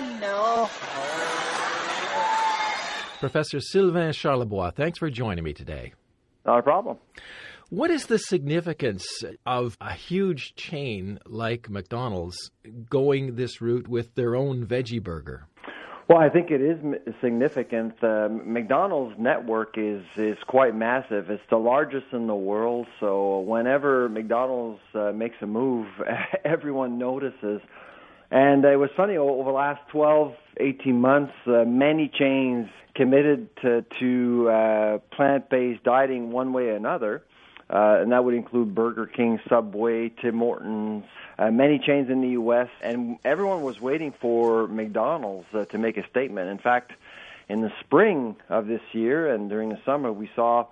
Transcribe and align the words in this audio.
McDonald's. 0.00 0.72
Professor 3.20 3.60
Sylvain 3.60 4.10
Charlebois, 4.10 4.74
thanks 4.74 4.98
for 4.98 5.08
joining 5.08 5.44
me 5.44 5.52
today. 5.52 5.92
Not 6.44 6.58
a 6.58 6.62
problem. 6.62 6.98
What 7.70 7.90
is 7.90 8.06
the 8.06 8.18
significance 8.18 9.06
of 9.46 9.76
a 9.80 9.92
huge 9.94 10.54
chain 10.56 11.18
like 11.26 11.70
McDonald's 11.70 12.50
going 12.90 13.36
this 13.36 13.60
route 13.60 13.88
with 13.88 14.14
their 14.14 14.36
own 14.36 14.66
veggie 14.66 15.02
burger? 15.02 15.46
Well, 16.06 16.18
I 16.18 16.28
think 16.28 16.50
it 16.50 16.60
is 16.60 16.78
significant. 17.22 17.94
Uh, 18.04 18.28
McDonald's 18.30 19.16
network 19.18 19.78
is 19.78 20.02
is 20.16 20.36
quite 20.46 20.74
massive. 20.76 21.30
It's 21.30 21.42
the 21.48 21.56
largest 21.56 22.06
in 22.12 22.26
the 22.26 22.34
world. 22.34 22.86
So 23.00 23.40
whenever 23.40 24.10
McDonald's 24.10 24.82
uh, 24.94 25.12
makes 25.14 25.36
a 25.40 25.46
move, 25.46 25.86
everyone 26.44 26.98
notices. 26.98 27.62
And 28.30 28.64
it 28.64 28.78
was 28.78 28.90
funny 28.96 29.16
over 29.16 29.44
the 29.44 29.54
last 29.54 29.80
12, 29.90 30.34
18 30.58 31.00
months, 31.00 31.32
uh, 31.46 31.64
many 31.66 32.08
chains 32.08 32.68
committed 32.94 33.54
to, 33.56 33.84
to 34.00 34.48
uh, 34.48 34.98
plant-based 35.10 35.82
dieting 35.84 36.30
one 36.30 36.52
way 36.52 36.68
or 36.68 36.76
another. 36.76 37.22
Uh, 37.68 37.98
and 38.00 38.12
that 38.12 38.24
would 38.24 38.34
include 38.34 38.74
Burger 38.74 39.06
King, 39.06 39.40
Subway, 39.48 40.10
Tim 40.10 40.38
Hortons, 40.38 41.04
uh, 41.38 41.50
many 41.50 41.78
chains 41.78 42.10
in 42.10 42.20
the 42.20 42.30
U.S. 42.30 42.68
And 42.82 43.18
everyone 43.24 43.62
was 43.62 43.80
waiting 43.80 44.12
for 44.20 44.68
McDonald's 44.68 45.46
uh, 45.54 45.64
to 45.66 45.78
make 45.78 45.96
a 45.96 46.06
statement. 46.08 46.50
In 46.50 46.58
fact, 46.58 46.92
in 47.48 47.62
the 47.62 47.72
spring 47.80 48.36
of 48.48 48.66
this 48.66 48.82
year 48.92 49.32
and 49.32 49.48
during 49.48 49.70
the 49.70 49.78
summer, 49.84 50.12
we 50.12 50.30
saw 50.36 50.66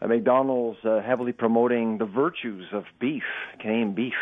uh, 0.00 0.06
McDonald's 0.06 0.78
uh, 0.84 1.00
heavily 1.00 1.32
promoting 1.32 1.98
the 1.98 2.06
virtues 2.06 2.66
of 2.72 2.84
beef, 3.00 3.24
Canadian 3.58 3.94
beef, 3.94 4.14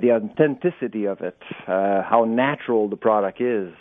the 0.00 0.12
authenticity 0.12 1.06
of 1.06 1.20
it, 1.20 1.38
uh, 1.66 2.02
how 2.02 2.24
natural 2.28 2.88
the 2.88 2.96
product 2.96 3.40
is. 3.40 3.72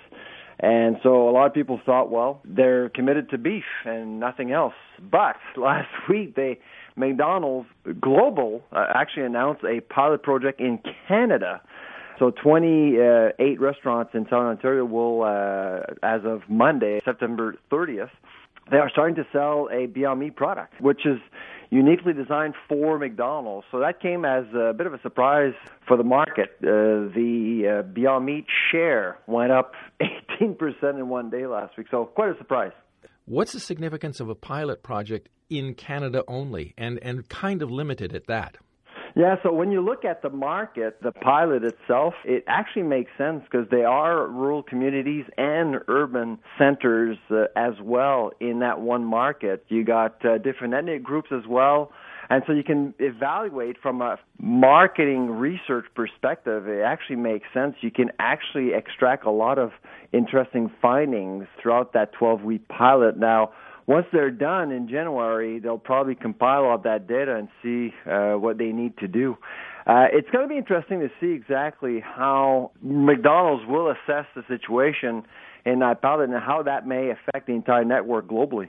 And 0.59 0.97
so 1.03 1.29
a 1.29 1.31
lot 1.31 1.45
of 1.45 1.53
people 1.53 1.79
thought, 1.85 2.09
well, 2.09 2.41
they're 2.43 2.89
committed 2.89 3.29
to 3.29 3.37
beef 3.37 3.63
and 3.85 4.19
nothing 4.19 4.51
else. 4.51 4.73
But 4.99 5.35
last 5.55 5.89
week 6.09 6.35
they 6.35 6.59
McDonald's 6.95 7.69
Global 8.01 8.63
uh, 8.71 8.85
actually 8.95 9.27
announced 9.27 9.63
a 9.63 9.81
pilot 9.81 10.23
project 10.23 10.59
in 10.59 10.79
Canada. 11.07 11.61
So 12.17 12.31
28 12.31 13.61
restaurants 13.61 14.15
in 14.15 14.23
Southern 14.25 14.47
Ontario 14.47 14.83
will, 14.83 15.21
uh, 15.21 15.93
as 16.01 16.21
of 16.25 16.41
Monday, 16.49 16.99
September 17.05 17.55
30th, 17.71 18.09
they 18.71 18.77
are 18.77 18.89
starting 18.89 19.15
to 19.15 19.27
sell 19.31 19.69
a 19.71 19.85
Beyond 19.85 20.19
Meat 20.19 20.35
product, 20.35 20.81
which 20.81 21.05
is 21.05 21.19
uniquely 21.69 22.13
designed 22.13 22.55
for 22.67 22.97
McDonald's. 22.97 23.67
So 23.71 23.79
that 23.79 24.01
came 24.01 24.25
as 24.25 24.45
a 24.53 24.73
bit 24.73 24.87
of 24.87 24.93
a 24.95 25.01
surprise 25.01 25.53
for 25.87 25.97
the 25.97 26.03
market. 26.03 26.51
Uh, 26.61 27.09
the 27.13 27.79
uh, 27.79 27.81
Beyond 27.83 28.25
Meat 28.25 28.45
share 28.71 29.19
went 29.27 29.51
up 29.51 29.73
18% 30.41 30.99
in 30.99 31.09
one 31.09 31.29
day 31.29 31.47
last 31.47 31.77
week. 31.77 31.87
So 31.89 32.05
quite 32.05 32.29
a 32.29 32.37
surprise. 32.37 32.73
What's 33.25 33.53
the 33.53 33.59
significance 33.59 34.19
of 34.19 34.29
a 34.29 34.35
pilot 34.35 34.83
project 34.83 35.29
in 35.49 35.73
Canada 35.73 36.23
only 36.27 36.73
and, 36.77 36.99
and 37.01 37.27
kind 37.27 37.61
of 37.61 37.71
limited 37.71 38.13
at 38.15 38.27
that? 38.27 38.57
Yeah, 39.17 39.35
so 39.41 39.51
when 39.51 39.71
you 39.71 39.81
look 39.81 40.05
at 40.05 40.21
the 40.21 40.29
market, 40.29 41.01
the 41.01 41.11
pilot 41.11 41.63
itself, 41.63 42.13
it 42.23 42.43
actually 42.47 42.83
makes 42.83 43.09
sense 43.17 43.41
because 43.49 43.67
they 43.71 43.83
are 43.83 44.27
rural 44.27 44.61
communities 44.61 45.25
and 45.37 45.77
urban 45.87 46.37
centers 46.59 47.17
uh, 47.31 47.45
as 47.55 47.73
well 47.81 48.29
in 48.39 48.59
that 48.59 48.79
one 48.79 49.03
market. 49.03 49.65
You 49.69 49.83
got 49.83 50.23
uh, 50.23 50.37
different 50.37 50.75
ethnic 50.75 51.03
groups 51.03 51.29
as 51.31 51.47
well. 51.49 51.91
And 52.29 52.43
so 52.45 52.53
you 52.53 52.63
can 52.63 52.93
evaluate 52.99 53.77
from 53.81 54.01
a 54.01 54.17
marketing 54.39 55.31
research 55.31 55.85
perspective, 55.95 56.67
it 56.67 56.81
actually 56.81 57.15
makes 57.17 57.47
sense. 57.53 57.75
You 57.81 57.91
can 57.91 58.11
actually 58.19 58.73
extract 58.73 59.25
a 59.25 59.31
lot 59.31 59.57
of 59.57 59.71
interesting 60.11 60.69
findings 60.81 61.47
throughout 61.61 61.93
that 61.93 62.11
12 62.13 62.41
week 62.41 62.67
pilot. 62.67 63.17
Now, 63.17 63.51
once 63.87 64.05
they're 64.11 64.31
done 64.31 64.71
in 64.71 64.89
January, 64.89 65.59
they'll 65.59 65.77
probably 65.77 66.15
compile 66.15 66.65
all 66.65 66.77
that 66.79 67.07
data 67.07 67.35
and 67.35 67.47
see 67.63 67.93
uh, 68.09 68.33
what 68.33 68.57
they 68.57 68.73
need 68.73 68.97
to 68.97 69.07
do. 69.07 69.37
Uh, 69.85 70.07
it's 70.11 70.29
going 70.29 70.43
to 70.43 70.49
be 70.49 70.57
interesting 70.57 70.99
to 70.99 71.09
see 71.21 71.31
exactly 71.31 72.01
how 72.01 72.71
McDonald's 72.81 73.63
will 73.65 73.89
assess 73.89 74.25
the 74.35 74.43
situation 74.49 75.23
in 75.65 75.79
that 75.79 76.01
pilot 76.01 76.29
and 76.29 76.33
how 76.33 76.63
that 76.63 76.85
may 76.85 77.11
affect 77.11 77.47
the 77.47 77.53
entire 77.53 77.85
network 77.85 78.27
globally. 78.27 78.67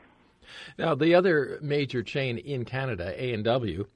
Now, 0.78 0.94
the 0.94 1.14
other 1.14 1.58
major 1.62 2.02
chain 2.02 2.38
in 2.38 2.64
Canada, 2.64 3.14
A&W, 3.16 3.86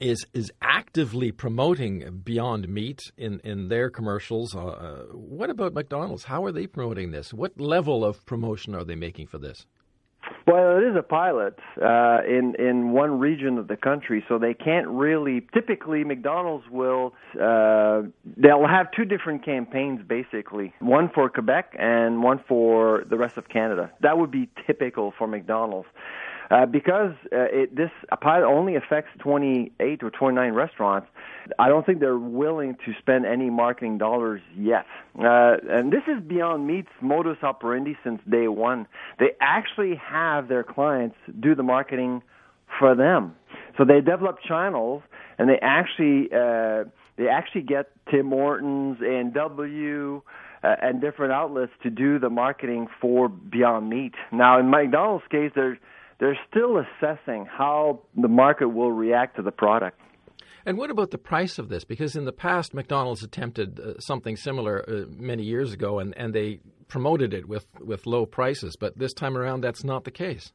is 0.00 0.26
is 0.34 0.52
actively 0.60 1.32
promoting 1.32 2.20
Beyond 2.22 2.68
Meat 2.68 3.00
in, 3.16 3.40
in 3.40 3.68
their 3.68 3.88
commercials. 3.88 4.54
Uh, 4.54 5.06
what 5.12 5.48
about 5.48 5.72
McDonald's? 5.72 6.24
How 6.24 6.44
are 6.44 6.52
they 6.52 6.66
promoting 6.66 7.10
this? 7.10 7.32
What 7.32 7.58
level 7.58 8.04
of 8.04 8.24
promotion 8.26 8.74
are 8.74 8.84
they 8.84 8.96
making 8.96 9.28
for 9.28 9.38
this? 9.38 9.66
Well, 10.48 10.78
it 10.78 10.84
is 10.84 10.96
a 10.96 11.02
pilot 11.02 11.58
uh, 11.76 12.20
in 12.26 12.54
in 12.58 12.92
one 12.92 13.18
region 13.18 13.58
of 13.58 13.68
the 13.68 13.76
country, 13.76 14.24
so 14.28 14.38
they 14.38 14.54
can't 14.54 14.88
really. 14.88 15.46
Typically, 15.52 16.04
McDonald's 16.04 16.64
will 16.70 17.12
uh, 17.34 18.04
they'll 18.34 18.66
have 18.66 18.90
two 18.96 19.04
different 19.04 19.44
campaigns, 19.44 20.00
basically, 20.08 20.72
one 20.78 21.10
for 21.14 21.28
Quebec 21.28 21.74
and 21.78 22.22
one 22.22 22.40
for 22.48 23.04
the 23.10 23.18
rest 23.18 23.36
of 23.36 23.50
Canada. 23.50 23.90
That 24.00 24.16
would 24.16 24.30
be 24.30 24.48
typical 24.66 25.12
for 25.18 25.26
McDonald's. 25.26 25.88
Uh, 26.50 26.64
because 26.64 27.12
uh, 27.26 27.44
it, 27.52 27.76
this 27.76 27.90
pilot 28.22 28.46
only 28.46 28.74
affects 28.74 29.10
28 29.18 30.02
or 30.02 30.10
29 30.10 30.52
restaurants, 30.52 31.06
I 31.58 31.68
don't 31.68 31.84
think 31.84 32.00
they're 32.00 32.16
willing 32.16 32.76
to 32.86 32.92
spend 32.98 33.26
any 33.26 33.50
marketing 33.50 33.98
dollars 33.98 34.40
yet. 34.56 34.86
Uh, 35.18 35.56
and 35.68 35.92
this 35.92 36.02
is 36.06 36.22
Beyond 36.26 36.66
Meat's 36.66 36.88
modus 37.02 37.38
operandi 37.42 37.96
since 38.02 38.20
day 38.28 38.48
one. 38.48 38.86
They 39.18 39.32
actually 39.40 39.96
have 39.96 40.48
their 40.48 40.64
clients 40.64 41.16
do 41.38 41.54
the 41.54 41.62
marketing 41.62 42.22
for 42.78 42.94
them. 42.94 43.34
So 43.76 43.84
they 43.84 44.00
develop 44.00 44.38
channels, 44.46 45.02
and 45.38 45.48
they 45.48 45.58
actually 45.60 46.28
uh, 46.32 46.84
they 47.16 47.28
actually 47.28 47.62
get 47.62 47.90
Tim 48.10 48.30
Hortons 48.30 48.98
and 49.00 49.34
W. 49.34 50.22
Uh, 50.60 50.74
and 50.82 51.00
different 51.00 51.32
outlets 51.32 51.70
to 51.84 51.88
do 51.88 52.18
the 52.18 52.28
marketing 52.28 52.88
for 53.00 53.28
Beyond 53.28 53.88
Meat. 53.88 54.14
Now, 54.32 54.58
in 54.58 54.68
McDonald's 54.68 55.24
case, 55.30 55.52
they're 55.54 55.78
they're 56.18 56.38
still 56.50 56.78
assessing 56.78 57.46
how 57.46 58.00
the 58.16 58.28
market 58.28 58.68
will 58.68 58.92
react 58.92 59.36
to 59.36 59.42
the 59.42 59.52
product. 59.52 60.00
And 60.66 60.76
what 60.76 60.90
about 60.90 61.10
the 61.10 61.18
price 61.18 61.58
of 61.58 61.68
this? 61.68 61.84
Because 61.84 62.16
in 62.16 62.24
the 62.24 62.32
past, 62.32 62.74
McDonald's 62.74 63.22
attempted 63.22 63.80
uh, 63.80 63.98
something 64.00 64.36
similar 64.36 64.84
uh, 64.86 65.04
many 65.16 65.42
years 65.44 65.72
ago, 65.72 65.98
and, 65.98 66.14
and 66.16 66.34
they 66.34 66.60
promoted 66.88 67.32
it 67.32 67.48
with, 67.48 67.66
with 67.80 68.06
low 68.06 68.26
prices. 68.26 68.76
But 68.76 68.98
this 68.98 69.12
time 69.14 69.36
around, 69.36 69.62
that's 69.62 69.84
not 69.84 70.04
the 70.04 70.10
case. 70.10 70.52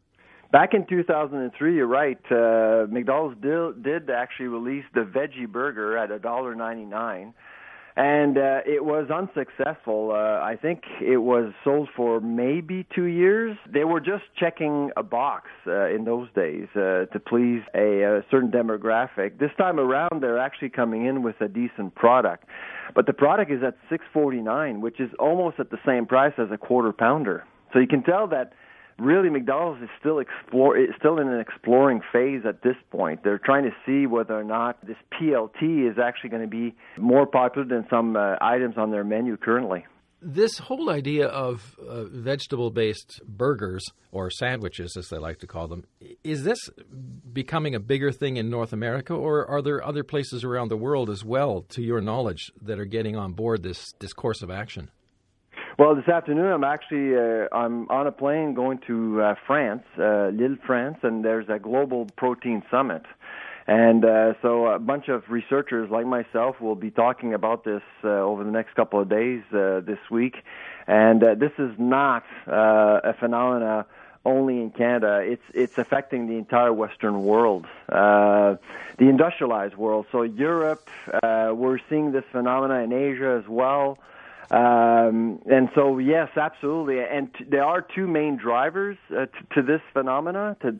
Back 0.51 0.75
in 0.75 0.85
2003, 0.85 1.75
you're 1.75 1.87
right. 1.87 2.19
Uh, 2.29 2.85
McDonald's 2.87 3.41
did, 3.41 3.83
did 3.83 4.09
actually 4.11 4.49
release 4.49 4.85
the 4.93 5.01
veggie 5.01 5.51
burger 5.51 5.97
at 5.97 6.09
$1.99 6.09 7.33
and 7.95 8.37
uh, 8.37 8.61
it 8.65 8.83
was 8.83 9.09
unsuccessful. 9.11 10.11
Uh, 10.11 10.43
I 10.43 10.57
think 10.59 10.83
it 10.99 11.17
was 11.17 11.53
sold 11.63 11.89
for 11.95 12.19
maybe 12.19 12.87
two 12.95 13.05
years. 13.05 13.55
They 13.71 13.83
were 13.83 13.99
just 13.99 14.23
checking 14.39 14.91
a 14.97 15.03
box 15.03 15.49
uh, 15.67 15.89
in 15.89 16.03
those 16.03 16.27
days 16.35 16.67
uh, 16.75 17.05
to 17.05 17.21
please 17.25 17.61
a, 17.75 18.01
a 18.01 18.25
certain 18.31 18.49
demographic. 18.49 19.37
This 19.39 19.51
time 19.57 19.79
around, 19.79 20.21
they're 20.21 20.39
actually 20.39 20.69
coming 20.69 21.05
in 21.05 21.21
with 21.21 21.39
a 21.39 21.47
decent 21.47 21.93
product, 21.93 22.45
but 22.95 23.05
the 23.05 23.13
product 23.13 23.51
is 23.51 23.61
at 23.63 23.77
6.49, 23.91 24.81
which 24.81 24.99
is 24.99 25.11
almost 25.19 25.59
at 25.59 25.69
the 25.69 25.79
same 25.85 26.07
price 26.07 26.33
as 26.39 26.47
a 26.51 26.57
quarter 26.57 26.91
pounder. 26.91 27.43
So 27.73 27.79
you 27.79 27.87
can 27.87 28.03
tell 28.03 28.27
that 28.27 28.53
really 28.99 29.29
McDonald's 29.29 29.81
is 29.81 29.89
still 29.99 30.19
explore 30.19 30.77
is 30.77 30.89
still 30.97 31.19
in 31.19 31.27
an 31.27 31.39
exploring 31.39 32.01
phase 32.11 32.41
at 32.47 32.61
this 32.61 32.75
point. 32.91 33.23
They're 33.23 33.39
trying 33.39 33.63
to 33.63 33.71
see 33.85 34.07
whether 34.07 34.37
or 34.37 34.43
not 34.43 34.85
this 34.85 34.97
PLT 35.13 35.89
is 35.89 35.97
actually 35.97 36.29
going 36.29 36.43
to 36.43 36.47
be 36.47 36.75
more 36.97 37.25
popular 37.25 37.67
than 37.67 37.85
some 37.89 38.15
uh, 38.15 38.35
items 38.41 38.77
on 38.77 38.91
their 38.91 39.03
menu 39.03 39.37
currently. 39.37 39.85
This 40.25 40.57
whole 40.57 40.89
idea 40.89 41.27
of 41.27 41.75
uh, 41.85 42.05
vegetable 42.05 42.71
based 42.71 43.19
burgers 43.27 43.83
or 44.13 44.29
sandwiches, 44.29 44.95
as 44.95 45.09
they 45.09 45.17
like 45.17 45.39
to 45.39 45.47
call 45.47 45.67
them, 45.67 45.83
is 46.23 46.45
this 46.45 46.69
becoming 47.33 47.75
a 47.75 47.79
bigger 47.79 48.09
thing 48.09 48.37
in 48.37 48.49
North 48.49 48.71
America, 48.71 49.13
or 49.13 49.45
are 49.45 49.61
there 49.61 49.85
other 49.85 50.03
places 50.05 50.45
around 50.45 50.69
the 50.69 50.77
world 50.77 51.09
as 51.09 51.25
well, 51.25 51.63
to 51.69 51.81
your 51.81 51.99
knowledge, 51.99 52.53
that 52.61 52.79
are 52.79 52.85
getting 52.85 53.17
on 53.17 53.33
board 53.33 53.63
this, 53.63 53.91
this 53.99 54.13
course 54.13 54.41
of 54.41 54.49
action? 54.49 54.89
Well, 55.79 55.95
this 55.95 56.07
afternoon 56.07 56.51
I'm 56.51 56.63
actually 56.63 57.17
uh, 57.17 57.47
I'm 57.51 57.89
on 57.89 58.05
a 58.05 58.11
plane 58.11 58.53
going 58.53 58.77
to 58.85 59.21
uh, 59.23 59.35
France, 59.47 59.81
uh, 59.97 60.27
Lille, 60.27 60.57
France, 60.67 60.99
and 61.01 61.25
there's 61.25 61.49
a 61.49 61.57
global 61.57 62.05
protein 62.15 62.61
summit. 62.69 63.01
And 63.65 64.05
uh, 64.05 64.33
so 64.43 64.67
a 64.67 64.77
bunch 64.77 65.07
of 65.07 65.23
researchers 65.29 65.89
like 65.89 66.05
myself 66.05 66.61
will 66.61 66.75
be 66.75 66.91
talking 66.91 67.33
about 67.33 67.63
this 67.63 67.81
uh, 68.03 68.07
over 68.07 68.43
the 68.43 68.51
next 68.51 68.75
couple 68.75 68.99
of 68.99 69.09
days 69.09 69.41
uh, 69.51 69.79
this 69.79 69.97
week. 70.11 70.35
And 70.85 71.23
uh, 71.23 71.35
this 71.35 71.53
is 71.57 71.71
not 71.79 72.23
uh, 72.47 72.99
a 73.03 73.15
phenomena 73.19 73.87
only 74.25 74.57
in 74.61 74.69
Canada. 74.69 75.21
It's 75.23 75.43
it's 75.55 75.79
affecting 75.79 76.27
the 76.27 76.35
entire 76.35 76.71
Western 76.71 77.23
world, 77.23 77.65
uh, 77.89 78.57
the 78.99 79.09
industrialized 79.09 79.75
world. 79.75 80.05
So 80.11 80.21
Europe, 80.21 80.87
uh, 81.23 81.51
we're 81.55 81.79
seeing 81.89 82.11
this 82.11 82.25
phenomena 82.31 82.83
in 82.83 82.93
Asia 82.93 83.41
as 83.43 83.49
well. 83.49 83.97
Um, 84.53 85.39
and 85.47 85.69
so, 85.73 85.97
yes, 85.97 86.29
absolutely. 86.37 86.99
And 86.99 87.33
t- 87.33 87.45
there 87.49 87.63
are 87.63 87.81
two 87.81 88.05
main 88.05 88.37
drivers 88.37 88.97
uh, 89.09 89.25
t- 89.25 89.31
to 89.55 89.63
this 89.63 89.81
phenomena. 89.93 90.55
To, 90.61 90.75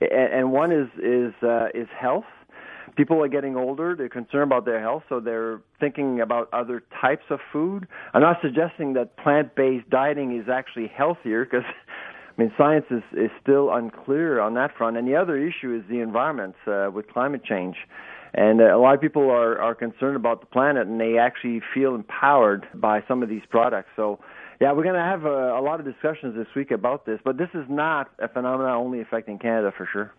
and 0.00 0.50
one 0.52 0.72
is 0.72 0.88
is 0.96 1.34
uh, 1.42 1.66
is 1.74 1.86
health. 1.98 2.24
People 2.96 3.22
are 3.22 3.28
getting 3.28 3.56
older; 3.56 3.94
they're 3.94 4.08
concerned 4.08 4.44
about 4.44 4.64
their 4.64 4.80
health, 4.80 5.02
so 5.10 5.20
they're 5.20 5.60
thinking 5.80 6.22
about 6.22 6.48
other 6.54 6.82
types 6.98 7.24
of 7.28 7.40
food. 7.52 7.86
I'm 8.14 8.22
not 8.22 8.38
suggesting 8.40 8.94
that 8.94 9.18
plant-based 9.18 9.90
dieting 9.90 10.38
is 10.38 10.48
actually 10.48 10.86
healthier, 10.88 11.44
because 11.44 11.64
I 12.38 12.40
mean 12.40 12.52
science 12.56 12.86
is 12.90 13.02
is 13.12 13.30
still 13.42 13.70
unclear 13.70 14.40
on 14.40 14.54
that 14.54 14.74
front. 14.78 14.96
And 14.96 15.06
the 15.06 15.16
other 15.16 15.36
issue 15.36 15.76
is 15.76 15.82
the 15.90 16.00
environment 16.00 16.54
uh, 16.66 16.88
with 16.90 17.06
climate 17.08 17.44
change. 17.44 17.76
And 18.34 18.60
uh, 18.60 18.76
a 18.76 18.78
lot 18.78 18.94
of 18.94 19.00
people 19.00 19.30
are, 19.30 19.60
are 19.60 19.74
concerned 19.74 20.16
about 20.16 20.40
the 20.40 20.46
planet, 20.46 20.86
and 20.86 21.00
they 21.00 21.18
actually 21.18 21.60
feel 21.74 21.94
empowered 21.94 22.66
by 22.74 23.02
some 23.08 23.22
of 23.22 23.28
these 23.28 23.42
products. 23.48 23.88
So, 23.96 24.20
yeah, 24.60 24.72
we're 24.72 24.84
going 24.84 24.94
to 24.94 25.00
have 25.00 25.24
a, 25.24 25.58
a 25.58 25.62
lot 25.62 25.80
of 25.80 25.86
discussions 25.86 26.36
this 26.36 26.46
week 26.54 26.70
about 26.70 27.06
this, 27.06 27.18
but 27.24 27.38
this 27.38 27.48
is 27.54 27.64
not 27.68 28.10
a 28.18 28.28
phenomenon 28.28 28.76
only 28.76 29.00
affecting 29.00 29.38
Canada 29.38 29.72
for 29.76 29.88
sure. 29.92 30.12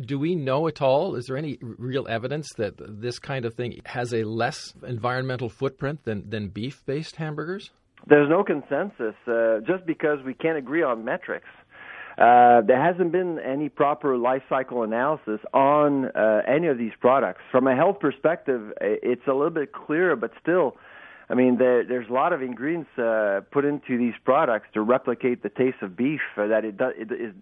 Do 0.00 0.18
we 0.18 0.34
know 0.34 0.66
at 0.66 0.82
all? 0.82 1.14
Is 1.14 1.26
there 1.26 1.36
any 1.36 1.58
real 1.60 2.08
evidence 2.08 2.52
that 2.56 2.74
this 2.78 3.18
kind 3.20 3.44
of 3.44 3.54
thing 3.54 3.80
has 3.86 4.12
a 4.12 4.24
less 4.24 4.74
environmental 4.86 5.48
footprint 5.48 6.04
than, 6.04 6.28
than 6.28 6.48
beef 6.48 6.84
based 6.84 7.16
hamburgers? 7.16 7.70
There's 8.06 8.28
no 8.28 8.44
consensus 8.44 9.14
uh, 9.26 9.60
just 9.66 9.86
because 9.86 10.18
we 10.24 10.34
can't 10.34 10.58
agree 10.58 10.82
on 10.82 11.04
metrics. 11.04 11.46
Uh, 12.18 12.62
there 12.62 12.82
hasn't 12.82 13.12
been 13.12 13.38
any 13.38 13.68
proper 13.68 14.16
life 14.16 14.42
cycle 14.48 14.82
analysis 14.82 15.38
on 15.54 16.06
uh, 16.06 16.42
any 16.48 16.66
of 16.66 16.76
these 16.76 16.92
products. 17.00 17.40
From 17.52 17.68
a 17.68 17.76
health 17.76 18.00
perspective, 18.00 18.72
it's 18.80 19.26
a 19.28 19.32
little 19.32 19.50
bit 19.50 19.72
clearer, 19.72 20.16
but 20.16 20.32
still, 20.42 20.76
I 21.30 21.34
mean, 21.34 21.58
there, 21.58 21.84
there's 21.84 22.08
a 22.08 22.12
lot 22.12 22.32
of 22.32 22.42
ingredients 22.42 22.90
uh, 22.98 23.42
put 23.52 23.64
into 23.64 23.98
these 23.98 24.14
products 24.24 24.66
to 24.74 24.80
replicate 24.80 25.44
the 25.44 25.50
taste 25.50 25.76
of 25.82 25.96
beef. 25.96 26.20
Uh, 26.36 26.48
that 26.48 26.64
it, 26.64 26.76
does, 26.76 26.94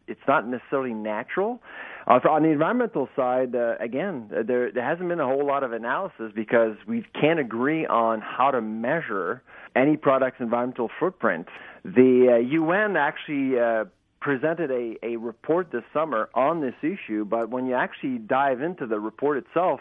it's 0.07 0.21
not 0.29 0.47
necessarily 0.47 0.93
natural. 0.93 1.63
Uh, 2.07 2.19
on 2.29 2.43
the 2.43 2.51
environmental 2.51 3.09
side, 3.17 3.55
uh, 3.55 3.77
again, 3.81 4.31
uh, 4.37 4.43
there 4.47 4.71
there 4.73 4.85
hasn't 4.85 5.09
been 5.09 5.21
a 5.21 5.27
whole 5.27 5.47
lot 5.47 5.63
of 5.63 5.73
analysis 5.73 6.33
because 6.35 6.77
we 6.87 7.05
can't 7.19 7.39
agree 7.39 7.87
on 7.87 8.21
how 8.21 8.51
to 8.51 8.61
measure 8.61 9.43
any 9.75 9.97
product's 9.97 10.41
environmental 10.41 10.91
footprint. 10.99 11.47
The 11.85 12.35
uh, 12.35 12.37
UN 12.39 12.97
actually 12.97 13.59
uh, 13.59 13.85
presented 14.27 14.73
a, 14.73 14.97
a 15.07 15.17
report 15.19 15.71
this 15.71 15.85
summer 15.95 16.29
on 16.35 16.61
this 16.61 16.75
issue, 16.83 17.25
but 17.25 17.49
when 17.49 17.65
you 17.65 17.75
actually 17.77 18.19
dive 18.19 18.61
into 18.61 18.85
the 18.85 18.99
report 18.99 19.39
itself, 19.39 19.79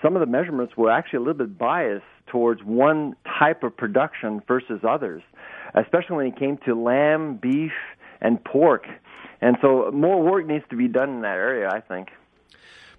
some 0.00 0.14
of 0.14 0.20
the 0.20 0.26
measurements 0.26 0.74
were 0.76 0.88
actually 0.88 1.16
a 1.16 1.20
little 1.20 1.34
bit 1.34 1.58
biased 1.58 2.04
towards 2.30 2.62
one 2.62 3.16
type 3.40 3.64
of 3.64 3.76
production 3.76 4.40
versus 4.46 4.82
others, 4.88 5.20
especially 5.74 6.14
when 6.14 6.26
it 6.26 6.38
came 6.38 6.58
to 6.64 6.80
lamb, 6.80 7.40
beef, 7.42 7.72
and 8.20 8.38
pork. 8.44 8.84
And 9.40 9.56
so 9.60 9.90
more 9.92 10.22
work 10.22 10.46
needs 10.46 10.64
to 10.70 10.76
be 10.76 10.86
done 10.86 11.10
in 11.16 11.22
that 11.22 11.36
area, 11.36 11.68
I 11.68 11.80
think. 11.80 12.10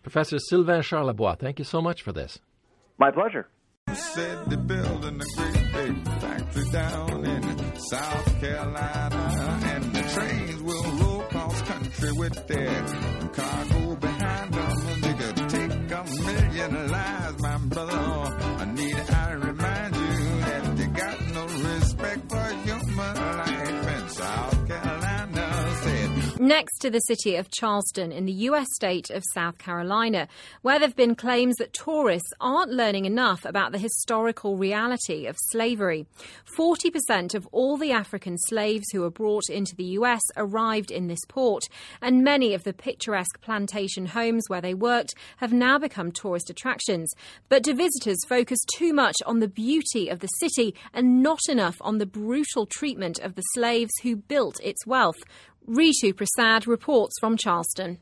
Professor 0.03 0.37
Sylvain 0.37 0.81
Charlebois, 0.81 1.39
thank 1.39 1.59
you 1.59 1.65
so 1.65 1.81
much 1.81 2.01
for 2.01 2.11
this. 2.11 2.39
My 2.97 3.09
pleasure. 3.11 3.47
Said 3.93 4.37
they're 4.47 4.57
building 4.57 5.21
a 5.21 5.37
great 5.37 5.73
big 5.73 6.07
factory 6.19 6.65
down 6.71 7.25
in 7.25 7.75
South 7.89 8.39
Carolina, 8.41 8.98
with 12.19 12.47
their 12.47 12.83
cargo 13.31 13.95
behind 13.95 14.53
them. 14.53 15.01
They 15.01 15.13
could 15.13 15.49
take 15.49 15.71
a 15.71 16.03
million 16.25 16.91
lives, 16.91 17.18
next 26.39 26.79
to 26.79 26.89
the 26.89 26.99
city 26.99 27.35
of 27.35 27.51
Charleston 27.51 28.11
in 28.11 28.25
the 28.25 28.31
U.S. 28.31 28.67
state 28.73 29.09
of 29.09 29.23
South 29.33 29.57
Carolina, 29.57 30.27
where 30.61 30.79
there 30.79 30.87
have 30.87 30.95
been 30.95 31.13
claims 31.13 31.57
that 31.57 31.73
tourists 31.73 32.31
aren't 32.39 32.71
learning 32.71 33.05
enough 33.05 33.43
about 33.43 33.73
the 33.73 33.77
historical 33.77 34.57
reality 34.57 35.25
of 35.25 35.35
slavery. 35.49 36.05
40% 36.57 37.35
of 37.35 37.47
all 37.51 37.77
the 37.77 37.91
African 37.91 38.37
slaves 38.37 38.85
who 38.91 39.01
were 39.01 39.09
brought 39.09 39.49
into 39.49 39.75
the 39.75 39.83
U.S. 39.83 40.21
arrived 40.37 40.91
in 40.91 41.07
this 41.07 41.19
port, 41.27 41.63
and 42.01 42.23
many 42.23 42.53
of 42.53 42.63
the 42.63 42.73
picturesque 42.73 43.41
plantation 43.41 44.05
homes 44.05 44.45
where 44.47 44.61
they 44.61 44.73
worked 44.73 45.13
have 45.37 45.51
now 45.51 45.77
become 45.77 46.11
tourist 46.11 46.49
attractions. 46.49 47.11
But 47.49 47.63
do 47.63 47.73
visitors 47.73 48.19
focus 48.27 48.59
too 48.73 48.93
much 48.93 49.15
on 49.25 49.39
the 49.39 49.47
beauty 49.49 50.07
of 50.07 50.19
the 50.19 50.27
city 50.27 50.73
and 50.93 51.21
not 51.21 51.41
enough 51.49 51.75
on 51.81 51.97
the 51.97 52.05
brutal 52.05 52.65
treatment 52.65 53.19
of 53.19 53.35
the 53.35 53.41
slaves 53.53 53.91
who 54.03 54.15
built 54.15 54.59
its 54.63 54.87
wealth? 54.87 55.17
Ritu 55.67 56.15
Prasad 56.15 56.67
reports 56.67 57.15
from 57.19 57.37
Charleston. 57.37 57.99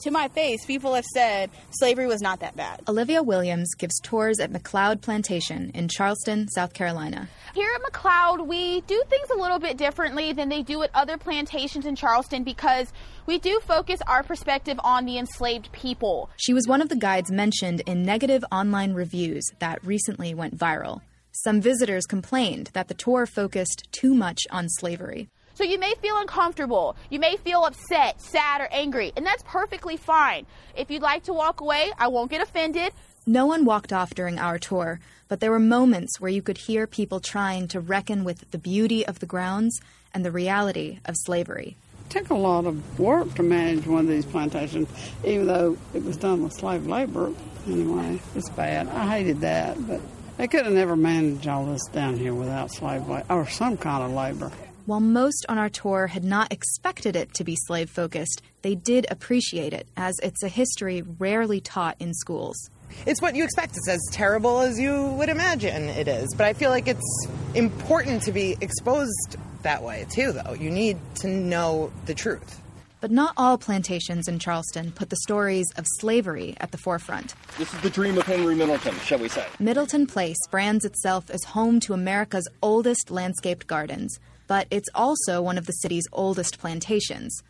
To 0.00 0.10
my 0.10 0.28
face, 0.28 0.66
people 0.66 0.94
have 0.94 1.06
said 1.06 1.50
slavery 1.70 2.06
was 2.06 2.20
not 2.20 2.40
that 2.40 2.54
bad. 2.54 2.82
Olivia 2.86 3.22
Williams 3.22 3.74
gives 3.74 3.98
tours 4.00 4.38
at 4.40 4.52
McLeod 4.52 5.00
Plantation 5.00 5.70
in 5.72 5.88
Charleston, 5.88 6.48
South 6.48 6.74
Carolina. 6.74 7.28
Here 7.54 7.70
at 7.74 7.80
McLeod, 7.80 8.46
we 8.46 8.82
do 8.82 9.02
things 9.08 9.30
a 9.30 9.38
little 9.38 9.58
bit 9.58 9.78
differently 9.78 10.34
than 10.34 10.50
they 10.50 10.62
do 10.62 10.82
at 10.82 10.90
other 10.92 11.16
plantations 11.16 11.86
in 11.86 11.96
Charleston 11.96 12.44
because 12.44 12.92
we 13.24 13.38
do 13.38 13.58
focus 13.60 14.00
our 14.06 14.22
perspective 14.22 14.78
on 14.84 15.06
the 15.06 15.16
enslaved 15.16 15.72
people. 15.72 16.28
She 16.36 16.52
was 16.52 16.68
one 16.68 16.82
of 16.82 16.90
the 16.90 16.96
guides 16.96 17.30
mentioned 17.30 17.80
in 17.86 18.02
negative 18.02 18.44
online 18.52 18.92
reviews 18.92 19.46
that 19.60 19.82
recently 19.82 20.34
went 20.34 20.58
viral. 20.58 21.00
Some 21.32 21.60
visitors 21.60 22.04
complained 22.04 22.70
that 22.74 22.88
the 22.88 22.94
tour 22.94 23.24
focused 23.24 23.88
too 23.92 24.14
much 24.14 24.42
on 24.50 24.68
slavery. 24.68 25.28
So 25.56 25.64
you 25.64 25.78
may 25.78 25.94
feel 26.02 26.18
uncomfortable, 26.18 26.96
you 27.08 27.18
may 27.18 27.38
feel 27.38 27.64
upset, 27.64 28.20
sad, 28.20 28.60
or 28.60 28.68
angry, 28.70 29.14
and 29.16 29.24
that's 29.24 29.42
perfectly 29.46 29.96
fine. 29.96 30.44
If 30.76 30.90
you'd 30.90 31.00
like 31.00 31.22
to 31.24 31.32
walk 31.32 31.62
away, 31.62 31.92
I 31.98 32.08
won't 32.08 32.30
get 32.30 32.42
offended. 32.42 32.92
No 33.24 33.46
one 33.46 33.64
walked 33.64 33.90
off 33.90 34.14
during 34.14 34.38
our 34.38 34.58
tour, 34.58 35.00
but 35.28 35.40
there 35.40 35.50
were 35.50 35.58
moments 35.58 36.20
where 36.20 36.30
you 36.30 36.42
could 36.42 36.58
hear 36.58 36.86
people 36.86 37.20
trying 37.20 37.68
to 37.68 37.80
reckon 37.80 38.22
with 38.22 38.50
the 38.50 38.58
beauty 38.58 39.06
of 39.06 39.20
the 39.20 39.24
grounds 39.24 39.80
and 40.12 40.26
the 40.26 40.30
reality 40.30 40.98
of 41.06 41.14
slavery. 41.24 41.78
It 42.04 42.10
took 42.10 42.28
a 42.28 42.34
lot 42.34 42.66
of 42.66 43.00
work 43.00 43.34
to 43.36 43.42
manage 43.42 43.86
one 43.86 44.00
of 44.00 44.08
these 44.08 44.26
plantations, 44.26 44.90
even 45.24 45.46
though 45.46 45.78
it 45.94 46.04
was 46.04 46.18
done 46.18 46.42
with 46.42 46.52
slave 46.52 46.86
labor. 46.86 47.32
Anyway, 47.66 48.20
it's 48.34 48.50
bad. 48.50 48.88
I 48.88 49.08
hated 49.08 49.40
that, 49.40 49.88
but 49.88 50.02
they 50.36 50.48
could 50.48 50.66
have 50.66 50.74
never 50.74 50.96
managed 50.96 51.48
all 51.48 51.64
this 51.64 51.86
down 51.86 52.18
here 52.18 52.34
without 52.34 52.70
slave 52.70 53.08
labor 53.08 53.24
or 53.30 53.48
some 53.48 53.78
kind 53.78 54.04
of 54.04 54.10
labor. 54.10 54.52
While 54.86 55.00
most 55.00 55.44
on 55.48 55.58
our 55.58 55.68
tour 55.68 56.06
had 56.06 56.22
not 56.22 56.52
expected 56.52 57.16
it 57.16 57.34
to 57.34 57.42
be 57.42 57.56
slave 57.56 57.90
focused, 57.90 58.40
they 58.62 58.76
did 58.76 59.04
appreciate 59.10 59.72
it, 59.72 59.88
as 59.96 60.14
it's 60.22 60.44
a 60.44 60.48
history 60.48 61.02
rarely 61.02 61.60
taught 61.60 61.96
in 61.98 62.14
schools. 62.14 62.70
It's 63.04 63.20
what 63.20 63.34
you 63.34 63.42
expect. 63.42 63.76
It's 63.76 63.88
as 63.88 64.00
terrible 64.12 64.60
as 64.60 64.78
you 64.78 65.06
would 65.18 65.28
imagine 65.28 65.88
it 65.88 66.06
is. 66.06 66.32
But 66.36 66.46
I 66.46 66.52
feel 66.52 66.70
like 66.70 66.86
it's 66.86 67.26
important 67.54 68.22
to 68.22 68.32
be 68.32 68.56
exposed 68.60 69.36
that 69.62 69.82
way, 69.82 70.06
too, 70.08 70.30
though. 70.30 70.52
You 70.52 70.70
need 70.70 70.98
to 71.16 71.26
know 71.26 71.90
the 72.04 72.14
truth. 72.14 72.62
But 73.00 73.10
not 73.10 73.34
all 73.36 73.58
plantations 73.58 74.28
in 74.28 74.38
Charleston 74.38 74.92
put 74.92 75.10
the 75.10 75.16
stories 75.16 75.66
of 75.76 75.84
slavery 75.98 76.54
at 76.60 76.70
the 76.70 76.78
forefront. 76.78 77.34
This 77.58 77.74
is 77.74 77.80
the 77.80 77.90
dream 77.90 78.18
of 78.18 78.24
Henry 78.24 78.54
Middleton, 78.54 78.94
shall 79.00 79.18
we 79.18 79.30
say. 79.30 79.46
Middleton 79.58 80.06
Place 80.06 80.38
brands 80.48 80.84
itself 80.84 81.28
as 81.28 81.42
home 81.42 81.80
to 81.80 81.92
America's 81.92 82.46
oldest 82.62 83.10
landscaped 83.10 83.66
gardens 83.66 84.20
but 84.46 84.66
it's 84.70 84.88
also 84.94 85.42
one 85.42 85.58
of 85.58 85.66
the 85.66 85.72
city's 85.72 86.06
oldest 86.12 86.58
plantations. 86.58 87.42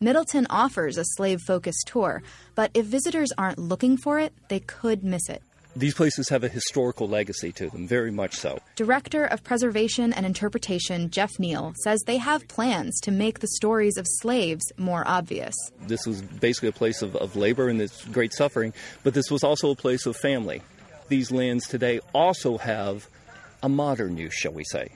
Middleton 0.00 0.46
offers 0.50 0.98
a 0.98 1.04
slave 1.16 1.40
focused 1.46 1.86
tour, 1.86 2.22
but 2.54 2.70
if 2.74 2.86
visitors 2.86 3.30
aren't 3.38 3.58
looking 3.58 3.96
for 3.96 4.18
it, 4.18 4.32
they 4.48 4.60
could 4.60 5.04
miss 5.04 5.28
it. 5.28 5.42
These 5.76 5.94
places 5.94 6.28
have 6.28 6.44
a 6.44 6.48
historical 6.48 7.08
legacy 7.08 7.50
to 7.52 7.68
them, 7.68 7.88
very 7.88 8.12
much 8.12 8.36
so. 8.36 8.60
Director 8.76 9.24
of 9.24 9.42
Preservation 9.42 10.12
and 10.12 10.24
Interpretation 10.24 11.10
Jeff 11.10 11.36
Neale 11.40 11.74
says 11.82 12.00
they 12.06 12.18
have 12.18 12.46
plans 12.46 13.00
to 13.00 13.10
make 13.10 13.40
the 13.40 13.48
stories 13.48 13.96
of 13.96 14.06
slaves 14.08 14.64
more 14.76 15.02
obvious. 15.04 15.54
This 15.80 16.06
was 16.06 16.22
basically 16.22 16.68
a 16.68 16.72
place 16.72 17.02
of, 17.02 17.16
of 17.16 17.34
labor 17.34 17.68
and 17.68 17.80
this 17.80 18.04
great 18.04 18.32
suffering, 18.32 18.72
but 19.02 19.14
this 19.14 19.32
was 19.32 19.42
also 19.42 19.70
a 19.70 19.76
place 19.76 20.06
of 20.06 20.16
family. 20.16 20.62
These 21.08 21.32
lands 21.32 21.66
today 21.66 21.98
also 22.12 22.56
have 22.58 23.08
a 23.60 23.68
modern 23.68 24.16
use, 24.16 24.34
shall 24.34 24.52
we 24.52 24.64
say. 24.64 24.92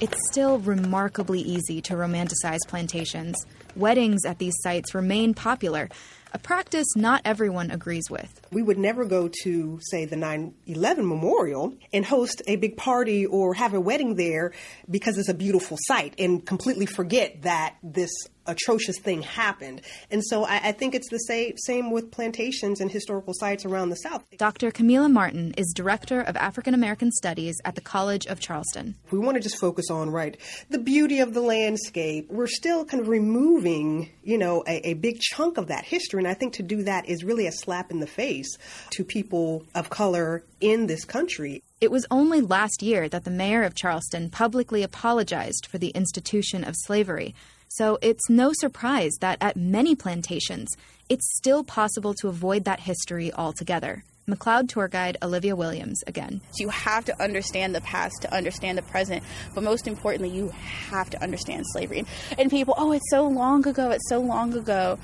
It's 0.00 0.18
still 0.28 0.58
remarkably 0.58 1.40
easy 1.40 1.80
to 1.82 1.94
romanticize 1.94 2.58
plantations. 2.66 3.36
Weddings 3.76 4.24
at 4.24 4.38
these 4.38 4.54
sites 4.60 4.92
remain 4.92 5.34
popular, 5.34 5.88
a 6.32 6.38
practice 6.38 6.86
not 6.96 7.22
everyone 7.24 7.70
agrees 7.70 8.10
with. 8.10 8.40
We 8.50 8.60
would 8.60 8.76
never 8.76 9.04
go 9.04 9.30
to, 9.44 9.78
say, 9.82 10.04
the 10.04 10.16
9 10.16 10.52
11 10.66 11.06
memorial 11.06 11.74
and 11.92 12.04
host 12.04 12.42
a 12.48 12.56
big 12.56 12.76
party 12.76 13.24
or 13.24 13.54
have 13.54 13.72
a 13.72 13.80
wedding 13.80 14.16
there 14.16 14.52
because 14.90 15.16
it's 15.16 15.28
a 15.28 15.34
beautiful 15.34 15.78
site 15.86 16.14
and 16.18 16.44
completely 16.44 16.86
forget 16.86 17.42
that 17.42 17.76
this 17.84 18.10
atrocious 18.46 18.98
thing 18.98 19.22
happened. 19.22 19.80
And 20.10 20.24
so 20.24 20.44
I, 20.44 20.68
I, 20.68 20.72
think 20.72 20.94
it's 20.94 21.10
the 21.10 21.18
same, 21.18 21.56
same 21.56 21.90
with 21.90 22.10
plantations 22.10 22.80
and 22.80 22.90
historical 22.90 23.34
sites 23.34 23.64
around 23.64 23.90
the 23.90 23.96
South. 23.96 24.24
Dr. 24.36 24.70
Kameelah 24.70 25.10
Martin 25.10 25.54
is 25.56 25.72
Director 25.74 26.20
of 26.20 26.36
African 26.36 26.74
American 26.74 27.10
Studies 27.12 27.56
at 27.64 27.74
the 27.74 27.80
College 27.80 28.26
of 28.26 28.40
Charleston. 28.40 28.96
We 29.10 29.18
want 29.18 29.36
to 29.36 29.40
just 29.40 29.58
focus 29.58 29.90
on, 29.90 30.10
right, 30.10 30.36
the 30.70 30.78
beauty 30.78 31.20
of 31.20 31.34
the 31.34 31.40
landscape. 31.40 32.30
We're 32.30 32.46
still 32.46 32.84
kind 32.84 33.00
of 33.00 33.08
removing, 33.08 34.10
you 34.22 34.38
know, 34.38 34.62
a, 34.66 34.90
a 34.90 34.94
big 34.94 35.20
chunk 35.20 35.58
of 35.58 35.68
that 35.68 35.84
history. 35.84 36.18
And 36.18 36.28
I 36.28 36.34
think 36.34 36.54
to 36.54 36.62
do 36.62 36.82
that 36.84 37.08
is 37.08 37.24
really 37.24 37.46
a 37.46 37.52
slap 37.52 37.90
in 37.90 38.00
the 38.00 38.06
face 38.06 38.56
to 38.90 39.04
people 39.04 39.64
of 39.74 39.90
color 39.90 40.44
in 40.60 40.86
this 40.86 41.04
country. 41.04 41.62
It 41.80 41.90
was 41.90 42.06
only 42.10 42.40
last 42.40 42.82
year 42.82 43.08
that 43.10 43.24
the 43.24 43.30
mayor 43.30 43.62
of 43.62 43.74
Charleston 43.74 44.30
publicly 44.30 44.82
apologized 44.82 45.66
for 45.66 45.76
the 45.76 45.90
institution 45.90 46.64
of 46.64 46.74
slavery. 46.78 47.34
So 47.76 47.98
it's 48.02 48.30
no 48.30 48.52
surprise 48.52 49.10
that 49.18 49.38
at 49.40 49.56
many 49.56 49.96
plantations, 49.96 50.68
it's 51.08 51.34
still 51.36 51.64
possible 51.64 52.14
to 52.20 52.28
avoid 52.28 52.62
that 52.66 52.78
history 52.78 53.32
altogether. 53.32 54.04
McLeod 54.28 54.68
tour 54.68 54.86
guide 54.86 55.16
Olivia 55.22 55.56
Williams 55.56 56.00
again. 56.06 56.40
You 56.56 56.68
have 56.68 57.04
to 57.06 57.20
understand 57.20 57.74
the 57.74 57.80
past 57.80 58.14
to 58.22 58.32
understand 58.32 58.78
the 58.78 58.82
present, 58.82 59.24
but 59.56 59.64
most 59.64 59.88
importantly, 59.88 60.30
you 60.30 60.50
have 60.50 61.10
to 61.10 61.20
understand 61.20 61.64
slavery. 61.72 62.06
And 62.38 62.48
people, 62.48 62.74
oh, 62.78 62.92
it's 62.92 63.10
so 63.10 63.26
long 63.26 63.66
ago, 63.66 63.90
it's 63.90 64.08
so 64.08 64.20
long 64.20 64.54
ago. 64.54 65.00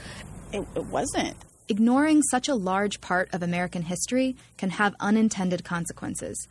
It, 0.52 0.64
it 0.76 0.84
wasn't. 0.86 1.36
Ignoring 1.68 2.22
such 2.22 2.48
a 2.48 2.54
large 2.54 3.00
part 3.00 3.28
of 3.34 3.42
American 3.42 3.82
history 3.82 4.36
can 4.58 4.70
have 4.70 4.94
unintended 5.00 5.64
consequences. 5.64 6.46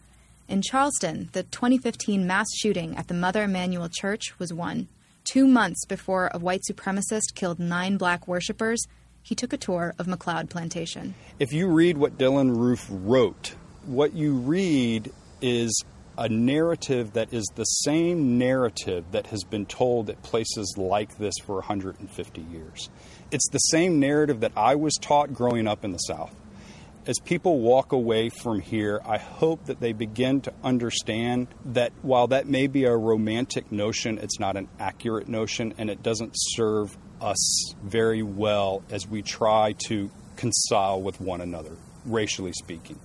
In 0.50 0.62
Charleston, 0.62 1.30
the 1.32 1.44
2015 1.44 2.28
mass 2.28 2.48
shooting 2.58 2.98
at 2.98 3.08
the 3.08 3.14
Mother 3.14 3.44
Emanuel 3.44 3.88
Church 3.88 4.38
was 4.38 4.54
one. 4.54 4.90
Two 5.32 5.46
months 5.46 5.86
before 5.86 6.32
a 6.34 6.40
white 6.40 6.64
supremacist 6.68 7.36
killed 7.36 7.60
nine 7.60 7.98
black 7.98 8.28
worshippers, 8.28 8.88
he 9.22 9.36
took 9.36 9.54
a 9.54 9.58
tour 9.58 9.94
of 10.00 10.08
McLeod 10.08 10.50
Plantation. 10.50 11.14
If 11.38 11.54
you 11.54 11.68
read 11.68 12.00
what 12.00 12.18
Dylann 12.18 12.58
Roof 12.58 12.88
wrote, 12.90 13.54
what 13.86 14.14
you 14.14 14.34
read 14.34 15.12
is 15.40 15.84
a 16.18 16.28
narrative 16.28 17.14
that 17.14 17.32
is 17.32 17.46
the 17.54 17.64
same 17.64 18.40
narrative 18.40 19.06
that 19.12 19.28
has 19.28 19.44
been 19.44 19.68
told 19.68 20.10
at 20.10 20.20
places 20.24 20.74
like 20.80 21.20
this 21.20 21.36
for 21.46 21.58
150 21.58 22.42
years. 22.42 22.90
It's 23.30 23.50
the 23.52 23.60
same 23.60 24.00
narrative 24.00 24.40
that 24.40 24.54
I 24.58 24.74
was 24.74 24.96
taught 24.96 25.32
growing 25.32 25.68
up 25.68 25.86
in 25.86 25.92
the 25.92 26.00
South 26.00 26.34
as 27.10 27.18
people 27.18 27.60
walk 27.60 27.92
away 27.92 28.30
from 28.30 28.60
here, 28.60 29.02
I 29.04 29.18
hope 29.18 29.66
that 29.66 29.80
they 29.80 29.94
begin 29.94 30.42
to 30.42 30.54
understand 30.64 31.48
that 31.66 31.92
while 32.04 32.28
that 32.28 32.46
may 32.46 32.68
be 32.68 32.84
a 32.86 32.96
romantic 32.96 33.72
notion, 33.72 34.20
it's 34.20 34.40
not 34.40 34.56
an 34.56 34.70
accurate 34.80 35.28
notion 35.28 35.74
and 35.80 35.90
it 35.90 36.04
doesn't 36.04 36.34
serve 36.36 36.96
us 37.20 37.74
very 37.84 38.22
well 38.22 38.84
as 38.92 39.08
we 39.08 39.24
try 39.24 39.74
to 39.88 40.12
reconcile 40.36 41.02
with 41.02 41.20
one 41.20 41.42
another, 41.42 41.76
racially 42.06 42.54
speaking. 42.54 43.00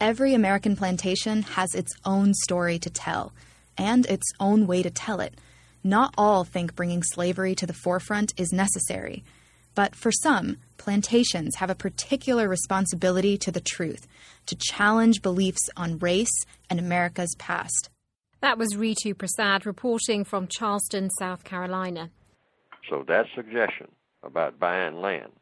Every 0.00 0.34
American 0.34 0.74
plantation 0.74 1.42
has 1.42 1.76
its 1.76 1.92
own 2.04 2.34
story 2.34 2.80
to 2.80 2.90
tell 2.90 3.32
and 3.78 4.04
its 4.06 4.32
own 4.40 4.66
way 4.66 4.82
to 4.82 4.90
tell 4.90 5.20
it. 5.20 5.40
Not 5.84 6.12
all 6.18 6.42
think 6.42 6.74
bringing 6.74 7.04
slavery 7.04 7.54
to 7.54 7.66
the 7.66 7.72
forefront 7.72 8.34
is 8.36 8.52
necessary. 8.52 9.22
But 9.74 9.96
for 9.96 10.12
some, 10.12 10.58
plantations 10.76 11.56
have 11.56 11.70
a 11.70 11.74
particular 11.74 12.48
responsibility 12.48 13.36
to 13.38 13.50
the 13.50 13.60
truth, 13.60 14.06
to 14.46 14.56
challenge 14.56 15.22
beliefs 15.22 15.68
on 15.76 15.98
race 15.98 16.44
and 16.70 16.78
America's 16.78 17.34
past. 17.38 17.90
That 18.40 18.58
was 18.58 18.76
Ritu 18.76 19.16
Prasad 19.16 19.66
reporting 19.66 20.24
from 20.24 20.48
Charleston, 20.48 21.08
South 21.18 21.44
Carolina. 21.44 22.10
So 22.90 23.04
that 23.08 23.26
suggestion 23.34 23.88
about 24.22 24.58
buying 24.58 25.00
land 25.00 25.32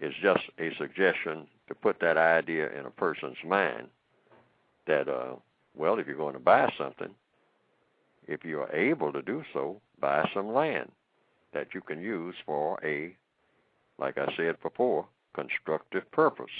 is 0.00 0.12
just 0.22 0.44
a 0.58 0.70
suggestion 0.78 1.46
to 1.68 1.74
put 1.74 2.00
that 2.00 2.16
idea 2.16 2.70
in 2.78 2.86
a 2.86 2.90
person's 2.90 3.36
mind 3.44 3.88
that, 4.86 5.08
uh, 5.08 5.34
well, 5.74 5.98
if 5.98 6.06
you're 6.06 6.16
going 6.16 6.34
to 6.34 6.40
buy 6.40 6.72
something, 6.78 7.14
if 8.28 8.44
you 8.44 8.60
are 8.60 8.72
able 8.74 9.12
to 9.12 9.22
do 9.22 9.42
so, 9.52 9.80
buy 10.00 10.28
some 10.34 10.52
land 10.52 10.90
that 11.54 11.68
you 11.74 11.80
can 11.80 12.00
use 12.00 12.34
for 12.44 12.78
a, 12.84 13.16
like 13.98 14.18
I 14.18 14.26
said 14.36 14.60
before, 14.62 15.06
constructive 15.34 16.10
purpose. 16.12 16.50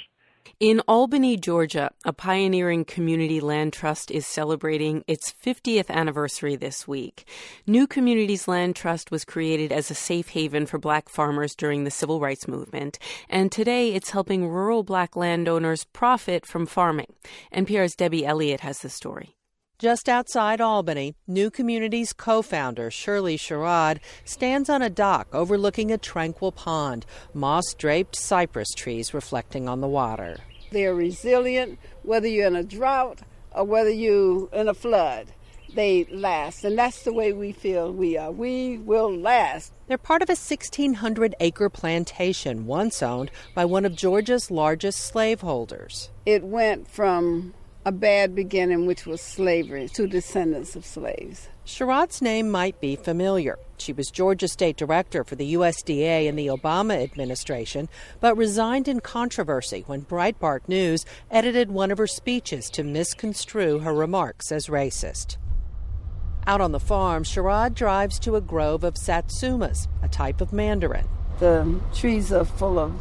In 0.60 0.80
Albany, 0.86 1.36
Georgia, 1.36 1.90
a 2.04 2.12
pioneering 2.12 2.84
community 2.84 3.40
land 3.40 3.72
trust 3.72 4.10
is 4.10 4.26
celebrating 4.26 5.02
its 5.06 5.34
50th 5.42 5.88
anniversary 5.88 6.54
this 6.54 6.86
week. 6.86 7.26
New 7.66 7.86
Communities 7.86 8.46
Land 8.46 8.76
Trust 8.76 9.10
was 9.10 9.24
created 9.24 9.72
as 9.72 9.90
a 9.90 9.94
safe 9.94 10.28
haven 10.28 10.66
for 10.66 10.78
black 10.78 11.08
farmers 11.08 11.54
during 11.54 11.84
the 11.84 11.90
civil 11.90 12.20
rights 12.20 12.46
movement, 12.46 12.98
and 13.28 13.50
today 13.50 13.94
it's 13.94 14.10
helping 14.10 14.46
rural 14.46 14.82
black 14.82 15.16
landowners 15.16 15.84
profit 15.84 16.46
from 16.46 16.66
farming. 16.66 17.14
NPR's 17.52 17.96
Debbie 17.96 18.26
Elliott 18.26 18.60
has 18.60 18.80
the 18.80 18.90
story. 18.90 19.36
Just 19.80 20.08
outside 20.08 20.60
Albany, 20.60 21.16
New 21.26 21.50
Communities 21.50 22.12
co 22.12 22.42
founder 22.42 22.92
Shirley 22.92 23.36
Sherrod 23.36 23.98
stands 24.24 24.70
on 24.70 24.82
a 24.82 24.88
dock 24.88 25.26
overlooking 25.32 25.90
a 25.90 25.98
tranquil 25.98 26.52
pond, 26.52 27.04
moss 27.34 27.74
draped 27.76 28.14
cypress 28.16 28.68
trees 28.76 29.12
reflecting 29.12 29.68
on 29.68 29.80
the 29.80 29.88
water. 29.88 30.36
They're 30.70 30.94
resilient, 30.94 31.80
whether 32.04 32.28
you're 32.28 32.46
in 32.46 32.54
a 32.54 32.62
drought 32.62 33.22
or 33.50 33.64
whether 33.64 33.90
you're 33.90 34.48
in 34.52 34.68
a 34.68 34.74
flood. 34.74 35.32
They 35.74 36.04
last, 36.04 36.62
and 36.62 36.78
that's 36.78 37.02
the 37.02 37.12
way 37.12 37.32
we 37.32 37.50
feel 37.50 37.92
we 37.92 38.16
are. 38.16 38.30
We 38.30 38.78
will 38.78 39.12
last. 39.12 39.72
They're 39.88 39.98
part 39.98 40.22
of 40.22 40.28
a 40.28 40.38
1,600 40.38 41.34
acre 41.40 41.68
plantation 41.68 42.66
once 42.66 43.02
owned 43.02 43.32
by 43.56 43.64
one 43.64 43.84
of 43.84 43.96
Georgia's 43.96 44.52
largest 44.52 45.00
slaveholders. 45.00 46.10
It 46.24 46.44
went 46.44 46.88
from 46.88 47.54
a 47.84 47.92
bad 47.92 48.34
beginning, 48.34 48.86
which 48.86 49.04
was 49.04 49.20
slavery, 49.20 49.88
to 49.88 50.06
descendants 50.06 50.74
of 50.74 50.86
slaves. 50.86 51.48
Sherrod's 51.66 52.22
name 52.22 52.50
might 52.50 52.80
be 52.80 52.96
familiar. 52.96 53.58
She 53.78 53.92
was 53.92 54.10
Georgia 54.10 54.48
State 54.48 54.76
Director 54.76 55.24
for 55.24 55.34
the 55.34 55.54
USDA 55.54 56.26
in 56.26 56.36
the 56.36 56.46
Obama 56.46 57.02
administration, 57.02 57.88
but 58.20 58.36
resigned 58.36 58.88
in 58.88 59.00
controversy 59.00 59.84
when 59.86 60.02
Breitbart 60.02 60.68
News 60.68 61.04
edited 61.30 61.70
one 61.70 61.90
of 61.90 61.98
her 61.98 62.06
speeches 62.06 62.70
to 62.70 62.84
misconstrue 62.84 63.80
her 63.80 63.94
remarks 63.94 64.50
as 64.52 64.68
racist. 64.68 65.36
Out 66.46 66.60
on 66.60 66.72
the 66.72 66.80
farm, 66.80 67.24
Sherrod 67.24 67.74
drives 67.74 68.18
to 68.20 68.36
a 68.36 68.40
grove 68.40 68.84
of 68.84 68.94
satsumas, 68.94 69.88
a 70.02 70.08
type 70.08 70.40
of 70.40 70.52
mandarin. 70.52 71.08
The 71.38 71.80
trees 71.94 72.32
are 72.32 72.44
full 72.44 72.78
of, 72.78 72.94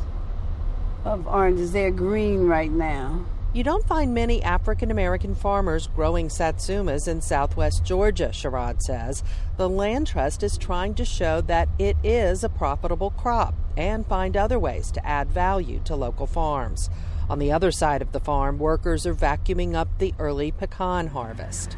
of 1.03 1.27
oranges. 1.27 1.73
They're 1.73 1.91
green 1.91 2.47
right 2.47 2.71
now. 2.71 3.25
You 3.53 3.63
don't 3.63 3.85
find 3.85 4.15
many 4.15 4.41
African 4.41 4.89
American 4.89 5.35
farmers 5.35 5.85
growing 5.85 6.27
satsumas 6.27 7.07
in 7.07 7.21
southwest 7.21 7.85
Georgia, 7.85 8.29
Sherrod 8.29 8.81
says. 8.81 9.23
The 9.57 9.69
Land 9.69 10.07
Trust 10.07 10.41
is 10.41 10.57
trying 10.57 10.95
to 10.95 11.05
show 11.05 11.39
that 11.41 11.69
it 11.77 11.95
is 12.03 12.43
a 12.43 12.49
profitable 12.49 13.11
crop 13.11 13.53
and 13.77 14.07
find 14.07 14.35
other 14.35 14.57
ways 14.57 14.89
to 14.93 15.05
add 15.05 15.29
value 15.29 15.79
to 15.85 15.95
local 15.95 16.25
farms. 16.25 16.89
On 17.29 17.37
the 17.37 17.51
other 17.51 17.71
side 17.71 18.01
of 18.01 18.11
the 18.11 18.19
farm, 18.19 18.57
workers 18.57 19.05
are 19.05 19.13
vacuuming 19.13 19.75
up 19.75 19.99
the 19.99 20.15
early 20.17 20.51
pecan 20.51 21.05
harvest. 21.05 21.77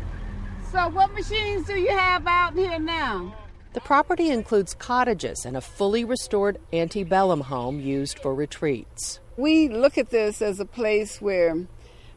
So, 0.71 0.87
what 0.87 1.13
machines 1.13 1.67
do 1.67 1.77
you 1.77 1.89
have 1.89 2.25
out 2.25 2.53
here 2.53 2.79
now? 2.79 3.35
The 3.73 3.81
property 3.81 4.29
includes 4.29 4.73
cottages 4.73 5.43
and 5.45 5.57
a 5.57 5.61
fully 5.61 6.05
restored 6.05 6.57
antebellum 6.71 7.41
home 7.41 7.81
used 7.81 8.17
for 8.19 8.33
retreats. 8.33 9.19
We 9.37 9.67
look 9.67 9.97
at 9.97 10.11
this 10.11 10.41
as 10.41 10.59
a 10.59 10.65
place 10.65 11.21
where 11.21 11.67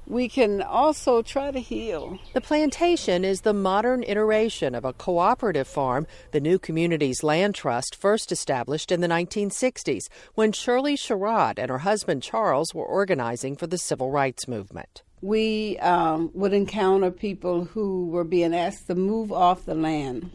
we 0.06 0.28
can 0.28 0.62
also 0.62 1.20
try 1.20 1.50
to 1.50 1.58
heal. 1.58 2.18
The 2.32 2.40
plantation 2.40 3.24
is 3.24 3.42
the 3.42 3.52
modern 3.52 4.02
iteration 4.04 4.74
of 4.74 4.84
a 4.84 4.92
cooperative 4.92 5.68
farm 5.68 6.06
the 6.30 6.40
New 6.40 6.58
Communities 6.58 7.22
Land 7.22 7.54
Trust 7.54 7.94
first 7.94 8.32
established 8.32 8.90
in 8.90 9.00
the 9.00 9.08
1960s 9.08 10.08
when 10.34 10.52
Shirley 10.52 10.96
Sherrod 10.96 11.58
and 11.58 11.70
her 11.70 11.78
husband 11.78 12.22
Charles 12.22 12.72
were 12.72 12.86
organizing 12.86 13.56
for 13.56 13.66
the 13.66 13.78
civil 13.78 14.10
rights 14.10 14.48
movement. 14.48 15.02
We 15.20 15.76
um, 15.78 16.30
would 16.34 16.52
encounter 16.52 17.10
people 17.10 17.64
who 17.64 18.06
were 18.06 18.24
being 18.24 18.54
asked 18.54 18.86
to 18.86 18.94
move 18.94 19.32
off 19.32 19.64
the 19.64 19.74
land 19.74 20.30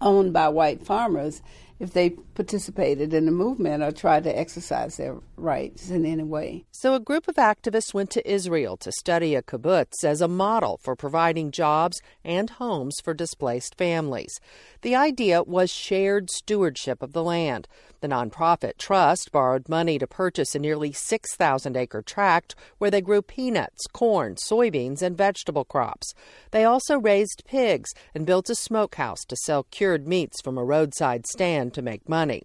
owned 0.00 0.32
by 0.32 0.48
white 0.48 0.84
farmers 0.84 1.42
if 1.84 1.92
they 1.92 2.10
participated 2.10 3.14
in 3.14 3.26
the 3.26 3.30
movement 3.30 3.82
or 3.82 3.92
tried 3.92 4.24
to 4.24 4.36
exercise 4.36 4.96
their 4.96 5.18
rights 5.36 5.90
in 5.90 6.04
any 6.04 6.22
way. 6.22 6.64
So, 6.72 6.94
a 6.94 7.00
group 7.00 7.28
of 7.28 7.36
activists 7.36 7.94
went 7.94 8.10
to 8.10 8.28
Israel 8.28 8.76
to 8.78 8.90
study 8.90 9.34
a 9.34 9.42
kibbutz 9.42 10.02
as 10.02 10.20
a 10.20 10.28
model 10.28 10.80
for 10.82 10.96
providing 10.96 11.50
jobs 11.50 12.00
and 12.24 12.50
homes 12.50 12.96
for 13.04 13.14
displaced 13.14 13.76
families. 13.76 14.40
The 14.82 14.96
idea 14.96 15.42
was 15.42 15.70
shared 15.70 16.30
stewardship 16.30 17.02
of 17.02 17.12
the 17.12 17.22
land. 17.22 17.68
The 18.04 18.10
nonprofit 18.10 18.76
trust 18.76 19.32
borrowed 19.32 19.66
money 19.66 19.98
to 19.98 20.06
purchase 20.06 20.54
a 20.54 20.58
nearly 20.58 20.92
6,000 20.92 21.74
acre 21.74 22.02
tract 22.02 22.54
where 22.76 22.90
they 22.90 23.00
grew 23.00 23.22
peanuts, 23.22 23.86
corn, 23.94 24.34
soybeans, 24.34 25.00
and 25.00 25.16
vegetable 25.16 25.64
crops. 25.64 26.12
They 26.50 26.64
also 26.64 26.98
raised 26.98 27.46
pigs 27.46 27.94
and 28.14 28.26
built 28.26 28.50
a 28.50 28.56
smokehouse 28.56 29.24
to 29.24 29.36
sell 29.36 29.62
cured 29.70 30.06
meats 30.06 30.42
from 30.42 30.58
a 30.58 30.64
roadside 30.64 31.26
stand 31.26 31.72
to 31.72 31.80
make 31.80 32.06
money. 32.06 32.42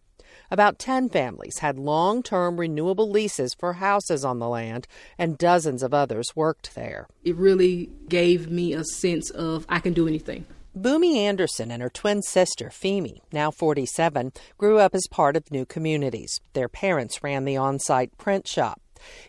About 0.50 0.80
10 0.80 1.10
families 1.10 1.60
had 1.60 1.78
long 1.78 2.24
term 2.24 2.58
renewable 2.58 3.10
leases 3.10 3.54
for 3.54 3.74
houses 3.74 4.24
on 4.24 4.40
the 4.40 4.48
land, 4.48 4.88
and 5.18 5.38
dozens 5.38 5.84
of 5.84 5.94
others 5.94 6.38
worked 6.38 6.74
there. 6.74 7.10
It 7.26 7.36
really 7.36 7.90
gave 8.08 8.50
me 8.50 8.72
a 8.72 8.86
sense 8.86 9.30
of 9.32 9.66
I 9.68 9.80
can 9.80 9.92
do 9.92 10.08
anything. 10.08 10.46
Boomy 10.82 11.18
Anderson 11.18 11.72
and 11.72 11.82
her 11.82 11.90
twin 11.90 12.22
sister, 12.22 12.70
Femi, 12.70 13.20
now 13.34 13.52
47, 13.52 14.32
grew 14.58 14.80
up 14.80 14.96
as 14.96 15.08
part 15.12 15.36
of 15.36 15.52
new 15.52 15.66
communities. 15.66 16.40
Their 16.54 16.70
parents 16.70 17.22
ran 17.22 17.44
the 17.44 17.58
on 17.58 17.80
site 17.80 18.18
print 18.18 18.48
shop. 18.48 18.80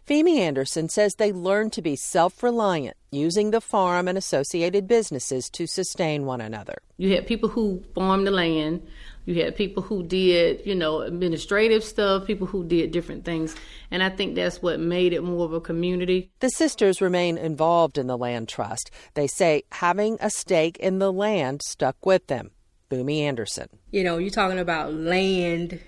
Femi 0.06 0.38
Anderson 0.38 0.88
says 0.88 1.14
they 1.14 1.32
learned 1.32 1.72
to 1.72 1.82
be 1.82 1.96
self 1.96 2.44
reliant, 2.44 2.96
using 3.10 3.50
the 3.50 3.60
farm 3.60 4.06
and 4.06 4.16
associated 4.16 4.86
businesses 4.86 5.50
to 5.50 5.66
sustain 5.66 6.24
one 6.24 6.40
another. 6.40 6.82
You 6.98 7.16
had 7.16 7.26
people 7.26 7.48
who 7.48 7.82
farmed 7.96 8.28
the 8.28 8.32
land, 8.32 8.86
you 9.26 9.42
had 9.42 9.54
people 9.56 9.82
who 9.82 10.02
did, 10.02 10.62
you 10.64 10.74
know, 10.74 11.00
administrative 11.00 11.84
stuff, 11.84 12.26
people 12.26 12.46
who 12.46 12.64
did 12.64 12.90
different 12.90 13.24
things. 13.24 13.54
And 13.90 14.02
I 14.02 14.08
think 14.08 14.34
that's 14.34 14.62
what 14.62 14.80
made 14.80 15.12
it 15.12 15.22
more 15.22 15.44
of 15.44 15.52
a 15.52 15.60
community. 15.60 16.30
The 16.40 16.50
sisters 16.50 17.00
remain 17.00 17.36
involved 17.36 17.98
in 17.98 18.06
the 18.06 18.16
land 18.16 18.48
trust. 18.48 18.90
They 19.14 19.26
say 19.26 19.62
having 19.72 20.16
a 20.20 20.30
stake 20.30 20.78
in 20.78 20.98
the 20.98 21.12
land 21.12 21.62
stuck 21.62 22.04
with 22.04 22.26
them. 22.26 22.50
Boomy 22.90 23.20
Anderson. 23.20 23.68
You 23.92 24.02
know, 24.02 24.18
you're 24.18 24.30
talking 24.30 24.58
about 24.58 24.92
land 24.94 25.80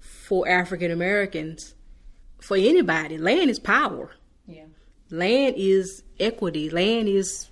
for 0.00 0.48
African 0.48 0.90
Americans. 0.90 1.74
For 2.40 2.56
anybody, 2.56 3.18
land 3.18 3.50
is 3.50 3.58
power. 3.58 4.12
Yeah. 4.46 4.64
Land 5.10 5.56
is 5.58 6.02
equity. 6.18 6.70
Land 6.70 7.08
is 7.08 7.50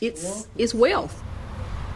it's 0.00 0.48
it's 0.56 0.74
wealth. 0.74 1.22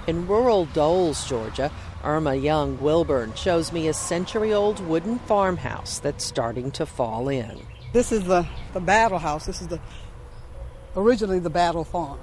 In 0.07 0.27
rural 0.27 0.67
Doles, 0.67 1.27
Georgia, 1.27 1.73
Irma 2.05 2.35
Young 2.35 2.81
Wilburn 2.81 3.35
shows 3.35 3.73
me 3.73 3.89
a 3.89 3.95
century 3.95 4.53
old 4.53 4.81
wooden 4.81 5.19
farmhouse 5.21 5.99
that's 5.99 6.25
starting 6.25 6.71
to 6.73 6.87
fall 6.87 7.29
in. 7.29 7.61
This 7.93 8.13
is 8.13 8.25
the, 8.25 8.47
the 8.73 8.81
battle 8.81 9.19
house. 9.19 9.47
This 9.47 9.61
is 9.61 9.69
the 9.69 9.81
originally 10.97 11.39
the 11.39 11.51
battle 11.51 11.85
farm. 11.85 12.19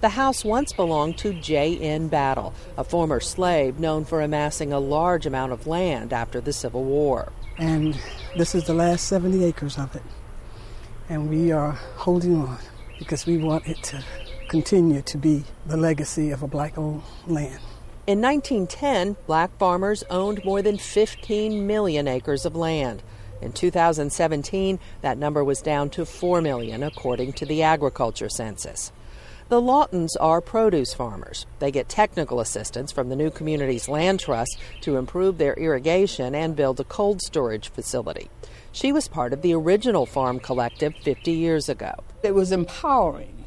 The 0.00 0.08
house 0.08 0.44
once 0.44 0.72
belonged 0.72 1.18
to 1.18 1.32
J.N. 1.32 2.08
Battle, 2.08 2.54
a 2.76 2.82
former 2.82 3.20
slave 3.20 3.78
known 3.78 4.04
for 4.04 4.20
amassing 4.20 4.72
a 4.72 4.80
large 4.80 5.26
amount 5.26 5.52
of 5.52 5.66
land 5.68 6.12
after 6.12 6.40
the 6.40 6.52
Civil 6.52 6.82
War. 6.82 7.32
And 7.56 7.96
this 8.36 8.54
is 8.54 8.64
the 8.64 8.74
last 8.74 9.06
70 9.06 9.44
acres 9.44 9.78
of 9.78 9.94
it. 9.94 10.02
And 11.08 11.30
we 11.30 11.52
are 11.52 11.72
holding 11.94 12.34
on 12.34 12.58
because 12.98 13.26
we 13.26 13.36
want 13.38 13.68
it 13.68 13.80
to 13.84 14.04
continue 14.48 15.02
to 15.02 15.18
be 15.18 15.44
the 15.66 15.76
legacy 15.76 16.30
of 16.30 16.42
a 16.42 16.48
black 16.48 16.76
owned 16.76 17.02
land. 17.28 17.60
In 18.04 18.20
1910, 18.20 19.16
black 19.28 19.56
farmers 19.58 20.02
owned 20.10 20.44
more 20.44 20.60
than 20.60 20.76
15 20.76 21.68
million 21.68 22.08
acres 22.08 22.44
of 22.44 22.56
land. 22.56 23.00
In 23.40 23.52
2017, 23.52 24.80
that 25.02 25.18
number 25.18 25.44
was 25.44 25.62
down 25.62 25.88
to 25.90 26.04
4 26.04 26.40
million, 26.40 26.82
according 26.82 27.34
to 27.34 27.46
the 27.46 27.62
agriculture 27.62 28.28
census. 28.28 28.90
The 29.50 29.60
Lawtons 29.60 30.16
are 30.16 30.40
produce 30.40 30.92
farmers. 30.92 31.46
They 31.60 31.70
get 31.70 31.88
technical 31.88 32.40
assistance 32.40 32.90
from 32.90 33.08
the 33.08 33.14
New 33.14 33.30
Communities 33.30 33.88
Land 33.88 34.18
Trust 34.18 34.58
to 34.80 34.96
improve 34.96 35.38
their 35.38 35.54
irrigation 35.54 36.34
and 36.34 36.56
build 36.56 36.80
a 36.80 36.84
cold 36.84 37.22
storage 37.22 37.68
facility. 37.68 38.28
She 38.72 38.90
was 38.90 39.06
part 39.06 39.32
of 39.32 39.42
the 39.42 39.54
original 39.54 40.06
farm 40.06 40.40
collective 40.40 40.94
50 41.04 41.30
years 41.30 41.68
ago. 41.68 41.92
It 42.24 42.34
was 42.34 42.50
empowering, 42.50 43.44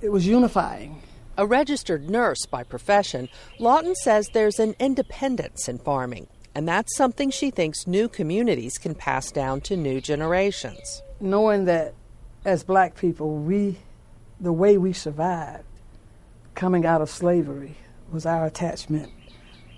it 0.00 0.12
was 0.12 0.28
unifying. 0.28 1.02
A 1.40 1.46
registered 1.46 2.10
nurse 2.10 2.44
by 2.44 2.64
profession, 2.64 3.30
Lawton 3.58 3.94
says 3.94 4.28
there's 4.28 4.58
an 4.58 4.74
independence 4.78 5.70
in 5.70 5.78
farming, 5.78 6.26
and 6.54 6.68
that's 6.68 6.94
something 6.94 7.30
she 7.30 7.50
thinks 7.50 7.86
new 7.86 8.10
communities 8.10 8.76
can 8.76 8.94
pass 8.94 9.32
down 9.32 9.62
to 9.62 9.74
new 9.74 10.02
generations. 10.02 11.00
Knowing 11.18 11.64
that 11.64 11.94
as 12.44 12.62
black 12.62 12.94
people, 12.94 13.36
we 13.36 13.78
the 14.38 14.52
way 14.52 14.76
we 14.76 14.92
survived 14.92 15.64
coming 16.54 16.84
out 16.84 17.00
of 17.00 17.08
slavery 17.08 17.78
was 18.12 18.26
our 18.26 18.44
attachment 18.44 19.10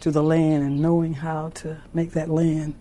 to 0.01 0.11
the 0.11 0.21
land 0.21 0.65
and 0.65 0.83
knowing 0.83 1.15
how 1.15 1.51
to 1.51 1.81
make 1.95 2.11
that 2.11 2.29
land 2.29 2.75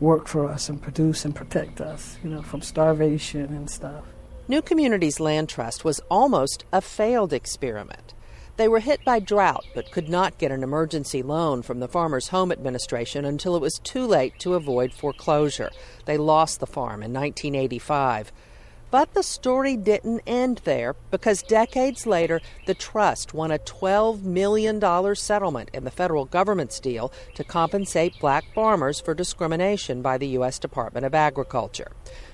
work 0.00 0.26
for 0.26 0.48
us 0.48 0.68
and 0.68 0.82
produce 0.82 1.24
and 1.24 1.36
protect 1.36 1.80
us, 1.80 2.18
you 2.24 2.30
know, 2.30 2.42
from 2.42 2.60
starvation 2.60 3.54
and 3.54 3.70
stuff. 3.70 4.02
New 4.50 4.62
Communities 4.62 5.20
Land 5.20 5.48
Trust 5.48 5.84
was 5.84 6.00
almost 6.10 6.64
a 6.72 6.80
failed 6.80 7.32
experiment. 7.32 8.14
They 8.56 8.66
were 8.66 8.80
hit 8.80 9.04
by 9.04 9.20
drought 9.20 9.64
but 9.76 9.92
could 9.92 10.08
not 10.08 10.38
get 10.38 10.50
an 10.50 10.64
emergency 10.64 11.22
loan 11.22 11.62
from 11.62 11.78
the 11.78 11.86
Farmers 11.86 12.30
Home 12.30 12.50
Administration 12.50 13.24
until 13.24 13.54
it 13.54 13.62
was 13.62 13.78
too 13.78 14.04
late 14.04 14.40
to 14.40 14.54
avoid 14.54 14.92
foreclosure. 14.92 15.70
They 16.04 16.16
lost 16.16 16.58
the 16.58 16.66
farm 16.66 17.04
in 17.04 17.12
1985. 17.12 18.32
But 18.90 19.14
the 19.14 19.22
story 19.22 19.76
didn't 19.76 20.22
end 20.26 20.62
there 20.64 20.96
because 21.12 21.42
decades 21.42 22.04
later, 22.04 22.40
the 22.66 22.74
trust 22.74 23.32
won 23.32 23.52
a 23.52 23.58
$12 23.60 24.24
million 24.24 24.80
settlement 25.14 25.70
in 25.72 25.84
the 25.84 25.92
federal 25.92 26.24
government's 26.24 26.80
deal 26.80 27.12
to 27.36 27.44
compensate 27.44 28.18
black 28.18 28.52
farmers 28.52 28.98
for 28.98 29.14
discrimination 29.14 30.02
by 30.02 30.18
the 30.18 30.26
U.S. 30.28 30.58
Department 30.58 31.06
of 31.06 31.14
Agriculture. 31.14 31.92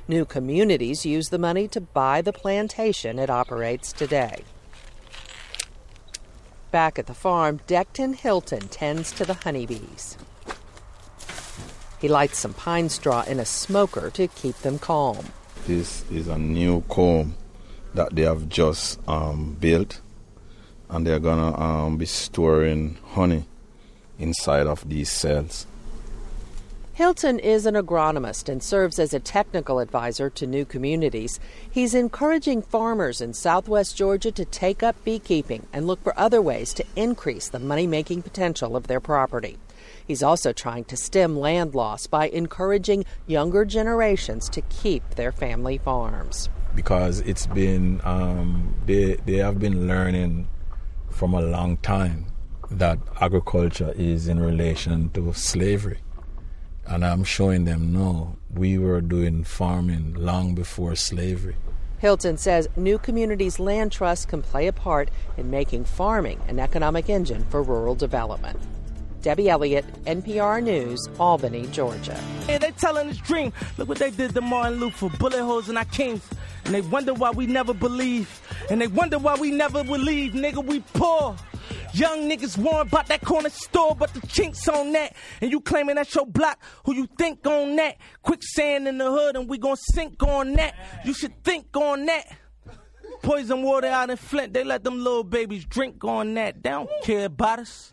New 0.08 0.24
communities 0.24 1.04
use 1.04 1.30
the 1.30 1.38
money 1.38 1.66
to 1.66 1.80
buy 1.80 2.22
the 2.22 2.32
plantation 2.32 3.18
it 3.18 3.28
operates 3.28 3.92
today. 3.92 4.44
Back 6.70 6.98
at 6.98 7.06
the 7.06 7.14
farm, 7.14 7.58
Decton 7.66 8.14
Hilton 8.14 8.68
tends 8.68 9.10
to 9.12 9.24
the 9.24 9.34
honeybees. 9.34 10.16
He 12.00 12.06
lights 12.06 12.38
some 12.38 12.54
pine 12.54 12.88
straw 12.88 13.22
in 13.22 13.40
a 13.40 13.44
smoker 13.44 14.10
to 14.10 14.28
keep 14.28 14.56
them 14.58 14.78
calm. 14.78 15.26
This 15.66 16.04
is 16.10 16.28
a 16.28 16.38
new 16.38 16.82
comb 16.82 17.34
that 17.94 18.14
they 18.14 18.22
have 18.22 18.48
just 18.48 19.00
um, 19.08 19.56
built, 19.58 20.00
and 20.88 21.04
they're 21.04 21.18
gonna 21.18 21.58
um, 21.58 21.96
be 21.96 22.06
storing 22.06 22.98
honey 23.12 23.44
inside 24.20 24.68
of 24.68 24.88
these 24.88 25.10
cells. 25.10 25.66
Hilton 26.96 27.38
is 27.38 27.66
an 27.66 27.74
agronomist 27.74 28.48
and 28.48 28.62
serves 28.62 28.98
as 28.98 29.12
a 29.12 29.20
technical 29.20 29.80
advisor 29.80 30.30
to 30.30 30.46
new 30.46 30.64
communities. 30.64 31.38
He's 31.70 31.94
encouraging 31.94 32.62
farmers 32.62 33.20
in 33.20 33.34
southwest 33.34 33.98
Georgia 33.98 34.32
to 34.32 34.46
take 34.46 34.82
up 34.82 34.96
beekeeping 35.04 35.66
and 35.74 35.86
look 35.86 36.02
for 36.02 36.18
other 36.18 36.40
ways 36.40 36.72
to 36.72 36.86
increase 36.96 37.50
the 37.50 37.58
money 37.58 37.86
making 37.86 38.22
potential 38.22 38.74
of 38.74 38.86
their 38.86 38.98
property. 38.98 39.58
He's 40.06 40.22
also 40.22 40.54
trying 40.54 40.84
to 40.84 40.96
stem 40.96 41.38
land 41.38 41.74
loss 41.74 42.06
by 42.06 42.28
encouraging 42.28 43.04
younger 43.26 43.66
generations 43.66 44.48
to 44.48 44.62
keep 44.62 45.06
their 45.16 45.32
family 45.32 45.76
farms. 45.76 46.48
Because 46.74 47.20
it's 47.20 47.46
been, 47.46 48.00
um, 48.04 48.74
they, 48.86 49.16
they 49.26 49.36
have 49.36 49.58
been 49.58 49.86
learning 49.86 50.48
from 51.10 51.34
a 51.34 51.42
long 51.42 51.76
time 51.76 52.28
that 52.70 52.98
agriculture 53.20 53.92
is 53.98 54.28
in 54.28 54.40
relation 54.40 55.10
to 55.10 55.34
slavery. 55.34 55.98
And 56.86 57.04
I'm 57.04 57.24
showing 57.24 57.64
them 57.64 57.92
no, 57.92 58.36
we 58.54 58.78
were 58.78 59.00
doing 59.00 59.44
farming 59.44 60.14
long 60.14 60.54
before 60.54 60.94
slavery. 60.94 61.56
Hilton 61.98 62.36
says 62.36 62.68
New 62.76 62.98
Communities 62.98 63.58
Land 63.58 63.90
Trust 63.90 64.28
can 64.28 64.42
play 64.42 64.66
a 64.66 64.72
part 64.72 65.10
in 65.36 65.50
making 65.50 65.84
farming 65.84 66.40
an 66.46 66.60
economic 66.60 67.08
engine 67.08 67.44
for 67.48 67.62
rural 67.62 67.94
development. 67.94 68.60
Debbie 69.26 69.48
Elliott, 69.48 69.84
NPR 70.04 70.62
News, 70.62 71.08
Albany, 71.18 71.66
Georgia. 71.72 72.14
Hey, 72.46 72.58
they 72.58 72.70
telling 72.70 73.08
this 73.08 73.18
dream. 73.18 73.52
Look 73.76 73.88
what 73.88 73.98
they 73.98 74.12
did 74.12 74.34
to 74.34 74.40
Martin 74.40 74.78
Luther, 74.78 75.08
bullet 75.18 75.40
holes 75.40 75.68
in 75.68 75.76
our 75.76 75.84
kings. 75.86 76.22
And 76.64 76.72
they 76.72 76.80
wonder 76.80 77.12
why 77.12 77.32
we 77.32 77.48
never 77.48 77.74
believe. 77.74 78.40
And 78.70 78.80
they 78.80 78.86
wonder 78.86 79.18
why 79.18 79.34
we 79.34 79.50
never 79.50 79.82
will 79.82 79.98
leave. 79.98 80.34
Nigga, 80.34 80.64
we 80.64 80.78
poor. 80.94 81.34
Young 81.92 82.30
niggas 82.30 82.56
worrying 82.56 82.82
about 82.82 83.08
that 83.08 83.22
corner 83.22 83.48
store, 83.48 83.96
but 83.96 84.14
the 84.14 84.24
chinks 84.28 84.68
on 84.68 84.92
that. 84.92 85.16
And 85.40 85.50
you 85.50 85.60
claiming 85.60 85.96
that's 85.96 86.14
your 86.14 86.26
block, 86.26 86.62
who 86.84 86.94
you 86.94 87.08
think 87.18 87.44
on 87.48 87.74
that? 87.74 87.96
Quicksand 88.22 88.86
in 88.86 88.96
the 88.96 89.10
hood, 89.10 89.34
and 89.34 89.48
we 89.48 89.58
gon' 89.58 89.74
sink 89.76 90.22
on 90.22 90.52
that. 90.52 90.76
You 91.04 91.12
should 91.12 91.42
think 91.42 91.76
on 91.76 92.06
that. 92.06 92.26
Poison 93.22 93.62
water 93.62 93.88
out 93.88 94.08
in 94.08 94.18
Flint, 94.18 94.54
they 94.54 94.62
let 94.62 94.84
them 94.84 95.02
little 95.02 95.24
babies 95.24 95.64
drink 95.64 96.04
on 96.04 96.34
that. 96.34 96.62
They 96.62 96.70
don't 96.70 96.88
care 97.02 97.24
about 97.24 97.58
us. 97.58 97.92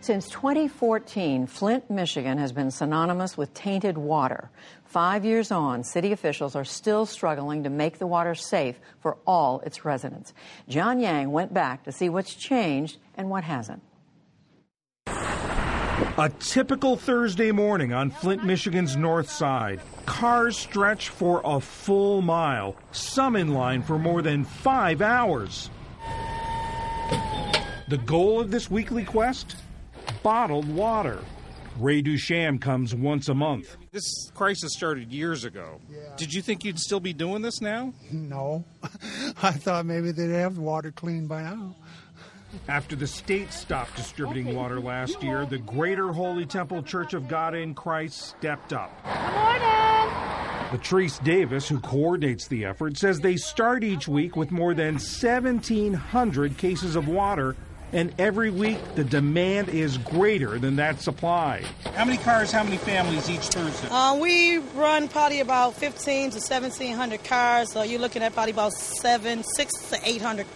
Since 0.00 0.28
2014, 0.28 1.48
Flint, 1.48 1.90
Michigan 1.90 2.38
has 2.38 2.52
been 2.52 2.70
synonymous 2.70 3.36
with 3.36 3.52
tainted 3.52 3.98
water. 3.98 4.48
Five 4.84 5.24
years 5.24 5.50
on, 5.50 5.82
city 5.82 6.12
officials 6.12 6.54
are 6.54 6.64
still 6.64 7.04
struggling 7.04 7.64
to 7.64 7.70
make 7.70 7.98
the 7.98 8.06
water 8.06 8.36
safe 8.36 8.78
for 9.00 9.18
all 9.26 9.60
its 9.66 9.84
residents. 9.84 10.32
John 10.68 11.00
Yang 11.00 11.32
went 11.32 11.52
back 11.52 11.82
to 11.84 11.92
see 11.92 12.08
what's 12.08 12.32
changed 12.32 12.98
and 13.16 13.28
what 13.28 13.42
hasn't. 13.42 13.82
A 15.08 16.30
typical 16.38 16.96
Thursday 16.96 17.50
morning 17.50 17.92
on 17.92 18.10
Flint, 18.10 18.44
Michigan's 18.44 18.96
north 18.96 19.28
side. 19.28 19.80
Cars 20.06 20.56
stretch 20.56 21.08
for 21.08 21.42
a 21.44 21.58
full 21.58 22.22
mile, 22.22 22.76
some 22.92 23.34
in 23.34 23.52
line 23.52 23.82
for 23.82 23.98
more 23.98 24.22
than 24.22 24.44
five 24.44 25.02
hours. 25.02 25.70
The 27.88 27.98
goal 27.98 28.40
of 28.40 28.52
this 28.52 28.70
weekly 28.70 29.04
quest? 29.04 29.56
Bottled 30.22 30.68
water. 30.68 31.20
Ray 31.78 32.02
Dusham 32.02 32.60
comes 32.60 32.94
once 32.94 33.28
a 33.28 33.34
month. 33.34 33.76
This 33.92 34.30
crisis 34.34 34.72
started 34.72 35.12
years 35.12 35.44
ago. 35.44 35.80
Yeah. 35.88 36.16
Did 36.16 36.34
you 36.34 36.42
think 36.42 36.64
you'd 36.64 36.80
still 36.80 36.98
be 36.98 37.12
doing 37.12 37.42
this 37.42 37.60
now? 37.60 37.92
No. 38.12 38.64
I 39.42 39.52
thought 39.52 39.86
maybe 39.86 40.10
they'd 40.10 40.30
have 40.30 40.58
water 40.58 40.90
clean 40.90 41.26
by 41.26 41.42
now. 41.42 41.76
After 42.66 42.96
the 42.96 43.06
state 43.06 43.52
stopped 43.52 43.94
distributing 43.94 44.54
water 44.56 44.80
last 44.80 45.22
year, 45.22 45.44
the 45.46 45.58
Greater 45.58 46.12
Holy 46.12 46.46
Temple 46.46 46.82
Church 46.82 47.12
of 47.14 47.28
God 47.28 47.54
in 47.54 47.74
Christ 47.74 48.20
stepped 48.20 48.72
up. 48.72 48.90
Good 49.04 49.32
morning. 49.32 49.68
Latrice 50.70 51.22
Davis, 51.24 51.68
who 51.68 51.80
coordinates 51.80 52.46
the 52.48 52.64
effort, 52.64 52.96
says 52.98 53.20
they 53.20 53.36
start 53.36 53.84
each 53.84 54.06
week 54.06 54.36
with 54.36 54.50
more 54.50 54.74
than 54.74 54.94
1,700 54.94 56.56
cases 56.58 56.94
of 56.96 57.08
water 57.08 57.56
and 57.92 58.14
every 58.18 58.50
week 58.50 58.78
the 58.94 59.04
demand 59.04 59.68
is 59.68 59.98
greater 59.98 60.58
than 60.58 60.76
that 60.76 61.00
supply. 61.00 61.64
How 61.94 62.04
many 62.04 62.18
cars, 62.18 62.50
how 62.50 62.64
many 62.64 62.76
families 62.76 63.28
each 63.30 63.46
Thursday? 63.46 63.88
Uh, 63.90 64.16
we 64.16 64.58
run 64.74 65.08
probably 65.08 65.40
about 65.40 65.74
15 65.74 66.30
to 66.30 66.36
1700 66.36 67.24
cars, 67.24 67.72
so 67.72 67.82
you're 67.82 68.00
looking 68.00 68.22
at 68.22 68.34
probably 68.34 68.52
about 68.52 68.72
seven, 68.72 69.42
six 69.42 69.74
to 69.90 69.98
800 70.04 70.46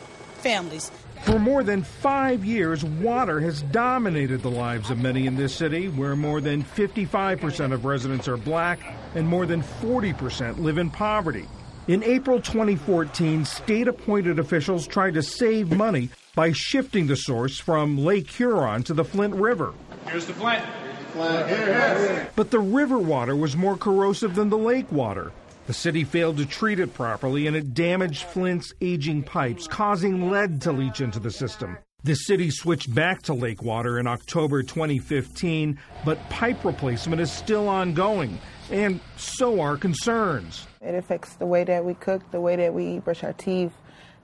families. 0.40 0.90
For 1.22 1.38
more 1.38 1.62
than 1.62 1.84
five 1.84 2.44
years, 2.44 2.84
water 2.84 3.38
has 3.40 3.62
dominated 3.62 4.42
the 4.42 4.50
lives 4.50 4.90
of 4.90 4.98
many 4.98 5.26
in 5.26 5.36
this 5.36 5.54
city, 5.54 5.88
where 5.88 6.16
more 6.16 6.40
than 6.40 6.64
55% 6.64 7.72
of 7.72 7.84
residents 7.84 8.26
are 8.26 8.36
black 8.36 8.80
and 9.14 9.26
more 9.28 9.46
than 9.46 9.62
40% 9.62 10.58
live 10.58 10.78
in 10.78 10.90
poverty. 10.90 11.46
In 11.86 12.02
April 12.02 12.40
2014, 12.40 13.44
state 13.44 13.86
appointed 13.86 14.40
officials 14.40 14.86
tried 14.86 15.14
to 15.14 15.22
save 15.22 15.70
money 15.76 16.10
by 16.34 16.50
shifting 16.52 17.06
the 17.06 17.16
source 17.16 17.58
from 17.58 17.98
Lake 17.98 18.30
Huron 18.30 18.82
to 18.84 18.94
the 18.94 19.04
Flint 19.04 19.34
River. 19.34 19.74
Here's 20.06 20.26
the 20.26 20.32
Flint. 20.32 20.64
Flint. 21.12 21.48
Here, 21.48 21.66
here. 21.66 22.30
But 22.34 22.50
the 22.50 22.58
river 22.58 22.98
water 22.98 23.36
was 23.36 23.54
more 23.54 23.76
corrosive 23.76 24.34
than 24.34 24.48
the 24.48 24.56
lake 24.56 24.90
water. 24.90 25.30
The 25.66 25.74
city 25.74 26.04
failed 26.04 26.38
to 26.38 26.46
treat 26.46 26.80
it 26.80 26.94
properly 26.94 27.46
and 27.46 27.54
it 27.54 27.74
damaged 27.74 28.24
Flint's 28.24 28.72
aging 28.80 29.24
pipes, 29.24 29.68
causing 29.68 30.30
lead 30.30 30.62
to 30.62 30.72
leach 30.72 31.00
into 31.00 31.20
the 31.20 31.30
system. 31.30 31.76
The 32.04 32.14
city 32.14 32.50
switched 32.50 32.92
back 32.92 33.22
to 33.22 33.34
lake 33.34 33.62
water 33.62 34.00
in 34.00 34.08
October 34.08 34.62
2015, 34.62 35.78
but 36.04 36.18
pipe 36.30 36.64
replacement 36.64 37.20
is 37.20 37.30
still 37.30 37.68
ongoing, 37.68 38.40
and 38.72 38.98
so 39.16 39.60
are 39.60 39.76
concerns. 39.76 40.66
It 40.80 40.96
affects 40.96 41.34
the 41.34 41.46
way 41.46 41.62
that 41.62 41.84
we 41.84 41.94
cook, 41.94 42.28
the 42.32 42.40
way 42.40 42.56
that 42.56 42.74
we 42.74 42.98
brush 42.98 43.22
our 43.22 43.34
teeth, 43.34 43.72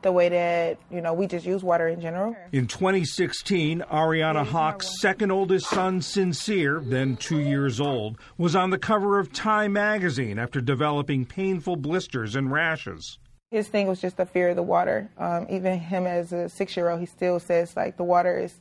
the 0.02 0.12
way 0.12 0.28
that 0.28 0.78
you 0.90 1.00
know 1.00 1.12
we 1.12 1.26
just 1.26 1.44
use 1.44 1.62
water 1.62 1.88
in 1.88 2.00
general. 2.00 2.36
In 2.52 2.66
2016, 2.66 3.82
Ariana 3.90 4.46
Hawk's 4.46 5.00
second 5.00 5.30
oldest 5.30 5.68
son, 5.68 6.00
Sincere, 6.00 6.80
then 6.80 7.16
two 7.16 7.40
years 7.40 7.80
old, 7.80 8.18
was 8.36 8.54
on 8.54 8.70
the 8.70 8.78
cover 8.78 9.18
of 9.18 9.32
Time 9.32 9.72
magazine 9.72 10.38
after 10.38 10.60
developing 10.60 11.24
painful 11.24 11.76
blisters 11.76 12.36
and 12.36 12.50
rashes. 12.50 13.18
His 13.50 13.68
thing 13.68 13.86
was 13.86 14.00
just 14.00 14.18
the 14.18 14.26
fear 14.26 14.50
of 14.50 14.56
the 14.56 14.62
water. 14.62 15.10
Um, 15.16 15.46
even 15.48 15.78
him 15.78 16.06
as 16.06 16.32
a 16.32 16.48
six-year-old, 16.48 17.00
he 17.00 17.06
still 17.06 17.40
says 17.40 17.74
like 17.76 17.96
the 17.96 18.04
water 18.04 18.38
is 18.38 18.54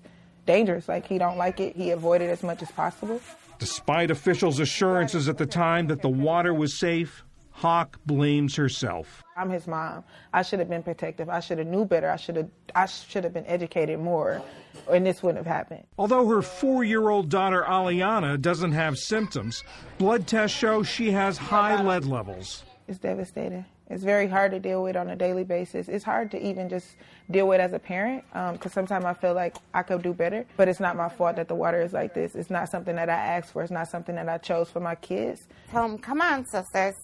dangerous. 0.46 0.88
Like 0.88 1.06
he 1.06 1.18
don't 1.18 1.38
like 1.38 1.60
it. 1.60 1.76
He 1.76 1.92
avoided 1.92 2.30
as 2.30 2.42
much 2.42 2.62
as 2.62 2.72
possible. 2.72 3.22
Despite 3.60 4.12
officials' 4.12 4.60
assurances 4.60 5.28
at 5.28 5.38
the 5.38 5.46
time 5.46 5.88
that 5.88 6.02
the 6.02 6.10
water 6.10 6.54
was 6.54 6.78
safe, 6.80 7.24
Hawk 7.58 8.00
blames 8.06 8.56
herself. 8.56 9.24
I'm 9.36 9.50
his 9.50 9.66
mom. 9.66 10.04
I 10.32 10.44
should 10.44 10.60
have 10.60 10.70
been 10.70 10.84
protective. 10.84 11.28
I 11.28 11.40
should 11.40 11.58
have 11.58 11.66
knew 11.66 11.86
better. 11.86 12.08
I 12.08 12.16
should 12.16 12.36
have 12.36 12.50
I 12.76 12.86
should 12.86 13.24
have 13.24 13.34
been 13.34 13.48
educated 13.48 14.00
more, 14.00 14.44
and 14.92 15.04
this 15.04 15.24
wouldn't 15.24 15.44
have 15.44 15.52
happened. 15.52 15.84
Although 15.98 16.28
her 16.28 16.44
four-year-old 16.44 17.30
daughter 17.30 17.66
Aliana 17.68 18.40
doesn't 18.40 18.74
have 18.74 19.00
symptoms, 19.00 19.64
blood 19.98 20.28
tests 20.28 20.56
show 20.56 20.84
she 20.84 21.10
has 21.10 21.40
high 21.40 21.82
lead 21.82 22.06
levels. 22.06 22.64
It's 22.88 23.00
devastating. 23.00 23.66
It's 23.90 24.04
very 24.04 24.28
hard 24.28 24.52
to 24.52 24.60
deal 24.60 24.84
with 24.84 24.96
on 24.96 25.10
a 25.10 25.16
daily 25.16 25.44
basis. 25.44 25.88
It's 25.88 26.04
hard 26.04 26.30
to 26.32 26.40
even 26.40 26.70
just 26.70 26.96
deal 27.32 27.48
with 27.48 27.60
as 27.60 27.74
a 27.74 27.80
parent 27.80 28.24
because 28.32 28.66
um, 28.66 28.72
sometimes 28.72 29.06
I 29.06 29.14
feel 29.16 29.34
like 29.34 29.56
I 29.74 29.82
could 29.82 30.04
do 30.04 30.14
better, 30.14 30.46
but 30.58 30.68
it's 30.68 30.80
not 30.80 30.96
my 30.96 31.10
fault 31.10 31.38
that 31.38 31.48
the 31.48 31.56
water 31.56 31.82
is 31.82 31.94
like 31.94 32.14
this. 32.14 32.36
It's 32.36 32.52
not 32.52 32.70
something 32.70 32.96
that 32.98 33.10
I 33.10 33.14
asked 33.16 33.54
for. 33.54 33.64
It's 33.64 33.72
not 33.72 33.88
something 33.88 34.14
that 34.16 34.30
I 34.30 34.38
chose 34.38 34.70
for 34.70 34.80
my 34.80 34.96
kids. 34.96 35.48
Tell 35.72 35.88
them, 35.88 35.98
come 35.98 36.22
on, 36.22 36.46
sisters. 36.46 36.96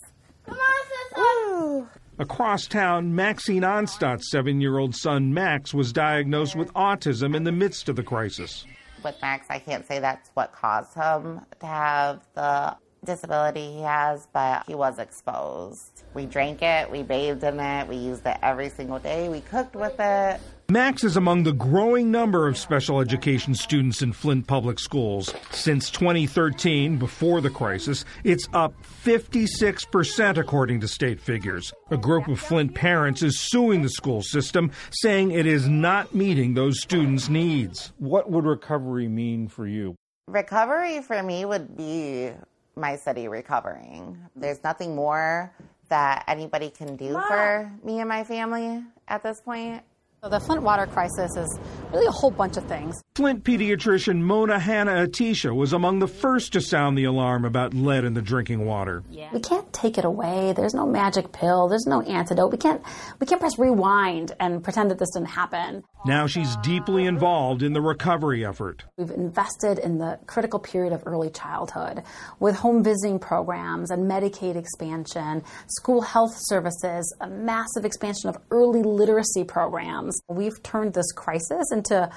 Come 0.45 0.58
on, 0.58 1.89
Across 2.19 2.67
town, 2.67 3.15
Maxine 3.15 3.63
Onstadt's 3.63 4.29
seven 4.29 4.62
year 4.62 4.77
old 4.77 4.95
son 4.95 5.34
Max 5.34 5.73
was 5.73 5.91
diagnosed 5.91 6.56
with 6.56 6.71
autism 6.73 7.36
in 7.36 7.43
the 7.43 7.51
midst 7.51 7.89
of 7.89 7.95
the 7.95 8.03
crisis. 8.03 8.65
With 9.03 9.15
Max, 9.21 9.47
I 9.49 9.60
can't 9.60 9.86
say 9.88 9.99
that's 9.99 10.29
what 10.36 10.53
caused 10.53 10.93
him 10.93 11.41
to 11.60 11.65
have 11.65 12.21
the 12.36 12.77
disability 13.03 13.73
he 13.73 13.82
has, 13.82 14.27
but 14.32 14.63
he 14.67 14.75
was 14.75 14.99
exposed. 14.99 16.03
We 16.13 16.25
drank 16.25 16.62
it, 16.62 16.89
we 16.89 17.03
bathed 17.03 17.43
in 17.43 17.60
it, 17.60 17.88
we 17.88 17.95
used 17.95 18.25
it 18.25 18.38
every 18.41 18.69
single 18.69 18.99
day, 18.99 19.27
we 19.29 19.41
cooked 19.41 19.75
with 19.75 19.99
it. 19.99 20.39
Max 20.69 21.04
is 21.04 21.17
among 21.17 21.43
the 21.43 21.52
growing 21.52 22.10
number 22.10 22.47
of 22.47 22.58
special 22.58 23.02
education 23.02 23.54
students 23.54 24.02
in 24.02 24.13
Flint 24.13 24.47
Public 24.47 24.80
Schools. 24.80 25.34
Since 25.52 25.91
2013, 25.91 26.97
before 26.97 27.41
the 27.41 27.49
crisis, 27.49 28.06
it's 28.23 28.47
up 28.54 28.73
56% 29.04 30.38
according 30.38 30.80
to 30.80 30.88
state 30.88 31.19
figures. 31.19 31.73
A 31.91 31.97
group 31.97 32.30
of 32.30 32.39
Flint 32.39 32.73
parents 32.73 33.21
is 33.21 33.38
suing 33.38 33.82
the 33.82 33.89
school 33.89 34.21
system, 34.21 34.71
saying 34.89 35.32
it 35.32 35.45
is 35.45 35.67
not 35.67 36.15
meeting 36.15 36.54
those 36.54 36.82
students' 36.82 37.28
needs. 37.28 37.91
What 37.97 38.32
would 38.32 38.45
recovery 38.45 39.10
mean 39.10 39.49
for 39.49 39.67
you? 39.67 39.95
Recovery 40.28 41.02
for 41.02 41.21
me 41.21 41.43
would 41.43 41.76
be 41.76 42.32
my 42.78 42.95
city 42.95 43.28
recovering. 43.28 44.17
There's 44.34 44.63
nothing 44.63 44.95
more 44.95 45.54
that 45.89 46.23
anybody 46.28 46.69
can 46.69 46.95
do 46.95 47.19
for 47.28 47.71
me 47.84 47.99
and 47.99 48.08
my 48.08 48.23
family 48.23 48.82
at 49.10 49.21
this 49.23 49.41
point. 49.41 49.84
So 50.23 50.29
the 50.29 50.39
Flint 50.39 50.63
water 50.63 50.86
crisis 50.86 51.36
is 51.36 51.59
really 51.91 52.07
a 52.07 52.12
whole 52.12 52.31
bunch 52.31 52.55
of 52.55 52.63
things. 52.63 52.95
Flint 53.15 53.43
pediatrician 53.43 54.21
Mona 54.21 54.57
Hanna 54.57 55.05
Attisha 55.05 55.53
was 55.53 55.73
among 55.73 55.99
the 55.99 56.07
first 56.07 56.53
to 56.53 56.62
sound 56.62 56.97
the 56.97 57.03
alarm 57.03 57.43
about 57.43 57.73
lead 57.73 58.05
in 58.05 58.13
the 58.13 58.21
drinking 58.21 58.65
water. 58.65 59.03
We 59.33 59.41
can't 59.41 59.71
take 59.73 59.97
it 59.97 60.05
away. 60.05 60.53
There's 60.53 60.73
no 60.73 60.86
magic 60.86 61.33
pill. 61.33 61.67
There's 61.67 61.86
no 61.86 62.01
antidote. 62.03 62.53
We 62.53 62.57
can't 62.57 62.81
we 63.19 63.27
can't 63.27 63.41
press 63.41 63.59
rewind 63.59 64.31
and 64.39 64.63
pretend 64.63 64.91
that 64.91 64.97
this 64.97 65.09
didn't 65.12 65.27
happen. 65.27 65.83
Now 66.05 66.25
she's 66.25 66.55
deeply 66.57 67.05
involved 67.05 67.62
in 67.62 67.73
the 67.73 67.81
recovery 67.81 68.45
effort. 68.45 68.83
We've 68.97 69.12
invested 69.12 69.77
in 69.77 69.97
the 69.97 70.19
critical 70.25 70.59
period 70.59 70.93
of 70.93 71.03
early 71.05 71.31
childhood 71.31 72.03
with 72.39 72.55
home 72.55 72.81
visiting 72.81 73.19
programs 73.19 73.91
and 73.91 74.09
Medicaid 74.09 74.55
expansion, 74.55 75.43
school 75.67 76.01
health 76.01 76.33
services, 76.36 77.13
a 77.19 77.27
massive 77.27 77.83
expansion 77.83 78.29
of 78.29 78.38
early 78.51 78.83
literacy 78.83 79.43
programs. 79.43 80.12
We've 80.28 80.62
turned 80.63 80.93
this 80.93 81.12
crisis 81.12 81.71
into 81.71 82.10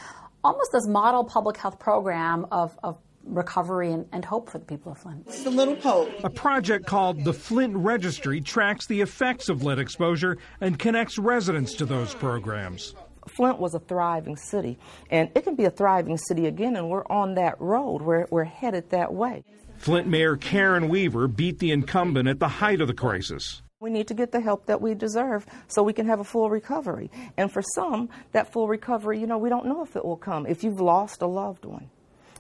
almost 0.45 0.71
this 0.73 0.87
model 0.87 1.25
public 1.25 1.57
health 1.57 1.79
program 1.79 2.47
of, 2.53 2.79
of 2.83 2.99
recovery 3.25 3.93
and, 3.93 4.07
and, 4.13 4.25
hope 4.25 4.49
for 4.51 4.59
the 4.59 4.65
people 4.65 4.93
of 4.93 4.99
Flint. 4.99 5.25
It's 5.27 5.43
the 5.43 5.51
Little 5.51 5.75
Pope. 5.75 6.09
A 6.23 6.31
project 6.31 6.87
called 6.87 7.25
the 7.25 7.33
Flint 7.33 7.77
Registry 7.77 8.41
tracks 8.41 8.87
the 8.87 9.01
effects 9.01 9.49
of 9.49 9.65
lead 9.65 9.81
exposure 9.81 10.39
and 10.61 10.79
connects 10.79 11.19
residents 11.19 11.75
to 11.75 11.85
those 11.85 12.15
programs. 12.15 12.95
Flint 13.27 13.59
was 13.59 13.75
a 13.75 13.81
thriving 13.81 14.37
city, 14.37 14.79
and 15.11 15.31
it 15.35 15.43
can 15.43 15.57
be 15.57 15.65
a 15.65 15.71
thriving 15.71 16.17
city 16.17 16.47
again, 16.47 16.77
and 16.77 16.89
we're 16.89 17.07
on 17.07 17.35
that 17.35 17.61
road. 17.61 18.03
We're, 18.03 18.27
we're 18.31 18.45
headed 18.45 18.91
that 18.91 19.13
way. 19.13 19.43
Flint 19.79 20.07
Mayor 20.07 20.37
Karen 20.37 20.89
Weaver 20.89 21.29
beat 21.29 21.59
the 21.59 21.71
incumbent 21.71 22.29
at 22.29 22.39
the 22.39 22.49
height 22.49 22.81
of 22.81 22.87
the 22.87 22.95
crisis. 22.95 23.63
We 23.79 23.91
need 23.91 24.09
to 24.09 24.15
get 24.15 24.33
the 24.33 24.41
help 24.41 24.65
that 24.67 24.81
we 24.81 24.95
deserve 24.95 25.45
so 25.69 25.83
we 25.83 25.93
can 25.93 26.07
have 26.07 26.19
a 26.19 26.25
full 26.25 26.49
recovery. 26.49 27.11
And 27.37 27.53
for 27.53 27.61
some, 27.75 28.09
that 28.33 28.51
full 28.51 28.69
recovery, 28.69 29.21
you 29.21 29.27
know, 29.27 29.37
we 29.37 29.51
don't 29.51 29.67
know 29.67 29.83
if 29.83 29.97
it 29.97 30.03
will 30.03 30.17
come. 30.17 30.47
If 30.47 30.65
you've 30.65 30.81
lost 30.81 31.21
a 31.21 31.27
loved 31.27 31.67
one, 31.67 31.91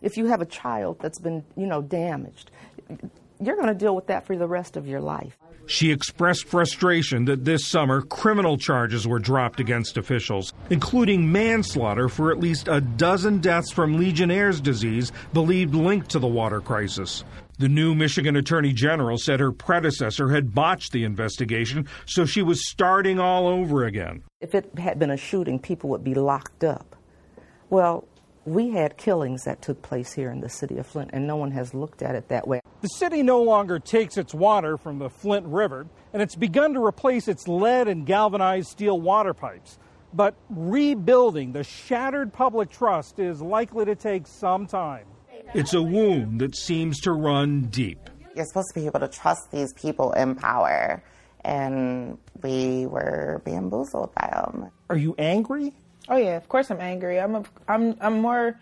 if 0.01 0.16
you 0.16 0.27
have 0.29 0.40
a 0.40 0.46
child 0.46 0.99
that's 0.99 1.18
been, 1.18 1.44
you 1.55 1.66
know, 1.66 1.83
damaged, 1.83 2.51
you're 3.38 3.57
going 3.57 3.68
to 3.68 3.75
deal 3.75 3.94
with 3.94 4.07
that 4.07 4.27
for 4.27 4.35
the 4.35 4.46
rest 4.46 4.79
of 4.79 4.87
your 4.87 5.03
life. 5.03 5.37
She 5.66 5.90
expressed 5.90 6.46
frustration 6.46 7.27
that 7.27 7.44
this 7.44 7.66
summer 7.66 8.01
criminal 8.01 8.57
charges 8.57 9.07
were 9.07 9.18
dropped 9.18 9.61
against 9.61 9.99
officials, 9.99 10.55
including 10.70 11.31
manslaughter 11.31 12.09
for 12.09 12.31
at 12.31 12.40
least 12.40 12.66
a 12.66 12.81
dozen 12.81 13.40
deaths 13.40 13.70
from 13.70 13.99
Legionnaire's 13.99 14.62
disease 14.62 15.12
believed 15.35 15.75
linked 15.75 16.09
to 16.12 16.18
the 16.18 16.27
water 16.27 16.62
crisis. 16.62 17.25
The 17.59 17.69
new 17.71 17.95
Michigan 17.95 18.37
Attorney 18.37 18.75
General 18.75 19.16
said 19.16 19.40
her 19.40 19.51
predecessor 19.51 20.29
had 20.29 20.55
botched 20.55 20.92
the 20.92 21.05
investigation, 21.05 21.88
so 22.05 22.27
she 22.27 22.42
was 22.42 22.69
starting 22.69 23.19
all 23.19 23.49
over 23.49 23.85
again. 23.85 24.25
If 24.42 24.55
it 24.55 24.79
had 24.79 24.99
been 24.99 25.11
a 25.11 25.16
shooting, 25.16 25.59
people 25.59 25.88
would 25.88 26.05
be 26.05 26.12
locked 26.12 26.64
up. 26.64 26.95
Well, 27.71 28.07
we 28.45 28.73
had 28.73 28.99
killings 28.99 29.45
that 29.45 29.62
took 29.62 29.81
place 29.81 30.12
here 30.12 30.31
in 30.31 30.40
the 30.40 30.51
city 30.51 30.77
of 30.77 30.87
Flint, 30.87 31.11
and 31.14 31.27
no 31.27 31.37
one 31.37 31.51
has 31.53 31.73
looked 31.73 32.03
at 32.03 32.14
it 32.14 32.29
that 32.29 32.47
way. 32.47 32.61
The 32.83 32.88
city 32.88 33.23
no 33.23 33.42
longer 33.42 33.79
takes 33.79 34.19
its 34.19 34.35
water 34.35 34.77
from 34.77 34.99
the 34.99 35.09
Flint 35.09 35.47
River, 35.47 35.87
and 36.12 36.21
it's 36.21 36.37
begun 36.37 36.75
to 36.75 36.85
replace 36.85 37.27
its 37.27 37.49
lead 37.49 37.88
and 37.88 38.05
galvanized 38.05 38.69
steel 38.69 39.01
water 39.01 39.33
pipes. 39.33 39.79
But 40.12 40.35
rebuilding 40.51 41.53
the 41.53 41.64
shattered 41.64 42.35
public 42.35 42.69
trust 42.69 43.19
is 43.19 43.40
likely 43.40 43.87
to 43.87 43.97
take 43.97 44.27
some 44.27 44.66
time. 44.66 45.07
It's 45.55 45.75
a 45.75 45.83
wound 45.83 46.41
that 46.41 46.57
seems 46.57 47.01
to 47.01 47.13
run 47.13 47.63
deep. 47.67 48.11
You're 48.35 48.45
supposed 48.45 48.69
to 48.75 48.81
be 48.81 48.87
able 48.87 49.01
to 49.01 49.09
trust 49.09 49.51
these 49.51 49.73
people 49.73 50.13
in 50.13 50.35
power, 50.35 51.03
and 51.45 52.19
we 52.43 52.87
were 52.87 53.41
bamboozled 53.45 54.15
by 54.15 54.29
them. 54.33 54.71
Are 54.91 54.97
you 54.97 55.15
angry? 55.19 55.73
Oh 56.09 56.17
yeah, 56.17 56.37
of 56.37 56.49
course 56.49 56.71
I'm 56.71 56.81
angry. 56.81 57.19
I'm 57.19 57.37
a, 57.37 57.45
I'm 57.69 57.97
I'm 58.01 58.21
more 58.21 58.59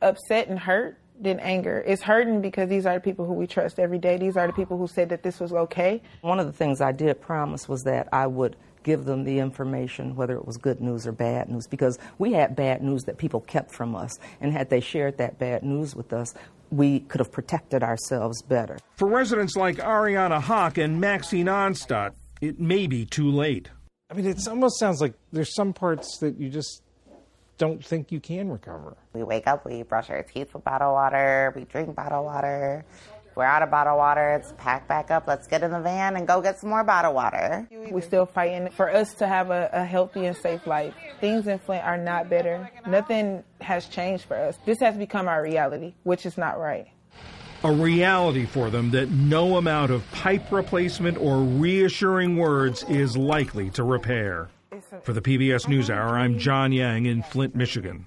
upset 0.00 0.48
and 0.48 0.58
hurt 0.58 0.98
than 1.20 1.38
anger. 1.40 1.84
It's 1.86 2.02
hurting 2.02 2.40
because 2.40 2.70
these 2.70 2.86
are 2.86 2.94
the 2.94 3.00
people 3.00 3.26
who 3.26 3.34
we 3.34 3.46
trust 3.46 3.78
every 3.78 3.98
day. 3.98 4.16
These 4.16 4.36
are 4.36 4.46
the 4.46 4.52
people 4.54 4.78
who 4.78 4.86
said 4.86 5.10
that 5.10 5.22
this 5.22 5.38
was 5.38 5.52
okay. 5.52 6.00
One 6.22 6.40
of 6.40 6.46
the 6.46 6.52
things 6.52 6.80
I 6.80 6.92
did 6.92 7.20
promise 7.20 7.68
was 7.68 7.82
that 7.82 8.08
I 8.12 8.26
would 8.26 8.56
give 8.82 9.04
them 9.04 9.24
the 9.24 9.38
information, 9.38 10.16
whether 10.16 10.34
it 10.36 10.46
was 10.46 10.56
good 10.56 10.80
news 10.80 11.06
or 11.06 11.12
bad 11.12 11.48
news, 11.48 11.66
because 11.66 11.98
we 12.18 12.32
had 12.32 12.56
bad 12.56 12.82
news 12.82 13.04
that 13.04 13.18
people 13.18 13.40
kept 13.40 13.72
from 13.72 13.94
us. 13.94 14.18
And 14.40 14.52
had 14.52 14.70
they 14.70 14.80
shared 14.80 15.18
that 15.18 15.38
bad 15.38 15.62
news 15.62 15.94
with 15.94 16.12
us, 16.12 16.34
we 16.70 17.00
could 17.00 17.18
have 17.18 17.32
protected 17.32 17.82
ourselves 17.82 18.42
better. 18.42 18.78
For 18.96 19.08
residents 19.08 19.56
like 19.56 19.76
Ariana 19.76 20.40
Hawk 20.40 20.78
and 20.78 21.00
Maxine 21.00 21.46
Onstadt, 21.46 22.12
it 22.40 22.60
may 22.60 22.86
be 22.86 23.04
too 23.04 23.30
late. 23.30 23.70
I 24.10 24.14
mean, 24.14 24.26
it 24.26 24.46
almost 24.48 24.78
sounds 24.78 25.00
like 25.00 25.14
there's 25.32 25.54
some 25.54 25.72
parts 25.72 26.18
that 26.18 26.38
you 26.38 26.48
just 26.48 26.82
don't 27.58 27.84
think 27.84 28.10
you 28.10 28.20
can 28.20 28.48
recover. 28.48 28.96
We 29.12 29.22
wake 29.22 29.46
up, 29.46 29.66
we 29.66 29.82
brush 29.82 30.08
our 30.10 30.22
teeth 30.22 30.54
with 30.54 30.64
bottled 30.64 30.94
water, 30.94 31.52
we 31.54 31.64
drink 31.64 31.94
bottled 31.94 32.24
water. 32.24 32.84
If 33.40 33.44
we're 33.44 33.48
out 33.48 33.62
of 33.62 33.70
bottled 33.70 33.96
water, 33.96 34.34
it's 34.34 34.52
packed 34.58 34.86
back 34.86 35.10
up, 35.10 35.26
let's 35.26 35.46
get 35.46 35.62
in 35.62 35.70
the 35.70 35.80
van 35.80 36.14
and 36.16 36.28
go 36.28 36.42
get 36.42 36.60
some 36.60 36.68
more 36.68 36.84
bottled 36.84 37.14
water. 37.14 37.66
We're 37.90 38.02
still 38.02 38.26
fighting 38.26 38.68
for 38.68 38.94
us 38.94 39.14
to 39.14 39.26
have 39.26 39.48
a, 39.50 39.70
a 39.72 39.82
healthy 39.82 40.26
and 40.26 40.36
safe 40.36 40.66
life. 40.66 40.92
Things 41.22 41.46
in 41.46 41.58
Flint 41.58 41.82
are 41.82 41.96
not 41.96 42.28
better. 42.28 42.70
Nothing 42.86 43.42
has 43.62 43.86
changed 43.86 44.24
for 44.24 44.36
us. 44.36 44.58
This 44.66 44.78
has 44.80 44.94
become 44.94 45.26
our 45.26 45.42
reality, 45.42 45.94
which 46.02 46.26
is 46.26 46.36
not 46.36 46.58
right 46.60 46.88
a 47.62 47.72
reality 47.72 48.46
for 48.46 48.70
them 48.70 48.90
that 48.90 49.10
no 49.10 49.58
amount 49.58 49.90
of 49.90 50.10
pipe 50.12 50.50
replacement 50.50 51.18
or 51.18 51.42
reassuring 51.42 52.36
words 52.36 52.84
is 52.88 53.18
likely 53.18 53.68
to 53.68 53.84
repair. 53.84 54.48
For 55.02 55.12
the 55.12 55.20
PBS 55.20 55.66
NewsHour, 55.66 56.12
I'm 56.12 56.38
John 56.38 56.72
Yang 56.72 57.06
in 57.06 57.22
Flint, 57.22 57.54
Michigan. 57.54 58.06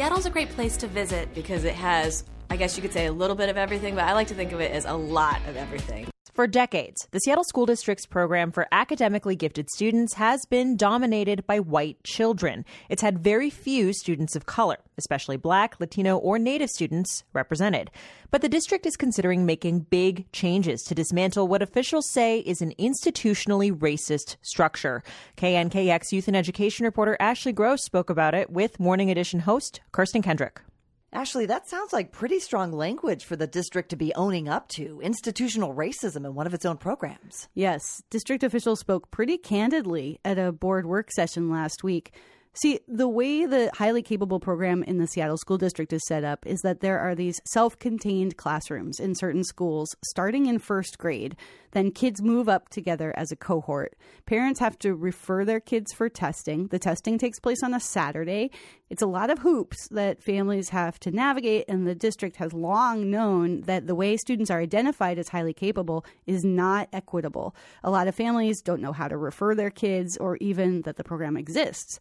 Seattle's 0.00 0.24
a 0.24 0.30
great 0.30 0.48
place 0.48 0.78
to 0.78 0.86
visit 0.86 1.34
because 1.34 1.64
it 1.64 1.74
has, 1.74 2.24
I 2.48 2.56
guess 2.56 2.74
you 2.74 2.80
could 2.80 2.94
say, 2.94 3.04
a 3.04 3.12
little 3.12 3.36
bit 3.36 3.50
of 3.50 3.58
everything, 3.58 3.94
but 3.94 4.04
I 4.04 4.14
like 4.14 4.28
to 4.28 4.34
think 4.34 4.52
of 4.52 4.58
it 4.58 4.72
as 4.72 4.86
a 4.86 4.94
lot 4.94 5.46
of 5.46 5.58
everything. 5.58 6.08
For 6.32 6.46
decades, 6.46 7.08
the 7.10 7.18
Seattle 7.18 7.42
School 7.42 7.66
District's 7.66 8.06
program 8.06 8.52
for 8.52 8.68
academically 8.70 9.34
gifted 9.34 9.68
students 9.68 10.14
has 10.14 10.44
been 10.48 10.76
dominated 10.76 11.44
by 11.44 11.58
white 11.58 12.02
children. 12.04 12.64
It's 12.88 13.02
had 13.02 13.18
very 13.18 13.50
few 13.50 13.92
students 13.92 14.36
of 14.36 14.46
color, 14.46 14.78
especially 14.96 15.36
black, 15.36 15.80
Latino, 15.80 16.16
or 16.16 16.38
Native 16.38 16.70
students, 16.70 17.24
represented. 17.32 17.90
But 18.30 18.42
the 18.42 18.48
district 18.48 18.86
is 18.86 18.96
considering 18.96 19.44
making 19.44 19.86
big 19.90 20.30
changes 20.32 20.82
to 20.82 20.94
dismantle 20.94 21.48
what 21.48 21.62
officials 21.62 22.08
say 22.08 22.38
is 22.40 22.62
an 22.62 22.74
institutionally 22.78 23.76
racist 23.76 24.36
structure. 24.40 25.02
KNKX 25.36 26.12
Youth 26.12 26.28
and 26.28 26.36
Education 26.36 26.84
reporter 26.84 27.16
Ashley 27.18 27.52
Gross 27.52 27.82
spoke 27.82 28.08
about 28.08 28.34
it 28.34 28.50
with 28.50 28.78
Morning 28.78 29.10
Edition 29.10 29.40
host 29.40 29.80
Kirsten 29.90 30.22
Kendrick. 30.22 30.60
Ashley, 31.12 31.46
that 31.46 31.68
sounds 31.68 31.92
like 31.92 32.12
pretty 32.12 32.38
strong 32.38 32.70
language 32.70 33.24
for 33.24 33.34
the 33.34 33.48
district 33.48 33.88
to 33.88 33.96
be 33.96 34.14
owning 34.14 34.48
up 34.48 34.68
to 34.68 35.00
institutional 35.00 35.74
racism 35.74 36.24
in 36.24 36.34
one 36.36 36.46
of 36.46 36.54
its 36.54 36.64
own 36.64 36.76
programs. 36.76 37.48
Yes, 37.52 38.04
district 38.10 38.44
officials 38.44 38.78
spoke 38.78 39.10
pretty 39.10 39.36
candidly 39.36 40.20
at 40.24 40.38
a 40.38 40.52
board 40.52 40.86
work 40.86 41.10
session 41.10 41.50
last 41.50 41.82
week. 41.82 42.14
See, 42.52 42.80
the 42.88 43.08
way 43.08 43.46
the 43.46 43.70
highly 43.74 44.02
capable 44.02 44.40
program 44.40 44.82
in 44.82 44.98
the 44.98 45.06
Seattle 45.06 45.36
School 45.36 45.56
District 45.56 45.92
is 45.92 46.02
set 46.08 46.24
up 46.24 46.44
is 46.44 46.60
that 46.62 46.80
there 46.80 46.98
are 46.98 47.14
these 47.14 47.40
self 47.44 47.78
contained 47.78 48.36
classrooms 48.36 48.98
in 48.98 49.14
certain 49.14 49.44
schools 49.44 49.94
starting 50.04 50.46
in 50.46 50.58
first 50.58 50.98
grade. 50.98 51.36
Then 51.70 51.92
kids 51.92 52.20
move 52.20 52.48
up 52.48 52.68
together 52.68 53.14
as 53.16 53.30
a 53.30 53.36
cohort. 53.36 53.94
Parents 54.26 54.58
have 54.58 54.76
to 54.80 54.96
refer 54.96 55.44
their 55.44 55.60
kids 55.60 55.92
for 55.92 56.08
testing. 56.08 56.66
The 56.66 56.80
testing 56.80 57.18
takes 57.18 57.38
place 57.38 57.62
on 57.62 57.72
a 57.72 57.78
Saturday. 57.78 58.50
It's 58.90 59.02
a 59.02 59.06
lot 59.06 59.30
of 59.30 59.38
hoops 59.38 59.86
that 59.92 60.20
families 60.20 60.70
have 60.70 60.98
to 61.00 61.12
navigate, 61.12 61.66
and 61.68 61.86
the 61.86 61.94
district 61.94 62.36
has 62.36 62.52
long 62.52 63.08
known 63.08 63.60
that 63.62 63.86
the 63.86 63.94
way 63.94 64.16
students 64.16 64.50
are 64.50 64.60
identified 64.60 65.20
as 65.20 65.28
highly 65.28 65.54
capable 65.54 66.04
is 66.26 66.42
not 66.42 66.88
equitable. 66.92 67.54
A 67.84 67.90
lot 67.92 68.08
of 68.08 68.16
families 68.16 68.60
don't 68.60 68.82
know 68.82 68.92
how 68.92 69.06
to 69.06 69.16
refer 69.16 69.54
their 69.54 69.70
kids 69.70 70.16
or 70.16 70.36
even 70.38 70.82
that 70.82 70.96
the 70.96 71.04
program 71.04 71.36
exists. 71.36 72.00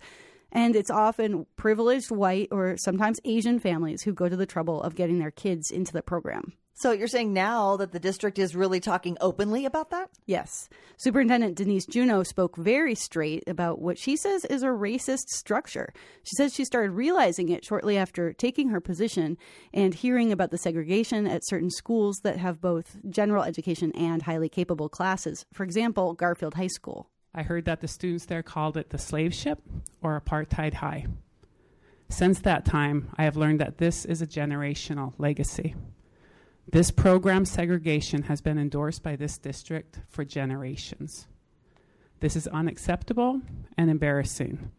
And 0.51 0.75
it's 0.75 0.89
often 0.89 1.45
privileged 1.55 2.11
white 2.11 2.49
or 2.51 2.75
sometimes 2.77 3.19
Asian 3.25 3.59
families 3.59 4.03
who 4.03 4.13
go 4.13 4.29
to 4.29 4.35
the 4.35 4.45
trouble 4.45 4.81
of 4.81 4.95
getting 4.95 5.19
their 5.19 5.31
kids 5.31 5.71
into 5.71 5.93
the 5.93 6.01
program. 6.01 6.53
So 6.79 6.93
you're 6.93 7.09
saying 7.09 7.33
now 7.33 7.75
that 7.75 7.91
the 7.91 7.99
district 7.99 8.39
is 8.39 8.55
really 8.55 8.79
talking 8.79 9.17
openly 9.19 9.65
about 9.65 9.89
that? 9.89 10.11
Yes. 10.25 10.69
Superintendent 10.95 11.57
Denise 11.57 11.85
Juneau 11.85 12.23
spoke 12.23 12.55
very 12.55 12.95
straight 12.95 13.43
about 13.47 13.81
what 13.81 13.99
she 13.99 14.15
says 14.15 14.45
is 14.45 14.63
a 14.63 14.67
racist 14.67 15.27
structure. 15.27 15.91
She 16.23 16.37
says 16.37 16.53
she 16.55 16.63
started 16.63 16.91
realizing 16.91 17.49
it 17.49 17.65
shortly 17.65 17.97
after 17.97 18.31
taking 18.31 18.69
her 18.69 18.79
position 18.79 19.37
and 19.73 19.93
hearing 19.93 20.31
about 20.31 20.51
the 20.51 20.57
segregation 20.57 21.27
at 21.27 21.45
certain 21.45 21.69
schools 21.69 22.21
that 22.23 22.37
have 22.37 22.61
both 22.61 22.95
general 23.09 23.43
education 23.43 23.91
and 23.91 24.21
highly 24.21 24.47
capable 24.47 24.87
classes. 24.87 25.45
For 25.51 25.65
example, 25.65 26.13
Garfield 26.13 26.53
High 26.53 26.67
School. 26.67 27.09
I 27.33 27.43
heard 27.43 27.65
that 27.65 27.81
the 27.81 27.87
students 27.87 28.25
there 28.25 28.43
called 28.43 28.77
it 28.77 28.89
the 28.89 28.97
slave 28.97 29.33
ship 29.33 29.59
or 30.01 30.19
apartheid 30.19 30.75
high. 30.75 31.05
Since 32.09 32.41
that 32.41 32.65
time, 32.65 33.09
I 33.17 33.23
have 33.23 33.37
learned 33.37 33.59
that 33.59 33.77
this 33.77 34.03
is 34.03 34.21
a 34.21 34.27
generational 34.27 35.13
legacy. 35.17 35.75
This 36.71 36.91
program 36.91 37.45
segregation 37.45 38.23
has 38.23 38.41
been 38.41 38.57
endorsed 38.57 39.03
by 39.03 39.15
this 39.15 39.37
district 39.37 40.01
for 40.07 40.25
generations. 40.25 41.27
This 42.19 42.35
is 42.35 42.47
unacceptable 42.47 43.41
and 43.77 43.89
embarrassing. 43.89 44.71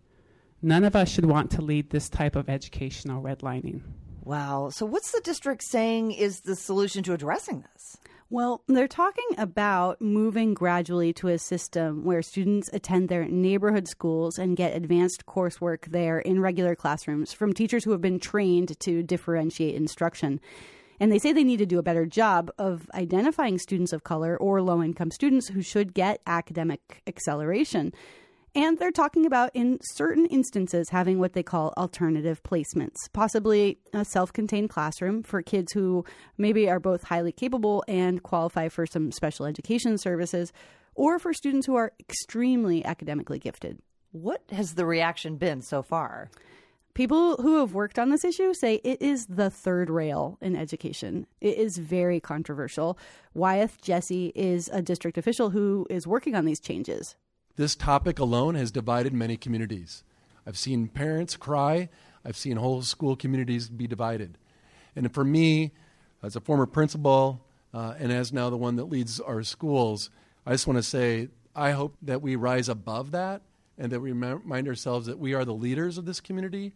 None 0.63 0.85
of 0.85 0.95
us 0.95 1.09
should 1.09 1.25
want 1.25 1.51
to 1.53 1.63
lead 1.63 1.91
this 1.91 2.09
type 2.09 2.37
of 2.37 2.49
educational 2.49 3.23
redlining. 3.23 3.83
Wow. 4.23 4.69
So, 4.71 4.85
what's 4.85 5.13
the 5.13 5.21
district 5.23 5.63
saying 5.63 6.13
is 6.13 6.41
the 6.41 6.55
solution 6.55 7.03
to 7.05 7.15
addressing 7.15 7.65
this? 7.73 7.97
Well, 8.33 8.63
they're 8.69 8.87
talking 8.87 9.27
about 9.39 10.01
moving 10.01 10.55
gradually 10.55 11.13
to 11.15 11.27
a 11.27 11.39
system 11.39 12.05
where 12.05 12.23
students 12.23 12.71
attend 12.73 13.09
their 13.09 13.25
neighborhood 13.25 13.89
schools 13.89 14.39
and 14.39 14.57
get 14.57 14.77
advanced 14.77 15.27
coursework 15.27 15.87
there 15.87 16.21
in 16.21 16.41
regular 16.41 16.77
classrooms 16.77 17.33
from 17.33 17.53
teachers 17.53 17.83
who 17.83 17.91
have 17.91 18.01
been 18.01 18.21
trained 18.21 18.79
to 18.79 19.03
differentiate 19.03 19.75
instruction. 19.75 20.41
And 21.01 21.11
they 21.11 21.19
say 21.19 21.33
they 21.33 21.43
need 21.43 21.57
to 21.57 21.67
do 21.67 21.81
a 21.81 21.83
better 21.83 22.07
job 22.07 22.53
of 22.57 22.89
identifying 22.95 23.59
students 23.59 23.93
of 23.93 24.05
color 24.05 24.37
or 24.37 24.63
low 24.63 24.81
income 24.81 25.11
students 25.11 25.49
who 25.49 25.61
should 25.61 25.93
get 25.93 26.21
academic 26.25 27.03
acceleration. 27.09 27.93
And 28.55 28.79
they're 28.79 28.91
talking 28.91 29.27
about, 29.27 29.51
in 29.55 29.79
certain 29.83 30.27
instances, 30.27 30.89
having 30.89 31.21
what 31.21 31.35
they 31.35 31.43
call 31.43 31.73
alternative 31.77 32.43
placements, 32.43 32.97
possibly 33.13 33.79
a 33.93 34.05
self 34.05 34.33
contained 34.33 34.71
classroom 34.71 35.23
for 35.23 35.41
kids 35.41 35.73
who 35.73 36.05
maybe 36.37 36.69
are 36.69 36.81
both 36.81 37.05
highly 37.05 37.31
capable 37.31 37.85
and 37.87 38.23
qualify 38.23 38.69
for 38.69 38.87
some 38.87 39.13
special 39.13 39.47
education 39.47 39.99
services, 39.99 40.53
or 40.97 41.21
for 41.21 41.33
students 41.33 41.67
who 41.67 41.77
are 41.77 41.93
extremely 42.01 42.85
academically 42.85 43.39
gifted. 43.39 43.79
What 44.11 44.43
has 44.51 44.75
the 44.75 44.85
reaction 44.85 45.37
been 45.37 45.63
so 45.63 45.83
far? 45.83 46.29
People 46.95 47.37
who 47.37 47.61
have 47.61 47.73
worked 47.73 48.01
on 48.01 48.11
this 48.11 48.25
issue 48.25 48.53
say 48.53 48.81
it 48.83 49.01
is 49.01 49.27
the 49.27 49.49
third 49.49 49.89
rail 49.89 50.37
in 50.41 50.57
education. 50.57 51.29
It 51.41 51.57
is 51.57 51.79
very 51.79 52.19
controversial. 52.19 52.99
Wyeth 53.33 53.81
Jessee 53.81 54.33
is 54.35 54.69
a 54.73 54.83
district 54.83 55.17
official 55.17 55.51
who 55.51 55.87
is 55.89 56.09
working 56.09 56.35
on 56.35 56.47
these 56.47 56.59
changes. 56.59 57.15
This 57.61 57.77
topic 57.77 58.19
alone 58.19 58.55
has 58.55 58.71
divided 58.71 59.13
many 59.13 59.37
communities. 59.37 60.03
I've 60.47 60.57
seen 60.57 60.89
parents 60.89 61.37
cry, 61.37 61.91
I've 62.25 62.39
seen 62.39 62.57
whole 62.57 62.81
school 62.81 63.17
communities 63.17 63.69
be 63.69 63.87
divided. 63.87 64.39
And 64.97 65.13
for 65.13 65.25
me, 65.25 65.73
as 66.23 66.35
a 66.35 66.41
former 66.41 66.65
principal 66.65 67.45
uh, 67.75 67.97
and 67.99 68.11
as 68.11 68.33
now 68.33 68.49
the 68.49 68.57
one 68.57 68.77
that 68.77 68.87
leads 68.87 69.21
our 69.21 69.43
schools, 69.43 70.09
I 70.47 70.53
just 70.53 70.67
want 70.67 70.79
to 70.79 70.83
say 70.83 71.29
I 71.55 71.73
hope 71.73 71.99
that 72.01 72.23
we 72.23 72.35
rise 72.35 72.71
above 72.71 73.11
that 73.11 73.43
and 73.77 73.93
that 73.93 74.01
we 74.01 74.13
remind 74.13 74.67
ourselves 74.67 75.05
that 75.05 75.19
we 75.19 75.35
are 75.35 75.45
the 75.45 75.53
leaders 75.53 75.99
of 75.99 76.07
this 76.07 76.19
community 76.19 76.73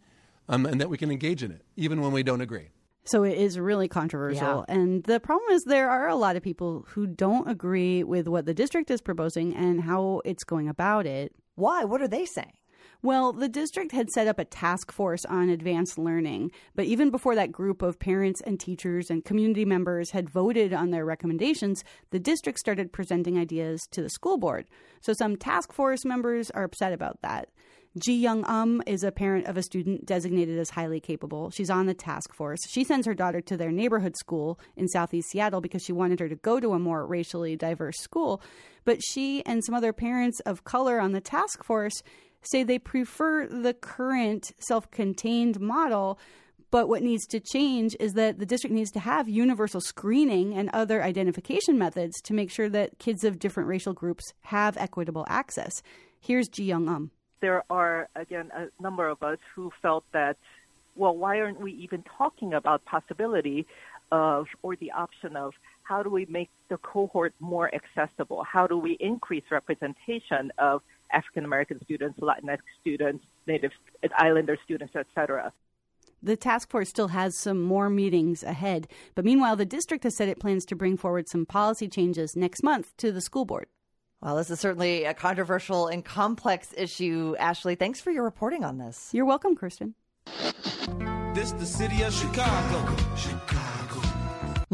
um, 0.47 0.67
and 0.67 0.79
that 0.79 0.91
we 0.91 0.99
can 0.99 1.09
engage 1.09 1.41
in 1.41 1.49
it, 1.49 1.63
even 1.75 1.99
when 1.99 2.11
we 2.11 2.21
don't 2.21 2.41
agree. 2.41 2.69
So 3.05 3.23
it 3.23 3.37
is 3.37 3.59
really 3.59 3.87
controversial. 3.87 4.65
Yeah. 4.67 4.75
And 4.75 5.03
the 5.03 5.19
problem 5.19 5.51
is 5.51 5.63
there 5.63 5.89
are 5.89 6.07
a 6.07 6.15
lot 6.15 6.35
of 6.35 6.43
people 6.43 6.85
who 6.89 7.05
don't 7.05 7.47
agree 7.47 8.03
with 8.03 8.27
what 8.27 8.45
the 8.45 8.53
district 8.53 8.89
is 8.89 9.01
proposing 9.01 9.55
and 9.55 9.81
how 9.81 10.21
it's 10.25 10.43
going 10.43 10.67
about 10.67 11.05
it. 11.05 11.33
Why? 11.53 11.83
What 11.83 12.01
are 12.01 12.07
they 12.07 12.25
saying? 12.25 12.53
Well, 13.01 13.33
the 13.33 13.49
district 13.49 13.91
had 13.91 14.09
set 14.09 14.27
up 14.27 14.39
a 14.39 14.45
task 14.45 14.91
force 14.91 15.25
on 15.25 15.49
advanced 15.49 15.99
learning, 15.99 16.49
but 16.73 16.85
even 16.85 17.11
before 17.11 17.35
that 17.35 17.51
group 17.51 17.83
of 17.83 17.99
parents 17.99 18.41
and 18.41 18.59
teachers 18.59 19.11
and 19.11 19.23
community 19.23 19.63
members 19.63 20.09
had 20.09 20.27
voted 20.27 20.73
on 20.73 20.89
their 20.89 21.05
recommendations, 21.05 21.83
the 22.09 22.19
district 22.19 22.57
started 22.57 22.91
presenting 22.91 23.37
ideas 23.37 23.87
to 23.91 24.01
the 24.01 24.09
school 24.09 24.37
board. 24.37 24.65
So 25.01 25.13
some 25.13 25.35
task 25.35 25.71
force 25.71 26.03
members 26.03 26.49
are 26.51 26.63
upset 26.63 26.93
about 26.93 27.21
that. 27.21 27.49
Ji 27.97 28.13
Young 28.13 28.43
Um 28.45 28.83
is 28.85 29.05
a 29.05 29.11
parent 29.11 29.47
of 29.47 29.55
a 29.55 29.63
student 29.63 30.05
designated 30.05 30.59
as 30.59 30.71
highly 30.71 30.99
capable. 30.99 31.49
She's 31.49 31.69
on 31.69 31.85
the 31.85 31.93
task 31.93 32.33
force. 32.33 32.59
She 32.67 32.83
sends 32.83 33.07
her 33.07 33.13
daughter 33.13 33.39
to 33.39 33.55
their 33.55 33.71
neighborhood 33.71 34.17
school 34.17 34.59
in 34.75 34.89
southeast 34.89 35.29
Seattle 35.29 35.61
because 35.61 35.81
she 35.81 35.93
wanted 35.93 36.19
her 36.19 36.27
to 36.27 36.35
go 36.35 36.59
to 36.59 36.73
a 36.73 36.79
more 36.79 37.07
racially 37.07 37.55
diverse 37.55 37.95
school. 37.99 38.41
But 38.83 38.99
she 39.01 39.45
and 39.45 39.63
some 39.63 39.73
other 39.73 39.93
parents 39.93 40.41
of 40.41 40.65
color 40.65 40.99
on 40.99 41.13
the 41.13 41.21
task 41.21 41.63
force 41.63 41.93
say 42.41 42.63
they 42.63 42.79
prefer 42.79 43.47
the 43.47 43.73
current 43.73 44.51
self 44.59 44.91
contained 44.91 45.61
model. 45.61 46.19
But 46.71 46.89
what 46.89 47.01
needs 47.01 47.25
to 47.27 47.39
change 47.39 47.95
is 48.01 48.11
that 48.13 48.39
the 48.39 48.45
district 48.45 48.73
needs 48.73 48.91
to 48.91 48.99
have 48.99 49.29
universal 49.29 49.79
screening 49.79 50.53
and 50.53 50.69
other 50.73 51.01
identification 51.01 51.77
methods 51.77 52.19
to 52.23 52.33
make 52.33 52.51
sure 52.51 52.67
that 52.67 52.99
kids 52.99 53.23
of 53.23 53.39
different 53.39 53.69
racial 53.69 53.93
groups 53.93 54.33
have 54.41 54.75
equitable 54.75 55.25
access. 55.29 55.81
Here's 56.19 56.49
Ji 56.49 56.65
Young 56.65 56.89
Um. 56.89 57.11
There 57.41 57.63
are, 57.69 58.09
again, 58.15 58.51
a 58.55 58.67
number 58.81 59.07
of 59.07 59.21
us 59.21 59.37
who 59.55 59.71
felt 59.81 60.03
that, 60.13 60.37
well, 60.95 61.15
why 61.15 61.39
aren't 61.39 61.59
we 61.59 61.73
even 61.73 62.03
talking 62.17 62.53
about 62.53 62.83
possibility 62.85 63.67
of 64.11 64.47
or 64.61 64.75
the 64.75 64.91
option 64.91 65.35
of 65.35 65.53
how 65.83 66.01
do 66.01 66.09
we 66.09 66.25
make 66.29 66.49
the 66.69 66.77
cohort 66.77 67.33
more 67.39 67.69
accessible? 67.73 68.43
How 68.43 68.67
do 68.67 68.77
we 68.77 68.97
increase 68.99 69.43
representation 69.51 70.51
of 70.57 70.81
African 71.11 71.45
American 71.45 71.79
students, 71.83 72.19
Latinx 72.19 72.59
students, 72.81 73.23
Native 73.47 73.71
Islander 74.17 74.57
students, 74.63 74.95
etc. 74.95 75.53
The 76.23 76.35
task 76.35 76.69
force 76.69 76.89
still 76.89 77.09
has 77.09 77.35
some 77.35 77.61
more 77.61 77.89
meetings 77.89 78.41
ahead, 78.41 78.87
but 79.13 79.25
meanwhile, 79.25 79.55
the 79.55 79.65
district 79.65 80.03
has 80.05 80.15
said 80.15 80.27
it 80.27 80.39
plans 80.39 80.65
to 80.65 80.75
bring 80.75 80.97
forward 80.97 81.29
some 81.29 81.45
policy 81.45 81.87
changes 81.87 82.35
next 82.35 82.63
month 82.63 82.97
to 82.97 83.11
the 83.11 83.21
school 83.21 83.45
board. 83.45 83.67
Well, 84.25 84.37
this 84.37 84.49
is 84.49 84.59
certainly 84.59 85.03
a 85.03 85.13
controversial 85.13 85.85
and 85.85 86.03
complex 86.03 86.73
issue. 86.75 87.35
Ashley, 87.37 87.75
thanks 87.75 88.01
for 88.01 88.09
your 88.09 88.23
reporting 88.23 88.63
on 88.63 88.79
this. 88.79 89.11
You're 89.13 89.23
welcome, 89.23 89.55
Kristen. 89.55 89.93
This 91.35 91.51
the 91.51 91.65
city 91.67 92.01
of 92.01 92.11
Chicago. 92.11 92.95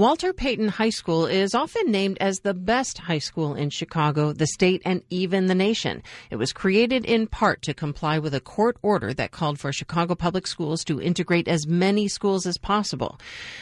Walter 0.02 0.34
Payton 0.34 0.70
High 0.70 0.90
School 0.90 1.28
is 1.28 1.54
often 1.54 1.92
named 1.92 2.18
as 2.20 2.40
the 2.40 2.56
best 2.56 2.98
high 2.98 3.20
school 3.20 3.54
in 3.54 3.70
Chicago, 3.70 4.34
the 4.34 4.48
state, 4.48 4.82
and 4.84 5.04
even 5.12 5.46
the 5.46 5.54
nation. 5.54 6.02
It 6.32 6.38
was 6.38 6.54
created 6.54 7.06
in 7.06 7.28
part 7.28 7.62
to 7.62 7.76
comply 7.76 8.18
with 8.18 8.34
a 8.34 8.40
court 8.40 8.78
order 8.82 9.14
that 9.14 9.30
called 9.30 9.60
for 9.60 9.72
Chicago 9.72 10.16
public 10.16 10.48
schools 10.48 10.84
to 10.86 11.00
integrate 11.00 11.48
as 11.48 11.68
many 11.68 12.08
schools 12.08 12.48
as 12.48 12.58
possible. 12.58 13.20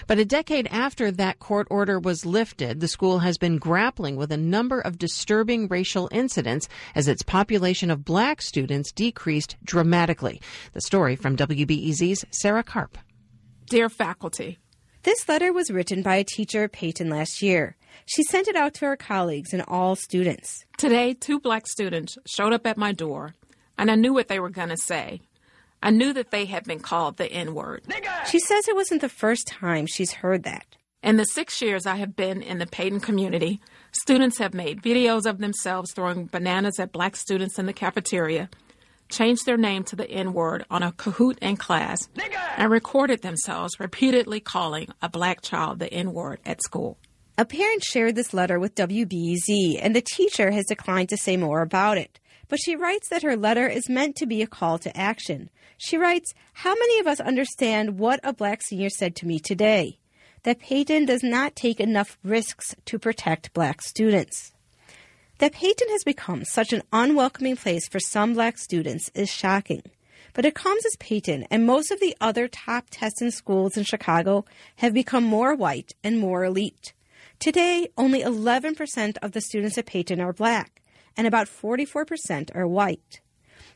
But 0.08 0.18
a 0.18 0.24
decade 0.24 0.68
after 0.68 1.12
that 1.12 1.40
court 1.40 1.68
order 1.70 2.00
was 2.00 2.26
lifted, 2.26 2.80
the 2.80 2.88
school 2.88 3.20
has 3.20 3.38
been 3.38 3.58
grappling 3.58 4.16
with 4.16 4.32
a 4.32 4.38
number 4.38 4.80
of 4.80 4.98
disturbing 4.98 5.68
racial 5.68 6.08
incidents 6.10 6.70
as 6.96 7.10
its 7.10 7.22
population 7.22 7.92
of 7.92 8.06
black 8.06 8.42
students 8.42 8.94
decreased 8.94 9.58
dramatically. 9.66 10.42
The 10.72 10.80
story 10.80 11.18
from 11.18 11.36
WBEZ's 11.36 12.24
Sarah 12.32 12.64
Karp. 12.64 12.98
Dear 13.66 13.90
faculty, 13.90 14.58
this 15.04 15.28
letter 15.30 15.54
was 15.54 15.72
written 15.72 16.02
by 16.02 16.16
a 16.16 16.24
teacher 16.24 16.64
at 16.64 16.74
Payton 16.74 17.10
last 17.10 17.42
year. 17.42 17.76
She 18.06 18.24
sent 18.24 18.48
it 18.48 18.56
out 18.56 18.74
to 18.76 18.86
her 18.86 18.98
colleagues 18.98 19.54
and 19.54 19.64
all 19.68 19.96
students. 19.96 20.66
Today, 20.78 21.14
two 21.14 21.40
black 21.40 21.68
students 21.68 22.18
showed 22.26 22.54
up 22.54 22.68
at 22.68 22.78
my 22.78 22.92
door, 22.92 23.36
and 23.78 23.90
I 23.90 23.96
knew 23.96 24.14
what 24.14 24.28
they 24.28 24.40
were 24.40 24.50
going 24.50 24.70
to 24.70 24.78
say. 24.78 25.22
I 25.82 25.92
knew 25.92 26.12
that 26.14 26.32
they 26.32 26.46
had 26.46 26.66
been 26.66 26.80
called 26.80 27.18
the 27.18 27.32
N 27.32 27.54
word. 27.54 27.84
She 28.30 28.40
says 28.40 28.68
it 28.68 28.76
wasn't 28.76 29.02
the 29.02 29.10
first 29.10 29.48
time 29.48 29.86
she's 29.86 30.12
heard 30.12 30.44
that. 30.44 30.66
In 31.02 31.16
the 31.16 31.24
six 31.24 31.62
years 31.62 31.86
I 31.86 31.96
have 31.96 32.18
been 32.18 32.42
in 32.42 32.58
the 32.58 32.68
Payton 32.68 33.00
community, 33.00 33.62
students 33.94 34.38
have 34.40 34.54
made 34.54 34.82
videos 34.82 35.26
of 35.26 35.38
themselves 35.38 35.94
throwing 35.94 36.26
bananas 36.26 36.78
at 36.78 36.92
black 36.92 37.16
students 37.16 37.58
in 37.58 37.68
the 37.68 37.74
cafeteria 37.74 38.50
changed 39.10 39.46
their 39.46 39.58
name 39.58 39.84
to 39.86 39.96
the 39.96 40.10
N 40.10 40.34
word 40.34 40.66
on 40.70 40.84
a 40.84 40.92
Kahoot 40.92 41.38
in 41.40 41.58
class, 41.58 42.08
and 42.58 42.72
recorded 42.72 43.22
themselves 43.22 43.80
repeatedly 43.80 44.40
calling 44.40 44.88
a 45.02 45.10
black 45.10 45.42
child 45.42 45.80
the 45.80 45.92
N 45.94 46.14
word 46.14 46.40
at 46.46 46.64
school. 46.64 46.98
A 47.38 47.46
parent 47.46 47.84
shared 47.84 48.16
this 48.16 48.34
letter 48.34 48.60
with 48.60 48.76
WBEZ, 48.76 49.80
and 49.82 49.96
the 49.96 50.02
teacher 50.02 50.52
has 50.52 50.66
declined 50.66 51.10
to 51.10 51.18
say 51.18 51.38
more 51.38 51.62
about 51.62 51.98
it. 51.98 52.20
But 52.50 52.60
she 52.60 52.76
writes 52.76 53.08
that 53.10 53.24
her 53.24 53.38
letter 53.38 53.68
is 53.68 53.88
meant 53.88 54.16
to 54.18 54.26
be 54.26 54.42
a 54.42 54.48
call 54.48 54.78
to 54.80 54.98
action. 54.98 55.50
She 55.78 55.98
writes, 55.98 56.34
How 56.52 56.74
many 56.74 57.00
of 57.00 57.08
us 57.08 57.22
understand 57.22 57.98
what 57.98 58.20
a 58.24 58.34
black 58.34 58.62
senior 58.62 58.90
said 58.90 59.16
to 59.18 59.26
me 59.26 59.40
today? 59.40 60.00
That 60.44 60.60
Payton 60.60 61.06
does 61.06 61.24
not 61.24 61.56
take 61.56 61.80
enough 61.80 62.18
risks 62.24 62.76
to 62.86 63.00
protect 63.00 63.54
black 63.54 63.82
students. 63.82 64.52
That 65.40 65.54
Payton 65.54 65.88
has 65.92 66.04
become 66.04 66.44
such 66.44 66.74
an 66.74 66.84
unwelcoming 66.92 67.56
place 67.56 67.88
for 67.88 68.02
some 68.02 68.34
black 68.34 68.58
students 68.58 69.10
is 69.14 69.30
shocking. 69.30 69.84
But 70.34 70.44
it 70.44 70.54
comes 70.54 70.86
as 70.86 70.98
Payton 71.00 71.46
and 71.50 71.66
most 71.66 71.92
of 71.92 72.02
the 72.02 72.16
other 72.20 72.50
top 72.50 72.88
testing 72.92 73.32
schools 73.32 73.78
in 73.78 73.86
Chicago 73.86 74.44
have 74.78 74.94
become 74.94 75.24
more 75.24 75.56
white 75.56 75.94
and 76.04 76.20
more 76.20 76.44
elite. 76.44 76.94
Today, 77.40 77.88
only 77.98 78.22
11% 78.22 79.18
of 79.22 79.32
the 79.32 79.40
students 79.40 79.78
at 79.78 79.86
Payton 79.86 80.20
are 80.20 80.34
black, 80.34 80.82
and 81.16 81.26
about 81.26 81.48
44% 81.48 82.54
are 82.54 82.68
white. 82.68 83.22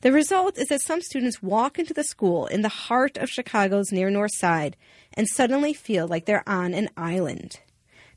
The 0.01 0.11
result 0.11 0.57
is 0.57 0.68
that 0.68 0.82
some 0.82 0.99
students 0.99 1.41
walk 1.41 1.80
into 1.80 1.93
the 1.93 2.03
school 2.03 2.45
in 2.45 2.61
the 2.61 2.68
heart 2.68 3.16
of 3.16 3.30
Chicago's 3.30 3.89
near 3.89 4.09
north 4.09 4.36
side 4.36 4.76
and 5.14 5.30
suddenly 5.30 5.72
feel 5.74 6.09
like 6.09 6.26
they're 6.26 6.47
on 6.47 6.74
an 6.74 6.89
island. 6.97 7.61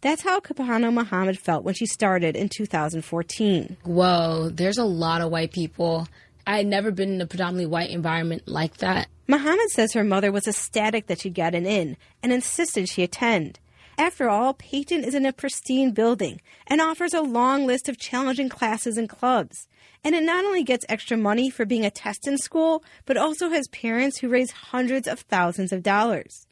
That's 0.07 0.23
how 0.23 0.39
Kapano 0.39 0.93
Muhammad 0.93 1.37
felt 1.37 1.65
when 1.65 1.75
she 1.75 1.85
started 1.85 2.37
in 2.37 2.49
2014. 2.49 3.77
Whoa, 3.83 4.51
there's 4.51 4.79
a 4.79 4.85
lot 4.85 5.21
of 5.21 5.33
white 5.33 5.51
people. 5.51 6.07
I 6.47 6.59
had 6.59 6.67
never 6.69 6.93
been 6.93 7.15
in 7.15 7.21
a 7.21 7.27
predominantly 7.27 7.67
white 7.67 7.91
environment 7.91 8.45
like 8.47 8.77
that. 8.77 9.09
Muhammad 9.27 9.69
says 9.71 9.95
her 9.95 10.05
mother 10.05 10.31
was 10.31 10.47
ecstatic 10.47 11.09
that 11.09 11.23
she'd 11.23 11.35
gotten 11.35 11.67
in 11.67 11.97
and 12.23 12.33
insisted 12.33 12.89
she 12.89 13.03
attend. 13.03 13.59
After 13.99 14.29
all, 14.29 14.55
Payton 14.55 15.03
is 15.03 15.17
in 15.17 15.27
a 15.27 15.33
pristine 15.33 15.91
building 15.91 16.41
and 16.69 16.81
offers 16.81 17.13
a 17.13 17.21
long 17.21 17.67
list 17.67 17.89
of 17.89 17.99
challenging 17.99 18.49
classes 18.49 18.97
and 18.97 19.09
clubs. 19.09 19.67
And 20.05 20.15
it 20.15 20.23
not 20.23 20.45
only 20.45 20.63
gets 20.63 20.87
extra 20.89 21.17
money 21.17 21.51
for 21.51 21.67
being 21.67 21.85
a 21.85 21.91
test 21.91 22.29
in 22.29 22.39
school, 22.39 22.85
but 23.07 23.17
also 23.17 23.51
has 23.51 23.67
parents 23.73 24.19
who 24.19 24.29
raise 24.29 24.53
hundreds 24.53 25.09
of 25.09 25.19
thousands 25.23 25.73
of 25.73 25.83
dollars. 25.83 26.46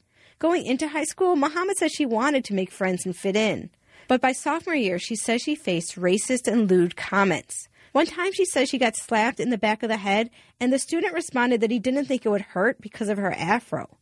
Going 0.44 0.66
into 0.66 0.88
high 0.88 1.04
school, 1.04 1.36
Muhammad 1.36 1.78
says 1.78 1.90
she 1.90 2.04
wanted 2.04 2.44
to 2.44 2.54
make 2.54 2.70
friends 2.70 3.06
and 3.06 3.16
fit 3.16 3.34
in. 3.34 3.70
But 4.08 4.20
by 4.20 4.32
sophomore 4.32 4.74
year, 4.74 4.98
she 4.98 5.16
says 5.16 5.40
she 5.40 5.54
faced 5.54 5.96
racist 5.96 6.46
and 6.46 6.68
lewd 6.68 6.96
comments. 6.96 7.66
One 7.92 8.04
time 8.04 8.30
she 8.34 8.44
says 8.44 8.68
she 8.68 8.76
got 8.76 8.94
slapped 8.94 9.40
in 9.40 9.48
the 9.48 9.56
back 9.56 9.82
of 9.82 9.88
the 9.88 9.96
head, 9.96 10.28
and 10.60 10.70
the 10.70 10.78
student 10.78 11.14
responded 11.14 11.62
that 11.62 11.70
he 11.70 11.78
didn't 11.78 12.04
think 12.04 12.26
it 12.26 12.28
would 12.28 12.42
hurt 12.42 12.78
because 12.82 13.08
of 13.08 13.16
her 13.16 13.32
afro. 13.32 13.96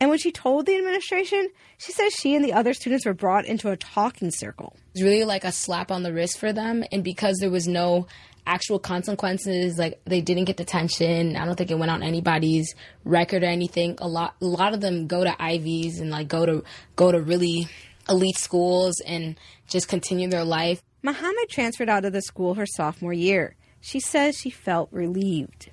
And 0.00 0.08
when 0.08 0.18
she 0.18 0.32
told 0.32 0.64
the 0.64 0.78
administration, 0.78 1.50
she 1.76 1.92
says 1.92 2.14
she 2.14 2.34
and 2.34 2.42
the 2.42 2.54
other 2.54 2.72
students 2.72 3.04
were 3.04 3.12
brought 3.12 3.44
into 3.44 3.70
a 3.70 3.76
talking 3.76 4.30
circle. 4.30 4.74
It 4.94 5.00
was 5.00 5.02
really 5.02 5.24
like 5.24 5.44
a 5.44 5.52
slap 5.52 5.90
on 5.90 6.04
the 6.04 6.12
wrist 6.14 6.38
for 6.38 6.54
them, 6.54 6.84
and 6.90 7.04
because 7.04 7.36
there 7.36 7.50
was 7.50 7.68
no 7.68 8.06
actual 8.46 8.78
consequences, 8.78 9.78
like 9.78 10.00
they 10.04 10.20
didn't 10.20 10.44
get 10.44 10.56
detention. 10.56 11.36
I 11.36 11.44
don't 11.44 11.56
think 11.56 11.70
it 11.70 11.78
went 11.78 11.90
on 11.90 12.02
anybody's 12.02 12.74
record 13.04 13.42
or 13.42 13.46
anything. 13.46 13.96
A 14.00 14.08
lot, 14.08 14.34
a 14.40 14.44
lot 14.44 14.74
of 14.74 14.80
them 14.80 15.06
go 15.06 15.24
to 15.24 15.42
Ivies 15.42 16.00
and 16.00 16.10
like 16.10 16.28
go 16.28 16.46
to 16.46 16.64
go 16.96 17.12
to 17.12 17.20
really 17.20 17.68
elite 18.08 18.38
schools 18.38 19.00
and 19.06 19.38
just 19.68 19.88
continue 19.88 20.28
their 20.28 20.44
life. 20.44 20.82
Muhammad 21.02 21.48
transferred 21.48 21.88
out 21.88 22.04
of 22.04 22.12
the 22.12 22.22
school 22.22 22.54
her 22.54 22.66
sophomore 22.66 23.12
year. 23.12 23.56
She 23.80 24.00
says 24.00 24.36
she 24.36 24.50
felt 24.50 24.88
relieved. 24.92 25.70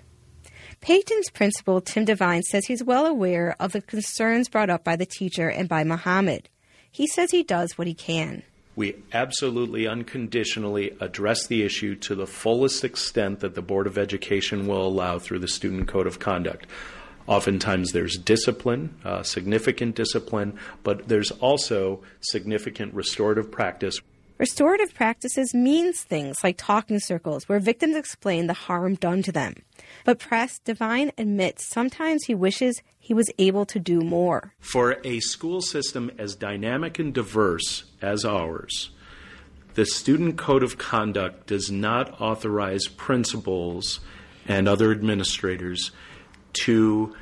Payton's 0.81 1.29
principal, 1.29 1.81
Tim 1.81 2.05
Devine, 2.05 2.41
says 2.43 2.65
he's 2.65 2.83
well 2.83 3.05
aware 3.05 3.55
of 3.59 3.73
the 3.73 3.81
concerns 3.81 4.49
brought 4.49 4.69
up 4.69 4.83
by 4.83 4.95
the 4.95 5.05
teacher 5.05 5.49
and 5.49 5.67
by 5.67 5.83
Muhammad. 5.83 6.49
He 6.89 7.05
says 7.05 7.31
he 7.31 7.43
does 7.43 7.77
what 7.77 7.87
he 7.87 7.93
can. 7.93 8.43
We 8.79 8.95
absolutely 9.11 9.89
unconditionally 9.89 10.95
address 11.01 11.47
the 11.47 11.63
issue 11.63 11.95
to 11.95 12.15
the 12.15 12.25
fullest 12.25 12.85
extent 12.85 13.41
that 13.41 13.53
the 13.53 13.61
Board 13.61 13.87
of 13.87 13.97
Education 13.97 14.67
will 14.67 14.87
allow 14.87 15.19
through 15.19 15.39
the 15.39 15.49
Student 15.49 15.89
Code 15.89 16.07
of 16.07 16.19
Conduct. 16.19 16.65
Oftentimes 17.27 17.91
there's 17.91 18.17
discipline, 18.17 18.95
uh, 19.03 19.21
significant 19.21 19.97
discipline, 19.97 20.57
but 20.81 21.09
there's 21.09 21.29
also 21.29 22.01
significant 22.21 22.93
restorative 22.93 23.51
practice. 23.51 23.99
Restorative 24.37 24.93
practices 24.93 25.53
means 25.53 26.03
things 26.03 26.41
like 26.41 26.55
talking 26.57 27.01
circles 27.01 27.49
where 27.49 27.59
victims 27.59 27.97
explain 27.97 28.47
the 28.47 28.53
harm 28.53 28.95
done 28.95 29.21
to 29.23 29.33
them. 29.33 29.55
But 30.05 30.19
Press 30.19 30.57
Devine 30.57 31.11
admits 31.17 31.67
sometimes 31.67 32.23
he 32.23 32.33
wishes 32.33 32.81
he 32.97 33.13
was 33.13 33.29
able 33.39 33.65
to 33.65 33.79
do 33.79 33.99
more. 33.99 34.53
For 34.61 35.01
a 35.03 35.19
school 35.19 35.59
system 35.59 36.11
as 36.17 36.33
dynamic 36.37 36.97
and 36.97 37.13
diverse 37.13 37.83
as 38.01 38.25
ours, 38.25 38.89
the 39.75 39.85
Student 39.85 40.37
Code 40.37 40.63
of 40.63 40.77
Conduct 40.77 41.47
does 41.47 41.71
not 41.71 42.19
authorize 42.19 42.87
principals 42.87 43.99
and 44.47 44.67
other 44.67 44.91
administrators 44.91 45.91
to 46.53 47.15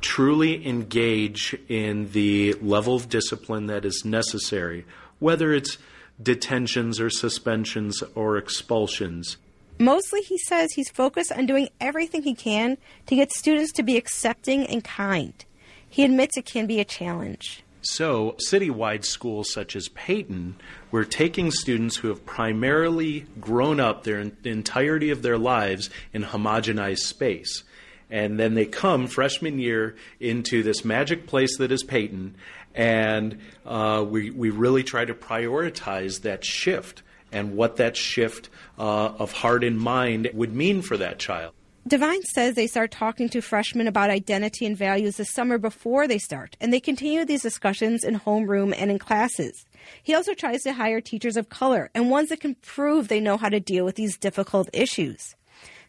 truly 0.00 0.66
engage 0.66 1.56
in 1.68 2.10
the 2.12 2.54
level 2.54 2.96
of 2.96 3.08
discipline 3.08 3.66
that 3.66 3.84
is 3.84 4.04
necessary, 4.04 4.84
whether 5.18 5.52
it's 5.52 5.78
detentions 6.22 7.00
or 7.00 7.10
suspensions 7.10 8.02
or 8.14 8.36
expulsions. 8.36 9.36
Mostly, 9.78 10.20
he 10.20 10.38
says 10.38 10.72
he's 10.72 10.90
focused 10.90 11.32
on 11.32 11.46
doing 11.46 11.68
everything 11.80 12.22
he 12.22 12.34
can 12.34 12.78
to 13.06 13.14
get 13.14 13.30
students 13.30 13.72
to 13.72 13.82
be 13.82 13.96
accepting 13.96 14.66
and 14.66 14.82
kind. 14.82 15.44
He 15.88 16.04
admits 16.04 16.36
it 16.36 16.46
can 16.46 16.66
be 16.66 16.80
a 16.80 16.84
challenge. 16.84 17.62
So, 17.90 18.34
citywide 18.50 19.04
schools 19.04 19.52
such 19.52 19.76
as 19.76 19.88
Payton, 19.88 20.56
we're 20.90 21.04
taking 21.04 21.50
students 21.52 21.96
who 21.96 22.08
have 22.08 22.26
primarily 22.26 23.26
grown 23.40 23.78
up 23.78 24.02
their 24.02 24.24
the 24.24 24.50
entirety 24.50 25.10
of 25.10 25.22
their 25.22 25.38
lives 25.38 25.88
in 26.12 26.24
homogenized 26.24 26.98
space. 26.98 27.62
And 28.10 28.40
then 28.40 28.54
they 28.54 28.66
come 28.66 29.06
freshman 29.06 29.58
year 29.58 29.94
into 30.18 30.62
this 30.62 30.84
magic 30.84 31.26
place 31.26 31.58
that 31.58 31.70
is 31.70 31.84
Payton, 31.84 32.36
and 32.74 33.40
uh, 33.64 34.04
we, 34.08 34.30
we 34.30 34.50
really 34.50 34.82
try 34.82 35.04
to 35.04 35.14
prioritize 35.14 36.22
that 36.22 36.44
shift 36.44 37.02
and 37.30 37.56
what 37.56 37.76
that 37.76 37.96
shift 37.96 38.48
uh, 38.78 38.82
of 39.18 39.32
heart 39.32 39.64
and 39.64 39.78
mind 39.78 40.30
would 40.34 40.54
mean 40.54 40.82
for 40.82 40.96
that 40.96 41.18
child. 41.18 41.52
Devine 41.86 42.22
says 42.22 42.56
they 42.56 42.66
start 42.66 42.90
talking 42.90 43.28
to 43.28 43.40
freshmen 43.40 43.86
about 43.86 44.10
identity 44.10 44.66
and 44.66 44.76
values 44.76 45.18
the 45.18 45.24
summer 45.24 45.56
before 45.56 46.08
they 46.08 46.18
start, 46.18 46.56
and 46.60 46.72
they 46.72 46.80
continue 46.80 47.24
these 47.24 47.42
discussions 47.42 48.02
in 48.02 48.18
homeroom 48.18 48.74
and 48.76 48.90
in 48.90 48.98
classes. 48.98 49.64
He 50.02 50.12
also 50.12 50.34
tries 50.34 50.62
to 50.62 50.72
hire 50.72 51.00
teachers 51.00 51.36
of 51.36 51.48
color 51.48 51.88
and 51.94 52.10
ones 52.10 52.30
that 52.30 52.40
can 52.40 52.56
prove 52.56 53.06
they 53.06 53.20
know 53.20 53.36
how 53.36 53.50
to 53.50 53.60
deal 53.60 53.84
with 53.84 53.94
these 53.94 54.18
difficult 54.18 54.68
issues. 54.72 55.36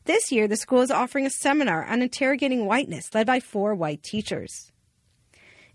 This 0.05 0.31
year, 0.31 0.47
the 0.47 0.55
school 0.55 0.81
is 0.81 0.91
offering 0.91 1.25
a 1.25 1.31
seminar 1.31 1.83
on 1.83 2.03
interrogating 2.03 2.67
whiteness 2.67 3.15
led 3.15 3.25
by 3.25 3.39
four 3.39 3.73
white 3.73 4.03
teachers. 4.03 4.71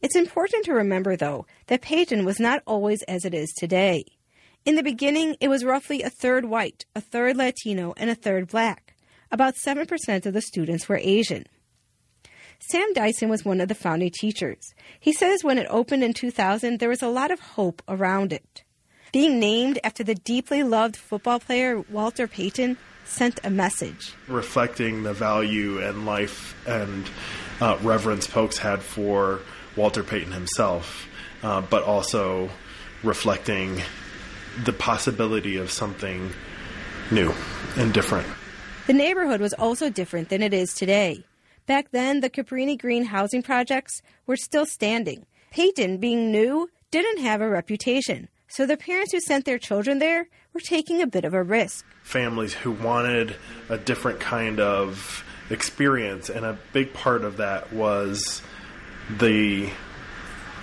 It's 0.03 0.15
important 0.15 0.65
to 0.67 0.73
remember, 0.73 1.17
though, 1.17 1.47
that 1.67 1.83
Payton 1.83 2.25
was 2.25 2.39
not 2.39 2.63
always 2.65 3.03
as 3.09 3.25
it 3.25 3.35
is 3.35 3.53
today. 3.53 4.05
In 4.65 4.77
the 4.77 4.85
beginning, 4.85 5.37
it 5.41 5.49
was 5.49 5.65
roughly 5.65 6.03
a 6.03 6.11
third 6.11 6.45
white, 6.45 6.87
a 6.95 7.01
third 7.01 7.37
Latino, 7.37 7.93
and 7.97 8.09
a 8.09 8.15
third 8.15 8.47
black. 8.47 8.92
About 9.33 9.55
7% 9.55 10.27
of 10.27 10.35
the 10.35 10.43
students 10.43 10.91
were 10.91 11.01
Asian. 11.03 11.47
Sam 12.59 12.93
Dyson 12.93 13.31
was 13.31 13.47
one 13.47 13.63
of 13.63 13.69
the 13.69 13.75
founding 13.75 14.11
teachers. 14.11 14.75
He 15.01 15.15
says 15.15 15.43
when 15.43 15.57
it 15.57 15.67
opened 15.71 16.05
in 16.05 16.13
2000, 16.13 16.79
there 16.79 16.91
was 16.91 17.01
a 17.01 17.09
lot 17.09 17.31
of 17.31 17.41
hope 17.41 17.83
around 17.89 18.35
it. 18.35 18.63
Being 19.11 19.41
named 19.41 19.79
after 19.83 20.05
the 20.05 20.15
deeply 20.15 20.63
loved 20.63 20.97
football 20.97 21.41
player 21.41 21.81
Walter 21.91 22.29
Payton 22.29 22.77
sent 23.07 23.41
a 23.43 23.49
message. 23.49 24.13
Reflecting 24.29 25.03
the 25.03 25.15
value 25.15 25.81
and 25.81 26.05
life 26.05 26.55
and 26.69 27.09
uh, 27.59 27.79
reverence 27.83 28.27
folks 28.27 28.59
had 28.59 28.83
for 28.83 29.41
Walter 29.77 30.05
Payton 30.05 30.33
himself, 30.33 31.09
uh, 31.43 31.63
but 31.63 31.85
also 31.85 32.51
reflecting 33.03 33.81
the 34.63 34.75
possibility 34.75 35.57
of 35.57 35.71
something 35.71 36.33
new 37.11 37.33
and 37.79 37.95
different. 37.95 38.27
The 38.87 38.93
neighborhood 38.93 39.41
was 39.41 39.53
also 39.55 39.91
different 39.91 40.29
than 40.29 40.43
it 40.43 40.53
is 40.53 40.75
today. 40.75 41.25
Back 41.67 41.93
then, 41.93 42.19
the 42.19 42.29
Cabrini 42.29 42.77
Green 42.77 43.05
housing 43.05 43.41
projects 43.41 44.03
were 44.27 44.37
still 44.37 44.67
standing. 44.67 45.25
Payton, 45.53 45.99
being 45.99 46.33
new, 46.33 46.69
didn't 46.91 47.23
have 47.23 47.41
a 47.41 47.49
reputation, 47.49 48.29
so 48.49 48.67
the 48.67 48.77
parents 48.77 49.13
who 49.13 49.21
sent 49.21 49.45
their 49.45 49.59
children 49.59 50.01
there 50.01 50.27
were 50.53 50.61
taking 50.61 51.01
a 51.01 51.07
bit 51.07 51.25
of 51.25 51.33
a 51.33 51.45
risk. 51.45 51.87
Families 52.03 52.55
who 52.55 52.73
wanted 52.73 53.37
a 53.69 53.79
different 53.79 54.19
kind 54.19 54.59
of 54.59 55.25
experience, 55.49 56.29
and 56.29 56.45
a 56.45 56.59
big 56.73 56.93
part 56.93 57.23
of 57.23 57.37
that 57.37 57.73
was 57.73 58.43
the 59.09 59.71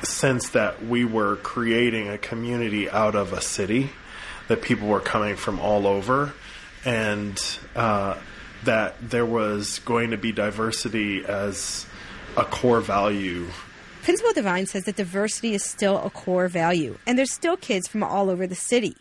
sense 0.03 0.49
that 0.49 0.85
we 0.85 1.05
were 1.05 1.37
creating 1.37 2.09
a 2.09 2.17
community 2.17 2.89
out 2.89 3.15
of 3.15 3.31
a 3.31 3.41
city, 3.41 3.91
that 4.49 4.61
people 4.61 4.89
were 4.89 4.99
coming 4.99 5.37
from 5.37 5.59
all 5.59 5.87
over, 5.87 6.33
and 6.85 7.39
uh, 7.75 8.17
that 8.63 8.95
there 9.01 9.25
was 9.25 9.79
going 9.79 10.11
to 10.11 10.17
be 10.17 10.31
diversity 10.31 11.25
as 11.25 11.85
a 12.37 12.43
core 12.43 12.81
value. 12.81 13.47
Principal 14.03 14.33
Devine 14.33 14.65
says 14.65 14.85
that 14.85 14.95
diversity 14.95 15.53
is 15.53 15.63
still 15.63 15.97
a 15.97 16.09
core 16.09 16.47
value, 16.47 16.97
and 17.05 17.17
there's 17.17 17.33
still 17.33 17.57
kids 17.57 17.87
from 17.87 18.03
all 18.03 18.29
over 18.29 18.47
the 18.47 18.55
city. 18.55 18.95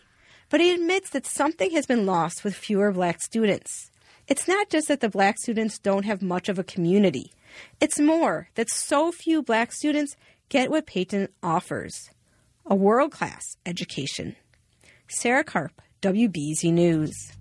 But 0.49 0.61
he 0.61 0.73
admits 0.73 1.11
that 1.11 1.25
something 1.25 1.71
has 1.71 1.85
been 1.85 2.05
lost 2.05 2.43
with 2.43 2.55
fewer 2.55 2.91
black 2.91 3.21
students. 3.21 3.91
It's 4.27 4.47
not 4.47 4.69
just 4.69 4.87
that 4.87 4.99
the 4.99 5.09
black 5.09 5.37
students 5.39 5.79
don't 5.79 6.05
have 6.05 6.21
much 6.21 6.49
of 6.49 6.59
a 6.59 6.63
community. 6.63 7.31
It's 7.79 7.99
more 7.99 8.49
that 8.55 8.69
so 8.69 9.11
few 9.11 9.41
black 9.41 9.71
students 9.71 10.15
get 10.49 10.69
what 10.69 10.85
Payton 10.85 11.29
offers 11.41 12.09
a 12.65 12.75
world 12.75 13.11
class 13.11 13.57
education. 13.65 14.35
Sarah 15.07 15.43
Karp, 15.43 15.81
WBEZ 16.01 16.71
News. 16.71 17.31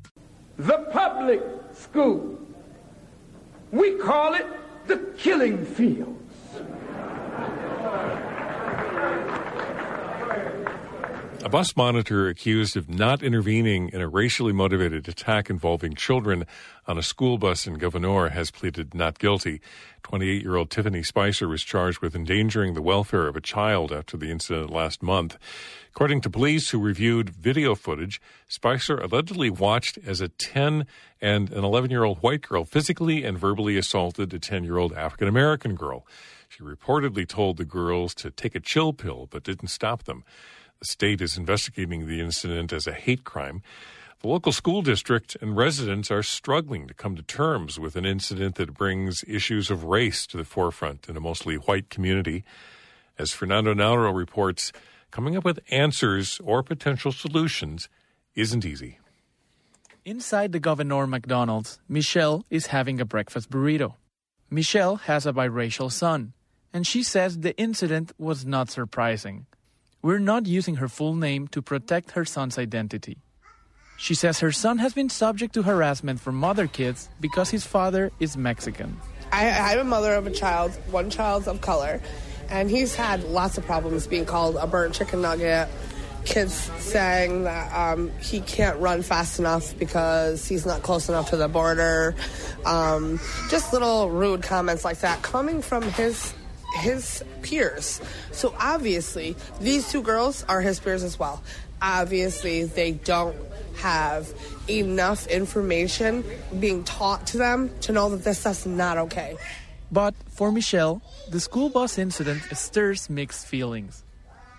The 0.58 0.78
public 0.90 1.40
school. 1.72 2.36
We 3.70 3.96
call 3.98 4.34
it 4.34 4.46
the 4.86 4.96
killing 5.16 5.64
fields. 5.64 6.18
A 11.44 11.48
bus 11.48 11.76
monitor 11.76 12.28
accused 12.28 12.76
of 12.76 12.90
not 12.90 13.22
intervening 13.22 13.90
in 13.90 14.00
a 14.00 14.08
racially 14.08 14.52
motivated 14.52 15.08
attack 15.08 15.48
involving 15.48 15.94
children 15.94 16.44
on 16.88 16.98
a 16.98 17.02
school 17.02 17.38
bus 17.38 17.66
in 17.66 17.78
Gouverneur 17.78 18.30
has 18.30 18.50
pleaded 18.50 18.92
not 18.92 19.20
guilty. 19.20 19.60
28 20.02 20.42
year 20.42 20.56
old 20.56 20.70
Tiffany 20.70 21.04
Spicer 21.04 21.46
was 21.46 21.62
charged 21.62 22.00
with 22.00 22.16
endangering 22.16 22.74
the 22.74 22.82
welfare 22.82 23.28
of 23.28 23.36
a 23.36 23.40
child 23.40 23.92
after 23.92 24.16
the 24.16 24.32
incident 24.32 24.70
last 24.70 25.02
month. 25.02 25.38
According 25.98 26.20
to 26.20 26.30
police 26.30 26.70
who 26.70 26.78
reviewed 26.78 27.30
video 27.30 27.74
footage, 27.74 28.20
Spicer 28.46 28.98
allegedly 28.98 29.50
watched 29.50 29.98
as 30.06 30.20
a 30.20 30.28
10 30.28 30.86
and 31.20 31.50
an 31.50 31.64
11 31.64 31.90
year 31.90 32.04
old 32.04 32.18
white 32.18 32.40
girl 32.40 32.64
physically 32.64 33.24
and 33.24 33.36
verbally 33.36 33.76
assaulted 33.76 34.32
a 34.32 34.38
10 34.38 34.62
year 34.62 34.78
old 34.78 34.92
African 34.92 35.26
American 35.26 35.74
girl. 35.74 36.06
She 36.48 36.62
reportedly 36.62 37.26
told 37.26 37.56
the 37.56 37.64
girls 37.64 38.14
to 38.14 38.30
take 38.30 38.54
a 38.54 38.60
chill 38.60 38.92
pill 38.92 39.26
but 39.28 39.42
didn't 39.42 39.70
stop 39.70 40.04
them. 40.04 40.22
The 40.78 40.84
state 40.84 41.20
is 41.20 41.36
investigating 41.36 42.06
the 42.06 42.20
incident 42.20 42.72
as 42.72 42.86
a 42.86 42.92
hate 42.92 43.24
crime. 43.24 43.60
The 44.20 44.28
local 44.28 44.52
school 44.52 44.82
district 44.82 45.36
and 45.40 45.56
residents 45.56 46.12
are 46.12 46.22
struggling 46.22 46.86
to 46.86 46.94
come 46.94 47.16
to 47.16 47.22
terms 47.22 47.80
with 47.80 47.96
an 47.96 48.06
incident 48.06 48.54
that 48.54 48.72
brings 48.72 49.24
issues 49.26 49.68
of 49.68 49.82
race 49.82 50.28
to 50.28 50.36
the 50.36 50.44
forefront 50.44 51.08
in 51.08 51.16
a 51.16 51.20
mostly 51.20 51.56
white 51.56 51.90
community. 51.90 52.44
As 53.18 53.32
Fernando 53.32 53.74
Nauro 53.74 54.14
reports, 54.14 54.70
coming 55.10 55.36
up 55.36 55.44
with 55.44 55.60
answers 55.70 56.40
or 56.44 56.62
potential 56.62 57.12
solutions 57.12 57.88
isn't 58.34 58.64
easy. 58.64 58.98
Inside 60.04 60.52
the 60.52 60.60
Gouverneur 60.60 61.06
McDonald's, 61.06 61.80
Michelle 61.88 62.44
is 62.50 62.68
having 62.68 63.00
a 63.00 63.04
breakfast 63.04 63.50
burrito. 63.50 63.94
Michelle 64.50 64.96
has 64.96 65.26
a 65.26 65.32
biracial 65.32 65.92
son, 65.92 66.32
and 66.72 66.86
she 66.86 67.02
says 67.02 67.40
the 67.40 67.56
incident 67.58 68.12
was 68.18 68.46
not 68.46 68.70
surprising. 68.70 69.46
We're 70.00 70.18
not 70.18 70.46
using 70.46 70.76
her 70.76 70.88
full 70.88 71.14
name 71.14 71.48
to 71.48 71.60
protect 71.60 72.12
her 72.12 72.24
son's 72.24 72.56
identity. 72.56 73.18
She 73.98 74.14
says 74.14 74.38
her 74.38 74.52
son 74.52 74.78
has 74.78 74.94
been 74.94 75.10
subject 75.10 75.52
to 75.54 75.62
harassment 75.62 76.20
from 76.20 76.44
other 76.44 76.68
kids 76.68 77.10
because 77.20 77.50
his 77.50 77.66
father 77.66 78.12
is 78.20 78.36
Mexican. 78.36 78.96
I, 79.32 79.72
I'm 79.72 79.80
a 79.80 79.84
mother 79.84 80.14
of 80.14 80.26
a 80.26 80.30
child, 80.30 80.70
one 80.90 81.10
child 81.10 81.48
of 81.48 81.60
color, 81.60 82.00
and 82.50 82.70
he's 82.70 82.94
had 82.94 83.24
lots 83.24 83.58
of 83.58 83.66
problems 83.66 84.06
being 84.06 84.24
called 84.24 84.56
a 84.56 84.66
burnt 84.66 84.94
chicken 84.94 85.22
nugget. 85.22 85.68
Kids 86.24 86.52
saying 86.78 87.44
that 87.44 87.72
um, 87.72 88.10
he 88.18 88.40
can't 88.40 88.78
run 88.80 89.02
fast 89.02 89.38
enough 89.38 89.78
because 89.78 90.46
he's 90.46 90.66
not 90.66 90.82
close 90.82 91.08
enough 91.08 91.30
to 91.30 91.36
the 91.36 91.48
border. 91.48 92.14
Um, 92.66 93.18
just 93.48 93.72
little 93.72 94.10
rude 94.10 94.42
comments 94.42 94.84
like 94.84 94.98
that 95.00 95.22
coming 95.22 95.62
from 95.62 95.82
his 95.82 96.34
his 96.74 97.24
peers. 97.40 98.00
So 98.32 98.54
obviously, 98.58 99.36
these 99.60 99.90
two 99.90 100.02
girls 100.02 100.44
are 100.48 100.60
his 100.60 100.78
peers 100.80 101.02
as 101.02 101.18
well. 101.18 101.42
Obviously, 101.80 102.64
they 102.64 102.92
don't 102.92 103.36
have 103.76 104.28
enough 104.68 105.26
information 105.28 106.24
being 106.58 106.84
taught 106.84 107.28
to 107.28 107.38
them 107.38 107.70
to 107.82 107.92
know 107.92 108.10
that 108.10 108.24
this 108.24 108.40
stuff's 108.40 108.66
not 108.66 108.98
okay. 108.98 109.36
But 109.90 110.14
for 110.28 110.52
Michelle, 110.52 111.02
the 111.30 111.40
school 111.40 111.70
bus 111.70 111.98
incident 111.98 112.42
stirs 112.52 113.08
mixed 113.08 113.46
feelings. 113.46 114.04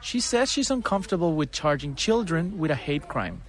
She 0.01 0.19
says 0.19 0.51
she's 0.51 0.71
uncomfortable 0.71 1.33
with 1.33 1.51
charging 1.51 1.95
children 1.95 2.57
with 2.57 2.71
a 2.71 2.75
hate 2.75 3.07
crime. 3.07 3.41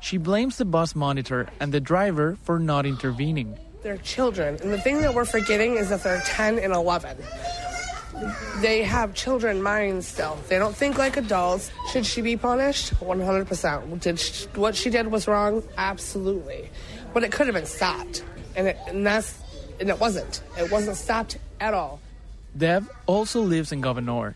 She 0.00 0.16
blames 0.16 0.58
the 0.58 0.64
bus 0.64 0.94
monitor 0.94 1.48
and 1.60 1.72
the 1.72 1.80
driver 1.80 2.38
for 2.44 2.58
not 2.58 2.86
intervening. 2.86 3.58
They're 3.82 3.98
children, 3.98 4.58
and 4.62 4.72
the 4.72 4.80
thing 4.80 5.00
that 5.02 5.14
we're 5.14 5.24
forgetting 5.24 5.76
is 5.76 5.88
that 5.90 6.02
they're 6.02 6.20
10 6.20 6.58
and 6.58 6.72
11 6.72 7.16
they 8.60 8.82
have 8.82 9.14
children 9.14 9.62
minds 9.62 10.06
still. 10.06 10.38
They 10.48 10.58
don't 10.58 10.74
think 10.74 10.98
like 10.98 11.16
adults. 11.16 11.70
Should 11.92 12.06
she 12.06 12.20
be 12.20 12.36
punished? 12.36 12.94
100%. 13.00 14.00
Did 14.00 14.18
she, 14.18 14.46
what 14.54 14.74
she 14.74 14.90
did 14.90 15.08
was 15.08 15.28
wrong? 15.28 15.62
Absolutely. 15.76 16.68
But 17.14 17.24
it 17.24 17.32
could 17.32 17.46
have 17.46 17.54
been 17.54 17.66
stopped. 17.66 18.24
And, 18.56 18.68
it, 18.68 18.78
and 18.88 19.06
that's 19.06 19.38
and 19.80 19.88
it 19.88 19.98
wasn't. 19.98 20.42
It 20.58 20.70
wasn't 20.70 20.96
stopped 20.96 21.38
at 21.60 21.74
all. 21.74 22.00
Dev 22.56 22.90
also 23.06 23.40
lives 23.40 23.72
in 23.72 23.80
Gouverneur. 23.80 24.34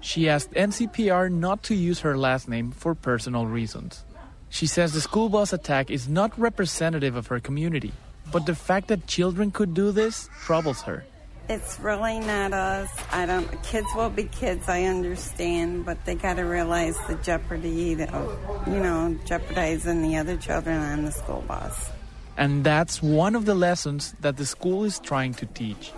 She 0.00 0.28
asked 0.28 0.52
NCPR 0.52 1.30
not 1.30 1.64
to 1.64 1.74
use 1.74 2.00
her 2.00 2.16
last 2.16 2.48
name 2.48 2.70
for 2.70 2.94
personal 2.94 3.46
reasons. 3.46 4.04
She 4.48 4.66
says 4.66 4.92
the 4.92 5.00
school 5.00 5.28
bus 5.28 5.52
attack 5.52 5.90
is 5.90 6.08
not 6.08 6.38
representative 6.38 7.16
of 7.16 7.26
her 7.26 7.40
community, 7.40 7.92
but 8.32 8.46
the 8.46 8.54
fact 8.54 8.88
that 8.88 9.06
children 9.06 9.50
could 9.50 9.74
do 9.74 9.92
this 9.92 10.28
troubles 10.40 10.82
her. 10.82 11.04
It's 11.48 11.80
really 11.80 12.20
not 12.20 12.52
us. 12.52 12.90
I 13.10 13.24
don't. 13.24 13.62
Kids 13.62 13.86
will 13.96 14.10
be 14.10 14.24
kids. 14.24 14.68
I 14.68 14.84
understand, 14.84 15.86
but 15.86 16.04
they 16.04 16.14
got 16.14 16.34
to 16.34 16.42
realize 16.42 16.96
the 17.08 17.14
jeopardy 17.16 18.02
of, 18.02 18.38
you 18.66 18.78
know, 18.78 19.18
jeopardizing 19.24 20.02
the 20.02 20.18
other 20.18 20.36
children 20.36 20.78
on 20.78 21.06
the 21.06 21.12
school 21.12 21.42
bus. 21.48 21.90
And 22.38 22.62
that's 22.62 23.02
one 23.02 23.34
of 23.34 23.46
the 23.46 23.54
lessons 23.56 24.14
that 24.20 24.36
the 24.36 24.46
school 24.46 24.84
is 24.84 25.00
trying 25.00 25.34
to 25.34 25.46
teach. 25.46 25.90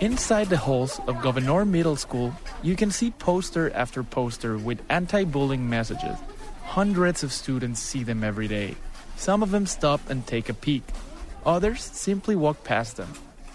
Inside 0.00 0.48
the 0.48 0.56
halls 0.56 1.00
of 1.08 1.20
Gouverneur 1.22 1.64
Middle 1.64 1.96
School, 1.96 2.32
you 2.62 2.76
can 2.76 2.92
see 2.92 3.10
poster 3.10 3.72
after 3.74 4.04
poster 4.04 4.56
with 4.56 4.80
anti 4.88 5.24
bullying 5.24 5.68
messages. 5.68 6.16
Hundreds 6.62 7.24
of 7.24 7.32
students 7.32 7.80
see 7.80 8.04
them 8.04 8.22
every 8.22 8.46
day. 8.46 8.76
Some 9.16 9.42
of 9.42 9.50
them 9.50 9.66
stop 9.66 10.00
and 10.08 10.24
take 10.24 10.48
a 10.48 10.54
peek. 10.54 10.84
Others 11.44 11.82
simply 11.82 12.36
walk 12.36 12.62
past 12.62 12.96
them. 12.96 13.12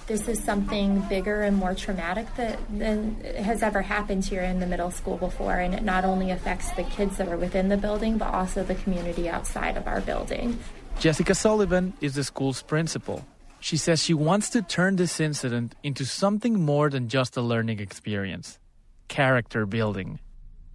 This 0.07 0.27
is 0.27 0.43
something 0.43 0.99
bigger 1.01 1.43
and 1.43 1.55
more 1.55 1.73
traumatic 1.73 2.33
that, 2.35 2.59
than 2.69 3.21
has 3.23 3.63
ever 3.63 3.81
happened 3.81 4.25
here 4.25 4.41
in 4.41 4.59
the 4.59 4.65
middle 4.65 4.91
school 4.91 5.17
before, 5.17 5.55
and 5.55 5.73
it 5.73 5.83
not 5.83 6.03
only 6.03 6.31
affects 6.31 6.71
the 6.71 6.83
kids 6.83 7.17
that 7.17 7.27
are 7.29 7.37
within 7.37 7.69
the 7.69 7.77
building, 7.77 8.17
but 8.17 8.33
also 8.33 8.63
the 8.63 8.75
community 8.75 9.29
outside 9.29 9.77
of 9.77 9.87
our 9.87 10.01
building. 10.01 10.59
Jessica 10.99 11.33
Sullivan 11.33 11.93
is 12.01 12.15
the 12.15 12.23
school's 12.23 12.61
principal. 12.61 13.25
She 13.59 13.77
says 13.77 14.03
she 14.03 14.13
wants 14.13 14.49
to 14.51 14.61
turn 14.61 14.95
this 14.95 15.19
incident 15.19 15.75
into 15.83 16.03
something 16.03 16.59
more 16.59 16.89
than 16.89 17.07
just 17.07 17.37
a 17.37 17.41
learning 17.41 17.79
experience 17.79 18.59
character 19.07 19.65
building. 19.65 20.19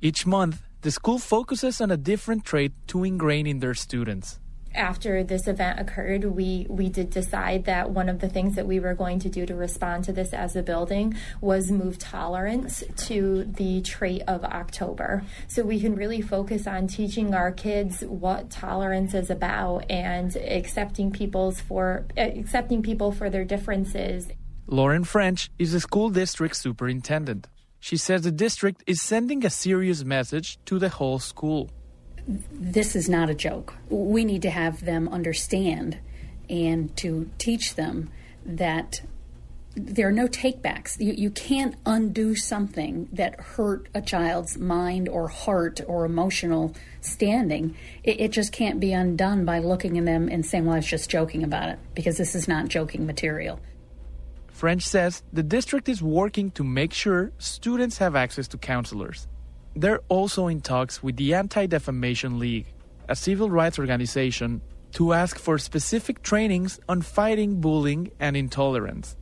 Each 0.01 0.27
month, 0.27 0.63
the 0.83 0.91
school 0.91 1.19
focuses 1.19 1.81
on 1.81 1.91
a 1.91 1.97
different 1.97 2.45
trait 2.45 2.73
to 2.89 3.03
ingrain 3.03 3.47
in 3.47 3.61
their 3.61 3.75
students 3.75 4.39
after 4.77 5.25
this 5.25 5.49
event 5.49 5.81
occurred, 5.81 6.25
we 6.25 6.67
we 6.69 6.89
did 6.89 7.11
decide 7.11 7.65
that 7.65 7.91
one 7.91 8.09
of 8.09 8.21
the 8.21 8.29
things 8.29 8.55
that 8.57 8.67
we 8.67 8.79
were 8.79 8.95
going 8.95 9.19
to 9.21 9.29
do 9.29 9.47
to 9.47 9.55
respond 9.55 10.05
to 10.05 10.13
this 10.13 10.33
as 10.33 10.55
a 10.57 10.63
building 10.63 11.17
was 11.41 11.71
move 11.71 11.99
tolerance 11.99 12.85
to 12.97 13.45
the 13.45 13.81
trait 13.83 14.23
of 14.29 14.45
October, 14.45 15.23
so 15.49 15.63
we 15.63 15.81
can 15.81 15.95
really 15.95 16.21
focus 16.21 16.67
on 16.67 16.87
teaching 16.87 17.35
our 17.35 17.51
kids 17.51 18.03
what 18.03 18.51
tolerance 18.51 19.15
is 19.15 19.31
about 19.31 19.91
and 19.91 20.37
accepting 20.37 21.11
people's 21.11 21.61
for 21.61 22.07
accepting 22.17 22.83
people 22.83 23.13
for 23.13 23.31
their 23.31 23.45
differences. 23.45 24.29
Lauren 24.67 25.05
French 25.05 25.51
is 25.59 25.73
the 25.73 25.81
school 25.81 26.11
district 26.11 26.57
superintendent. 26.57 27.49
She 27.79 27.97
says 27.97 28.23
the 28.23 28.33
district 28.33 28.83
is 28.87 29.01
sending 29.01 29.45
a 29.45 29.51
serious 29.51 30.03
message 30.03 30.59
to 30.65 30.79
the 30.79 30.89
whole 30.89 31.21
school 31.21 31.71
this 32.27 32.97
is 32.97 33.09
not 33.09 33.31
a 33.31 33.35
joke. 33.35 33.75
We 33.89 34.25
need 34.25 34.43
to 34.43 34.51
have 34.51 34.85
them 34.85 35.09
understand 35.09 35.99
and 36.51 36.97
to 36.97 37.31
teach 37.39 37.75
them 37.75 38.11
that 38.45 39.01
there 39.75 40.09
are 40.09 40.13
no 40.13 40.27
takebacks. 40.27 40.99
You, 40.99 41.13
you 41.13 41.31
can't 41.31 41.77
undo 41.85 42.35
something 42.35 43.09
that 43.13 43.39
hurt 43.39 43.89
a 43.95 44.01
child's 44.01 44.57
mind 44.57 45.09
or 45.09 45.29
heart 45.29 45.81
or 45.87 46.07
emotional 46.07 46.75
standing. 47.03 47.77
It, 48.03 48.21
it 48.21 48.31
just 48.31 48.53
can't 48.53 48.81
be 48.81 48.93
undone 48.93 49.45
by 49.45 49.59
looking 49.59 49.99
at 49.99 50.07
them 50.07 50.29
and 50.29 50.47
saying, 50.47 50.65
well, 50.65 50.75
I 50.75 50.79
was 50.79 50.87
just 50.87 51.11
joking 51.11 51.45
about 51.45 51.69
it, 51.69 51.79
because 51.95 52.17
this 52.17 52.35
is 52.35 52.49
not 52.49 52.69
joking 52.69 53.07
material. 53.07 53.61
French 54.49 54.83
says 54.83 55.23
the 55.31 55.43
district 55.43 55.89
is 55.91 56.03
working 56.03 56.51
to 56.53 56.65
make 56.65 56.95
sure 56.95 57.33
students 57.37 57.99
have 57.99 58.17
access 58.17 58.49
to 58.49 58.57
counselors. 58.57 59.29
They're 59.77 60.01
also 60.09 60.47
in 60.47 60.63
talks 60.63 61.03
with 61.03 61.17
the 61.17 61.35
Anti 61.35 61.67
Defamation 61.67 62.39
League, 62.39 62.73
a 63.11 63.15
civil 63.15 63.51
rights 63.51 63.79
organization, 63.79 64.63
to 64.93 65.13
ask 65.13 65.39
for 65.39 65.59
specific 65.59 66.23
trainings 66.23 66.81
on 66.89 67.03
fighting 67.03 67.61
bullying 67.61 68.11
and 68.19 68.39
intolerance. 68.39 69.17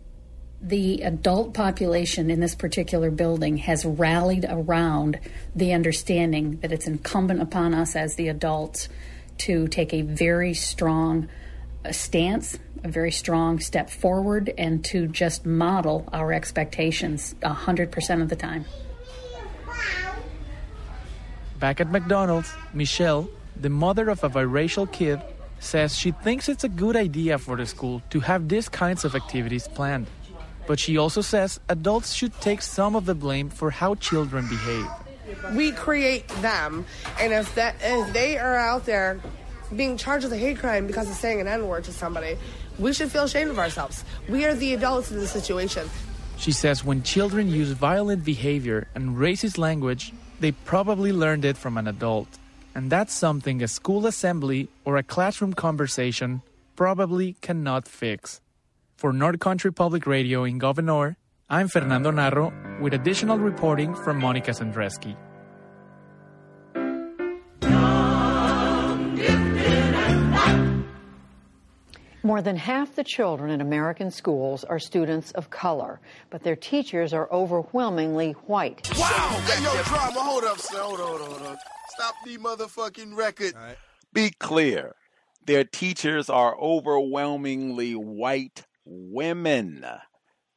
The 0.62 1.02
adult 1.02 1.54
population 1.54 2.30
in 2.30 2.38
this 2.38 2.54
particular 2.54 3.10
building 3.10 3.56
has 3.58 3.84
rallied 3.84 4.46
around 4.48 5.18
the 5.56 5.72
understanding 5.72 6.60
that 6.60 6.70
it's 6.70 6.86
incumbent 6.86 7.42
upon 7.42 7.74
us 7.74 7.96
as 7.96 8.14
the 8.14 8.28
adults 8.28 8.88
to 9.38 9.66
take 9.66 9.92
a 9.92 10.02
very 10.02 10.54
strong 10.54 11.28
uh, 11.84 11.90
stance, 11.90 12.60
a 12.84 12.88
very 12.88 13.10
strong 13.10 13.58
step 13.58 13.90
forward, 13.90 14.54
and 14.56 14.84
to 14.84 15.08
just 15.08 15.44
model 15.44 16.08
our 16.12 16.32
expectations 16.32 17.34
100% 17.42 18.22
of 18.22 18.28
the 18.28 18.36
time. 18.36 18.64
Back 21.64 21.80
at 21.80 21.90
McDonald's, 21.90 22.52
Michelle, 22.74 23.26
the 23.58 23.70
mother 23.70 24.10
of 24.10 24.22
a 24.22 24.28
biracial 24.28 24.84
kid, 24.92 25.18
says 25.60 25.96
she 25.96 26.10
thinks 26.10 26.46
it's 26.50 26.62
a 26.62 26.68
good 26.68 26.94
idea 26.94 27.38
for 27.38 27.56
the 27.56 27.64
school 27.64 28.02
to 28.10 28.20
have 28.20 28.50
these 28.50 28.68
kinds 28.68 29.02
of 29.06 29.14
activities 29.14 29.66
planned. 29.66 30.06
But 30.66 30.78
she 30.78 30.98
also 30.98 31.22
says 31.22 31.58
adults 31.70 32.12
should 32.12 32.38
take 32.42 32.60
some 32.60 32.94
of 32.94 33.06
the 33.06 33.14
blame 33.14 33.48
for 33.48 33.70
how 33.70 33.94
children 33.94 34.46
behave. 34.46 34.86
We 35.56 35.72
create 35.72 36.28
them, 36.44 36.84
and 37.18 37.32
if 37.32 37.54
that 37.54 37.76
if 37.80 38.12
they 38.12 38.36
are 38.36 38.56
out 38.56 38.84
there 38.84 39.22
being 39.74 39.96
charged 39.96 40.24
with 40.24 40.34
a 40.34 40.36
hate 40.36 40.58
crime 40.58 40.86
because 40.86 41.08
of 41.08 41.16
saying 41.16 41.40
an 41.40 41.48
N 41.48 41.66
word 41.66 41.84
to 41.84 41.94
somebody, 41.94 42.36
we 42.78 42.92
should 42.92 43.10
feel 43.10 43.24
ashamed 43.24 43.50
of 43.50 43.58
ourselves. 43.58 44.04
We 44.28 44.44
are 44.44 44.52
the 44.52 44.74
adults 44.74 45.10
in 45.10 45.18
the 45.18 45.26
situation. 45.26 45.88
She 46.36 46.52
says 46.52 46.84
when 46.84 47.02
children 47.02 47.48
use 47.48 47.70
violent 47.70 48.22
behavior 48.22 48.86
and 48.94 49.16
racist 49.16 49.56
language, 49.56 50.12
they 50.44 50.52
probably 50.52 51.10
learned 51.10 51.42
it 51.42 51.56
from 51.56 51.78
an 51.78 51.88
adult. 51.88 52.28
And 52.74 52.92
that's 52.92 53.14
something 53.14 53.62
a 53.62 53.68
school 53.68 54.06
assembly 54.06 54.68
or 54.84 54.98
a 54.98 55.02
classroom 55.02 55.54
conversation 55.54 56.42
probably 56.76 57.36
cannot 57.40 57.88
fix. 57.88 58.42
For 58.98 59.10
North 59.10 59.40
Country 59.40 59.72
Public 59.72 60.06
Radio 60.06 60.44
in 60.44 60.58
Gouverneur, 60.58 61.16
I'm 61.48 61.68
Fernando 61.68 62.10
uh, 62.10 62.12
Narro 62.12 62.52
with 62.82 62.92
additional 62.92 63.38
reporting 63.38 63.94
from 63.94 64.18
Monica 64.18 64.50
Sandreczki. 64.50 65.16
More 72.24 72.40
than 72.40 72.56
half 72.56 72.94
the 72.94 73.04
children 73.04 73.50
in 73.50 73.60
American 73.60 74.10
schools 74.10 74.64
are 74.64 74.78
students 74.78 75.30
of 75.32 75.50
color, 75.50 76.00
but 76.30 76.42
their 76.42 76.56
teachers 76.56 77.12
are 77.12 77.30
overwhelmingly 77.30 78.32
white. 78.46 78.88
Wow! 78.98 79.42
Hey, 79.44 79.62
yo, 79.62 79.82
drama, 79.82 80.20
hold 80.20 80.44
up, 80.44 80.58
son. 80.58 80.80
Hold 80.80 81.00
on, 81.00 81.06
hold 81.06 81.20
on, 81.20 81.30
hold 81.32 81.46
on. 81.48 81.58
Stop 81.90 82.14
the 82.24 82.38
motherfucking 82.38 83.14
record. 83.14 83.52
Be 84.14 84.30
clear. 84.30 84.94
Their 85.44 85.64
teachers 85.64 86.30
are 86.30 86.58
overwhelmingly 86.58 87.92
white 87.92 88.64
women. 88.86 89.84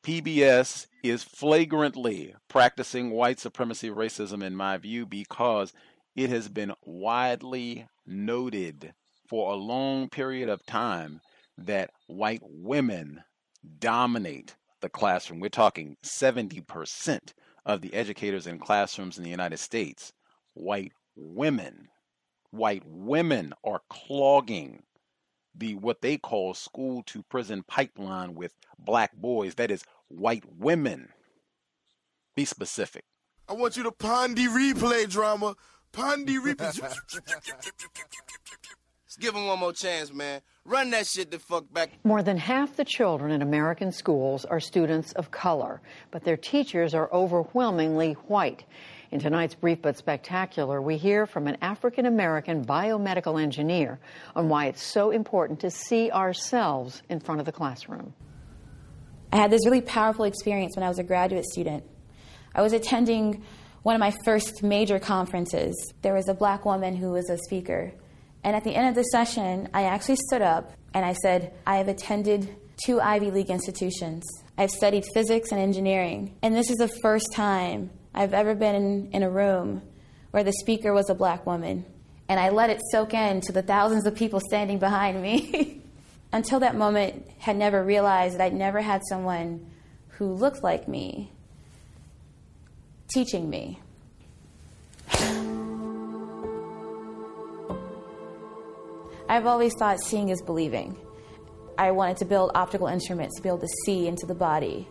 PBS 0.03 0.87
is 1.03 1.25
flagrantly 1.25 2.33
practicing 2.47 3.11
white 3.11 3.41
supremacy 3.41 3.89
racism, 3.89 4.41
in 4.41 4.55
my 4.55 4.77
view, 4.77 5.05
because 5.05 5.73
it 6.15 6.29
has 6.29 6.47
been 6.47 6.71
widely 6.85 7.89
noted 8.05 8.93
for 9.27 9.51
a 9.51 9.57
long 9.57 10.07
period 10.07 10.47
of 10.47 10.65
time 10.65 11.19
that 11.57 11.91
white 12.07 12.41
women 12.43 13.23
dominate 13.79 14.55
the 14.81 14.89
classroom. 14.89 15.39
We're 15.39 15.49
talking 15.49 15.97
70% 16.03 17.19
of 17.65 17.81
the 17.81 17.93
educators 17.93 18.47
in 18.47 18.59
classrooms 18.59 19.17
in 19.17 19.23
the 19.23 19.29
United 19.29 19.57
States, 19.57 20.13
white 20.53 20.93
women. 21.15 21.89
White 22.51 22.83
women 22.85 23.53
are 23.63 23.81
clogging 23.89 24.83
the 25.53 25.75
what 25.75 26.01
they 26.01 26.17
call 26.17 26.53
school 26.53 27.03
to 27.07 27.23
prison 27.23 27.63
pipeline 27.67 28.35
with 28.35 28.53
black 28.79 29.15
boys. 29.15 29.55
That 29.55 29.71
is 29.71 29.83
white 30.07 30.45
women. 30.57 31.09
Be 32.35 32.45
specific. 32.45 33.03
I 33.49 33.53
want 33.53 33.75
you 33.75 33.83
to 33.83 33.91
Pon 33.91 34.33
de 34.33 34.47
Replay 34.47 35.09
drama. 35.09 35.55
Pon 35.91 36.25
de 36.25 36.39
Replay. 36.39 36.95
Let's 39.17 39.31
give 39.31 39.35
him 39.35 39.47
one 39.47 39.57
more 39.57 39.73
chance, 39.73 40.13
man. 40.13 40.41
Run 40.63 40.91
that 40.91 41.07
shit 41.07 41.31
the 41.31 41.39
fuck 41.39 41.73
back. 41.73 41.89
More 42.03 42.21
than 42.21 42.37
half 42.37 42.75
the 42.75 42.85
children 42.85 43.31
in 43.31 43.41
American 43.41 43.91
schools 43.91 44.45
are 44.45 44.59
students 44.59 45.11
of 45.13 45.31
color, 45.31 45.81
but 46.11 46.23
their 46.23 46.37
teachers 46.37 46.93
are 46.93 47.11
overwhelmingly 47.11 48.13
white. 48.27 48.65
In 49.09 49.19
tonight's 49.19 49.55
Brief 49.55 49.81
but 49.81 49.97
Spectacular, 49.97 50.83
we 50.83 50.97
hear 50.97 51.25
from 51.25 51.47
an 51.47 51.57
African 51.61 52.05
American 52.05 52.63
biomedical 52.63 53.41
engineer 53.41 53.99
on 54.35 54.49
why 54.49 54.67
it's 54.67 54.83
so 54.83 55.09
important 55.09 55.61
to 55.61 55.71
see 55.71 56.11
ourselves 56.11 57.01
in 57.09 57.19
front 57.19 57.39
of 57.39 57.45
the 57.47 57.51
classroom. 57.51 58.13
I 59.33 59.37
had 59.37 59.49
this 59.49 59.65
really 59.65 59.81
powerful 59.81 60.25
experience 60.25 60.75
when 60.75 60.83
I 60.83 60.89
was 60.89 60.99
a 60.99 61.03
graduate 61.03 61.45
student. 61.45 61.83
I 62.53 62.61
was 62.61 62.73
attending 62.73 63.43
one 63.81 63.95
of 63.95 63.99
my 63.99 64.13
first 64.25 64.61
major 64.61 64.99
conferences. 64.99 65.73
There 66.03 66.13
was 66.13 66.27
a 66.27 66.35
black 66.35 66.65
woman 66.65 66.95
who 66.95 67.13
was 67.13 67.31
a 67.31 67.37
speaker. 67.39 67.93
And 68.47 68.55
at 68.55 68.63
the 68.63 68.73
end 68.73 68.87
of 68.87 68.95
the 68.95 69.03
session, 69.03 69.67
I 69.73 69.83
actually 69.83 70.15
stood 70.15 70.41
up 70.41 70.71
and 70.93 71.03
I 71.05 71.11
said, 71.15 71.53
I 71.67 71.79
have 71.79 71.89
attended 71.89 72.55
two 72.85 73.01
Ivy 73.01 73.29
League 73.29 73.49
institutions. 73.49 74.23
I've 74.57 74.69
studied 74.69 75.03
physics 75.13 75.51
and 75.51 75.59
engineering. 75.59 76.33
And 76.41 76.55
this 76.55 76.69
is 76.69 76.77
the 76.77 76.87
first 76.87 77.33
time 77.33 77.89
I've 78.13 78.33
ever 78.33 78.55
been 78.55 78.73
in, 78.73 79.09
in 79.11 79.23
a 79.23 79.29
room 79.29 79.81
where 80.31 80.45
the 80.45 80.53
speaker 80.53 80.93
was 80.93 81.09
a 81.09 81.13
black 81.13 81.45
woman. 81.45 81.83
And 82.29 82.39
I 82.39 82.47
let 82.47 82.69
it 82.69 82.79
soak 82.89 83.13
in 83.13 83.41
to 83.41 83.51
the 83.51 83.61
thousands 83.61 84.05
of 84.05 84.15
people 84.15 84.39
standing 84.39 84.79
behind 84.79 85.21
me. 85.21 85.81
Until 86.31 86.61
that 86.61 86.77
moment, 86.77 87.29
had 87.39 87.57
never 87.57 87.83
realized 87.83 88.35
that 88.35 88.45
I'd 88.45 88.53
never 88.53 88.79
had 88.79 89.01
someone 89.09 89.69
who 90.11 90.31
looked 90.31 90.63
like 90.63 90.87
me 90.87 91.33
teaching 93.09 93.49
me. 93.49 93.81
I've 99.29 99.45
always 99.45 99.73
thought 99.75 99.99
seeing 100.01 100.29
is 100.29 100.41
believing. 100.41 100.97
I 101.77 101.91
wanted 101.91 102.17
to 102.17 102.25
build 102.25 102.51
optical 102.55 102.87
instruments 102.87 103.35
to 103.35 103.43
be 103.43 103.49
able 103.49 103.59
to 103.59 103.67
see 103.85 104.07
into 104.07 104.25
the 104.25 104.33
body. 104.33 104.87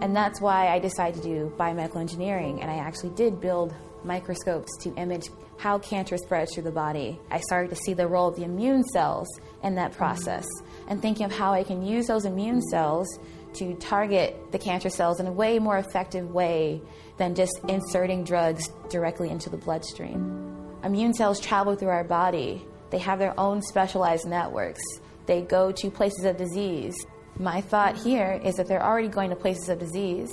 And 0.00 0.14
that's 0.14 0.40
why 0.40 0.68
I 0.68 0.78
decided 0.78 1.20
to 1.20 1.28
do 1.28 1.52
biomedical 1.58 1.96
engineering. 1.96 2.62
And 2.62 2.70
I 2.70 2.76
actually 2.76 3.10
did 3.10 3.40
build 3.40 3.74
microscopes 4.04 4.70
to 4.82 4.94
image 4.94 5.30
how 5.58 5.80
cancer 5.80 6.16
spreads 6.16 6.54
through 6.54 6.62
the 6.62 6.70
body. 6.70 7.18
I 7.30 7.40
started 7.40 7.70
to 7.70 7.76
see 7.76 7.92
the 7.92 8.06
role 8.06 8.28
of 8.28 8.36
the 8.36 8.44
immune 8.44 8.84
cells 8.84 9.28
in 9.64 9.74
that 9.74 9.92
process 9.92 10.46
and 10.88 11.02
thinking 11.02 11.26
of 11.26 11.32
how 11.32 11.52
I 11.52 11.64
can 11.64 11.84
use 11.84 12.06
those 12.06 12.24
immune 12.24 12.62
cells 12.62 13.18
to 13.54 13.74
target 13.74 14.52
the 14.52 14.58
cancer 14.58 14.90
cells 14.90 15.18
in 15.20 15.26
a 15.26 15.32
way 15.32 15.58
more 15.58 15.78
effective 15.78 16.30
way 16.30 16.80
than 17.18 17.34
just 17.34 17.60
inserting 17.68 18.24
drugs 18.24 18.68
directly 18.90 19.28
into 19.28 19.50
the 19.50 19.56
bloodstream. 19.56 20.78
Immune 20.84 21.14
cells 21.14 21.40
travel 21.40 21.74
through 21.74 21.90
our 21.90 22.04
body 22.04 22.64
they 22.92 22.98
have 22.98 23.18
their 23.18 23.38
own 23.40 23.60
specialized 23.62 24.28
networks. 24.28 24.82
They 25.26 25.42
go 25.42 25.72
to 25.72 25.90
places 25.90 26.24
of 26.24 26.36
disease. 26.36 26.94
My 27.38 27.60
thought 27.62 27.96
here 27.96 28.40
is 28.44 28.54
that 28.56 28.68
they're 28.68 28.84
already 28.84 29.08
going 29.08 29.30
to 29.30 29.36
places 29.36 29.68
of 29.70 29.78
disease. 29.78 30.30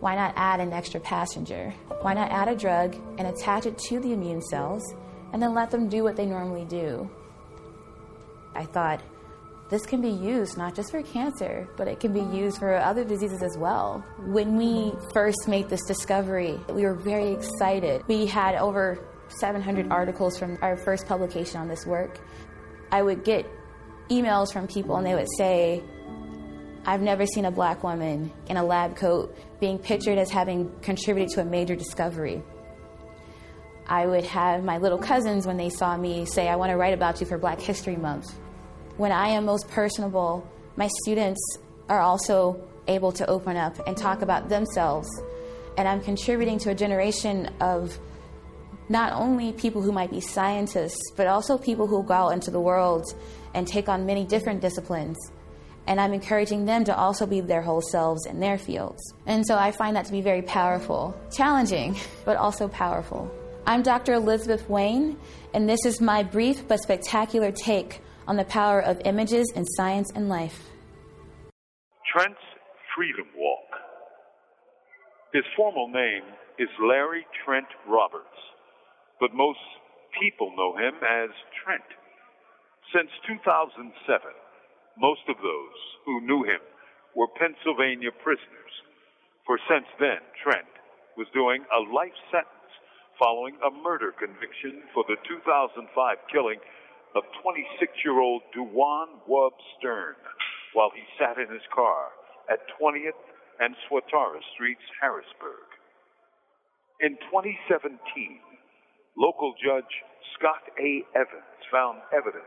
Why 0.00 0.14
not 0.14 0.32
add 0.36 0.60
an 0.60 0.72
extra 0.72 1.00
passenger? 1.00 1.74
Why 2.02 2.14
not 2.14 2.30
add 2.30 2.48
a 2.48 2.54
drug 2.54 2.94
and 3.18 3.26
attach 3.26 3.66
it 3.66 3.76
to 3.88 3.98
the 3.98 4.12
immune 4.12 4.40
cells 4.40 4.94
and 5.32 5.42
then 5.42 5.52
let 5.52 5.70
them 5.70 5.88
do 5.88 6.04
what 6.04 6.16
they 6.16 6.26
normally 6.26 6.64
do? 6.64 7.10
I 8.54 8.64
thought, 8.64 9.02
this 9.68 9.84
can 9.84 10.00
be 10.00 10.10
used 10.10 10.56
not 10.56 10.76
just 10.76 10.92
for 10.92 11.02
cancer, 11.02 11.68
but 11.76 11.88
it 11.88 11.98
can 11.98 12.12
be 12.12 12.20
used 12.20 12.58
for 12.58 12.76
other 12.76 13.02
diseases 13.02 13.42
as 13.42 13.58
well. 13.58 14.04
When 14.26 14.56
we 14.56 14.92
first 15.12 15.48
made 15.48 15.68
this 15.68 15.84
discovery, 15.86 16.60
we 16.68 16.82
were 16.82 16.94
very 16.94 17.32
excited. 17.32 18.04
We 18.06 18.26
had 18.26 18.54
over 18.54 19.00
700 19.28 19.90
articles 19.90 20.38
from 20.38 20.58
our 20.62 20.76
first 20.76 21.06
publication 21.06 21.60
on 21.60 21.68
this 21.68 21.86
work. 21.86 22.20
I 22.90 23.02
would 23.02 23.24
get 23.24 23.46
emails 24.08 24.52
from 24.52 24.66
people 24.66 24.96
and 24.96 25.06
they 25.06 25.14
would 25.14 25.28
say, 25.36 25.82
I've 26.84 27.02
never 27.02 27.26
seen 27.26 27.44
a 27.44 27.50
black 27.50 27.82
woman 27.82 28.32
in 28.48 28.56
a 28.56 28.64
lab 28.64 28.96
coat 28.96 29.36
being 29.58 29.78
pictured 29.78 30.18
as 30.18 30.30
having 30.30 30.70
contributed 30.82 31.34
to 31.34 31.40
a 31.40 31.44
major 31.44 31.74
discovery. 31.74 32.42
I 33.88 34.06
would 34.06 34.24
have 34.24 34.64
my 34.64 34.78
little 34.78 34.98
cousins, 34.98 35.46
when 35.46 35.56
they 35.56 35.68
saw 35.68 35.96
me, 35.96 36.26
say, 36.26 36.48
I 36.48 36.56
want 36.56 36.70
to 36.70 36.76
write 36.76 36.94
about 36.94 37.20
you 37.20 37.26
for 37.26 37.38
Black 37.38 37.60
History 37.60 37.96
Month. 37.96 38.32
When 38.96 39.12
I 39.12 39.28
am 39.28 39.44
most 39.44 39.68
personable, 39.68 40.48
my 40.76 40.88
students 41.02 41.40
are 41.88 42.00
also 42.00 42.68
able 42.88 43.12
to 43.12 43.26
open 43.28 43.56
up 43.56 43.76
and 43.86 43.96
talk 43.96 44.22
about 44.22 44.48
themselves. 44.48 45.08
And 45.76 45.86
I'm 45.86 46.00
contributing 46.00 46.58
to 46.60 46.70
a 46.70 46.74
generation 46.74 47.46
of 47.60 47.98
not 48.88 49.12
only 49.12 49.52
people 49.52 49.82
who 49.82 49.92
might 49.92 50.10
be 50.10 50.20
scientists, 50.20 51.10
but 51.16 51.26
also 51.26 51.58
people 51.58 51.86
who 51.86 52.02
go 52.02 52.14
out 52.14 52.32
into 52.32 52.50
the 52.50 52.60
world 52.60 53.04
and 53.54 53.66
take 53.66 53.88
on 53.88 54.06
many 54.06 54.24
different 54.24 54.60
disciplines. 54.60 55.16
And 55.88 56.00
I'm 56.00 56.12
encouraging 56.12 56.66
them 56.66 56.84
to 56.84 56.96
also 56.96 57.26
be 57.26 57.40
their 57.40 57.62
whole 57.62 57.80
selves 57.80 58.26
in 58.26 58.40
their 58.40 58.58
fields. 58.58 59.00
And 59.26 59.46
so 59.46 59.56
I 59.56 59.70
find 59.70 59.96
that 59.96 60.04
to 60.06 60.12
be 60.12 60.20
very 60.20 60.42
powerful, 60.42 61.18
challenging, 61.32 61.96
but 62.24 62.36
also 62.36 62.68
powerful. 62.68 63.30
I'm 63.66 63.82
Dr. 63.82 64.14
Elizabeth 64.14 64.68
Wayne, 64.68 65.18
and 65.52 65.68
this 65.68 65.84
is 65.84 66.00
my 66.00 66.22
brief 66.22 66.68
but 66.68 66.80
spectacular 66.80 67.50
take 67.50 68.00
on 68.28 68.36
the 68.36 68.44
power 68.44 68.80
of 68.80 69.00
images 69.04 69.52
in 69.56 69.64
science 69.64 70.10
and 70.14 70.28
life. 70.28 70.70
Trent's 72.12 72.38
Freedom 72.96 73.26
Walk. 73.36 73.58
His 75.32 75.44
formal 75.56 75.88
name 75.88 76.22
is 76.58 76.68
Larry 76.80 77.26
Trent 77.44 77.66
Roberts 77.88 78.35
but 79.20 79.34
most 79.34 79.60
people 80.20 80.52
know 80.56 80.76
him 80.76 80.94
as 81.02 81.30
Trent. 81.62 81.86
Since 82.94 83.10
2007, 83.26 83.90
most 84.98 85.24
of 85.28 85.36
those 85.42 85.80
who 86.04 86.24
knew 86.24 86.44
him 86.44 86.62
were 87.14 87.28
Pennsylvania 87.36 88.12
prisoners, 88.22 88.74
for 89.46 89.58
since 89.68 89.86
then, 89.98 90.20
Trent 90.42 90.68
was 91.16 91.28
doing 91.32 91.64
a 91.72 91.80
life 91.92 92.16
sentence 92.30 92.72
following 93.18 93.56
a 93.64 93.70
murder 93.70 94.12
conviction 94.12 94.84
for 94.92 95.04
the 95.08 95.16
2005 95.24 95.88
killing 96.32 96.60
of 97.16 97.24
26 97.42 97.92
year 98.04 98.20
old 98.20 98.42
Duwan 98.52 99.08
Wub 99.24 99.56
Stern 99.78 100.16
while 100.74 100.92
he 100.92 101.02
sat 101.16 101.40
in 101.40 101.48
his 101.48 101.64
car 101.72 102.12
at 102.52 102.60
20th 102.76 103.16
and 103.60 103.72
Swatara 103.88 104.44
Streets, 104.52 104.84
Harrisburg. 105.00 105.64
In 107.00 107.16
2017, 107.32 107.96
local 109.16 109.54
judge 109.62 109.90
Scott 110.38 110.62
A. 110.80 111.02
Evans 111.16 111.60
found 111.72 112.00
evidence 112.12 112.44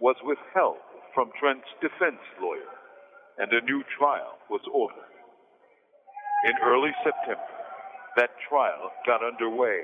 was 0.00 0.16
withheld 0.24 0.80
from 1.14 1.30
Trent's 1.40 1.68
defense 1.80 2.20
lawyer, 2.40 2.72
and 3.38 3.52
a 3.52 3.64
new 3.64 3.82
trial 3.98 4.38
was 4.50 4.60
ordered. 4.72 5.12
In 6.44 6.54
early 6.64 6.92
September, 7.04 7.52
that 8.16 8.30
trial 8.48 8.92
got 9.06 9.24
underway, 9.24 9.82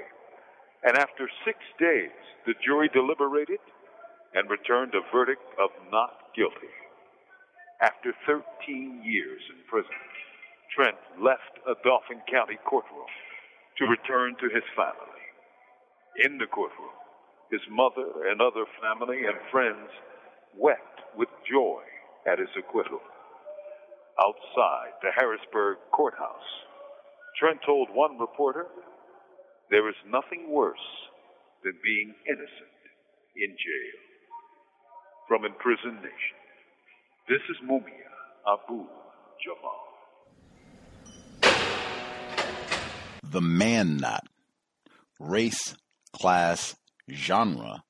and 0.84 0.96
after 0.96 1.28
six 1.44 1.58
days, 1.78 2.12
the 2.46 2.54
jury 2.64 2.88
deliberated 2.92 3.60
and 4.34 4.48
returned 4.50 4.94
a 4.94 5.04
verdict 5.12 5.44
of 5.60 5.70
not 5.90 6.32
guilty. 6.36 6.72
After 7.82 8.14
13 8.26 9.02
years 9.04 9.42
in 9.50 9.58
prison, 9.68 10.00
Trent 10.74 10.96
left 11.20 11.60
a 11.68 11.74
Dauphin 11.84 12.22
County 12.30 12.58
courtroom 12.64 13.10
to 13.78 13.84
return 13.86 14.36
to 14.40 14.48
his 14.48 14.64
family. 14.76 15.11
In 16.20 16.36
the 16.36 16.46
courtroom, 16.46 16.92
his 17.50 17.62
mother 17.70 18.28
and 18.28 18.40
other 18.40 18.64
family 18.80 19.24
and 19.24 19.36
friends 19.50 19.88
wept 20.56 21.00
with 21.16 21.28
joy 21.50 21.80
at 22.30 22.38
his 22.38 22.52
acquittal. 22.58 23.00
Outside 24.20 24.92
the 25.00 25.08
Harrisburg 25.16 25.78
courthouse, 25.90 26.50
Trent 27.38 27.60
told 27.64 27.88
one 27.94 28.18
reporter, 28.18 28.66
There 29.70 29.88
is 29.88 29.94
nothing 30.06 30.50
worse 30.50 30.84
than 31.64 31.72
being 31.82 32.14
innocent 32.28 32.80
in 33.36 33.48
jail. 33.48 33.98
From 35.28 35.46
Imprisoned 35.46 35.96
Nation, 35.96 36.38
this 37.26 37.40
is 37.48 37.56
Mumia 37.64 38.12
Abu 38.46 38.84
Jamal. 39.40 39.80
The 43.30 43.40
Man-Not 43.40 44.28
Race, 45.18 45.74
Class, 46.12 46.76
Genre, 47.10 47.84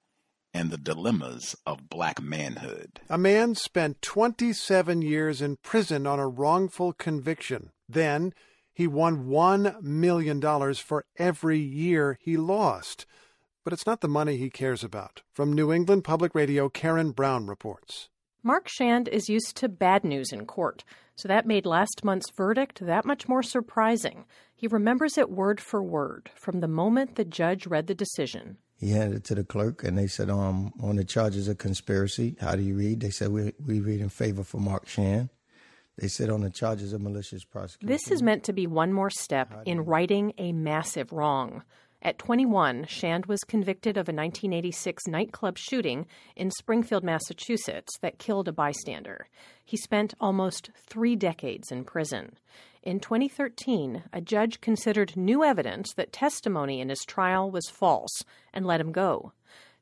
and 0.55 0.71
the 0.71 0.79
Dilemmas 0.79 1.57
of 1.67 1.89
Black 1.89 2.21
Manhood. 2.21 3.01
A 3.09 3.19
man 3.19 3.55
spent 3.55 4.03
27 4.03 5.03
years 5.03 5.41
in 5.41 5.57
prison 5.57 6.07
on 6.07 6.19
a 6.19 6.29
wrongful 6.29 6.93
conviction. 6.93 7.71
Then 7.89 8.33
he 8.73 8.87
won 8.87 9.27
$1 9.27 9.83
million 9.83 10.41
for 10.75 11.05
every 11.19 11.59
year 11.59 12.19
he 12.21 12.37
lost. 12.37 13.07
But 13.65 13.73
it's 13.73 13.87
not 13.87 14.01
the 14.01 14.09
money 14.09 14.37
he 14.37 14.51
cares 14.51 14.83
about. 14.83 15.23
From 15.33 15.53
New 15.53 15.73
England 15.73 16.05
Public 16.05 16.35
Radio, 16.35 16.69
Karen 16.69 17.13
Brown 17.13 17.47
reports. 17.47 18.09
Mark 18.43 18.69
Schand 18.69 19.09
is 19.09 19.29
used 19.29 19.57
to 19.57 19.69
bad 19.69 20.03
news 20.03 20.33
in 20.33 20.47
court, 20.47 20.83
so 21.15 21.29
that 21.29 21.47
made 21.47 21.67
last 21.67 22.05
month's 22.05 22.31
verdict 22.31 22.85
that 22.85 23.05
much 23.05 23.29
more 23.29 23.43
surprising. 23.43 24.25
He 24.55 24.67
remembers 24.67 25.19
it 25.19 25.31
word 25.31 25.61
for 25.61 25.83
word 25.83 26.31
from 26.35 26.61
the 26.61 26.69
moment 26.69 27.17
the 27.17 27.25
judge 27.25 27.67
read 27.67 27.87
the 27.87 27.95
decision. 27.95 28.59
He 28.79 28.91
handed 28.91 29.19
it 29.19 29.25
to 29.25 29.37
the 29.37 29.45
clerk, 29.45 29.85
and 29.85 29.97
they 29.97 30.09
said, 30.09 30.29
um, 30.29 30.73
on 30.81 30.97
the 30.97 31.05
charges 31.05 31.47
of 31.47 31.59
conspiracy, 31.59 32.37
how 32.41 32.57
do 32.57 32.63
you 32.63 32.75
read? 32.75 33.01
They 33.01 33.11
said, 33.11 33.29
we, 33.29 33.53
we 33.65 33.81
read 33.81 34.01
in 34.01 34.09
favor 34.09 34.43
for 34.43 34.59
Mark 34.59 34.89
Schand. 34.89 35.29
They 35.99 36.09
said 36.09 36.31
on 36.31 36.41
the 36.41 36.51
charges 36.51 36.93
of 36.93 37.01
malicious 37.01 37.45
prosecution. 37.45 37.87
This 37.87 38.11
is 38.11 38.23
meant 38.23 38.45
to 38.45 38.53
be 38.53 38.67
one 38.67 38.93
more 38.93 39.11
step 39.11 39.53
in 39.67 39.85
righting 39.85 40.33
a 40.39 40.53
massive 40.53 41.13
wrong. 41.13 41.63
At 42.05 42.19
21, 42.19 42.87
Schand 42.87 43.27
was 43.27 43.45
convicted 43.45 43.97
of 43.97 44.09
a 44.09 44.13
1986 44.13 45.07
nightclub 45.07 45.57
shooting 45.57 46.07
in 46.35 46.51
Springfield, 46.51 47.05
Massachusetts, 47.05 47.97
that 48.01 48.19
killed 48.19 48.49
a 48.49 48.53
bystander. 48.53 49.29
He 49.65 49.77
spent 49.77 50.13
almost 50.21 50.71
three 50.75 51.15
decades 51.15 51.71
in 51.71 51.85
prison. 51.85 52.37
In 52.83 52.99
2013, 52.99 54.03
a 54.13 54.21
judge 54.21 54.61
considered 54.61 55.17
new 55.17 55.45
evidence 55.45 55.95
that 55.95 56.13
testimony 56.13 56.81
in 56.81 56.89
his 56.89 57.05
trial 57.07 57.53
was 57.53 57.71
false 57.71 58.25
and 58.53 58.67
let 58.67 58.81
him 58.81 58.91
go. 58.91 59.33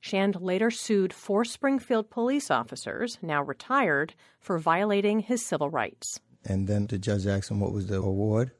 Schand 0.02 0.42
later 0.42 0.70
sued 0.70 1.14
four 1.14 1.46
Springfield 1.46 2.10
police 2.10 2.50
officers, 2.50 3.16
now 3.22 3.42
retired, 3.42 4.14
for 4.38 4.58
violating 4.58 5.20
his 5.20 5.46
civil 5.46 5.70
rights. 5.70 6.20
And 6.44 6.68
then 6.68 6.86
the 6.86 6.98
judge 6.98 7.26
asked 7.26 7.50
him 7.50 7.60
what 7.60 7.72
was 7.72 7.86
the 7.86 7.96
award, 7.96 8.52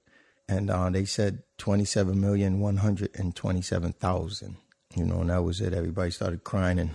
and 0.50 0.70
uh, 0.70 0.90
they 0.90 1.04
said 1.06 1.44
twenty-seven 1.56 2.20
million 2.20 2.60
one 2.60 2.78
hundred 2.78 3.10
and 3.14 3.34
twenty-seven 3.34 3.92
thousand. 3.92 4.56
You 4.96 5.04
know, 5.04 5.20
and 5.20 5.30
that 5.30 5.44
was 5.44 5.60
it. 5.60 5.72
Everybody 5.72 6.10
started 6.10 6.42
crying 6.42 6.80
and 6.80 6.90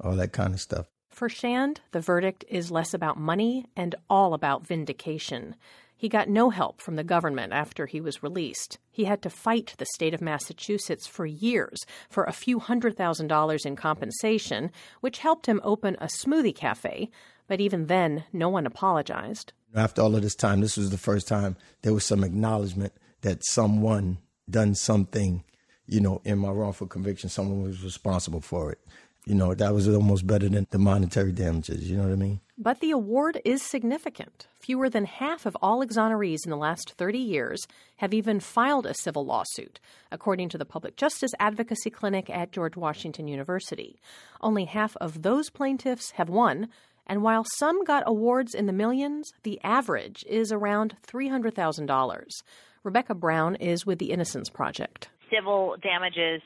all 0.00 0.16
that 0.16 0.32
kind 0.32 0.54
of 0.54 0.60
stuff. 0.60 0.86
For 1.10 1.28
Schand, 1.28 1.80
the 1.92 2.00
verdict 2.00 2.44
is 2.48 2.70
less 2.70 2.94
about 2.94 3.18
money 3.18 3.66
and 3.76 3.94
all 4.08 4.34
about 4.34 4.66
vindication. 4.66 5.54
He 5.98 6.08
got 6.10 6.28
no 6.28 6.50
help 6.50 6.82
from 6.82 6.96
the 6.96 7.04
government 7.04 7.54
after 7.54 7.86
he 7.86 8.02
was 8.02 8.22
released. 8.22 8.78
He 8.90 9.04
had 9.04 9.22
to 9.22 9.30
fight 9.30 9.74
the 9.78 9.86
state 9.94 10.12
of 10.12 10.20
Massachusetts 10.20 11.06
for 11.06 11.24
years 11.24 11.86
for 12.10 12.24
a 12.24 12.32
few 12.32 12.58
hundred 12.58 12.96
thousand 12.96 13.28
dollars 13.28 13.64
in 13.64 13.76
compensation, 13.76 14.70
which 15.00 15.18
helped 15.18 15.46
him 15.46 15.60
open 15.64 15.96
a 15.96 16.06
smoothie 16.06 16.54
cafe. 16.54 17.10
But 17.48 17.60
even 17.60 17.86
then, 17.86 18.24
no 18.32 18.48
one 18.48 18.66
apologized. 18.66 19.52
After 19.76 20.00
all 20.00 20.16
of 20.16 20.22
this 20.22 20.34
time, 20.34 20.60
this 20.60 20.76
was 20.76 20.90
the 20.90 20.98
first 20.98 21.28
time 21.28 21.56
there 21.82 21.92
was 21.92 22.04
some 22.04 22.24
acknowledgement 22.24 22.94
that 23.20 23.44
someone 23.44 24.18
done 24.48 24.74
something, 24.74 25.44
you 25.86 26.00
know, 26.00 26.22
in 26.24 26.38
my 26.38 26.50
wrongful 26.50 26.86
conviction, 26.86 27.28
someone 27.28 27.62
was 27.62 27.84
responsible 27.84 28.40
for 28.40 28.72
it. 28.72 28.78
You 29.26 29.34
know, 29.34 29.54
that 29.54 29.74
was 29.74 29.88
almost 29.88 30.26
better 30.26 30.48
than 30.48 30.68
the 30.70 30.78
monetary 30.78 31.32
damages, 31.32 31.90
you 31.90 31.96
know 31.96 32.04
what 32.04 32.12
I 32.12 32.16
mean? 32.16 32.40
But 32.56 32.78
the 32.78 32.92
award 32.92 33.42
is 33.44 33.60
significant. 33.60 34.46
Fewer 34.60 34.88
than 34.88 35.04
half 35.04 35.44
of 35.46 35.56
all 35.60 35.84
exonerees 35.84 36.44
in 36.44 36.50
the 36.50 36.56
last 36.56 36.92
30 36.92 37.18
years 37.18 37.66
have 37.96 38.14
even 38.14 38.38
filed 38.40 38.86
a 38.86 38.94
civil 38.94 39.26
lawsuit, 39.26 39.80
according 40.10 40.48
to 40.50 40.58
the 40.58 40.64
Public 40.64 40.96
Justice 40.96 41.32
Advocacy 41.40 41.90
Clinic 41.90 42.30
at 42.30 42.52
George 42.52 42.76
Washington 42.76 43.26
University. 43.26 44.00
Only 44.40 44.64
half 44.64 44.96
of 44.98 45.22
those 45.22 45.50
plaintiffs 45.50 46.12
have 46.12 46.30
won, 46.30 46.68
and 47.06 47.22
while 47.22 47.44
some 47.56 47.84
got 47.84 48.02
awards 48.06 48.54
in 48.54 48.66
the 48.66 48.72
millions, 48.72 49.32
the 49.42 49.60
average 49.62 50.24
is 50.28 50.52
around 50.52 50.96
$300,000. 51.06 52.24
Rebecca 52.82 53.14
Brown 53.14 53.56
is 53.56 53.86
with 53.86 53.98
the 53.98 54.10
Innocence 54.10 54.48
Project. 54.48 55.08
Civil 55.30 55.76
damages 55.82 56.42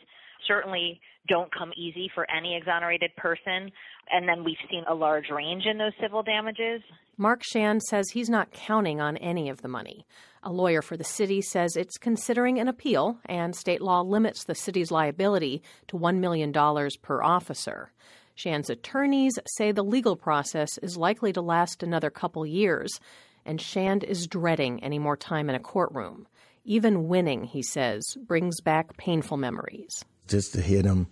certainly 0.46 1.00
don't 1.28 1.54
come 1.54 1.72
easy 1.76 2.11
for 2.14 2.26
any 2.30 2.56
exonerated 2.56 3.14
person. 3.16 3.70
And 4.11 4.28
then 4.28 4.42
we've 4.44 4.56
seen 4.70 4.84
a 4.88 4.94
large 4.94 5.30
range 5.30 5.64
in 5.66 5.78
those 5.78 5.92
civil 6.00 6.22
damages. 6.22 6.82
Mark 7.16 7.42
Schand 7.44 7.82
says 7.82 8.11
he's 8.11 8.30
not 8.30 8.50
counting 8.50 9.00
on 9.00 9.16
any 9.18 9.48
of 9.48 9.62
the 9.62 9.68
money. 9.68 10.06
A 10.42 10.50
lawyer 10.50 10.80
for 10.80 10.96
the 10.96 11.04
city 11.04 11.42
says 11.42 11.76
it's 11.76 11.98
considering 11.98 12.58
an 12.58 12.66
appeal, 12.66 13.18
and 13.26 13.54
state 13.54 13.82
law 13.82 14.00
limits 14.00 14.44
the 14.44 14.54
city's 14.54 14.90
liability 14.90 15.62
to 15.88 15.98
$1 15.98 16.18
million 16.18 16.52
per 17.02 17.22
officer. 17.22 17.92
Schand's 18.35 18.70
attorneys 18.70 19.39
say 19.47 19.72
the 19.72 19.83
legal 19.83 20.16
process 20.16 20.78
is 20.78 20.97
likely 20.97 21.33
to 21.33 21.41
last 21.41 21.83
another 21.83 22.11
couple 22.11 22.47
years, 22.47 23.01
and 23.45 23.61
Schand 23.61 24.05
is 24.05 24.26
dreading 24.26 24.83
any 24.83 24.99
more 24.99 25.16
time 25.16 25.49
in 25.49 25.57
a 25.57 25.61
courtroom. 25.61 26.26
Even 26.64 27.09
winning, 27.09 27.45
he 27.45 27.62
says, 27.62 28.03
brings 28.26 28.61
back 28.61 28.97
painful 28.97 29.37
memories 29.37 30.05
just 30.31 30.55
to 30.55 30.62
hear 30.62 30.83
them, 30.83 31.09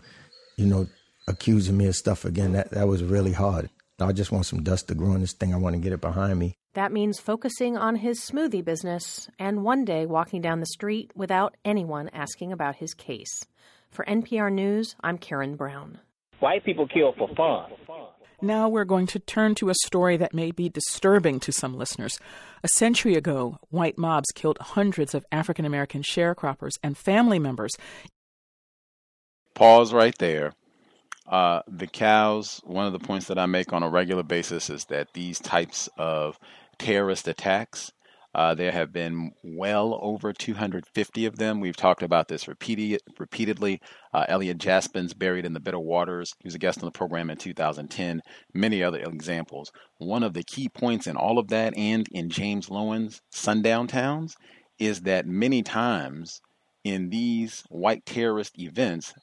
you 0.56 0.64
know, 0.64 0.86
accusing 1.26 1.76
me 1.76 1.86
of 1.86 1.96
stuff 1.96 2.24
again, 2.24 2.52
that, 2.52 2.70
that 2.70 2.88
was 2.88 3.02
really 3.02 3.32
hard. 3.32 3.68
I 4.00 4.12
just 4.12 4.30
want 4.30 4.46
some 4.46 4.62
dust 4.62 4.86
to 4.88 4.94
grow 4.94 5.12
on 5.12 5.20
this 5.20 5.32
thing. 5.32 5.52
I 5.52 5.58
want 5.58 5.74
to 5.74 5.80
get 5.80 5.92
it 5.92 6.00
behind 6.00 6.38
me. 6.38 6.54
That 6.74 6.92
means 6.92 7.18
focusing 7.18 7.76
on 7.76 7.96
his 7.96 8.20
smoothie 8.20 8.64
business 8.64 9.28
and 9.40 9.64
one 9.64 9.84
day 9.84 10.06
walking 10.06 10.40
down 10.40 10.60
the 10.60 10.66
street 10.66 11.10
without 11.16 11.56
anyone 11.64 12.08
asking 12.10 12.52
about 12.52 12.76
his 12.76 12.94
case. 12.94 13.44
For 13.90 14.04
NPR 14.04 14.52
News, 14.52 14.94
I'm 15.00 15.18
Karen 15.18 15.56
Brown. 15.56 15.98
White 16.40 16.64
people 16.64 16.86
kill 16.86 17.12
for 17.12 17.28
fun. 17.34 17.72
Now 18.40 18.68
we're 18.68 18.84
going 18.84 19.08
to 19.08 19.18
turn 19.18 19.56
to 19.56 19.68
a 19.68 19.74
story 19.82 20.16
that 20.16 20.32
may 20.32 20.52
be 20.52 20.68
disturbing 20.68 21.40
to 21.40 21.50
some 21.50 21.76
listeners. 21.76 22.18
A 22.62 22.68
century 22.68 23.14
ago, 23.14 23.58
white 23.70 23.98
mobs 23.98 24.28
killed 24.34 24.58
hundreds 24.60 25.12
of 25.14 25.26
African 25.32 25.64
American 25.64 26.02
sharecroppers 26.02 26.74
and 26.82 26.96
family 26.96 27.40
members 27.40 27.72
pause 29.58 29.92
right 29.92 30.16
there. 30.18 30.54
Uh, 31.26 31.60
the 31.66 31.88
cows, 31.88 32.62
one 32.64 32.86
of 32.86 32.92
the 32.92 32.98
points 32.98 33.26
that 33.26 33.38
I 33.38 33.46
make 33.46 33.72
on 33.72 33.82
a 33.82 33.88
regular 33.90 34.22
basis 34.22 34.70
is 34.70 34.84
that 34.86 35.12
these 35.12 35.40
types 35.40 35.88
of 35.98 36.38
terrorist 36.78 37.28
attacks, 37.28 37.92
uh, 38.38 38.54
there 38.54 38.70
have 38.70 38.92
been 38.92 39.32
well 39.42 39.98
over 40.00 40.32
250 40.32 41.26
of 41.26 41.38
them. 41.38 41.58
We've 41.58 41.76
talked 41.76 42.04
about 42.04 42.28
this 42.28 42.46
repeated, 42.46 43.00
repeatedly. 43.18 43.80
Uh, 44.14 44.26
Elliot 44.28 44.58
Jaspin's 44.58 45.12
Buried 45.12 45.44
in 45.44 45.54
the 45.54 45.60
Bitter 45.60 45.80
Waters. 45.80 46.36
He 46.38 46.46
was 46.46 46.54
a 46.54 46.58
guest 46.60 46.78
on 46.78 46.84
the 46.84 46.92
program 46.92 47.30
in 47.30 47.36
2010. 47.36 48.22
Many 48.54 48.80
other 48.80 49.00
examples. 49.00 49.72
One 49.96 50.22
of 50.22 50.34
the 50.34 50.44
key 50.44 50.68
points 50.68 51.08
in 51.08 51.16
all 51.16 51.40
of 51.40 51.48
that 51.48 51.76
and 51.76 52.06
in 52.12 52.30
James 52.30 52.68
Loewen's 52.68 53.20
Sundown 53.32 53.88
Towns 53.88 54.36
is 54.78 55.00
that 55.00 55.26
many 55.26 55.64
times 55.64 56.40
in 56.84 57.10
these 57.10 57.64
white 57.70 58.06
terrorist 58.06 58.56
events, 58.56 59.14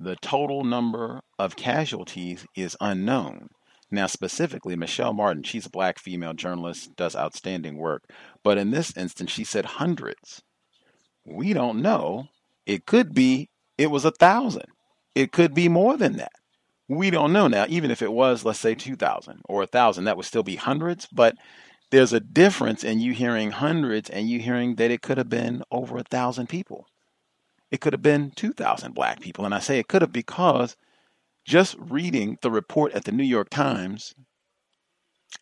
The 0.00 0.16
total 0.16 0.64
number 0.64 1.20
of 1.38 1.54
casualties 1.54 2.44
is 2.56 2.76
unknown. 2.80 3.50
Now, 3.90 4.06
specifically, 4.06 4.76
Michelle 4.76 5.14
Martin, 5.14 5.42
she's 5.42 5.66
a 5.66 5.70
black 5.70 5.98
female 5.98 6.34
journalist, 6.34 6.94
does 6.96 7.16
outstanding 7.16 7.78
work. 7.78 8.04
But 8.42 8.58
in 8.58 8.70
this 8.70 8.94
instance, 8.96 9.30
she 9.30 9.44
said 9.44 9.64
hundreds. 9.64 10.42
We 11.24 11.52
don't 11.52 11.80
know. 11.80 12.28
It 12.66 12.84
could 12.84 13.14
be, 13.14 13.48
it 13.78 13.90
was 13.90 14.04
a 14.04 14.10
thousand. 14.10 14.66
It 15.14 15.32
could 15.32 15.54
be 15.54 15.68
more 15.68 15.96
than 15.96 16.18
that. 16.18 16.32
We 16.86 17.10
don't 17.10 17.32
know 17.32 17.48
now. 17.48 17.66
Even 17.68 17.90
if 17.90 18.02
it 18.02 18.12
was, 18.12 18.44
let's 18.44 18.60
say, 18.60 18.74
2,000 18.74 19.42
or 19.48 19.60
a 19.60 19.68
1,000, 19.68 20.04
that 20.04 20.16
would 20.16 20.26
still 20.26 20.42
be 20.42 20.56
hundreds. 20.56 21.06
But 21.10 21.36
there's 21.90 22.12
a 22.12 22.20
difference 22.20 22.84
in 22.84 23.00
you 23.00 23.12
hearing 23.12 23.50
hundreds 23.50 24.10
and 24.10 24.28
you 24.28 24.38
hearing 24.38 24.74
that 24.76 24.90
it 24.90 25.00
could 25.00 25.18
have 25.18 25.30
been 25.30 25.62
over 25.70 25.98
a 25.98 26.02
thousand 26.02 26.48
people. 26.48 26.86
It 27.70 27.80
could 27.80 27.92
have 27.94 28.02
been 28.02 28.32
2,000 28.36 28.94
black 28.94 29.20
people. 29.20 29.44
And 29.44 29.54
I 29.54 29.60
say 29.60 29.78
it 29.78 29.88
could 29.88 30.02
have 30.02 30.12
because 30.12 30.76
just 31.48 31.76
reading 31.78 32.36
the 32.42 32.50
report 32.50 32.92
at 32.92 33.04
the 33.04 33.12
New 33.12 33.24
York 33.24 33.48
Times, 33.48 34.14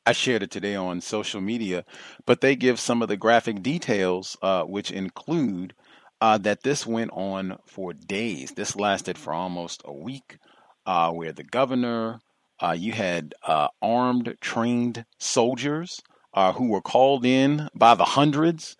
I 0.07 0.12
shared 0.12 0.44
it 0.44 0.52
today 0.52 0.76
on 0.76 1.00
social 1.00 1.40
media, 1.40 1.84
but 2.24 2.40
they 2.40 2.54
give 2.54 2.78
some 2.78 3.02
of 3.02 3.09
the 3.09 3.16
graphic 3.16 3.61
details, 3.61 4.36
uh, 4.40 4.62
which 4.62 4.92
include 4.92 5.74
uh, 6.20 6.38
that 6.38 6.62
this 6.62 6.86
went 6.86 7.11
on 7.12 7.59
for 7.66 7.92
days. 7.92 8.52
This 8.52 8.76
lasted 8.76 9.18
for 9.18 9.34
almost 9.34 9.82
a 9.84 9.92
week, 9.92 10.38
uh, 10.86 11.11
where 11.11 11.32
the 11.32 11.42
governor, 11.42 12.20
uh, 12.62 12.76
you 12.78 12.92
had 12.92 13.34
uh, 13.44 13.66
armed, 13.82 14.36
trained 14.40 15.04
soldiers 15.18 16.00
uh, 16.34 16.52
who 16.52 16.68
were 16.68 16.82
called 16.82 17.26
in 17.26 17.68
by 17.74 17.96
the 17.96 18.04
hundreds. 18.04 18.76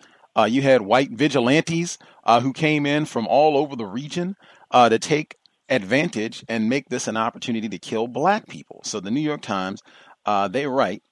you 0.47 0.62
had 0.62 0.83
white 0.83 1.11
vigilantes 1.11 1.99
who 2.41 2.53
came 2.53 2.87
in 2.87 3.05
from 3.05 3.27
all 3.27 3.57
over 3.57 3.74
the 3.74 3.87
region 3.87 4.37
to 4.72 4.99
take 5.01 5.35
advantage 5.69 6.45
and 6.49 6.69
make 6.69 6.89
this 6.89 7.09
an 7.09 7.17
opportunity 7.17 7.69
to 7.69 7.79
kill 7.79 8.07
black 8.07 8.47
people. 8.49 8.81
So 8.85 9.01
the 9.01 9.11
New 9.11 9.21
York 9.21 9.43
Times, 9.43 9.83
uh, 10.25 10.49
they 10.49 10.67
write, 10.67 11.03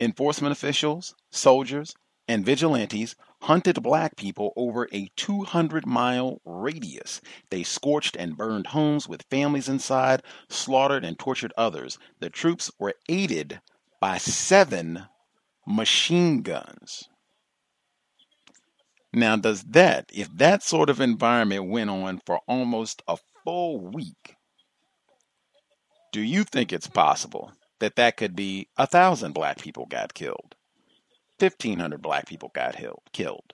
enforcement 0.00 0.52
officials, 0.52 1.14
soldiers, 1.30 1.94
and 2.28 2.44
vigilantes 2.44 3.14
hunted 3.42 3.82
black 3.82 4.16
people 4.16 4.52
over 4.56 4.88
a 4.92 5.08
200 5.16 5.86
mile 5.86 6.40
radius. 6.44 7.20
They 7.50 7.62
scorched 7.62 8.16
and 8.16 8.36
burned 8.36 8.68
homes 8.68 9.08
with 9.08 9.26
families 9.30 9.68
inside, 9.68 10.22
slaughtered 10.48 11.04
and 11.04 11.18
tortured 11.18 11.52
others. 11.56 11.98
The 12.20 12.30
troops 12.30 12.70
were 12.78 12.94
aided 13.08 13.60
by 14.00 14.18
seven 14.18 15.04
machine 15.66 16.42
guns. 16.42 17.08
Now, 19.12 19.36
does 19.36 19.62
that, 19.62 20.10
if 20.12 20.28
that 20.36 20.62
sort 20.62 20.90
of 20.90 21.00
environment 21.00 21.68
went 21.68 21.88
on 21.90 22.20
for 22.26 22.40
almost 22.46 23.02
a 23.08 23.16
full 23.46 23.78
week, 23.78 24.34
do 26.12 26.20
you 26.20 26.42
think 26.42 26.72
it's 26.72 26.88
possible 26.88 27.52
that 27.78 27.94
that 27.94 28.16
could 28.16 28.34
be 28.34 28.66
a 28.76 28.88
thousand 28.88 29.34
black 29.34 29.58
people 29.58 29.86
got 29.86 30.12
killed? 30.14 30.56
1,500 31.38 32.02
black 32.02 32.26
people 32.26 32.50
got 32.52 32.74
killed. 33.12 33.52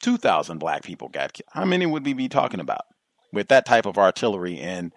2,000 0.00 0.56
black 0.58 0.82
people 0.82 1.08
got 1.08 1.34
killed. 1.34 1.48
How 1.52 1.66
many 1.66 1.84
would 1.84 2.06
we 2.06 2.14
be 2.14 2.30
talking 2.30 2.60
about 2.60 2.86
with 3.30 3.48
that 3.48 3.66
type 3.66 3.84
of 3.84 3.98
artillery 3.98 4.58
and 4.58 4.90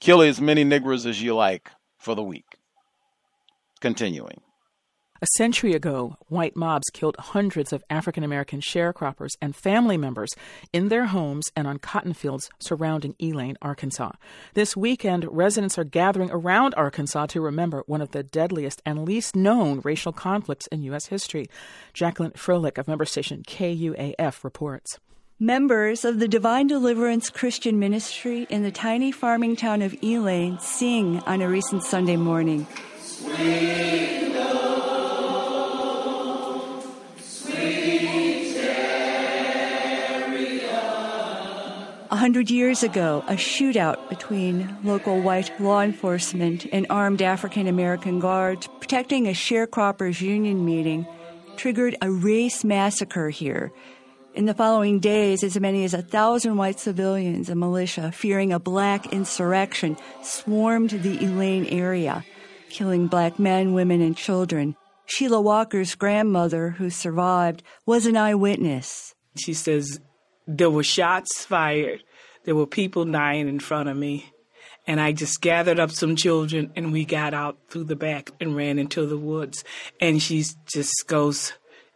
kill 0.00 0.22
as 0.22 0.40
many 0.40 0.64
niggers 0.64 1.04
as 1.04 1.20
you 1.20 1.34
like 1.34 1.70
for 1.98 2.14
the 2.14 2.22
week? 2.22 2.56
Continuing. 3.80 4.40
A 5.22 5.26
century 5.36 5.74
ago, 5.74 6.16
white 6.28 6.56
mobs 6.56 6.88
killed 6.88 7.14
hundreds 7.18 7.74
of 7.74 7.84
African 7.90 8.24
American 8.24 8.62
sharecroppers 8.62 9.32
and 9.42 9.54
family 9.54 9.98
members 9.98 10.30
in 10.72 10.88
their 10.88 11.04
homes 11.04 11.44
and 11.54 11.68
on 11.68 11.78
cotton 11.78 12.14
fields 12.14 12.48
surrounding 12.58 13.14
Elaine, 13.20 13.58
Arkansas. 13.60 14.12
This 14.54 14.78
weekend, 14.78 15.26
residents 15.30 15.76
are 15.76 15.84
gathering 15.84 16.30
around 16.30 16.72
Arkansas 16.74 17.26
to 17.26 17.42
remember 17.42 17.82
one 17.84 18.00
of 18.00 18.12
the 18.12 18.22
deadliest 18.22 18.80
and 18.86 19.04
least 19.04 19.36
known 19.36 19.82
racial 19.84 20.12
conflicts 20.12 20.66
in 20.68 20.84
U.S. 20.84 21.08
history. 21.08 21.50
Jacqueline 21.92 22.30
Froelich 22.30 22.78
of 22.78 22.88
member 22.88 23.04
station 23.04 23.42
KUAF 23.42 24.42
reports. 24.42 24.98
Members 25.38 26.06
of 26.06 26.18
the 26.18 26.28
Divine 26.28 26.66
Deliverance 26.66 27.28
Christian 27.28 27.78
Ministry 27.78 28.46
in 28.48 28.62
the 28.62 28.70
tiny 28.70 29.12
farming 29.12 29.56
town 29.56 29.82
of 29.82 29.94
Elaine 30.02 30.58
sing 30.60 31.20
on 31.26 31.42
a 31.42 31.48
recent 31.48 31.82
Sunday 31.82 32.16
morning. 32.16 32.66
Sweet. 32.98 34.39
A 42.12 42.16
hundred 42.16 42.50
years 42.50 42.82
ago, 42.82 43.22
a 43.28 43.34
shootout 43.34 44.08
between 44.08 44.76
local 44.82 45.20
white 45.20 45.52
law 45.60 45.80
enforcement 45.80 46.66
and 46.72 46.84
armed 46.90 47.22
African 47.22 47.68
American 47.68 48.18
guards 48.18 48.68
protecting 48.80 49.28
a 49.28 49.30
sharecroppers 49.30 50.20
union 50.20 50.64
meeting 50.64 51.06
triggered 51.56 51.94
a 52.02 52.10
race 52.10 52.64
massacre 52.64 53.30
here. 53.30 53.70
In 54.34 54.46
the 54.46 54.54
following 54.54 54.98
days, 54.98 55.44
as 55.44 55.60
many 55.60 55.84
as 55.84 55.94
a 55.94 56.02
thousand 56.02 56.56
white 56.56 56.80
civilians 56.80 57.48
and 57.48 57.60
militia, 57.60 58.10
fearing 58.10 58.52
a 58.52 58.58
black 58.58 59.12
insurrection, 59.12 59.96
swarmed 60.20 60.90
the 60.90 61.24
Elaine 61.24 61.66
area, 61.66 62.24
killing 62.70 63.06
black 63.06 63.38
men, 63.38 63.72
women, 63.72 64.00
and 64.00 64.16
children. 64.16 64.74
Sheila 65.06 65.40
Walker's 65.40 65.94
grandmother, 65.94 66.70
who 66.70 66.90
survived, 66.90 67.62
was 67.86 68.06
an 68.06 68.16
eyewitness. 68.16 69.14
She 69.36 69.54
says 69.54 70.00
there 70.56 70.70
were 70.70 70.82
shots 70.82 71.44
fired. 71.44 72.02
There 72.44 72.54
were 72.54 72.66
people 72.66 73.04
dying 73.04 73.48
in 73.48 73.60
front 73.60 73.88
of 73.88 73.96
me. 73.96 74.32
And 74.86 75.00
I 75.00 75.12
just 75.12 75.40
gathered 75.40 75.78
up 75.78 75.90
some 75.90 76.16
children 76.16 76.72
and 76.74 76.92
we 76.92 77.04
got 77.04 77.34
out 77.34 77.58
through 77.68 77.84
the 77.84 77.96
back 77.96 78.30
and 78.40 78.56
ran 78.56 78.78
into 78.78 79.06
the 79.06 79.18
woods. 79.18 79.62
And 80.00 80.22
she 80.22 80.44
just 80.66 81.06
goes 81.06 81.52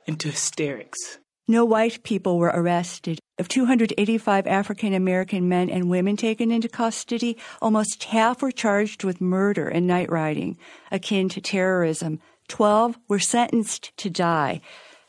into 0.07 0.29
hysterics. 0.29 1.19
No 1.49 1.65
white 1.65 2.03
people 2.05 2.39
were 2.39 2.53
arrested. 2.55 3.19
Of 3.39 3.49
285 3.49 4.47
African 4.47 4.95
American 4.95 5.49
men 5.49 5.69
and 5.69 5.91
women 5.91 6.17
taken 6.17 6.53
into 6.53 6.69
custody, 6.69 7.37
almost 7.61 8.05
half 8.05 8.41
were 8.41 8.53
charged 8.53 9.03
with 9.03 9.21
murder 9.21 9.69
and 9.69 9.87
night 9.87 10.11
riding, 10.11 10.57
akin 10.93 11.29
to 11.31 11.41
terrorism. 11.41 12.21
Twelve 12.49 12.99
were 13.09 13.19
sentenced 13.19 13.97
to 13.97 14.09
die. 14.09 14.61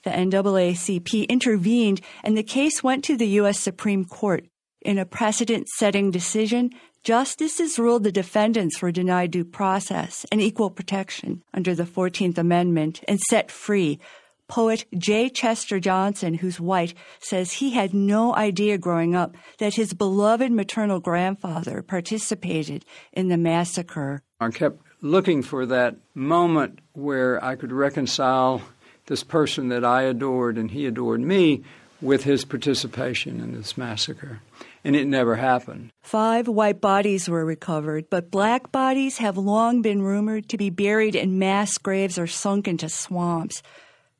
The 0.05 0.11
NAACP 0.11 1.27
intervened 1.27 1.99
and 2.23 2.37
the 2.37 2.43
case 2.43 2.83
went 2.83 3.03
to 3.05 3.17
the 3.17 3.27
U.S. 3.39 3.59
Supreme 3.59 4.05
Court. 4.05 4.45
In 4.81 4.99
a 4.99 5.05
precedent 5.05 5.67
setting 5.67 6.11
decision, 6.11 6.69
justices 7.01 7.79
ruled 7.79 8.03
the 8.03 8.11
defendants 8.11 8.83
were 8.83 8.91
denied 8.91 9.31
due 9.31 9.43
process 9.43 10.23
and 10.31 10.39
equal 10.39 10.69
protection 10.69 11.43
under 11.55 11.73
the 11.73 11.85
14th 11.85 12.37
Amendment 12.37 13.01
and 13.07 13.19
set 13.19 13.49
free. 13.49 13.99
Poet 14.47 14.85
J. 14.95 15.27
Chester 15.27 15.79
Johnson, 15.79 16.35
who's 16.35 16.59
white, 16.59 16.93
says 17.19 17.53
he 17.53 17.71
had 17.71 17.95
no 17.95 18.35
idea 18.35 18.77
growing 18.77 19.15
up 19.15 19.35
that 19.57 19.73
his 19.73 19.95
beloved 19.95 20.51
maternal 20.51 20.99
grandfather 20.99 21.81
participated 21.81 22.85
in 23.11 23.29
the 23.29 23.37
massacre. 23.37 24.21
I 24.39 24.51
kept 24.51 24.83
looking 25.01 25.41
for 25.41 25.65
that 25.65 25.95
moment 26.13 26.79
where 26.93 27.43
I 27.43 27.55
could 27.55 27.71
reconcile 27.71 28.61
this 29.07 29.23
person 29.23 29.69
that 29.69 29.85
I 29.85 30.03
adored 30.03 30.57
and 30.57 30.71
he 30.71 30.85
adored 30.85 31.21
me 31.21 31.63
with 32.01 32.23
his 32.23 32.45
participation 32.45 33.39
in 33.39 33.53
this 33.53 33.77
massacre. 33.77 34.41
And 34.83 34.95
it 34.95 35.07
never 35.07 35.35
happened. 35.35 35.91
Five 36.03 36.47
white 36.47 36.79
bodies 36.79 37.27
were 37.27 37.45
recovered, 37.45 38.09
but 38.09 38.29
black 38.29 38.71
bodies 38.71 39.17
have 39.17 39.37
long 39.37 39.81
been 39.81 40.01
rumored 40.01 40.49
to 40.49 40.57
be 40.57 40.69
buried 40.69 41.15
in 41.15 41.39
mass 41.39 41.77
graves 41.77 42.19
or 42.19 42.27
sunk 42.27 42.67
into 42.67 42.89
swamps. 42.89 43.63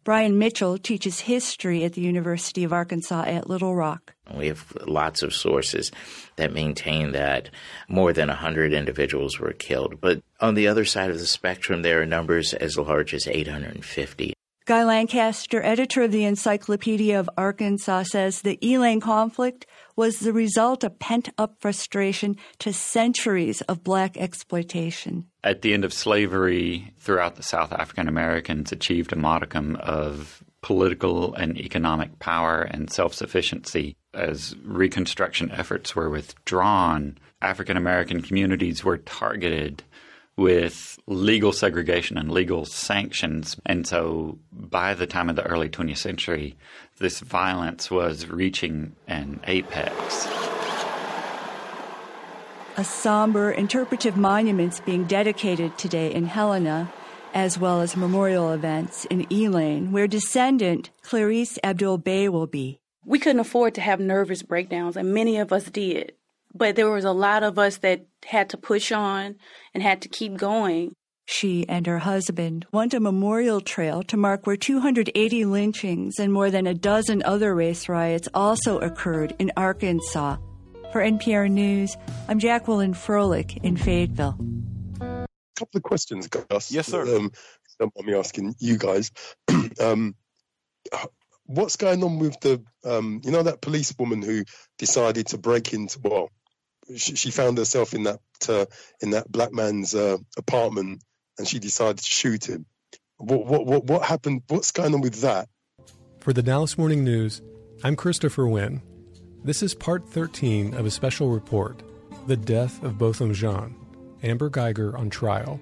Brian 0.03 0.37
Mitchell 0.37 0.77
teaches 0.77 1.21
history 1.21 1.83
at 1.83 1.93
the 1.93 2.01
University 2.01 2.63
of 2.63 2.71
Arkansas 2.71 3.23
at 3.25 3.49
Little 3.49 3.75
Rock. 3.75 4.13
We 4.35 4.47
have 4.47 4.71
lots 4.85 5.23
of 5.23 5.33
sources 5.33 5.91
that 6.35 6.53
maintain 6.53 7.11
that 7.13 7.49
more 7.87 8.13
than 8.13 8.27
100 8.27 8.71
individuals 8.71 9.39
were 9.39 9.53
killed. 9.53 9.99
But 10.01 10.21
on 10.39 10.53
the 10.53 10.67
other 10.67 10.85
side 10.85 11.09
of 11.09 11.17
the 11.17 11.25
spectrum, 11.25 11.81
there 11.81 12.03
are 12.03 12.05
numbers 12.05 12.53
as 12.53 12.77
large 12.77 13.15
as 13.15 13.27
850. 13.27 14.35
Guy 14.65 14.83
Lancaster, 14.83 15.61
editor 15.63 16.01
of 16.01 16.11
the 16.11 16.23
Encyclopedia 16.23 17.19
of 17.19 17.29
Arkansas, 17.37 18.05
says 18.05 18.41
the 18.41 18.57
Elaine 18.63 18.99
conflict 18.99 19.67
was 19.95 20.17
the 20.17 20.33
result 20.33 20.83
of 20.83 20.97
pent 20.97 21.29
up 21.37 21.57
frustration 21.59 22.35
to 22.57 22.73
centuries 22.73 23.61
of 23.61 23.83
black 23.83 24.17
exploitation. 24.17 25.27
At 25.43 25.61
the 25.61 25.75
end 25.75 25.85
of 25.85 25.93
slavery, 25.93 26.95
throughout 26.97 27.35
the 27.35 27.43
South 27.43 27.71
African 27.73 28.07
Americans 28.07 28.71
achieved 28.71 29.13
a 29.13 29.17
modicum 29.17 29.75
of 29.75 30.43
political 30.63 31.35
and 31.35 31.59
economic 31.59 32.17
power 32.17 32.63
and 32.63 32.91
self 32.91 33.13
sufficiency. 33.13 33.95
As 34.15 34.55
Reconstruction 34.63 35.51
efforts 35.51 35.95
were 35.95 36.09
withdrawn, 36.09 37.19
African 37.39 37.77
American 37.77 38.23
communities 38.23 38.83
were 38.83 38.97
targeted 38.97 39.83
with 40.37 40.99
legal 41.07 41.53
segregation 41.53 42.17
and 42.17 42.31
legal 42.31 42.65
sanctions. 42.65 43.55
And 43.65 43.87
so 43.87 44.39
by 44.51 44.93
the 44.93 45.07
time 45.07 45.29
of 45.29 45.35
the 45.35 45.45
early 45.45 45.69
20th 45.69 45.97
century, 45.97 46.55
this 46.99 47.19
violence 47.19 47.89
was 47.89 48.27
reaching 48.27 48.95
an 49.07 49.39
apex. 49.45 50.27
a 52.77 52.83
somber 52.83 53.51
interpretive 53.51 54.17
monuments 54.17 54.81
being 54.81 55.05
dedicated 55.05 55.77
today 55.77 56.13
in 56.13 56.25
Helena, 56.25 56.91
as 57.33 57.57
well 57.57 57.79
as 57.79 57.95
memorial 57.95 58.51
events 58.51 59.05
in 59.05 59.25
Elaine, 59.31 59.93
where 59.93 60.07
descendant 60.07 60.89
Clarice 61.01 61.57
Abdul 61.63 61.99
Bey 61.99 62.27
will 62.27 62.47
be. 62.47 62.79
We 63.05 63.19
couldn't 63.19 63.39
afford 63.39 63.75
to 63.75 63.81
have 63.81 63.99
nervous 63.99 64.43
breakdowns, 64.43 64.97
and 64.97 65.13
many 65.13 65.37
of 65.37 65.53
us 65.53 65.69
did. 65.69 66.13
But 66.57 66.77
there 66.77 66.89
was 66.89 67.03
a 67.03 67.11
lot 67.11 67.43
of 67.43 67.59
us 67.59 67.77
that 67.79 68.05
had 68.25 68.49
to 68.51 68.57
push 68.57 68.91
on 68.93 69.35
and 69.73 69.83
had 69.83 70.01
to 70.03 70.09
keep 70.09 70.37
going. 70.37 70.93
She 71.25 71.67
and 71.67 71.85
her 71.85 71.99
husband 71.99 72.65
want 72.71 72.93
a 72.93 72.99
memorial 72.99 73.59
trail 73.59 74.03
to 74.03 74.15
mark 74.15 74.47
where 74.47 74.55
280 74.55 75.43
lynchings 75.45 76.17
and 76.17 76.31
more 76.31 76.49
than 76.49 76.65
a 76.65 76.73
dozen 76.73 77.23
other 77.23 77.53
race 77.53 77.89
riots 77.89 78.29
also 78.33 78.79
occurred 78.79 79.35
in 79.37 79.51
Arkansas. 79.57 80.37
For 80.93 81.01
NPR 81.01 81.49
News, 81.49 81.97
I'm 82.29 82.39
Jacqueline 82.39 82.93
Froelich 82.93 83.57
in 83.63 83.75
Fayetteville. 83.75 84.37
A 85.01 85.27
couple 85.57 85.77
of 85.77 85.83
questions, 85.83 86.27
Gus. 86.27 86.71
Yes, 86.71 86.87
sir. 86.87 87.01
Um, 87.17 87.31
don't 87.79 87.93
mind 87.97 88.07
me 88.07 88.13
asking 88.13 88.55
you 88.59 88.77
guys. 88.77 89.11
um, 89.81 90.15
what's 91.47 91.75
going 91.75 92.03
on 92.03 92.19
with 92.19 92.39
the, 92.39 92.63
um, 92.85 93.19
you 93.25 93.31
know, 93.31 93.43
that 93.43 93.61
policewoman 93.61 94.21
who 94.21 94.43
decided 94.77 95.27
to 95.27 95.37
break 95.37 95.73
into, 95.73 95.99
well, 96.01 96.29
she, 96.95 97.15
she 97.15 97.31
found 97.31 97.57
herself 97.57 97.93
in 97.93 98.03
that 98.03 98.19
uh, 98.49 98.65
in 99.01 99.11
that 99.11 99.31
black 99.31 99.51
man's 99.51 99.95
uh, 99.95 100.17
apartment, 100.37 101.03
and 101.37 101.47
she 101.47 101.59
decided 101.59 101.97
to 101.97 102.03
shoot 102.03 102.47
him. 102.47 102.65
What, 103.17 103.45
what 103.45 103.65
what 103.65 103.83
what 103.85 104.03
happened? 104.03 104.43
What's 104.47 104.71
going 104.71 104.93
on 104.93 105.01
with 105.01 105.21
that? 105.21 105.47
For 106.19 106.33
the 106.33 106.43
Dallas 106.43 106.77
Morning 106.77 107.03
News, 107.03 107.41
I'm 107.83 107.95
Christopher 107.95 108.47
Wynn. 108.47 108.81
This 109.43 109.61
is 109.61 109.75
part 109.75 110.09
13 110.09 110.73
of 110.73 110.85
a 110.85 110.91
special 110.91 111.29
report 111.29 111.83
The 112.25 112.35
Death 112.35 112.83
of 112.83 112.97
Botham 112.97 113.33
Jean, 113.33 113.75
Amber 114.23 114.49
Guyger 114.49 114.97
on 114.97 115.09
Trial. 115.09 115.59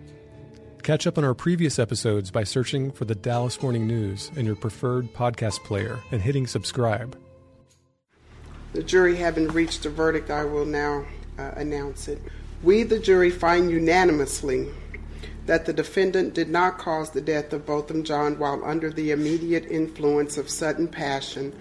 Catch 0.83 1.07
up 1.07 1.17
on 1.17 1.23
our 1.23 1.33
previous 1.33 1.79
episodes 1.79 2.31
by 2.31 2.43
searching 2.43 2.91
for 2.91 3.05
the 3.05 3.15
Dallas 3.15 3.61
Morning 3.61 3.87
News 3.87 4.31
in 4.35 4.45
your 4.45 4.55
preferred 4.55 5.13
podcast 5.13 5.63
player 5.63 5.99
and 6.11 6.21
hitting 6.21 6.47
subscribe. 6.47 7.17
The 8.73 8.83
jury 8.83 9.15
having 9.15 9.47
reached 9.49 9.85
a 9.85 9.89
verdict, 9.89 10.31
I 10.31 10.45
will 10.45 10.65
now 10.65 11.05
uh, 11.37 11.51
announce 11.55 12.07
it. 12.07 12.19
We, 12.63 12.83
the 12.83 12.99
jury, 12.99 13.29
find 13.29 13.69
unanimously 13.69 14.69
that 15.45 15.65
the 15.65 15.73
defendant 15.73 16.33
did 16.33 16.49
not 16.49 16.77
cause 16.77 17.11
the 17.11 17.21
death 17.21 17.53
of 17.53 17.65
Botham 17.65 18.03
Jean 18.03 18.39
while 18.39 18.63
under 18.63 18.89
the 18.89 19.11
immediate 19.11 19.65
influence 19.65 20.37
of 20.37 20.49
sudden 20.49 20.87
passion 20.87 21.53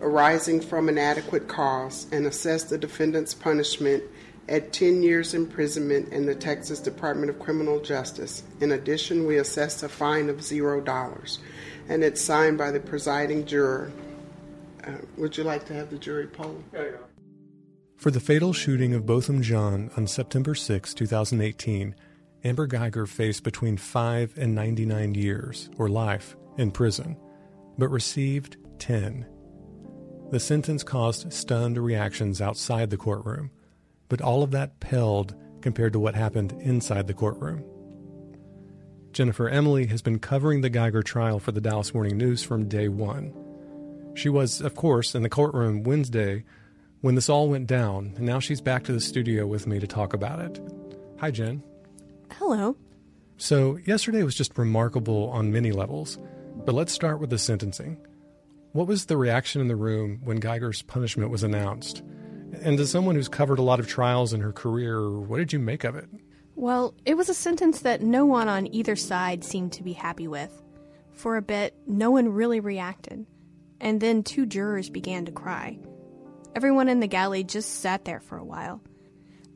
arising 0.00 0.60
from 0.60 0.88
an 0.88 0.98
adequate 0.98 1.48
cause 1.48 2.06
and 2.12 2.26
assess 2.26 2.64
the 2.64 2.78
defendant's 2.78 3.34
punishment 3.34 4.02
at 4.48 4.72
10 4.72 5.02
years 5.02 5.34
imprisonment 5.34 6.12
in 6.12 6.26
the 6.26 6.34
Texas 6.34 6.80
Department 6.80 7.30
of 7.30 7.38
Criminal 7.38 7.80
Justice. 7.80 8.42
In 8.60 8.72
addition, 8.72 9.26
we 9.26 9.38
assess 9.38 9.82
a 9.82 9.88
fine 9.88 10.28
of 10.28 10.38
$0 10.38 11.38
and 11.88 12.04
it's 12.04 12.20
signed 12.20 12.58
by 12.58 12.70
the 12.70 12.80
presiding 12.80 13.46
juror. 13.46 13.90
Uh, 14.88 14.92
would 15.16 15.36
you 15.36 15.44
like 15.44 15.66
to 15.66 15.74
have 15.74 15.90
the 15.90 15.98
jury 15.98 16.26
poll? 16.26 16.62
For 17.96 18.10
the 18.10 18.20
fatal 18.20 18.52
shooting 18.52 18.94
of 18.94 19.04
Botham 19.04 19.42
Jean 19.42 19.90
on 19.96 20.06
September 20.06 20.54
6, 20.54 20.94
2018, 20.94 21.94
Amber 22.44 22.68
Guyger 22.68 23.06
faced 23.06 23.42
between 23.42 23.76
5 23.76 24.38
and 24.38 24.54
99 24.54 25.14
years, 25.14 25.68
or 25.76 25.88
life, 25.88 26.36
in 26.56 26.70
prison, 26.70 27.16
but 27.76 27.88
received 27.88 28.56
10. 28.78 29.26
The 30.30 30.40
sentence 30.40 30.84
caused 30.84 31.32
stunned 31.32 31.76
reactions 31.76 32.40
outside 32.40 32.90
the 32.90 32.96
courtroom, 32.96 33.50
but 34.08 34.20
all 34.20 34.42
of 34.42 34.52
that 34.52 34.78
paled 34.80 35.34
compared 35.60 35.92
to 35.92 35.98
what 35.98 36.14
happened 36.14 36.52
inside 36.60 37.08
the 37.08 37.14
courtroom. 37.14 37.64
Jennifer 39.12 39.48
Emily 39.48 39.86
has 39.86 40.02
been 40.02 40.18
covering 40.18 40.60
the 40.60 40.70
Guyger 40.70 41.02
trial 41.02 41.40
for 41.40 41.50
the 41.50 41.60
Dallas 41.60 41.92
Morning 41.92 42.16
News 42.16 42.44
from 42.44 42.68
day 42.68 42.88
one. 42.88 43.32
She 44.14 44.28
was, 44.28 44.60
of 44.60 44.74
course, 44.74 45.14
in 45.14 45.22
the 45.22 45.28
courtroom 45.28 45.82
Wednesday 45.82 46.44
when 47.00 47.14
this 47.14 47.28
all 47.28 47.48
went 47.48 47.66
down, 47.66 48.14
and 48.16 48.26
now 48.26 48.40
she's 48.40 48.60
back 48.60 48.84
to 48.84 48.92
the 48.92 49.00
studio 49.00 49.46
with 49.46 49.66
me 49.66 49.78
to 49.78 49.86
talk 49.86 50.12
about 50.12 50.40
it. 50.40 50.60
Hi, 51.20 51.30
Jen. 51.30 51.62
Hello. 52.32 52.76
So, 53.36 53.78
yesterday 53.86 54.22
was 54.24 54.34
just 54.34 54.58
remarkable 54.58 55.30
on 55.30 55.52
many 55.52 55.70
levels, 55.70 56.18
but 56.64 56.74
let's 56.74 56.92
start 56.92 57.20
with 57.20 57.30
the 57.30 57.38
sentencing. 57.38 57.96
What 58.72 58.88
was 58.88 59.06
the 59.06 59.16
reaction 59.16 59.60
in 59.60 59.68
the 59.68 59.76
room 59.76 60.20
when 60.24 60.40
Guyger's 60.40 60.82
punishment 60.82 61.30
was 61.30 61.42
announced? 61.42 62.02
And 62.62 62.78
as 62.80 62.90
someone 62.90 63.14
who's 63.14 63.28
covered 63.28 63.58
a 63.58 63.62
lot 63.62 63.80
of 63.80 63.86
trials 63.86 64.32
in 64.32 64.40
her 64.40 64.52
career, 64.52 65.10
what 65.10 65.38
did 65.38 65.52
you 65.52 65.58
make 65.58 65.84
of 65.84 65.94
it? 65.94 66.08
Well, 66.56 66.94
it 67.04 67.16
was 67.16 67.28
a 67.28 67.34
sentence 67.34 67.80
that 67.80 68.02
no 68.02 68.26
one 68.26 68.48
on 68.48 68.72
either 68.74 68.96
side 68.96 69.44
seemed 69.44 69.72
to 69.74 69.84
be 69.84 69.92
happy 69.92 70.26
with. 70.26 70.62
For 71.12 71.36
a 71.36 71.42
bit, 71.42 71.76
no 71.86 72.10
one 72.10 72.28
really 72.28 72.58
reacted. 72.58 73.26
And 73.80 74.00
then 74.00 74.22
two 74.22 74.46
jurors 74.46 74.90
began 74.90 75.24
to 75.26 75.32
cry. 75.32 75.78
Everyone 76.54 76.88
in 76.88 77.00
the 77.00 77.06
galley 77.06 77.44
just 77.44 77.80
sat 77.80 78.04
there 78.04 78.20
for 78.20 78.36
a 78.36 78.44
while. 78.44 78.80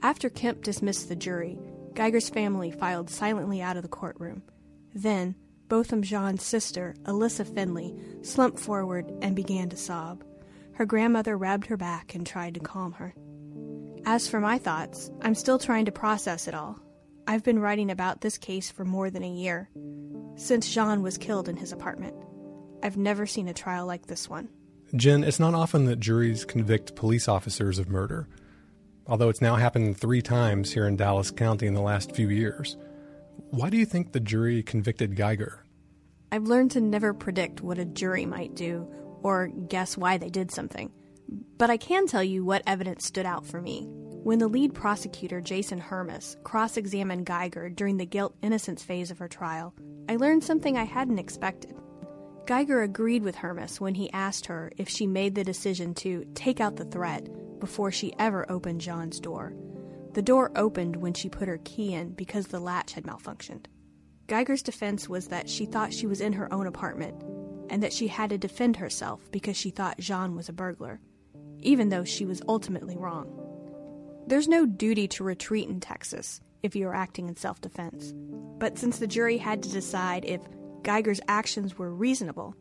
After 0.02 0.28
Kemp 0.28 0.62
dismissed 0.62 1.08
the 1.08 1.16
jury, 1.16 1.58
Guyger's 1.94 2.30
family 2.30 2.70
filed 2.70 3.10
silently 3.10 3.60
out 3.62 3.76
of 3.76 3.82
the 3.82 3.88
courtroom. 3.88 4.42
Then, 4.94 5.34
Botham 5.68 6.02
Jean's 6.02 6.42
sister, 6.42 6.94
Allisa 7.04 7.46
Findley, 7.46 7.94
slumped 8.22 8.58
forward 8.58 9.10
and 9.22 9.34
began 9.34 9.68
to 9.70 9.76
sob. 9.76 10.24
Her 10.74 10.86
grandmother 10.86 11.36
rubbed 11.36 11.66
her 11.66 11.76
back 11.76 12.14
and 12.14 12.26
tried 12.26 12.54
to 12.54 12.60
calm 12.60 12.92
her. 12.92 13.14
As 14.04 14.28
for 14.28 14.40
my 14.40 14.58
thoughts, 14.58 15.10
I'm 15.22 15.34
still 15.34 15.58
trying 15.58 15.84
to 15.84 15.92
process 15.92 16.48
it 16.48 16.54
all. 16.54 16.78
I've 17.26 17.44
been 17.44 17.60
writing 17.60 17.90
about 17.90 18.20
this 18.20 18.36
case 18.36 18.70
for 18.70 18.84
more 18.84 19.10
than 19.10 19.22
a 19.22 19.32
year, 19.32 19.70
since 20.36 20.72
Jean 20.72 21.02
was 21.02 21.18
killed 21.18 21.48
in 21.48 21.56
his 21.56 21.72
apartment. 21.72 22.16
I've 22.83 22.97
never 22.97 23.26
seen 23.26 23.49
a 23.49 23.55
trial 23.55 23.87
like 23.87 24.07
this 24.07 24.28
one. 24.28 24.49
Jen, 24.95 25.24
it's 25.24 25.41
not 25.41 25.55
often 25.55 25.87
that 25.87 26.01
juries 26.01 26.45
convict 26.45 26.97
police 26.97 27.28
officers 27.28 27.78
of 27.78 27.89
murder, 27.89 28.28
although 29.07 29.28
it's 29.28 29.41
now 29.41 29.57
happened 29.57 29.97
three 29.97 30.20
times 30.20 30.72
here 30.72 30.87
in 30.87 30.97
Dallas 30.97 31.30
County 31.30 31.66
in 31.66 31.74
the 31.74 31.80
last 31.80 32.14
few 32.14 32.28
years. 32.28 32.76
Why 33.51 33.70
do 33.70 33.76
you 33.76 33.87
think 33.87 34.12
the 34.12 34.20
jury 34.20 34.62
convicted 34.62 35.16
Guyger? 35.16 35.59
I've 36.30 36.45
learned 36.45 36.72
to 36.72 36.80
never 36.80 37.14
predict 37.14 37.61
what 37.61 37.78
a 37.78 37.85
jury 37.85 38.26
might 38.26 38.55
do 38.55 38.87
or 39.22 39.49
guess 39.49 39.97
why 39.97 40.18
they 40.18 40.30
did 40.30 40.51
something. 40.51 40.91
But 41.59 41.70
I 41.70 41.76
can 41.76 42.07
tell 42.07 42.22
you 42.24 42.45
what 42.45 42.62
evidence 42.66 43.07
stood 43.07 43.26
out 43.26 43.47
for 43.47 43.61
me. 43.61 43.87
When 43.89 44.39
the 44.39 44.49
lead 44.49 44.74
prosecutor, 44.74 45.41
Jason 45.41 45.78
Hermus, 45.78 46.37
cross 46.45 46.76
examined 46.76 47.26
Guyger 47.26 47.74
during 47.74 47.97
the 47.97 48.07
guilt 48.07 48.37
innocence 48.43 48.83
phase 48.83 49.11
of 49.11 49.18
her 49.18 49.28
trial, 49.28 49.74
I 50.09 50.16
learned 50.16 50.45
something 50.45 50.76
I 50.76 50.85
hadn't 50.85 51.18
expected. 51.18 51.74
Guyger 52.47 52.82
agreed 52.82 53.22
with 53.22 53.36
Hermus 53.36 53.80
when 53.80 53.95
he 53.95 54.12
asked 54.12 54.47
her 54.47 54.72
if 54.76 54.88
she 54.88 55.07
made 55.07 55.34
the 55.34 55.45
decision 55.45 55.95
to 55.95 56.24
take 56.34 56.61
out 56.61 56.76
the 56.76 56.84
threat 56.84 57.28
before 57.61 57.93
she 57.93 58.12
ever 58.18 58.51
opened 58.51 58.80
Jean's 58.80 59.20
door. 59.20 59.55
The 60.14 60.22
door 60.22 60.51
opened 60.57 60.97
when 60.97 61.14
she 61.14 61.28
put 61.28 61.49
her 61.49 61.61
key 61.64 61.95
in 61.95 62.11
because 62.11 62.49
the 62.49 62.59
latch 62.61 62.93
had 62.95 63.05
malfunctioned. 63.05 63.66
Guyger's 64.26 64.62
defense 64.62 65.09
was 65.09 65.28
that 65.28 65.49
she 65.49 65.66
thought 65.66 65.93
she 65.93 66.07
was 66.07 66.20
in 66.20 66.32
her 66.32 66.53
own 66.53 66.66
apartment 66.66 67.22
and 67.70 67.82
that 67.82 67.93
she 67.93 68.09
had 68.09 68.30
to 68.30 68.38
defend 68.38 68.76
herself 68.76 69.30
because 69.30 69.57
she 69.57 69.70
thought 69.70 69.99
Jean 69.99 70.34
was 70.34 70.49
a 70.49 70.53
burglar, 70.53 71.01
even 71.61 71.90
though 71.90 72.05
she 72.05 72.26
was 72.26 72.43
ultimately 72.49 72.97
wrong. 72.97 73.38
There's 74.26 74.49
no 74.49 74.66
duty 74.66 75.07
to 75.09 75.24
retreat 75.24 75.68
in 75.68 75.80
Texas 75.80 76.40
if 76.62 76.74
you 76.76 76.88
are 76.88 76.95
acting 76.95 77.28
in 77.28 77.36
self 77.36 77.61
defense, 77.61 78.12
but 78.59 78.78
since 78.78 78.99
the 78.99 79.07
jury 79.07 79.38
had 79.38 79.62
to 79.62 79.68
decide 79.70 80.24
if 80.24 80.40
Guyger's 80.83 81.20
actions 81.28 81.78
were 81.78 81.93
reasonable, 81.93 82.55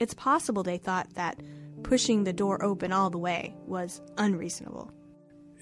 it's 0.00 0.14
possible 0.14 0.62
they 0.62 0.78
thought 0.78 1.14
that 1.14 1.40
pushing 1.82 2.24
the 2.24 2.32
door 2.32 2.62
open 2.64 2.92
all 2.92 3.10
the 3.10 3.18
way 3.18 3.54
was 3.66 4.00
unreasonable. 4.16 4.90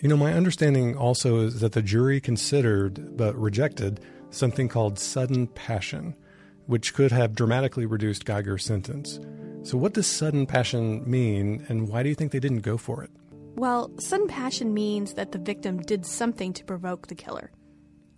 You 0.01 0.09
know, 0.09 0.17
my 0.17 0.33
understanding 0.33 0.97
also 0.97 1.41
is 1.41 1.61
that 1.61 1.73
the 1.73 1.83
jury 1.83 2.21
considered 2.21 3.17
but 3.17 3.37
rejected 3.37 4.01
something 4.31 4.69
called 4.69 4.99
sudden 4.99 5.49
passion, 5.49 6.15
which 6.67 6.95
could 6.95 7.11
have 7.11 7.35
dramatically 7.35 7.85
reduced 7.85 8.25
Guyger's 8.25 8.65
sentence. 8.65 9.19
So, 9.65 9.77
what 9.77 9.95
does 9.95 10.07
sudden 10.07 10.47
passion 10.47 11.03
mean, 11.09 11.67
and 11.69 11.89
why 11.89 12.05
do 12.05 12.09
you 12.09 12.15
think 12.15 12.31
they 12.31 12.39
didn't 12.39 12.61
go 12.61 12.77
for 12.77 13.03
it? 13.03 13.11
Well, 13.57 13.91
sudden 13.99 14.29
passion 14.29 14.73
means 14.73 15.15
that 15.15 15.33
the 15.33 15.39
victim 15.39 15.83
did 15.83 16.07
something 16.07 16.53
to 16.53 16.65
provoke 16.65 17.09
the 17.09 17.17
killer, 17.17 17.51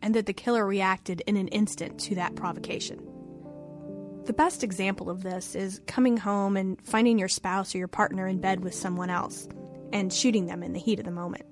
and 0.03 0.14
that 0.14 0.26
the 0.26 0.35
killer 0.35 0.66
reacted 0.66 1.22
in 1.26 1.39
an 1.39 1.49
instant 1.49 1.99
to 2.01 2.14
that 2.16 2.35
provocation. 2.35 3.09
The 4.31 4.35
best 4.35 4.62
example 4.62 5.11
of 5.11 5.24
this 5.24 5.57
is 5.57 5.81
coming 5.89 6.16
home 6.16 6.57
and 6.57 6.81
finding 6.87 7.18
your 7.18 7.26
spouse 7.26 7.74
or 7.74 7.78
your 7.78 7.89
partner 7.89 8.28
in 8.28 8.41
bed 8.41 8.62
with 8.62 8.76
someone 8.76 9.11
else 9.11 9.49
and 9.93 10.12
shooting 10.12 10.47
them 10.47 10.62
in 10.62 10.72
the 10.72 10.78
heat 10.78 11.01
of 11.01 11.05
the 11.05 11.11
moment. 11.11 11.47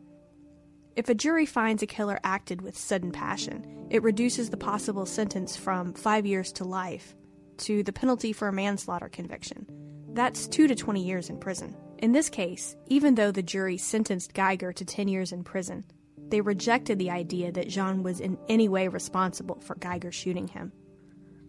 If 0.95 1.09
a 1.09 1.15
jury 1.15 1.45
finds 1.45 1.83
a 1.83 1.89
killer 1.89 2.21
acted 2.23 2.63
with 2.63 2.79
sudden 2.79 3.11
passion, 3.11 3.89
it 3.91 4.05
reduces 4.05 4.51
the 4.51 4.57
possible 4.57 5.07
sentence 5.07 5.57
from 5.57 5.93
five 5.93 6.25
years 6.25 6.53
to 6.53 6.65
life 6.65 7.17
to 7.57 7.83
the 7.83 7.93
penalty 7.93 8.33
for 8.33 8.47
a 8.47 8.53
manslaughter 8.53 9.09
conviction. 9.09 9.67
That's 10.13 10.47
two 10.47 10.69
to 10.69 10.77
20 10.77 11.03
years 11.03 11.31
in 11.31 11.41
prison. 11.41 11.77
In 11.99 12.13
this 12.13 12.31
case, 12.31 12.77
even 12.87 13.17
though 13.17 13.33
the 13.33 13.43
jury 13.43 13.77
sentenced 13.77 14.35
Guyger 14.35 14.73
to 14.73 14.85
10 14.85 15.09
years 15.09 15.33
in 15.33 15.43
prison, 15.43 15.83
They 16.29 16.43
rejected 16.43 17.01
the 17.01 17.11
idea 17.11 17.51
that 17.51 17.71
Jean 17.71 18.05
was 18.05 18.21
in 18.21 18.39
any 18.49 18.69
way 18.69 18.87
responsible 18.87 19.59
for 19.63 19.75
Guyger 19.75 20.13
shooting 20.13 20.47
him. 20.47 20.71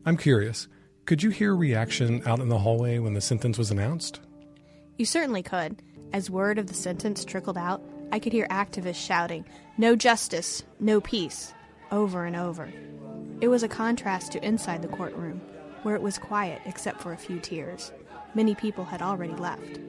I'm 0.08 0.18
curious. 0.18 0.68
Could 1.10 1.24
you 1.24 1.32
hear 1.32 1.56
reaction 1.56 2.22
out 2.28 2.40
in 2.40 2.50
the 2.50 2.60
hallway 2.60 3.00
when 3.00 3.16
the 3.16 3.20
sentence 3.20 3.58
was 3.58 3.72
announced? 3.72 4.20
You 4.96 5.06
certainly 5.06 5.42
could. 5.42 5.82
As 6.14 6.30
word 6.30 6.60
of 6.60 6.68
the 6.68 6.76
sentence 6.76 7.26
trickled 7.26 7.58
out, 7.58 7.82
I 8.12 8.20
could 8.20 8.32
hear 8.32 8.46
activists 8.50 9.04
shouting, 9.04 9.44
No 9.80 9.96
justice, 9.96 10.62
no 10.80 11.02
peace, 11.02 11.52
over 11.92 12.26
and 12.26 12.36
over. 12.36 12.72
It 13.42 13.48
was 13.48 13.64
a 13.64 13.68
contrast 13.68 14.34
to 14.34 14.46
inside 14.46 14.84
the 14.84 14.88
courtroom, 14.88 15.42
where 15.82 15.96
it 15.96 16.02
was 16.04 16.20
quiet 16.20 16.62
except 16.68 17.02
for 17.02 17.12
a 17.12 17.18
few 17.18 17.40
tears. 17.40 17.92
Many 18.36 18.54
people 18.54 18.86
had 18.86 19.02
already 19.02 19.34
left. 19.34 19.80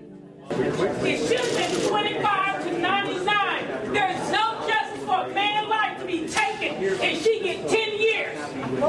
It 0.53 1.29
should 1.29 1.39
have 1.39 1.71
been 1.71 1.87
25 1.87 2.65
to 2.65 2.79
99. 2.79 3.93
There's 3.93 4.33
no 4.33 4.67
justice 4.67 5.05
for 5.05 5.27
a 5.27 5.35
man's 5.35 5.69
life 5.69 6.01
to 6.01 6.07
be 6.07 6.27
taken 6.27 6.83
and 6.83 7.19
she 7.19 7.41
get 7.43 7.69
10 7.69 7.99
years. 8.01 8.39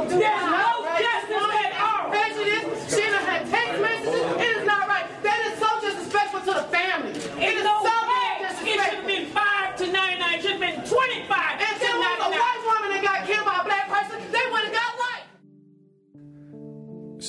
There's 0.08 0.22
no 0.22 0.81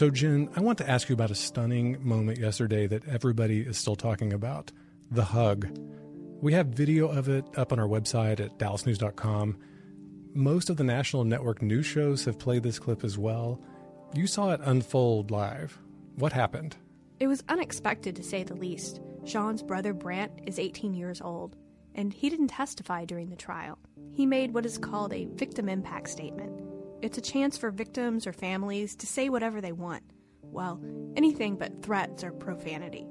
So, 0.03 0.11
Jen, 0.11 0.49
I 0.57 0.61
want 0.61 0.79
to 0.79 0.91
ask 0.91 1.09
you 1.09 1.13
about 1.13 1.31
a 1.31 1.37
stunning 1.37 1.97
moment 2.05 2.39
yesterday 2.39 2.89
that 2.89 3.07
everybody 3.07 3.61
is 3.61 3.79
still 3.79 3.95
talking 3.95 4.33
about 4.33 4.73
the 5.13 5.23
hug. 5.23 5.69
We 6.41 6.53
have 6.55 6.67
video 6.67 7.07
of 7.07 7.29
it 7.29 7.45
up 7.57 7.73
on 7.73 7.79
our 7.79 7.87
website 7.87 8.41
at 8.41 8.59
dallasnews.com. 8.59 9.57
Most 10.35 10.71
of 10.71 10.77
the 10.77 10.83
national 10.83 11.23
network 11.23 11.63
news 11.63 11.87
shows 11.87 12.25
have 12.25 12.37
played 12.37 12.65
this 12.65 12.81
clip 12.81 13.05
as 13.05 13.17
well. 13.17 13.63
You 14.13 14.27
saw 14.27 14.51
it 14.51 14.61
unfold 14.65 15.31
live. 15.31 15.79
What 16.17 16.33
happened? 16.33 16.75
It 17.21 17.29
was 17.29 17.45
unexpected 17.49 18.17
to 18.17 18.25
say 18.25 18.43
the 18.43 18.57
least. 18.57 19.01
Jean's 19.23 19.63
brother 19.63 19.93
Brandt 19.93 20.33
is 20.49 20.59
18 20.59 20.95
years 20.95 21.21
old, 21.21 21.55
and 21.95 22.13
he 22.13 22.29
didn't 22.29 22.49
testify 22.49 23.05
during 23.05 23.31
the 23.31 23.37
trial. 23.37 23.79
He 24.15 24.27
made 24.27 24.53
what 24.53 24.67
is 24.67 24.79
called 24.79 25.13
a 25.13 25.27
victim 25.27 25.69
impact 25.69 26.09
statement. 26.09 26.72
It's 27.03 27.19
a 27.19 27.21
chance 27.23 27.59
for 27.59 27.73
victims 27.73 28.29
or 28.29 28.33
families 28.33 28.95
to 28.97 29.09
say 29.09 29.29
whatever 29.29 29.61
they 29.61 29.73
want. 29.73 30.05
Well, 30.41 30.81
anything 31.17 31.57
but 31.57 31.83
threats 31.83 32.23
or 32.23 32.31
profanity. 32.31 33.09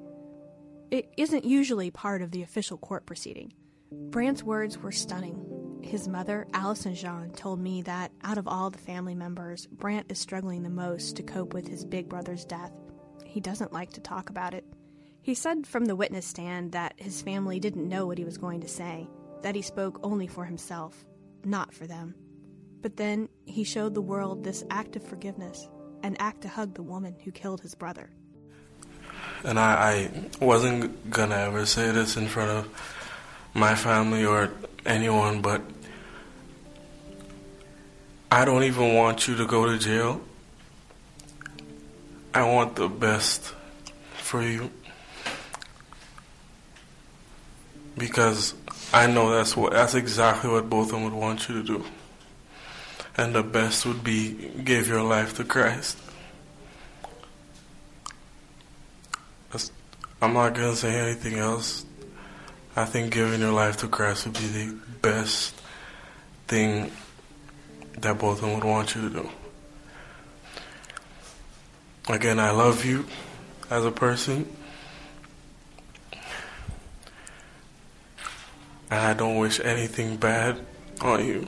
It 0.92 1.12
isn't 1.18 1.44
usually 1.44 1.92
part 1.92 2.22
of 2.22 2.32
the 2.32 2.42
official 2.42 2.78
court 2.78 3.06
proceeding. 3.06 3.52
Brandt's 3.92 4.44
words 4.44 4.78
were 4.78 4.94
stunning. 4.94 5.80
His 5.84 6.08
mother, 6.08 6.48
Allison 6.54 6.96
Jean, 6.96 7.32
told 7.32 7.60
me 7.60 7.82
that 7.82 8.14
out 8.24 8.38
of 8.38 8.48
all 8.48 8.70
the 8.70 8.78
family 8.78 9.14
members, 9.14 9.68
Brandt 9.68 10.10
is 10.10 10.20
struggling 10.20 10.64
the 10.64 10.70
most 10.70 11.18
to 11.18 11.24
cope 11.24 11.54
with 11.54 11.68
his 11.68 11.84
big 11.84 12.08
brother's 12.08 12.46
death. 12.46 12.72
He 13.26 13.42
doesn't 13.42 13.74
like 13.74 13.92
to 13.94 14.02
talk 14.02 14.30
about 14.30 14.54
it. 14.54 14.64
He 15.22 15.34
said 15.34 15.68
from 15.68 15.84
the 15.84 15.98
witness 15.98 16.26
stand 16.26 16.72
that 16.72 16.94
his 16.96 17.22
family 17.22 17.60
didn't 17.60 17.90
know 17.90 18.06
what 18.06 18.18
he 18.18 18.24
was 18.24 18.38
going 18.38 18.62
to 18.62 18.70
say, 18.70 19.10
that 19.42 19.56
he 19.56 19.62
spoke 19.62 20.00
only 20.02 20.28
for 20.28 20.46
himself, 20.46 21.04
not 21.44 21.74
for 21.74 21.88
them. 21.88 22.16
But 22.82 22.98
then 22.98 23.30
he 23.46 23.64
showed 23.64 23.94
the 23.94 24.02
world 24.02 24.44
this 24.44 24.64
act 24.70 24.96
of 24.96 25.04
forgiveness, 25.04 25.68
an 26.04 26.16
act 26.20 26.42
to 26.42 26.50
hug 26.50 26.74
the 26.74 26.84
woman 26.84 27.16
who 27.24 27.32
killed 27.32 27.62
his 27.62 27.76
brother. 27.76 28.10
And 29.44 29.60
I, 29.60 30.10
I 30.42 30.44
wasn't 30.44 31.10
gonna 31.10 31.36
ever 31.36 31.66
say 31.66 31.92
this 31.92 32.18
in 32.18 32.28
front 32.28 32.52
of 32.52 33.02
my 33.54 33.76
family 33.76 34.26
or 34.26 34.52
anyone, 34.86 35.42
but 35.42 35.62
I 38.32 38.46
don't 38.46 38.64
even 38.64 38.96
want 38.96 39.28
you 39.28 39.36
to 39.38 39.46
go 39.46 39.66
to 39.66 39.78
jail. 39.78 40.22
I 42.34 42.48
want 42.48 42.76
the 42.76 42.88
best 42.88 43.54
for 44.14 44.42
you. 44.42 44.72
Because 47.98 48.56
I 48.94 49.08
know 49.08 49.32
that's 49.32 49.56
what 49.56 49.74
that's 49.74 49.96
exactly 49.96 50.50
what 50.50 50.70
both 50.70 50.88
of 50.88 50.92
them 50.94 51.04
would 51.04 51.14
want 51.14 51.50
you 51.50 51.62
to 51.62 51.64
do. 51.64 51.86
And 53.22 53.36
the 53.36 53.44
best 53.44 53.86
would 53.86 54.04
be 54.04 54.50
give 54.64 54.88
your 54.88 55.04
life 55.04 55.36
to 55.36 55.44
Christ. 55.44 55.96
I'm 60.20 60.34
not 60.34 60.56
gonna 60.56 60.76
say 60.76 60.98
anything 60.98 61.36
else. 61.36 61.86
I 62.76 62.86
think 62.86 63.14
giving 63.14 63.42
your 63.42 63.52
life 63.52 63.78
to 63.78 63.88
Christ 63.88 64.26
would 64.26 64.34
be 64.34 64.48
the 64.48 64.76
best 65.04 65.54
thing 66.48 66.92
that 68.00 68.18
both 68.18 68.38
of 68.38 68.42
them 68.42 68.56
would 68.56 68.64
want 68.64 68.96
you 68.96 69.08
to 69.08 69.10
do. 69.10 69.30
Again, 72.10 72.40
I 72.40 72.50
love 72.50 72.84
you 72.86 73.06
as 73.70 73.86
a 73.86 73.92
person. 73.92 74.52
And 78.90 79.00
I 79.00 79.14
don't 79.14 79.38
wish 79.38 79.60
anything 79.60 80.18
bad 80.18 80.60
on 81.02 81.24
you. 81.24 81.48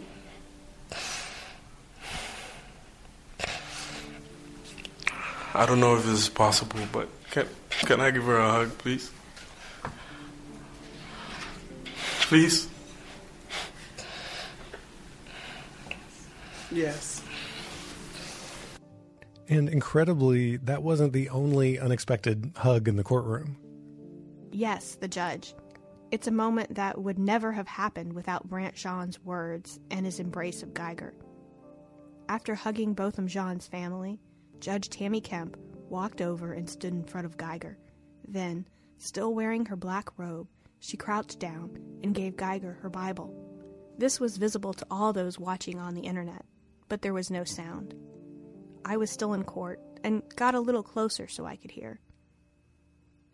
I 5.55 5.65
don't 5.67 5.79
know 5.79 5.95
if 5.95 6.03
this 6.03 6.19
is 6.19 6.29
possible, 6.29 6.79
but 6.91 7.07
can, 7.29 7.47
can 7.69 8.01
I 8.01 8.09
give 8.09 8.23
her 8.23 8.37
a 8.37 8.51
hug, 8.51 8.77
please? 8.79 9.11
Please? 12.21 12.67
Yes. 16.71 17.21
And 19.47 19.69
incredibly, 19.69 20.57
that 20.57 20.81
wasn't 20.81 21.13
the 21.13 21.29
only 21.29 21.77
unexpected 21.77 22.53
hug 22.55 22.87
in 22.87 22.95
the 22.95 23.03
courtroom. 23.03 23.57
Yes, 24.51 24.95
the 24.95 25.07
judge. 25.07 25.53
It's 26.09 26.27
a 26.27 26.31
moment 26.31 26.75
that 26.75 26.99
would 26.99 27.19
never 27.19 27.51
have 27.51 27.67
happened 27.67 28.13
without 28.13 28.47
Brandt 28.49 28.75
Jean's 28.75 29.19
words 29.19 29.79
and 29.91 30.05
his 30.05 30.19
embrace 30.19 30.63
of 30.63 30.73
Guyger. 30.73 31.11
After 32.29 32.55
hugging 32.55 32.93
Botham 32.93 33.27
Jean's 33.27 33.67
family, 33.67 34.19
Judge 34.63 34.89
Tammy 34.89 35.19
Kemp 35.19 35.57
walked 35.89 36.21
over 36.21 36.53
and 36.53 36.69
stood 36.69 36.93
in 36.93 37.03
front 37.03 37.25
of 37.25 37.35
Guyger. 37.35 37.75
Then, 38.25 38.65
still 38.97 39.33
wearing 39.33 39.65
her 39.65 39.75
black 39.75 40.17
robe, 40.17 40.47
she 40.79 40.95
crouched 40.95 41.37
down 41.37 41.77
and 42.01 42.15
gave 42.15 42.37
Guyger 42.37 42.79
her 42.79 42.89
Bible. 42.89 43.35
This 43.97 44.21
was 44.21 44.37
visible 44.37 44.73
to 44.75 44.87
all 44.89 45.11
those 45.11 45.37
watching 45.37 45.79
on 45.79 45.95
the 45.95 46.07
internet, 46.07 46.45
but 46.87 47.01
there 47.01 47.13
was 47.13 47.29
no 47.29 47.43
sound. 47.43 47.93
I 48.85 48.95
was 48.95 49.11
still 49.11 49.33
in 49.33 49.43
court 49.43 49.81
and 50.01 50.23
got 50.37 50.55
a 50.55 50.61
little 50.61 50.81
closer 50.81 51.27
so 51.27 51.45
I 51.45 51.57
could 51.57 51.71
hear. 51.71 51.99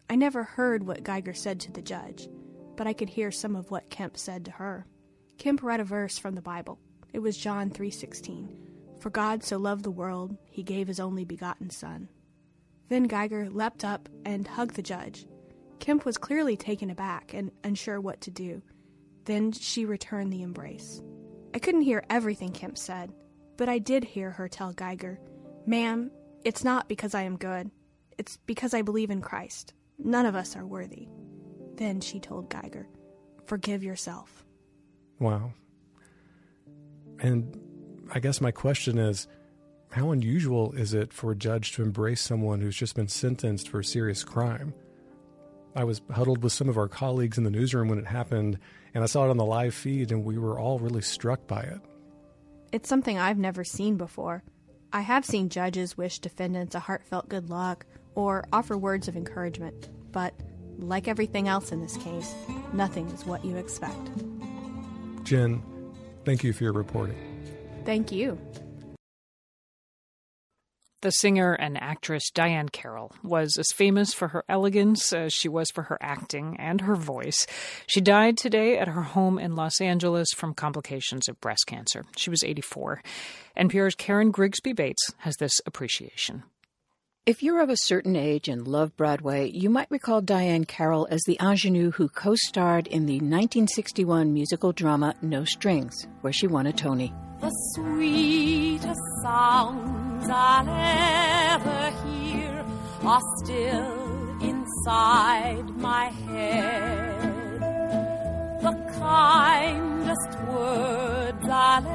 I 0.10 0.16
never 0.16 0.42
heard 0.42 0.82
what 0.82 1.04
Guyger 1.04 1.38
said 1.38 1.60
to 1.60 1.72
the 1.72 1.84
judge, 1.84 2.28
but 2.76 2.88
I 2.88 2.94
could 2.94 3.10
hear 3.10 3.30
some 3.30 3.56
of 3.56 3.70
what 3.70 3.92
Kemp 3.92 4.18
said 4.18 4.46
to 4.46 4.52
her. 4.54 4.88
Kemp 5.38 5.62
read 5.62 5.80
a 5.80 5.84
verse 5.84 6.18
from 6.18 6.34
the 6.34 6.42
Bible. 6.42 6.80
It 7.14 7.20
was 7.20 7.38
John 7.38 7.70
3:16. 7.70 8.69
For 9.00 9.10
God 9.10 9.44
so 9.44 9.58
loved 9.58 9.84
the 9.84 9.92
world, 9.92 10.38
he 10.46 10.62
gave 10.62 10.88
his 10.88 11.00
only 11.00 11.24
begotten 11.24 11.70
son. 11.70 12.10
Then 12.90 13.08
Guyger 13.08 13.54
leapt 13.54 13.86
up 13.86 14.10
and 14.26 14.48
hugged 14.48 14.76
the 14.76 14.82
judge. 14.82 15.26
Kemp 15.80 16.06
was 16.06 16.18
clearly 16.18 16.58
taken 16.58 16.90
aback 16.90 17.34
and 17.34 17.52
unsure 17.64 18.02
what 18.02 18.20
to 18.22 18.32
do. 18.32 18.62
Then 19.26 19.52
she 19.52 19.86
returned 19.86 20.34
the 20.34 20.42
embrace. 20.42 21.02
I 21.54 21.60
couldn't 21.60 21.82
hear 21.82 22.04
everything 22.10 22.52
Kemp 22.52 22.78
said, 22.78 23.14
but 23.58 23.70
I 23.70 23.80
did 23.80 24.04
hear 24.04 24.32
her 24.32 24.50
tell 24.50 24.74
Guyger, 24.74 25.18
Ma'am, 25.66 26.12
it's 26.44 26.64
not 26.64 26.90
because 26.90 27.14
I 27.14 27.24
am 27.24 27.38
good. 27.38 27.72
It's 28.18 28.38
because 28.46 28.74
I 28.74 28.82
believe 28.82 29.12
in 29.12 29.22
Christ. 29.22 29.74
None 29.98 30.26
of 30.26 30.36
us 30.36 30.56
are 30.56 30.66
worthy. 30.66 31.08
Then 31.76 32.02
she 32.02 32.20
told 32.20 32.50
Guyger, 32.50 32.86
Forgive 33.46 33.84
yourself. 33.84 34.46
Wow. 35.20 35.54
And 37.20 37.58
I 38.12 38.20
guess 38.20 38.42
my 38.42 38.52
question 38.52 38.98
is 38.98 39.28
how 39.92 40.12
unusual 40.12 40.74
is 40.74 40.94
it 40.94 41.14
for 41.14 41.32
a 41.32 41.36
judge 41.36 41.74
to 41.74 41.84
embrace 41.84 42.22
someone 42.22 42.62
who's 42.62 42.76
just 42.76 42.96
been 42.96 43.08
sentenced 43.08 43.70
for 43.70 43.80
a 43.80 43.84
serious 43.84 44.24
crime? 44.24 44.74
I 45.76 45.84
was 45.84 46.02
huddled 46.12 46.44
with 46.44 46.54
some 46.54 46.70
of 46.70 46.78
our 46.78 46.88
colleagues 46.88 47.38
in 47.38 47.44
the 47.44 47.52
newsroom 47.52 47.88
when 47.88 48.00
it 48.00 48.08
happened, 48.08 48.58
and 48.94 49.04
I 49.04 49.08
saw 49.08 49.26
it 49.26 49.30
on 49.30 49.38
the 49.38 49.46
live 49.46 49.76
feed, 49.76 50.12
and 50.12 50.26
we 50.26 50.38
were 50.38 50.60
all 50.60 50.80
really 50.80 51.02
struck 51.02 51.48
by 51.48 51.62
it. 51.62 51.80
It's 52.72 52.90
something 52.90 53.18
I've 53.18 53.38
never 53.38 53.64
seen 53.64 53.98
before. 53.98 54.44
I 54.92 55.02
have 55.02 55.26
seen 55.26 55.50
judges 55.50 55.98
wish 55.98 56.20
defendants 56.20 56.74
a 56.76 56.80
heartfelt 56.80 57.30
good 57.30 57.50
luck 57.50 57.86
or 58.16 58.46
offer 58.52 58.78
words 58.78 59.08
of 59.08 59.16
encouragement, 59.16 59.90
but 60.12 60.34
like 60.80 61.08
everything 61.08 61.48
else 61.48 61.72
in 61.72 61.82
this 61.82 61.98
case, 61.98 62.34
nothing 62.74 63.08
is 63.10 63.26
what 63.26 63.46
you 63.46 63.56
expect. 63.58 64.10
Jen, 65.24 65.62
thank 66.26 66.44
you 66.44 66.54
for 66.54 66.64
your 66.64 66.74
reporting. 66.74 67.29
Thank 67.90 68.12
you. 68.12 68.38
The 71.02 71.10
singer 71.10 71.54
and 71.54 71.76
actress 71.82 72.30
Diahann 72.30 72.72
Carroll 72.72 73.12
was 73.24 73.58
as 73.58 73.72
famous 73.74 74.14
for 74.14 74.28
her 74.28 74.44
elegance 74.48 75.12
as 75.12 75.34
she 75.34 75.50
was 75.50 75.72
for 75.72 75.82
her 75.82 75.98
acting 76.00 76.56
and 76.60 76.82
her 76.82 76.96
voice. 76.96 77.48
She 77.88 78.00
died 78.00 78.38
today 78.38 78.78
at 78.78 78.90
her 78.90 79.02
home 79.02 79.40
in 79.40 79.56
Los 79.56 79.82
Angeles 79.82 80.28
from 80.36 80.54
complications 80.54 81.28
of 81.28 81.42
breast 81.42 81.64
cancer. 81.66 82.06
She 82.16 82.30
was 82.30 82.44
84. 82.44 83.02
NPR's 83.58 83.96
Karen 83.96 84.30
Grigsby 84.30 84.74
Bates 84.74 85.12
has 85.22 85.38
this 85.38 85.60
appreciation. 85.66 86.44
If 87.26 87.44
you're 87.44 87.62
of 87.62 87.70
a 87.70 87.78
certain 87.78 88.16
age 88.16 88.48
and 88.48 88.68
love 88.68 88.96
Broadway, 88.98 89.52
you 89.52 89.70
might 89.70 89.92
recall 89.92 90.22
Diahann 90.22 90.68
Carroll 90.68 91.08
as 91.12 91.22
the 91.28 91.38
ingenue 91.40 91.92
who 91.92 92.08
co 92.10 92.34
starred 92.36 92.88
in 92.88 93.06
the 93.06 93.16
1961 93.16 94.34
musical 94.34 94.72
drama 94.72 95.14
No 95.22 95.44
Strings, 95.44 96.08
where 96.22 96.34
she 96.34 96.48
won 96.48 96.66
a 96.66 96.74
Tony. 96.74 97.14
The 97.40 97.52
sweetest 97.76 99.02
sounds 99.22 100.28
I'll 100.28 100.70
ever 100.70 101.92
hear 102.08 102.66
are 103.04 103.22
still 103.44 104.42
inside 104.42 105.70
my 105.78 106.06
head. 106.06 107.60
The 108.62 108.94
kindest 108.98 110.40
words 110.48 111.48
I'll 111.48 111.86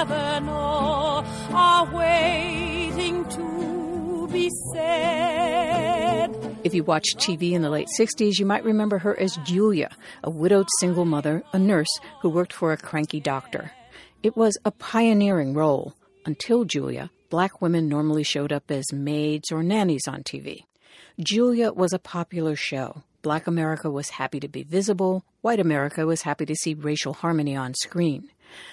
ever 0.00 0.40
know 0.44 1.24
are 1.50 1.92
waiting 1.92 3.24
to 3.30 3.83
be 4.34 4.50
said. 4.72 6.28
If 6.64 6.74
you 6.74 6.82
watched 6.82 7.18
TV 7.18 7.52
in 7.52 7.62
the 7.62 7.70
late 7.70 7.86
60s, 7.98 8.38
you 8.38 8.44
might 8.44 8.64
remember 8.64 8.98
her 8.98 9.18
as 9.18 9.36
Julia, 9.44 9.90
a 10.24 10.30
widowed 10.30 10.66
single 10.80 11.04
mother, 11.04 11.44
a 11.52 11.58
nurse 11.58 12.00
who 12.20 12.28
worked 12.28 12.52
for 12.52 12.72
a 12.72 12.76
cranky 12.76 13.20
doctor. 13.20 13.70
It 14.24 14.36
was 14.36 14.58
a 14.64 14.72
pioneering 14.72 15.54
role. 15.54 15.94
Until 16.26 16.64
Julia, 16.64 17.10
black 17.30 17.62
women 17.62 17.88
normally 17.88 18.24
showed 18.24 18.52
up 18.52 18.70
as 18.70 18.92
maids 18.92 19.52
or 19.52 19.62
nannies 19.62 20.08
on 20.08 20.24
TV. 20.24 20.64
Julia 21.20 21.72
was 21.72 21.92
a 21.92 21.98
popular 21.98 22.56
show. 22.56 23.04
Black 23.22 23.46
America 23.46 23.88
was 23.88 24.10
happy 24.10 24.40
to 24.40 24.48
be 24.48 24.64
visible. 24.64 25.24
White 25.42 25.60
America 25.60 26.06
was 26.06 26.22
happy 26.22 26.44
to 26.46 26.56
see 26.56 26.74
racial 26.74 27.12
harmony 27.12 27.54
on 27.54 27.74
screen. 27.74 28.30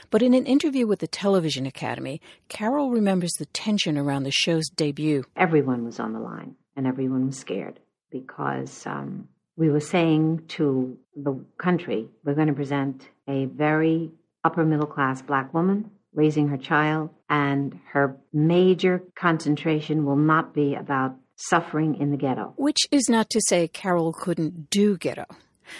But 0.10 0.22
in 0.22 0.34
an 0.34 0.46
interview 0.46 0.88
with 0.88 1.00
the 1.00 1.08
Television 1.08 1.66
Academy, 1.66 2.22
Carroll 2.50 2.92
remembers 2.92 3.32
the 3.34 3.46
tension 3.48 3.98
around 3.98 4.24
the 4.24 4.32
show's 4.32 4.70
debut. 4.70 5.24
Everyone 5.36 5.84
was 5.86 6.00
on 6.00 6.14
the 6.14 6.20
line, 6.20 6.56
and 6.76 6.88
everyone 6.88 7.28
was 7.28 7.38
scared 7.38 7.80
because 8.12 8.86
um, 8.86 9.28
we 9.56 9.70
were 9.70 9.80
saying 9.80 10.44
to 10.50 10.98
the 11.16 11.40
country, 11.58 12.08
we're 12.24 12.36
going 12.36 12.48
to 12.48 12.54
present 12.54 13.10
a 13.28 13.46
very 13.46 14.12
upper 14.44 14.66
middle 14.66 14.88
class 14.88 15.22
black 15.22 15.54
woman 15.54 15.92
raising 16.14 16.50
her 16.50 16.58
child, 16.58 17.10
and 17.30 17.80
her 17.92 18.18
major 18.34 19.02
concentration 19.16 20.06
will 20.06 20.18
not 20.18 20.54
be 20.54 20.76
about 20.76 21.16
suffering 21.36 21.96
in 21.96 22.12
the 22.12 22.18
ghetto. 22.18 22.54
Which 22.58 22.80
is 22.92 23.10
not 23.10 23.30
to 23.32 23.42
say 23.48 23.68
Carroll 23.68 24.14
couldn't 24.14 24.70
do 24.70 24.98
ghetto. 24.98 25.26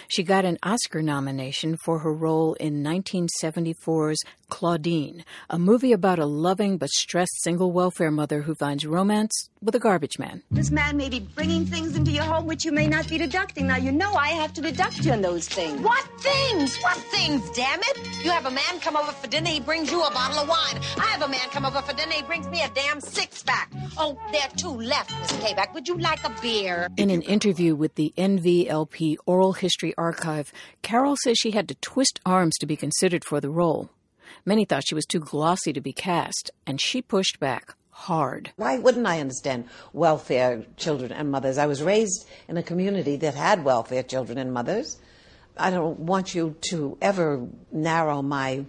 She 0.08 0.22
got 0.22 0.44
an 0.44 0.58
Oscar 0.62 1.02
nomination 1.02 1.76
for 1.76 2.00
her 2.00 2.12
role 2.12 2.54
in 2.54 2.82
1974's 2.82 4.20
Claudine, 4.48 5.24
a 5.48 5.58
movie 5.58 5.92
about 5.92 6.18
a 6.18 6.26
loving 6.26 6.76
but 6.76 6.90
stressed 6.90 7.42
single 7.42 7.72
welfare 7.72 8.10
mother 8.10 8.42
who 8.42 8.54
finds 8.54 8.84
romance 8.84 9.48
with 9.62 9.74
a 9.74 9.78
garbage 9.78 10.18
man. 10.18 10.42
This 10.50 10.70
man 10.70 10.98
may 10.98 11.08
be 11.08 11.20
bringing 11.20 11.64
things 11.64 11.96
into 11.96 12.10
your 12.10 12.24
home 12.24 12.46
which 12.46 12.64
you 12.64 12.70
may 12.72 12.86
not 12.86 13.08
be 13.08 13.16
deducting. 13.16 13.68
Now, 13.68 13.76
you 13.76 13.90
know 13.90 14.12
I 14.12 14.28
have 14.28 14.52
to 14.54 14.60
deduct 14.60 15.04
you 15.04 15.12
on 15.12 15.22
those 15.22 15.48
things. 15.48 15.80
What 15.80 16.04
things? 16.20 16.76
What 16.82 16.98
things, 16.98 17.48
damn 17.52 17.80
it? 17.80 18.24
You 18.24 18.30
have 18.30 18.44
a 18.44 18.50
man 18.50 18.80
come 18.80 18.96
over 18.96 19.12
for 19.12 19.26
dinner, 19.26 19.48
he 19.48 19.60
brings 19.60 19.90
you 19.90 20.02
a 20.02 20.10
bottle 20.10 20.40
of 20.40 20.48
wine. 20.48 20.80
I 20.98 21.06
have 21.06 21.22
a 21.22 21.28
man 21.28 21.48
come 21.50 21.64
over 21.64 21.80
for 21.80 21.94
dinner, 21.94 22.12
he 22.12 22.22
brings 22.22 22.46
me 22.48 22.62
a 22.62 22.68
damn 22.74 23.00
six 23.00 23.42
pack. 23.42 23.72
Oh, 23.96 24.18
there 24.32 24.42
are 24.42 24.56
two 24.56 24.68
left, 24.68 25.12
Miss 25.18 25.32
K-Back. 25.40 25.74
Would 25.74 25.88
you 25.88 25.98
like 25.98 26.22
a 26.24 26.34
beer? 26.42 26.88
In 26.96 27.10
an 27.10 27.22
interview 27.22 27.74
with 27.74 27.94
the 27.94 28.12
NVLP 28.18 29.16
Oral 29.26 29.54
History 29.54 29.81
Archive, 29.98 30.52
Carroll 30.82 31.16
says 31.22 31.38
she 31.38 31.50
had 31.50 31.68
to 31.68 31.74
twist 31.76 32.20
arms 32.24 32.56
to 32.58 32.66
be 32.66 32.76
considered 32.76 33.24
for 33.24 33.40
the 33.40 33.50
role. 33.50 33.90
Many 34.44 34.64
thought 34.64 34.86
she 34.86 34.94
was 34.94 35.06
too 35.06 35.20
glossy 35.20 35.72
to 35.72 35.80
be 35.80 35.92
cast, 35.92 36.50
and 36.66 36.80
she 36.80 37.02
pushed 37.02 37.40
back 37.40 37.74
hard. 37.90 38.52
Why 38.56 38.78
wouldn't 38.78 39.06
I 39.06 39.20
understand 39.20 39.66
welfare 39.92 40.64
children 40.76 41.12
and 41.12 41.30
mothers? 41.30 41.58
I 41.58 41.66
was 41.66 41.82
raised 41.82 42.26
in 42.48 42.56
a 42.56 42.62
community 42.62 43.16
that 43.16 43.34
had 43.34 43.64
welfare 43.64 44.02
children 44.02 44.38
and 44.38 44.52
mothers. 44.52 44.98
I 45.56 45.70
don't 45.70 46.00
want 46.00 46.34
you 46.34 46.56
to 46.70 46.96
ever 47.00 47.46
narrow 47.70 48.22
my 48.22 48.64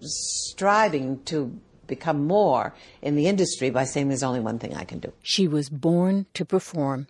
striving 0.00 1.22
to 1.24 1.58
become 1.86 2.26
more 2.26 2.74
in 3.02 3.16
the 3.16 3.26
industry 3.26 3.70
by 3.70 3.84
saying 3.84 4.08
there's 4.08 4.22
only 4.22 4.40
one 4.40 4.58
thing 4.58 4.74
I 4.74 4.84
can 4.84 4.98
do. 4.98 5.12
She 5.22 5.48
was 5.48 5.68
born 5.68 6.26
to 6.34 6.44
perform. 6.44 7.06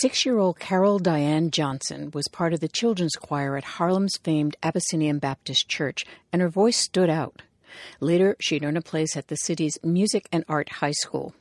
Six 0.00 0.24
year 0.24 0.38
old 0.38 0.58
Carol 0.58 0.98
Diane 0.98 1.50
Johnson 1.50 2.10
was 2.12 2.28
part 2.28 2.52
of 2.52 2.60
the 2.60 2.68
children's 2.68 3.16
choir 3.16 3.56
at 3.56 3.64
Harlem's 3.64 4.16
famed 4.22 4.56
Abyssinian 4.62 5.18
Baptist 5.18 5.68
Church, 5.68 6.04
and 6.32 6.42
her 6.42 6.48
voice 6.48 6.76
stood 6.76 7.10
out. 7.10 7.42
Later, 8.00 8.36
she'd 8.40 8.64
earn 8.64 8.76
a 8.76 8.82
place 8.82 9.16
at 9.16 9.28
the 9.28 9.36
city's 9.36 9.78
Music 9.82 10.28
and 10.32 10.44
Art 10.48 10.68
High 10.68 10.92
School. 10.92 11.34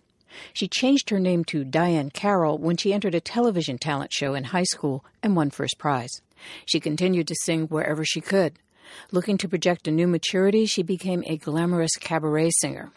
She 0.53 0.67
changed 0.67 1.09
her 1.09 1.19
name 1.19 1.45
to 1.45 1.63
Diahann 1.63 2.13
Carroll 2.13 2.57
when 2.57 2.77
she 2.77 2.93
entered 2.93 3.15
a 3.15 3.21
television 3.21 3.77
talent 3.77 4.11
show 4.13 4.33
in 4.33 4.45
high 4.45 4.63
school 4.63 5.03
and 5.23 5.35
won 5.35 5.49
first 5.49 5.77
prize. 5.77 6.21
She 6.65 6.79
continued 6.79 7.27
to 7.27 7.35
sing 7.43 7.67
wherever 7.67 8.05
she 8.05 8.21
could. 8.21 8.59
Looking 9.11 9.37
to 9.39 9.49
project 9.49 9.87
a 9.87 9.91
new 9.91 10.07
maturity, 10.07 10.65
she 10.65 10.83
became 10.83 11.23
a 11.27 11.37
glamorous 11.37 11.95
cabaret 11.99 12.51
singer. 12.59 12.91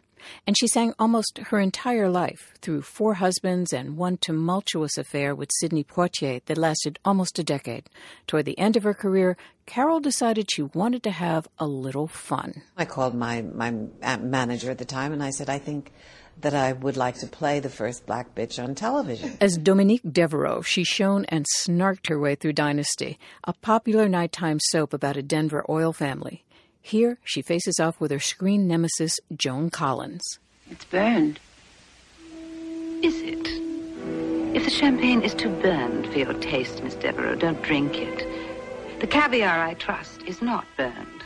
And 0.47 0.57
she 0.59 0.67
sang 0.67 0.93
almost 0.99 1.39
her 1.39 1.59
entire 1.59 2.09
life 2.11 2.53
through 2.61 2.83
four 2.83 3.15
husbands 3.15 3.73
and 3.73 3.97
one 3.97 4.19
tumultuous 4.19 4.99
affair 4.99 5.35
with 5.35 5.51
Sidney 5.59 5.85
Poitier 5.85 6.45
that 6.47 6.59
lasted 6.59 6.99
almost 7.05 7.39
a 7.39 7.45
decade. 7.45 7.89
Toward 8.27 8.45
the 8.45 8.59
end 8.59 8.77
of 8.77 8.83
her 8.83 8.95
career, 8.95 9.37
Carroll 9.67 10.01
decided 10.01 10.51
she 10.51 10.63
wanted 10.63 11.03
to 11.05 11.11
have 11.11 11.49
a 11.59 11.67
little 11.67 12.07
fun. 12.07 12.63
I 12.77 12.85
called 12.85 13.15
my, 13.15 13.43
my 13.43 13.71
manager 14.19 14.71
at 14.71 14.79
the 14.79 14.85
time 14.85 15.13
and 15.13 15.23
I 15.23 15.31
said, 15.31 15.49
I 15.49 15.59
think 15.59 15.93
that 16.43 16.55
I 16.55 16.73
would 16.73 16.97
like 16.97 17.19
to 17.19 17.27
play 17.27 17.61
the 17.61 17.69
first 17.69 18.07
black 18.07 18.35
bitch 18.35 18.63
on 18.63 18.75
television. 18.75 19.37
As 19.41 19.57
Dominique 19.57 20.03
Devereaux, 20.11 20.63
she 20.63 20.85
shone 20.85 21.25
and 21.29 21.47
snarked 21.59 22.09
her 22.09 22.19
way 22.19 22.35
through 22.35 22.55
Dynasty, 22.55 23.19
a 23.45 23.53
popular 23.53 24.09
nighttime 24.09 24.59
soap 24.61 24.93
about 24.93 25.17
a 25.17 25.23
Denver 25.23 25.65
oil 25.69 25.93
family. 25.93 26.45
Here, 26.83 27.19
she 27.25 27.43
faces 27.43 27.79
off 27.79 28.01
with 28.01 28.11
her 28.11 28.19
screen 28.21 28.67
nemesis, 28.67 29.19
Joan 29.37 29.71
Collins. 29.71 30.23
It's 30.71 30.85
burned. 30.85 31.39
Is 33.03 33.21
it? 33.21 33.47
If 34.55 34.65
the 34.65 34.71
champagne 34.71 35.23
is 35.23 35.35
too 35.35 35.51
burned 35.51 36.07
for 36.11 36.19
your 36.19 36.35
taste, 36.35 36.83
Miss 36.83 36.95
Devereaux, 36.95 37.37
don't 37.37 37.63
drink 37.63 37.97
it. 37.97 38.27
The 39.01 39.07
caviar, 39.07 39.63
I 39.63 39.75
trust, 39.75 40.23
is 40.23 40.43
not 40.43 40.65
burned. 40.77 41.20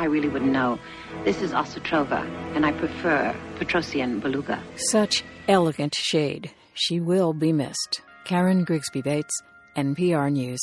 I 0.00 0.04
really 0.04 0.30
wouldn't 0.30 0.50
know. 0.50 0.78
This 1.24 1.42
is 1.42 1.50
Osotrova, 1.50 2.26
and 2.56 2.64
I 2.64 2.72
prefer 2.72 3.36
Petrossian 3.56 4.18
Beluga. 4.18 4.58
Such 4.76 5.22
elegant 5.46 5.94
shade. 5.94 6.50
She 6.72 7.00
will 7.00 7.34
be 7.34 7.52
missed. 7.52 8.00
Karen 8.24 8.64
Grigsby 8.64 9.02
Bates, 9.02 9.42
NPR 9.76 10.32
News. 10.32 10.62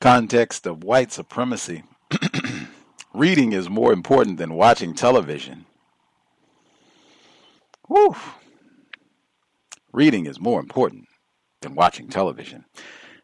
Context 0.00 0.68
of 0.68 0.84
white 0.84 1.10
supremacy. 1.10 1.82
Reading 3.12 3.52
is 3.52 3.68
more 3.68 3.92
important 3.92 4.38
than 4.38 4.54
watching 4.54 4.94
television. 4.94 5.66
Whew. 7.88 8.14
Reading 9.92 10.26
is 10.26 10.38
more 10.38 10.60
important 10.60 11.06
than 11.60 11.74
watching 11.74 12.06
television. 12.06 12.66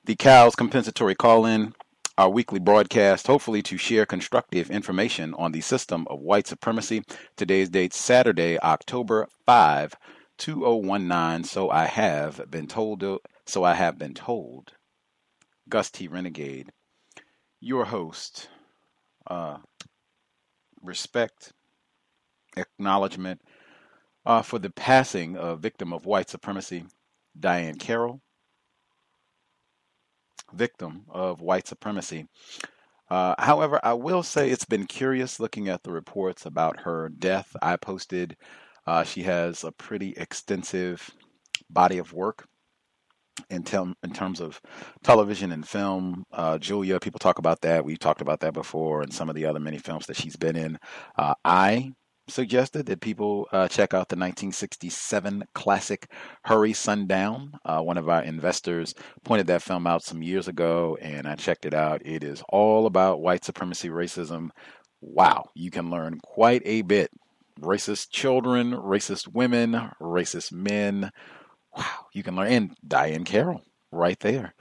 The 0.07 0.17
Cows 0.17 0.57
compensatory 0.57 1.15
call 1.15 1.47
in 1.47 1.73
our 2.21 2.29
weekly 2.29 2.61
broadcast, 2.61 3.27
hopefully 3.27 3.63
to 3.63 3.79
share 3.79 4.05
constructive 4.05 4.71
information 4.71 5.33
on 5.39 5.53
the 5.53 5.61
system 5.63 6.07
of 6.11 6.21
white 6.21 6.47
supremacy. 6.47 7.03
Today's 7.35 7.71
date, 7.71 7.95
Saturday, 7.95 8.59
October 8.61 9.27
5, 9.47 9.95
2019. 10.37 11.45
So 11.45 11.71
I 11.71 11.87
have 11.87 12.51
been 12.51 12.67
told, 12.67 13.03
so 13.47 13.65
I 13.65 13.73
have 13.73 13.97
been 13.97 14.13
told. 14.13 14.75
Gus 15.71 15.91
T. 15.91 16.09
Renegade, 16.09 16.69
your 17.59 17.87
host. 17.87 18.51
Uh, 19.27 19.57
respect, 20.83 21.55
acknowledgement 22.55 23.41
uh, 24.27 24.43
for 24.43 24.59
the 24.59 24.69
passing 24.69 25.39
of 25.39 25.61
victim 25.61 25.91
of 25.91 26.05
white 26.05 26.29
supremacy, 26.29 26.85
Diahann 27.39 27.81
Carroll 27.81 28.21
victim 30.55 31.05
of 31.09 31.41
white 31.41 31.67
supremacy. 31.67 32.27
Uh, 33.11 33.35
however, 33.39 33.81
I 33.83 33.95
will 33.95 34.23
say 34.23 34.51
it's 34.51 34.65
been 34.65 34.87
curious 34.87 35.41
looking 35.41 35.69
at 35.69 35.83
the 35.83 35.93
reports 35.93 36.47
about 36.47 36.81
her 36.81 37.09
death. 37.09 37.57
I 37.61 37.77
posted, 37.77 38.37
uh, 38.87 39.03
she 39.05 39.25
has 39.25 39.65
a 39.65 39.73
pretty 39.73 40.15
extensive 40.17 41.11
body 41.69 41.99
of 41.99 42.13
work 42.13 42.47
in, 43.49 43.65
tel- 43.65 43.95
in 44.05 44.13
terms 44.13 44.41
of 44.41 44.61
television 45.03 45.51
and 45.53 45.67
film. 45.67 46.25
Uh, 46.33 46.59
Julia, 46.59 47.01
people 47.01 47.19
talk 47.19 47.39
about 47.39 47.63
that. 47.63 47.85
We've 47.85 47.99
talked 47.99 48.21
about 48.21 48.41
that 48.41 48.55
before, 48.55 49.03
and 49.03 49.13
some 49.13 49.29
of 49.29 49.35
the 49.35 49.47
other 49.47 49.61
many 49.61 49.79
films 49.79 50.07
that 50.07 50.17
she's 50.17 50.37
been 50.37 50.57
in. 50.57 50.79
Uh, 51.17 51.35
I 51.45 51.93
suggested 52.31 52.87
that 52.87 53.01
people 53.01 53.47
uh, 53.53 53.69
check 53.69 53.93
out 53.93 54.09
the 54.09 54.17
1967 54.17 55.45
classic 55.55 56.11
Hurry 56.45 56.73
Sundown. 56.73 57.53
Uh, 57.65 57.81
one 57.81 57.99
of 57.99 58.09
our 58.09 58.23
investors 58.23 58.95
pointed 59.25 59.47
that 59.49 59.63
film 59.63 59.87
out 59.87 60.03
some 60.03 60.23
years 60.23 60.49
ago, 60.49 60.97
and 61.01 61.27
I 61.27 61.35
checked 61.35 61.67
it 61.67 61.75
out. 61.75 62.01
It 62.05 62.25
is 62.25 62.43
all 62.49 62.87
about 62.87 63.21
white 63.21 63.45
supremacy, 63.45 63.89
racism. 63.89 64.51
Wow, 65.01 65.47
you 65.55 65.71
can 65.71 65.91
learn 65.91 66.21
quite 66.23 66.63
a 66.65 66.83
bit. 66.83 67.11
Racist 67.61 68.11
children, 68.11 68.73
racist 68.73 69.29
women, 69.29 69.91
racist 70.01 70.53
men. 70.53 71.11
Wow, 71.77 72.07
you 72.13 72.23
can 72.23 72.37
learn. 72.37 72.49
And 72.49 72.77
Diahann 72.87 73.27
Carroll, 73.27 73.63
right 73.93 74.19
there 74.21 74.55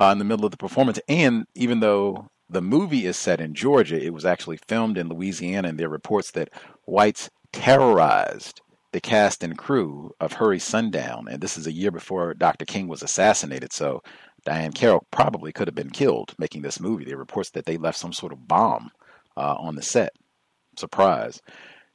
uh, 0.00 0.10
in 0.12 0.18
the 0.18 0.24
middle 0.24 0.44
of 0.44 0.50
the 0.50 0.56
performance. 0.56 0.98
And 1.08 1.46
even 1.54 1.80
though 1.80 2.28
the 2.48 2.62
movie 2.62 3.06
is 3.06 3.16
set 3.16 3.40
in 3.40 3.54
Georgia, 3.54 4.02
it 4.02 4.12
was 4.12 4.24
actually 4.24 4.58
filmed 4.68 4.98
in 4.98 5.08
Louisiana, 5.08 5.68
and 5.68 5.78
there 5.78 5.88
are 5.88 5.90
reports 5.90 6.30
that 6.32 6.50
whites 6.86 7.30
terrorized 7.52 8.60
the 8.92 9.00
cast 9.00 9.42
and 9.42 9.58
crew 9.58 10.12
of 10.20 10.34
Hurry 10.34 10.58
Sundown. 10.58 11.26
And 11.28 11.40
this 11.40 11.56
is 11.56 11.66
a 11.66 11.72
year 11.72 11.90
before 11.90 12.34
Dr. 12.34 12.64
King 12.64 12.86
was 12.86 13.02
assassinated, 13.02 13.72
so 13.72 14.02
Diahann 14.46 14.74
Carroll 14.74 15.06
probably 15.10 15.52
could 15.52 15.66
have 15.68 15.74
been 15.74 15.90
killed 15.90 16.34
making 16.38 16.62
this 16.62 16.78
movie. 16.78 17.04
There 17.04 17.16
are 17.16 17.18
reports 17.18 17.50
that 17.50 17.66
they 17.66 17.76
left 17.76 17.98
some 17.98 18.12
sort 18.12 18.32
of 18.32 18.46
bomb 18.46 18.90
uh, 19.36 19.56
on 19.58 19.74
the 19.74 19.82
set. 19.82 20.12
Surprise. 20.76 21.40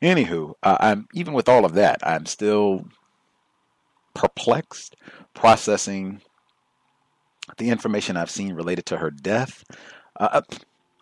Anywho, 0.02 0.54
uh, 0.64 0.78
I'm 0.80 1.08
even 1.14 1.34
with 1.34 1.50
all 1.50 1.66
of 1.66 1.74
that, 1.74 2.00
I'm 2.04 2.26
still 2.26 2.86
perplexed, 4.14 4.96
processing 5.34 6.22
the 7.58 7.70
information 7.70 8.18
I've 8.18 8.30
seen 8.30 8.54
related 8.54 8.86
to 8.88 8.98
her 8.98 9.12
death. 9.12 9.64
Uh, 10.20 10.30
uh, 10.34 10.42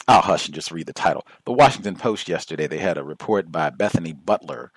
I'll 0.07 0.21
hush 0.21 0.45
and 0.45 0.55
just 0.55 0.71
read 0.71 0.88
the 0.88 0.93
title. 0.93 1.25
The 1.45 1.51
Washington 1.51 1.97
Post 1.97 2.29
yesterday, 2.29 2.65
they 2.67 2.77
had 2.77 2.97
a 2.97 3.03
report 3.03 3.51
by 3.51 3.69
Bethonie 3.69 4.13
Butler 4.13 4.71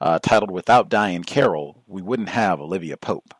uh, 0.00 0.18
titled 0.18 0.50
Without 0.50 0.90
Diahann 0.90 1.24
Carroll, 1.24 1.82
We 1.86 2.02
Wouldn't 2.02 2.28
Have 2.28 2.60
Olivia 2.60 2.98
Pope. 2.98 3.32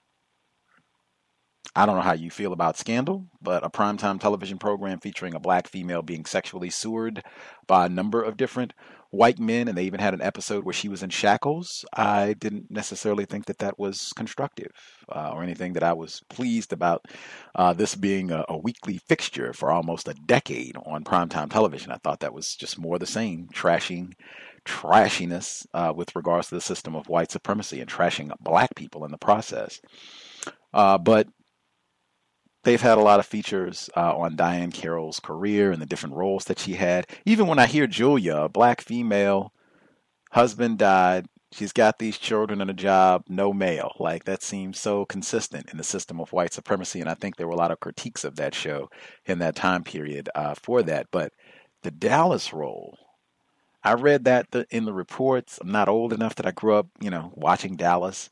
I 1.76 1.84
don't 1.84 1.96
know 1.96 2.02
how 2.02 2.12
you 2.12 2.30
feel 2.30 2.52
about 2.52 2.78
Scandal, 2.78 3.26
but 3.42 3.64
a 3.64 3.68
primetime 3.68 4.20
television 4.20 4.58
program 4.58 5.00
featuring 5.00 5.34
a 5.34 5.40
black 5.40 5.68
female 5.68 6.02
being 6.02 6.24
sexually 6.24 6.70
sewered 6.70 7.22
by 7.66 7.86
a 7.86 7.90
number 7.90 8.22
of 8.22 8.36
different 8.36 8.72
white 9.14 9.38
men, 9.38 9.68
and 9.68 9.76
they 9.76 9.84
even 9.84 10.00
had 10.00 10.14
an 10.14 10.22
episode 10.22 10.64
where 10.64 10.72
she 10.72 10.88
was 10.88 11.02
in 11.02 11.10
shackles. 11.10 11.84
I 11.94 12.34
didn't 12.34 12.70
necessarily 12.70 13.24
think 13.24 13.46
that 13.46 13.58
that 13.58 13.78
was 13.78 14.12
constructive 14.16 14.72
uh, 15.08 15.30
or 15.32 15.42
anything 15.42 15.72
that 15.74 15.82
I 15.82 15.92
was 15.92 16.22
pleased 16.28 16.72
about 16.72 17.06
uh, 17.54 17.72
this 17.72 17.94
being 17.94 18.30
a, 18.30 18.44
a, 18.48 18.58
weekly 18.58 18.98
fixture 18.98 19.52
for 19.52 19.70
almost 19.70 20.08
a 20.08 20.14
decade 20.26 20.76
on 20.84 21.04
primetime 21.04 21.50
television. 21.50 21.92
I 21.92 21.98
thought 21.98 22.20
that 22.20 22.34
was 22.34 22.54
just 22.54 22.78
more 22.78 22.98
the 22.98 23.06
same, 23.06 23.48
trashing 23.54 24.12
trashiness 24.64 25.66
uh, 25.74 25.92
with 25.94 26.16
regards 26.16 26.48
to 26.48 26.54
the 26.54 26.60
system 26.60 26.96
of 26.96 27.08
white 27.08 27.30
supremacy 27.30 27.80
and 27.80 27.90
trashing 27.90 28.32
black 28.40 28.74
people 28.74 29.04
in 29.04 29.10
the 29.10 29.18
process. 29.18 29.80
Uh, 30.72 30.98
but 30.98 31.28
they've 32.64 32.80
had 32.80 32.98
a 32.98 33.02
lot 33.02 33.20
of 33.20 33.26
features 33.26 33.88
uh, 33.96 34.16
on 34.16 34.36
Diahann 34.36 34.72
Carroll's 34.72 35.20
career 35.20 35.70
and 35.70 35.80
the 35.80 35.86
different 35.86 36.16
roles 36.16 36.44
that 36.46 36.58
she 36.58 36.74
had. 36.74 37.06
Even 37.24 37.46
when 37.46 37.58
I 37.58 37.66
hear 37.66 37.86
Julia, 37.86 38.36
a 38.36 38.48
black 38.48 38.80
female, 38.80 39.52
husband 40.32 40.78
died, 40.78 41.26
she's 41.52 41.72
got 41.72 41.98
these 41.98 42.18
children 42.18 42.60
and 42.60 42.70
a 42.70 42.74
job, 42.74 43.24
no 43.28 43.52
male. 43.52 43.92
Like 43.98 44.24
that 44.24 44.42
seems 44.42 44.80
so 44.80 45.04
consistent 45.04 45.70
in 45.70 45.78
the 45.78 45.84
system 45.84 46.20
of 46.20 46.32
white 46.32 46.52
supremacy. 46.52 47.00
And 47.00 47.08
I 47.08 47.14
think 47.14 47.36
there 47.36 47.46
were 47.46 47.52
a 47.52 47.56
lot 47.56 47.70
of 47.70 47.80
critiques 47.80 48.24
of 48.24 48.36
that 48.36 48.54
show 48.54 48.90
in 49.24 49.38
that 49.38 49.56
time 49.56 49.84
period 49.84 50.28
uh, 50.34 50.54
for 50.54 50.82
that. 50.82 51.06
But 51.12 51.32
the 51.82 51.90
Dallas 51.90 52.52
role, 52.52 52.98
I 53.82 53.94
read 53.94 54.24
that 54.24 54.48
in 54.70 54.86
the 54.86 54.94
reports. 54.94 55.58
I'm 55.60 55.70
not 55.70 55.88
old 55.88 56.12
enough 56.12 56.34
that 56.36 56.46
I 56.46 56.50
grew 56.50 56.74
up, 56.74 56.88
you 57.00 57.10
know, 57.10 57.32
watching 57.34 57.76
Dallas. 57.76 58.30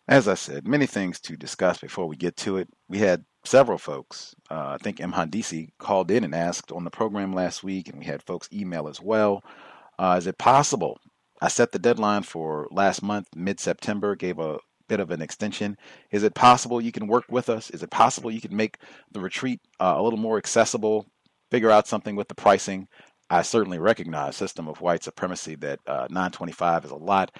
As 0.07 0.27
I 0.27 0.33
said, 0.33 0.67
many 0.67 0.87
things 0.87 1.19
to 1.21 1.37
discuss 1.37 1.77
before 1.77 2.07
we 2.07 2.15
get 2.15 2.35
to 2.37 2.57
it. 2.57 2.67
We 2.87 2.97
had 2.97 3.25
several 3.45 3.77
folks. 3.77 4.33
Uh, 4.49 4.69
I 4.69 4.77
think 4.77 4.99
M. 4.99 5.13
Called 5.77 6.09
in 6.09 6.23
and 6.23 6.33
asked 6.33 6.71
on 6.71 6.83
the 6.83 6.89
program 6.89 7.31
last 7.31 7.63
week, 7.63 7.89
and 7.89 7.99
we 7.99 8.05
had 8.05 8.23
folks 8.23 8.49
email 8.51 8.87
as 8.87 8.99
well. 8.99 9.43
Uh, 9.99 10.15
is 10.17 10.25
it 10.25 10.39
possible? 10.39 10.99
I 11.41 11.47
set 11.47 11.71
the 11.71 11.79
deadline 11.79 12.23
for 12.23 12.67
last 12.71 13.03
month, 13.03 13.27
mid 13.35 13.59
September, 13.59 14.15
gave 14.15 14.39
a 14.39 14.57
bit 14.89 14.99
of 14.99 15.11
an 15.11 15.21
extension. 15.21 15.77
Is 16.11 16.23
it 16.23 16.33
possible 16.33 16.81
you 16.81 16.91
can 16.91 17.07
work 17.07 17.25
with 17.29 17.49
us? 17.49 17.69
Is 17.69 17.83
it 17.83 17.91
possible 17.91 18.29
you 18.29 18.41
can 18.41 18.55
make 18.55 18.79
the 19.11 19.21
retreat 19.21 19.61
uh, 19.79 19.93
a 19.95 20.03
little 20.03 20.19
more 20.19 20.37
accessible? 20.37 21.05
Figure 21.49 21.71
out 21.71 21.87
something 21.87 22.17
with 22.17 22.27
the 22.27 22.35
pricing. 22.35 22.89
I 23.29 23.43
certainly 23.43 23.79
recognize 23.79 24.35
system 24.35 24.67
of 24.67 24.81
white 24.81 25.03
supremacy 25.03 25.55
that 25.55 25.79
uh, 25.87 26.07
925 26.09 26.85
is 26.85 26.91
a 26.91 26.95
lot. 26.95 27.31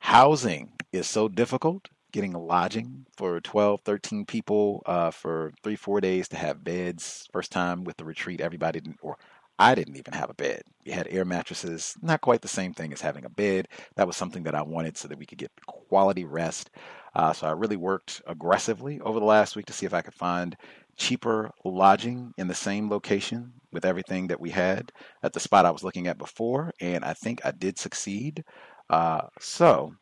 Housing 0.00 0.72
is 0.92 1.06
so 1.06 1.28
difficult. 1.28 1.88
Getting 2.12 2.32
lodging 2.32 3.06
for 3.16 3.40
12, 3.40 3.82
13 3.82 4.26
people 4.26 4.82
uh, 4.84 5.12
for 5.12 5.52
three, 5.62 5.76
four 5.76 6.00
days 6.00 6.26
to 6.28 6.36
have 6.36 6.64
beds. 6.64 7.28
First 7.32 7.52
time 7.52 7.84
with 7.84 7.96
the 7.96 8.04
retreat, 8.04 8.40
everybody 8.40 8.80
didn't, 8.80 8.98
or 9.00 9.16
I 9.60 9.74
didn't 9.74 9.96
even 9.96 10.14
have 10.14 10.30
a 10.30 10.34
bed. 10.34 10.62
We 10.86 10.92
had 10.92 11.06
air 11.10 11.26
mattresses, 11.26 11.94
not 12.00 12.22
quite 12.22 12.40
the 12.40 12.48
same 12.48 12.72
thing 12.72 12.94
as 12.94 13.02
having 13.02 13.26
a 13.26 13.28
bed. 13.28 13.68
That 13.94 14.06
was 14.06 14.16
something 14.16 14.42
that 14.44 14.54
I 14.54 14.62
wanted 14.62 14.96
so 14.96 15.06
that 15.06 15.18
we 15.18 15.26
could 15.26 15.36
get 15.36 15.52
quality 15.66 16.24
rest. 16.24 16.70
Uh, 17.14 17.34
so 17.34 17.46
I 17.46 17.52
really 17.52 17.76
worked 17.76 18.22
aggressively 18.26 19.00
over 19.02 19.20
the 19.20 19.26
last 19.26 19.56
week 19.56 19.66
to 19.66 19.74
see 19.74 19.84
if 19.84 19.92
I 19.92 20.00
could 20.00 20.14
find 20.14 20.56
cheaper 20.96 21.50
lodging 21.62 22.32
in 22.38 22.48
the 22.48 22.54
same 22.54 22.88
location 22.88 23.52
with 23.70 23.84
everything 23.84 24.28
that 24.28 24.40
we 24.40 24.48
had 24.48 24.92
at 25.22 25.34
the 25.34 25.40
spot 25.40 25.66
I 25.66 25.70
was 25.70 25.84
looking 25.84 26.06
at 26.06 26.16
before. 26.16 26.72
And 26.80 27.04
I 27.04 27.12
think 27.12 27.42
I 27.44 27.50
did 27.50 27.78
succeed. 27.78 28.42
Uh, 28.88 29.26
so 29.40 29.92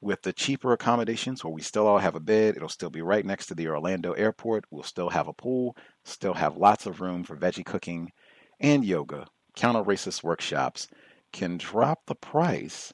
with 0.00 0.22
the 0.22 0.32
cheaper 0.32 0.72
accommodations 0.72 1.44
where 1.44 1.52
we 1.52 1.60
still 1.60 1.86
all 1.86 1.98
have 1.98 2.14
a 2.14 2.20
bed, 2.20 2.56
it'll 2.56 2.70
still 2.70 2.88
be 2.88 3.02
right 3.02 3.26
next 3.26 3.46
to 3.46 3.54
the 3.54 3.68
Orlando 3.68 4.12
airport. 4.12 4.64
We'll 4.70 4.82
still 4.84 5.10
have 5.10 5.28
a 5.28 5.34
pool, 5.34 5.76
still 6.06 6.32
have 6.32 6.56
lots 6.56 6.86
of 6.86 7.02
room 7.02 7.24
for 7.24 7.36
veggie 7.36 7.66
cooking 7.66 8.10
and 8.60 8.84
yoga, 8.84 9.26
counter 9.56 9.82
racist 9.82 10.22
workshops 10.22 10.86
can 11.32 11.56
drop 11.56 12.00
the 12.06 12.14
price 12.14 12.92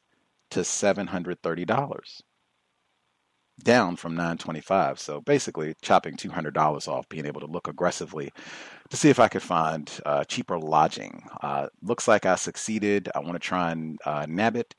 to 0.51 0.61
$730 0.61 2.23
down 3.63 3.97
from 3.97 4.15
925 4.15 5.01
so 5.01 5.21
basically 5.23 5.75
chopping 5.81 6.15
$200 6.15 6.89
off 6.89 7.09
being 7.09 7.25
able 7.25 7.41
to 7.41 7.47
look 7.47 7.69
aggressively 7.69 8.31
to 8.91 8.97
see 8.99 9.09
if 9.09 9.19
i 9.19 9.29
could 9.29 9.43
find 9.43 9.99
uh, 10.05 10.25
cheaper 10.25 10.59
lodging. 10.59 11.23
Uh, 11.43 11.67
looks 11.83 12.07
like 12.07 12.27
i 12.27 12.35
succeeded. 12.35 13.09
I 13.15 13.21
want 13.21 13.33
to 13.33 13.39
try 13.39 13.73
and 13.73 13.99
uh, 14.05 14.27
nab 14.29 14.57
it 14.57 14.75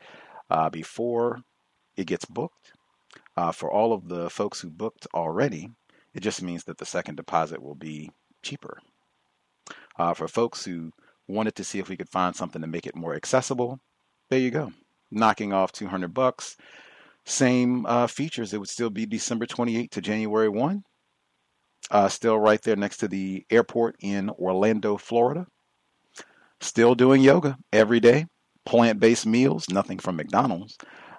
uh, 0.49 0.69
before 0.69 1.39
it 1.95 2.05
gets 2.05 2.25
booked. 2.25 2.73
Uh, 3.35 3.51
for 3.51 3.71
all 3.71 3.93
of 3.93 4.07
the 4.07 4.29
folks 4.29 4.61
who 4.61 4.69
booked 4.69 5.07
already 5.13 5.69
it 6.13 6.21
just 6.21 6.41
means 6.41 6.63
that 6.65 6.77
the 6.77 6.85
second 6.85 7.15
deposit 7.15 7.61
will 7.61 7.75
be 7.75 8.11
cheaper 8.43 8.79
uh, 9.97 10.13
for 10.13 10.27
folks 10.27 10.65
who 10.65 10.91
wanted 11.27 11.55
to 11.55 11.63
see 11.63 11.79
if 11.79 11.89
we 11.89 11.97
could 11.97 12.09
find 12.09 12.35
something 12.35 12.61
to 12.61 12.67
make 12.67 12.87
it 12.87 12.95
more 12.95 13.15
accessible. 13.15 13.79
There 14.29 14.39
you 14.39 14.51
go. 14.51 14.71
Knocking 15.11 15.53
off 15.53 15.71
200 15.71 16.13
bucks. 16.13 16.55
Same 17.25 17.85
uh, 17.85 18.07
features. 18.07 18.53
It 18.53 18.59
would 18.59 18.69
still 18.69 18.89
be 18.89 19.05
December 19.05 19.45
28 19.45 19.91
to 19.91 20.01
January 20.01 20.49
1. 20.49 20.83
Uh, 21.89 22.09
still 22.09 22.37
right 22.37 22.61
there 22.61 22.75
next 22.75 22.97
to 22.97 23.07
the 23.07 23.45
airport 23.49 23.95
in 23.99 24.29
Orlando, 24.29 24.97
Florida. 24.97 25.45
Still 26.59 26.95
doing 26.95 27.21
yoga 27.21 27.57
every 27.71 27.99
day. 27.99 28.25
Plant 28.65 28.99
based 28.99 29.25
meals, 29.25 29.69
nothing 29.69 29.99
from 29.99 30.17
McDonald's 30.17 30.77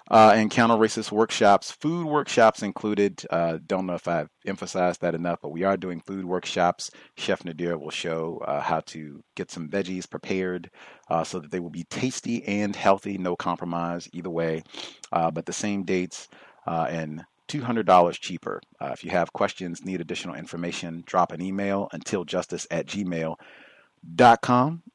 uh, 0.09 0.31
and 0.35 0.49
counter 0.49 0.75
racist 0.75 1.11
workshops. 1.11 1.71
Food 1.71 2.07
workshops 2.07 2.63
included. 2.63 3.23
Uh, 3.29 3.59
don't 3.65 3.85
know 3.85 3.93
if 3.93 4.07
I've 4.07 4.29
emphasized 4.45 5.01
that 5.01 5.13
enough, 5.15 5.39
but 5.41 5.51
we 5.51 5.63
are 5.63 5.77
doing 5.77 6.01
food 6.01 6.25
workshops. 6.25 6.89
Chef 7.15 7.45
Nadir 7.45 7.77
will 7.77 7.91
show 7.91 8.41
uh, 8.45 8.61
how 8.61 8.79
to 8.87 9.21
get 9.35 9.51
some 9.51 9.69
veggies 9.69 10.09
prepared 10.09 10.71
uh, 11.09 11.23
so 11.23 11.39
that 11.39 11.51
they 11.51 11.59
will 11.59 11.69
be 11.69 11.83
tasty 11.85 12.43
and 12.45 12.75
healthy, 12.75 13.17
no 13.17 13.35
compromise 13.35 14.09
either 14.13 14.29
way. 14.29 14.63
Uh, 15.11 15.29
but 15.29 15.45
the 15.45 15.53
same 15.53 15.83
dates 15.83 16.27
uh, 16.65 16.87
and 16.89 17.23
$200 17.47 18.19
cheaper. 18.19 18.61
if 18.81 19.03
you 19.03 19.11
have 19.11 19.33
questions, 19.33 19.83
need 19.83 20.01
additional 20.01 20.35
information, 20.35 21.03
drop 21.05 21.31
an 21.31 21.41
email 21.41 21.89
until 21.93 22.23
justice 22.23 22.67
at 22.69 22.85
gmail.com 22.85 23.37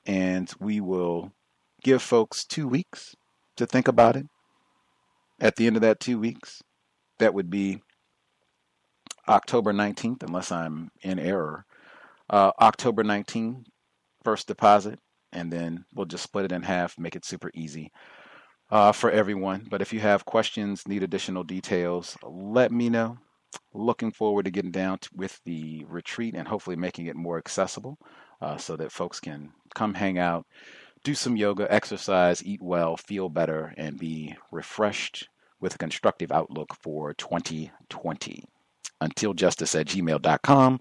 and 0.06 0.52
we 0.60 0.80
will 0.80 1.32
give 1.82 2.00
folks 2.02 2.44
two 2.44 2.68
weeks 2.68 3.16
to 3.56 3.66
think 3.66 3.88
about 3.88 4.16
it 4.16 4.26
at 5.44 5.56
the 5.56 5.66
end 5.66 5.76
of 5.76 5.82
that 5.82 6.00
two 6.00 6.18
weeks. 6.18 6.62
That 7.20 7.34
would 7.34 7.50
be 7.50 7.80
October 9.28 9.72
19th, 9.72 10.24
unless 10.24 10.50
I'm 10.50 10.90
in 11.02 11.20
error. 11.20 11.64
Uh, 12.28 12.50
October 12.60 13.04
19th, 13.04 13.66
first 14.24 14.48
deposit, 14.48 14.98
and 15.32 15.52
then 15.52 15.84
we'll 15.94 16.06
just 16.06 16.24
split 16.24 16.46
it 16.46 16.52
in 16.52 16.62
half, 16.62 16.98
make 16.98 17.14
it 17.14 17.24
super 17.24 17.50
easy 17.54 17.92
uh, 18.70 18.90
for 18.90 19.10
everyone. 19.10 19.66
But 19.70 19.82
if 19.82 19.92
you 19.92 20.00
have 20.00 20.24
questions, 20.24 20.88
need 20.88 21.02
additional 21.02 21.44
details, 21.44 22.16
let 22.24 22.72
me 22.72 22.88
know. 22.88 23.18
Looking 23.72 24.10
forward 24.10 24.46
to 24.46 24.50
getting 24.50 24.72
down 24.72 24.98
to, 24.98 25.10
with 25.14 25.40
the 25.44 25.84
retreat 25.88 26.34
and 26.34 26.48
hopefully 26.48 26.76
making 26.76 27.06
it 27.06 27.16
more 27.16 27.38
accessible 27.38 27.98
uh, 28.40 28.56
so 28.56 28.76
that 28.76 28.90
folks 28.92 29.20
can 29.20 29.52
come 29.74 29.94
hang 29.94 30.18
out, 30.18 30.46
do 31.04 31.14
some 31.14 31.36
yoga, 31.36 31.72
exercise, 31.72 32.44
eat 32.44 32.62
well, 32.62 32.96
feel 32.96 33.28
better, 33.28 33.74
and 33.76 33.98
be 33.98 34.34
refreshed 34.50 35.28
with 35.64 35.74
a 35.74 35.78
constructive 35.78 36.30
outlook 36.30 36.76
for 36.82 37.14
2020. 37.14 38.44
Until 39.00 39.32
justice 39.32 39.74
at 39.74 39.86
gmail.com. 39.86 40.80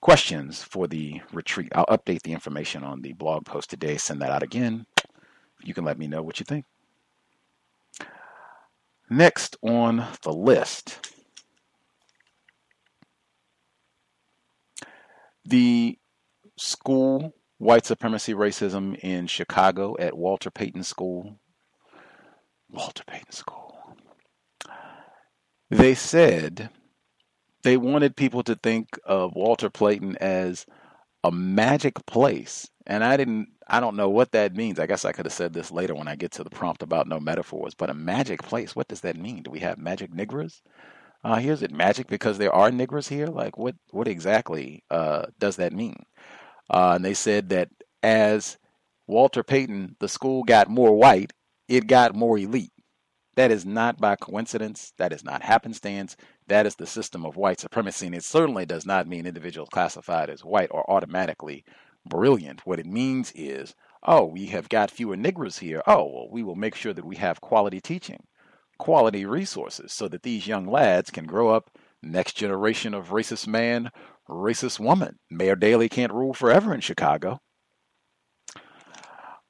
Questions 0.00 0.62
for 0.62 0.88
the 0.88 1.22
retreat. 1.32 1.70
I'll 1.72 1.86
update 1.86 2.22
the 2.22 2.32
information 2.32 2.82
on 2.82 3.00
the 3.00 3.12
blog 3.12 3.46
post 3.46 3.70
today, 3.70 3.96
send 3.96 4.20
that 4.20 4.30
out 4.30 4.42
again. 4.42 4.86
You 5.62 5.72
can 5.72 5.84
let 5.84 5.98
me 5.98 6.08
know 6.08 6.22
what 6.22 6.40
you 6.40 6.44
think. 6.44 6.64
Next 9.08 9.56
on 9.62 10.04
the 10.22 10.32
list, 10.32 11.12
the 15.44 15.96
school 16.56 17.32
white 17.58 17.86
supremacy 17.86 18.34
racism 18.34 18.98
in 18.98 19.28
Chicago 19.28 19.96
at 19.98 20.16
Walter 20.16 20.50
Payton 20.50 20.82
School. 20.82 21.38
Walter 22.68 23.04
Payton 23.06 23.32
School. 23.32 23.67
They 25.70 25.94
said 25.94 26.70
they 27.62 27.76
wanted 27.76 28.16
people 28.16 28.42
to 28.44 28.54
think 28.54 28.98
of 29.04 29.34
Walter 29.34 29.68
Payton 29.68 30.16
as 30.16 30.66
a 31.22 31.30
magic 31.30 32.06
place. 32.06 32.68
And 32.86 33.04
I 33.04 33.18
didn't, 33.18 33.48
I 33.66 33.80
don't 33.80 33.96
know 33.96 34.08
what 34.08 34.32
that 34.32 34.56
means. 34.56 34.78
I 34.78 34.86
guess 34.86 35.04
I 35.04 35.12
could 35.12 35.26
have 35.26 35.32
said 35.32 35.52
this 35.52 35.70
later 35.70 35.94
when 35.94 36.08
I 36.08 36.16
get 36.16 36.32
to 36.32 36.44
the 36.44 36.50
prompt 36.50 36.82
about 36.82 37.06
no 37.06 37.20
metaphors, 37.20 37.74
but 37.74 37.90
a 37.90 37.94
magic 37.94 38.42
place, 38.42 38.74
what 38.74 38.88
does 38.88 39.02
that 39.02 39.16
mean? 39.18 39.42
Do 39.42 39.50
we 39.50 39.58
have 39.60 39.76
magic 39.78 40.10
niggers? 40.10 40.62
Uh, 41.22 41.36
here's 41.36 41.62
it 41.62 41.72
magic 41.72 42.06
because 42.06 42.38
there 42.38 42.54
are 42.54 42.70
niggers 42.70 43.08
here? 43.08 43.26
Like, 43.26 43.58
what, 43.58 43.74
what 43.90 44.08
exactly 44.08 44.84
uh, 44.90 45.26
does 45.38 45.56
that 45.56 45.74
mean? 45.74 45.96
Uh, 46.70 46.92
and 46.96 47.04
they 47.04 47.14
said 47.14 47.50
that 47.50 47.68
as 48.02 48.56
Walter 49.06 49.42
Payton, 49.42 49.96
the 50.00 50.08
school 50.08 50.44
got 50.44 50.70
more 50.70 50.96
white, 50.96 51.32
it 51.66 51.86
got 51.86 52.14
more 52.14 52.38
elite. 52.38 52.72
That 53.38 53.52
is 53.52 53.64
not 53.64 54.00
by 54.00 54.16
coincidence. 54.16 54.92
That 54.98 55.12
is 55.12 55.22
not 55.22 55.44
happenstance. 55.44 56.16
That 56.48 56.66
is 56.66 56.74
the 56.74 56.88
system 56.88 57.24
of 57.24 57.36
white 57.36 57.60
supremacy. 57.60 58.06
And 58.06 58.14
it 58.16 58.24
certainly 58.24 58.66
does 58.66 58.84
not 58.84 59.06
mean 59.06 59.26
individuals 59.26 59.68
classified 59.70 60.28
as 60.28 60.44
white 60.44 60.72
are 60.72 60.84
automatically 60.90 61.64
brilliant. 62.04 62.66
What 62.66 62.80
it 62.80 62.86
means 62.86 63.30
is, 63.36 63.76
oh, 64.02 64.24
we 64.24 64.46
have 64.46 64.68
got 64.68 64.90
fewer 64.90 65.16
niggers 65.16 65.60
here. 65.60 65.84
Oh, 65.86 66.04
well, 66.06 66.28
we 66.28 66.42
will 66.42 66.56
make 66.56 66.74
sure 66.74 66.92
that 66.92 67.04
we 67.04 67.14
have 67.14 67.40
quality 67.40 67.80
teaching, 67.80 68.24
quality 68.76 69.24
resources, 69.24 69.92
so 69.92 70.08
that 70.08 70.24
these 70.24 70.48
young 70.48 70.66
lads 70.66 71.12
can 71.12 71.24
grow 71.24 71.50
up 71.50 71.70
next 72.02 72.32
generation 72.32 72.92
of 72.92 73.10
racist 73.10 73.46
man, 73.46 73.92
racist 74.28 74.80
woman. 74.80 75.20
Mayor 75.30 75.54
Daley 75.54 75.88
can't 75.88 76.12
rule 76.12 76.34
forever 76.34 76.74
in 76.74 76.80
Chicago. 76.80 77.38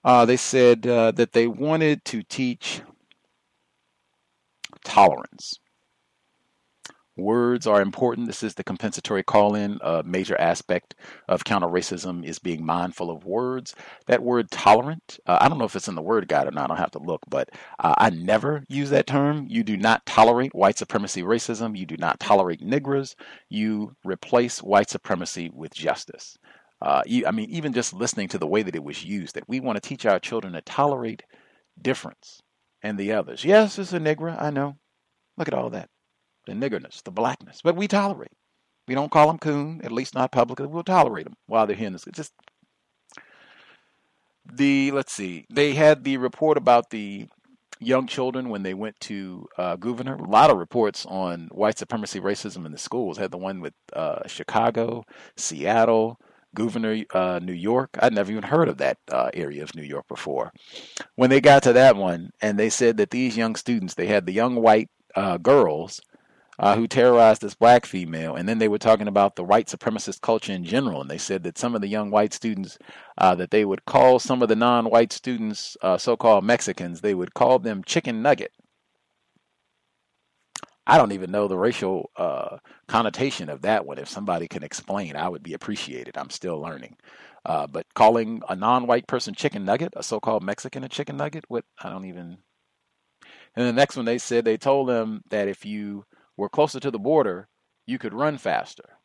Uh, 0.04 0.26
they 0.26 0.36
said 0.36 0.86
uh, 0.86 1.10
that 1.12 1.32
they 1.32 1.46
wanted 1.46 2.04
to 2.04 2.22
teach 2.22 2.82
tolerance. 4.84 5.58
Words 7.18 7.66
are 7.66 7.82
important. 7.82 8.28
This 8.28 8.44
is 8.44 8.54
the 8.54 8.62
compensatory 8.62 9.24
call 9.24 9.56
in. 9.56 9.80
A 9.82 10.04
major 10.04 10.40
aspect 10.40 10.94
of 11.26 11.42
counter 11.42 11.66
racism 11.66 12.24
is 12.24 12.38
being 12.38 12.64
mindful 12.64 13.10
of 13.10 13.24
words. 13.24 13.74
That 14.06 14.22
word 14.22 14.52
tolerant, 14.52 15.18
uh, 15.26 15.36
I 15.40 15.48
don't 15.48 15.58
know 15.58 15.64
if 15.64 15.74
it's 15.74 15.88
in 15.88 15.96
the 15.96 16.00
word 16.00 16.28
guide 16.28 16.46
or 16.46 16.52
not. 16.52 16.66
I 16.66 16.66
don't 16.68 16.76
have 16.76 16.92
to 16.92 17.00
look, 17.00 17.22
but 17.28 17.50
uh, 17.80 17.96
I 17.98 18.10
never 18.10 18.62
use 18.68 18.90
that 18.90 19.08
term. 19.08 19.46
You 19.48 19.64
do 19.64 19.76
not 19.76 20.06
tolerate 20.06 20.54
white 20.54 20.78
supremacy 20.78 21.22
racism. 21.22 21.76
You 21.76 21.86
do 21.86 21.96
not 21.96 22.20
tolerate 22.20 22.60
niggers. 22.60 23.16
You 23.48 23.96
replace 24.04 24.62
white 24.62 24.88
supremacy 24.88 25.50
with 25.52 25.74
justice. 25.74 26.38
Uh, 26.80 27.02
you, 27.04 27.26
I 27.26 27.32
mean, 27.32 27.50
even 27.50 27.72
just 27.72 27.92
listening 27.92 28.28
to 28.28 28.38
the 28.38 28.46
way 28.46 28.62
that 28.62 28.76
it 28.76 28.84
was 28.84 29.04
used, 29.04 29.34
that 29.34 29.48
we 29.48 29.58
want 29.58 29.74
to 29.74 29.88
teach 29.88 30.06
our 30.06 30.20
children 30.20 30.52
to 30.52 30.60
tolerate 30.60 31.24
difference 31.82 32.42
and 32.82 32.98
the 32.98 33.12
others. 33.12 33.44
Yes, 33.44 33.78
it's 33.78 33.92
a 33.92 34.00
nigger, 34.00 34.40
I 34.40 34.50
know. 34.50 34.76
Look 35.36 35.48
at 35.48 35.54
all 35.54 35.70
that. 35.70 35.88
The 36.46 36.54
niggerness, 36.54 37.02
the 37.02 37.10
blackness. 37.10 37.60
But 37.62 37.76
we 37.76 37.88
tolerate. 37.88 38.32
We 38.86 38.94
don't 38.94 39.10
call 39.10 39.26
them 39.26 39.38
coon, 39.38 39.80
at 39.84 39.92
least 39.92 40.14
not 40.14 40.32
publicly. 40.32 40.66
We'll 40.66 40.82
tolerate 40.82 41.24
them 41.24 41.36
while 41.46 41.66
they're 41.66 41.76
here 41.76 41.88
in 41.88 41.92
this. 41.92 42.06
Just 42.12 42.32
the, 44.50 44.90
let's 44.92 45.12
see, 45.12 45.46
they 45.50 45.74
had 45.74 46.04
the 46.04 46.16
report 46.16 46.56
about 46.56 46.90
the 46.90 47.28
young 47.80 48.06
children 48.06 48.48
when 48.48 48.62
they 48.62 48.74
went 48.74 48.98
to 49.00 49.46
uh, 49.58 49.76
Gouverneur. 49.76 50.14
A 50.16 50.28
lot 50.28 50.50
of 50.50 50.56
reports 50.56 51.04
on 51.06 51.48
white 51.52 51.78
supremacy 51.78 52.18
racism 52.18 52.64
in 52.64 52.72
the 52.72 52.78
schools. 52.78 53.18
Had 53.18 53.30
the 53.30 53.38
one 53.38 53.60
with 53.60 53.74
uh, 53.92 54.26
Chicago, 54.26 55.04
Seattle, 55.36 56.18
Gouverneur, 56.58 57.04
uh, 57.14 57.38
New 57.40 57.52
York. 57.52 57.96
I'd 58.00 58.12
never 58.12 58.32
even 58.32 58.42
heard 58.42 58.68
of 58.68 58.78
that 58.78 58.98
uh, 59.10 59.30
area 59.32 59.62
of 59.62 59.74
New 59.76 59.84
York 59.84 60.08
before. 60.08 60.52
When 61.14 61.30
they 61.30 61.40
got 61.40 61.62
to 61.62 61.72
that 61.74 61.94
one, 61.94 62.32
and 62.42 62.58
they 62.58 62.68
said 62.68 62.96
that 62.96 63.10
these 63.10 63.36
young 63.36 63.54
students, 63.54 63.94
they 63.94 64.08
had 64.08 64.26
the 64.26 64.32
young 64.32 64.56
white 64.56 64.90
uh, 65.14 65.38
girls 65.38 66.00
uh, 66.58 66.74
who 66.74 66.88
terrorized 66.88 67.42
this 67.42 67.54
black 67.54 67.86
female, 67.86 68.34
and 68.34 68.48
then 68.48 68.58
they 68.58 68.66
were 68.66 68.78
talking 68.78 69.06
about 69.06 69.36
the 69.36 69.44
white 69.44 69.68
supremacist 69.68 70.20
culture 70.20 70.52
in 70.52 70.64
general, 70.64 71.00
and 71.00 71.08
they 71.08 71.18
said 71.18 71.44
that 71.44 71.56
some 71.56 71.76
of 71.76 71.80
the 71.80 71.86
young 71.86 72.10
white 72.10 72.34
students, 72.34 72.76
uh, 73.18 73.36
that 73.36 73.52
they 73.52 73.64
would 73.64 73.84
call 73.84 74.18
some 74.18 74.42
of 74.42 74.48
the 74.48 74.56
non-white 74.56 75.12
students, 75.12 75.76
uh, 75.82 75.96
so-called 75.96 76.42
Mexicans, 76.44 77.00
they 77.00 77.14
would 77.14 77.34
call 77.34 77.60
them 77.60 77.84
chicken 77.84 78.20
nugget. 78.20 78.52
I 80.88 80.96
don't 80.96 81.12
even 81.12 81.30
know 81.30 81.48
the 81.48 81.58
racial 81.58 82.10
uh, 82.16 82.56
connotation 82.88 83.50
of 83.50 83.60
that 83.62 83.84
one. 83.84 83.98
If 83.98 84.08
somebody 84.08 84.48
can 84.48 84.62
explain, 84.62 85.16
I 85.16 85.28
would 85.28 85.42
be 85.42 85.52
appreciated. 85.52 86.16
I'm 86.16 86.30
still 86.30 86.58
learning. 86.58 86.96
Uh, 87.44 87.66
but 87.66 87.84
calling 87.94 88.40
a 88.48 88.56
non-white 88.56 89.06
person 89.06 89.34
chicken 89.34 89.66
nugget, 89.66 89.92
a 89.96 90.02
so-called 90.02 90.42
Mexican 90.42 90.84
a 90.84 90.88
chicken 90.88 91.18
nugget, 91.18 91.44
what 91.48 91.66
I 91.82 91.90
don't 91.90 92.06
even. 92.06 92.38
And 93.54 93.66
the 93.66 93.72
next 93.72 93.96
one, 93.96 94.06
they 94.06 94.16
said 94.16 94.44
they 94.46 94.56
told 94.56 94.88
them 94.88 95.20
that 95.28 95.46
if 95.46 95.66
you 95.66 96.04
were 96.38 96.48
closer 96.48 96.80
to 96.80 96.90
the 96.90 96.98
border, 96.98 97.48
you 97.86 97.98
could 97.98 98.14
run 98.14 98.38
faster. 98.38 98.98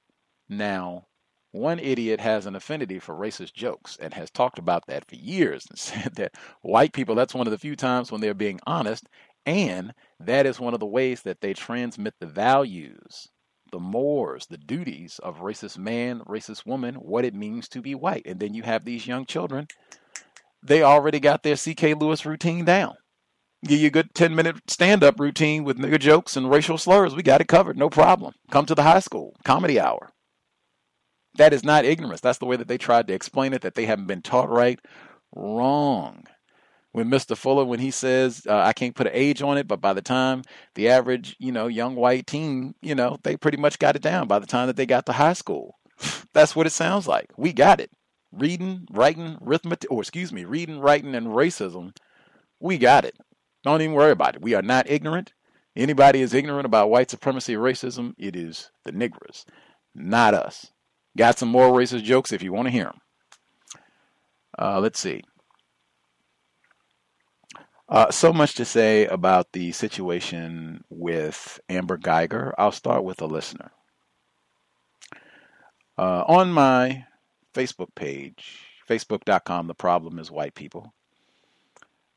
Now, 0.47 1.07
one 1.51 1.79
idiot 1.79 2.21
has 2.21 2.45
an 2.45 2.55
affinity 2.55 2.97
for 2.99 3.13
racist 3.13 3.53
jokes 3.53 3.97
and 4.01 4.13
has 4.13 4.31
talked 4.31 4.57
about 4.57 4.87
that 4.87 5.07
for 5.07 5.15
years 5.15 5.65
and 5.69 5.77
said 5.79 6.15
that 6.15 6.35
white 6.61 6.93
people, 6.93 7.13
that's 7.13 7.33
one 7.33 7.45
of 7.45 7.51
the 7.51 7.57
few 7.57 7.75
times 7.75 8.09
when 8.09 8.21
they're 8.21 8.33
being 8.33 8.59
honest, 8.65 9.07
and 9.45 9.93
that 10.27 10.45
is 10.45 10.59
one 10.59 10.73
of 10.73 10.79
the 10.79 10.85
ways 10.85 11.21
that 11.23 11.41
they 11.41 11.53
transmit 11.53 12.13
the 12.19 12.27
values, 12.27 13.27
the 13.71 13.79
mores, 13.79 14.45
the 14.49 14.57
duties 14.57 15.19
of 15.23 15.39
racist 15.39 15.77
man, 15.77 16.21
racist 16.27 16.65
woman, 16.65 16.95
what 16.95 17.25
it 17.25 17.33
means 17.33 17.67
to 17.69 17.81
be 17.81 17.95
white. 17.95 18.23
And 18.25 18.39
then 18.39 18.53
you 18.53 18.63
have 18.63 18.85
these 18.85 19.07
young 19.07 19.25
children, 19.25 19.67
they 20.61 20.81
already 20.81 21.19
got 21.19 21.43
their 21.43 21.55
CK 21.55 21.99
Lewis 21.99 22.25
routine 22.25 22.65
down. 22.65 22.95
Give 23.65 23.79
you 23.79 23.87
a 23.87 23.91
good 23.91 24.13
10 24.13 24.35
minute 24.35 24.57
stand 24.67 25.03
up 25.03 25.19
routine 25.19 25.63
with 25.63 25.77
nigger 25.77 25.99
jokes 25.99 26.35
and 26.35 26.49
racial 26.49 26.77
slurs. 26.77 27.15
We 27.15 27.23
got 27.23 27.41
it 27.41 27.47
covered, 27.47 27.77
no 27.77 27.89
problem. 27.89 28.33
Come 28.51 28.65
to 28.65 28.75
the 28.75 28.83
high 28.83 28.99
school, 28.99 29.33
comedy 29.43 29.79
hour. 29.79 30.09
That 31.35 31.53
is 31.53 31.63
not 31.63 31.85
ignorance. 31.85 32.21
That's 32.21 32.37
the 32.37 32.45
way 32.45 32.57
that 32.57 32.67
they 32.67 32.77
tried 32.77 33.07
to 33.07 33.13
explain 33.13 33.53
it, 33.53 33.61
that 33.61 33.75
they 33.75 33.85
haven't 33.85 34.07
been 34.07 34.21
taught 34.21 34.49
right. 34.49 34.79
Wrong. 35.35 36.25
When 36.93 37.09
Mr. 37.09 37.35
Fuller, 37.35 37.65
when 37.65 37.79
he 37.79 37.91
says, 37.91 38.45
uh, 38.47 38.55
I 38.55 38.71
can't 38.71 38.95
put 38.95 39.07
an 39.07 39.13
age 39.15 39.41
on 39.41 39.57
it, 39.57 39.67
but 39.67 39.81
by 39.81 39.93
the 39.93 40.01
time 40.01 40.43
the 40.75 40.89
average, 40.89 41.35
you 41.39 41.51
know, 41.51 41.67
young 41.67 41.95
white 41.95 42.27
teen, 42.27 42.75
you 42.81 42.95
know, 42.95 43.17
they 43.23 43.35
pretty 43.35 43.57
much 43.57 43.79
got 43.79 43.95
it 43.95 44.01
down 44.01 44.27
by 44.27 44.39
the 44.39 44.45
time 44.45 44.67
that 44.67 44.75
they 44.75 44.85
got 44.85 45.07
to 45.07 45.13
high 45.13 45.33
school. 45.33 45.79
That's 46.33 46.55
what 46.55 46.67
it 46.67 46.71
sounds 46.71 47.07
like. 47.07 47.31
We 47.35 47.51
got 47.51 47.79
it. 47.79 47.91
Reading, 48.31 48.87
writing, 48.91 49.37
arithmetic, 49.45 49.91
or 49.91 50.01
excuse 50.01 50.31
me, 50.31 50.45
reading, 50.45 50.79
writing, 50.79 51.15
and 51.15 51.27
racism. 51.27 51.95
We 52.59 52.77
got 52.77 53.05
it. 53.05 53.17
Don't 53.63 53.81
even 53.81 53.95
worry 53.95 54.11
about 54.11 54.35
it. 54.35 54.41
We 54.41 54.53
are 54.53 54.61
not 54.61 54.89
ignorant. 54.89 55.33
Anybody 55.75 56.21
is 56.21 56.33
ignorant 56.33 56.67
about 56.67 56.91
white 56.91 57.09
supremacy 57.09 57.55
racism, 57.55 58.13
it 58.19 58.35
is 58.35 58.69
the 58.83 58.91
niggers, 58.91 59.45
not 59.95 60.35
us. 60.35 60.67
Got 61.17 61.39
some 61.39 61.49
more 61.49 61.71
racist 61.71 62.03
jokes 62.03 62.31
if 62.31 62.43
you 62.43 62.53
want 62.53 62.67
to 62.67 62.71
hear 62.71 62.85
them. 62.85 62.99
Uh, 64.57 64.79
let's 64.79 64.99
see. 64.99 65.23
Uh, 67.93 68.09
so 68.09 68.33
much 68.33 68.55
to 68.55 68.65
say 68.65 69.05
about 69.05 69.51
the 69.51 69.71
situation 69.71 70.83
with 70.89 71.59
Amber 71.69 71.95
Guyger. 71.95 72.51
I'll 72.57 72.71
start 72.71 73.03
with 73.03 73.21
a 73.21 73.27
listener. 73.27 73.69
Uh, 75.95 76.23
on 76.27 76.51
my 76.51 77.05
Facebook 77.53 77.93
page, 77.93 78.61
facebook.com, 78.89 79.67
the 79.67 79.75
problem 79.75 80.17
is 80.17 80.31
white 80.31 80.55
people. 80.55 80.91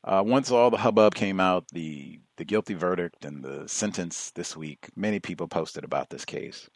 Uh, 0.03 0.23
once 0.25 0.49
all 0.49 0.71
the 0.71 0.77
hubbub 0.77 1.13
came 1.13 1.39
out, 1.39 1.67
the, 1.67 2.21
the 2.37 2.45
guilty 2.45 2.73
verdict 2.73 3.23
and 3.23 3.43
the 3.43 3.69
sentence 3.69 4.31
this 4.31 4.57
week, 4.57 4.87
many 4.95 5.19
people 5.19 5.47
posted 5.47 5.83
about 5.83 6.09
this 6.09 6.25
case. 6.25 6.71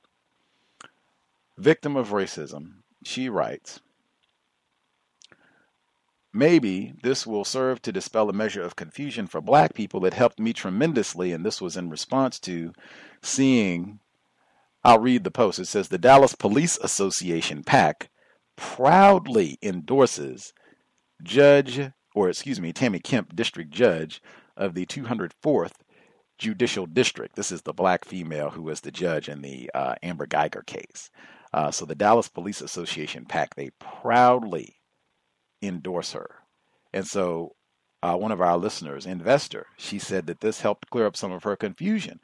Victim 1.57 1.95
of 1.95 2.09
racism, 2.09 2.73
she 3.03 3.29
writes, 3.29 3.79
Maybe 6.33 6.93
this 7.03 7.27
will 7.27 7.43
serve 7.43 7.81
to 7.81 7.91
dispel 7.91 8.29
a 8.29 8.33
measure 8.33 8.61
of 8.61 8.77
confusion 8.77 9.27
for 9.27 9.41
black 9.41 9.73
people. 9.73 10.05
It 10.05 10.13
helped 10.13 10.39
me 10.39 10.53
tremendously, 10.53 11.33
and 11.33 11.45
this 11.45 11.59
was 11.59 11.75
in 11.75 11.89
response 11.89 12.39
to 12.41 12.73
seeing. 13.21 13.99
I'll 14.83 14.99
read 14.99 15.23
the 15.23 15.31
post. 15.31 15.59
It 15.59 15.65
says 15.65 15.89
The 15.89 15.97
Dallas 15.97 16.33
Police 16.33 16.77
Association, 16.77 17.63
PAC, 17.63 18.09
proudly 18.55 19.57
endorses 19.61 20.53
Judge, 21.21 21.91
or 22.15 22.29
excuse 22.29 22.61
me, 22.61 22.71
Tammy 22.71 22.99
Kemp, 22.99 23.35
District 23.35 23.69
Judge 23.69 24.21
of 24.55 24.73
the 24.73 24.85
204th 24.85 25.73
Judicial 26.37 26.87
District. 26.87 27.35
This 27.35 27.51
is 27.51 27.61
the 27.61 27.73
black 27.73 28.05
female 28.05 28.49
who 28.49 28.63
was 28.63 28.81
the 28.81 28.91
judge 28.91 29.29
in 29.29 29.41
the 29.41 29.69
uh, 29.75 29.95
Amber 30.01 30.25
Guyger 30.25 30.65
case. 30.65 31.11
Uh, 31.53 31.69
so 31.69 31.85
the 31.85 31.93
Dallas 31.93 32.29
Police 32.29 32.61
Association, 32.61 33.25
PAC, 33.25 33.55
they 33.55 33.71
proudly 33.79 34.80
endorse 35.61 36.13
her. 36.13 36.35
And 36.93 37.07
so 37.07 37.55
uh, 38.03 38.15
one 38.15 38.31
of 38.31 38.41
our 38.41 38.57
listeners, 38.57 39.05
investor, 39.05 39.67
she 39.77 39.99
said 39.99 40.27
that 40.27 40.41
this 40.41 40.61
helped 40.61 40.89
clear 40.89 41.05
up 41.05 41.15
some 41.15 41.31
of 41.31 41.43
her 41.43 41.55
confusion. 41.55 42.19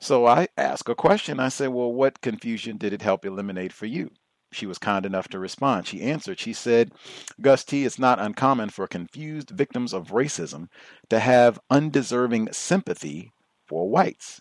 So 0.00 0.26
I 0.26 0.48
asked 0.56 0.88
a 0.88 0.94
question. 0.94 1.38
I 1.38 1.48
said, 1.48 1.68
Well, 1.68 1.92
what 1.92 2.20
confusion 2.20 2.78
did 2.78 2.92
it 2.92 3.02
help 3.02 3.24
eliminate 3.24 3.72
for 3.72 3.86
you? 3.86 4.10
She 4.52 4.66
was 4.66 4.78
kind 4.78 5.06
enough 5.06 5.28
to 5.28 5.38
respond. 5.38 5.86
She 5.86 6.02
answered, 6.02 6.40
She 6.40 6.52
said, 6.52 6.92
Gus 7.40 7.64
T, 7.64 7.84
it's 7.84 7.98
not 7.98 8.18
uncommon 8.18 8.70
for 8.70 8.86
confused 8.86 9.50
victims 9.50 9.92
of 9.92 10.08
racism 10.08 10.68
to 11.10 11.20
have 11.20 11.60
undeserving 11.70 12.48
sympathy 12.52 13.30
for 13.66 13.88
whites. 13.88 14.40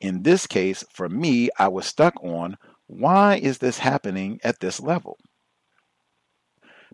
In 0.00 0.22
this 0.22 0.46
case, 0.46 0.84
for 0.92 1.08
me, 1.08 1.48
I 1.58 1.68
was 1.68 1.86
stuck 1.86 2.14
on 2.22 2.58
why 2.86 3.36
is 3.36 3.58
this 3.58 3.78
happening 3.78 4.40
at 4.42 4.60
this 4.60 4.80
level? 4.80 5.16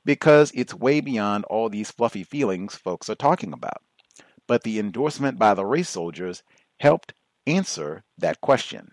Because 0.07 0.53
it's 0.55 0.73
way 0.73 1.01
beyond 1.01 1.45
all 1.47 1.69
these 1.69 1.91
fluffy 1.91 2.23
feelings 2.23 2.77
folks 2.77 3.11
are 3.11 3.17
talking 3.17 3.53
about. 3.53 3.83
But 4.47 4.63
the 4.63 4.79
endorsement 4.79 5.39
by 5.39 5.53
the 5.53 5.67
race 5.67 5.91
soldiers 5.91 6.45
helped 6.79 7.13
answer 7.47 8.05
that 8.17 8.41
question. 8.41 8.93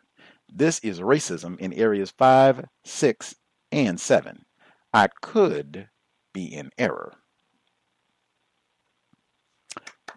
This 0.52 0.80
is 0.80 1.00
racism 1.00 1.58
in 1.60 1.72
areas 1.74 2.12
5, 2.18 2.66
6, 2.84 3.36
and 3.72 4.00
7. 4.00 4.46
I 4.92 5.08
could 5.22 5.88
be 6.34 6.46
in 6.46 6.72
error. 6.78 7.14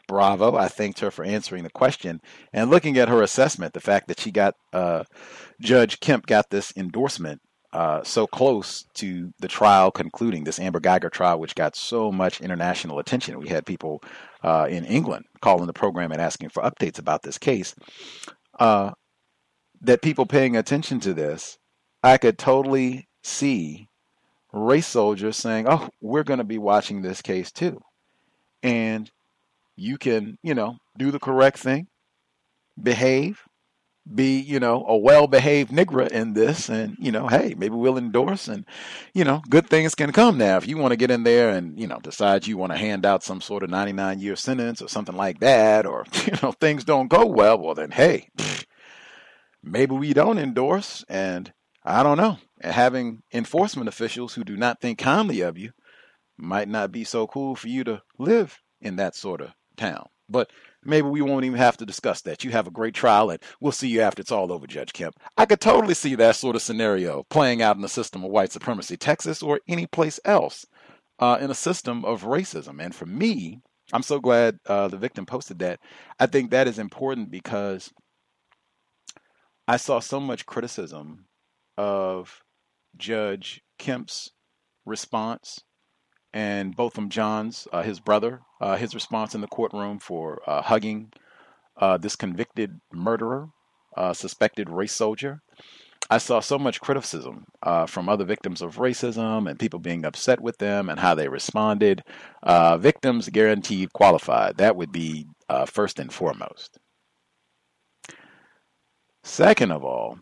Bravo. 0.08 0.56
I 0.56 0.68
thanked 0.68 1.00
her 1.00 1.10
for 1.10 1.24
answering 1.24 1.64
the 1.64 1.70
question 1.70 2.20
and 2.52 2.70
looking 2.70 2.96
at 2.96 3.08
her 3.08 3.22
assessment, 3.22 3.74
the 3.74 3.80
fact 3.80 4.08
that 4.08 4.20
she 4.20 4.30
got, 4.30 4.54
uh, 4.72 5.04
Judge 5.60 6.00
Kemp 6.00 6.26
got 6.26 6.50
this 6.50 6.72
endorsement 6.76 7.40
uh, 7.76 8.02
so 8.02 8.26
close 8.26 8.86
to 8.94 9.34
the 9.38 9.48
trial 9.48 9.90
concluding, 9.90 10.44
this 10.44 10.58
Amber 10.58 10.80
Guyger 10.80 11.10
trial, 11.12 11.38
which 11.38 11.54
got 11.54 11.76
so 11.76 12.10
much 12.10 12.40
international 12.40 12.98
attention. 12.98 13.38
We 13.38 13.48
had 13.48 13.66
people 13.66 14.02
uh, 14.42 14.66
in 14.70 14.86
England 14.86 15.26
calling 15.42 15.66
the 15.66 15.74
program 15.74 16.10
and 16.10 16.18
asking 16.18 16.48
for 16.48 16.62
updates 16.62 16.98
about 16.98 17.20
this 17.22 17.36
case. 17.36 17.74
Uh, 18.58 18.92
that 19.82 20.00
people 20.00 20.24
paying 20.24 20.56
attention 20.56 21.00
to 21.00 21.12
this, 21.12 21.58
I 22.02 22.16
could 22.16 22.38
totally 22.38 23.08
see 23.22 23.88
race 24.54 24.86
soldiers 24.86 25.36
saying, 25.36 25.66
"Oh, 25.68 25.90
we're 26.00 26.24
going 26.24 26.38
to 26.38 26.44
be 26.44 26.56
watching 26.56 27.02
this 27.02 27.20
case 27.20 27.52
too," 27.52 27.82
and 28.62 29.10
you 29.76 29.98
can, 29.98 30.38
you 30.42 30.54
know, 30.54 30.78
do 30.96 31.10
the 31.10 31.20
correct 31.20 31.58
thing, 31.58 31.88
behave, 32.82 33.42
be, 34.12 34.38
you 34.38 34.60
know, 34.60 34.84
a 34.86 34.96
well 34.96 35.26
behaved 35.26 35.70
Negro 35.70 36.08
in 36.08 36.34
this. 36.34 36.68
And, 36.68 36.96
you 36.98 37.10
know, 37.10 37.28
hey, 37.28 37.54
maybe 37.56 37.74
we'll 37.74 37.98
endorse 37.98 38.48
and, 38.48 38.64
you 39.14 39.24
know, 39.24 39.42
good 39.48 39.68
things 39.68 39.94
can 39.94 40.12
come 40.12 40.38
now. 40.38 40.56
If 40.56 40.68
you 40.68 40.76
want 40.76 40.92
to 40.92 40.96
get 40.96 41.10
in 41.10 41.24
there 41.24 41.50
and, 41.50 41.78
you 41.78 41.86
know, 41.86 41.98
decide 41.98 42.46
you 42.46 42.56
want 42.56 42.72
to 42.72 42.78
hand 42.78 43.04
out 43.04 43.24
some 43.24 43.40
sort 43.40 43.62
of 43.62 43.70
99 43.70 44.20
year 44.20 44.36
sentence 44.36 44.80
or 44.80 44.88
something 44.88 45.16
like 45.16 45.40
that, 45.40 45.86
or, 45.86 46.04
you 46.26 46.34
know, 46.42 46.52
things 46.52 46.84
don't 46.84 47.08
go 47.08 47.26
well, 47.26 47.58
well, 47.58 47.74
then, 47.74 47.90
hey, 47.90 48.28
maybe 49.62 49.94
we 49.94 50.12
don't 50.12 50.38
endorse. 50.38 51.04
And 51.08 51.52
I 51.84 52.02
don't 52.02 52.18
know. 52.18 52.38
Having 52.62 53.22
enforcement 53.32 53.88
officials 53.88 54.34
who 54.34 54.44
do 54.44 54.56
not 54.56 54.80
think 54.80 54.98
kindly 54.98 55.40
of 55.40 55.58
you 55.58 55.72
might 56.38 56.68
not 56.68 56.92
be 56.92 57.04
so 57.04 57.26
cool 57.26 57.54
for 57.54 57.68
you 57.68 57.84
to 57.84 58.02
live 58.18 58.60
in 58.80 58.96
that 58.96 59.14
sort 59.14 59.40
of 59.40 59.50
town. 59.76 60.06
But 60.28 60.50
maybe 60.86 61.08
we 61.08 61.22
won't 61.22 61.44
even 61.44 61.58
have 61.58 61.76
to 61.78 61.86
discuss 61.86 62.22
that. 62.22 62.44
You 62.44 62.50
have 62.52 62.66
a 62.66 62.70
great 62.72 62.94
trial, 62.94 63.30
and 63.30 63.42
we'll 63.60 63.72
see 63.72 63.88
you 63.88 64.00
after 64.00 64.20
it's 64.20 64.32
all 64.32 64.52
over, 64.52 64.66
Judge 64.66 64.92
Kemp. 64.92 65.16
I 65.36 65.46
could 65.46 65.60
totally 65.60 65.94
see 65.94 66.14
that 66.14 66.36
sort 66.36 66.56
of 66.56 66.62
scenario 66.62 67.24
playing 67.30 67.62
out 67.62 67.76
in 67.76 67.82
the 67.82 67.88
system 67.88 68.24
of 68.24 68.30
white 68.30 68.52
supremacy, 68.52 68.96
Texas 68.96 69.42
or 69.42 69.60
any 69.68 69.86
place 69.86 70.20
else, 70.24 70.66
uh, 71.18 71.38
in 71.40 71.50
a 71.50 71.54
system 71.54 72.04
of 72.04 72.24
racism. 72.24 72.82
And 72.82 72.94
for 72.94 73.06
me, 73.06 73.60
I'm 73.92 74.02
so 74.02 74.18
glad 74.18 74.58
uh, 74.66 74.88
the 74.88 74.98
victim 74.98 75.26
posted 75.26 75.58
that. 75.60 75.80
I 76.18 76.26
think 76.26 76.50
that 76.50 76.68
is 76.68 76.78
important 76.78 77.30
because 77.30 77.92
I 79.68 79.76
saw 79.76 80.00
so 80.00 80.20
much 80.20 80.46
criticism 80.46 81.26
of 81.76 82.42
Judge 82.96 83.62
Kemp's 83.78 84.30
response 84.84 85.62
and 86.36 86.76
Botham 86.76 87.08
Johns, 87.08 87.66
uh, 87.72 87.82
his 87.82 87.98
brother, 87.98 88.42
uh, 88.60 88.76
his 88.76 88.94
response 88.94 89.34
in 89.34 89.40
the 89.40 89.46
courtroom 89.46 89.98
for 89.98 90.42
uh, 90.46 90.60
hugging 90.60 91.10
uh, 91.78 91.96
this 91.96 92.14
convicted 92.14 92.78
murderer, 92.92 93.48
uh, 93.96 94.12
suspected 94.12 94.68
race 94.68 94.92
soldier. 94.92 95.40
I 96.10 96.18
saw 96.18 96.40
so 96.40 96.58
much 96.58 96.82
criticism 96.82 97.46
uh, 97.62 97.86
from 97.86 98.10
other 98.10 98.26
victims 98.26 98.60
of 98.60 98.76
racism 98.76 99.48
and 99.48 99.58
people 99.58 99.78
being 99.78 100.04
upset 100.04 100.42
with 100.42 100.58
them 100.58 100.90
and 100.90 101.00
how 101.00 101.14
they 101.14 101.26
responded. 101.26 102.02
victims 102.44 103.30
guaranteed 103.30 103.94
qualified. 103.94 104.58
That 104.58 104.76
would 104.76 104.92
be 104.92 105.26
first 105.64 105.98
and 105.98 106.12
foremost. 106.12 106.78
Second 109.24 109.70
of 109.70 109.84
all, 109.84 110.18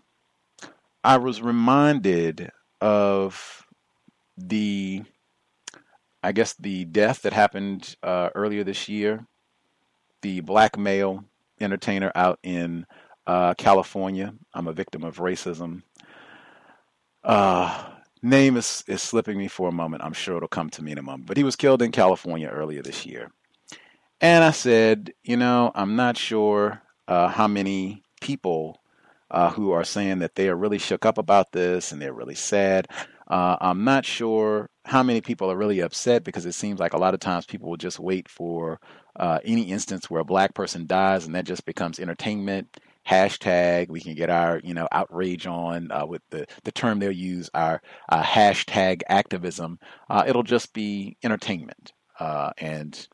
I 1.03 1.17
was 1.17 1.43
reminded 1.43 2.53
of 2.81 3.67
the 4.39 5.03
I 6.25 6.33
guess 6.33 6.55
the 6.55 6.87
death 6.87 7.21
that 7.23 7.35
happened 7.35 7.97
uh, 8.03 8.31
earlier 8.35 8.65
this 8.65 8.89
year, 8.89 9.27
the 10.23 10.41
black 10.41 10.79
male 10.79 11.23
entertainer 11.61 12.11
out 12.15 12.39
in 12.43 12.87
uh, 13.27 13.53
California. 13.55 14.33
I'm 14.55 14.67
a 14.67 14.73
victim 14.73 15.05
of 15.05 15.19
racism. 15.19 15.83
Uh, 17.23 17.91
name 18.23 18.57
is, 18.57 18.85
is 18.87 19.03
slipping 19.03 19.37
me 19.37 19.49
for 19.49 19.69
a 19.69 19.73
moment. 19.73 20.03
I'm 20.03 20.15
sure 20.15 20.39
it'll 20.39 20.49
come 20.49 20.71
to 20.71 20.83
me 20.83 20.93
in 20.93 20.99
a 20.99 21.03
moment. 21.03 21.27
But 21.27 21.37
he 21.37 21.45
was 21.45 21.57
killed 21.57 21.83
in 21.83 21.93
California 21.93 22.49
earlier 22.49 22.81
this 22.81 23.05
year. 23.05 23.31
And 24.19 24.43
I 24.43 24.53
said, 24.53 25.13
you 25.25 25.37
know, 25.37 25.73
I'm 25.75 25.95
not 25.95 26.17
sure 26.17 26.81
uh, 27.07 27.29
how 27.29 27.49
many 27.49 28.03
people 28.23 28.81
uh, 29.31 29.51
who 29.51 29.73
are 29.73 29.85
saying 29.85 30.21
that 30.21 30.37
they 30.37 30.49
are 30.49 30.57
really 30.57 30.79
shook 30.79 31.05
up 31.05 31.19
about 31.19 31.53
this 31.53 31.93
and 31.93 32.01
they're 32.01 32.15
really 32.15 32.35
sad. 32.35 32.89
Uh, 33.29 33.57
I'm 33.61 33.85
not 33.85 34.05
sure 34.05 34.69
how 34.85 35.03
many 35.03 35.21
people 35.21 35.51
are 35.51 35.57
really 35.57 35.81
upset 35.81 36.25
because 36.25 36.45
it 36.45 36.53
seems 36.53 36.79
like 36.79 36.93
a 36.93 36.99
lot 36.99 37.15
of 37.15 37.21
times 37.21 37.47
people 37.47 37.71
will 37.71 37.77
just 37.77 37.99
wait 37.99 38.29
for 38.29 38.79
uh, 39.17 39.39
any 39.45 39.63
instance 39.63 40.11
where 40.11 40.21
a 40.21 40.25
black 40.25 40.55
person 40.55 40.87
dies 40.87 41.25
and 41.25 41.35
that 41.35 41.47
just 41.47 41.65
becomes 41.65 41.99
entertainment 41.99 42.79
hashtag. 43.09 43.89
We 43.89 44.01
can 44.01 44.15
get 44.15 44.31
our, 44.31 44.61
you 44.63 44.75
know, 44.75 44.89
outrage 44.93 45.47
on 45.47 45.91
uh, 45.91 46.07
with 46.07 46.23
the, 46.31 46.47
the 46.65 46.73
term 46.73 46.99
they'll 46.99 47.13
use, 47.13 47.49
our 47.55 47.81
uh, 48.11 48.23
hashtag 48.23 49.03
activism. 49.09 49.79
Uh, 50.11 50.25
it'll 50.27 50.43
just 50.43 50.73
be 50.73 51.17
entertainment 51.23 51.93
uh, 52.21 52.53
and 52.59 53.09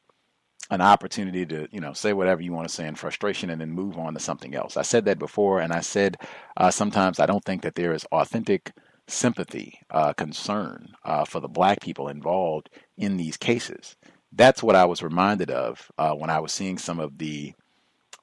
an 0.70 0.80
opportunity 0.80 1.44
to, 1.46 1.68
you 1.72 1.80
know, 1.80 1.92
say 1.92 2.12
whatever 2.12 2.40
you 2.40 2.52
want 2.52 2.68
to 2.68 2.74
say 2.74 2.86
in 2.86 2.94
frustration 2.94 3.50
and 3.50 3.60
then 3.60 3.70
move 3.70 3.98
on 3.98 4.14
to 4.14 4.20
something 4.20 4.54
else. 4.54 4.76
I 4.76 4.82
said 4.82 5.04
that 5.06 5.18
before, 5.18 5.60
and 5.60 5.72
I 5.72 5.80
said 5.80 6.16
sometimes 6.70 7.18
I 7.18 7.26
don't 7.26 7.44
think 7.44 7.62
that 7.62 7.74
there 7.74 7.92
is 7.92 8.04
authentic 8.12 8.70
sympathy, 9.10 9.80
uh, 9.90 10.12
concern 10.12 10.94
for 11.26 11.40
the 11.40 11.48
black 11.48 11.80
people 11.80 12.08
involved 12.08 12.70
in 12.96 13.16
these 13.16 13.36
cases. 13.36 13.96
That's 14.32 14.62
what 14.62 14.76
I 14.76 14.84
was 14.84 15.02
reminded 15.02 15.50
of 15.50 15.90
when 16.16 16.30
I 16.30 16.40
was 16.40 16.52
seeing 16.52 16.78
some 16.78 17.00
of 17.00 17.18
the 17.18 17.54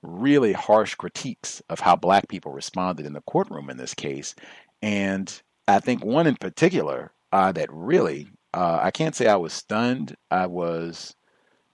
really 0.01 0.53
harsh 0.53 0.95
critiques 0.95 1.61
of 1.69 1.79
how 1.79 1.95
black 1.95 2.27
people 2.29 2.51
responded 2.51 3.05
in 3.05 3.13
the 3.13 3.21
courtroom 3.21 3.69
in 3.69 3.77
this 3.77 3.93
case. 3.93 4.35
And 4.81 5.41
I 5.67 5.79
think 5.79 6.05
one 6.05 6.27
in 6.27 6.35
particular 6.35 7.11
uh, 7.31 7.51
that 7.53 7.71
really, 7.71 8.29
uh, 8.53 8.79
I 8.81 8.91
can't 8.91 9.15
say 9.15 9.27
I 9.27 9.35
was 9.35 9.53
stunned, 9.53 10.15
I 10.31 10.45
was 10.45 11.15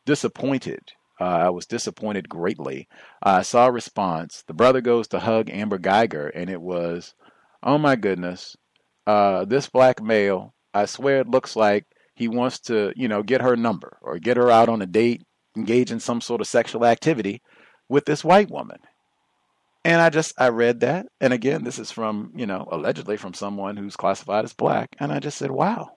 disappointed. 0.05 0.81
Uh, 1.21 1.25
I 1.25 1.49
was 1.51 1.67
disappointed 1.67 2.27
greatly. 2.27 2.87
I 3.21 3.43
saw 3.43 3.67
a 3.67 3.71
response. 3.71 4.43
The 4.47 4.53
brother 4.53 4.81
goes 4.81 5.07
to 5.09 5.19
hug 5.19 5.49
Amber 5.51 5.77
Guyger, 5.77 6.31
and 6.33 6.49
it 6.49 6.59
was, 6.59 7.13
oh 7.61 7.77
my 7.77 7.95
goodness, 7.95 8.57
uh, 9.05 9.45
this 9.45 9.69
black 9.69 10.01
male, 10.01 10.53
I 10.73 10.85
swear 10.85 11.19
it 11.19 11.29
looks 11.29 11.55
like 11.55 11.85
he 12.15 12.27
wants 12.27 12.59
to, 12.61 12.93
you 12.95 13.07
know, 13.07 13.23
get 13.23 13.41
her 13.41 13.55
number 13.55 13.97
or 14.01 14.19
get 14.19 14.37
her 14.37 14.49
out 14.49 14.69
on 14.69 14.81
a 14.81 14.85
date, 14.85 15.23
engage 15.57 15.91
in 15.91 15.99
some 15.99 16.21
sort 16.21 16.41
of 16.41 16.47
sexual 16.47 16.85
activity 16.85 17.41
with 17.89 18.05
this 18.05 18.23
white 18.23 18.49
woman. 18.49 18.79
And 19.85 20.01
I 20.01 20.09
just 20.09 20.33
I 20.39 20.49
read 20.49 20.79
that, 20.79 21.07
and 21.19 21.33
again, 21.33 21.65
this 21.65 21.77
is 21.77 21.91
from 21.91 22.31
you 22.35 22.45
know 22.45 22.65
allegedly 22.71 23.17
from 23.17 23.33
someone 23.33 23.75
who's 23.75 23.97
classified 23.97 24.45
as 24.45 24.53
black, 24.53 24.95
and 24.99 25.11
I 25.11 25.19
just 25.19 25.37
said, 25.37 25.51
wow. 25.51 25.89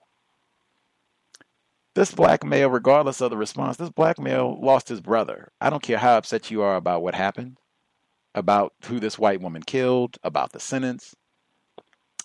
This 1.95 2.13
black 2.13 2.43
male, 2.43 2.69
regardless 2.69 3.21
of 3.21 3.31
the 3.31 3.37
response, 3.37 3.77
this 3.77 3.89
black 3.89 4.19
male 4.19 4.59
lost 4.61 4.89
his 4.89 5.01
brother. 5.01 5.51
I 5.59 5.69
don't 5.69 5.81
care 5.81 5.97
how 5.97 6.17
upset 6.17 6.51
you 6.51 6.61
are 6.61 6.75
about 6.75 7.01
what 7.01 7.15
happened, 7.15 7.57
about 8.35 8.73
who 8.83 8.99
this 8.99 9.17
white 9.17 9.41
woman 9.41 9.63
killed, 9.63 10.17
about 10.21 10.51
the 10.51 10.59
sentence, 10.59 11.15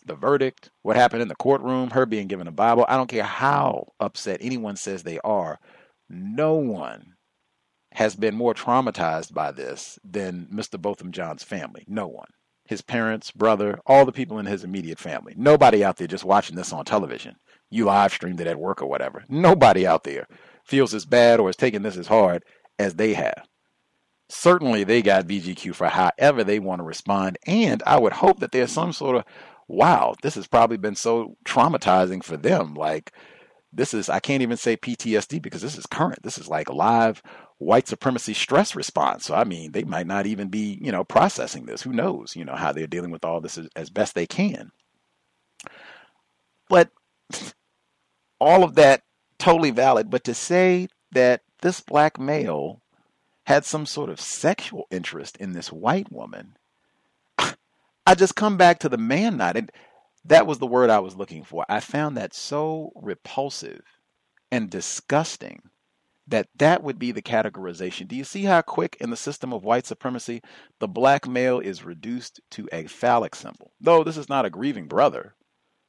the 0.06 0.14
verdict, 0.14 0.70
what 0.82 0.96
happened 0.96 1.22
in 1.22 1.28
the 1.28 1.34
courtroom, 1.36 1.90
her 1.90 2.06
being 2.06 2.26
given 2.26 2.46
a 2.46 2.52
Bible. 2.52 2.84
I 2.88 2.96
don't 2.96 3.08
care 3.08 3.22
how 3.22 3.92
upset 4.00 4.38
anyone 4.40 4.76
says 4.76 5.02
they 5.02 5.18
are. 5.20 5.58
No 6.08 6.54
one 6.54 7.14
has 7.92 8.16
been 8.16 8.34
more 8.34 8.54
traumatized 8.54 9.34
by 9.34 9.52
this 9.52 9.98
than 10.04 10.48
Mr. 10.52 10.80
Botham 10.80 11.12
Jean's 11.12 11.42
family. 11.42 11.84
No 11.86 12.06
one. 12.06 12.28
His 12.64 12.80
parents, 12.80 13.30
brother, 13.30 13.80
all 13.86 14.06
the 14.06 14.12
people 14.12 14.38
in 14.38 14.46
his 14.46 14.64
immediate 14.64 14.98
family. 14.98 15.34
Nobody 15.36 15.84
out 15.84 15.96
there 15.96 16.06
just 16.06 16.24
watching 16.24 16.56
this 16.56 16.72
on 16.72 16.84
television. 16.84 17.36
You 17.70 17.84
live 17.86 18.12
streamed 18.12 18.40
it 18.40 18.46
at 18.46 18.58
work 18.58 18.80
or 18.80 18.86
whatever. 18.86 19.24
Nobody 19.28 19.86
out 19.86 20.04
there 20.04 20.26
feels 20.64 20.94
as 20.94 21.04
bad 21.04 21.40
or 21.40 21.50
is 21.50 21.56
taking 21.56 21.82
this 21.82 21.96
as 21.96 22.06
hard 22.06 22.44
as 22.78 22.94
they 22.94 23.14
have. 23.14 23.46
Certainly, 24.28 24.84
they 24.84 25.02
got 25.02 25.26
VGQ 25.26 25.74
for 25.74 25.88
however 25.88 26.42
they 26.42 26.58
want 26.58 26.78
to 26.78 26.84
respond. 26.84 27.36
And 27.46 27.82
I 27.86 27.98
would 27.98 28.14
hope 28.14 28.40
that 28.40 28.52
there's 28.52 28.72
some 28.72 28.92
sort 28.92 29.16
of, 29.16 29.24
wow, 29.68 30.14
this 30.22 30.34
has 30.34 30.46
probably 30.46 30.76
been 30.76 30.94
so 30.94 31.36
traumatizing 31.44 32.22
for 32.22 32.36
them. 32.36 32.74
Like, 32.74 33.12
this 33.72 33.94
is, 33.94 34.08
I 34.08 34.20
can't 34.20 34.42
even 34.42 34.56
say 34.56 34.76
PTSD 34.76 35.40
because 35.40 35.62
this 35.62 35.78
is 35.78 35.86
current. 35.86 36.22
This 36.22 36.38
is 36.38 36.48
like 36.48 36.68
live 36.70 37.22
white 37.58 37.88
supremacy 37.88 38.34
stress 38.34 38.74
response. 38.76 39.24
So 39.24 39.34
I 39.34 39.44
mean, 39.44 39.72
they 39.72 39.84
might 39.84 40.06
not 40.06 40.26
even 40.26 40.48
be, 40.48 40.78
you 40.82 40.92
know, 40.92 41.04
processing 41.04 41.66
this. 41.66 41.82
Who 41.82 41.92
knows, 41.92 42.36
you 42.36 42.44
know, 42.44 42.56
how 42.56 42.72
they're 42.72 42.86
dealing 42.86 43.10
with 43.10 43.24
all 43.24 43.40
this 43.40 43.56
as, 43.56 43.68
as 43.76 43.90
best 43.90 44.14
they 44.14 44.26
can. 44.26 44.72
But 46.68 46.90
all 48.40 48.64
of 48.64 48.74
that 48.74 49.02
totally 49.38 49.70
valid, 49.70 50.10
but 50.10 50.24
to 50.24 50.34
say 50.34 50.88
that 51.12 51.42
this 51.62 51.80
black 51.80 52.18
male 52.18 52.82
had 53.46 53.64
some 53.64 53.86
sort 53.86 54.10
of 54.10 54.20
sexual 54.20 54.86
interest 54.90 55.36
in 55.38 55.52
this 55.52 55.72
white 55.72 56.10
woman, 56.12 56.56
I 58.06 58.14
just 58.14 58.36
come 58.36 58.56
back 58.56 58.80
to 58.80 58.88
the 58.88 58.98
Man-Not. 58.98 59.56
And 59.56 59.70
that 60.24 60.46
was 60.46 60.58
the 60.58 60.66
word 60.66 60.90
I 60.90 61.00
was 61.00 61.16
looking 61.16 61.44
for. 61.44 61.64
I 61.68 61.80
found 61.80 62.16
that 62.16 62.34
so 62.34 62.92
repulsive 62.94 63.82
and 64.50 64.70
disgusting 64.70 65.62
that 66.28 66.48
that 66.56 66.82
would 66.82 66.98
be 66.98 67.10
the 67.10 67.22
categorization. 67.22 68.06
Do 68.06 68.14
you 68.14 68.24
see 68.24 68.44
how 68.44 68.62
quick 68.62 68.96
in 69.00 69.10
the 69.10 69.16
system 69.16 69.52
of 69.52 69.64
white 69.64 69.86
supremacy 69.86 70.40
the 70.78 70.88
black 70.88 71.26
male 71.26 71.58
is 71.58 71.84
reduced 71.84 72.40
to 72.52 72.68
a 72.72 72.86
phallic 72.86 73.34
symbol? 73.34 73.72
Though 73.80 74.04
this 74.04 74.16
is 74.16 74.28
not 74.28 74.44
a 74.44 74.50
grieving 74.50 74.86
brother 74.86 75.34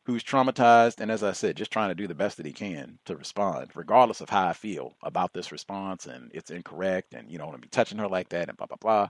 who's 0.06 0.24
traumatized 0.24 1.00
and 1.00 1.12
as 1.12 1.24
I 1.24 1.34
said, 1.34 1.56
just 1.56 1.72
trying 1.72 1.90
to 1.90 1.96
do 1.96 2.08
the 2.08 2.16
best 2.16 2.38
that 2.38 2.46
he 2.46 2.52
can 2.52 2.98
to 3.06 3.16
respond, 3.16 3.72
regardless 3.76 4.22
of 4.22 4.30
how 4.30 4.48
I 4.48 4.54
feel 4.54 4.96
about 5.04 5.34
this 5.34 5.52
response 5.52 6.08
and 6.08 6.32
it's 6.34 6.52
incorrect 6.52 7.14
and 7.14 7.32
you 7.32 7.38
don't 7.38 7.48
want 7.48 7.62
to 7.62 7.68
be 7.68 7.70
touching 7.70 8.00
her 8.00 8.08
like 8.08 8.30
that 8.30 8.50
and 8.50 8.58
blah 8.58 8.68
blah 8.68 8.78
blah. 8.78 9.10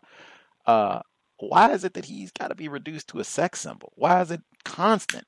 Uh, 0.65 1.01
why 1.39 1.71
is 1.71 1.83
it 1.83 1.93
that 1.93 2.05
he's 2.05 2.31
got 2.31 2.49
to 2.49 2.55
be 2.55 2.67
reduced 2.67 3.09
to 3.09 3.19
a 3.19 3.23
sex 3.23 3.61
symbol? 3.61 3.93
Why 3.95 4.21
is 4.21 4.31
it 4.31 4.41
constant? 4.63 5.25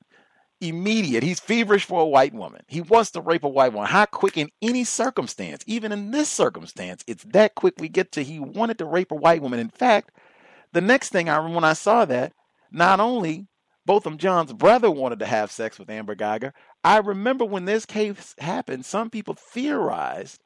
immediate. 0.61 1.23
He's 1.23 1.39
feverish 1.39 1.85
for 1.85 2.01
a 2.01 2.07
white 2.07 2.33
woman. 2.33 2.61
He 2.67 2.81
wants 2.81 3.11
to 3.11 3.21
rape 3.21 3.43
a 3.43 3.49
white 3.49 3.73
woman. 3.73 3.89
How 3.89 4.05
quick 4.05 4.37
in 4.37 4.49
any 4.61 4.83
circumstance, 4.83 5.63
even 5.67 5.91
in 5.91 6.11
this 6.11 6.29
circumstance, 6.29 7.03
it's 7.07 7.23
that 7.25 7.55
quick 7.55 7.75
we 7.77 7.89
get 7.89 8.11
to 8.13 8.23
he 8.23 8.39
wanted 8.39 8.77
to 8.79 8.85
rape 8.85 9.11
a 9.11 9.15
white 9.15 9.41
woman. 9.41 9.59
In 9.59 9.69
fact, 9.69 10.11
the 10.71 10.81
next 10.81 11.09
thing 11.09 11.29
I 11.29 11.37
remember 11.37 11.55
when 11.55 11.63
I 11.63 11.73
saw 11.73 12.05
that, 12.05 12.33
not 12.71 12.99
only 12.99 13.47
Botham 13.85 14.17
Jean's 14.17 14.53
brother 14.53 14.89
wanted 14.89 15.19
to 15.19 15.25
have 15.25 15.51
sex 15.51 15.77
with 15.77 15.89
Amber 15.89 16.15
Guyger, 16.15 16.53
I 16.83 16.97
remember 16.97 17.45
when 17.45 17.65
this 17.65 17.85
case 17.85 18.35
happened, 18.39 18.85
some 18.85 19.09
people 19.09 19.35
theorized 19.35 20.41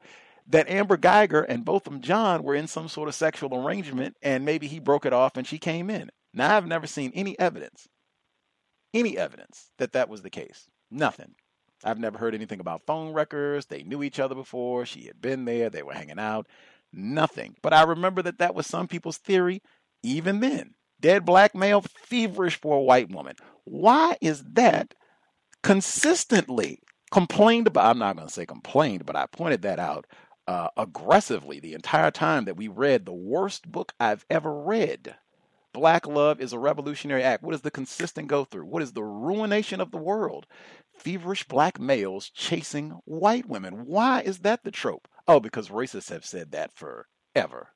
that 0.50 0.68
Amber 0.68 0.96
Guyger 0.96 1.44
and 1.48 1.64
Botham 1.64 2.00
Jean 2.00 2.42
were 2.42 2.54
in 2.54 2.66
some 2.66 2.88
sort 2.88 3.08
of 3.08 3.14
sexual 3.14 3.54
arrangement 3.54 4.16
and 4.22 4.44
maybe 4.44 4.66
he 4.66 4.78
broke 4.78 5.06
it 5.06 5.12
off 5.12 5.36
and 5.36 5.46
she 5.46 5.58
came 5.58 5.90
in. 5.90 6.10
Now, 6.32 6.56
I've 6.56 6.66
never 6.66 6.86
seen 6.86 7.12
any 7.14 7.38
evidence 7.38 7.88
any 8.92 9.16
evidence 9.16 9.70
that 9.78 9.92
that 9.92 10.08
was 10.08 10.22
the 10.22 10.30
case. 10.30 10.68
Nothing. 10.90 11.34
I've 11.84 11.98
never 11.98 12.18
heard 12.18 12.34
anything 12.34 12.60
about 12.60 12.82
phone 12.86 13.12
records. 13.12 13.66
They 13.66 13.82
knew 13.82 14.02
each 14.02 14.20
other 14.20 14.34
before. 14.34 14.84
She 14.84 15.06
had 15.06 15.20
been 15.20 15.44
there. 15.44 15.70
They 15.70 15.82
were 15.82 15.94
hanging 15.94 16.18
out. 16.18 16.46
Nothing. 16.92 17.56
But 17.62 17.72
I 17.72 17.82
remember 17.82 18.22
that 18.22 18.38
that 18.38 18.54
was 18.54 18.66
some 18.66 18.88
people's 18.88 19.16
theory 19.16 19.62
even 20.02 20.40
then. 20.40 20.74
Dead 21.00 21.24
black 21.24 21.54
male, 21.54 21.80
feverish 21.80 22.60
for 22.60 22.76
a 22.76 22.82
white 22.82 23.10
woman. 23.10 23.36
Why 23.64 24.16
is 24.20 24.42
that 24.52 24.94
consistently 25.62 26.80
complained 27.10 27.66
about? 27.66 27.86
I'm 27.86 27.98
not 27.98 28.16
going 28.16 28.28
to 28.28 28.34
say 28.34 28.44
complained, 28.44 29.06
but 29.06 29.16
I 29.16 29.26
pointed 29.26 29.62
that 29.62 29.78
out 29.78 30.06
uh, 30.50 30.68
aggressively 30.76 31.60
the 31.60 31.74
entire 31.74 32.10
time 32.10 32.44
that 32.44 32.56
we 32.56 32.68
read 32.68 33.06
the 33.06 33.12
worst 33.12 33.70
book 33.70 33.92
I've 34.00 34.26
ever 34.28 34.52
read 34.52 35.16
Black 35.72 36.06
love 36.06 36.40
is 36.40 36.52
a 36.52 36.58
revolutionary 36.58 37.22
act. 37.22 37.42
What 37.42 37.54
is 37.54 37.60
the 37.60 37.70
consistent 37.70 38.26
go 38.28 38.44
through? 38.44 38.66
What 38.66 38.82
is 38.82 38.92
the 38.92 39.04
ruination 39.04 39.80
of 39.80 39.92
the 39.92 39.98
world? 39.98 40.46
Feverish 40.98 41.44
black 41.46 41.78
males 41.78 42.28
chasing 42.28 43.00
white 43.04 43.46
women. 43.46 43.86
Why 43.86 44.20
is 44.20 44.40
that 44.40 44.64
the 44.64 44.72
trope? 44.72 45.06
Oh, 45.28 45.38
because 45.38 45.68
racists 45.68 46.10
have 46.10 46.24
said 46.24 46.50
that 46.50 46.72
forever. 46.72 47.68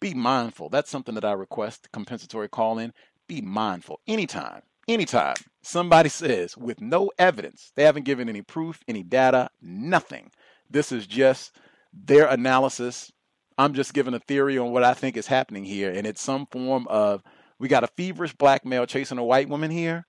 Be 0.00 0.14
mindful. 0.14 0.70
That's 0.70 0.90
something 0.90 1.14
that 1.14 1.24
I 1.24 1.32
request 1.32 1.92
compensatory 1.92 2.48
call 2.48 2.78
in. 2.78 2.92
Be 3.28 3.42
mindful. 3.42 4.00
Anytime, 4.06 4.62
anytime 4.88 5.36
somebody 5.62 6.08
says 6.08 6.56
with 6.56 6.80
no 6.80 7.10
evidence, 7.18 7.72
they 7.74 7.84
haven't 7.84 8.04
given 8.04 8.28
any 8.28 8.42
proof, 8.42 8.80
any 8.88 9.02
data, 9.02 9.50
nothing. 9.60 10.30
This 10.74 10.92
is 10.92 11.06
just 11.06 11.56
their 11.94 12.26
analysis 12.26 13.10
I'm 13.56 13.74
just 13.74 13.94
giving 13.94 14.14
a 14.14 14.18
theory 14.18 14.58
on 14.58 14.72
what 14.72 14.84
I 14.84 14.94
think 14.94 15.16
is 15.16 15.28
happening 15.28 15.64
here, 15.64 15.90
and 15.90 16.06
it's 16.06 16.20
some 16.20 16.46
form 16.46 16.86
of 16.88 17.22
we 17.58 17.68
got 17.68 17.84
a 17.84 17.88
feverish 17.88 18.34
black 18.34 18.64
male 18.64 18.86
chasing 18.86 19.18
a 19.18 19.24
white 19.24 19.48
woman 19.48 19.70
here. 19.70 20.06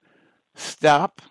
Stop. 0.56 1.22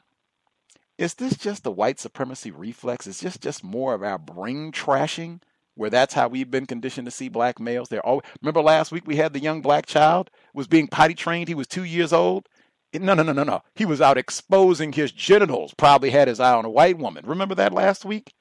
Is 0.97 1.15
this 1.15 1.36
just 1.36 1.65
the 1.65 1.73
white 1.73 1.98
supremacy 1.98 2.52
reflex? 2.52 3.09
Is 3.09 3.19
this 3.19 3.36
just 3.36 3.65
more 3.65 3.94
of 3.94 4.05
our 4.05 4.19
brain 4.19 4.70
trashing, 4.70 5.40
where 5.74 5.90
that's 5.90 6.15
how 6.15 6.28
we've 6.28 6.51
been 6.51 6.66
conditioned 6.66 7.06
to 7.06 7.11
see 7.11 7.28
black 7.28 7.59
males? 7.59 7.89
They're 7.89 8.06
always 8.06 8.24
remember 8.40 8.62
last 8.62 8.93
week 8.93 9.05
we 9.06 9.16
had 9.16 9.32
the 9.32 9.40
young 9.40 9.61
black 9.61 9.86
child 9.86 10.31
was 10.55 10.69
being 10.69 10.86
potty 10.86 11.15
trained. 11.15 11.48
He 11.48 11.55
was 11.56 11.66
two 11.66 11.85
years 11.85 12.12
old. 12.12 12.48
No, 12.93 13.15
no, 13.15 13.24
no, 13.24 13.32
no, 13.32 13.43
no. 13.43 13.62
He 13.74 13.85
was 13.85 14.01
out 14.01 14.16
exposing 14.16 14.93
his 14.93 15.11
genitals. 15.11 15.74
Probably 15.77 16.11
had 16.11 16.28
his 16.28 16.39
eye 16.39 16.55
on 16.55 16.65
a 16.65 16.70
white 16.70 16.97
woman. 16.97 17.27
Remember 17.27 17.56
that 17.56 17.73
last 17.73 18.05
week? 18.05 18.35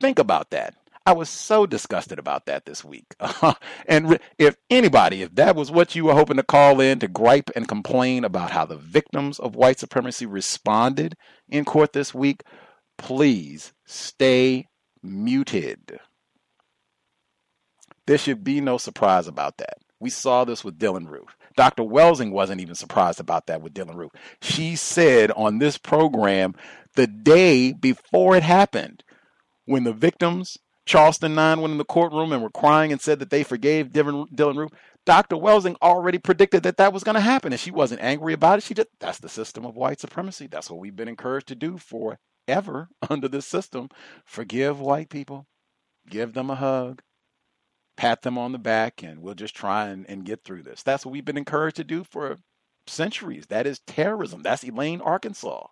Think 0.00 0.18
about 0.18 0.50
that. 0.50 0.74
I 1.06 1.12
was 1.12 1.28
so 1.28 1.66
disgusted 1.66 2.18
about 2.18 2.46
that 2.46 2.66
this 2.66 2.84
week. 2.84 3.14
and 3.86 4.18
if 4.38 4.56
anybody, 4.68 5.22
if 5.22 5.34
that 5.36 5.54
was 5.54 5.70
what 5.70 5.94
you 5.94 6.06
were 6.06 6.14
hoping 6.14 6.36
to 6.36 6.42
call 6.42 6.80
in 6.80 6.98
to 6.98 7.06
gripe 7.06 7.48
and 7.54 7.68
complain 7.68 8.24
about 8.24 8.50
how 8.50 8.66
the 8.66 8.76
victims 8.76 9.38
of 9.38 9.54
white 9.54 9.78
supremacy 9.78 10.26
responded 10.26 11.14
in 11.48 11.64
court 11.64 11.92
this 11.92 12.12
week, 12.12 12.42
please 12.98 13.72
stay 13.86 14.66
muted. 15.00 16.00
There 18.06 18.18
should 18.18 18.42
be 18.42 18.60
no 18.60 18.76
surprise 18.76 19.28
about 19.28 19.58
that. 19.58 19.78
We 20.00 20.10
saw 20.10 20.44
this 20.44 20.64
with 20.64 20.78
Dylann 20.78 21.08
Roof. 21.08 21.36
Dr. 21.56 21.84
Welsing 21.84 22.32
wasn't 22.32 22.60
even 22.60 22.74
surprised 22.74 23.20
about 23.20 23.46
that 23.46 23.62
with 23.62 23.74
Dylann 23.74 23.96
Roof. 23.96 24.12
She 24.42 24.76
said 24.76 25.30
on 25.30 25.58
this 25.58 25.78
program 25.78 26.54
the 26.96 27.06
day 27.06 27.72
before 27.72 28.36
it 28.36 28.42
happened, 28.42 29.02
when 29.66 29.84
the 29.84 29.92
victims, 29.92 30.56
Charleston 30.86 31.34
9, 31.34 31.60
went 31.60 31.72
in 31.72 31.78
the 31.78 31.84
courtroom 31.84 32.32
and 32.32 32.42
were 32.42 32.50
crying 32.50 32.92
and 32.92 33.00
said 33.00 33.18
that 33.18 33.30
they 33.30 33.42
forgave 33.42 33.90
Dylann, 33.90 34.28
Dylann 34.30 34.56
Roof, 34.56 34.70
Dr. 35.04 35.36
Welsing 35.36 35.76
already 35.82 36.18
predicted 36.18 36.62
that 36.62 36.78
that 36.78 36.92
was 36.92 37.04
going 37.04 37.14
to 37.14 37.20
happen. 37.20 37.52
And 37.52 37.60
she 37.60 37.70
wasn't 37.70 38.00
angry 38.02 38.32
about 38.32 38.58
it. 38.58 38.64
She 38.64 38.74
just, 38.74 38.88
that's 38.98 39.18
the 39.18 39.28
system 39.28 39.64
of 39.66 39.76
white 39.76 40.00
supremacy. 40.00 40.46
That's 40.46 40.70
what 40.70 40.80
we've 40.80 40.96
been 40.96 41.08
encouraged 41.08 41.48
to 41.48 41.54
do 41.54 41.78
forever 41.78 42.88
under 43.10 43.28
this 43.28 43.46
system. 43.46 43.88
Forgive 44.24 44.80
white 44.80 45.10
people, 45.10 45.46
give 46.08 46.34
them 46.34 46.50
a 46.50 46.56
hug, 46.56 47.02
pat 47.96 48.22
them 48.22 48.38
on 48.38 48.52
the 48.52 48.58
back, 48.58 49.02
and 49.02 49.20
we'll 49.20 49.34
just 49.34 49.54
try 49.54 49.88
and, 49.88 50.08
and 50.08 50.24
get 50.24 50.44
through 50.44 50.62
this. 50.62 50.82
That's 50.82 51.04
what 51.04 51.12
we've 51.12 51.24
been 51.24 51.38
encouraged 51.38 51.76
to 51.76 51.84
do 51.84 52.04
for 52.04 52.38
centuries. 52.86 53.46
That 53.46 53.66
is 53.66 53.80
terrorism. 53.86 54.42
That's 54.42 54.64
Elaine, 54.64 55.00
Arkansas. 55.00 55.66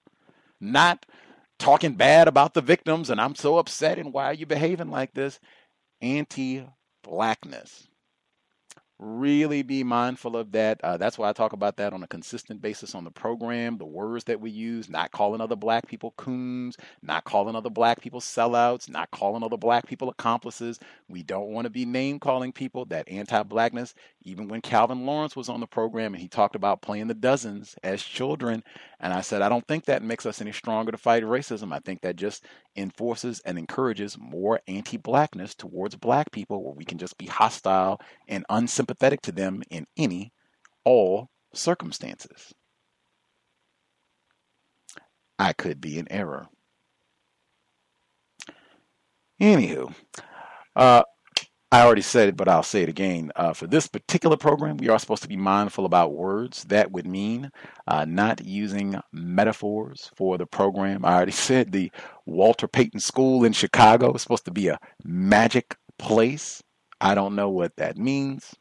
Not 0.60 1.06
talking 1.64 1.94
bad 1.94 2.28
about 2.28 2.52
the 2.52 2.60
victims 2.60 3.08
and 3.08 3.18
I'm 3.18 3.34
so 3.34 3.56
upset 3.56 3.98
and 3.98 4.12
why 4.12 4.26
are 4.26 4.34
you 4.34 4.44
behaving 4.44 4.90
like 4.90 5.14
this? 5.14 5.40
Anti 6.02 6.62
blackness 7.02 7.88
really 8.98 9.62
be 9.62 9.82
mindful 9.82 10.36
of 10.36 10.52
that. 10.52 10.80
Uh, 10.82 10.96
that's 10.96 11.18
why 11.18 11.28
I 11.28 11.32
talk 11.32 11.52
about 11.52 11.76
that 11.76 11.92
on 11.92 12.02
a 12.02 12.06
consistent 12.06 12.62
basis 12.62 12.94
on 12.94 13.04
the 13.04 13.10
program. 13.10 13.76
The 13.76 13.84
words 13.84 14.24
that 14.24 14.40
we 14.40 14.50
use, 14.50 14.88
not 14.88 15.10
calling 15.10 15.40
other 15.40 15.56
black 15.56 15.86
people 15.86 16.14
coons, 16.16 16.76
not 17.02 17.24
calling 17.24 17.56
other 17.56 17.70
black 17.70 18.00
people 18.00 18.20
sellouts, 18.20 18.88
not 18.88 19.10
calling 19.10 19.42
other 19.42 19.56
black 19.56 19.86
people 19.86 20.08
accomplices. 20.08 20.78
We 21.08 21.22
don't 21.22 21.50
want 21.50 21.64
to 21.64 21.70
be 21.70 21.84
name 21.84 22.20
calling 22.20 22.52
people. 22.52 22.84
That 22.86 23.08
anti 23.08 23.42
blackness, 23.42 23.94
even 24.22 24.48
when 24.48 24.60
Calvin 24.60 25.06
Lawrence 25.06 25.34
was 25.34 25.48
on 25.48 25.60
the 25.60 25.66
program 25.66 26.14
and 26.14 26.22
he 26.22 26.28
talked 26.28 26.56
about 26.56 26.82
playing 26.82 27.08
the 27.08 27.14
dozens 27.14 27.76
as 27.82 28.02
children, 28.02 28.62
and 29.00 29.12
I 29.12 29.20
said, 29.20 29.42
I 29.42 29.48
don't 29.48 29.66
think 29.66 29.84
that 29.86 30.02
makes 30.02 30.24
us 30.24 30.40
any 30.40 30.52
stronger 30.52 30.92
to 30.92 30.98
fight 30.98 31.24
racism. 31.24 31.72
I 31.72 31.80
think 31.80 32.02
that 32.02 32.16
just 32.16 32.44
enforces 32.76 33.40
and 33.44 33.58
encourages 33.58 34.16
more 34.18 34.60
anti 34.68 34.96
blackness 34.96 35.54
towards 35.54 35.96
black 35.96 36.30
people 36.30 36.62
where 36.62 36.74
we 36.74 36.84
can 36.84 36.98
just 36.98 37.18
be 37.18 37.26
hostile 37.26 38.00
and 38.28 38.46
unsympathetic 38.48 38.83
to 38.86 39.32
them 39.32 39.62
in 39.70 39.86
any, 39.96 40.32
all 40.84 41.28
circumstances. 41.52 42.52
I 45.38 45.52
could 45.52 45.80
be 45.80 45.98
in 45.98 46.10
error. 46.10 46.46
Anywho, 49.40 49.92
uh, 50.76 51.02
I 51.72 51.82
already 51.82 52.02
said 52.02 52.28
it, 52.28 52.36
but 52.36 52.46
I'll 52.46 52.62
say 52.62 52.84
it 52.84 52.88
again. 52.88 53.32
Uh, 53.34 53.52
for 53.52 53.66
this 53.66 53.88
particular 53.88 54.36
program, 54.36 54.76
we 54.76 54.88
are 54.88 54.98
supposed 54.98 55.22
to 55.22 55.28
be 55.28 55.36
mindful 55.36 55.86
about 55.86 56.14
words. 56.14 56.62
That 56.64 56.92
would 56.92 57.06
mean 57.06 57.50
uh, 57.88 58.04
not 58.04 58.44
using 58.44 59.00
metaphors 59.12 60.08
for 60.14 60.38
the 60.38 60.46
program. 60.46 61.04
I 61.04 61.14
already 61.14 61.32
said 61.32 61.72
the 61.72 61.90
Walter 62.26 62.68
Payton 62.68 63.00
School 63.00 63.44
in 63.44 63.52
Chicago 63.52 64.12
is 64.14 64.22
supposed 64.22 64.44
to 64.44 64.52
be 64.52 64.68
a 64.68 64.78
magic 65.02 65.76
place. 65.98 66.62
I 67.00 67.16
don't 67.16 67.34
know 67.34 67.50
what 67.50 67.74
that 67.76 67.98
means. 67.98 68.54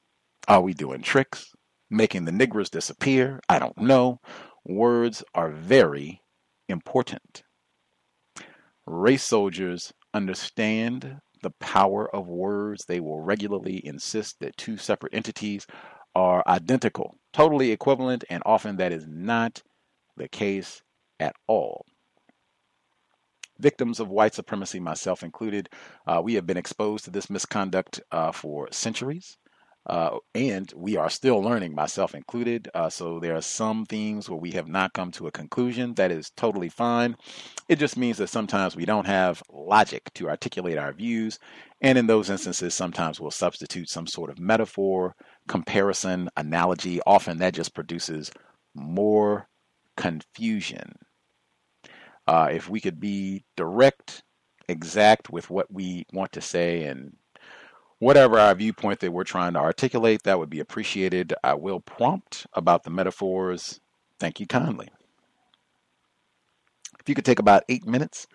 Are 0.47 0.61
we 0.61 0.73
doing 0.73 1.01
tricks? 1.01 1.53
Making 1.89 2.25
the 2.25 2.31
niggers 2.31 2.69
disappear? 2.69 3.39
I 3.47 3.59
don't 3.59 3.77
know. 3.77 4.19
Words 4.65 5.23
are 5.33 5.49
very 5.51 6.21
important. 6.67 7.43
Race 8.85 9.23
soldiers 9.23 9.93
understand 10.13 11.19
the 11.41 11.51
power 11.51 12.13
of 12.13 12.27
words. 12.27 12.85
They 12.85 12.99
will 12.99 13.21
regularly 13.21 13.85
insist 13.85 14.39
that 14.39 14.57
two 14.57 14.77
separate 14.77 15.13
entities 15.13 15.65
are 16.15 16.43
identical, 16.45 17.15
totally 17.31 17.71
equivalent, 17.71 18.23
and 18.29 18.43
often 18.45 18.77
that 18.77 18.91
is 18.91 19.05
not 19.07 19.63
the 20.17 20.27
case 20.27 20.81
at 21.19 21.35
all. 21.47 21.85
Victims 23.59 23.99
of 23.99 24.09
white 24.09 24.33
supremacy, 24.33 24.79
myself 24.79 25.23
included, 25.23 25.69
uh, 26.05 26.21
we 26.23 26.33
have 26.33 26.45
been 26.45 26.57
exposed 26.57 27.05
to 27.05 27.11
this 27.11 27.29
misconduct 27.29 28.01
uh, 28.11 28.31
for 28.31 28.67
centuries. 28.71 29.37
Uh, 29.85 30.17
and 30.33 30.71
we 30.75 30.95
are 30.95 31.09
still 31.09 31.41
learning, 31.41 31.75
myself 31.75 32.15
included. 32.15 32.69
Uh, 32.73 32.89
so 32.89 33.19
there 33.19 33.35
are 33.35 33.41
some 33.41 33.85
themes 33.85 34.29
where 34.29 34.39
we 34.39 34.51
have 34.51 34.67
not 34.67 34.93
come 34.93 35.11
to 35.11 35.27
a 35.27 35.31
conclusion. 35.31 35.93
That 35.95 36.11
is 36.11 36.31
totally 36.37 36.69
fine. 36.69 37.17
It 37.67 37.79
just 37.79 37.97
means 37.97 38.17
that 38.17 38.29
sometimes 38.29 38.75
we 38.75 38.85
don't 38.85 39.07
have 39.07 39.43
logic 39.51 40.09
to 40.15 40.29
articulate 40.29 40.77
our 40.77 40.93
views. 40.93 41.37
And 41.81 41.97
in 41.97 42.07
those 42.07 42.29
instances, 42.29 42.73
sometimes 42.73 43.19
we'll 43.19 43.31
substitute 43.31 43.89
some 43.89 44.07
sort 44.07 44.29
of 44.29 44.39
metaphor, 44.39 45.15
comparison, 45.49 46.29
analogy. 46.37 47.01
Often 47.05 47.39
that 47.39 47.53
just 47.53 47.75
produces 47.75 48.31
more 48.73 49.49
confusion. 49.97 50.93
Uh, 52.25 52.49
if 52.53 52.69
we 52.69 52.79
could 52.79 53.01
be 53.01 53.43
direct, 53.57 54.23
exact 54.69 55.29
with 55.29 55.49
what 55.49 55.69
we 55.69 56.05
want 56.13 56.31
to 56.31 56.41
say, 56.41 56.83
and 56.83 57.17
whatever 58.03 58.37
our 58.37 58.53
viewpoint 58.53 58.99
that 58.99 59.11
we're 59.11 59.23
trying 59.23 59.53
to 59.53 59.59
articulate, 59.59 60.23
that 60.23 60.37
would 60.37 60.49
be 60.49 60.59
appreciated. 60.59 61.33
I 61.43 61.53
will 61.53 61.79
prompt 61.79 62.45
about 62.53 62.83
the 62.83 62.89
metaphors. 62.89 63.79
Thank 64.19 64.39
you 64.39 64.45
kindly. 64.45 64.89
If 66.99 67.09
you 67.09 67.15
could 67.15 67.25
take 67.25 67.39
about 67.39 67.63
eight 67.69 67.85
minutes 67.85 68.27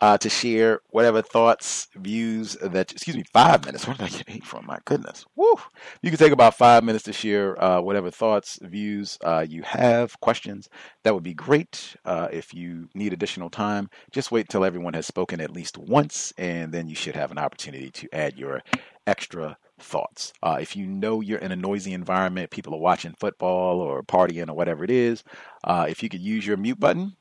uh, 0.00 0.18
to 0.18 0.28
share 0.28 0.80
whatever 0.90 1.22
thoughts, 1.22 1.88
views 1.96 2.56
that, 2.62 2.92
excuse 2.92 3.16
me, 3.16 3.24
five 3.32 3.64
minutes. 3.64 3.86
Where 3.86 3.96
did 3.96 4.06
I 4.06 4.08
get 4.08 4.30
eight 4.30 4.44
from? 4.44 4.66
My 4.66 4.78
goodness. 4.84 5.24
Woo! 5.36 5.56
You 6.02 6.10
can 6.10 6.18
take 6.18 6.32
about 6.32 6.54
five 6.54 6.84
minutes 6.84 7.04
to 7.04 7.12
share 7.12 7.62
uh, 7.62 7.80
whatever 7.80 8.10
thoughts, 8.10 8.58
views 8.62 9.18
uh, 9.24 9.44
you 9.48 9.62
have, 9.62 10.18
questions. 10.20 10.68
That 11.04 11.14
would 11.14 11.24
be 11.24 11.34
great. 11.34 11.96
Uh, 12.04 12.28
if 12.30 12.54
you 12.54 12.88
need 12.94 13.12
additional 13.12 13.50
time, 13.50 13.90
just 14.12 14.30
wait 14.30 14.42
until 14.42 14.64
everyone 14.64 14.94
has 14.94 15.06
spoken 15.06 15.40
at 15.40 15.50
least 15.50 15.78
once, 15.78 16.32
and 16.38 16.72
then 16.72 16.88
you 16.88 16.94
should 16.94 17.16
have 17.16 17.30
an 17.30 17.38
opportunity 17.38 17.90
to 17.90 18.14
add 18.14 18.38
your 18.38 18.62
extra 19.06 19.56
thoughts. 19.80 20.32
Uh, 20.42 20.58
if 20.60 20.76
you 20.76 20.86
know 20.86 21.20
you're 21.20 21.38
in 21.38 21.52
a 21.52 21.56
noisy 21.56 21.92
environment, 21.92 22.50
people 22.50 22.74
are 22.74 22.80
watching 22.80 23.14
football 23.18 23.80
or 23.80 24.02
partying 24.02 24.48
or 24.48 24.54
whatever 24.54 24.84
it 24.84 24.90
is, 24.90 25.24
uh, 25.64 25.86
if 25.88 26.02
you 26.02 26.08
could 26.08 26.20
use 26.20 26.46
your 26.46 26.56
mute 26.56 26.78
button, 26.78 27.16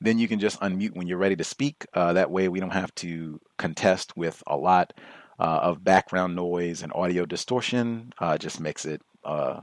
then 0.00 0.18
you 0.18 0.28
can 0.28 0.38
just 0.38 0.60
unmute 0.60 0.94
when 0.94 1.06
you're 1.06 1.18
ready 1.18 1.36
to 1.36 1.44
speak. 1.44 1.86
Uh, 1.94 2.12
that 2.12 2.30
way, 2.30 2.48
we 2.48 2.60
don't 2.60 2.70
have 2.70 2.94
to 2.96 3.40
contest 3.58 4.16
with 4.16 4.42
a 4.46 4.56
lot 4.56 4.92
uh, 5.38 5.60
of 5.62 5.84
background 5.84 6.36
noise 6.36 6.82
and 6.82 6.92
audio 6.94 7.26
distortion. 7.26 8.12
Uh, 8.18 8.38
just 8.38 8.60
makes 8.60 8.84
it 8.84 9.02
uh, 9.24 9.60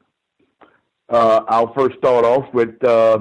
Uh, 1.09 1.43
I'll 1.47 1.73
first 1.75 1.97
start 1.99 2.25
off 2.25 2.53
with 2.53 2.83
uh, 2.83 3.21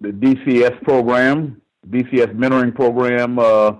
the 0.00 0.08
DCS 0.08 0.82
program, 0.84 1.60
DCS 1.90 2.34
mentoring 2.34 2.74
program. 2.74 3.38
Uh, 3.38 3.72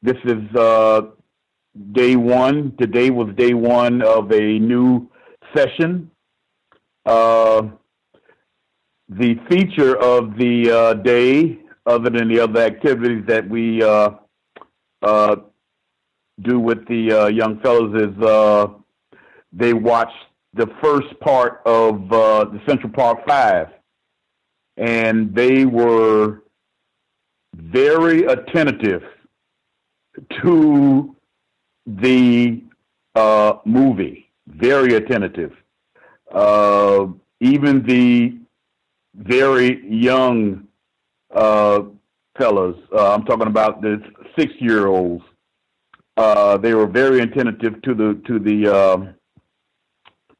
this 0.00 0.16
is 0.24 0.56
uh, 0.56 1.02
day 1.92 2.16
one. 2.16 2.74
Today 2.80 3.10
was 3.10 3.28
day 3.36 3.52
one 3.52 4.00
of 4.00 4.32
a 4.32 4.58
new 4.58 5.06
session. 5.54 6.10
Uh, 7.04 7.68
the 9.08 9.34
feature 9.50 9.96
of 9.96 10.36
the 10.38 10.70
uh, 10.70 10.94
day, 10.94 11.58
other 11.86 12.10
than 12.10 12.28
the 12.28 12.40
other 12.40 12.60
activities 12.60 13.24
that 13.26 13.48
we 13.48 13.78
do 16.42 16.58
with 16.58 16.86
the 16.88 17.30
young 17.34 17.60
fellows, 17.60 17.94
is 18.02 18.14
they 19.52 19.72
watched 19.72 20.16
the 20.54 20.66
first 20.82 21.18
part 21.20 21.60
of 21.66 22.12
uh, 22.12 22.44
the 22.44 22.60
Central 22.66 22.92
Park 22.92 23.26
Five, 23.26 23.68
and 24.76 25.34
they 25.34 25.64
were 25.64 26.42
very 27.54 28.24
attentive 28.24 29.02
to 30.42 31.14
the 31.86 32.62
uh, 33.14 33.54
movie. 33.64 34.30
Very 34.46 34.94
attentive. 34.94 35.52
Uh, 36.34 37.06
even 37.40 37.86
the 37.86 38.36
very 39.14 39.88
young 39.88 40.66
uh, 41.32 41.82
fellows, 42.36 42.76
uh, 42.92 43.14
I'm 43.14 43.24
talking 43.24 43.46
about 43.46 43.80
the 43.80 44.02
six-year-olds. 44.36 45.22
Uh, 46.16 46.56
they 46.58 46.74
were 46.74 46.88
very 46.88 47.20
attentive 47.20 47.80
to 47.82 47.94
the 47.94 48.20
to 48.26 48.38
the 48.38 48.66
um, 48.66 49.14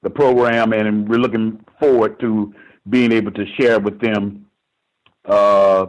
the 0.02 0.10
program, 0.10 0.72
and 0.72 1.08
we're 1.08 1.18
looking 1.18 1.64
forward 1.78 2.18
to 2.20 2.52
being 2.90 3.12
able 3.12 3.32
to 3.32 3.46
share 3.58 3.78
with 3.78 4.00
them 4.00 4.46
uh, 5.24 5.86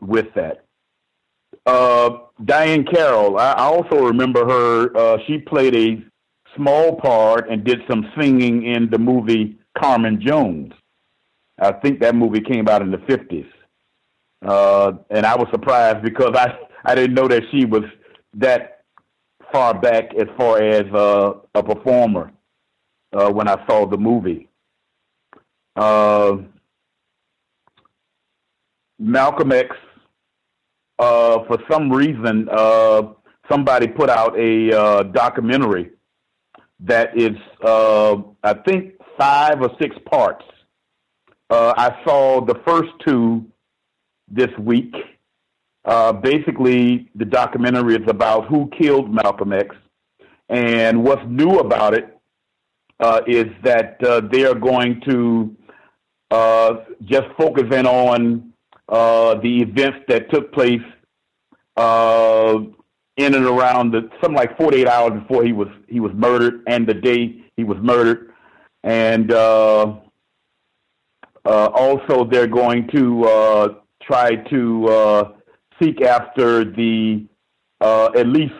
with 0.00 0.26
that. 0.34 0.64
Uh, 1.66 2.18
Diahann 2.42 2.92
Carroll, 2.92 3.38
I, 3.38 3.52
I 3.52 3.64
also 3.64 4.06
remember 4.06 4.44
her. 4.44 5.18
She 5.26 5.38
played 5.38 5.74
a 5.74 6.09
small 6.60 6.96
part 6.96 7.48
and 7.48 7.64
did 7.64 7.80
some 7.88 8.12
singing 8.18 8.66
in 8.66 8.90
the 8.90 8.98
movie 8.98 9.56
Carmen 9.78 10.20
Jones. 10.20 10.72
I 11.58 11.72
think 11.72 12.00
that 12.00 12.14
movie 12.14 12.40
came 12.40 12.68
out 12.68 12.82
in 12.82 12.90
the 12.90 12.98
fifties, 13.08 13.46
uh, 14.46 14.92
and 15.10 15.24
I 15.24 15.36
was 15.36 15.48
surprised 15.50 16.02
because 16.02 16.34
I 16.36 16.56
I 16.84 16.94
didn't 16.94 17.14
know 17.14 17.28
that 17.28 17.42
she 17.50 17.64
was 17.64 17.82
that 18.34 18.84
far 19.52 19.78
back 19.78 20.14
as 20.14 20.26
far 20.36 20.62
as 20.62 20.84
uh, 20.92 21.32
a 21.54 21.62
performer 21.62 22.32
uh, 23.12 23.30
when 23.30 23.48
I 23.48 23.64
saw 23.66 23.86
the 23.86 23.98
movie. 23.98 24.48
Uh, 25.76 26.38
Malcolm 28.98 29.52
X, 29.52 29.76
uh, 30.98 31.44
for 31.46 31.58
some 31.70 31.90
reason, 31.90 32.48
uh, 32.50 33.02
somebody 33.50 33.86
put 33.88 34.10
out 34.10 34.38
a 34.38 35.04
documentary 35.12 35.90
that 36.80 37.16
is, 37.16 37.36
uh, 37.64 38.16
I 38.42 38.54
think, 38.54 38.94
five 39.18 39.60
or 39.60 39.70
six 39.80 39.96
parts. 40.10 40.44
I 41.52 41.96
saw 42.06 42.40
the 42.44 42.60
first 42.66 42.90
two 43.04 43.44
this 44.28 44.50
week. 44.58 44.94
basically, 46.22 47.10
the 47.16 47.24
documentary 47.24 47.96
is 47.96 48.08
about 48.08 48.46
who 48.46 48.70
killed 48.78 49.12
Malcolm 49.12 49.52
X. 49.52 49.74
And 50.48 51.04
what's 51.04 51.22
new 51.26 51.58
about 51.58 51.94
it 51.94 52.20
uh, 53.00 53.20
is 53.26 53.46
that 53.62 54.02
uh, 54.04 54.20
they 54.20 54.44
are 54.44 54.54
going 54.54 55.00
to 55.08 55.56
uh, 56.30 56.74
just 57.04 57.26
focus 57.36 57.64
in 57.72 57.86
on 57.86 58.52
uh, 58.88 59.34
the 59.36 59.62
events 59.62 59.98
that 60.08 60.30
took 60.30 60.52
place 60.52 60.82
uh, 61.76 62.58
in 63.20 63.34
and 63.34 63.46
around 63.46 63.92
the 63.92 64.08
something 64.20 64.36
like 64.36 64.56
48 64.56 64.86
hours 64.86 65.20
before 65.20 65.44
he 65.44 65.52
was 65.52 65.68
he 65.88 66.00
was 66.00 66.12
murdered 66.14 66.62
and 66.66 66.86
the 66.86 66.94
day 66.94 67.44
he 67.56 67.64
was 67.64 67.78
murdered, 67.80 68.32
and 68.84 69.32
uh, 69.32 69.94
uh, 71.44 71.66
also 71.74 72.24
they're 72.24 72.46
going 72.46 72.88
to 72.94 73.24
uh, 73.24 73.68
try 74.02 74.36
to 74.36 75.34
seek 75.80 76.02
after 76.02 76.64
the 76.64 77.26
at 77.80 78.26
least 78.26 78.54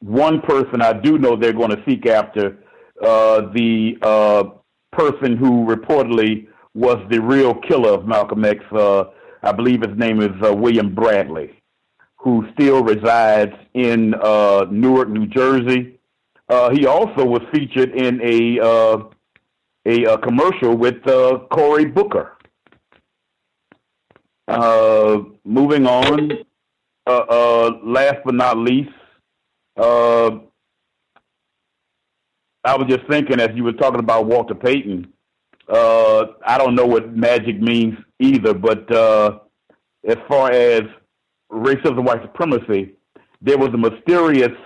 one 0.00 0.40
person 0.40 0.80
I 0.80 0.92
do 0.92 1.18
know 1.18 1.36
they're 1.36 1.52
going 1.52 1.70
to 1.70 1.82
seek 1.86 2.06
after 2.06 2.58
uh, 3.02 3.52
the 3.52 3.96
uh, 4.02 4.44
person 4.92 5.36
who 5.36 5.66
reportedly 5.66 6.48
was 6.74 6.98
the 7.10 7.20
real 7.20 7.54
killer 7.54 7.90
of 7.90 8.06
Malcolm 8.06 8.44
X. 8.44 8.64
Uh, 8.72 9.04
I 9.42 9.52
believe 9.52 9.82
his 9.82 9.96
name 9.96 10.20
is 10.20 10.30
uh, 10.42 10.54
William 10.54 10.94
Bradley, 10.94 11.57
who 12.28 12.44
still 12.52 12.84
resides 12.84 13.54
in 13.72 14.12
uh, 14.14 14.66
Newark, 14.70 15.08
New 15.08 15.26
Jersey. 15.26 15.98
Uh, 16.48 16.68
he 16.70 16.84
also 16.86 17.24
was 17.24 17.40
featured 17.54 17.92
in 17.94 18.20
a 18.22 18.58
a, 19.86 20.12
a, 20.12 20.18
commercial 20.18 20.76
with 20.76 21.02
Cory 21.50 21.86
Booker. 21.86 22.36
moving 25.44 25.86
on, 25.86 26.32
last 27.06 28.18
but 28.26 28.34
not 28.34 28.58
least, 28.58 28.90
I 29.78 30.42
was 32.76 32.86
just 32.88 33.06
thinking 33.08 33.40
as 33.40 33.50
you 33.54 33.64
were 33.64 33.72
talking 33.72 34.00
about 34.00 34.26
Walter 34.26 34.54
Payton. 34.54 35.10
Uh, 35.66 36.26
I 36.46 36.58
don't 36.58 36.74
know 36.74 36.86
what 36.86 37.16
magic 37.16 37.58
means 37.60 37.96
either, 38.20 38.52
but 38.52 38.90
uh, 38.94 39.38
as 40.06 40.16
far 40.28 40.50
as 40.50 40.82
racism, 41.50 42.04
white 42.04 42.22
supremacy, 42.22 42.94
there 43.40 43.58
was 43.58 43.70
a 43.74 43.78
mysterious, 43.78 44.56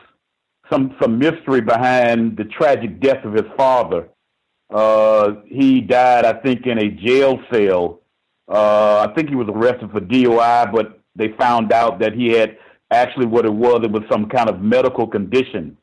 some 0.70 0.96
some 1.00 1.18
mystery 1.18 1.60
behind 1.60 2.36
the 2.36 2.44
tragic 2.44 3.00
death 3.00 3.24
of 3.24 3.34
his 3.34 3.46
father. 3.56 4.08
Uh, 4.72 5.34
he 5.46 5.80
died, 5.80 6.24
I 6.24 6.32
think, 6.32 6.66
in 6.66 6.78
a 6.78 6.88
jail 6.88 7.38
cell. 7.52 8.00
Uh, 8.48 9.06
I 9.08 9.12
think 9.14 9.28
he 9.28 9.34
was 9.34 9.48
arrested 9.48 9.90
for 9.90 10.00
DUI, 10.00 10.72
but 10.72 11.00
they 11.14 11.28
found 11.38 11.72
out 11.72 11.98
that 12.00 12.14
he 12.14 12.28
had 12.28 12.56
actually 12.90 13.26
what 13.26 13.44
it 13.44 13.52
was. 13.52 13.80
It 13.84 13.90
was 13.90 14.02
some 14.10 14.28
kind 14.28 14.48
of 14.48 14.60
medical 14.60 15.06
condition 15.06 15.76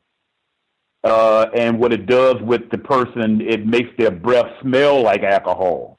uh, 1.04 1.46
and 1.54 1.78
what 1.78 1.92
it 1.92 2.06
does 2.06 2.36
with 2.42 2.70
the 2.70 2.78
person, 2.78 3.40
it 3.40 3.66
makes 3.66 3.88
their 3.98 4.10
breath 4.10 4.50
smell 4.60 5.02
like 5.02 5.22
alcohol. 5.22 5.98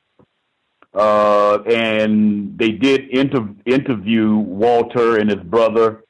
Uh, 0.93 1.59
and 1.63 2.57
they 2.57 2.71
did 2.71 3.09
inter- 3.09 3.55
interview 3.65 4.35
Walter 4.35 5.17
and 5.17 5.29
his 5.29 5.39
brother 5.39 6.03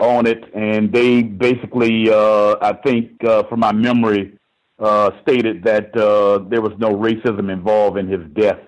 on 0.00 0.26
it, 0.26 0.42
and 0.54 0.92
they 0.92 1.22
basically, 1.22 2.10
uh, 2.10 2.56
I 2.60 2.72
think, 2.84 3.22
uh, 3.24 3.44
from 3.44 3.60
my 3.60 3.72
memory, 3.72 4.36
uh, 4.80 5.12
stated 5.22 5.62
that 5.62 5.96
uh, 5.96 6.38
there 6.48 6.60
was 6.60 6.72
no 6.78 6.90
racism 6.96 7.52
involved 7.52 7.96
in 7.98 8.08
his 8.08 8.22
death. 8.32 8.58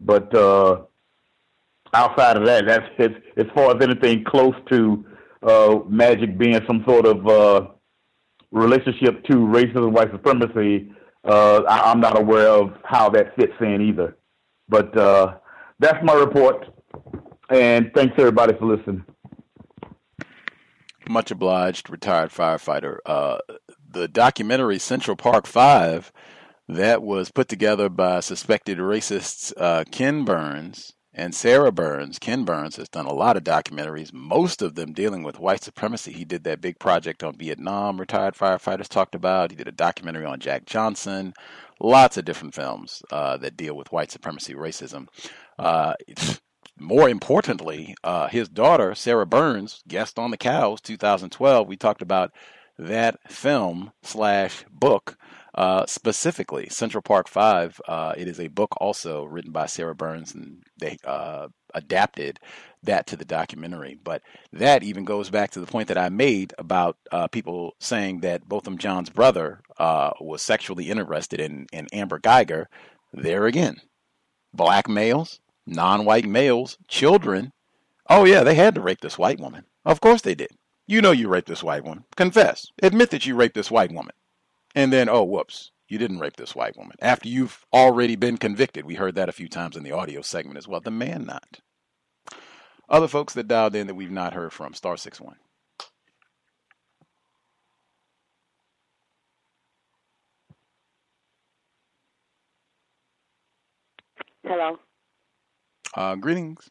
But 0.00 0.32
uh, 0.32 0.82
outside 1.92 2.36
of 2.36 2.46
that, 2.46 2.66
that's 2.66 2.86
as, 2.98 3.10
as 3.36 3.46
far 3.54 3.76
as 3.76 3.82
anything 3.82 4.22
close 4.22 4.54
to 4.70 5.04
uh, 5.42 5.80
magic 5.88 6.38
being 6.38 6.60
some 6.68 6.84
sort 6.86 7.06
of 7.06 7.26
uh, 7.26 7.66
relationship 8.52 9.24
to 9.24 9.34
racism, 9.34 9.84
and 9.84 9.94
white 9.94 10.12
supremacy, 10.12 10.92
uh, 11.24 11.62
I, 11.68 11.90
am 11.90 12.00
not 12.00 12.18
aware 12.18 12.48
of 12.48 12.72
how 12.84 13.08
that 13.10 13.34
fits 13.36 13.52
in 13.60 13.80
either. 13.80 14.16
But 14.68 14.96
uh, 14.96 15.34
that's 15.78 16.02
my 16.04 16.14
report. 16.14 16.66
And 17.50 17.90
thanks 17.94 18.14
everybody 18.18 18.54
for 18.58 18.66
listening. 18.66 19.04
Much 21.08 21.30
obliged, 21.30 21.90
retired 21.90 22.30
firefighter. 22.30 22.98
Uh, 23.04 23.38
the 23.88 24.08
documentary 24.08 24.78
Central 24.78 25.16
Park 25.16 25.46
Five 25.46 26.12
that 26.68 27.02
was 27.02 27.30
put 27.30 27.48
together 27.48 27.88
by 27.88 28.20
suspected 28.20 28.78
racist 28.78 29.52
uh, 29.56 29.84
Ken 29.90 30.24
Burns 30.24 30.94
And 31.14 31.34
Sarah 31.34 31.72
Burns, 31.72 32.18
Ken 32.18 32.44
Burns, 32.44 32.76
has 32.76 32.88
done 32.88 33.04
a 33.04 33.12
lot 33.12 33.36
of 33.36 33.44
documentaries, 33.44 34.14
most 34.14 34.62
of 34.62 34.76
them 34.76 34.94
dealing 34.94 35.22
with 35.22 35.38
white 35.38 35.62
supremacy. 35.62 36.12
He 36.12 36.24
did 36.24 36.44
that 36.44 36.62
big 36.62 36.78
project 36.78 37.22
on 37.22 37.36
Vietnam, 37.36 38.00
retired 38.00 38.34
firefighters 38.34 38.88
talked 38.88 39.14
about. 39.14 39.50
He 39.50 39.56
did 39.56 39.68
a 39.68 39.72
documentary 39.72 40.24
on 40.24 40.40
Jack 40.40 40.64
Johnson. 40.64 41.34
Lots 41.80 42.16
of 42.16 42.24
different 42.24 42.54
films 42.54 43.02
uh, 43.10 43.36
that 43.38 43.58
deal 43.58 43.76
with 43.76 43.92
white 43.92 44.10
supremacy, 44.10 44.54
racism. 44.54 45.08
Uh, 45.58 45.94
more 46.78 47.10
importantly, 47.10 47.94
uh, 48.02 48.28
his 48.28 48.48
daughter, 48.48 48.94
Sarah 48.94 49.26
Burns, 49.26 49.82
guest 49.86 50.18
on 50.18 50.30
the 50.30 50.38
Cows 50.38 50.80
2012. 50.80 51.68
We 51.68 51.76
talked 51.76 52.02
about 52.02 52.32
that 52.78 53.18
film 53.30 53.92
slash 54.02 54.64
book 54.70 55.18
uh, 55.54 55.84
specifically, 55.86 56.68
Central 56.70 57.02
Park 57.02 57.28
Five. 57.28 57.80
Uh, 57.86 58.14
it 58.16 58.26
is 58.26 58.40
a 58.40 58.48
book 58.48 58.74
also 58.80 59.24
written 59.24 59.52
by 59.52 59.66
Sarah 59.66 59.94
Burns, 59.94 60.34
and 60.34 60.62
they 60.78 60.96
uh, 61.04 61.48
adapted 61.74 62.38
that 62.82 63.06
to 63.08 63.16
the 63.16 63.24
documentary. 63.24 63.98
But 64.02 64.22
that 64.52 64.82
even 64.82 65.04
goes 65.04 65.28
back 65.28 65.50
to 65.50 65.60
the 65.60 65.66
point 65.66 65.88
that 65.88 65.98
I 65.98 66.08
made 66.08 66.54
about 66.56 66.96
uh, 67.10 67.28
people 67.28 67.74
saying 67.80 68.20
that 68.20 68.48
Botham 68.48 68.78
Jean's 68.78 69.10
brother 69.10 69.60
uh, 69.78 70.12
was 70.20 70.40
sexually 70.40 70.90
interested 70.90 71.40
in, 71.40 71.66
in 71.72 71.86
Amber 71.92 72.18
Guyger. 72.18 72.66
There 73.12 73.46
again, 73.46 73.76
black 74.54 74.88
males, 74.88 75.40
non-white 75.66 76.26
males, 76.26 76.78
children. 76.88 77.52
Oh 78.08 78.24
yeah, 78.24 78.42
they 78.42 78.54
had 78.54 78.74
to 78.76 78.80
rape 78.80 79.02
this 79.02 79.18
white 79.18 79.38
woman. 79.38 79.64
Of 79.84 80.00
course 80.00 80.22
they 80.22 80.34
did. 80.34 80.50
You 80.86 81.02
know 81.02 81.12
you 81.12 81.28
raped 81.28 81.48
this 81.48 81.62
white 81.62 81.84
woman. 81.84 82.04
Confess. 82.16 82.66
Admit 82.82 83.10
that 83.10 83.26
you 83.26 83.36
raped 83.36 83.54
this 83.54 83.70
white 83.70 83.92
woman 83.92 84.14
and 84.74 84.92
then 84.92 85.08
oh 85.08 85.24
whoops 85.24 85.70
you 85.88 85.98
didn't 85.98 86.20
rape 86.20 86.36
this 86.36 86.54
white 86.54 86.76
woman 86.76 86.96
after 87.00 87.28
you've 87.28 87.66
already 87.72 88.16
been 88.16 88.36
convicted 88.36 88.84
we 88.84 88.94
heard 88.94 89.14
that 89.14 89.28
a 89.28 89.32
few 89.32 89.48
times 89.48 89.76
in 89.76 89.82
the 89.82 89.92
audio 89.92 90.20
segment 90.22 90.58
as 90.58 90.68
well 90.68 90.80
the 90.80 90.90
Man-Not 90.90 91.60
other 92.88 93.08
folks 93.08 93.34
that 93.34 93.48
dialed 93.48 93.74
in 93.74 93.86
that 93.86 93.94
we've 93.94 94.10
not 94.10 94.34
heard 94.34 94.52
from 94.52 94.74
star 94.74 94.94
6-1 94.96 95.34
Hello. 104.44 104.76
Uh, 105.94 106.14
greetings. 106.16 106.68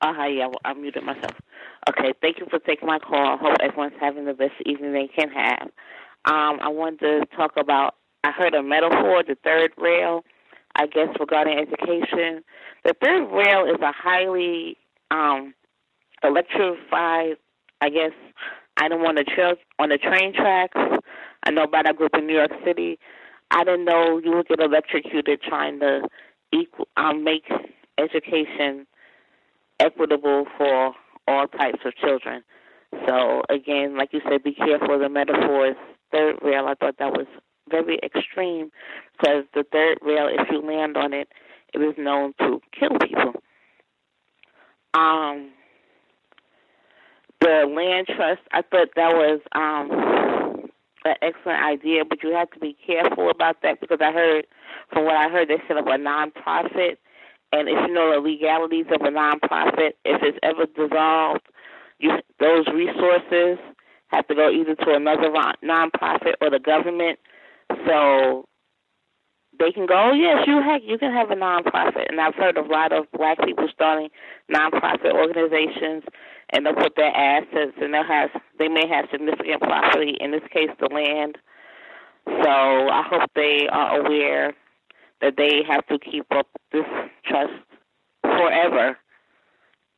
Uh, 0.00 0.12
hi, 0.12 0.28
yeah, 0.28 0.48
I 0.64 0.74
muted 0.74 1.02
myself. 1.02 1.32
Okay, 1.88 2.12
thank 2.20 2.38
you 2.38 2.46
for 2.50 2.58
taking 2.58 2.86
my 2.86 2.98
call. 2.98 3.34
I 3.34 3.36
hope 3.36 3.56
everyone's 3.60 3.94
having 4.00 4.26
the 4.26 4.34
best 4.34 4.54
evening 4.66 4.92
they 4.92 5.08
can 5.08 5.30
have. 5.30 5.70
Um, 6.24 6.58
I 6.60 6.68
wanted 6.68 7.00
to 7.00 7.36
talk 7.36 7.52
about, 7.56 7.94
I 8.24 8.32
heard 8.32 8.54
a 8.54 8.62
metaphor, 8.62 9.22
the 9.26 9.36
third 9.42 9.72
rail, 9.78 10.24
I 10.76 10.86
guess, 10.86 11.08
regarding 11.18 11.58
education. 11.58 12.42
The 12.84 12.94
third 13.02 13.26
rail 13.30 13.64
is 13.66 13.80
a 13.80 13.92
highly 13.92 14.76
um, 15.10 15.54
electrified, 16.22 17.36
I 17.80 17.88
guess, 17.88 18.12
item 18.76 19.00
on 19.02 19.14
the, 19.14 19.24
trail, 19.24 19.54
on 19.78 19.88
the 19.88 19.98
train 19.98 20.34
tracks. 20.34 20.76
I 21.44 21.50
know 21.50 21.64
about 21.64 21.86
that 21.86 21.96
group 21.96 22.12
in 22.14 22.26
New 22.26 22.34
York 22.34 22.52
City. 22.64 22.98
I 23.50 23.64
didn't 23.64 23.86
know 23.86 24.20
you 24.22 24.32
would 24.32 24.48
get 24.48 24.60
electrocuted 24.60 25.40
trying 25.42 25.80
to 25.80 26.02
equal, 26.52 26.88
um, 26.96 27.24
make 27.24 27.44
education 27.98 28.86
equitable 29.80 30.44
for 30.56 30.92
all 31.26 31.46
types 31.46 31.80
of 31.84 31.94
children. 31.96 32.42
So 33.06 33.42
again, 33.48 33.96
like 33.96 34.12
you 34.12 34.20
said, 34.28 34.42
be 34.42 34.54
careful 34.54 34.94
of 34.94 35.00
the 35.00 35.08
metaphors 35.08 35.76
third 36.12 36.36
rail, 36.42 36.66
I 36.66 36.74
thought 36.74 36.96
that 36.98 37.12
was 37.12 37.26
very 37.70 37.98
extreme 38.02 38.70
because 39.12 39.44
the 39.54 39.64
third 39.70 39.98
rail, 40.02 40.28
if 40.30 40.48
you 40.50 40.60
land 40.60 40.96
on 40.96 41.12
it, 41.12 41.28
it 41.74 41.78
is 41.78 41.94
known 41.98 42.32
to 42.38 42.60
kill 42.78 42.98
people. 43.00 43.34
Um, 44.94 45.50
the 47.40 47.66
land 47.68 48.06
trust, 48.06 48.40
I 48.52 48.62
thought 48.62 48.88
that 48.96 49.14
was 49.14 49.40
um, 49.54 50.70
an 51.04 51.14
excellent 51.22 51.62
idea, 51.62 52.04
but 52.04 52.22
you 52.22 52.34
have 52.34 52.50
to 52.52 52.58
be 52.58 52.76
careful 52.86 53.30
about 53.30 53.62
that 53.62 53.80
because 53.80 53.98
I 54.00 54.12
heard, 54.12 54.46
from 54.92 55.04
what 55.04 55.16
I 55.16 55.28
heard, 55.28 55.48
they 55.48 55.58
set 55.68 55.76
up 55.76 55.86
a 55.86 55.90
nonprofit, 55.90 56.96
and 57.52 57.68
if 57.68 57.88
you 57.88 57.94
know 57.94 58.12
the 58.12 58.20
legalities 58.20 58.86
of 58.92 59.02
a 59.02 59.10
nonprofit, 59.10 59.92
if 60.04 60.22
it's 60.22 60.38
ever 60.42 60.66
dissolved, 60.66 61.46
you 61.98 62.10
those 62.40 62.66
resources 62.68 63.58
have 64.08 64.26
to 64.28 64.34
go 64.34 64.50
either 64.50 64.74
to 64.74 64.94
another 64.94 65.30
nonprofit 65.64 66.34
or 66.40 66.50
the 66.50 66.58
government. 66.58 67.18
So 67.86 68.46
they 69.58 69.72
can 69.72 69.86
go, 69.86 70.12
yes, 70.12 70.46
you 70.46 70.62
heck, 70.62 70.82
you 70.84 70.98
can 70.98 71.12
have 71.12 71.30
a 71.30 71.34
nonprofit. 71.34 72.06
And 72.08 72.20
I've 72.20 72.34
heard 72.34 72.56
a 72.56 72.62
lot 72.62 72.92
of 72.92 73.10
black 73.12 73.38
people 73.44 73.68
starting 73.72 74.08
nonprofit 74.52 75.12
organizations, 75.12 76.04
and 76.50 76.64
they'll 76.64 76.74
put 76.74 76.94
their 76.96 77.14
assets, 77.14 77.72
and 77.80 77.92
they'll 77.92 78.04
have, 78.04 78.30
they 78.58 78.68
may 78.68 78.86
have 78.88 79.06
significant 79.10 79.60
property, 79.60 80.16
in 80.20 80.30
this 80.30 80.42
case, 80.52 80.70
the 80.80 80.88
land. 80.94 81.36
So 82.26 82.50
I 82.50 83.02
hope 83.08 83.30
they 83.34 83.66
are 83.70 84.00
aware 84.00 84.54
that 85.20 85.34
they 85.36 85.62
have 85.68 85.86
to 85.86 85.98
keep 85.98 86.26
up 86.30 86.46
this 86.72 86.84
trust 87.24 87.52
forever. 88.22 88.96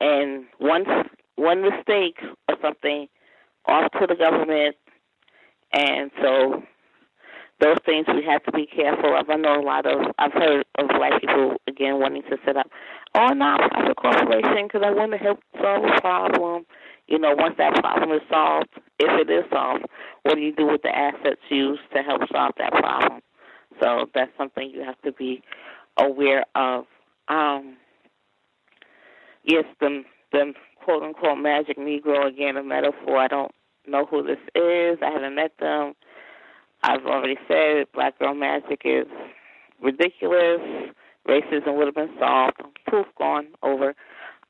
And 0.00 0.46
once 0.58 0.88
one 1.36 1.62
mistake 1.62 2.16
or 2.48 2.56
something 2.62 3.08
off 3.70 3.92
to 3.92 4.06
the 4.06 4.16
government, 4.16 4.76
and 5.72 6.10
so 6.20 6.62
those 7.60 7.76
things 7.84 8.06
we 8.08 8.24
have 8.24 8.42
to 8.44 8.52
be 8.52 8.66
careful 8.66 9.16
of. 9.16 9.28
I 9.28 9.36
know 9.36 9.60
a 9.60 9.62
lot 9.62 9.86
of 9.86 10.12
I've 10.18 10.32
heard 10.32 10.64
of 10.78 10.88
black 10.88 11.20
people 11.20 11.56
again 11.68 12.00
wanting 12.00 12.22
to 12.22 12.36
set 12.44 12.56
up 12.56 12.66
oh 13.14 13.30
nonprofit 13.34 13.96
corporation 13.96 14.66
because 14.66 14.82
I 14.84 14.90
want 14.90 15.12
to 15.12 15.18
help 15.18 15.40
solve 15.60 15.84
a 15.84 16.00
problem. 16.00 16.64
You 17.06 17.18
know, 17.18 17.34
once 17.36 17.56
that 17.58 17.74
problem 17.74 18.12
is 18.12 18.22
solved, 18.30 18.68
if 18.98 19.28
it 19.28 19.30
is 19.30 19.44
solved, 19.52 19.84
what 20.22 20.36
do 20.36 20.40
you 20.40 20.54
do 20.54 20.66
with 20.66 20.82
the 20.82 20.96
assets 20.96 21.40
used 21.50 21.82
to 21.94 22.02
help 22.02 22.22
solve 22.32 22.52
that 22.58 22.72
problem? 22.72 23.20
So 23.82 24.06
that's 24.14 24.30
something 24.38 24.70
you 24.70 24.84
have 24.84 25.00
to 25.02 25.12
be 25.12 25.42
aware 25.98 26.44
of. 26.54 26.84
Um, 27.28 27.76
yes, 29.44 29.64
the 29.80 30.02
the 30.32 30.54
quote 30.84 31.02
unquote 31.02 31.38
magic 31.38 31.78
Negro 31.78 32.26
again 32.26 32.56
a 32.56 32.62
metaphor. 32.62 33.18
I 33.18 33.28
don't 33.28 33.52
know 33.90 34.06
who 34.06 34.22
this 34.22 34.38
is. 34.54 34.98
I 35.02 35.10
haven't 35.12 35.34
met 35.34 35.52
them. 35.58 35.94
I've 36.82 37.04
already 37.04 37.36
said 37.46 37.86
black 37.92 38.18
girl 38.18 38.34
magic 38.34 38.82
is 38.84 39.06
ridiculous. 39.82 40.60
Racism 41.28 41.76
would 41.76 41.86
have 41.86 41.94
been 41.94 42.16
solved. 42.18 42.56
Poof, 42.88 43.06
gone 43.18 43.48
over. 43.62 43.94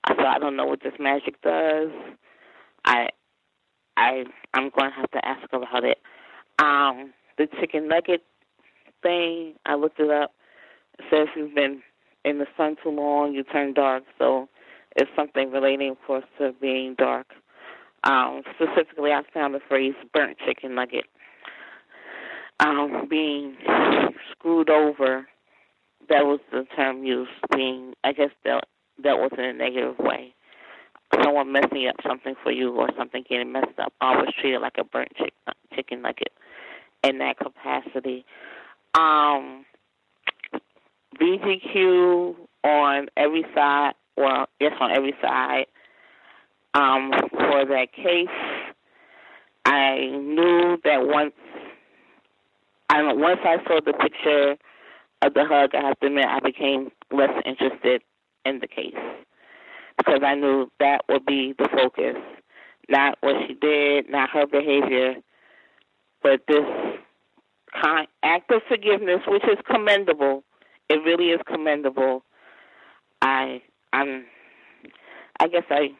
So 0.09 0.25
I 0.25 0.39
don't 0.39 0.57
know 0.57 0.67
what 0.67 0.83
this 0.83 0.95
magic 0.99 1.41
does. 1.43 1.89
I, 2.85 3.09
I, 3.97 4.25
I'm 4.55 4.71
going 4.71 4.91
to 4.91 4.97
have 4.97 5.11
to 5.11 5.25
ask 5.27 5.53
about 5.53 5.85
it. 5.85 5.99
Um, 6.59 7.13
the 7.37 7.49
chicken 7.61 7.89
nugget 7.89 8.23
thing, 9.03 9.55
I 9.67 9.75
looked 9.75 10.01
it 10.01 10.11
up. 10.11 10.33
It 10.99 11.05
says 11.11 11.29
you've 11.37 11.55
been 11.55 11.83
in 12.25 12.39
the 12.39 12.47
sun 12.57 12.77
too 12.83 12.91
long, 12.91 13.33
you 13.35 13.43
turn 13.43 13.75
dark. 13.75 14.05
So 14.19 14.49
it's 14.97 15.11
something 15.17 15.51
relating, 15.51 15.91
of 15.91 15.97
course, 16.07 16.25
to 16.39 16.53
being 16.61 16.95
dark. 16.97 17.27
Um, 18.05 18.43
specifically, 18.55 19.13
I 19.13 19.23
found 19.35 19.55
the 19.55 19.61
phrase 19.69 19.95
burnt 20.13 20.39
chicken 20.47 20.75
nugget. 20.75 21.05
Um, 22.61 23.07
being 23.09 23.57
screwed 24.33 24.71
over, 24.71 25.27
that 26.09 26.25
was 26.25 26.41
the 26.51 26.67
term 26.77 27.05
used, 27.05 27.31
being, 27.55 27.95
I 28.05 28.13
guess, 28.13 28.31
dealt, 28.45 28.65
dealt 29.03 29.23
with 29.23 29.39
in 29.39 29.45
a 29.45 29.53
negative 29.53 29.99
way. 29.99 30.35
Someone 31.23 31.53
messing 31.53 31.89
up 31.89 31.97
something 32.07 32.35
for 32.43 32.53
you 32.53 32.73
or 32.75 32.89
something 32.97 33.25
getting 33.29 33.53
messed 33.53 33.79
up, 33.79 33.93
always 34.01 34.31
treated 34.41 34.61
like 34.61 34.77
a 34.79 34.85
burnt 34.85 35.13
chick, 35.17 35.35
chicken 35.75 36.03
nugget 36.03 36.33
in 37.03 37.19
that 37.19 37.39
capacity. 37.39 38.25
Um, 38.95 39.65
BGQ 41.21 42.37
on 42.65 43.09
every 43.17 43.45
side, 43.55 43.93
well, 44.17 44.47
yes, 44.61 44.73
on 44.81 44.91
every 44.91 45.15
side 45.21 45.67
um, 46.75 47.13
for 47.31 47.65
that 47.67 47.89
case. 47.93 48.29
I 49.65 50.07
knew 50.11 50.79
that 50.85 51.07
once 51.07 51.35
I 52.89 53.13
once 53.13 53.41
I 53.45 53.57
saw 53.67 53.81
the 53.85 53.93
picture 53.93 54.57
of 55.23 55.35
the 55.35 55.45
hug, 55.45 55.75
I 55.75 55.89
have 55.89 56.01
to 56.01 56.07
admit 56.07 56.25
I 56.27 56.41
became 56.41 56.91
less 57.13 57.31
interested 57.45 58.03
in 58.45 58.61
the 58.61 58.67
case 58.67 58.95
because 59.99 60.21
I 60.25 60.35
knew 60.35 60.71
that 60.81 61.03
would 61.09 61.27
be 61.27 61.55
the 61.59 61.69
focus, 61.69 62.17
not 62.89 63.19
what 63.21 63.37
she 63.47 63.55
did, 63.55 64.11
not 64.11 64.31
her 64.31 64.47
behavior, 64.47 65.17
but 66.23 66.41
this 66.49 66.65
kind 67.81 68.09
act 68.23 68.51
of 68.51 68.63
forgiveness, 68.69 69.21
which 69.27 69.45
is 69.45 69.59
commendable. 69.71 70.43
It 70.89 71.01
really 71.05 71.31
is 71.31 71.41
commendable. 71.47 72.25
I 73.23 73.63
I'm 73.93 74.25
I 75.39 75.49
guess 75.49 75.65
I 75.71 75.91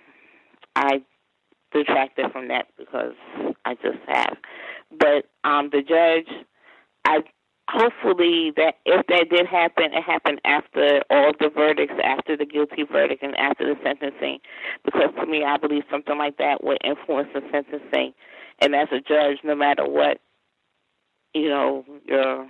I 0.81 1.03
detracted 1.73 2.33
from 2.33 2.49
that 2.49 2.67
because 2.79 3.13
I 3.65 3.75
just 3.75 3.99
have. 4.09 4.37
But 4.99 5.27
um, 5.45 5.69
the 5.71 5.83
judge, 5.83 6.35
I 7.05 7.19
hopefully 7.69 8.53
that 8.57 8.77
if 8.87 9.07
that 9.07 9.29
did 9.31 9.47
happen, 9.47 9.93
it 9.93 10.03
happened 10.03 10.41
after 10.45 11.03
all 11.11 11.33
the 11.39 11.51
verdicts, 11.51 11.95
after 12.03 12.37
the 12.37 12.47
guilty 12.47 12.85
verdict, 12.91 13.23
and 13.23 13.37
after 13.37 13.67
the 13.67 13.79
sentencing. 13.85 14.39
Because 14.85 15.11
to 15.19 15.27
me, 15.27 15.45
I 15.45 15.59
believe 15.59 15.85
something 15.91 16.17
like 16.17 16.39
that 16.39 16.65
would 16.65 16.79
influence 16.83 17.29
the 17.35 17.43
sentencing. 17.53 18.15
And 18.61 18.75
as 18.75 18.89
a 18.91 19.01
judge, 19.01 19.39
no 19.45 19.55
matter 19.55 19.85
what, 19.87 20.19
you 21.35 21.49
know, 21.49 21.85
your 22.07 22.49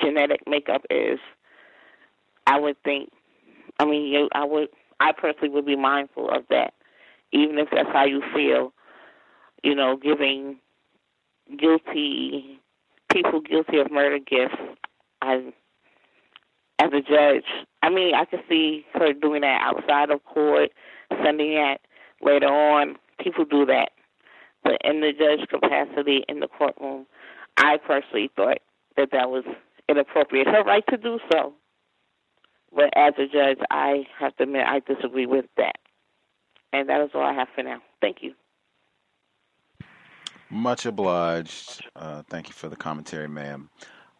genetic 0.00 0.42
makeup 0.46 0.82
is, 0.90 1.18
I 2.46 2.58
would 2.58 2.80
think. 2.84 3.10
I 3.80 3.84
mean, 3.84 4.06
you, 4.12 4.28
I 4.32 4.44
would. 4.44 4.68
I 5.00 5.10
personally 5.10 5.48
would 5.48 5.66
be 5.66 5.74
mindful 5.74 6.30
of 6.30 6.44
that, 6.50 6.74
even 7.32 7.58
if 7.58 7.68
that's 7.70 7.88
how 7.92 8.04
you 8.04 8.22
feel. 8.34 8.72
You 9.62 9.74
know, 9.74 9.96
giving 9.96 10.58
guilty 11.56 12.58
people 13.12 13.40
guilty 13.40 13.78
of 13.78 13.90
murder 13.90 14.18
gifts. 14.18 14.56
I, 15.20 15.52
as 16.78 16.90
a 16.92 17.00
judge, 17.00 17.44
I 17.82 17.90
mean, 17.90 18.14
I 18.14 18.24
could 18.24 18.42
see 18.48 18.84
her 18.94 19.12
doing 19.12 19.42
that 19.42 19.60
outside 19.62 20.10
of 20.10 20.24
court, 20.24 20.70
sending 21.24 21.54
that 21.54 21.78
later 22.20 22.46
on. 22.46 22.96
People 23.20 23.44
do 23.44 23.66
that, 23.66 23.90
but 24.64 24.78
in 24.84 25.00
the 25.00 25.12
judge 25.12 25.48
capacity 25.48 26.24
in 26.28 26.40
the 26.40 26.48
courtroom, 26.48 27.06
I 27.56 27.76
personally 27.76 28.30
thought 28.34 28.58
that 28.96 29.10
that 29.12 29.30
was 29.30 29.44
inappropriate. 29.88 30.48
Her 30.48 30.64
right 30.64 30.84
to 30.88 30.96
do 30.96 31.20
so, 31.30 31.52
but 32.74 32.90
as 32.96 33.14
a 33.18 33.26
judge, 33.26 33.58
I 33.70 34.06
have 34.18 34.34
to 34.38 34.42
admit 34.44 34.66
I 34.66 34.80
disagree 34.80 35.26
with 35.26 35.44
that. 35.56 35.76
And 36.72 36.88
that 36.88 37.00
is 37.02 37.10
all 37.14 37.22
I 37.22 37.34
have 37.34 37.48
for 37.54 37.62
now. 37.62 37.82
Thank 38.00 38.18
you. 38.22 38.34
Much 40.50 40.86
obliged. 40.86 41.86
Uh, 41.96 42.22
thank 42.28 42.48
you 42.48 42.54
for 42.54 42.68
the 42.68 42.76
commentary, 42.76 43.28
ma'am. 43.28 43.70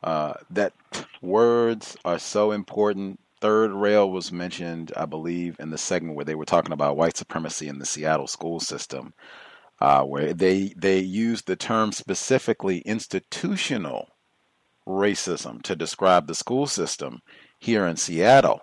Uh, 0.03 0.35
that 0.51 0.73
words 1.21 1.97
are 2.05 2.19
so 2.19 2.53
important. 2.53 3.21
Third 3.41 3.73
rail 3.73 4.11
was 4.11 4.33
mentioned, 4.33 4.93
I 4.97 5.05
believe, 5.05 5.57
in 5.59 5.71
the 5.71 5.79
segment 5.79 6.17
where 6.17 6.25
they 6.25 6.35
were 6.35 6.45
talking 6.45 6.73
about 6.73 6.97
white 6.97 7.17
supremacy 7.17 7.69
in 7.69 7.79
the 7.79 7.85
Seattle 7.87 8.27
school 8.27 8.61
system, 8.61 9.15
uh, 9.81 10.05
where 10.05 10.33
they 10.33 10.73
they 10.77 10.99
used 10.99 11.47
the 11.47 11.57
term 11.57 11.93
specifically 11.93 12.79
institutional 12.79 14.09
racism 14.87 15.61
to 15.63 15.77
describe 15.77 16.27
the 16.27 16.35
school 16.35 16.67
system 16.67 17.21
here 17.59 17.87
in 17.87 17.97
Seattle. 17.97 18.63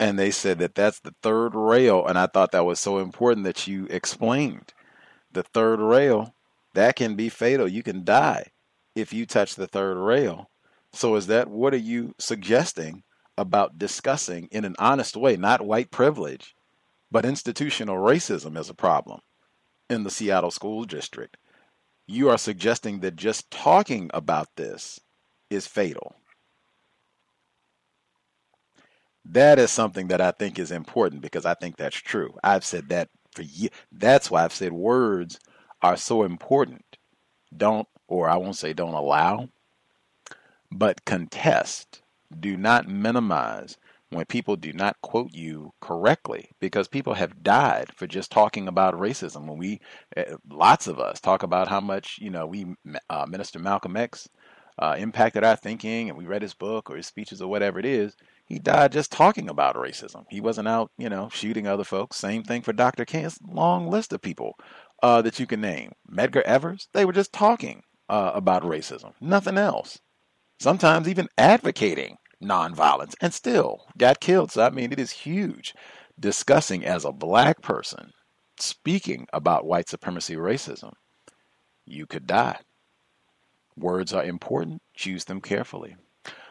And 0.00 0.18
they 0.18 0.30
said 0.30 0.58
that 0.60 0.74
that's 0.74 0.98
the 1.00 1.14
third 1.22 1.54
rail, 1.54 2.06
and 2.06 2.18
I 2.18 2.26
thought 2.26 2.52
that 2.52 2.64
was 2.64 2.80
so 2.80 2.98
important 2.98 3.44
that 3.44 3.66
you 3.66 3.86
explained 3.90 4.72
the 5.30 5.42
third 5.42 5.78
rail 5.78 6.34
that 6.72 6.96
can 6.96 7.16
be 7.16 7.28
fatal. 7.28 7.68
You 7.68 7.82
can 7.82 8.02
die 8.02 8.46
if 8.94 9.12
you 9.12 9.26
touch 9.26 9.54
the 9.54 9.66
third 9.66 9.98
rail. 9.98 10.48
So 10.94 11.16
is 11.16 11.26
that 11.26 11.48
what 11.48 11.74
are 11.74 11.76
you 11.76 12.14
suggesting 12.18 13.02
about 13.36 13.78
discussing 13.78 14.48
in 14.50 14.64
an 14.64 14.74
honest 14.78 15.18
way, 15.18 15.36
not 15.36 15.66
white 15.66 15.90
privilege, 15.90 16.54
but 17.10 17.26
institutional 17.26 17.96
racism 17.96 18.58
is 18.58 18.70
a 18.70 18.74
problem 18.74 19.20
in 19.90 20.02
the 20.02 20.10
Seattle 20.10 20.50
school 20.50 20.84
district? 20.84 21.36
You 22.06 22.30
are 22.30 22.38
suggesting 22.38 23.00
that 23.00 23.16
just 23.16 23.50
talking 23.50 24.10
about 24.14 24.48
this 24.56 24.98
is 25.50 25.66
fatal. 25.66 26.16
That 29.32 29.60
is 29.60 29.70
something 29.70 30.08
that 30.08 30.20
I 30.20 30.32
think 30.32 30.58
is 30.58 30.72
important 30.72 31.22
because 31.22 31.46
I 31.46 31.54
think 31.54 31.76
that's 31.76 31.96
true. 31.96 32.34
I've 32.42 32.64
said 32.64 32.88
that 32.88 33.10
for 33.32 33.42
years. 33.42 33.70
That's 33.92 34.28
why 34.28 34.44
I've 34.44 34.52
said 34.52 34.72
words 34.72 35.38
are 35.82 35.96
so 35.96 36.24
important. 36.24 36.84
Don't, 37.56 37.86
or 38.08 38.28
I 38.28 38.36
won't 38.36 38.56
say 38.56 38.72
don't 38.72 38.94
allow, 38.94 39.48
but 40.72 41.04
contest. 41.04 42.02
Do 42.38 42.56
not 42.56 42.88
minimize 42.88 43.76
when 44.10 44.24
people 44.24 44.56
do 44.56 44.72
not 44.72 45.00
quote 45.00 45.32
you 45.32 45.72
correctly 45.80 46.50
because 46.60 46.88
people 46.88 47.14
have 47.14 47.42
died 47.44 47.92
for 47.94 48.08
just 48.08 48.32
talking 48.32 48.66
about 48.66 48.94
racism. 48.94 49.46
When 49.46 49.58
we, 49.58 49.80
uh, 50.16 50.36
lots 50.48 50.88
of 50.88 50.98
us, 50.98 51.20
talk 51.20 51.44
about 51.44 51.68
how 51.68 51.80
much, 51.80 52.18
you 52.20 52.30
know, 52.30 52.46
we, 52.46 52.66
uh, 53.08 53.26
Minister 53.28 53.60
Malcolm 53.60 53.96
X 53.96 54.28
uh, 54.78 54.96
impacted 54.98 55.44
our 55.44 55.56
thinking 55.56 56.08
and 56.08 56.18
we 56.18 56.26
read 56.26 56.42
his 56.42 56.54
book 56.54 56.90
or 56.90 56.96
his 56.96 57.06
speeches 57.06 57.40
or 57.40 57.48
whatever 57.48 57.78
it 57.78 57.84
is. 57.86 58.16
He 58.50 58.58
died 58.58 58.90
just 58.90 59.12
talking 59.12 59.48
about 59.48 59.76
racism. 59.76 60.24
He 60.28 60.40
wasn't 60.40 60.66
out, 60.66 60.90
you 60.98 61.08
know, 61.08 61.28
shooting 61.32 61.68
other 61.68 61.84
folks. 61.84 62.16
Same 62.16 62.42
thing 62.42 62.62
for 62.62 62.72
Dr. 62.72 63.04
King's 63.04 63.38
long 63.46 63.88
list 63.88 64.12
of 64.12 64.22
people 64.22 64.58
uh, 65.04 65.22
that 65.22 65.38
you 65.38 65.46
can 65.46 65.60
name. 65.60 65.92
Medgar 66.12 66.42
Evers, 66.42 66.88
they 66.92 67.04
were 67.04 67.12
just 67.12 67.32
talking 67.32 67.84
uh, 68.08 68.32
about 68.34 68.64
racism, 68.64 69.12
nothing 69.20 69.56
else. 69.56 70.00
Sometimes 70.58 71.06
even 71.06 71.28
advocating 71.38 72.16
nonviolence 72.42 73.14
and 73.20 73.32
still 73.32 73.86
got 73.96 74.18
killed. 74.18 74.50
So, 74.50 74.66
I 74.66 74.70
mean, 74.70 74.92
it 74.92 74.98
is 74.98 75.12
huge 75.12 75.72
discussing 76.18 76.84
as 76.84 77.04
a 77.04 77.12
black 77.12 77.62
person, 77.62 78.10
speaking 78.58 79.28
about 79.32 79.64
white 79.64 79.88
supremacy 79.88 80.34
racism. 80.34 80.94
You 81.86 82.04
could 82.04 82.26
die. 82.26 82.58
Words 83.76 84.12
are 84.12 84.24
important, 84.24 84.82
choose 84.92 85.26
them 85.26 85.40
carefully. 85.40 85.94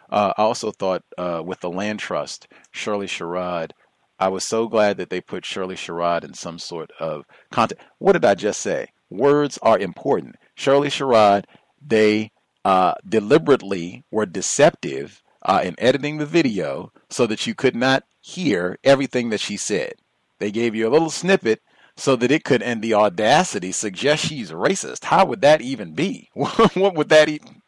Uh, 0.10 0.34
I 0.38 0.42
also 0.42 0.72
thought 0.72 1.04
uh, 1.18 1.42
with 1.46 1.60
the 1.60 1.70
land 1.70 2.00
trust, 2.00 2.48
Shirley 2.72 3.08
Sherrod 3.08 3.72
I 4.20 4.28
was 4.28 4.44
so 4.44 4.68
glad 4.68 4.98
that 4.98 5.10
they 5.10 5.22
put 5.22 5.46
Shirley 5.46 5.76
Sherrod 5.76 6.26
in 6.26 6.34
some 6.34 6.60
sort 6.60 6.92
of 7.00 7.26
content. 7.52 7.80
What 8.00 8.14
did 8.14 8.26
I 8.26 8.36
just 8.36 8.60
say? 8.60 8.88
Words 9.10 9.58
are 9.62 9.80
important. 9.80 10.36
Shirley 10.56 10.90
Sherrod, 10.90 11.46
they 11.82 12.32
uh, 12.66 12.96
deliberately 13.08 14.04
were 14.12 14.26
deceptive 14.26 15.24
uh, 15.44 15.62
in 15.64 15.76
editing 15.78 16.18
the 16.18 16.26
video 16.26 16.92
so 17.10 17.26
that 17.28 17.48
you 17.48 17.56
could 17.56 17.76
not 17.76 18.04
hear 18.20 18.78
everything 18.84 19.30
that 19.30 19.40
she 19.40 19.56
said. 19.56 19.94
They 20.40 20.52
gave 20.52 20.76
you 20.76 20.88
a 20.88 20.92
little 20.92 21.10
snippet 21.10 21.62
so 21.96 22.18
that 22.18 22.32
it 22.32 22.44
could, 22.44 22.62
and 22.62 22.82
the 22.82 22.94
audacity, 22.94 23.72
suggest 23.72 24.26
she's 24.26 24.52
racist. 24.52 25.06
How 25.06 25.26
would 25.26 25.42
that 25.42 25.62
even 25.62 25.94
be? 25.94 26.30
what 26.34 26.96
would 26.96 27.10
that 27.10 27.30
even? 27.30 27.62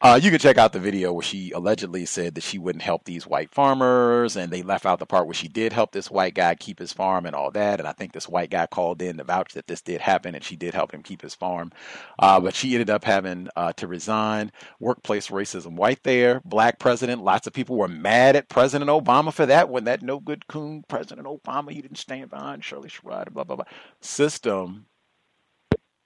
Uh, 0.00 0.18
you 0.22 0.30
can 0.30 0.38
check 0.38 0.58
out 0.58 0.72
the 0.72 0.78
video 0.78 1.12
where 1.12 1.22
she 1.22 1.50
allegedly 1.52 2.04
said 2.04 2.34
that 2.34 2.44
she 2.44 2.58
wouldn't 2.58 2.82
help 2.82 3.04
these 3.04 3.26
white 3.26 3.50
farmers, 3.50 4.36
and 4.36 4.52
they 4.52 4.62
left 4.62 4.84
out 4.84 4.98
the 4.98 5.06
part 5.06 5.26
where 5.26 5.34
she 5.34 5.48
did 5.48 5.72
help 5.72 5.92
this 5.92 6.10
white 6.10 6.34
guy 6.34 6.54
keep 6.54 6.78
his 6.78 6.92
farm 6.92 7.24
and 7.24 7.34
all 7.34 7.50
that. 7.50 7.80
And 7.80 7.88
I 7.88 7.92
think 7.92 8.12
this 8.12 8.28
white 8.28 8.50
guy 8.50 8.66
called 8.66 9.00
in 9.00 9.16
to 9.16 9.24
vouch 9.24 9.54
that 9.54 9.66
this 9.66 9.80
did 9.80 10.00
happen, 10.00 10.34
and 10.34 10.44
she 10.44 10.56
did 10.56 10.74
help 10.74 10.92
him 10.92 11.02
keep 11.02 11.22
his 11.22 11.34
farm. 11.34 11.72
Uh, 12.18 12.38
but 12.40 12.54
she 12.54 12.74
ended 12.74 12.90
up 12.90 13.04
having 13.04 13.48
uh, 13.56 13.72
to 13.74 13.86
resign. 13.86 14.52
Workplace 14.80 15.28
racism, 15.28 15.72
white 15.72 16.02
there, 16.02 16.42
black 16.44 16.78
president. 16.78 17.24
Lots 17.24 17.46
of 17.46 17.52
people 17.52 17.76
were 17.76 17.88
mad 17.88 18.36
at 18.36 18.48
President 18.48 18.90
Obama 18.90 19.32
for 19.32 19.46
that. 19.46 19.68
When 19.68 19.84
that 19.84 20.02
no 20.02 20.20
good 20.20 20.46
coon 20.46 20.84
President 20.88 21.26
Obama, 21.26 21.72
he 21.72 21.80
didn't 21.80 21.98
stand 21.98 22.30
behind 22.30 22.64
Shirley 22.64 22.90
Sherrod, 22.90 23.32
blah 23.32 23.44
blah 23.44 23.56
blah. 23.56 23.64
System 24.00 24.86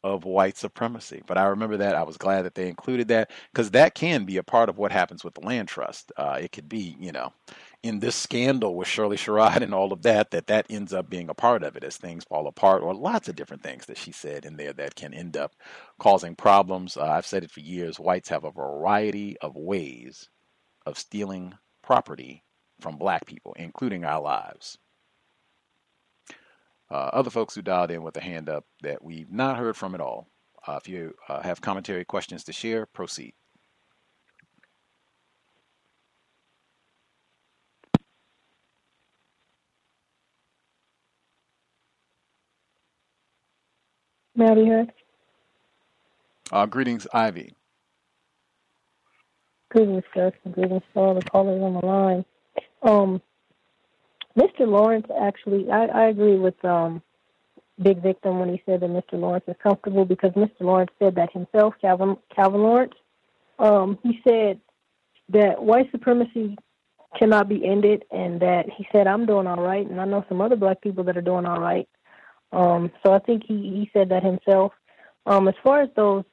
of 0.03 0.25
white 0.25 0.57
supremacy. 0.57 1.23
But 1.27 1.39
I 1.39 1.45
remember 1.45 1.77
that. 1.79 1.95
I 1.95 2.03
was 2.03 2.17
glad 2.17 2.43
that 2.43 2.55
they 2.55 2.69
included 2.69 3.09
that 3.09 3.31
because 3.53 3.71
that 3.73 3.95
can 3.95 4.25
be 4.25 4.39
a 4.39 4.43
part 4.43 4.69
of 4.69 4.79
what 4.79 4.93
happens 4.93 5.25
with 5.25 5.35
the 5.35 5.47
land 5.47 5.69
trust. 5.69 6.13
Uh, 6.17 6.39
it 6.41 6.53
could 6.53 6.69
be, 6.69 6.97
you 6.99 7.13
know, 7.13 7.33
in 7.83 8.01
this 8.01 8.17
scandal 8.17 8.75
with 8.77 8.89
Shirley 8.89 9.17
Sherrod 9.17 9.57
and 9.63 9.75
all 9.75 9.93
of 9.93 10.03
that, 10.03 10.31
that 10.31 10.47
that 10.49 10.67
ends 10.71 10.93
up 10.93 11.11
being 11.11 11.29
a 11.29 11.35
part 11.35 11.63
of 11.63 11.77
it 11.77 11.85
as 11.85 11.97
things 11.97 12.25
fall 12.25 12.47
apart, 12.47 12.83
or 12.83 12.95
lots 12.95 13.29
of 13.29 13.37
different 13.37 13.63
things 13.63 13.87
that 13.87 13.99
she 13.99 14.13
said 14.13 14.45
in 14.45 14.57
there 14.57 14.73
that 14.75 14.95
can 14.95 15.15
end 15.15 15.37
up 15.37 15.53
causing 15.99 16.35
problems. 16.35 16.97
Uh, 16.97 17.05
I've 17.05 17.27
said 17.27 17.45
it 17.45 17.51
for 17.51 17.61
years. 17.61 17.99
Whites 18.01 18.29
have 18.31 18.45
a 18.45 18.51
variety 18.51 19.37
of 19.41 19.57
ways 19.57 20.29
of 20.87 20.99
stealing 20.99 21.55
property 21.83 22.45
from 22.81 22.97
black 22.97 23.27
people, 23.27 23.55
including 23.59 24.05
our 24.05 24.21
lives 24.23 24.79
uh, 26.91 27.11
other 27.12 27.31
folks 27.31 27.55
who 27.55 27.62
dialed 27.62 27.91
in 27.91 28.03
with 28.03 28.17
a 28.17 28.21
hand 28.21 28.49
up 28.49 28.65
that 28.83 29.03
we've 29.03 29.31
not 29.31 29.57
heard 29.57 29.77
from 29.77 29.95
at 29.95 30.01
all. 30.01 30.29
Uh, 30.67 30.79
if 30.81 30.89
you 30.89 31.15
uh, 31.29 31.41
have 31.43 31.61
commentary 31.61 32.05
questions 32.05 32.45
to 32.45 32.53
share, 32.53 32.87
proceed. 32.87 33.35
may 44.41 44.47
Maddie 44.47 44.65
here. 44.65 44.87
Uh, 46.51 46.67
greetings, 46.67 47.07
Ivy. 47.12 47.55
Greetings, 49.71 50.03
Gus, 50.15 50.33
and 50.45 50.55
greetings 50.55 50.83
to 50.95 51.01
all 51.01 51.15
the 51.15 51.23
callers 51.23 51.62
on 51.62 51.75
the 51.75 51.87
line. 51.87 52.25
Um, 52.83 53.23
Mr. 54.36 54.61
Lawrence 54.61 55.07
actually, 55.20 55.70
I, 55.70 55.86
I 55.86 56.09
agree 56.09 56.36
with 56.36 56.62
um, 56.65 57.02
Big 57.82 58.02
Victim 58.02 58.39
when 58.39 58.48
he 58.48 58.62
said 58.66 58.81
that 58.81 58.90
Mr. 58.90 59.15
Lawrence 59.15 59.44
is 59.48 59.57
comfortable 59.62 60.05
because 60.05 60.32
Mr. 60.32 60.61
Lawrence 60.61 60.93
said 60.98 61.15
that 61.16 61.32
himself, 61.32 61.74
Calvin, 61.81 62.16
Calvin 62.35 62.62
Lawrence. 62.62 62.94
Um, 63.59 63.98
he 64.02 64.20
said 64.27 64.61
that 65.31 65.62
white 65.62 65.90
supremacy 65.90 66.57
cannot 67.19 67.48
be 67.48 67.66
ended 67.66 68.05
and 68.11 68.40
that 68.40 68.66
he 68.74 68.86
said, 68.93 69.07
I'm 69.07 69.27
doing 69.27 69.47
all 69.47 69.62
right, 69.62 69.89
and 69.89 70.01
I 70.01 70.05
know 70.05 70.24
some 70.28 70.40
other 70.40 70.57
black 70.57 70.81
people 70.81 71.05
that 71.05 71.16
are 71.16 71.23
doing 71.23 71.44
all 71.44 71.61
right. 71.61 71.89
Um, 72.52 72.90
so 73.05 73.12
I 73.12 73.19
think 73.19 73.43
he, 73.47 73.55
he 73.55 73.90
said 73.93 74.09
that 74.11 74.23
himself. 74.23 74.73
Um, 75.27 75.48
as 75.48 75.55
far 75.62 75.82
as 75.82 75.90
those 75.97 76.24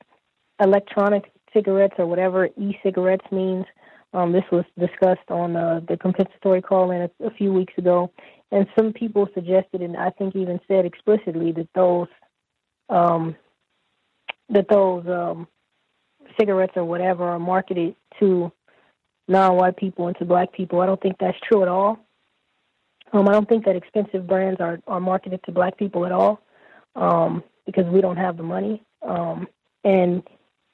electronic 0.60 1.32
cigarettes 1.54 1.96
or 1.98 2.06
whatever 2.06 2.48
e-cigarettes 2.58 3.26
means. 3.32 3.66
Um, 4.18 4.32
this 4.32 4.44
was 4.52 4.66
discussed 4.80 5.30
on 5.30 5.56
uh, 5.56 5.82
the 5.88 5.96
compensatory 5.96 6.62
call-in 6.62 7.02
a, 7.02 7.28
a 7.28 7.32
few 7.32 7.54
weeks 7.54 7.74
ago, 7.78 8.12
and 8.52 8.66
some 8.76 8.92
people 8.92 9.28
suggested, 9.36 9.82
and 9.82 9.96
I 9.96 10.10
think 10.10 10.36
even 10.36 10.60
said 10.68 10.86
explicitly 10.86 11.52
that 11.52 11.68
those 11.76 12.08
um, 12.90 13.36
that 14.50 14.68
those 14.70 15.06
um, 15.08 15.48
cigarettes 16.40 16.74
or 16.76 16.86
whatever 16.86 17.26
are 17.26 17.38
marketed 17.38 17.96
to 18.20 18.52
non-white 19.28 19.78
people 19.78 20.08
and 20.08 20.18
to 20.18 20.26
black 20.26 20.52
people. 20.52 20.82
I 20.82 20.88
don't 20.88 21.02
think 21.02 21.18
that's 21.20 21.38
true 21.48 21.62
at 21.62 21.68
all. 21.68 22.00
Um, 23.14 23.28
I 23.30 23.34
don't 23.34 23.48
think 23.48 23.66
that 23.66 23.76
expensive 23.76 24.26
brands 24.26 24.60
are, 24.60 24.80
are 24.88 25.00
marketed 25.00 25.42
to 25.46 25.52
black 25.52 25.78
people 25.78 26.06
at 26.08 26.12
all 26.12 26.42
um, 26.96 27.44
because 27.68 27.86
we 27.86 28.02
don't 28.02 28.18
have 28.18 28.38
the 28.38 28.44
money. 28.44 28.82
Um, 29.02 29.48
and 29.84 30.24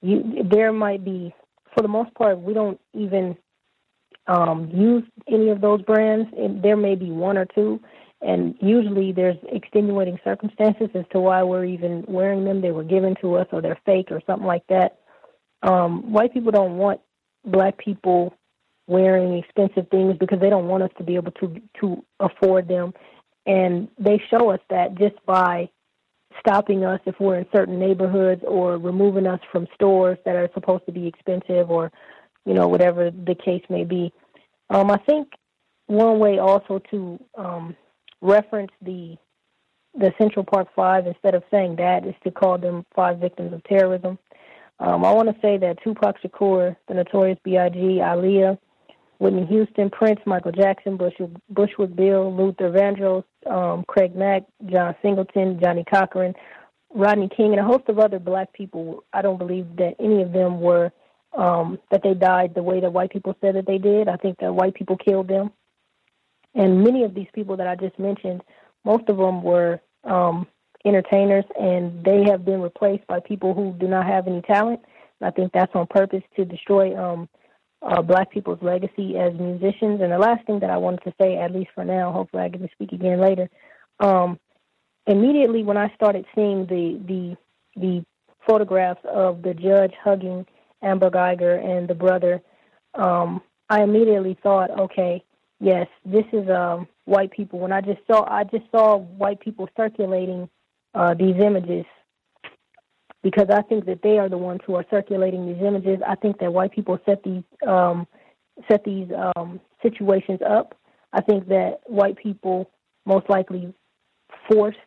you, 0.02 0.46
there 0.50 0.72
might 0.72 1.04
be, 1.04 1.34
for 1.76 1.82
the 1.82 1.88
most 1.88 2.14
part, 2.16 2.40
we 2.40 2.54
don't 2.54 2.80
even 2.94 3.38
um, 4.28 4.70
use 4.74 5.04
any 5.28 5.50
of 5.50 5.62
those 5.62 5.82
brands. 5.82 6.30
And 6.38 6.62
there 6.62 6.78
may 6.78 6.96
be 6.96 7.12
one 7.12 7.38
or 7.38 7.46
two, 7.46 7.80
and 8.22 8.56
usually 8.62 9.12
there's 9.12 9.38
extenuating 9.52 10.20
circumstances 10.24 10.90
as 10.96 11.06
to 11.12 11.20
why 11.20 11.44
we're 11.44 11.66
even 11.66 12.06
wearing 12.08 12.46
them. 12.46 12.62
They 12.62 12.72
were 12.72 12.84
given 12.84 13.16
to 13.22 13.36
us, 13.36 13.48
or 13.52 13.62
they're 13.62 13.80
fake, 13.86 14.12
or 14.12 14.22
something 14.26 14.48
like 14.48 14.66
that. 14.68 15.00
Um, 15.62 16.12
white 16.12 16.34
people 16.34 16.52
don't 16.52 16.78
want 16.78 17.02
black 17.46 17.78
people 17.78 18.34
wearing 18.88 19.38
expensive 19.38 19.88
things 19.90 20.16
because 20.20 20.40
they 20.40 20.50
don't 20.50 20.68
want 20.68 20.84
us 20.84 20.92
to 20.98 21.04
be 21.04 21.16
able 21.16 21.32
to 21.32 21.62
to 21.80 22.04
afford 22.20 22.68
them, 22.68 22.94
and 23.46 23.88
they 23.98 24.22
show 24.30 24.52
us 24.52 24.60
that 24.70 24.96
just 24.96 25.16
by 25.26 25.70
stopping 26.40 26.84
us 26.84 27.00
if 27.06 27.16
we're 27.20 27.38
in 27.38 27.46
certain 27.54 27.80
neighborhoods 27.80 28.42
or 28.48 28.78
removing 28.78 29.28
us 29.28 29.40
from 29.52 29.68
stores 29.76 30.18
that 30.26 30.36
are 30.36 30.50
supposed 30.54 30.86
to 30.86 30.92
be 30.92 31.08
expensive 31.08 31.70
or 31.70 31.92
you 32.46 32.54
know 32.54 32.68
whatever 32.68 33.12
the 33.12 33.36
case 33.36 33.64
may 33.70 33.84
be. 33.84 34.12
Um, 34.70 34.92
I 34.92 34.98
think 34.98 35.30
one 35.88 36.20
way 36.20 36.40
also 36.40 36.82
to 36.92 37.20
um, 37.38 37.76
reference 38.22 38.72
the 38.82 39.18
the 39.96 40.12
Central 40.20 40.44
Park 40.44 40.70
Five 40.76 41.08
instead 41.08 41.36
of 41.36 41.44
saying 41.52 41.76
that 41.78 42.06
is 42.06 42.16
to 42.24 42.32
call 42.32 42.58
them 42.58 42.86
five 42.96 43.20
victims 43.20 43.54
of 43.54 43.64
terrorism. 43.64 44.18
Um, 44.80 45.06
I 45.06 45.12
want 45.12 45.30
to 45.30 45.42
say 45.42 45.58
that 45.58 45.82
Tupac 45.84 46.22
Shakur, 46.22 46.76
the 46.88 46.96
Notorious 46.96 47.38
B.I.G., 47.44 47.78
Aaliyah, 47.78 48.58
Whitney 49.24 49.46
Houston, 49.46 49.90
Prince, 49.90 50.20
Michael 50.26 50.52
Jackson, 50.52 50.98
Bush, 50.98 51.14
Bushwick 51.50 51.96
Bill, 51.96 52.36
Luther 52.36 52.70
Vandross, 52.70 53.24
um, 53.50 53.86
Craig 53.88 54.14
Mack, 54.18 54.44
John 54.66 54.94
Singleton, 55.02 55.62
Johnnie 55.62 55.86
Cochran, 55.90 56.34
Rodney 56.94 57.30
King, 57.30 57.52
and 57.52 57.62
a 57.62 57.64
host 57.64 57.86
of 57.88 58.00
other 58.00 58.20
black 58.20 58.52
people. 58.52 59.02
I 59.14 59.22
don't 59.22 59.38
believe 59.38 59.78
that 59.78 59.96
any 59.98 60.22
of 60.22 60.34
them 60.34 60.60
were 60.60 60.92
um, 61.38 61.80
that 61.90 62.04
they 62.04 62.14
died 62.14 62.54
the 62.54 62.64
way 62.64 62.82
that 62.82 62.92
white 62.92 63.12
people 63.12 63.34
said 63.40 63.56
that 63.56 63.66
they 63.66 63.78
did. 63.78 64.10
I 64.10 64.18
think 64.18 64.40
that 64.40 64.54
white 64.54 64.74
people 64.74 64.98
killed 64.98 65.30
them. 65.30 65.54
And 66.54 66.84
many 66.84 67.04
of 67.04 67.14
these 67.16 67.30
people 67.34 67.56
that 67.56 67.68
I 67.68 67.76
just 67.76 67.98
mentioned, 67.98 68.42
most 68.84 69.08
of 69.08 69.16
them 69.16 69.42
were 69.42 69.80
um, 70.04 70.46
entertainers, 70.84 71.46
and 71.58 72.04
they 72.04 72.26
have 72.30 72.44
been 72.44 72.62
replaced 72.62 73.08
by 73.08 73.22
people 73.22 73.54
who 73.54 73.74
do 73.80 73.88
not 73.88 74.06
have 74.06 74.28
any 74.28 74.42
talent. 74.42 74.82
I 75.22 75.32
think 75.32 75.54
that's 75.54 75.74
on 75.74 75.88
purpose 75.88 76.24
to 76.36 76.44
destroy 76.44 76.94
um, 77.02 77.30
uh, 77.84 78.02
black 78.02 78.32
people's 78.32 78.62
legacy 78.62 79.18
as 79.18 79.34
musicians. 79.34 80.02
And 80.02 80.12
the 80.12 80.18
last 80.18 80.46
thing 80.46 80.60
that 80.60 80.70
I 80.70 80.78
wanted 80.78 81.04
to 81.04 81.14
say, 81.20 81.38
at 81.38 81.54
least 81.54 81.72
for 81.76 81.84
now, 81.84 82.12
hopefully 82.12 82.44
I 82.44 82.50
get 82.50 82.62
to 82.62 82.70
speak 82.74 82.92
again 82.92 83.20
later. 83.20 83.50
Um, 84.00 84.40
immediately 85.06 85.64
when 85.64 85.78
I 85.78 85.94
started 85.96 86.26
seeing 86.34 86.66
the 86.66 87.00
the 87.06 87.38
the 87.80 88.06
photographs 88.48 89.02
of 89.06 89.42
the 89.42 89.54
judge 89.54 89.94
hugging 90.04 90.46
Amber 90.82 91.10
Guyger 91.10 91.64
and 91.64 91.88
the 91.88 91.96
brother, 91.96 92.42
um, 92.94 93.42
I 93.70 93.84
immediately 93.84 94.38
thought, 94.44 94.70
okay, 94.80 95.24
yes, 95.60 95.88
this 96.06 96.26
is 96.34 96.50
um, 96.50 96.88
white 97.06 97.32
people. 97.32 97.60
When 97.60 97.72
I 97.72 97.82
just 97.82 98.02
saw, 98.06 98.26
I 98.30 98.44
just 98.44 98.66
saw 98.72 98.98
white 98.98 99.40
people 99.40 99.70
circulating 99.78 100.50
uh, 100.94 101.14
these 101.14 101.36
images 101.38 101.86
because 103.24 103.48
I 103.50 103.62
think 103.64 103.86
that 103.86 104.02
they 104.04 104.20
are 104.20 104.30
the 104.30 104.38
ones 104.38 104.60
who 104.66 104.76
are 104.76 104.86
circulating 104.92 105.48
these 105.48 105.64
images. 105.64 106.00
I 106.06 106.16
think 106.16 106.40
that 106.40 106.54
white 106.54 106.72
people 106.72 107.00
set 107.06 107.24
these 107.24 107.44
um, 107.66 108.06
set 108.70 108.84
these 108.84 109.08
um, 109.36 109.60
situations 109.82 110.40
up. 110.48 110.78
I 111.14 111.22
think 111.22 111.48
that 111.48 111.80
white 111.86 112.18
people 112.18 112.70
most 113.06 113.30
likely 113.30 113.74
forced 114.50 114.78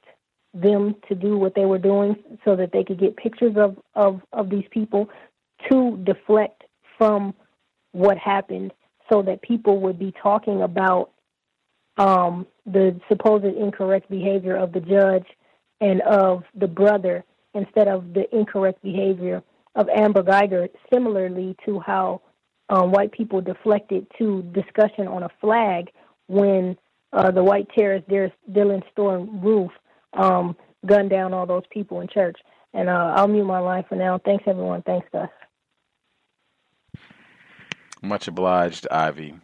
them 0.54 0.96
to 1.08 1.14
do 1.14 1.36
what 1.36 1.54
they 1.54 1.64
were 1.64 1.78
doing 1.78 2.16
so 2.44 2.56
that 2.56 2.72
they 2.72 2.82
could 2.82 2.98
get 2.98 3.16
pictures 3.16 3.54
of, 3.56 3.76
of, 3.94 4.20
of 4.32 4.48
these 4.48 4.64
people 4.70 5.08
to 5.70 5.98
deflect 6.04 6.64
from 6.96 7.34
what 7.92 8.16
happened 8.16 8.72
so 9.10 9.22
that 9.22 9.42
people 9.42 9.80
would 9.80 9.98
be 9.98 10.12
talking 10.22 10.62
about 10.62 11.10
um, 11.98 12.46
the 12.64 12.98
supposed 13.08 13.44
incorrect 13.44 14.10
behavior 14.10 14.56
of 14.56 14.72
the 14.72 14.80
judge 14.80 15.26
and 15.80 16.00
of 16.02 16.42
the 16.54 16.66
brother 16.66 17.24
instead 17.56 17.88
of 17.88 18.14
the 18.14 18.24
incorrect 18.36 18.82
behavior 18.82 19.42
of 19.74 19.88
Amber 19.88 20.22
Guyger, 20.22 20.68
similarly 20.92 21.56
to 21.64 21.80
how 21.80 22.22
um, 22.68 22.92
white 22.92 23.12
people 23.12 23.40
deflected 23.40 24.06
to 24.18 24.42
discussion 24.54 25.06
on 25.06 25.22
a 25.22 25.28
flag 25.40 25.90
when 26.26 26.76
uh, 27.12 27.30
the 27.30 27.42
white 27.42 27.68
terrorist 27.76 28.06
Dylann 28.50 28.82
Storm 28.92 29.40
Roof 29.40 29.70
um, 30.12 30.56
gunned 30.84 31.10
down 31.10 31.32
all 31.32 31.46
those 31.46 31.64
people 31.70 32.00
in 32.00 32.08
church. 32.08 32.38
And 32.74 32.88
uh, 32.88 33.14
I'll 33.16 33.28
mute 33.28 33.44
my 33.44 33.58
line 33.60 33.84
for 33.88 33.94
now. 33.94 34.18
Thanks, 34.24 34.44
everyone. 34.46 34.82
Thanks, 34.82 35.06
Gus. 35.12 35.28
Much 38.02 38.28
obliged, 38.28 38.86
Ivy. 38.90 39.34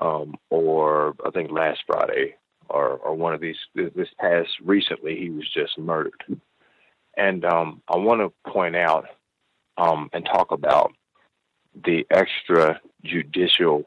um, 0.00 0.36
or 0.50 1.14
I 1.24 1.30
think 1.30 1.50
last 1.50 1.80
Friday, 1.86 2.36
or 2.68 2.90
or 2.90 3.14
one 3.14 3.34
of 3.34 3.40
these 3.40 3.58
this 3.74 4.08
past 4.18 4.50
recently. 4.62 5.16
He 5.18 5.30
was 5.30 5.48
just 5.52 5.78
murdered, 5.78 6.24
and 7.16 7.44
um, 7.44 7.82
I 7.88 7.96
want 7.96 8.20
to 8.20 8.50
point 8.50 8.76
out 8.76 9.06
um, 9.76 10.10
and 10.12 10.24
talk 10.24 10.52
about 10.52 10.92
the 11.84 12.06
extrajudicial 12.12 13.84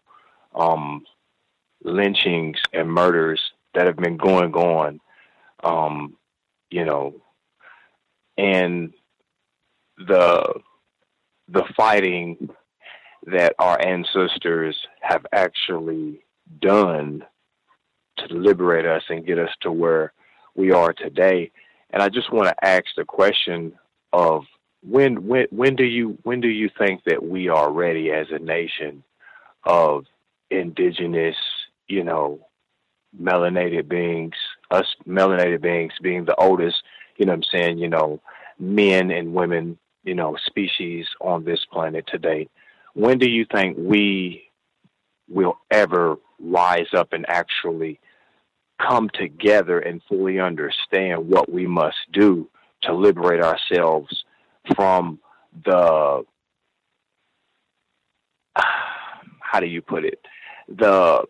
um, 0.55 1.05
lynchings 1.83 2.57
and 2.73 2.91
murders 2.91 3.41
that 3.73 3.87
have 3.87 3.97
been 3.97 4.17
going 4.17 4.53
on, 4.53 4.99
um, 5.63 6.17
you 6.69 6.85
know, 6.85 7.15
and 8.37 8.93
the 9.97 10.53
the 11.47 11.63
fighting 11.75 12.49
that 13.27 13.53
our 13.59 13.79
ancestors 13.85 14.75
have 15.01 15.25
actually 15.31 16.23
done 16.59 17.23
to 18.17 18.33
liberate 18.33 18.85
us 18.85 19.03
and 19.09 19.25
get 19.25 19.37
us 19.37 19.51
to 19.61 19.71
where 19.71 20.13
we 20.55 20.71
are 20.71 20.93
today. 20.93 21.51
And 21.91 22.01
I 22.01 22.09
just 22.09 22.31
want 22.31 22.47
to 22.47 22.65
ask 22.65 22.85
the 22.95 23.05
question 23.05 23.73
of 24.13 24.43
when 24.83 25.27
when 25.27 25.47
when 25.51 25.75
do 25.75 25.83
you 25.83 26.17
when 26.23 26.41
do 26.41 26.47
you 26.47 26.69
think 26.77 27.03
that 27.05 27.23
we 27.23 27.49
are 27.49 27.71
ready 27.71 28.11
as 28.11 28.27
a 28.31 28.39
nation 28.39 29.03
of 29.63 30.05
indigenous, 30.49 31.35
you 31.87 32.03
know, 32.03 32.47
melanated 33.19 33.87
beings, 33.87 34.35
us 34.69 34.85
melanated 35.07 35.61
beings 35.61 35.93
being 36.01 36.25
the 36.25 36.35
oldest, 36.35 36.81
you 37.17 37.25
know 37.25 37.33
what 37.33 37.37
I'm 37.37 37.59
saying, 37.59 37.77
you 37.77 37.89
know, 37.89 38.21
men 38.59 39.11
and 39.11 39.33
women, 39.33 39.77
you 40.03 40.15
know, 40.15 40.37
species 40.45 41.05
on 41.19 41.43
this 41.43 41.65
planet 41.71 42.05
today. 42.07 42.47
When 42.93 43.17
do 43.17 43.29
you 43.29 43.45
think 43.51 43.77
we 43.79 44.43
will 45.29 45.57
ever 45.69 46.17
rise 46.39 46.93
up 46.93 47.13
and 47.13 47.25
actually 47.29 47.99
come 48.81 49.09
together 49.13 49.79
and 49.79 50.01
fully 50.07 50.39
understand 50.39 51.27
what 51.29 51.51
we 51.51 51.67
must 51.67 51.97
do 52.11 52.49
to 52.83 52.93
liberate 52.93 53.41
ourselves 53.41 54.23
from 54.75 55.19
the 55.65 56.23
how 59.39 59.59
do 59.59 59.67
you 59.67 59.81
put 59.81 60.05
it 60.05 60.19
the 60.67 61.23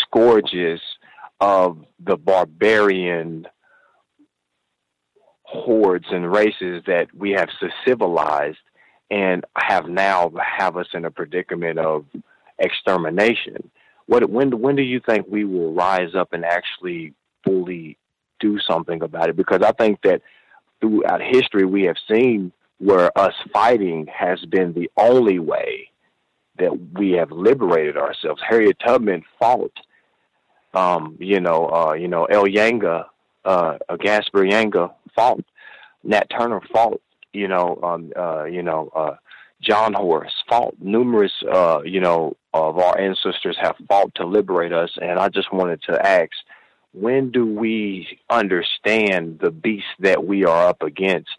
scourges 0.00 0.80
of 1.42 1.84
the 1.98 2.16
barbarian 2.16 3.48
hordes 5.42 6.06
and 6.12 6.32
races 6.32 6.84
that 6.86 7.08
we 7.12 7.32
have 7.32 7.48
civilized 7.84 8.58
and 9.10 9.44
have 9.56 9.88
now 9.88 10.30
have 10.40 10.76
us 10.76 10.86
in 10.94 11.04
a 11.04 11.10
predicament 11.10 11.80
of 11.80 12.04
extermination. 12.60 13.70
What 14.06 14.30
when 14.30 14.60
when 14.60 14.76
do 14.76 14.82
you 14.82 15.00
think 15.00 15.26
we 15.28 15.44
will 15.44 15.72
rise 15.74 16.14
up 16.14 16.32
and 16.32 16.44
actually 16.44 17.12
fully 17.44 17.98
do 18.38 18.60
something 18.60 19.02
about 19.02 19.28
it? 19.28 19.36
Because 19.36 19.62
I 19.62 19.72
think 19.72 20.00
that 20.02 20.22
throughout 20.80 21.20
history 21.20 21.64
we 21.64 21.82
have 21.82 21.96
seen 22.08 22.52
where 22.78 23.10
us 23.18 23.34
fighting 23.52 24.06
has 24.06 24.38
been 24.44 24.74
the 24.74 24.90
only 24.96 25.40
way 25.40 25.90
that 26.58 26.72
we 26.94 27.12
have 27.12 27.32
liberated 27.32 27.96
ourselves. 27.96 28.40
Harriet 28.48 28.76
Tubman 28.78 29.24
fought, 29.40 29.72
um, 30.74 31.16
you 31.20 31.40
know, 31.40 31.68
uh, 31.68 31.92
you 31.94 32.08
know, 32.08 32.24
El 32.24 32.44
Yanga, 32.44 33.06
uh, 33.44 33.78
Gaspar 33.98 34.44
Yanga 34.44 34.92
fought, 35.14 35.44
Nat 36.04 36.28
Turner 36.30 36.60
fought, 36.72 37.00
you 37.32 37.48
know, 37.48 37.78
um, 37.82 38.12
uh, 38.16 38.44
you 38.44 38.62
know, 38.62 38.90
uh, 38.94 39.16
John 39.60 39.92
Horse 39.92 40.32
fought. 40.48 40.74
Numerous, 40.80 41.32
uh, 41.50 41.80
you 41.84 42.00
know, 42.00 42.36
of 42.52 42.78
our 42.78 42.98
ancestors 42.98 43.56
have 43.60 43.76
fought 43.88 44.14
to 44.16 44.26
liberate 44.26 44.72
us, 44.72 44.90
and 45.00 45.18
I 45.18 45.28
just 45.28 45.52
wanted 45.52 45.82
to 45.84 46.06
ask, 46.06 46.30
when 46.92 47.30
do 47.30 47.46
we 47.46 48.18
understand 48.28 49.38
the 49.40 49.50
beast 49.50 49.86
that 50.00 50.26
we 50.26 50.44
are 50.44 50.68
up 50.68 50.82
against 50.82 51.30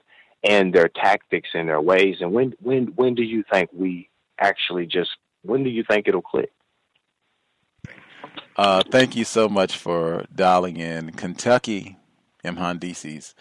and 0.44 0.74
their 0.74 0.88
tactics 0.90 1.50
and 1.54 1.70
their 1.70 1.82
ways, 1.82 2.18
and 2.22 2.32
when 2.34 2.54
when 2.60 2.88
when 2.96 3.16
do 3.16 3.24
you 3.24 3.44
think 3.52 3.70
we 3.72 4.10
actually 4.40 4.86
just 4.86 5.12
when 5.44 5.64
do 5.64 5.70
you 5.70 5.84
think 5.84 6.08
it'll 6.08 6.22
click? 6.22 6.52
Uh, 8.56 8.84
thank 8.92 9.16
you 9.16 9.26
so 9.26 9.50
much 9.50 9.78
for 9.78 10.26
dialing 10.34 10.78
in. 10.78 11.12
Kentucky, 11.12 11.98
Mhandisi's 12.44 13.36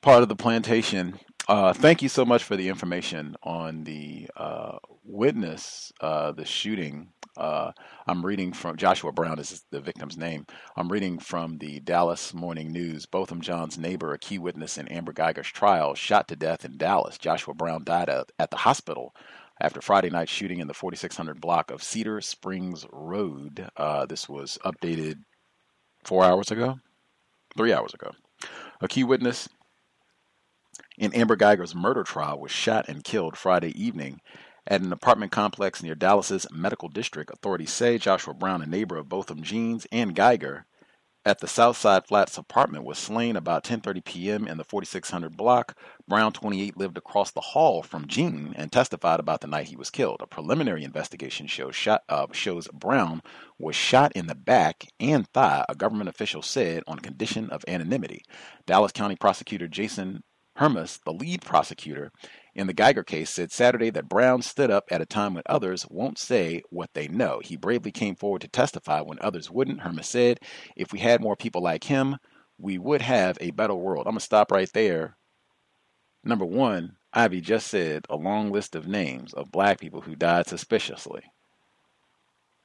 part 0.00 0.22
of 0.22 0.28
the 0.28 0.36
plantation 0.36 1.18
uh, 1.48 1.72
thank 1.72 2.02
you 2.02 2.10
so 2.10 2.26
much 2.26 2.44
for 2.44 2.56
the 2.56 2.68
information 2.68 3.34
on 3.42 3.82
the 3.84 4.28
uh, 4.36 4.76
witness, 5.02 5.90
uh, 5.98 6.30
the 6.30 6.44
shooting. 6.44 7.08
Uh, 7.38 7.72
I'm 8.06 8.24
reading 8.24 8.52
from 8.52 8.76
Joshua 8.76 9.12
Brown 9.12 9.38
is 9.38 9.64
the 9.70 9.80
victim's 9.80 10.18
name. 10.18 10.46
I'm 10.76 10.92
reading 10.92 11.18
from 11.18 11.56
the 11.56 11.80
Dallas 11.80 12.34
Morning 12.34 12.70
News. 12.70 13.06
Botham 13.06 13.40
Jean's 13.40 13.78
neighbor, 13.78 14.12
a 14.12 14.18
key 14.18 14.38
witness 14.38 14.76
in 14.76 14.88
Amber 14.88 15.14
Guyger's 15.14 15.46
trial, 15.48 15.94
shot 15.94 16.28
to 16.28 16.36
death 16.36 16.66
in 16.66 16.76
Dallas. 16.76 17.16
Joshua 17.16 17.54
Brown 17.54 17.82
died 17.82 18.10
at 18.10 18.50
the 18.50 18.56
hospital 18.58 19.14
after 19.60 19.80
Friday 19.80 20.10
night 20.10 20.28
shooting 20.28 20.60
in 20.60 20.68
the 20.68 20.74
4600 20.74 21.40
block 21.40 21.70
of 21.70 21.82
Cedar 21.82 22.20
Springs 22.20 22.86
Road. 22.92 23.68
Uh, 23.76 24.06
this 24.06 24.28
was 24.28 24.58
updated 24.64 25.24
four 26.04 26.24
hours 26.24 26.50
ago, 26.50 26.78
three 27.56 27.72
hours 27.72 27.94
ago. 27.94 28.12
A 28.80 28.88
key 28.88 29.04
witness 29.04 29.48
in 30.96 31.12
Amber 31.14 31.36
Guyger's 31.36 31.74
murder 31.74 32.04
trial 32.04 32.38
was 32.38 32.50
shot 32.50 32.88
and 32.88 33.04
killed 33.04 33.36
Friday 33.36 33.70
evening 33.80 34.20
at 34.66 34.82
an 34.82 34.92
apartment 34.92 35.32
complex 35.32 35.82
near 35.82 35.94
Dallas's 35.94 36.46
medical 36.52 36.88
district. 36.88 37.30
Authorities 37.32 37.72
say 37.72 37.98
Joshua 37.98 38.34
Brown, 38.34 38.62
a 38.62 38.66
neighbor 38.66 38.96
of 38.96 39.08
both 39.08 39.28
Botham 39.28 39.42
Jean's 39.42 39.86
and 39.90 40.14
Guyger, 40.14 40.64
at 41.28 41.40
the 41.40 41.46
Southside 41.46 42.06
Flats 42.06 42.38
apartment 42.38 42.84
was 42.84 42.96
slain 42.96 43.36
about 43.36 43.62
10:30 43.62 44.02
p.m. 44.02 44.48
in 44.48 44.56
the 44.56 44.64
4600 44.64 45.36
block. 45.36 45.76
Brown, 46.08 46.32
28, 46.32 46.78
lived 46.78 46.96
across 46.96 47.30
the 47.30 47.42
hall 47.42 47.82
from 47.82 48.06
Jean 48.06 48.54
and 48.56 48.72
testified 48.72 49.20
about 49.20 49.42
the 49.42 49.46
night 49.46 49.68
he 49.68 49.76
was 49.76 49.90
killed. 49.90 50.22
A 50.22 50.26
preliminary 50.26 50.84
investigation 50.84 51.46
shows 51.46 51.76
shot, 51.76 52.02
uh, 52.08 52.28
shows 52.32 52.66
Brown 52.68 53.22
was 53.58 53.76
shot 53.76 54.10
in 54.12 54.26
the 54.26 54.34
back 54.34 54.86
and 54.98 55.28
thigh. 55.28 55.66
A 55.68 55.74
government 55.74 56.08
official 56.08 56.40
said 56.40 56.82
on 56.86 56.98
condition 56.98 57.50
of 57.50 57.62
anonymity. 57.68 58.22
Dallas 58.64 58.92
County 58.92 59.16
prosecutor 59.16 59.68
Jason 59.68 60.22
Hermus, 60.56 60.98
the 61.04 61.12
lead 61.12 61.42
prosecutor 61.42 62.10
in 62.58 62.66
the 62.66 62.74
Guyger 62.74 63.06
case, 63.06 63.30
said 63.30 63.52
Saturday 63.52 63.88
that 63.90 64.08
Brown 64.08 64.42
stood 64.42 64.68
up 64.68 64.86
at 64.90 65.00
a 65.00 65.06
time 65.06 65.34
when 65.34 65.44
others 65.46 65.86
won't 65.88 66.18
say 66.18 66.62
what 66.70 66.90
they 66.92 67.06
know. 67.06 67.40
He 67.42 67.56
bravely 67.56 67.92
came 67.92 68.16
forward 68.16 68.40
to 68.40 68.48
testify 68.48 69.00
when 69.00 69.18
others 69.20 69.48
wouldn't. 69.48 69.82
Hermus 69.82 70.08
said, 70.08 70.40
if 70.74 70.92
we 70.92 70.98
had 70.98 71.20
more 71.20 71.36
people 71.36 71.62
like 71.62 71.84
him, 71.84 72.16
we 72.58 72.76
would 72.76 73.00
have 73.00 73.38
a 73.40 73.52
better 73.52 73.76
world. 73.76 74.08
I'm 74.08 74.14
going 74.14 74.18
to 74.18 74.24
stop 74.24 74.50
right 74.50 74.68
there. 74.74 75.16
Number 76.24 76.44
one, 76.44 76.96
Ivy 77.12 77.40
just 77.42 77.68
said 77.68 78.06
a 78.10 78.16
long 78.16 78.50
list 78.50 78.74
of 78.74 78.88
names 78.88 79.32
of 79.34 79.52
black 79.52 79.78
people 79.78 80.00
who 80.00 80.16
died 80.16 80.48
suspiciously. 80.48 81.22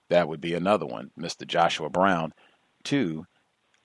That 0.09 0.27
would 0.27 0.41
be 0.41 0.55
another 0.55 0.87
one, 0.87 1.11
Mr. 1.15 1.45
Joshua 1.45 1.91
Brown. 1.91 2.33
Two, 2.83 3.25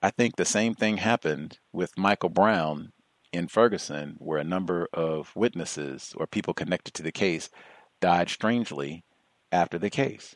I 0.01 0.09
think 0.09 0.37
the 0.37 0.45
same 0.45 0.73
thing 0.73 0.97
happened 0.97 1.59
with 1.71 1.99
Michael 1.99 2.29
Brown 2.29 2.93
in 3.31 3.47
Ferguson 3.47 4.15
where 4.19 4.39
a 4.39 4.43
number 4.43 4.87
of 4.93 5.35
witnesses 5.35 6.13
or 6.17 6.27
people 6.27 6.53
connected 6.53 6.93
to 6.95 7.03
the 7.03 7.11
case 7.11 7.49
died 8.01 8.29
strangely 8.29 9.03
after 9.51 9.77
the 9.77 9.89
case. 9.89 10.35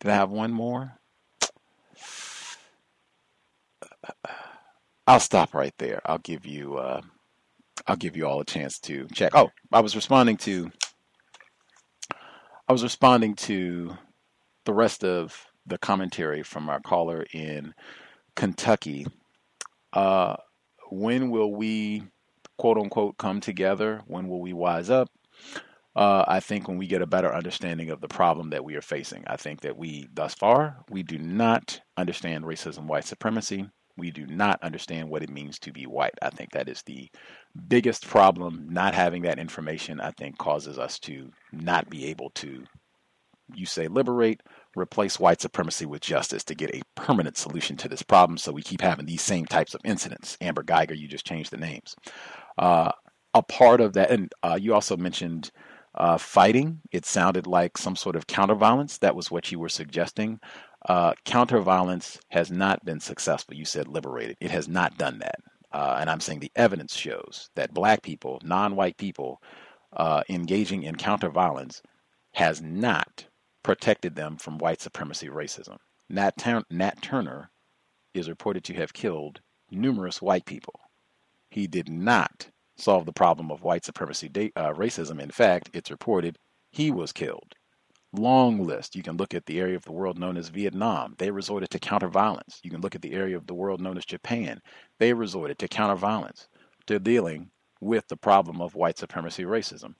Did 0.00 0.10
I 0.10 0.14
have 0.14 0.30
one 0.30 0.52
more? 0.52 0.98
I'll 5.06 5.20
stop 5.20 5.54
right 5.54 5.74
there. 5.78 6.00
I'll 6.04 6.18
give 6.18 6.46
you 6.46 6.76
uh, 6.76 7.00
I'll 7.86 7.96
give 7.96 8.16
you 8.16 8.26
all 8.26 8.40
a 8.40 8.44
chance 8.44 8.78
to 8.80 9.06
check. 9.12 9.32
Oh, 9.34 9.50
I 9.72 9.80
was 9.80 9.96
responding 9.96 10.36
to 10.38 10.70
I 12.68 12.72
was 12.72 12.82
responding 12.82 13.34
to 13.36 13.96
the 14.66 14.74
rest 14.74 15.04
of 15.04 15.46
the 15.66 15.78
commentary 15.78 16.42
from 16.42 16.68
our 16.68 16.80
caller 16.80 17.26
in 17.32 17.74
Kentucky 18.36 19.06
uh, 19.92 20.36
when 20.90 21.30
will 21.30 21.54
we, 21.54 22.02
quote 22.56 22.78
unquote, 22.78 23.18
come 23.18 23.40
together? 23.40 24.02
When 24.06 24.28
will 24.28 24.40
we 24.40 24.52
wise 24.52 24.90
up? 24.90 25.08
Uh, 25.96 26.24
I 26.28 26.38
think 26.40 26.68
when 26.68 26.78
we 26.78 26.86
get 26.86 27.02
a 27.02 27.06
better 27.06 27.34
understanding 27.34 27.90
of 27.90 28.00
the 28.00 28.08
problem 28.08 28.50
that 28.50 28.64
we 28.64 28.76
are 28.76 28.82
facing. 28.82 29.24
I 29.26 29.36
think 29.36 29.62
that 29.62 29.76
we, 29.76 30.08
thus 30.12 30.34
far, 30.34 30.84
we 30.88 31.02
do 31.02 31.18
not 31.18 31.80
understand 31.96 32.44
racism, 32.44 32.86
white 32.86 33.04
supremacy. 33.04 33.68
We 33.96 34.12
do 34.12 34.24
not 34.26 34.62
understand 34.62 35.10
what 35.10 35.24
it 35.24 35.30
means 35.30 35.58
to 35.60 35.72
be 35.72 35.86
white. 35.86 36.14
I 36.22 36.30
think 36.30 36.52
that 36.52 36.68
is 36.68 36.82
the 36.82 37.10
biggest 37.66 38.06
problem. 38.06 38.68
Not 38.70 38.94
having 38.94 39.22
that 39.22 39.40
information, 39.40 40.00
I 40.00 40.12
think, 40.12 40.38
causes 40.38 40.78
us 40.78 41.00
to 41.00 41.32
not 41.50 41.90
be 41.90 42.06
able 42.06 42.30
to, 42.36 42.62
you 43.54 43.66
say, 43.66 43.88
liberate, 43.88 44.40
replace 44.78 45.18
white 45.18 45.40
supremacy 45.40 45.86
with 45.86 46.00
justice 46.00 46.44
to 46.44 46.54
get 46.54 46.74
a 46.74 46.82
permanent 46.94 47.36
solution 47.36 47.76
to 47.78 47.88
this 47.88 48.02
problem 48.02 48.38
so 48.38 48.52
we 48.52 48.62
keep 48.62 48.80
having 48.80 49.06
these 49.06 49.22
same 49.22 49.46
types 49.46 49.74
of 49.74 49.80
incidents. 49.84 50.36
Amber 50.40 50.62
Guyger, 50.62 50.96
you 50.96 51.08
just 51.08 51.26
changed 51.26 51.50
the 51.50 51.56
names. 51.56 51.94
Uh, 52.56 52.92
a 53.34 53.42
part 53.42 53.80
of 53.80 53.92
that, 53.94 54.10
and 54.10 54.32
uh, 54.42 54.58
you 54.60 54.74
also 54.74 54.96
mentioned 54.96 55.50
uh, 55.94 56.18
fighting. 56.18 56.80
It 56.92 57.04
sounded 57.04 57.46
like 57.46 57.76
some 57.76 57.96
sort 57.96 58.16
of 58.16 58.26
counterviolence. 58.26 58.98
That 59.00 59.16
was 59.16 59.30
what 59.30 59.50
you 59.52 59.58
were 59.58 59.68
suggesting. 59.68 60.40
Uh, 60.88 61.12
counterviolence 61.24 62.18
has 62.30 62.50
not 62.50 62.84
been 62.84 63.00
successful. 63.00 63.54
You 63.54 63.64
said 63.64 63.88
liberated. 63.88 64.36
It 64.40 64.50
has 64.50 64.68
not 64.68 64.96
done 64.96 65.18
that. 65.18 65.36
Uh, 65.72 65.98
and 66.00 66.08
I'm 66.08 66.20
saying 66.20 66.40
the 66.40 66.52
evidence 66.56 66.96
shows 66.96 67.50
that 67.54 67.74
black 67.74 68.02
people, 68.02 68.40
non 68.42 68.76
white 68.76 68.96
people, 68.96 69.42
uh, 69.96 70.22
engaging 70.28 70.84
in 70.84 70.94
counterviolence 70.96 71.82
has 72.32 72.62
not 72.62 73.26
protected 73.68 74.14
them 74.14 74.38
from 74.38 74.56
white 74.56 74.80
supremacy 74.80 75.28
racism. 75.28 75.76
Nat, 76.08 76.38
Tur- 76.38 76.64
Nat 76.70 77.02
Turner 77.02 77.50
is 78.14 78.26
reported 78.26 78.64
to 78.64 78.72
have 78.72 78.94
killed 78.94 79.42
numerous 79.70 80.22
white 80.22 80.46
people. 80.46 80.80
He 81.50 81.66
did 81.66 81.86
not 81.86 82.48
solve 82.78 83.04
the 83.04 83.12
problem 83.12 83.50
of 83.50 83.62
white 83.62 83.84
supremacy 83.84 84.30
uh, 84.56 84.72
racism. 84.72 85.20
In 85.20 85.30
fact, 85.30 85.68
it's 85.74 85.90
reported 85.90 86.38
he 86.72 86.90
was 86.90 87.12
killed. 87.12 87.52
Long 88.14 88.64
list. 88.64 88.96
You 88.96 89.02
can 89.02 89.18
look 89.18 89.34
at 89.34 89.44
the 89.44 89.60
area 89.60 89.76
of 89.76 89.84
the 89.84 89.92
world 89.92 90.18
known 90.18 90.38
as 90.38 90.48
Vietnam. 90.48 91.14
They 91.18 91.30
resorted 91.30 91.68
to 91.68 91.78
counter 91.78 92.08
violence. 92.08 92.60
You 92.62 92.70
can 92.70 92.80
look 92.80 92.94
at 92.94 93.02
the 93.02 93.12
area 93.12 93.36
of 93.36 93.46
the 93.46 93.52
world 93.52 93.82
known 93.82 93.98
as 93.98 94.06
Japan. 94.06 94.62
They 94.98 95.12
resorted 95.12 95.58
to 95.58 95.68
counter 95.68 95.96
violence 95.96 96.48
to 96.86 96.98
dealing 96.98 97.50
with 97.82 98.08
the 98.08 98.16
problem 98.16 98.62
of 98.62 98.74
white 98.74 98.96
supremacy 98.96 99.42
racism. 99.44 99.94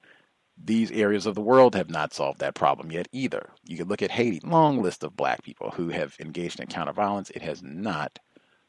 These 0.63 0.91
areas 0.91 1.25
of 1.27 1.35
the 1.35 1.41
world 1.41 1.75
have 1.75 1.89
not 1.89 2.13
solved 2.13 2.41
that 2.41 2.55
problem 2.55 2.91
yet 2.91 3.09
either. 3.13 3.51
You 3.65 3.77
can 3.77 3.89
look 3.89 4.03
at 4.03 4.11
Haiti, 4.11 4.41
long 4.45 4.83
list 4.83 5.05
of 5.05 5.17
black 5.17 5.43
people 5.43 5.71
who 5.71 5.89
have 5.91 6.17
engaged 6.21 6.61
in 6.61 6.67
counter 6.67 6.93
violence. 6.93 7.31
It 7.31 7.43
has 7.43 7.63
not 7.63 8.19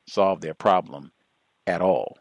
solved 0.08 0.42
their 0.42 0.54
problem 0.54 1.12
at 1.66 1.82
all. 1.82 2.18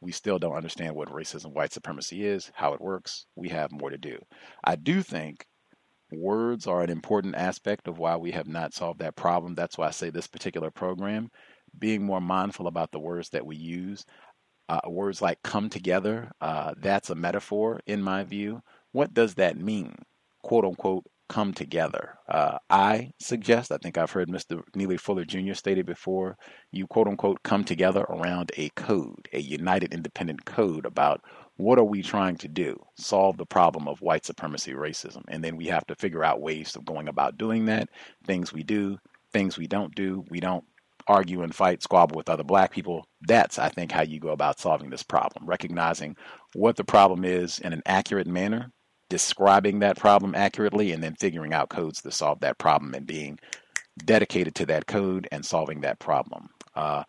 We 0.00 0.10
still 0.12 0.38
don't 0.38 0.56
understand 0.56 0.96
what 0.96 1.08
racism, 1.08 1.52
white 1.52 1.72
supremacy 1.72 2.24
is, 2.24 2.50
how 2.54 2.72
it 2.74 2.80
works. 2.80 3.26
We 3.36 3.48
have 3.50 3.70
more 3.70 3.90
to 3.90 3.98
do. 3.98 4.18
I 4.64 4.74
do 4.74 5.02
think 5.02 5.46
words 6.10 6.66
are 6.66 6.82
an 6.82 6.90
important 6.90 7.36
aspect 7.36 7.86
of 7.88 7.98
why 7.98 8.16
we 8.16 8.32
have 8.32 8.48
not 8.48 8.74
solved 8.74 8.98
that 9.00 9.16
problem. 9.16 9.54
That's 9.54 9.78
why 9.78 9.86
I 9.86 9.92
say 9.92 10.10
this 10.10 10.26
particular 10.26 10.70
program, 10.70 11.30
being 11.78 12.04
more 12.04 12.20
mindful 12.20 12.66
about 12.66 12.90
the 12.90 12.98
words 13.00 13.30
that 13.30 13.46
we 13.46 13.56
use. 13.56 14.04
Uh, 14.68 14.80
words 14.88 15.22
like 15.22 15.42
come 15.42 15.68
together, 15.68 16.30
uh, 16.40 16.74
that's 16.78 17.10
a 17.10 17.14
metaphor 17.14 17.80
in 17.86 18.02
my 18.02 18.24
view. 18.24 18.62
What 18.92 19.14
does 19.14 19.34
that 19.34 19.58
mean? 19.58 19.94
Quote 20.42 20.64
unquote, 20.64 21.04
come 21.32 21.54
together. 21.54 22.18
Uh, 22.28 22.58
I 22.68 23.12
suggest, 23.18 23.72
I 23.72 23.78
think 23.78 23.96
I've 23.96 24.10
heard 24.10 24.28
Mr. 24.28 24.62
Neely 24.74 24.98
Fuller 24.98 25.24
Jr. 25.24 25.54
stated 25.54 25.86
before, 25.86 26.36
you 26.72 26.86
quote 26.86 27.08
unquote 27.08 27.42
come 27.42 27.64
together 27.64 28.02
around 28.02 28.52
a 28.58 28.68
code, 28.70 29.28
a 29.32 29.40
united 29.40 29.94
independent 29.94 30.44
code 30.44 30.84
about 30.84 31.22
what 31.56 31.78
are 31.78 31.84
we 31.84 32.02
trying 32.02 32.36
to 32.36 32.48
do? 32.48 32.78
Solve 32.96 33.38
the 33.38 33.46
problem 33.46 33.88
of 33.88 34.02
white 34.02 34.26
supremacy 34.26 34.72
racism. 34.72 35.22
And 35.28 35.42
then 35.42 35.56
we 35.56 35.66
have 35.66 35.86
to 35.86 35.94
figure 35.94 36.22
out 36.22 36.42
ways 36.42 36.76
of 36.76 36.84
going 36.84 37.08
about 37.08 37.38
doing 37.38 37.64
that, 37.66 37.88
things 38.26 38.52
we 38.52 38.62
do, 38.62 38.98
things 39.32 39.56
we 39.56 39.66
don't 39.66 39.94
do. 39.94 40.24
We 40.28 40.40
don't 40.40 40.64
argue 41.06 41.42
and 41.42 41.54
fight, 41.54 41.82
squabble 41.82 42.16
with 42.16 42.28
other 42.28 42.44
black 42.44 42.72
people. 42.72 43.06
That's, 43.22 43.58
I 43.58 43.70
think, 43.70 43.90
how 43.90 44.02
you 44.02 44.20
go 44.20 44.30
about 44.30 44.60
solving 44.60 44.90
this 44.90 45.02
problem, 45.02 45.46
recognizing 45.46 46.16
what 46.54 46.76
the 46.76 46.84
problem 46.84 47.24
is 47.24 47.58
in 47.60 47.72
an 47.72 47.82
accurate 47.86 48.26
manner 48.26 48.70
describing 49.12 49.80
that 49.80 49.98
problem 49.98 50.34
accurately 50.34 50.90
and 50.90 51.02
then 51.02 51.14
figuring 51.16 51.52
out 51.52 51.68
codes 51.68 52.00
to 52.00 52.10
solve 52.10 52.40
that 52.40 52.56
problem 52.56 52.94
and 52.94 53.06
being 53.06 53.38
dedicated 54.06 54.54
to 54.54 54.64
that 54.64 54.86
code 54.86 55.28
and 55.30 55.44
solving 55.44 55.82
that 55.82 55.98
problem. 55.98 56.48
Uh, 56.74 57.04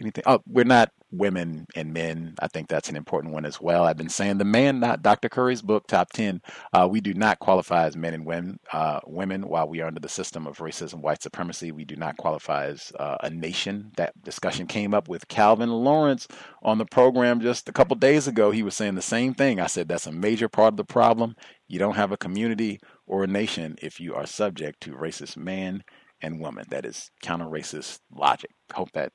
anything? 0.00 0.24
Oh, 0.26 0.42
we're 0.48 0.64
not 0.64 0.90
women 1.16 1.66
and 1.74 1.92
men. 1.92 2.34
I 2.40 2.48
think 2.48 2.68
that's 2.68 2.88
an 2.88 2.96
important 2.96 3.34
one 3.34 3.44
as 3.44 3.60
well. 3.60 3.84
I've 3.84 3.96
been 3.96 4.08
saying 4.08 4.38
the 4.38 4.44
Man-Not 4.44 5.02
Dr. 5.02 5.28
Curry's 5.28 5.62
book, 5.62 5.86
Top 5.86 6.12
10. 6.12 6.40
Uh, 6.72 6.88
we 6.90 7.00
do 7.00 7.14
not 7.14 7.38
qualify 7.38 7.86
as 7.86 7.96
men 7.96 8.14
and 8.14 8.26
women, 8.26 8.58
uh, 8.72 9.00
women 9.06 9.48
while 9.48 9.68
we 9.68 9.80
are 9.80 9.86
under 9.86 10.00
the 10.00 10.08
system 10.08 10.46
of 10.46 10.58
racism, 10.58 11.00
white 11.00 11.22
supremacy. 11.22 11.72
We 11.72 11.84
do 11.84 11.96
not 11.96 12.16
qualify 12.16 12.66
as 12.66 12.92
uh, 12.98 13.18
a 13.22 13.30
nation. 13.30 13.92
That 13.96 14.20
discussion 14.22 14.66
came 14.66 14.94
up 14.94 15.08
with 15.08 15.28
Calvin 15.28 15.70
Lawrence 15.70 16.28
on 16.62 16.78
the 16.78 16.86
program 16.86 17.40
just 17.40 17.68
a 17.68 17.72
couple 17.72 17.96
days 17.96 18.26
ago. 18.26 18.50
He 18.50 18.62
was 18.62 18.76
saying 18.76 18.94
the 18.94 19.02
same 19.02 19.34
thing. 19.34 19.60
I 19.60 19.66
said 19.66 19.88
that's 19.88 20.06
a 20.06 20.12
major 20.12 20.48
part 20.48 20.74
of 20.74 20.76
the 20.76 20.84
problem. 20.84 21.36
You 21.68 21.78
don't 21.78 21.96
have 21.96 22.12
a 22.12 22.16
community 22.16 22.80
or 23.06 23.24
a 23.24 23.28
nation 23.28 23.76
if 23.82 24.00
you 24.00 24.14
are 24.14 24.26
subject 24.26 24.80
to 24.82 24.92
racist 24.92 25.36
man 25.36 25.84
and 26.24 26.40
woman. 26.40 26.64
That 26.70 26.86
is 26.86 27.10
counter 27.22 27.44
racist 27.44 28.00
logic. 28.14 28.50
Hope 28.72 28.90
that 28.92 29.12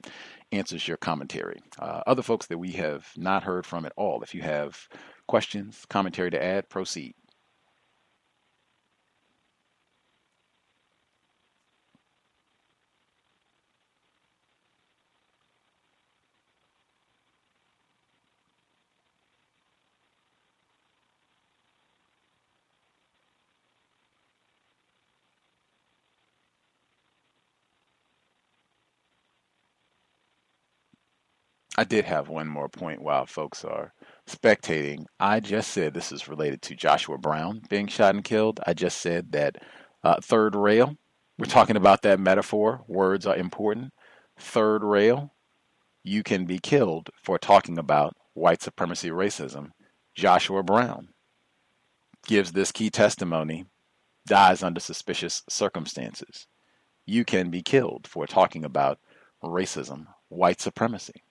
answers 0.51 0.87
your 0.87 0.97
commentary. 0.97 1.59
Uh, 1.79 2.01
other 2.05 2.21
folks 2.21 2.45
that 2.47 2.59
we 2.59 2.71
have 2.73 3.07
not 3.17 3.43
heard 3.43 3.65
from 3.65 3.85
at 3.85 3.93
all, 3.97 4.21
if 4.21 4.35
you 4.35 4.41
have 4.43 4.87
questions, 5.27 5.85
commentary 5.89 6.29
to 6.29 6.43
add, 6.43 6.69
proceed. 6.69 7.15
I 31.79 31.85
did 31.85 32.03
have 32.03 32.27
one 32.27 32.49
more 32.49 32.67
point 32.67 33.01
while 33.01 33.25
folks 33.25 33.63
are 33.63 33.93
spectating. 34.27 35.05
I 35.17 35.39
just 35.39 35.71
said 35.71 35.93
this 35.93 36.11
is 36.11 36.27
related 36.27 36.61
to 36.63 36.75
Joshua 36.75 37.17
Brown 37.17 37.61
being 37.69 37.87
shot 37.87 38.15
and 38.15 38.21
killed. 38.21 38.59
I 38.67 38.73
just 38.73 38.97
said 38.97 39.31
that 39.31 39.55
uh, 40.03 40.19
third 40.21 40.57
rail, 40.57 40.97
we're 41.37 41.45
talking 41.45 41.77
about 41.77 42.01
that 42.01 42.19
metaphor. 42.19 42.83
Words 42.89 43.25
are 43.25 43.37
important. 43.37 43.93
Third 44.37 44.83
rail, 44.83 45.33
you 46.03 46.21
can 46.21 46.43
be 46.43 46.59
killed 46.59 47.11
for 47.23 47.39
talking 47.39 47.77
about 47.77 48.13
white 48.33 48.61
supremacy 48.61 49.09
racism. 49.09 49.71
Joshua 50.13 50.63
Brown 50.63 51.13
gives 52.27 52.51
this 52.51 52.73
key 52.73 52.89
testimony, 52.89 53.67
dies 54.27 54.63
under 54.63 54.81
suspicious 54.81 55.43
circumstances. 55.47 56.45
You 57.05 57.23
can 57.23 57.49
be 57.49 57.61
killed 57.61 58.05
for 58.05 58.27
talking 58.27 58.65
about 58.65 58.99
racism, 59.41 60.07
white 60.27 60.59
supremacy. 60.59 61.23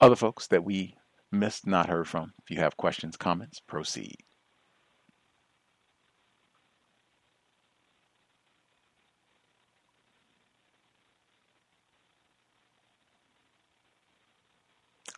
other 0.00 0.16
folks 0.16 0.46
that 0.48 0.64
we 0.64 0.94
missed, 1.30 1.66
not 1.66 1.88
heard 1.88 2.06
from, 2.06 2.32
if 2.42 2.50
you 2.50 2.58
have 2.58 2.76
questions, 2.76 3.16
comments, 3.16 3.60
proceed. 3.60 4.16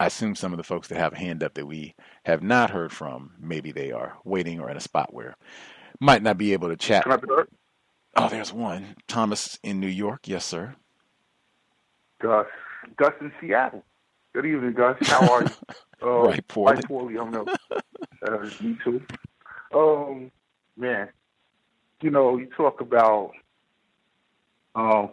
I 0.01 0.07
assume 0.07 0.35
some 0.35 0.53
of 0.53 0.57
the 0.57 0.65
folks 0.65 0.89
that 0.89 0.99
have 0.99 1.13
a 1.13 1.19
hand 1.19 1.43
up 1.43 1.55
that 1.55 1.67
we 1.67 1.95
have 2.25 2.43
not 2.43 2.71
heard 2.71 2.93
from, 2.93 3.33
maybe 3.39 3.71
they 3.73 3.93
are 3.93 4.19
waiting 4.25 4.59
or 4.61 4.69
at 4.69 4.77
a 4.77 4.81
spot 4.81 5.15
where 5.15 5.37
might 6.01 6.23
not 6.23 6.37
be 6.39 6.53
able 6.53 6.69
to 6.69 6.77
chat. 6.77 7.05
Oh, 8.17 8.29
there's 8.29 8.53
one. 8.53 8.97
Thomas 9.09 9.59
in 9.63 9.81
New 9.81 9.89
York. 9.89 10.29
Yes, 10.29 10.45
sir. 10.45 10.75
Gus. 12.21 12.47
Gus 12.97 13.13
in 13.21 13.33
Seattle. 13.41 13.85
Good 14.33 14.47
evening, 14.47 14.73
Gus. 14.73 14.97
How 15.03 15.33
are 15.33 15.43
you? 15.43 15.51
Uh, 16.03 16.23
right, 16.23 16.49
poorly. 16.49 16.75
Right, 16.77 16.85
poorly. 16.87 17.15
I 17.15 17.17
don't 17.19 17.33
know. 17.33 17.47
uh, 18.27 18.51
me 18.61 18.77
too. 18.85 19.03
Um, 19.75 20.31
man, 20.77 21.09
you 22.01 22.11
know, 22.11 22.37
you 22.37 22.47
talk 22.57 22.81
about 22.81 23.33
um 24.75 25.11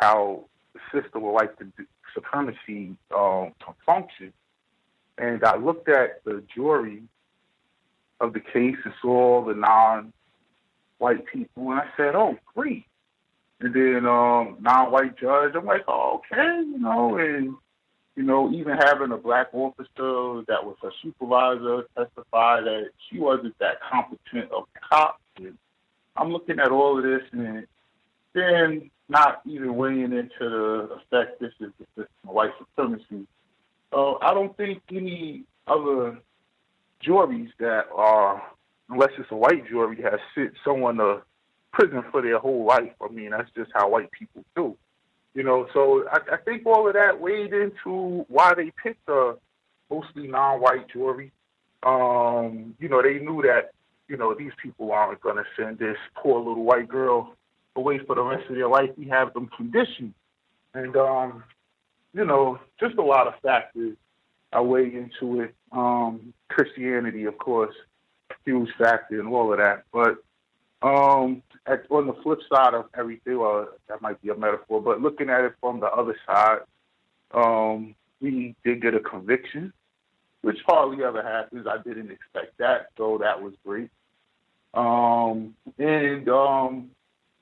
how 0.00 0.44
the 0.72 0.80
system 0.92 1.22
would 1.22 1.32
like 1.32 1.56
to 1.58 1.64
do, 1.64 1.84
supremacy 2.14 2.96
um, 3.16 3.52
function. 3.84 4.32
And 5.18 5.44
I 5.44 5.56
looked 5.56 5.88
at 5.88 6.24
the 6.24 6.42
jury 6.54 7.02
of 8.20 8.32
the 8.32 8.40
case 8.40 8.76
and 8.84 8.94
saw 9.00 9.36
all 9.36 9.44
the 9.44 9.54
non-white 9.54 11.26
people, 11.26 11.70
and 11.70 11.80
I 11.80 11.86
said, 11.96 12.14
"Oh, 12.14 12.36
great." 12.54 12.84
And 13.60 13.74
then 13.74 14.06
um, 14.06 14.56
non-white 14.60 15.18
judge, 15.18 15.54
I'm 15.54 15.66
like, 15.66 15.84
"Oh, 15.88 16.22
okay," 16.32 16.60
you 16.60 16.78
know, 16.78 17.18
and 17.18 17.54
you 18.16 18.22
know, 18.22 18.50
even 18.52 18.76
having 18.76 19.12
a 19.12 19.16
black 19.16 19.48
officer 19.52 20.44
that 20.48 20.64
was 20.64 20.76
a 20.82 20.90
supervisor 21.02 21.84
testify 21.96 22.60
that 22.60 22.90
she 23.08 23.18
wasn't 23.18 23.58
that 23.58 23.80
competent 23.90 24.50
of 24.52 24.64
a 24.64 24.80
cop. 24.88 25.20
And 25.36 25.56
I'm 26.16 26.30
looking 26.30 26.58
at 26.58 26.70
all 26.70 26.98
of 26.98 27.04
this, 27.04 27.22
and 27.32 27.66
then 28.34 28.90
not 29.08 29.40
even 29.44 29.74
weighing 29.76 30.12
into 30.12 30.28
the 30.40 30.88
effect 30.94 31.40
this 31.40 31.52
is 31.60 31.72
system 31.78 32.06
of 32.28 32.34
white 32.34 32.52
supremacy. 32.58 33.26
Uh, 33.92 34.14
I 34.22 34.32
don't 34.32 34.56
think 34.56 34.82
any 34.92 35.44
other 35.66 36.18
juries 37.00 37.50
that 37.58 37.86
are, 37.94 38.42
unless 38.88 39.10
it's 39.18 39.30
a 39.30 39.36
white 39.36 39.68
jury, 39.68 40.00
has 40.02 40.20
sent 40.34 40.52
someone 40.64 40.96
to 40.98 41.22
prison 41.72 42.04
for 42.10 42.22
their 42.22 42.38
whole 42.38 42.64
life. 42.64 42.92
I 43.00 43.08
mean, 43.08 43.30
that's 43.30 43.50
just 43.56 43.70
how 43.74 43.88
white 43.88 44.10
people 44.12 44.44
do. 44.54 44.76
You 45.34 45.42
know, 45.42 45.66
so 45.72 46.04
I, 46.10 46.34
I 46.34 46.36
think 46.38 46.66
all 46.66 46.86
of 46.86 46.94
that 46.94 47.20
weighed 47.20 47.52
into 47.52 48.24
why 48.28 48.52
they 48.54 48.72
picked 48.82 49.08
a 49.08 49.34
mostly 49.90 50.28
non-white 50.28 50.88
jury. 50.88 51.32
Um, 51.82 52.74
you 52.78 52.88
know, 52.88 53.02
they 53.02 53.18
knew 53.18 53.42
that 53.42 53.72
you 54.10 54.16
know, 54.16 54.34
these 54.34 54.50
people 54.60 54.90
aren't 54.90 55.20
going 55.20 55.36
to 55.36 55.44
send 55.56 55.78
this 55.78 55.96
poor 56.16 56.40
little 56.40 56.64
white 56.64 56.88
girl 56.88 57.36
away 57.76 57.98
for 57.98 58.14
the 58.14 58.22
rest 58.22 58.48
of 58.48 58.56
their 58.56 58.68
life. 58.68 58.90
We 58.96 59.08
have 59.08 59.32
them 59.32 59.48
conditioned. 59.56 60.14
And, 60.74 60.96
um, 60.96 61.44
you 62.12 62.24
know, 62.24 62.58
just 62.78 62.96
a 62.96 63.02
lot 63.02 63.26
of 63.26 63.34
factors 63.42 63.96
I 64.52 64.60
weigh 64.60 64.92
into 64.94 65.42
it. 65.42 65.54
Um, 65.72 66.32
Christianity, 66.48 67.24
of 67.24 67.38
course, 67.38 67.74
huge 68.44 68.70
factor 68.78 69.20
and 69.20 69.28
all 69.28 69.52
of 69.52 69.58
that. 69.58 69.84
But 69.92 70.22
um, 70.82 71.42
at, 71.66 71.84
on 71.90 72.06
the 72.06 72.14
flip 72.22 72.40
side 72.52 72.74
of 72.74 72.86
everything, 72.96 73.38
well, 73.38 73.68
that 73.88 74.02
might 74.02 74.20
be 74.22 74.30
a 74.30 74.34
metaphor, 74.34 74.80
but 74.80 75.00
looking 75.00 75.30
at 75.30 75.44
it 75.44 75.54
from 75.60 75.80
the 75.80 75.86
other 75.86 76.16
side, 76.26 76.60
um, 77.32 77.94
we 78.20 78.56
did 78.64 78.82
get 78.82 78.94
a 78.94 79.00
conviction, 79.00 79.72
which 80.42 80.58
hardly 80.66 81.04
ever 81.04 81.22
happens. 81.22 81.66
I 81.66 81.78
didn't 81.82 82.10
expect 82.10 82.58
that, 82.58 82.88
so 82.96 83.18
that 83.18 83.40
was 83.40 83.52
great. 83.64 83.90
Um, 84.74 85.54
and 85.78 86.28
um, 86.28 86.90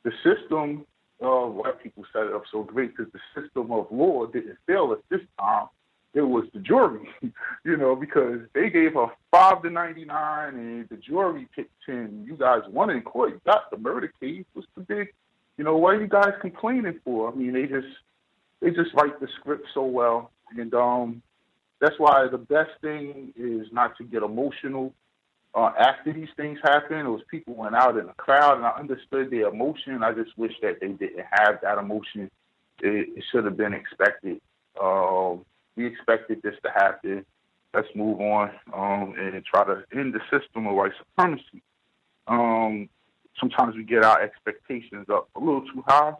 the 0.08 0.34
system, 0.34 0.84
of 1.20 1.54
white 1.54 1.82
people 1.82 2.04
set 2.12 2.26
it 2.26 2.32
up 2.32 2.44
so 2.50 2.62
great 2.62 2.96
because 2.96 3.12
the 3.12 3.42
system 3.42 3.72
of 3.72 3.86
law 3.90 4.24
didn't 4.26 4.56
fail 4.66 4.92
us 4.92 5.00
this 5.10 5.20
time 5.38 5.66
it 6.14 6.22
was 6.22 6.44
the 6.52 6.60
jury, 6.60 7.08
you 7.64 7.76
know, 7.76 7.94
because 7.94 8.40
they 8.54 8.70
gave 8.70 8.94
her 8.94 9.06
five 9.30 9.62
to 9.62 9.70
ninety 9.70 10.04
nine, 10.04 10.54
and 10.54 10.88
the 10.88 10.96
jury 10.96 11.48
picked 11.54 11.72
ten. 11.84 12.24
You 12.26 12.36
guys 12.36 12.62
won 12.68 12.90
in 12.90 13.02
court. 13.02 13.30
You 13.30 13.40
got 13.44 13.70
the 13.70 13.76
murder 13.76 14.12
case. 14.20 14.44
What's 14.54 14.68
the 14.74 14.82
big, 14.82 15.12
you 15.56 15.64
know, 15.64 15.76
what 15.76 15.94
are 15.94 16.00
you 16.00 16.08
guys 16.08 16.32
complaining 16.40 16.98
for? 17.04 17.30
I 17.30 17.34
mean, 17.34 17.52
they 17.52 17.66
just 17.66 17.86
they 18.60 18.70
just 18.70 18.94
write 18.94 19.20
the 19.20 19.28
script 19.38 19.66
so 19.74 19.84
well, 19.84 20.30
and 20.56 20.72
um, 20.74 21.22
that's 21.80 21.98
why 21.98 22.26
the 22.30 22.38
best 22.38 22.70
thing 22.80 23.32
is 23.36 23.66
not 23.70 23.96
to 23.98 24.04
get 24.04 24.22
emotional. 24.22 24.92
Uh, 25.54 25.72
after 25.78 26.12
these 26.12 26.28
things 26.36 26.58
happen, 26.62 27.04
those 27.04 27.22
people 27.30 27.54
went 27.54 27.74
out 27.74 27.96
in 27.96 28.06
the 28.06 28.12
crowd, 28.12 28.58
and 28.58 28.66
I 28.66 28.70
understood 28.70 29.30
their 29.30 29.48
emotion. 29.48 30.02
I 30.02 30.12
just 30.12 30.36
wish 30.36 30.52
that 30.62 30.80
they 30.80 30.88
didn't 30.88 31.24
have 31.30 31.60
that 31.62 31.78
emotion. 31.78 32.30
It, 32.80 33.08
it 33.16 33.24
should 33.32 33.44
have 33.44 33.56
been 33.56 33.72
expected. 33.72 34.40
Um, 34.80 35.44
we 35.74 35.86
expected 35.86 36.42
this 36.42 36.54
to 36.64 36.70
happen. 36.70 37.24
Let's 37.74 37.88
move 37.94 38.20
on 38.20 38.50
um, 38.72 39.14
and 39.18 39.44
try 39.44 39.64
to 39.64 39.84
end 39.92 40.14
the 40.14 40.20
system 40.30 40.66
of 40.66 40.74
white 40.74 40.92
supremacy. 40.98 41.62
Um, 42.26 42.88
sometimes 43.40 43.74
we 43.74 43.84
get 43.84 44.04
our 44.04 44.20
expectations 44.20 45.06
up 45.08 45.28
a 45.34 45.40
little 45.40 45.62
too 45.62 45.82
high. 45.86 46.14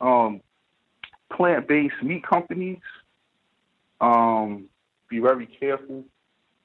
Um, 0.00 0.40
plant-based 1.32 2.02
meat 2.02 2.26
companies, 2.26 2.78
um, 4.00 4.66
be 5.08 5.18
very 5.18 5.46
careful 5.46 6.04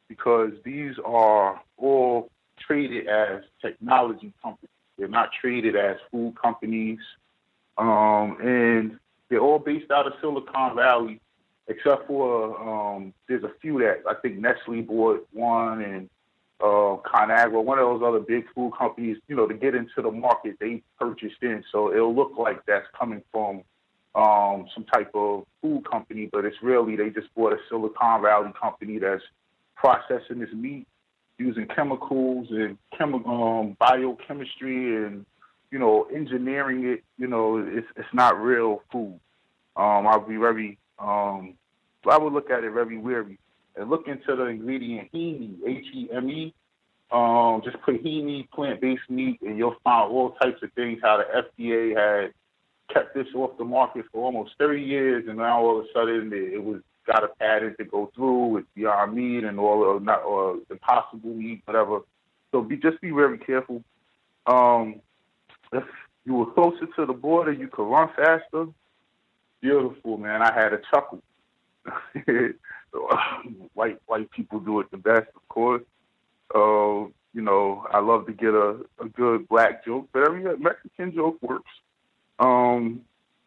because 0.08 0.52
these 0.64 0.96
are 1.06 1.62
all 1.78 2.30
traded 2.60 3.08
as 3.08 3.44
technology 3.62 4.34
companies. 4.42 4.70
They're 4.98 5.08
not 5.08 5.30
traded 5.40 5.76
as 5.76 5.98
food 6.12 6.36
companies, 6.42 7.00
um, 7.78 8.38
and 8.42 9.00
they're 9.30 9.40
all 9.40 9.60
based 9.60 9.90
out 9.92 10.06
of 10.06 10.14
Silicon 10.22 10.76
Valley 10.76 11.20
except 11.68 12.08
for 12.08 12.60
um, 12.60 13.14
there's 13.28 13.44
a 13.44 13.52
few 13.62 13.80
that 13.80 14.04
I 14.08 14.16
think 14.16 14.38
Nestle 14.38 14.82
bought 14.82 15.28
one 15.32 15.82
and 15.82 16.10
uh, 16.60 16.98
Conagra, 17.06 17.64
one 17.64 17.80
of 17.80 17.88
those 17.88 18.08
other 18.08 18.20
big 18.20 18.46
food 18.54 18.74
companies. 18.78 19.18
You 19.28 19.36
know, 19.36 19.48
to 19.48 19.54
get 19.54 19.76
into 19.76 20.02
the 20.02 20.12
market, 20.12 20.58
they 20.60 20.82
purchased 21.00 21.42
in, 21.42 21.64
so 21.72 21.94
it'll 21.94 22.16
look 22.16 22.34
like 22.38 22.66
that's 22.66 22.88
coming 22.98 23.22
from 23.32 23.64
um, 24.16 24.68
some 24.74 24.86
type 24.86 25.12
of 25.14 25.46
food 25.62 25.90
company, 25.90 26.30
but 26.32 26.46
it's 26.46 26.62
really 26.62 26.96
they 26.96 27.10
just 27.10 27.34
bought 27.36 27.54
a 27.54 27.58
Silicon 27.70 28.22
Valley 28.22 28.52
company 28.60 29.00
that's 29.00 29.24
processing 29.84 30.40
this 30.40 30.54
meat 30.54 30.88
using 31.38 31.68
chemicals 31.68 32.48
and 32.52 32.78
chemi- 32.98 33.28
um, 33.28 33.76
biochemistry 33.80 35.06
and 35.06 35.26
you 35.72 35.80
know 35.80 36.08
engineering 36.14 36.86
it. 36.86 37.04
You 37.18 37.28
know, 37.28 37.58
it's 37.58 37.88
it's 37.98 38.14
not 38.14 38.40
real 38.40 38.82
food. 38.92 39.20
Um, 39.76 40.08
I'll 40.08 40.26
be 40.26 40.38
very 40.38 40.78
um, 41.00 41.56
I 42.10 42.18
would 42.18 42.34
look 42.34 42.50
at 42.50 42.64
it 42.64 42.72
very 42.72 42.98
weary 42.98 43.38
and 43.76 43.90
look 43.90 44.08
into 44.08 44.36
the 44.36 44.46
ingredient 44.46 45.12
heme, 45.12 45.58
H-E-M-E. 45.66 46.54
Um, 47.12 47.62
just 47.64 47.82
put 47.82 48.04
heme, 48.04 48.50
plant-based 48.52 49.10
meat, 49.10 49.40
and 49.42 49.58
you'll 49.58 49.76
find 49.84 50.12
all 50.12 50.32
types 50.42 50.62
of 50.64 50.72
things. 50.74 51.00
How 51.02 51.18
the 51.18 51.26
FDA 51.64 51.96
had 51.96 52.34
kept 52.94 53.16
this 53.16 53.28
off 53.36 53.58
the 53.58 53.64
market 53.64 54.06
for 54.12 54.26
almost 54.26 54.52
30 54.60 54.82
years, 54.82 55.26
and 55.28 55.38
now 55.38 55.62
all 55.62 55.80
of 55.80 55.86
a 55.86 55.88
sudden 55.94 56.32
it, 56.34 56.54
it 56.54 56.64
was 56.64 56.82
got 57.06 57.24
a 57.24 57.30
patent 57.40 57.78
to 57.78 57.86
go 57.86 58.12
through 58.16 58.48
with 58.48 58.66
Beyond 58.76 59.14
Meat 59.14 59.44
and 59.44 59.60
all 59.60 59.96
of 59.96 60.04
not 60.04 60.24
or 60.24 60.58
Impossible 60.70 61.34
Meat, 61.34 61.62
whatever. 61.66 62.00
So 62.52 62.62
be 62.62 62.78
just 62.78 63.02
be 63.02 63.12
very 63.12 63.38
careful. 63.38 63.84
Um, 64.46 65.02
if 65.72 65.84
you 66.26 66.36
were 66.36 66.52
closer 66.52 66.86
to 66.96 67.06
the 67.06 67.14
border, 67.14 67.52
you 67.52 67.68
could 67.68 67.90
run 67.90 68.10
faster 68.16 68.68
beautiful, 69.64 70.18
man. 70.18 70.42
I 70.42 70.54
had 70.54 70.74
a 70.74 70.82
chuckle. 70.92 71.24
white 73.74 74.00
white 74.06 74.30
people 74.32 74.60
do 74.60 74.80
it 74.82 74.92
the 74.92 74.98
best, 74.98 75.28
of 75.36 75.48
course. 75.48 75.82
Uh, 76.54 77.10
you 77.34 77.42
know, 77.42 77.88
I 77.90 78.00
love 78.00 78.28
to 78.28 78.34
get 78.34 78.54
a, 78.54 78.78
a 79.00 79.10
good 79.10 79.48
black 79.48 79.84
joke, 79.86 80.10
but 80.14 80.24
every 80.24 80.44
Mexican 80.58 81.16
joke 81.16 81.42
works. 81.42 81.72
Um, 82.38 83.02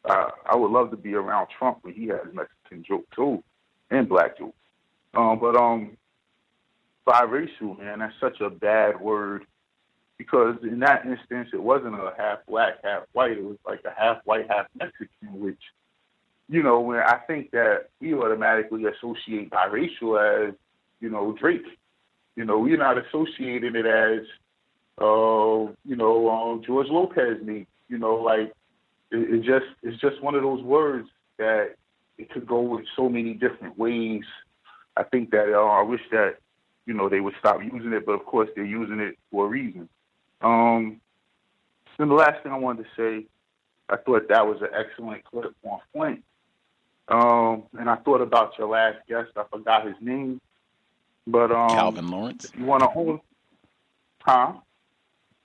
I, 0.04 0.30
I 0.50 0.56
would 0.56 0.72
love 0.72 0.90
to 0.90 0.96
be 0.96 1.14
around 1.14 1.48
Trump 1.56 1.78
when 1.82 1.94
he 1.94 2.08
has 2.08 2.24
Mexican 2.32 2.55
joke 2.86 3.04
too, 3.14 3.42
and 3.90 4.08
black 4.08 4.38
joke. 4.38 4.54
Um, 5.14 5.38
but 5.40 5.56
um, 5.56 5.96
biracial, 7.06 7.78
man, 7.78 8.00
that's 8.00 8.14
such 8.20 8.40
a 8.40 8.50
bad 8.50 9.00
word 9.00 9.44
because 10.18 10.56
in 10.62 10.80
that 10.80 11.04
instance, 11.06 11.50
it 11.52 11.62
wasn't 11.62 11.94
a 11.94 12.12
half 12.16 12.38
black, 12.46 12.74
half 12.82 13.02
white. 13.12 13.32
It 13.32 13.44
was 13.44 13.58
like 13.66 13.80
a 13.84 13.92
half 13.98 14.18
white, 14.24 14.46
half 14.48 14.66
Mexican, 14.78 15.40
which 15.40 15.60
you 16.48 16.62
know, 16.62 16.80
when 16.80 16.98
I 16.98 17.18
think 17.26 17.50
that 17.50 17.88
we 18.00 18.14
automatically 18.14 18.84
associate 18.84 19.50
biracial 19.50 20.48
as, 20.48 20.54
you 21.00 21.10
know, 21.10 21.32
Drake. 21.38 21.64
You 22.36 22.44
know, 22.44 22.58
we're 22.58 22.76
not 22.76 22.98
associating 22.98 23.74
it 23.74 23.86
as, 23.86 24.20
uh, 25.00 25.72
you 25.84 25.96
know, 25.96 26.30
um, 26.30 26.62
George 26.64 26.88
Lopez 26.88 27.42
me. 27.42 27.66
You 27.88 27.98
know, 27.98 28.16
like 28.16 28.52
it, 29.10 29.34
it 29.34 29.42
just 29.42 29.66
it's 29.82 30.00
just 30.00 30.22
one 30.22 30.34
of 30.34 30.42
those 30.42 30.62
words 30.62 31.08
that 31.38 31.76
it 32.18 32.30
could 32.30 32.46
go 32.46 32.78
in 32.78 32.86
so 32.96 33.08
many 33.08 33.34
different 33.34 33.78
ways. 33.78 34.24
I 34.96 35.02
think 35.02 35.30
that 35.30 35.52
uh, 35.52 35.64
I 35.64 35.82
wish 35.82 36.02
that 36.10 36.36
you 36.86 36.94
know 36.94 37.08
they 37.08 37.20
would 37.20 37.34
stop 37.38 37.62
using 37.62 37.92
it, 37.92 38.06
but 38.06 38.12
of 38.12 38.24
course 38.24 38.48
they're 38.54 38.64
using 38.64 39.00
it 39.00 39.18
for 39.30 39.46
a 39.46 39.48
reason. 39.48 39.88
Um, 40.40 41.00
then 41.98 42.08
the 42.08 42.14
last 42.14 42.42
thing 42.42 42.52
I 42.52 42.58
wanted 42.58 42.84
to 42.84 42.88
say, 42.96 43.26
I 43.88 43.96
thought 43.96 44.28
that 44.28 44.46
was 44.46 44.60
an 44.60 44.68
excellent 44.74 45.24
clip 45.24 45.54
on 45.64 45.80
Flint 45.92 46.22
um, 47.08 47.64
and 47.78 47.88
I 47.88 47.96
thought 47.96 48.20
about 48.20 48.58
your 48.58 48.68
last 48.68 48.98
guest. 49.08 49.30
I 49.36 49.44
forgot 49.50 49.86
his 49.86 49.94
name, 50.00 50.40
but 51.26 51.52
um, 51.52 51.68
Calvin 51.70 52.08
Lawrence. 52.08 52.50
You 52.56 52.64
want 52.64 52.82
to 52.82 52.90
own, 52.94 53.20
huh? 54.20 54.54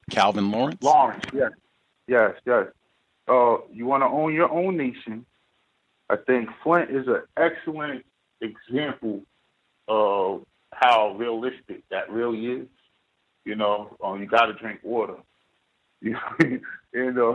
Calvin 0.09 0.49
Lawrence. 0.51 0.81
Lawrence, 0.81 1.23
yes, 1.33 1.51
yes, 2.07 2.31
yes. 2.45 2.67
Uh, 3.27 3.57
you 3.71 3.85
want 3.85 4.01
to 4.01 4.07
own 4.07 4.33
your 4.33 4.51
own 4.51 4.75
nation. 4.75 5.25
I 6.11 6.17
think 6.17 6.49
Flint 6.61 6.91
is 6.91 7.07
an 7.07 7.23
excellent 7.37 8.03
example 8.41 9.21
of 9.87 10.43
how 10.73 11.15
realistic 11.15 11.83
that 11.89 12.11
really 12.11 12.47
is. 12.47 12.67
You 13.45 13.55
know, 13.55 13.95
um, 14.03 14.19
you 14.19 14.27
got 14.27 14.47
to 14.47 14.53
drink 14.53 14.81
water. 14.83 15.15
You 16.01 16.17
and 16.93 17.17
uh, 17.17 17.33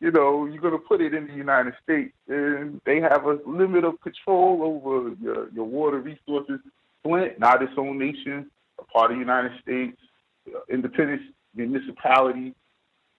you 0.00 0.10
know 0.10 0.46
you're 0.46 0.70
to 0.70 0.78
put 0.78 1.00
it 1.00 1.14
in 1.14 1.28
the 1.28 1.34
United 1.34 1.74
States, 1.82 2.12
and 2.26 2.80
they 2.84 3.00
have 3.00 3.24
a 3.26 3.38
limit 3.46 3.84
of 3.84 4.00
control 4.00 4.82
over 4.84 5.14
your, 5.22 5.50
your 5.50 5.64
water 5.64 6.00
resources. 6.00 6.58
Flint, 7.04 7.38
not 7.38 7.62
its 7.62 7.72
own 7.76 7.98
nation, 7.98 8.50
a 8.80 8.84
part 8.84 9.10
of 9.10 9.16
the 9.16 9.20
United 9.20 9.52
States, 9.60 9.96
uh, 10.48 10.60
independent 10.68 11.20
municipality, 11.54 12.54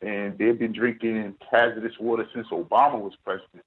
and 0.02 0.38
they've 0.38 0.60
been 0.60 0.74
drinking 0.74 1.36
hazardous 1.52 1.98
water 2.00 2.28
since 2.34 2.48
Obama 2.48 3.00
was 3.00 3.14
president. 3.24 3.64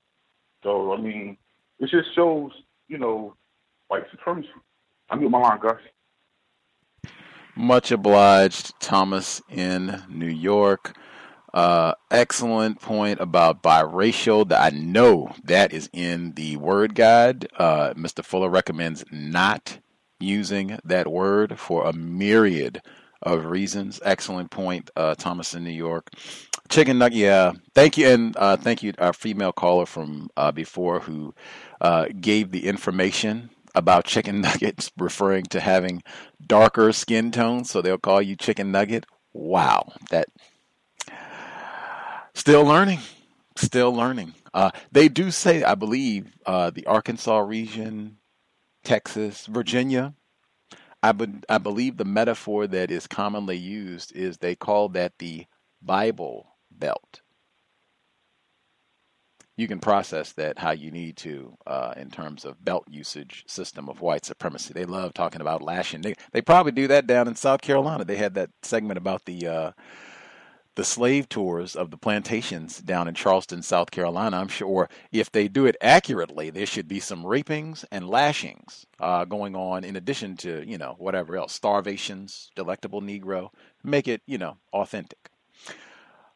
So 0.63 0.93
I 0.93 1.01
mean, 1.01 1.37
it 1.79 1.91
just 1.91 2.15
shows 2.15 2.53
you 2.89 2.99
know 2.99 3.35
white 3.89 4.05
supremacy. 4.11 4.49
I'm 5.11 5.21
your 5.21 5.31
mind, 5.31 5.61
Gus. 5.61 5.81
Much 7.55 7.91
obliged, 7.91 8.79
Thomas 8.81 9.41
in 9.49 10.03
New 10.11 10.27
York. 10.27 10.97
Uh, 11.55 11.95
excellent 12.11 12.81
point 12.83 13.19
about 13.19 13.63
biracial. 13.63 14.47
That 14.47 14.75
I 14.75 14.77
know 14.77 15.35
that 15.45 15.73
is 15.73 15.89
in 15.93 16.33
the 16.33 16.57
word 16.59 16.95
guide. 16.95 17.49
Uh, 17.57 17.95
Mr. 17.95 18.23
Fuller 18.23 18.51
recommends 18.51 19.05
not 19.11 19.79
using 20.21 20.79
that 20.85 21.11
word 21.11 21.59
for 21.59 21.87
a 21.87 21.93
myriad 21.93 22.83
of 23.23 23.47
reasons. 23.47 24.01
Excellent 24.05 24.51
point, 24.51 24.91
uh, 24.97 25.15
Thomas 25.15 25.55
in 25.55 25.65
New 25.65 25.71
York. 25.71 26.11
Chicken 26.69 26.99
nugget, 26.99 27.19
yeah. 27.19 27.53
Thank 27.75 27.97
you, 27.97 28.09
and 28.09 28.37
uh, 28.37 28.57
thank 28.57 28.83
you, 28.83 28.93
our 28.99 29.13
female 29.13 29.53
caller 29.53 29.87
from 29.87 30.29
uh, 30.37 30.51
before 30.53 31.01
who 31.01 31.35
uh, 31.81 32.07
gave 32.21 32.51
the 32.51 32.67
information 32.67 33.51
about 33.75 34.05
chicken 34.05 34.41
nuggets 34.43 34.91
referring 34.99 35.45
to 35.45 35.61
having 35.61 36.03
darker 36.45 36.93
skin 36.93 37.31
tones, 37.31 37.71
so 37.71 37.81
they'll 37.81 37.99
call 37.99 38.21
you 38.21 38.35
chicken 38.37 38.73
nugget. 38.73 39.07
Wow, 39.33 39.93
that 40.11 40.29
still 42.35 42.65
learning, 42.65 43.01
still 43.57 43.93
learning. 43.93 44.35
Uh, 44.53 44.71
they 44.91 45.09
do 45.09 45.31
say, 45.31 45.63
I 45.63 45.75
believe, 45.75 46.35
uh, 46.47 46.71
the 46.71 46.87
Arkansas 46.87 47.39
region, 47.41 48.17
Texas, 48.85 49.47
Virginia. 49.47 50.15
I, 51.03 51.13
be- 51.13 51.43
I 51.49 51.59
believe 51.59 51.97
the 51.97 52.05
metaphor 52.05 52.67
that 52.67 52.91
is 52.91 53.07
commonly 53.07 53.57
used 53.57 54.15
is 54.15 54.39
they 54.39 54.55
call 54.57 54.89
that 54.91 55.13
the 55.19 55.47
Bible 55.83 56.49
Belt 56.71 57.21
you 59.57 59.67
can 59.67 59.81
process 59.81 60.33
that 60.33 60.59
how 60.59 60.71
you 60.73 60.91
need 60.91 61.17
to 61.17 61.57
uh, 61.67 61.95
in 61.97 62.11
terms 62.11 62.45
of 62.45 62.63
belt 62.65 62.85
usage 62.91 63.45
system 63.47 63.89
of 63.89 64.01
white 64.01 64.25
supremacy. 64.25 64.75
They 64.75 64.85
love 64.85 65.15
talking 65.15 65.41
about 65.41 65.63
lashing. 65.63 66.03
They 66.03 66.15
they 66.33 66.43
probably 66.43 66.73
do 66.73 66.89
that 66.89 67.07
down 67.07 67.27
in 67.29 67.35
South 67.35 67.63
Carolina. 67.63 68.05
They 68.05 68.17
had 68.17 68.35
that 68.35 68.51
segment 68.63 68.99
about 68.99 69.25
the 69.25 69.47
uh, 69.47 69.73
the 70.77 70.85
slave 70.85 71.29
tours 71.29 71.75
of 71.77 71.91
the 71.91 71.97
plantations 71.99 72.79
down 72.79 73.09
in 73.09 73.15
Charleston, 73.15 73.63
South 73.63 73.91
Carolina. 73.91 74.39
I'm 74.39 74.49
sure 74.49 74.89
if 75.11 75.33
they 75.33 75.49
do 75.49 75.67
it 75.67 75.77
accurately, 75.81 76.51
there 76.51 76.67
should 76.67 76.89
be 76.89 77.01
some 77.01 77.25
rapings 77.25 77.85
and 77.91 78.09
lashings 78.09 78.87
uh, 79.01 79.25
going 79.25 79.57
on 79.57 79.85
in 79.85 79.97
addition 79.97 80.37
to 80.39 80.65
you 80.67 80.79
know 80.79 80.95
whatever 80.99 81.37
else, 81.37 81.59
starvations, 81.59 82.51
delectable 82.55 83.03
Negro. 83.03 83.51
Make 83.83 84.09
it 84.09 84.23
you 84.27 84.39
know 84.39 84.59
authentic. 84.73 85.31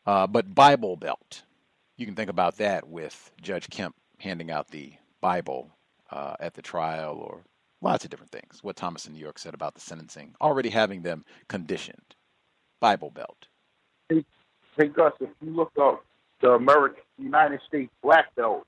Uh, 0.05 0.27
but 0.27 0.55
Bible 0.55 0.97
Belt 0.97 1.43
you 2.01 2.07
can 2.07 2.15
think 2.15 2.31
about 2.31 2.57
that 2.57 2.89
with 2.89 3.31
Judge 3.43 3.69
Kemp 3.69 3.95
handing 4.19 4.51
out 4.51 4.69
the 4.69 4.95
Bible 5.21 5.71
uh, 6.11 6.35
at 6.41 6.55
the 6.55 6.63
trial 6.63 7.17
or 7.17 7.45
lots 7.83 8.05
of 8.05 8.11
different 8.11 8.33
things. 8.33 8.65
What 8.65 8.77
Thomas 8.77 9.07
in 9.07 9.13
New 9.13 9.19
York 9.21 9.39
said 9.39 9.53
about 9.53 9.75
the 9.75 9.83
sentencing, 9.83 10.35
already 10.41 10.71
having 10.71 11.03
them 11.03 11.27
conditioned. 11.47 12.15
Bible 12.81 13.11
Belt. 13.11 13.49
Hey, 14.11 14.25
hey 14.77 14.91
if 15.21 15.31
you 15.41 15.55
look 15.55 15.71
up 15.81 16.05
the 16.43 16.51
American 16.51 17.03
United 17.17 17.61
States 17.69 17.93
Black 18.03 18.35
Belt, 18.35 18.67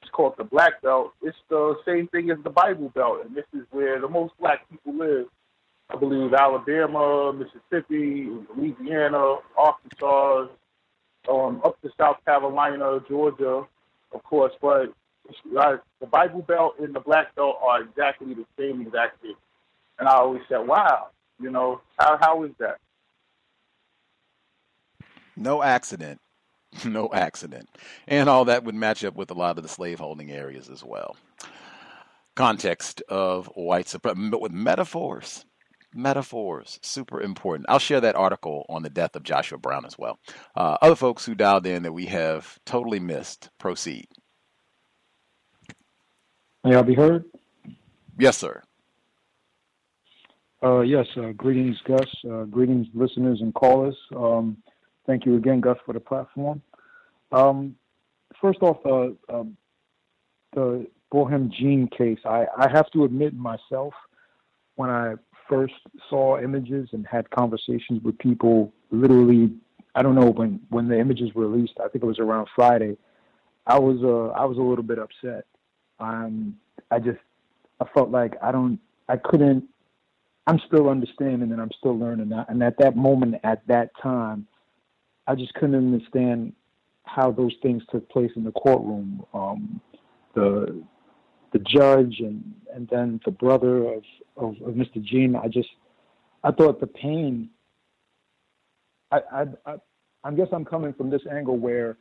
it's 0.00 0.10
called 0.12 0.34
the 0.38 0.44
Black 0.44 0.80
Belt. 0.80 1.12
It's 1.22 1.36
the 1.48 1.74
same 1.84 2.06
thing 2.08 2.30
as 2.30 2.38
the 2.44 2.50
Bible 2.50 2.88
Belt, 2.90 3.24
and 3.24 3.34
this 3.34 3.46
is 3.52 3.66
where 3.72 4.00
the 4.00 4.08
most 4.08 4.32
black 4.38 4.68
people 4.70 4.94
live. 4.94 5.26
I 5.90 5.96
believe 5.96 6.32
Alabama, 6.32 7.32
Mississippi, 7.32 8.28
Louisiana, 8.56 9.38
Arkansas, 9.58 10.46
um, 11.28 11.60
up 11.64 11.80
to 11.82 11.90
South 11.98 12.18
Carolina, 12.24 13.00
Georgia, 13.08 13.64
of 14.12 14.22
course, 14.22 14.52
but 14.62 14.92
uh, 15.58 15.78
the 16.00 16.06
Bible 16.06 16.42
Belt 16.42 16.76
and 16.78 16.94
the 16.94 17.00
Black 17.00 17.34
Belt 17.34 17.56
are 17.60 17.82
exactly 17.82 18.34
the 18.34 18.46
same 18.56 18.80
exact 18.82 19.20
thing. 19.20 19.34
And 19.98 20.08
I 20.08 20.14
always 20.14 20.42
said, 20.48 20.58
wow, 20.58 21.08
you 21.40 21.50
know, 21.50 21.80
how 21.98 22.18
how 22.20 22.44
is 22.44 22.52
that? 22.60 22.78
No 25.40 25.62
accident. 25.62 26.20
No 26.84 27.10
accident. 27.12 27.68
And 28.06 28.28
all 28.28 28.44
that 28.44 28.62
would 28.62 28.76
match 28.76 29.02
up 29.04 29.16
with 29.16 29.32
a 29.32 29.34
lot 29.34 29.56
of 29.56 29.64
the 29.64 29.68
slaveholding 29.68 30.30
areas 30.30 30.68
as 30.70 30.84
well. 30.84 31.16
Context 32.36 33.02
of 33.08 33.46
white 33.56 33.88
supremacy, 33.88 34.30
but 34.30 34.40
with 34.40 34.52
metaphors. 34.52 35.44
Metaphors. 35.92 36.78
Super 36.80 37.20
important. 37.20 37.66
I'll 37.68 37.80
share 37.80 38.00
that 38.02 38.14
article 38.14 38.66
on 38.68 38.84
the 38.84 38.88
death 38.88 39.16
of 39.16 39.24
joshua 39.24 39.58
brown 39.58 39.84
as 39.84 39.98
well. 39.98 40.20
Uh, 40.54 40.76
other 40.80 40.94
folks 40.94 41.26
who 41.26 41.34
dialed 41.34 41.66
in 41.66 41.82
that 41.82 41.92
we 41.92 42.06
have 42.06 42.56
totally 42.64 43.00
missed 43.00 43.50
proceed. 43.58 44.06
May 46.62 46.76
i 46.76 46.82
be 46.82 46.94
heard? 46.94 47.24
Yes 48.16 48.38
sir. 48.38 48.62
Uh, 50.62 50.82
yes 50.82 51.06
uh, 51.16 51.32
greetings 51.32 51.78
gus 51.84 52.06
uh, 52.30 52.44
greetings 52.44 52.86
listeners 52.94 53.40
and 53.40 53.52
callers. 53.54 53.96
Um, 54.14 54.58
thank 55.06 55.26
you 55.26 55.36
again 55.36 55.60
gus 55.60 55.78
for 55.84 55.92
the 55.92 56.00
platform. 56.00 56.62
Um, 57.32 57.76
first 58.40 58.60
off 58.62 58.78
uh, 58.84 59.34
um, 59.34 59.56
the 60.52 60.86
Botham 61.10 61.50
Jean 61.50 61.88
case 61.88 62.18
I, 62.24 62.46
I 62.56 62.68
have 62.70 62.90
to 62.92 63.04
admit 63.04 63.34
myself 63.34 63.94
when 64.76 64.90
I 64.90 65.14
first 65.48 65.74
saw 66.08 66.40
images 66.40 66.88
and 66.92 67.06
had 67.06 67.28
conversations 67.30 68.02
with 68.02 68.18
people 68.18 68.72
literally 68.90 69.50
I 69.94 70.02
don't 70.02 70.14
know 70.14 70.30
when 70.30 70.60
when 70.70 70.88
the 70.88 70.98
images 70.98 71.34
were 71.34 71.48
released 71.48 71.74
I 71.78 71.88
think 71.88 72.04
it 72.04 72.06
was 72.06 72.18
around 72.18 72.48
Friday 72.54 72.96
I 73.66 73.78
was 73.78 73.98
uh 74.02 74.38
I 74.40 74.44
was 74.44 74.58
a 74.58 74.62
little 74.62 74.84
bit 74.84 74.98
upset. 74.98 75.44
Um 75.98 76.56
I 76.90 76.98
just 76.98 77.18
I 77.80 77.86
felt 77.94 78.10
like 78.10 78.34
I 78.42 78.52
don't 78.52 78.78
I 79.08 79.16
couldn't 79.16 79.64
I'm 80.46 80.60
still 80.66 80.88
understanding 80.88 81.52
and 81.52 81.60
I'm 81.60 81.70
still 81.78 81.98
learning 81.98 82.32
and 82.48 82.62
at 82.62 82.78
that 82.78 82.96
moment 82.96 83.36
at 83.44 83.66
that 83.66 83.90
time 84.02 84.46
I 85.26 85.34
just 85.34 85.54
couldn't 85.54 85.74
understand 85.74 86.54
how 87.04 87.30
those 87.30 87.54
things 87.62 87.82
took 87.90 88.08
place 88.08 88.30
in 88.36 88.44
the 88.44 88.52
courtroom 88.52 89.24
um 89.34 89.80
the 90.34 90.82
the 91.52 91.58
judge 91.60 92.20
and 92.20 92.54
and 92.72 92.88
then 92.88 93.20
the 93.24 93.30
brother 93.32 93.94
of, 93.94 94.04
of, 94.36 94.54
of 94.62 94.74
Mr. 94.74 95.02
Jean. 95.02 95.34
I 95.36 95.48
just 95.48 95.68
I 96.44 96.52
thought 96.52 96.80
the 96.80 96.86
pain. 96.86 97.50
I, 99.10 99.20
I 99.32 99.46
I 99.66 99.74
I 100.24 100.32
guess 100.32 100.48
I'm 100.52 100.64
coming 100.64 100.92
from 100.92 101.10
this 101.10 101.22
angle 101.30 101.58
where 101.58 101.96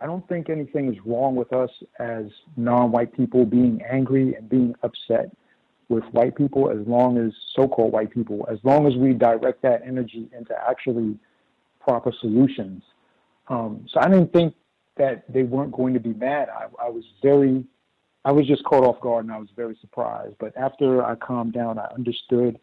I 0.00 0.06
don't 0.06 0.26
think 0.28 0.48
anything 0.48 0.92
is 0.92 0.98
wrong 1.04 1.34
with 1.34 1.52
us 1.52 1.70
as 1.98 2.26
non-white 2.56 3.12
people 3.12 3.44
being 3.44 3.82
angry 3.90 4.34
and 4.34 4.48
being 4.48 4.74
upset 4.82 5.34
with 5.88 6.04
white 6.12 6.36
people 6.36 6.70
as 6.70 6.86
long 6.86 7.18
as 7.18 7.32
so-called 7.56 7.92
white 7.92 8.10
people 8.10 8.46
as 8.50 8.58
long 8.62 8.86
as 8.86 8.94
we 8.94 9.14
direct 9.14 9.62
that 9.62 9.80
energy 9.84 10.28
into 10.36 10.54
actually 10.68 11.18
proper 11.88 12.12
solutions. 12.20 12.82
Um, 13.48 13.86
so 13.90 14.00
I 14.00 14.08
didn't 14.08 14.32
think 14.32 14.54
that 14.98 15.24
they 15.32 15.42
weren't 15.42 15.72
going 15.72 15.94
to 15.94 16.00
be 16.00 16.12
mad. 16.12 16.48
I, 16.50 16.64
I 16.86 16.90
was 16.90 17.04
very 17.22 17.64
I 18.24 18.32
was 18.32 18.46
just 18.46 18.62
caught 18.64 18.84
off 18.84 19.00
guard 19.00 19.24
and 19.24 19.32
I 19.32 19.38
was 19.38 19.48
very 19.56 19.76
surprised. 19.80 20.34
But 20.38 20.54
after 20.56 21.02
I 21.02 21.14
calmed 21.14 21.54
down, 21.54 21.78
I 21.78 21.86
understood. 21.94 22.58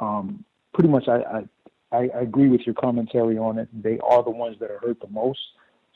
Um, 0.00 0.44
pretty 0.72 0.88
much, 0.88 1.08
I, 1.08 1.42
I, 1.90 1.96
I 1.96 2.20
agree 2.20 2.48
with 2.48 2.60
your 2.60 2.76
commentary 2.76 3.36
on 3.36 3.58
it. 3.58 3.68
They 3.82 3.98
are 3.98 4.22
the 4.22 4.30
ones 4.30 4.56
that 4.60 4.70
are 4.70 4.78
hurt 4.78 5.00
the 5.00 5.08
most. 5.08 5.40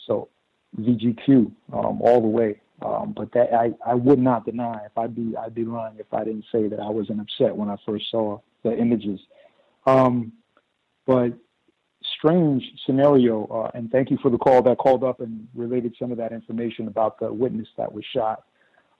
So 0.06 0.28
VGQ 0.80 1.52
um, 1.72 2.02
all 2.02 2.20
the 2.20 2.26
way. 2.26 2.60
Um, 2.82 3.14
but 3.16 3.30
that 3.32 3.54
I, 3.54 3.70
I 3.86 3.94
would 3.94 4.18
not 4.18 4.44
deny 4.46 4.80
if 4.84 4.98
I'd 4.98 5.14
be 5.14 5.36
I'd 5.36 5.54
be 5.54 5.64
lying 5.64 5.94
if 5.98 6.12
I 6.12 6.24
didn't 6.24 6.46
say 6.50 6.66
that 6.66 6.80
I 6.80 6.90
wasn't 6.90 7.20
upset 7.20 7.54
when 7.54 7.70
I 7.70 7.76
first 7.86 8.10
saw 8.10 8.40
the 8.64 8.76
images. 8.76 9.20
Um, 9.86 10.32
but 11.06 11.34
strange 12.24 12.62
scenario, 12.86 13.46
uh, 13.46 13.70
and 13.74 13.90
thank 13.90 14.10
you 14.10 14.18
for 14.22 14.30
the 14.30 14.38
call 14.38 14.62
that 14.62 14.78
called 14.78 15.04
up 15.04 15.20
and 15.20 15.46
related 15.54 15.94
some 15.98 16.10
of 16.10 16.18
that 16.18 16.32
information 16.32 16.88
about 16.88 17.18
the 17.18 17.32
witness 17.32 17.68
that 17.76 17.92
was 17.92 18.04
shot 18.14 18.44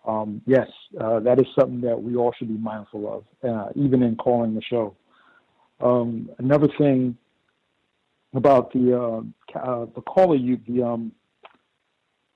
um, 0.07 0.43
yes, 0.47 0.69
uh, 1.01 1.21
that 1.21 1.41
is 1.41 1.47
something 1.59 1.81
that 1.83 2.01
we 2.01 2.17
all 2.17 2.33
should 2.39 2.49
be 2.49 2.59
mindful 2.59 3.25
of, 3.43 3.49
uh, 3.49 3.71
even 3.75 4.03
in 4.03 4.17
calling 4.17 4.55
the 4.55 4.63
show. 4.63 4.95
Um, 5.81 6.31
another 6.39 6.69
thing 6.79 7.17
about 8.35 8.73
the 8.73 8.99
uh, 8.99 9.59
uh 9.59 9.87
the 9.95 10.01
caller 10.03 10.37
you 10.37 10.59
the 10.69 10.83
um, 10.83 11.13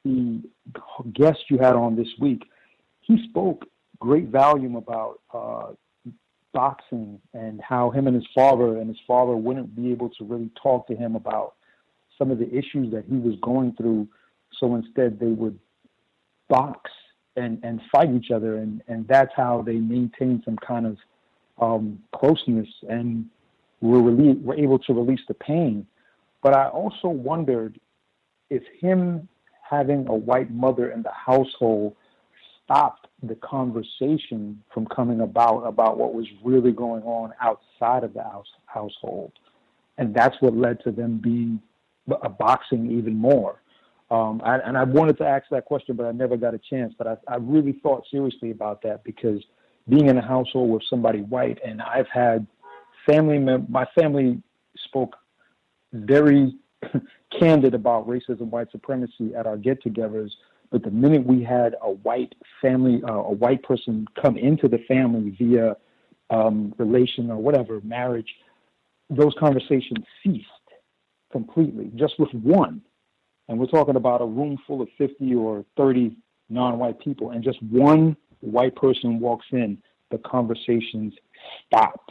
the 0.04 0.42
guest 1.12 1.38
you 1.48 1.58
had 1.58 1.74
on 1.74 1.94
this 1.94 2.08
week, 2.20 2.44
he 3.00 3.22
spoke 3.28 3.66
great 3.98 4.28
volume 4.28 4.76
about 4.76 5.20
boxing 6.58 7.20
and 7.34 7.60
how 7.60 7.88
him 7.88 8.08
and 8.08 8.16
his 8.16 8.26
father 8.34 8.78
and 8.78 8.88
his 8.88 8.98
father 9.06 9.36
wouldn't 9.36 9.76
be 9.76 9.92
able 9.92 10.08
to 10.08 10.24
really 10.24 10.50
talk 10.60 10.88
to 10.88 10.96
him 10.96 11.14
about 11.14 11.54
some 12.18 12.32
of 12.32 12.38
the 12.40 12.48
issues 12.52 12.90
that 12.90 13.04
he 13.08 13.16
was 13.16 13.36
going 13.40 13.72
through. 13.76 14.08
So 14.58 14.74
instead, 14.74 15.20
they 15.20 15.34
would 15.42 15.56
box 16.48 16.90
and 17.36 17.60
and 17.62 17.80
fight 17.92 18.10
each 18.10 18.32
other, 18.32 18.56
and 18.56 18.82
and 18.88 19.06
that's 19.06 19.30
how 19.36 19.62
they 19.62 19.76
maintain 19.76 20.42
some 20.44 20.56
kind 20.56 20.84
of 20.90 20.96
um, 21.60 22.00
closeness, 22.12 22.68
and 22.88 23.26
were 23.80 24.02
were 24.02 24.56
able 24.56 24.80
to 24.80 24.92
release 24.92 25.24
the 25.28 25.34
pain. 25.34 25.86
But 26.42 26.56
I 26.56 26.66
also 26.66 27.06
wondered 27.06 27.78
if 28.50 28.64
him 28.80 29.28
having 29.62 30.08
a 30.08 30.14
white 30.30 30.50
mother 30.50 30.90
in 30.90 31.02
the 31.04 31.12
household 31.12 31.94
stopped 32.68 33.08
the 33.22 33.34
conversation 33.36 34.62
from 34.72 34.86
coming 34.86 35.20
about 35.20 35.62
about 35.62 35.98
what 35.98 36.14
was 36.14 36.26
really 36.44 36.72
going 36.72 37.02
on 37.02 37.32
outside 37.40 38.04
of 38.04 38.12
the 38.14 38.22
house, 38.22 38.46
household, 38.66 39.32
and 39.96 40.14
that's 40.14 40.36
what 40.40 40.54
led 40.54 40.78
to 40.84 40.92
them 40.92 41.18
being 41.18 41.60
a 42.22 42.28
boxing 42.28 42.90
even 42.90 43.14
more. 43.14 43.60
Um, 44.10 44.40
I, 44.44 44.56
and 44.58 44.78
I 44.78 44.84
wanted 44.84 45.18
to 45.18 45.26
ask 45.26 45.46
that 45.50 45.66
question, 45.66 45.94
but 45.96 46.06
I 46.06 46.12
never 46.12 46.36
got 46.36 46.54
a 46.54 46.60
chance. 46.70 46.94
But 46.96 47.06
I, 47.06 47.16
I 47.28 47.36
really 47.36 47.78
thought 47.82 48.04
seriously 48.10 48.50
about 48.50 48.82
that 48.82 49.04
because 49.04 49.42
being 49.88 50.06
in 50.06 50.16
a 50.16 50.26
household 50.26 50.70
with 50.70 50.82
somebody 50.88 51.20
white, 51.20 51.58
and 51.64 51.82
I've 51.82 52.08
had 52.08 52.46
family, 53.06 53.38
mem- 53.38 53.66
my 53.68 53.86
family 53.98 54.42
spoke 54.86 55.16
very 55.92 56.54
candid 57.38 57.74
about 57.74 58.08
racism, 58.08 58.48
white 58.50 58.70
supremacy 58.70 59.34
at 59.36 59.46
our 59.46 59.58
get-togethers 59.58 60.30
But 60.70 60.82
the 60.82 60.90
minute 60.90 61.24
we 61.24 61.42
had 61.42 61.76
a 61.82 61.90
white 61.90 62.34
family, 62.60 63.02
uh, 63.02 63.12
a 63.12 63.32
white 63.32 63.62
person 63.62 64.06
come 64.20 64.36
into 64.36 64.68
the 64.68 64.78
family 64.86 65.30
via 65.38 65.76
um, 66.30 66.74
relation 66.78 67.30
or 67.30 67.38
whatever, 67.38 67.80
marriage, 67.82 68.34
those 69.08 69.34
conversations 69.38 70.04
ceased 70.22 70.46
completely, 71.32 71.90
just 71.94 72.18
with 72.18 72.32
one. 72.32 72.82
And 73.48 73.58
we're 73.58 73.66
talking 73.66 73.96
about 73.96 74.20
a 74.20 74.26
room 74.26 74.58
full 74.66 74.82
of 74.82 74.88
50 74.98 75.34
or 75.34 75.64
30 75.76 76.16
non 76.50 76.78
white 76.78 77.00
people, 77.00 77.30
and 77.30 77.42
just 77.42 77.62
one 77.62 78.16
white 78.40 78.76
person 78.76 79.18
walks 79.20 79.46
in, 79.52 79.78
the 80.10 80.18
conversations 80.18 81.14
stop. 81.66 82.10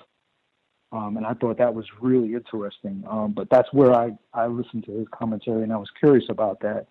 Um, 0.92 1.18
and 1.18 1.26
I 1.26 1.34
thought 1.34 1.58
that 1.58 1.74
was 1.74 1.86
really 2.02 2.34
interesting. 2.34 3.03
Um, 3.10 3.34
but 3.34 3.50
that's 3.50 3.72
where 3.74 3.94
I, 3.94 4.18
I 4.34 4.48
listened 4.48 4.86
to 4.86 4.92
his 4.92 5.08
commentary, 5.11 5.64
and 5.64 5.74
I 5.74 5.77
was 5.77 5.90
curious 6.00 6.26
about 6.30 6.60
that. 6.61 6.88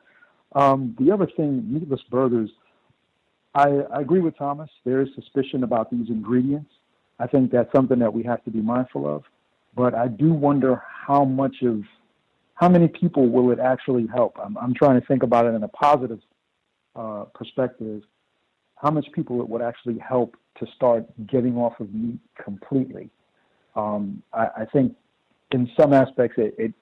Um, 0.54 0.96
the 0.98 1.10
other 1.10 1.26
thing, 1.36 1.64
meatless 1.72 2.00
burgers, 2.10 2.50
I, 3.54 3.68
I 3.92 4.00
agree 4.00 4.20
with 4.20 4.36
Thomas. 4.36 4.70
There 4.84 5.00
is 5.00 5.08
suspicion 5.14 5.64
about 5.64 5.90
these 5.90 6.08
ingredients. 6.08 6.70
I 7.18 7.26
think 7.26 7.50
that's 7.50 7.72
something 7.72 7.98
that 7.98 8.12
we 8.12 8.22
have 8.24 8.44
to 8.44 8.50
be 8.50 8.60
mindful 8.60 9.08
of. 9.08 9.24
But 9.74 9.94
I 9.94 10.08
do 10.08 10.32
wonder 10.32 10.82
how 11.06 11.24
much 11.24 11.56
of, 11.62 11.82
how 12.54 12.68
many 12.68 12.88
people 12.88 13.28
will 13.28 13.50
it 13.50 13.58
actually 13.58 14.06
help? 14.06 14.38
I'm, 14.42 14.56
I'm 14.58 14.74
trying 14.74 15.00
to 15.00 15.06
think 15.06 15.22
about 15.22 15.46
it 15.46 15.54
in 15.54 15.62
a 15.62 15.68
positive 15.68 16.20
uh, 16.94 17.24
perspective. 17.34 18.02
How 18.76 18.90
much 18.90 19.06
people 19.14 19.40
it 19.40 19.48
would 19.48 19.62
actually 19.62 19.98
help 19.98 20.36
to 20.58 20.66
start 20.74 21.04
getting 21.26 21.56
off 21.56 21.78
of 21.80 21.92
meat 21.92 22.18
completely? 22.42 23.10
Um, 23.74 24.22
I, 24.32 24.48
I, 24.58 24.64
think 24.72 24.96
in 25.52 25.70
some 25.78 25.92
aspects 25.92 26.36
it, 26.38 26.54
it, 26.56 26.72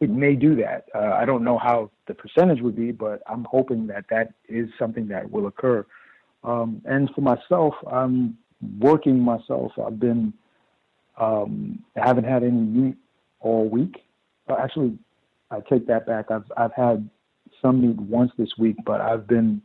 it 0.00 0.10
may 0.10 0.34
do 0.34 0.56
that. 0.56 0.86
Uh, 0.94 1.12
I 1.12 1.24
don't 1.24 1.44
know 1.44 1.58
how 1.58 1.90
the 2.06 2.14
percentage 2.14 2.62
would 2.62 2.76
be, 2.76 2.90
but 2.90 3.22
I'm 3.26 3.44
hoping 3.44 3.86
that 3.88 4.06
that 4.10 4.32
is 4.48 4.68
something 4.78 5.06
that 5.08 5.30
will 5.30 5.46
occur. 5.46 5.86
Um, 6.42 6.80
and 6.86 7.10
for 7.14 7.20
myself, 7.20 7.74
I'm 7.90 8.38
working 8.78 9.20
myself. 9.20 9.72
I've 9.84 10.00
been 10.00 10.32
um, 11.18 11.84
I 12.00 12.06
haven't 12.06 12.24
had 12.24 12.42
any 12.42 12.52
meat 12.52 12.96
all 13.40 13.68
week. 13.68 14.02
Uh, 14.48 14.56
actually, 14.58 14.98
I 15.50 15.60
take 15.60 15.86
that 15.88 16.06
back. 16.06 16.30
I've 16.30 16.50
I've 16.56 16.72
had 16.74 17.08
some 17.60 17.82
meat 17.82 17.96
once 17.96 18.32
this 18.38 18.50
week, 18.58 18.76
but 18.86 19.02
I've 19.02 19.26
been 19.26 19.60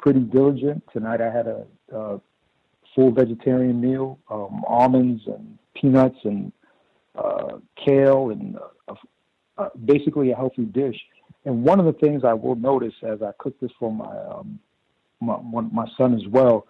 pretty 0.00 0.20
diligent. 0.20 0.82
Tonight 0.92 1.20
I 1.20 1.30
had 1.30 1.46
a, 1.46 1.64
a 1.94 2.20
full 2.96 3.12
vegetarian 3.12 3.80
meal, 3.80 4.18
um, 4.28 4.64
almonds 4.66 5.22
and 5.26 5.56
peanuts 5.74 6.18
and 6.24 6.52
uh, 7.14 7.58
kale 7.76 8.30
and 8.30 8.58
basically 9.84 10.30
a 10.30 10.36
healthy 10.36 10.64
dish. 10.64 10.96
And 11.44 11.64
one 11.64 11.80
of 11.80 11.86
the 11.86 11.92
things 11.92 12.22
I 12.24 12.34
will 12.34 12.54
notice 12.54 12.94
as 13.02 13.22
I 13.22 13.32
cook 13.38 13.58
this 13.60 13.72
for 13.78 13.92
my 13.92 14.16
um, 14.30 14.58
my, 15.20 15.60
my 15.60 15.86
son 15.96 16.14
as 16.14 16.26
well 16.26 16.66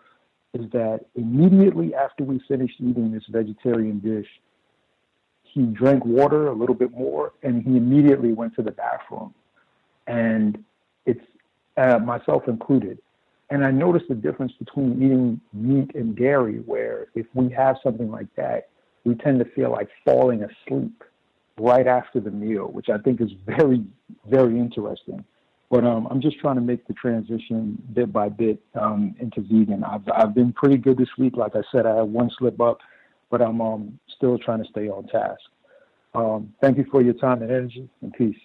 is 0.54 0.70
that 0.72 1.06
immediately 1.14 1.94
after 1.94 2.24
we 2.24 2.38
finished 2.46 2.74
eating 2.78 3.10
this 3.10 3.24
vegetarian 3.28 3.98
dish, 4.00 4.26
he 5.42 5.62
drank 5.62 6.04
water 6.04 6.48
a 6.48 6.52
little 6.52 6.74
bit 6.74 6.92
more 6.92 7.32
and 7.42 7.62
he 7.62 7.76
immediately 7.76 8.32
went 8.32 8.54
to 8.56 8.62
the 8.62 8.70
bathroom. 8.70 9.34
And 10.06 10.62
it's 11.06 11.24
uh, 11.76 11.98
myself 11.98 12.48
included. 12.48 12.98
And 13.50 13.64
I 13.64 13.70
noticed 13.70 14.06
the 14.08 14.14
difference 14.14 14.52
between 14.58 15.02
eating 15.02 15.40
meat 15.52 15.94
and 15.94 16.16
dairy, 16.16 16.60
where 16.60 17.08
if 17.14 17.26
we 17.34 17.50
have 17.50 17.76
something 17.82 18.10
like 18.10 18.28
that, 18.36 18.68
we 19.04 19.14
tend 19.14 19.38
to 19.40 19.44
feel 19.44 19.70
like 19.70 19.88
falling 20.04 20.42
asleep 20.42 21.04
right 21.62 21.86
after 21.86 22.18
the 22.18 22.30
meal, 22.30 22.66
which 22.66 22.88
I 22.88 22.98
think 22.98 23.20
is 23.20 23.30
very, 23.46 23.82
very 24.28 24.58
interesting. 24.58 25.24
But 25.70 25.84
um, 25.84 26.06
I'm 26.10 26.20
just 26.20 26.38
trying 26.38 26.56
to 26.56 26.60
make 26.60 26.86
the 26.86 26.92
transition 26.92 27.82
bit 27.94 28.12
by 28.12 28.28
bit 28.28 28.60
um, 28.74 29.14
into 29.18 29.40
vegan. 29.40 29.84
I've 29.84 30.02
I've 30.14 30.34
been 30.34 30.52
pretty 30.52 30.76
good 30.76 30.98
this 30.98 31.08
week. 31.16 31.34
Like 31.36 31.56
I 31.56 31.62
said, 31.72 31.86
I 31.86 31.96
had 31.96 32.02
one 32.02 32.30
slip 32.38 32.60
up, 32.60 32.78
but 33.30 33.40
I'm 33.40 33.60
um, 33.62 33.98
still 34.14 34.38
trying 34.38 34.62
to 34.62 34.68
stay 34.68 34.88
on 34.88 35.06
task. 35.06 35.40
Um, 36.14 36.52
thank 36.60 36.76
you 36.76 36.84
for 36.90 37.00
your 37.00 37.14
time 37.14 37.40
and 37.40 37.50
energy, 37.50 37.88
and 38.02 38.12
peace. 38.12 38.36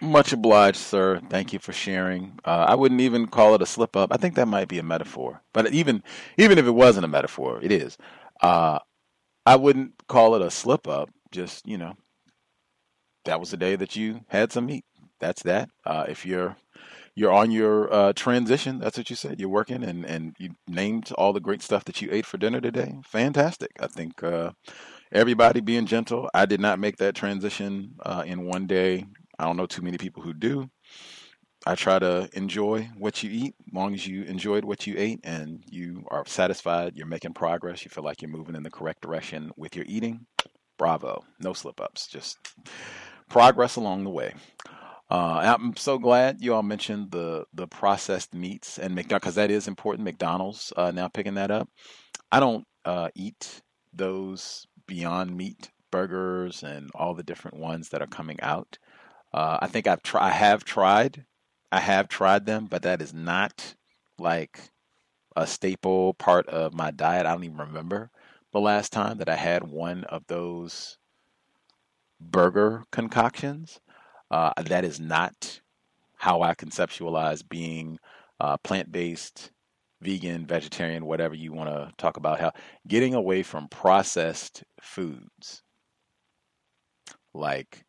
Much 0.00 0.32
obliged, 0.32 0.76
sir. 0.76 1.20
Thank 1.28 1.52
you 1.52 1.58
for 1.58 1.72
sharing. 1.72 2.38
Uh, 2.44 2.66
I 2.68 2.74
wouldn't 2.76 3.00
even 3.00 3.26
call 3.26 3.54
it 3.56 3.60
a 3.60 3.66
slip 3.66 3.96
up. 3.96 4.12
I 4.12 4.18
think 4.18 4.36
that 4.36 4.46
might 4.46 4.68
be 4.68 4.78
a 4.78 4.84
metaphor. 4.84 5.42
But 5.52 5.72
even 5.72 6.04
even 6.38 6.58
if 6.58 6.66
it 6.66 6.70
wasn't 6.70 7.06
a 7.06 7.08
metaphor, 7.08 7.58
it 7.60 7.72
is. 7.72 7.98
Uh, 8.40 8.78
I 9.44 9.56
wouldn't 9.56 10.06
call 10.06 10.36
it 10.36 10.42
a 10.42 10.50
slip 10.50 10.86
up. 10.86 11.10
Just 11.32 11.66
you 11.66 11.78
know, 11.78 11.94
that 13.24 13.40
was 13.40 13.50
the 13.50 13.56
day 13.56 13.76
that 13.76 13.96
you 13.96 14.20
had 14.28 14.52
some 14.52 14.66
meat. 14.66 14.84
That's 15.20 15.42
that. 15.42 15.68
Uh, 15.84 16.06
if 16.08 16.24
you're 16.24 16.56
you're 17.14 17.32
on 17.32 17.50
your 17.50 17.92
uh, 17.92 18.12
transition, 18.14 18.78
that's 18.78 18.96
what 18.96 19.10
you 19.10 19.16
said. 19.16 19.38
You're 19.38 19.48
working, 19.48 19.84
and 19.84 20.04
and 20.04 20.34
you 20.38 20.50
named 20.66 21.12
all 21.18 21.32
the 21.32 21.40
great 21.40 21.62
stuff 21.62 21.84
that 21.84 22.00
you 22.00 22.08
ate 22.10 22.26
for 22.26 22.38
dinner 22.38 22.60
today. 22.60 22.94
Fantastic. 23.04 23.70
I 23.80 23.86
think 23.86 24.22
uh, 24.22 24.52
everybody 25.12 25.60
being 25.60 25.86
gentle. 25.86 26.30
I 26.34 26.46
did 26.46 26.60
not 26.60 26.78
make 26.78 26.96
that 26.96 27.14
transition 27.14 27.96
uh, 28.04 28.22
in 28.26 28.46
one 28.46 28.66
day. 28.66 29.06
I 29.38 29.44
don't 29.44 29.56
know 29.56 29.66
too 29.66 29.82
many 29.82 29.98
people 29.98 30.22
who 30.22 30.34
do. 30.34 30.70
I 31.66 31.74
try 31.74 31.98
to 31.98 32.28
enjoy 32.32 32.88
what 32.96 33.22
you 33.22 33.30
eat, 33.30 33.54
long 33.72 33.92
as 33.92 34.06
you 34.06 34.22
enjoyed 34.22 34.64
what 34.64 34.86
you 34.86 34.94
ate 34.96 35.20
and 35.24 35.62
you 35.70 36.04
are 36.10 36.24
satisfied, 36.26 36.96
you're 36.96 37.06
making 37.06 37.34
progress, 37.34 37.84
you 37.84 37.90
feel 37.90 38.02
like 38.04 38.22
you're 38.22 38.30
moving 38.30 38.54
in 38.54 38.62
the 38.62 38.70
correct 38.70 39.02
direction 39.02 39.50
with 39.58 39.76
your 39.76 39.84
eating. 39.86 40.26
Bravo. 40.80 41.24
No 41.38 41.52
slip 41.52 41.78
ups, 41.78 42.06
just 42.06 42.38
progress 43.28 43.76
along 43.76 44.04
the 44.04 44.10
way. 44.10 44.32
Uh, 45.10 45.54
I'm 45.58 45.76
so 45.76 45.98
glad 45.98 46.38
you 46.40 46.54
all 46.54 46.62
mentioned 46.62 47.10
the 47.10 47.44
the 47.52 47.66
processed 47.66 48.32
meats 48.32 48.78
and 48.78 48.94
McDonald's 48.94 49.24
because 49.24 49.34
that 49.34 49.50
is 49.50 49.68
important. 49.68 50.06
McDonald's 50.06 50.72
uh, 50.78 50.90
now 50.90 51.08
picking 51.08 51.34
that 51.34 51.50
up. 51.50 51.68
I 52.32 52.40
don't 52.40 52.64
uh, 52.86 53.10
eat 53.14 53.60
those 53.92 54.66
Beyond 54.86 55.36
Meat 55.36 55.70
burgers 55.90 56.62
and 56.62 56.90
all 56.94 57.12
the 57.12 57.24
different 57.24 57.58
ones 57.58 57.90
that 57.90 58.00
are 58.00 58.06
coming 58.06 58.40
out. 58.40 58.78
Uh, 59.34 59.58
I 59.60 59.66
think 59.66 59.86
I've 59.86 60.02
tried. 60.02 60.28
I 60.28 60.30
have 60.30 60.64
tried. 60.64 61.26
I 61.70 61.80
have 61.80 62.08
tried 62.08 62.46
them, 62.46 62.68
but 62.70 62.84
that 62.84 63.02
is 63.02 63.12
not 63.12 63.74
like 64.18 64.70
a 65.36 65.46
staple 65.46 66.14
part 66.14 66.48
of 66.48 66.72
my 66.72 66.90
diet. 66.90 67.26
I 67.26 67.32
don't 67.32 67.44
even 67.44 67.58
remember 67.58 68.10
the 68.52 68.60
last 68.60 68.92
time 68.92 69.18
that 69.18 69.28
I 69.28 69.36
had 69.36 69.64
one 69.64 70.04
of 70.04 70.26
those 70.26 70.98
burger 72.20 72.84
concoctions. 72.90 73.80
Uh, 74.30 74.52
that 74.56 74.84
is 74.84 75.00
not 75.00 75.60
how 76.16 76.42
I 76.42 76.54
conceptualize 76.54 77.48
being 77.48 77.98
uh, 78.38 78.56
plant 78.58 78.92
based, 78.92 79.50
vegan, 80.00 80.46
vegetarian, 80.46 81.06
whatever 81.06 81.34
you 81.34 81.52
want 81.52 81.70
to 81.70 81.92
talk 81.98 82.16
about. 82.16 82.40
How 82.40 82.52
getting 82.86 83.14
away 83.14 83.42
from 83.42 83.68
processed 83.68 84.62
foods 84.80 85.62
like 87.34 87.84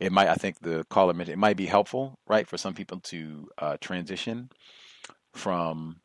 it 0.00 0.12
might 0.12 0.28
i 0.28 0.34
think 0.34 0.58
the 0.60 0.84
caller 0.90 1.12
mentioned 1.12 1.34
it 1.34 1.38
might 1.38 1.56
be 1.56 1.66
helpful 1.66 2.18
right 2.26 2.46
for 2.46 2.56
some 2.56 2.74
people 2.74 3.00
to 3.00 3.48
uh, 3.58 3.76
transition 3.80 4.48
from 5.32 5.96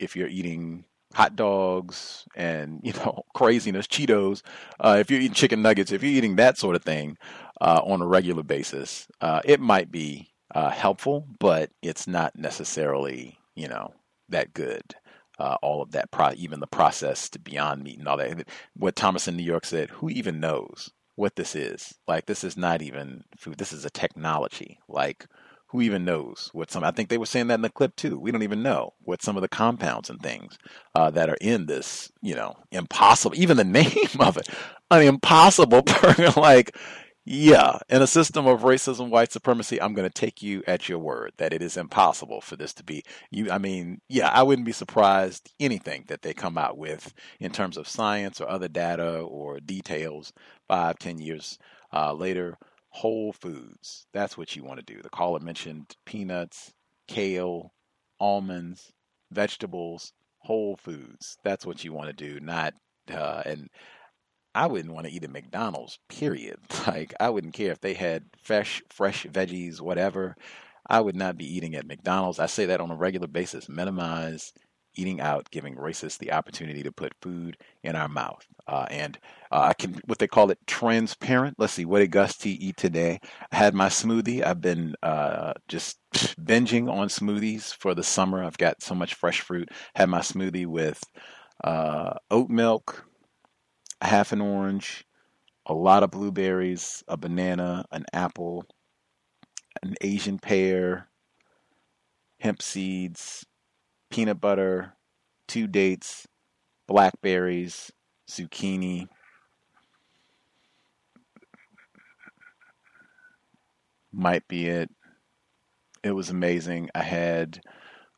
if 0.00 0.16
you're 0.16 0.28
eating 0.28 0.84
hot 1.14 1.36
dogs 1.36 2.26
and 2.36 2.80
you 2.84 2.92
know 2.92 3.22
craziness 3.34 3.86
cheetos 3.86 4.42
uh, 4.80 4.96
if 5.00 5.10
you're 5.10 5.20
eating 5.20 5.34
chicken 5.34 5.62
nuggets 5.62 5.92
if 5.92 6.02
you're 6.02 6.12
eating 6.12 6.36
that 6.36 6.58
sort 6.58 6.76
of 6.76 6.82
thing 6.82 7.16
uh, 7.60 7.80
on 7.84 8.02
a 8.02 8.06
regular 8.06 8.42
basis 8.42 9.06
uh, 9.20 9.40
it 9.44 9.60
might 9.60 9.90
be 9.90 10.28
uh, 10.54 10.70
helpful 10.70 11.26
but 11.38 11.70
it's 11.82 12.06
not 12.06 12.36
necessarily 12.36 13.38
you 13.54 13.68
know 13.68 13.92
that 14.28 14.52
good 14.54 14.94
uh, 15.38 15.56
all 15.62 15.82
of 15.82 15.90
that 15.90 16.10
pro- 16.12 16.32
even 16.36 16.60
the 16.60 16.66
processed 16.66 17.42
beyond 17.42 17.82
meat 17.82 17.98
and 17.98 18.06
all 18.06 18.16
that 18.16 18.46
what 18.76 18.96
thomas 18.96 19.26
in 19.26 19.36
new 19.36 19.42
york 19.42 19.64
said 19.64 19.90
who 19.90 20.08
even 20.10 20.40
knows 20.40 20.90
what 21.16 21.36
this 21.36 21.54
is. 21.54 21.94
Like 22.06 22.26
this 22.26 22.44
is 22.44 22.56
not 22.56 22.82
even 22.82 23.24
food. 23.36 23.58
This 23.58 23.72
is 23.72 23.84
a 23.84 23.90
technology. 23.90 24.80
Like 24.88 25.26
who 25.68 25.80
even 25.80 26.04
knows 26.04 26.50
what 26.52 26.70
some? 26.70 26.84
I 26.84 26.90
think 26.90 27.08
they 27.08 27.18
were 27.18 27.26
saying 27.26 27.48
that 27.48 27.54
in 27.56 27.62
the 27.62 27.70
clip 27.70 27.96
too. 27.96 28.18
We 28.18 28.30
don't 28.30 28.42
even 28.42 28.62
know 28.62 28.94
what 29.02 29.22
some 29.22 29.36
of 29.36 29.42
the 29.42 29.48
compounds 29.48 30.10
and 30.10 30.20
things 30.22 30.58
uh, 30.94 31.10
that 31.10 31.28
are 31.28 31.38
in 31.40 31.66
this. 31.66 32.12
You 32.22 32.34
know, 32.36 32.54
impossible. 32.70 33.36
Even 33.36 33.56
the 33.56 33.64
name 33.64 34.20
of 34.20 34.36
it, 34.36 34.48
an 34.90 35.02
impossible 35.02 35.82
burger. 36.02 36.32
like 36.40 36.76
yeah, 37.26 37.78
in 37.88 38.02
a 38.02 38.06
system 38.06 38.46
of 38.46 38.62
racism, 38.62 39.08
white 39.08 39.32
supremacy, 39.32 39.80
I'm 39.80 39.94
going 39.94 40.08
to 40.08 40.12
take 40.12 40.42
you 40.42 40.62
at 40.66 40.90
your 40.90 40.98
word 40.98 41.32
that 41.38 41.54
it 41.54 41.62
is 41.62 41.78
impossible 41.78 42.42
for 42.42 42.56
this 42.56 42.74
to 42.74 42.84
be 42.84 43.02
you. 43.30 43.50
I 43.50 43.56
mean, 43.56 44.02
yeah, 44.10 44.28
I 44.28 44.42
wouldn't 44.42 44.66
be 44.66 44.72
surprised 44.72 45.50
anything 45.58 46.04
that 46.08 46.20
they 46.20 46.34
come 46.34 46.58
out 46.58 46.76
with 46.76 47.14
in 47.40 47.50
terms 47.50 47.78
of 47.78 47.88
science 47.88 48.42
or 48.42 48.48
other 48.50 48.68
data 48.68 49.20
or 49.20 49.58
details 49.58 50.34
five, 50.68 50.98
ten 50.98 51.18
years 51.18 51.58
uh, 51.94 52.12
later. 52.12 52.58
Whole 52.94 53.32
foods, 53.32 54.06
that's 54.12 54.38
what 54.38 54.54
you 54.56 54.64
want 54.64 54.78
to 54.78 54.94
do. 54.94 55.02
The 55.02 55.10
caller 55.10 55.40
mentioned 55.40 55.96
peanuts, 56.06 56.72
kale, 57.08 57.74
almonds, 58.20 58.92
vegetables, 59.30 60.12
whole 60.38 60.76
foods. 60.76 61.36
That's 61.42 61.66
what 61.66 61.84
you 61.84 61.92
want 61.92 62.06
to 62.08 62.12
do, 62.12 62.40
not 62.40 62.74
uh, 63.12 63.42
and 63.44 63.68
I 64.54 64.66
wouldn't 64.66 64.94
want 64.94 65.06
to 65.06 65.12
eat 65.12 65.24
at 65.24 65.30
McDonald's, 65.30 65.98
period. 66.08 66.58
Like 66.86 67.14
I 67.18 67.30
wouldn't 67.30 67.54
care 67.54 67.72
if 67.72 67.80
they 67.80 67.94
had 67.94 68.24
fresh 68.42 68.82
fresh 68.90 69.26
veggies, 69.26 69.80
whatever. 69.80 70.36
I 70.86 71.00
would 71.00 71.16
not 71.16 71.38
be 71.38 71.46
eating 71.46 71.74
at 71.74 71.86
McDonald's. 71.86 72.38
I 72.38 72.46
say 72.46 72.66
that 72.66 72.80
on 72.80 72.90
a 72.90 72.96
regular 72.96 73.26
basis. 73.26 73.68
Minimize 73.68 74.52
eating 74.96 75.20
out, 75.20 75.50
giving 75.50 75.76
racists 75.76 76.18
the 76.18 76.32
opportunity 76.32 76.82
to 76.82 76.92
put 76.92 77.14
food 77.20 77.56
in 77.82 77.96
our 77.96 78.08
mouth. 78.08 78.46
Uh, 78.66 78.86
and 78.90 79.18
uh, 79.50 79.60
I 79.68 79.74
can, 79.74 80.00
what 80.06 80.18
they 80.18 80.26
call 80.26 80.50
it, 80.50 80.58
transparent. 80.66 81.56
Let's 81.58 81.72
see, 81.72 81.84
what 81.84 82.00
did 82.00 82.10
Gus 82.10 82.36
T 82.36 82.50
eat 82.52 82.76
today? 82.76 83.20
I 83.52 83.56
had 83.56 83.74
my 83.74 83.88
smoothie. 83.88 84.44
I've 84.44 84.60
been 84.60 84.94
uh, 85.02 85.54
just 85.68 85.98
binging 86.12 86.90
on 86.90 87.08
smoothies 87.08 87.74
for 87.74 87.94
the 87.94 88.02
summer. 88.02 88.42
I've 88.42 88.58
got 88.58 88.82
so 88.82 88.94
much 88.94 89.14
fresh 89.14 89.40
fruit. 89.40 89.68
Had 89.94 90.08
my 90.08 90.20
smoothie 90.20 90.66
with 90.66 91.02
uh, 91.62 92.14
oat 92.30 92.50
milk, 92.50 93.06
half 94.00 94.32
an 94.32 94.40
orange, 94.40 95.04
a 95.66 95.74
lot 95.74 96.02
of 96.02 96.10
blueberries, 96.10 97.02
a 97.08 97.16
banana, 97.16 97.84
an 97.90 98.04
apple, 98.12 98.64
an 99.82 99.94
Asian 100.00 100.38
pear, 100.38 101.08
hemp 102.40 102.60
seeds, 102.60 103.46
peanut 104.10 104.40
butter, 104.40 104.94
two 105.46 105.66
dates, 105.66 106.26
blackberries, 106.86 107.92
zucchini. 108.28 109.08
Might 114.12 114.46
be 114.46 114.68
it. 114.68 114.90
It 116.02 116.12
was 116.12 116.30
amazing. 116.30 116.90
I 116.94 117.02
had 117.02 117.60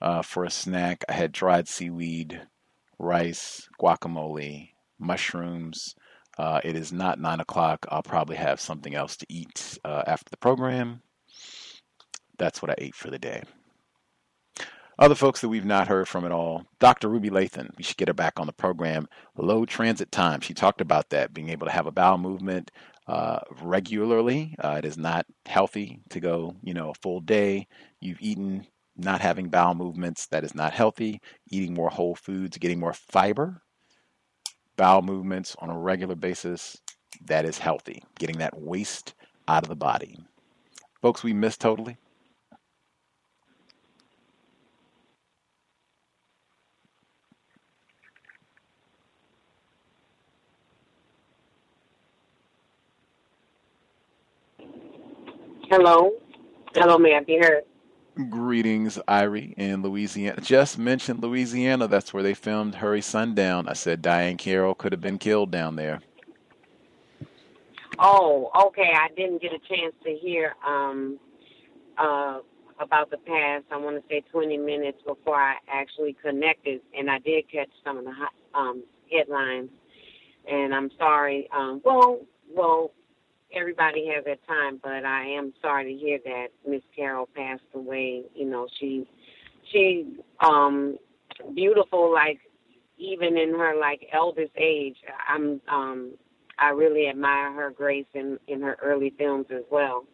uh, 0.00 0.22
for 0.22 0.44
a 0.44 0.50
snack, 0.50 1.04
I 1.08 1.12
had 1.12 1.32
dried 1.32 1.68
seaweed, 1.68 2.42
rice, 2.98 3.68
guacamole, 3.80 4.70
mushrooms. 4.98 5.94
Uh, 6.36 6.60
it 6.64 6.76
is 6.76 6.92
not 6.92 7.18
nine 7.18 7.40
o'clock. 7.40 7.86
I'll 7.88 8.02
probably 8.02 8.36
have 8.36 8.60
something 8.60 8.94
else 8.94 9.16
to 9.16 9.26
eat 9.28 9.78
uh, 9.84 10.02
after 10.06 10.30
the 10.30 10.36
program. 10.36 11.00
That's 12.38 12.60
what 12.60 12.70
I 12.70 12.74
ate 12.76 12.94
for 12.94 13.10
the 13.10 13.18
day. 13.18 13.42
Other 14.98 15.14
folks 15.14 15.42
that 15.42 15.50
we've 15.50 15.64
not 15.64 15.88
heard 15.88 16.08
from 16.08 16.24
at 16.24 16.32
all, 16.32 16.64
Dr. 16.78 17.08
Ruby 17.08 17.28
Lathon, 17.28 17.68
we 17.76 17.84
should 17.84 17.98
get 17.98 18.08
her 18.08 18.14
back 18.14 18.40
on 18.40 18.46
the 18.46 18.52
program. 18.52 19.08
Low 19.36 19.66
transit 19.66 20.10
time, 20.10 20.40
she 20.40 20.54
talked 20.54 20.80
about 20.80 21.10
that, 21.10 21.34
being 21.34 21.50
able 21.50 21.66
to 21.66 21.72
have 21.72 21.86
a 21.86 21.92
bowel 21.92 22.16
movement 22.16 22.70
uh, 23.06 23.40
regularly. 23.60 24.54
Uh, 24.58 24.76
it 24.78 24.86
is 24.86 24.96
not 24.96 25.26
healthy 25.44 26.00
to 26.08 26.18
go, 26.18 26.56
you 26.62 26.72
know, 26.72 26.90
a 26.90 26.94
full 27.02 27.20
day. 27.20 27.68
You've 28.00 28.22
eaten, 28.22 28.66
not 28.96 29.20
having 29.20 29.50
bowel 29.50 29.74
movements, 29.74 30.28
that 30.28 30.44
is 30.44 30.54
not 30.54 30.72
healthy. 30.72 31.20
Eating 31.50 31.74
more 31.74 31.90
whole 31.90 32.14
foods, 32.14 32.56
getting 32.56 32.80
more 32.80 32.94
fiber, 32.94 33.60
bowel 34.78 35.02
movements 35.02 35.54
on 35.58 35.68
a 35.68 35.78
regular 35.78 36.14
basis, 36.14 36.80
that 37.26 37.44
is 37.44 37.58
healthy. 37.58 38.02
Getting 38.18 38.38
that 38.38 38.58
waste 38.58 39.14
out 39.46 39.62
of 39.62 39.68
the 39.68 39.76
body. 39.76 40.18
Folks, 41.02 41.22
we 41.22 41.34
miss 41.34 41.58
totally. 41.58 41.98
Hello. 55.68 56.12
Hello, 56.74 56.96
may 56.96 57.16
I 57.16 57.24
be 57.24 57.38
heard? 57.38 57.64
Greetings, 58.30 59.00
Irie 59.08 59.52
in 59.56 59.82
Louisiana. 59.82 60.40
Just 60.40 60.78
mentioned 60.78 61.20
Louisiana. 61.20 61.88
That's 61.88 62.14
where 62.14 62.22
they 62.22 62.34
filmed 62.34 62.76
Hurry 62.76 63.00
Sundown. 63.00 63.68
I 63.68 63.72
said 63.72 64.00
Diahann 64.00 64.38
Carroll 64.38 64.76
could 64.76 64.92
have 64.92 65.00
been 65.00 65.18
killed 65.18 65.50
down 65.50 65.74
there. 65.74 66.02
Oh, 67.98 68.50
okay. 68.68 68.92
I 68.94 69.08
didn't 69.16 69.42
get 69.42 69.52
a 69.52 69.58
chance 69.58 69.94
to 70.04 70.14
hear 70.14 70.54
um 70.64 71.18
uh 71.98 72.38
about 72.78 73.10
the 73.10 73.18
past. 73.18 73.64
I 73.72 73.76
want 73.76 73.96
to 73.96 74.08
say 74.08 74.22
20 74.30 74.58
minutes 74.58 74.98
before 75.04 75.34
I 75.34 75.56
actually 75.68 76.14
connected, 76.22 76.82
and 76.96 77.10
I 77.10 77.18
did 77.18 77.50
catch 77.50 77.70
some 77.84 77.98
of 77.98 78.04
the 78.04 78.12
hot, 78.12 78.32
um 78.54 78.84
headlines. 79.10 79.70
And 80.48 80.72
I'm 80.72 80.90
sorry. 80.96 81.48
Um, 81.52 81.82
well, 81.84 82.20
well, 82.54 82.92
everybody 83.54 84.10
has 84.14 84.24
their 84.24 84.36
time, 84.46 84.80
but 84.82 85.04
I 85.04 85.26
am 85.26 85.52
sorry 85.60 85.92
to 85.92 85.98
hear 85.98 86.18
that 86.24 86.48
Miss 86.66 86.82
Carroll 86.94 87.28
passed 87.34 87.62
away. 87.74 88.22
You 88.34 88.46
know, 88.46 88.66
she 88.78 89.08
she 89.72 90.18
um 90.40 90.96
beautiful 91.54 92.12
like 92.12 92.38
even 92.98 93.36
in 93.36 93.50
her 93.50 93.76
like 93.78 94.08
eldest 94.12 94.52
age. 94.56 94.96
I'm 95.28 95.60
um 95.68 96.12
I 96.58 96.70
really 96.70 97.08
admire 97.08 97.52
her 97.52 97.70
grace 97.70 98.06
in 98.14 98.38
in 98.48 98.62
her 98.62 98.78
early 98.82 99.12
films 99.18 99.46
as 99.50 99.64
well. 99.70 100.04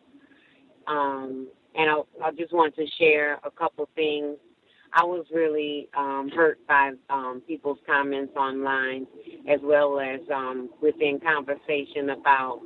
Um 0.87 1.49
and 1.75 1.91
I 1.91 2.27
I 2.27 2.31
just 2.33 2.53
want 2.53 2.75
to 2.77 2.87
share 2.99 3.39
a 3.45 3.51
couple 3.51 3.89
things. 3.95 4.37
I 4.95 5.05
was 5.05 5.25
really 5.33 5.89
um, 5.97 6.31
hurt 6.35 6.59
by 6.67 6.93
um, 7.09 7.43
people's 7.47 7.79
comments 7.87 8.35
online, 8.37 9.07
as 9.49 9.59
well 9.63 9.99
as 9.99 10.21
um, 10.31 10.69
within 10.83 11.19
conversation 11.19 12.11
about 12.11 12.61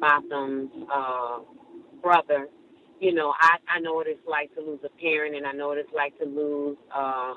Botham's 0.00 0.70
uh, 0.92 1.40
brother. 2.02 2.48
You 3.00 3.14
know, 3.14 3.34
I 3.40 3.58
I 3.76 3.80
know 3.80 3.94
what 3.94 4.06
it's 4.08 4.26
like 4.28 4.54
to 4.56 4.60
lose 4.60 4.80
a 4.84 4.90
parent, 5.00 5.36
and 5.36 5.46
I 5.46 5.52
know 5.52 5.68
what 5.68 5.78
it's 5.78 5.92
like 5.94 6.18
to 6.18 6.24
lose 6.24 6.76
uh, 6.94 7.34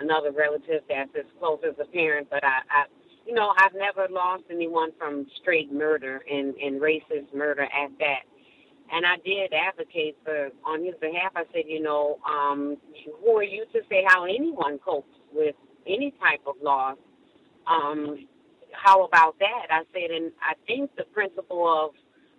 another 0.00 0.32
relative 0.32 0.82
that's 0.88 1.10
as 1.18 1.24
close 1.38 1.60
as 1.66 1.74
a 1.80 1.86
parent. 1.92 2.28
But 2.30 2.44
I, 2.44 2.58
I, 2.70 2.84
you 3.26 3.34
know, 3.34 3.52
I've 3.58 3.74
never 3.74 4.06
lost 4.12 4.44
anyone 4.50 4.90
from 4.98 5.26
straight 5.40 5.72
murder 5.72 6.22
and 6.30 6.54
and 6.56 6.80
racist 6.80 7.34
murder 7.34 7.62
at 7.64 7.90
that. 8.00 8.22
And 8.92 9.06
I 9.06 9.16
did 9.24 9.52
advocate 9.52 10.16
for 10.24 10.50
on 10.66 10.84
his 10.84 10.94
behalf. 11.00 11.32
I 11.36 11.44
said, 11.52 11.64
you 11.66 11.82
know, 11.82 12.18
um, 12.28 12.76
who 13.22 13.36
are 13.36 13.42
you 13.44 13.64
to 13.72 13.80
say 13.90 14.04
how 14.06 14.24
anyone 14.24 14.78
copes 14.78 15.14
with 15.32 15.56
any 15.86 16.12
type 16.20 16.40
of 16.46 16.54
loss? 16.62 16.96
Um, 17.66 18.26
how 18.72 19.04
about 19.04 19.38
that? 19.38 19.66
I 19.70 19.82
said, 19.92 20.10
and 20.10 20.32
I 20.42 20.54
think 20.66 20.94
the 20.96 21.04
principle 21.04 21.66
of, 21.66 21.94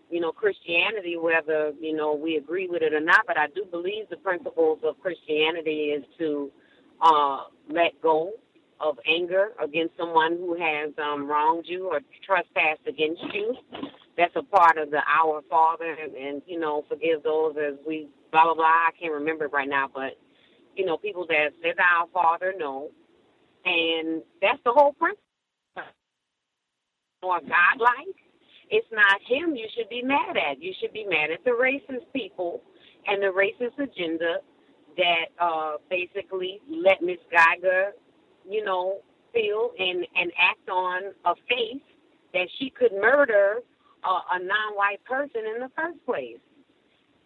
you 0.09 0.19
know, 0.19 0.31
Christianity, 0.31 1.17
whether, 1.17 1.71
you 1.79 1.95
know, 1.95 2.13
we 2.13 2.37
agree 2.37 2.67
with 2.67 2.81
it 2.81 2.93
or 2.93 2.99
not, 2.99 3.25
but 3.27 3.37
I 3.37 3.47
do 3.47 3.65
believe 3.69 4.09
the 4.09 4.17
principles 4.17 4.79
of 4.83 4.99
Christianity 5.01 5.93
is 5.95 6.03
to 6.17 6.51
uh, 7.01 7.43
let 7.69 8.01
go 8.01 8.33
of 8.79 8.97
anger 9.07 9.49
against 9.61 9.95
someone 9.97 10.37
who 10.37 10.55
has 10.59 10.91
um, 11.03 11.27
wronged 11.27 11.65
you 11.67 11.87
or 11.87 12.01
trespassed 12.25 12.87
against 12.87 13.21
you. 13.33 13.55
That's 14.17 14.35
a 14.35 14.43
part 14.43 14.77
of 14.77 14.91
the 14.91 15.01
Our 15.07 15.41
Father, 15.49 15.95
and, 16.01 16.13
and 16.15 16.41
you 16.45 16.59
know, 16.59 16.85
forgive 16.89 17.23
those 17.23 17.55
as 17.57 17.75
we 17.87 18.07
blah 18.31 18.45
blah 18.45 18.55
blah. 18.55 18.65
I 18.65 18.91
can't 18.99 19.13
remember 19.13 19.45
it 19.45 19.53
right 19.53 19.67
now, 19.69 19.89
but 19.93 20.17
you 20.75 20.85
know, 20.85 20.97
people 20.97 21.25
that 21.27 21.49
said 21.61 21.75
Our 21.79 22.07
Father 22.13 22.53
know, 22.57 22.89
and 23.65 24.21
that's 24.41 24.59
the 24.65 24.71
whole 24.71 24.93
principle 24.93 25.23
more 27.21 27.39
godlike. 27.39 28.15
It's 28.69 28.87
not 28.91 29.19
him 29.27 29.55
you 29.55 29.67
should 29.75 29.89
be 29.89 30.01
mad 30.03 30.37
at. 30.37 30.61
You 30.61 30.73
should 30.79 30.93
be 30.93 31.05
mad 31.05 31.31
at 31.31 31.43
the 31.43 31.51
racist 31.51 32.05
people 32.13 32.61
and 33.07 33.21
the 33.21 33.27
racist 33.27 33.81
agenda 33.81 34.37
that 34.97 35.25
uh, 35.39 35.73
basically 35.89 36.61
let 36.69 37.01
Miss 37.01 37.17
Guyger, 37.33 37.91
you 38.47 38.63
know, 38.63 38.99
feel 39.33 39.71
and, 39.77 40.05
and 40.15 40.31
act 40.39 40.69
on 40.69 41.13
a 41.25 41.33
faith 41.47 41.81
that 42.33 42.47
she 42.59 42.69
could 42.69 42.91
murder 42.93 43.59
uh, 44.03 44.19
a 44.33 44.39
non-white 44.39 45.03
person 45.05 45.41
in 45.55 45.61
the 45.61 45.69
first 45.75 46.03
place. 46.05 46.39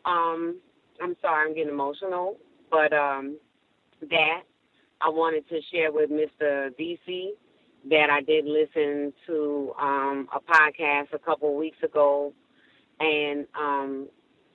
Um, 0.06 0.60
I'm 1.02 1.16
sorry, 1.22 1.50
I'm 1.50 1.56
getting 1.56 1.72
emotional, 1.72 2.38
but 2.70 2.94
um, 2.94 3.38
that 4.02 4.44
I 5.02 5.10
wanted 5.10 5.48
to 5.50 5.60
share 5.72 5.92
with 5.92 6.10
Mr. 6.10 6.70
DC 6.80 7.30
that 7.90 8.10
I 8.10 8.22
did 8.22 8.46
listen 8.46 9.14
to 9.28 9.74
um, 9.80 10.30
a 10.34 10.40
podcast 10.40 11.14
a 11.14 11.20
couple 11.20 11.50
of 11.50 11.56
weeks 11.56 11.78
ago, 11.84 12.34
and 13.00 13.46
um, 13.60 14.08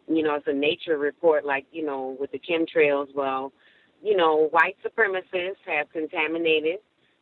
you 0.07 0.23
know, 0.23 0.37
it's 0.37 0.47
a 0.47 0.53
nature 0.53 0.97
report, 0.97 1.45
like 1.45 1.67
you 1.71 1.85
know, 1.85 2.17
with 2.19 2.33
the 2.33 2.39
chemtrails. 2.41 3.09
Well, 3.15 3.53
you 4.03 4.17
know, 4.17 4.49
white 4.51 4.77
supremacists 4.85 5.57
have 5.67 5.91
contaminated 5.93 6.79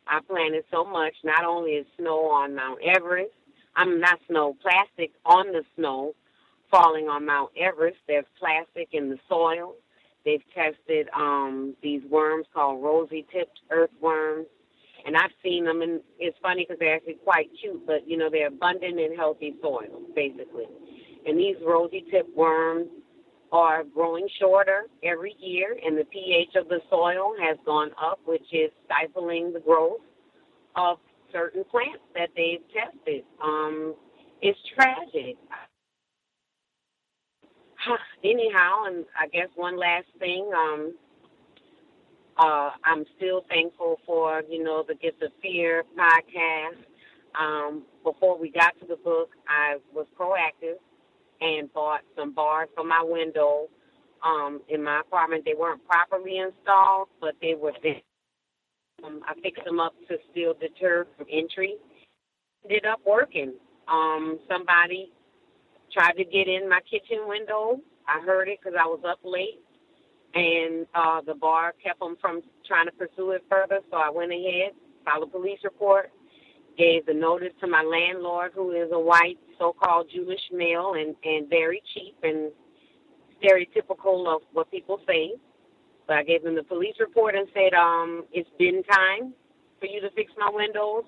our 0.07 0.21
planet 0.21 0.65
so 0.71 0.85
much. 0.85 1.13
Not 1.23 1.43
only 1.43 1.71
is 1.71 1.85
snow 1.97 2.29
on 2.29 2.55
Mount 2.55 2.79
Everest, 2.83 3.31
I'm 3.75 3.99
not 3.99 4.19
snow, 4.27 4.55
plastic 4.61 5.11
on 5.25 5.51
the 5.51 5.63
snow 5.75 6.15
falling 6.71 7.07
on 7.07 7.25
Mount 7.25 7.51
Everest. 7.57 7.97
There's 8.07 8.25
plastic 8.39 8.89
in 8.93 9.09
the 9.09 9.17
soil. 9.27 9.75
They've 10.25 10.43
tested 10.53 11.07
um, 11.15 11.75
these 11.81 12.01
worms 12.09 12.47
called 12.53 12.83
rosy-tipped 12.83 13.59
earthworms 13.69 14.47
and 15.07 15.17
I've 15.17 15.31
seen 15.43 15.65
them, 15.65 15.81
and 15.81 16.01
it's 16.19 16.37
funny 16.43 16.65
because 16.67 16.79
they're 16.79 16.95
actually 16.95 17.17
quite 17.23 17.49
cute, 17.61 17.87
but 17.87 18.07
you 18.07 18.17
know 18.17 18.29
they're 18.29 18.49
abundant 18.49 18.99
in 18.99 19.15
healthy 19.15 19.55
soil, 19.61 20.01
basically. 20.15 20.65
And 21.25 21.39
these 21.39 21.55
rosy-tip 21.65 22.27
worms 22.35 22.87
are 23.51 23.83
growing 23.85 24.27
shorter 24.39 24.83
every 25.03 25.35
year, 25.39 25.77
and 25.83 25.97
the 25.97 26.05
pH 26.05 26.55
of 26.55 26.67
the 26.67 26.81
soil 26.89 27.33
has 27.41 27.57
gone 27.65 27.91
up, 28.01 28.19
which 28.25 28.45
is 28.51 28.69
stifling 28.85 29.53
the 29.53 29.61
growth 29.61 30.01
of 30.75 30.97
certain 31.31 31.63
plants 31.71 32.03
that 32.13 32.29
they've 32.35 32.61
tested. 32.73 33.23
Um, 33.43 33.95
it's 34.41 34.59
tragic 34.75 35.37
anyhow, 38.23 38.83
and 38.87 39.05
I 39.19 39.27
guess 39.27 39.47
one 39.55 39.79
last 39.79 40.07
thing. 40.19 40.49
Um, 40.55 40.95
uh, 42.37 42.71
I'm 42.83 43.05
still 43.17 43.43
thankful 43.49 43.97
for 44.05 44.43
you 44.49 44.63
know 44.63 44.83
the 44.87 44.95
Gift 44.95 45.21
of 45.23 45.31
Fear 45.41 45.83
podcast. 45.97 46.77
Um, 47.39 47.83
before 48.03 48.39
we 48.39 48.51
got 48.51 48.73
to 48.79 48.87
the 48.87 48.95
book, 48.95 49.29
I 49.47 49.77
was 49.93 50.07
proactive 50.19 50.77
and 51.41 51.71
bought 51.73 52.01
some 52.15 52.33
bars 52.33 52.69
for 52.75 52.83
my 52.83 53.03
window 53.03 53.67
um, 54.25 54.61
in 54.69 54.83
my 54.83 55.01
apartment. 55.01 55.43
They 55.45 55.53
weren't 55.53 55.85
properly 55.87 56.39
installed, 56.39 57.09
but 57.21 57.35
they 57.41 57.53
were 57.55 57.73
there. 57.83 58.01
Um, 59.03 59.21
I 59.27 59.33
fixed 59.41 59.63
them 59.65 59.79
up 59.79 59.93
to 60.09 60.17
still 60.31 60.55
deter 60.59 61.05
from 61.17 61.27
entry. 61.31 61.75
Ended 62.63 62.85
up 62.85 62.99
working. 63.05 63.53
Um, 63.87 64.39
somebody 64.49 65.11
tried 65.93 66.13
to 66.13 66.23
get 66.23 66.47
in 66.47 66.67
my 66.67 66.79
kitchen 66.89 67.27
window. 67.27 67.79
I 68.07 68.21
heard 68.25 68.47
it 68.47 68.59
because 68.61 68.77
I 68.79 68.85
was 68.85 69.01
up 69.07 69.19
late, 69.23 69.59
and 70.33 70.85
uh, 70.93 71.21
the 71.25 71.35
bar 71.35 71.73
kept 71.83 71.99
them 71.99 72.17
from 72.21 72.41
trying 72.67 72.85
to 72.85 72.91
pursue 72.91 73.31
it 73.31 73.43
further. 73.49 73.79
So 73.91 73.97
I 73.97 74.09
went 74.09 74.31
ahead, 74.31 74.73
filed 75.05 75.23
a 75.23 75.27
police 75.27 75.59
report, 75.63 76.11
gave 76.77 77.05
the 77.05 77.13
notice 77.13 77.53
to 77.61 77.67
my 77.67 77.81
landlord, 77.83 78.51
who 78.53 78.71
is 78.71 78.89
a 78.91 78.99
white 78.99 79.39
so-called 79.57 80.09
Jewish 80.13 80.41
male 80.51 80.93
and 80.95 81.15
and 81.23 81.49
very 81.49 81.81
cheap 81.93 82.15
and 82.23 82.51
stereotypical 83.41 84.27
of 84.27 84.41
what 84.53 84.69
people 84.69 84.99
say. 85.07 85.33
So 86.07 86.13
I 86.13 86.23
gave 86.23 86.43
them 86.43 86.55
the 86.55 86.63
police 86.63 86.95
report 86.99 87.35
and 87.35 87.47
said, 87.53 87.73
um, 87.73 88.25
it's 88.31 88.49
been 88.57 88.81
time 88.83 89.33
for 89.79 89.87
you 89.87 89.99
to 90.01 90.09
fix 90.11 90.31
my 90.37 90.49
windows, 90.53 91.03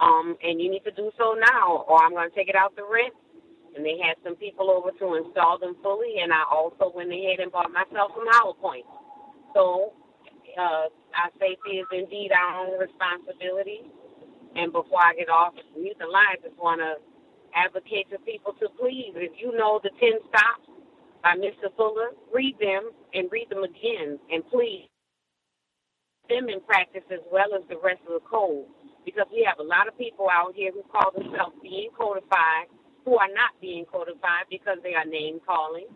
um, 0.00 0.36
and 0.42 0.60
you 0.60 0.70
need 0.70 0.82
to 0.84 0.90
do 0.92 1.10
so 1.18 1.34
now, 1.34 1.84
or 1.86 2.02
I'm 2.02 2.12
going 2.12 2.30
to 2.30 2.34
take 2.34 2.48
it 2.48 2.56
out 2.56 2.74
the 2.74 2.82
rent. 2.82 3.14
And 3.76 3.84
they 3.84 3.98
had 4.02 4.16
some 4.24 4.36
people 4.36 4.70
over 4.70 4.90
to 4.98 5.14
install 5.14 5.58
them 5.58 5.76
fully, 5.82 6.20
and 6.22 6.32
I 6.32 6.44
also 6.50 6.92
went 6.94 7.12
ahead 7.12 7.40
and 7.40 7.52
bought 7.52 7.70
myself 7.72 8.12
some 8.16 8.26
hollow 8.30 8.54
points. 8.54 8.88
So 9.54 9.92
uh, 10.58 10.90
our 10.90 11.30
safety 11.38 11.78
is 11.82 11.88
indeed 11.92 12.30
our 12.32 12.66
own 12.66 12.78
responsibility. 12.78 13.82
And 14.56 14.72
before 14.72 14.98
I 15.02 15.14
get 15.14 15.28
off 15.30 15.54
mute 15.78 15.96
the 16.00 16.06
line, 16.06 16.38
I 16.38 16.42
just 16.42 16.58
want 16.58 16.80
to 16.80 16.98
advocate 17.54 18.10
to 18.10 18.18
people 18.26 18.54
to 18.60 18.68
please, 18.78 19.14
if 19.16 19.32
you 19.38 19.56
know 19.56 19.80
the 19.82 19.90
10 20.00 20.18
stops 20.28 20.66
by 21.22 21.36
Mr. 21.38 21.70
Fuller, 21.76 22.10
read 22.34 22.58
them 22.58 22.90
and 23.14 23.30
read 23.30 23.50
them 23.50 23.62
again. 23.62 24.18
And 24.30 24.42
please, 24.50 24.88
them 26.28 26.48
in 26.48 26.60
practice 26.62 27.06
as 27.10 27.22
well 27.30 27.54
as 27.54 27.62
the 27.68 27.78
rest 27.82 28.02
of 28.06 28.14
the 28.22 28.26
code. 28.26 28.66
Because 29.04 29.26
we 29.32 29.46
have 29.48 29.58
a 29.58 29.66
lot 29.66 29.88
of 29.88 29.96
people 29.98 30.28
out 30.30 30.54
here 30.54 30.70
who 30.72 30.82
call 30.90 31.10
themselves 31.14 31.56
being 31.62 31.90
codified 31.96 32.70
who 33.04 33.16
are 33.16 33.30
not 33.32 33.56
being 33.60 33.84
codified 33.86 34.46
because 34.50 34.78
they 34.82 34.94
are 34.94 35.04
name 35.04 35.40
calling 35.46 35.86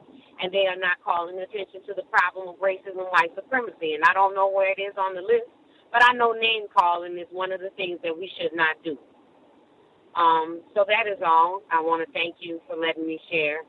and 0.40 0.52
they 0.52 0.66
are 0.66 0.78
not 0.78 0.98
calling 1.04 1.38
attention 1.38 1.84
to 1.86 1.94
the 1.94 2.06
problem 2.10 2.48
of 2.48 2.56
racism 2.56 2.98
and 2.98 3.12
white 3.12 3.30
supremacy. 3.34 3.94
And 3.94 4.04
I 4.04 4.12
don't 4.14 4.34
know 4.34 4.50
where 4.50 4.72
it 4.72 4.80
is 4.80 4.94
on 4.98 5.14
the 5.14 5.22
list, 5.22 5.48
but 5.92 6.02
I 6.02 6.12
know 6.12 6.32
name 6.32 6.66
calling 6.72 7.18
is 7.18 7.28
one 7.30 7.52
of 7.52 7.60
the 7.60 7.70
things 7.76 8.00
that 8.02 8.16
we 8.16 8.30
should 8.40 8.56
not 8.56 8.76
do. 8.82 8.98
Um, 10.16 10.62
so 10.74 10.84
that 10.86 11.10
is 11.10 11.18
all. 11.24 11.62
I 11.70 11.80
want 11.80 12.06
to 12.06 12.12
thank 12.12 12.36
you 12.38 12.60
for 12.68 12.76
letting 12.76 13.06
me 13.06 13.18
share, 13.30 13.60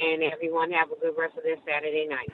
and 0.00 0.22
everyone 0.22 0.70
have 0.72 0.88
a 0.90 1.00
good 1.00 1.14
rest 1.16 1.36
of 1.36 1.44
their 1.44 1.60
Saturday 1.66 2.06
night. 2.08 2.32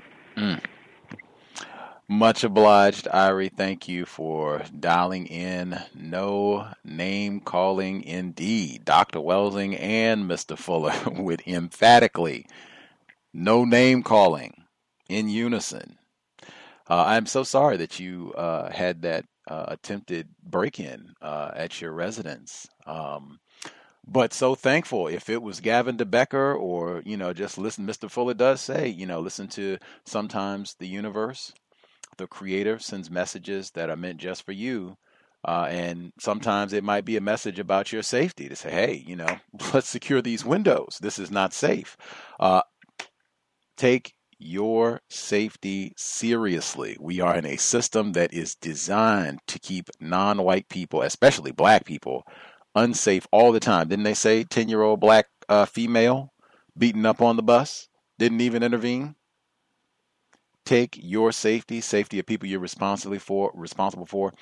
Much 2.09 2.45
obliged, 2.45 3.07
Irie. 3.07 3.53
Thank 3.53 3.89
you 3.89 4.07
for 4.07 4.63
dialing 4.79 5.27
in. 5.27 5.81
No 5.93 6.69
name 6.85 7.41
calling 7.41 8.03
indeed. 8.05 8.85
Dr. 8.85 9.19
Welsing 9.19 9.77
and 9.81 10.31
Mr. 10.31 10.57
Fuller 10.57 10.95
with 11.21 11.47
emphatically 11.49 12.47
no 13.35 13.65
name 13.65 14.03
calling 14.05 14.65
in 15.09 15.29
unison. 15.29 15.99
Uh, 16.89 17.05
I'm 17.07 17.27
so 17.27 17.43
sorry 17.43 17.77
that 17.79 17.99
you 17.99 18.33
uh, 18.35 18.71
had 18.71 19.03
that 19.03 19.25
uh, 19.49 19.65
attempted 19.69 20.29
break 20.43 20.79
in 20.79 21.15
uh, 21.21 21.51
at 21.55 21.81
your 21.81 21.93
residence. 21.93 22.69
Um, 22.87 23.41
but 24.07 24.33
so 24.33 24.55
thankful 24.55 25.09
if 25.09 25.29
it 25.29 25.43
was 25.43 25.61
Gavin 25.61 25.97
DeBecker 25.97 26.57
or, 26.57 27.03
you 27.05 27.17
know, 27.17 27.33
just 27.33 27.59
listen. 27.59 27.85
Mr. 27.87 28.09
Fuller 28.09 28.35
does 28.35 28.61
say, 28.61 28.87
you 28.89 29.07
know, 29.07 29.19
listen 29.21 29.49
to 29.49 29.79
sometimes 30.05 30.75
the 30.79 30.87
universe, 30.87 31.53
the 32.17 32.27
creator 32.27 32.79
sends 32.79 33.11
messages 33.11 33.71
that 33.73 33.91
are 33.91 33.97
meant 33.97 34.19
just 34.19 34.45
for 34.45 34.53
you. 34.53 34.97
Uh, 35.47 35.69
and 35.71 36.13
sometimes 36.19 36.73
it 36.73 36.83
might 36.83 37.05
be 37.05 37.17
a 37.17 37.21
message 37.21 37.59
about 37.59 37.93
your 37.93 38.03
safety 38.03 38.49
to 38.49 38.57
say, 38.57 38.71
hey, 38.71 39.05
you 39.07 39.15
know, 39.15 39.39
let's 39.75 39.89
secure 39.89 40.21
these 40.21 40.45
windows. 40.45 40.99
This 41.01 41.19
is 41.19 41.31
not 41.31 41.53
safe. 41.53 41.97
Uh, 42.41 42.63
take 43.77 44.15
your 44.39 45.01
safety 45.09 45.93
seriously. 45.97 46.97
We 47.01 47.21
are 47.21 47.37
in 47.37 47.47
a 47.47 47.57
system 47.57 48.13
that 48.13 48.35
is 48.35 48.55
designed 48.57 49.41
to 49.47 49.59
keep 49.59 49.89
non 50.01 50.43
white 50.43 50.69
people, 50.69 51.03
especially 51.03 51.53
black 51.53 51.85
people, 51.85 52.25
unsafe 52.75 53.27
all 53.31 53.53
the 53.53 53.61
time. 53.61 53.89
Didn't 53.89 54.05
they 54.05 54.15
say 54.15 54.45
10 54.45 54.69
year 54.69 54.83
old 54.83 55.01
black 55.01 55.27
uh, 55.49 55.65
female 55.65 56.33
beaten 56.77 57.07
up 57.07 57.23
on 57.23 57.37
the 57.37 57.43
bus? 57.43 57.89
Didn't 58.19 58.41
even 58.41 58.63
intervene? 58.63 59.15
Take 60.67 60.99
your 61.01 61.31
safety, 61.31 61.81
safety 61.81 62.19
of 62.19 62.27
people 62.27 62.49
you're 62.49 62.61
responsibly 62.61 63.21
for, 63.21 63.53
responsible 63.55 64.05
for. 64.05 64.35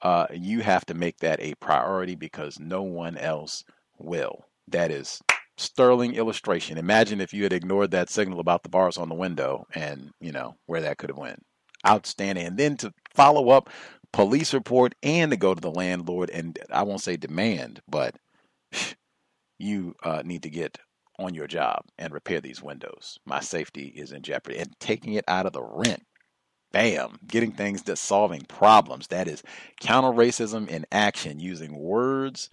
Uh, 0.00 0.26
you 0.32 0.60
have 0.60 0.86
to 0.86 0.94
make 0.94 1.18
that 1.18 1.40
a 1.40 1.54
priority 1.56 2.14
because 2.14 2.60
no 2.60 2.82
one 2.82 3.18
else 3.18 3.64
will. 3.98 4.46
That 4.68 4.92
is 4.92 5.20
sterling 5.58 6.14
illustration. 6.14 6.78
Imagine 6.78 7.20
if 7.20 7.34
you 7.34 7.42
had 7.42 7.52
ignored 7.52 7.90
that 7.90 8.10
signal 8.10 8.38
about 8.38 8.62
the 8.62 8.68
bars 8.68 8.96
on 8.96 9.08
the 9.08 9.14
window 9.16 9.66
and, 9.74 10.12
you 10.20 10.30
know, 10.30 10.54
where 10.66 10.80
that 10.80 10.98
could 10.98 11.10
have 11.10 11.18
went. 11.18 11.44
Outstanding. 11.86 12.46
And 12.46 12.56
then 12.56 12.76
to 12.78 12.94
follow 13.12 13.50
up 13.50 13.68
police 14.12 14.54
report 14.54 14.94
and 15.02 15.32
to 15.32 15.36
go 15.36 15.52
to 15.52 15.60
the 15.60 15.70
landlord 15.70 16.30
and 16.30 16.58
I 16.70 16.84
won't 16.84 17.00
say 17.00 17.16
demand, 17.16 17.80
but 17.88 18.14
you 19.58 19.96
uh, 20.04 20.22
need 20.24 20.44
to 20.44 20.50
get 20.50 20.78
on 21.18 21.34
your 21.34 21.46
job 21.46 21.84
and 21.98 22.12
repair 22.12 22.40
these 22.40 22.62
windows. 22.62 23.18
My 23.24 23.40
safety 23.40 23.92
is 23.94 24.12
in 24.12 24.22
jeopardy. 24.22 24.58
And 24.58 24.70
taking 24.80 25.14
it 25.14 25.24
out 25.28 25.46
of 25.46 25.52
the 25.52 25.62
rent. 25.62 26.02
Bam, 26.72 27.18
getting 27.26 27.52
things 27.52 27.82
to 27.82 27.96
solving 27.96 28.42
problems. 28.42 29.08
That 29.08 29.28
is 29.28 29.42
counter 29.80 30.08
racism 30.08 30.68
in 30.68 30.86
action, 30.90 31.38
using 31.38 31.78
words 31.78 32.48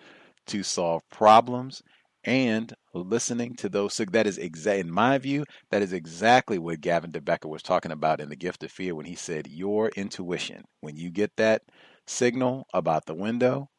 to 0.47 0.63
solve 0.63 1.01
problems 1.09 1.81
and 2.25 2.73
listening 2.93 3.55
to 3.55 3.69
those 3.69 3.95
that 3.97 4.27
is 4.27 4.37
exact 4.37 4.79
in 4.79 4.91
my 4.91 5.17
view 5.17 5.45
that 5.71 5.81
is 5.81 5.93
exactly 5.93 6.57
what 6.57 6.81
gavin 6.81 7.11
debecker 7.11 7.49
was 7.49 7.63
talking 7.63 7.91
about 7.91 8.19
in 8.19 8.27
the 8.29 8.35
gift 8.35 8.63
of 8.63 8.71
fear 8.71 8.93
when 8.93 9.05
he 9.05 9.15
said 9.15 9.47
your 9.47 9.89
intuition 9.95 10.63
when 10.81 10.97
you 10.97 11.09
get 11.09 11.31
that 11.37 11.61
signal 12.07 12.65
about 12.73 13.05
the 13.05 13.13
window 13.13 13.69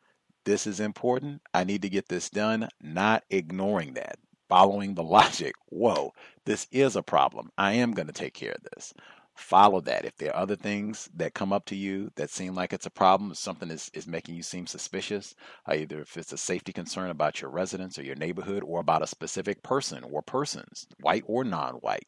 this 0.46 0.66
is 0.66 0.80
important 0.80 1.42
i 1.52 1.64
need 1.64 1.82
to 1.82 1.90
get 1.90 2.08
this 2.08 2.30
done 2.30 2.66
not 2.80 3.22
ignoring 3.28 3.92
that 3.92 4.16
following 4.50 4.94
the 4.94 5.02
logic 5.18 5.54
whoa 5.70 6.12
this 6.44 6.66
is 6.70 6.96
a 6.96 7.02
problem 7.02 7.50
i 7.56 7.72
am 7.72 7.92
going 7.92 8.08
to 8.08 8.12
take 8.12 8.34
care 8.34 8.52
of 8.52 8.62
this 8.74 8.92
follow 9.40 9.80
that. 9.80 10.04
If 10.04 10.16
there 10.16 10.34
are 10.34 10.42
other 10.42 10.56
things 10.56 11.08
that 11.14 11.34
come 11.34 11.52
up 11.52 11.64
to 11.66 11.76
you 11.76 12.10
that 12.16 12.30
seem 12.30 12.54
like 12.54 12.72
it's 12.72 12.86
a 12.86 12.90
problem, 12.90 13.34
something 13.34 13.70
is, 13.70 13.90
is 13.94 14.06
making 14.06 14.34
you 14.34 14.42
seem 14.42 14.66
suspicious, 14.66 15.34
uh, 15.68 15.74
either 15.74 16.00
if 16.00 16.16
it's 16.16 16.32
a 16.32 16.38
safety 16.38 16.72
concern 16.72 17.10
about 17.10 17.40
your 17.40 17.50
residence 17.50 17.98
or 17.98 18.02
your 18.02 18.16
neighborhood 18.16 18.62
or 18.64 18.80
about 18.80 19.02
a 19.02 19.08
specific 19.08 19.62
person 19.62 20.04
or 20.04 20.22
persons, 20.22 20.86
white 21.00 21.24
or 21.26 21.42
non 21.44 21.74
white, 21.74 22.06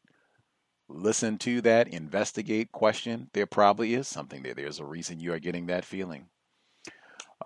listen 0.87 1.37
to 1.39 1.61
that, 1.61 1.87
investigate, 1.87 2.71
question. 2.71 3.29
There 3.33 3.47
probably 3.47 3.95
is 3.95 4.07
something 4.07 4.43
there. 4.43 4.53
There's 4.53 4.79
a 4.79 4.85
reason 4.85 5.19
you 5.19 5.33
are 5.33 5.39
getting 5.39 5.67
that 5.67 5.85
feeling. 5.85 6.27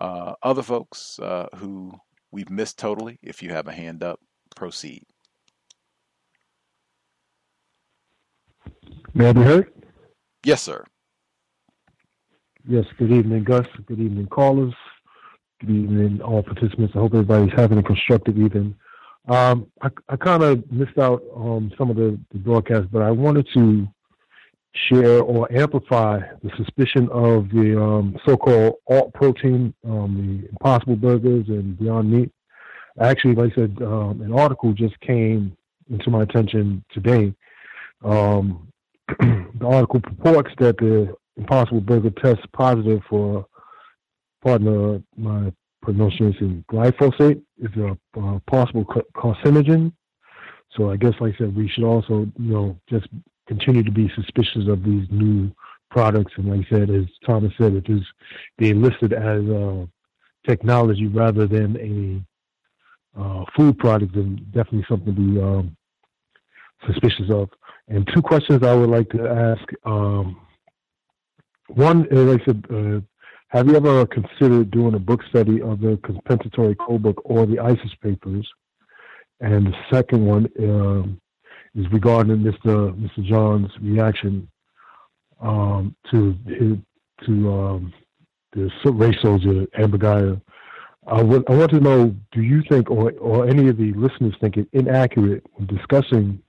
Uh, 0.00 0.34
other 0.42 0.62
folks 0.62 1.18
uh, 1.18 1.48
who 1.56 1.92
we've 2.30 2.50
missed 2.50 2.78
totally, 2.78 3.18
if 3.22 3.42
you 3.42 3.50
have 3.50 3.66
a 3.66 3.72
hand 3.72 4.02
up, 4.02 4.20
proceed. 4.54 5.04
May 9.14 9.28
I 9.28 9.32
be 9.32 9.42
heard? 9.42 9.72
Yes, 10.44 10.62
sir. 10.62 10.84
Yes, 12.66 12.84
good 12.98 13.10
evening, 13.10 13.44
Gus. 13.44 13.66
Good 13.86 13.98
evening, 13.98 14.26
callers. 14.26 14.74
Good 15.60 15.70
evening, 15.70 16.20
all 16.20 16.42
participants. 16.42 16.92
I 16.94 16.98
hope 16.98 17.14
everybody's 17.14 17.52
having 17.56 17.78
a 17.78 17.82
constructive 17.82 18.38
evening. 18.38 18.76
Um, 19.28 19.66
I, 19.82 19.90
I 20.08 20.16
kind 20.16 20.42
of 20.42 20.70
missed 20.70 20.98
out 20.98 21.22
on 21.34 21.72
some 21.76 21.90
of 21.90 21.96
the, 21.96 22.18
the 22.32 22.38
broadcast, 22.38 22.90
but 22.92 23.02
I 23.02 23.10
wanted 23.10 23.48
to 23.54 23.88
share 24.74 25.20
or 25.20 25.50
amplify 25.52 26.20
the 26.42 26.50
suspicion 26.56 27.08
of 27.10 27.48
the 27.50 27.80
um, 27.80 28.16
so-called 28.26 28.74
alt 28.88 29.12
protein, 29.14 29.74
um, 29.84 30.42
the 30.42 30.48
Impossible 30.48 30.96
Burgers 30.96 31.48
and 31.48 31.78
Beyond 31.78 32.10
Meat. 32.10 32.30
Actually, 33.00 33.34
like 33.34 33.52
I 33.52 33.54
said, 33.54 33.78
um, 33.82 34.20
an 34.22 34.32
article 34.32 34.72
just 34.72 34.98
came 35.00 35.56
into 35.90 36.10
my 36.10 36.22
attention 36.22 36.84
today 36.92 37.34
um, 38.04 38.68
the 39.08 39.66
article 39.66 40.00
purports 40.00 40.50
that 40.58 40.76
the 40.78 41.14
Impossible 41.36 41.80
Burger 41.80 42.10
tests 42.10 42.44
positive 42.52 43.00
for, 43.08 43.46
pardon 44.42 45.04
my 45.16 45.52
pronunciation, 45.82 46.64
glyphosate 46.70 47.40
is 47.58 47.70
a 47.76 47.96
uh, 48.20 48.38
possible 48.46 48.84
carcinogen. 49.16 49.92
So 50.76 50.90
I 50.90 50.96
guess, 50.96 51.14
like 51.20 51.34
I 51.34 51.38
said, 51.38 51.56
we 51.56 51.68
should 51.68 51.84
also, 51.84 52.26
you 52.38 52.52
know, 52.52 52.78
just 52.88 53.06
continue 53.46 53.82
to 53.82 53.90
be 53.90 54.10
suspicious 54.14 54.68
of 54.68 54.84
these 54.84 55.06
new 55.10 55.50
products. 55.90 56.32
And 56.36 56.50
like 56.50 56.66
I 56.66 56.76
said, 56.76 56.90
as 56.90 57.04
Thomas 57.24 57.52
said, 57.56 57.82
it's 57.86 58.06
being 58.58 58.82
listed 58.82 59.12
as 59.14 59.42
uh, 59.48 59.86
technology 60.46 61.06
rather 61.06 61.46
than 61.46 61.76
a 61.78 62.22
uh, 63.18 63.44
food 63.56 63.78
product, 63.78 64.14
then 64.14 64.36
definitely 64.52 64.86
something 64.88 65.14
to 65.14 65.20
be 65.20 65.40
um, 65.40 65.76
suspicious 66.86 67.30
of. 67.30 67.50
And 67.88 68.08
two 68.14 68.22
questions 68.22 68.62
I 68.62 68.74
would 68.74 68.90
like 68.90 69.08
to 69.10 69.26
ask. 69.28 69.62
Um, 69.84 70.40
one, 71.68 72.06
like 72.10 72.42
I 72.42 72.44
said, 72.44 72.64
uh, 72.70 73.00
have 73.48 73.66
you 73.66 73.76
ever 73.76 74.06
considered 74.06 74.70
doing 74.70 74.94
a 74.94 74.98
book 74.98 75.22
study 75.28 75.62
of 75.62 75.80
the 75.80 75.98
compensatory 76.04 76.74
code 76.74 77.02
book 77.02 77.20
or 77.24 77.46
the 77.46 77.58
ISIS 77.58 77.94
papers? 78.02 78.46
And 79.40 79.66
the 79.68 79.74
second 79.90 80.26
one 80.26 80.48
um, 80.58 81.20
is 81.74 81.90
regarding 81.92 82.38
Mr. 82.38 82.94
Mr. 82.94 83.24
Jean's 83.24 83.70
reaction 83.80 84.48
um, 85.40 85.94
to 86.10 86.36
his, 86.46 86.76
to 87.26 87.52
um, 87.52 87.92
the 88.52 88.70
race 88.92 89.16
soldier 89.22 89.66
Amber. 89.74 90.40
I, 91.08 91.20
I 91.20 91.22
want 91.22 91.70
to 91.70 91.80
know: 91.80 92.14
Do 92.32 92.42
you 92.42 92.62
think, 92.68 92.90
or 92.90 93.12
or 93.12 93.48
any 93.48 93.68
of 93.68 93.76
the 93.78 93.92
listeners 93.94 94.34
think 94.40 94.56
it 94.56 94.68
inaccurate 94.72 95.44
when 95.54 95.66
discussing 95.66 96.42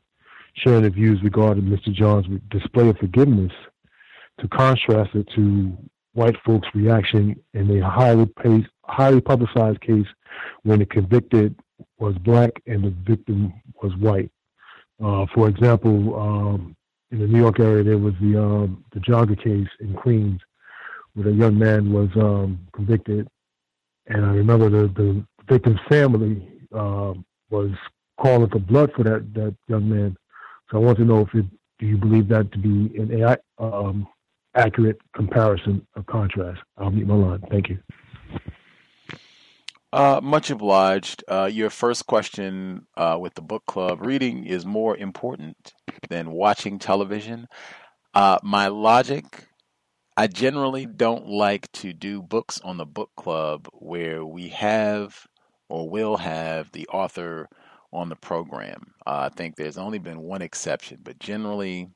sharing 0.54 0.84
the 0.84 0.90
views 0.90 1.22
regarding 1.24 1.64
Mr. 1.64 1.94
Jean's 1.94 2.26
display 2.50 2.90
of 2.90 2.98
forgiveness 2.98 3.52
to 4.40 4.48
contrast 4.50 5.16
it 5.16 5.28
to 5.36 5.78
white 6.14 6.36
folks' 6.46 6.68
reaction 6.74 7.40
in 7.54 7.82
a 7.82 7.90
highly 7.90 8.28
highly 8.84 9.22
publicized 9.22 9.82
case 9.82 10.08
when 10.64 10.80
the 10.80 10.86
convicted 10.86 11.56
was 11.98 12.16
black 12.20 12.52
and 12.68 12.84
the 12.84 12.94
victim 13.06 13.54
was 13.82 13.96
white. 13.98 14.32
Uh, 15.02 15.26
for 15.34 15.48
example, 15.48 16.20
um, 16.20 16.76
in 17.12 17.20
the 17.20 17.28
New 17.28 17.40
York 17.40 17.60
area, 17.60 17.84
there 17.84 17.98
was 17.98 18.14
the 18.22 18.42
um, 18.42 18.84
the 18.92 19.00
jogger 19.00 19.42
case 19.42 19.70
in 19.80 19.94
Queens, 19.94 20.42
where 21.14 21.30
a 21.30 21.34
young 21.34 21.58
man 21.58 21.94
was 21.94 22.10
um, 22.16 22.60
convicted, 22.74 23.28
and 24.10 24.26
I 24.26 24.34
remember 24.34 24.70
the, 24.70 24.88
the 24.88 25.26
victim's 25.48 25.80
family 25.88 26.48
uh, 26.74 27.14
was 27.50 27.72
calling 28.20 28.50
for 28.50 28.60
blood 28.60 28.92
for 28.96 29.04
that 29.04 29.34
that 29.34 29.56
young 29.68 29.90
man. 29.90 30.18
So 30.70 30.78
I 30.78 30.82
want 30.82 30.98
to 30.98 31.06
know 31.06 31.22
if 31.22 31.34
it, 31.34 31.46
do 31.80 31.86
you 31.86 31.98
believe 31.98 32.28
that 32.30 32.52
to 32.52 32.58
be 32.58 32.96
an 32.98 33.22
AI, 33.22 33.38
um, 33.58 34.08
accurate 34.56 35.00
comparison 35.16 35.86
or 35.96 36.04
contrast? 36.04 36.62
I'll 36.78 36.92
meet 36.92 37.08
my 37.08 37.16
line. 37.16 37.44
Thank 37.50 37.70
you. 37.70 37.80
Uh, 39.92 40.20
much 40.22 40.52
obliged. 40.52 41.24
Uh, 41.28 41.50
your 41.52 41.72
first 41.72 42.06
question 42.06 42.86
uh, 42.96 43.18
with 43.20 43.34
the 43.34 43.42
book 43.42 43.66
club 43.66 44.06
reading 44.06 44.46
is 44.46 44.66
more 44.66 44.96
important 44.96 45.74
than 46.10 46.32
watching 46.32 46.78
television. 46.78 47.48
Uh, 48.14 48.38
my 48.44 48.68
logic 48.68 49.49
I 50.20 50.28
generally 50.28 50.86
don't 50.86 51.30
like 51.30 51.72
to 51.72 51.94
do 51.94 52.22
books 52.22 52.60
on 52.60 52.76
the 52.76 52.86
book 52.86 53.10
club 53.16 53.70
where 53.72 54.26
we 54.26 54.50
have 54.50 55.26
or 55.70 55.90
will 55.90 56.18
have 56.18 56.70
the 56.74 56.86
author 56.90 57.48
on 57.94 58.10
the 58.10 58.18
program. 58.18 58.96
Uh, 59.08 59.30
I 59.32 59.34
think 59.34 59.56
there's 59.56 59.78
only 59.78 59.98
been 59.98 60.20
one 60.20 60.42
exception, 60.42 61.00
but 61.04 61.20
generally, 61.20 61.88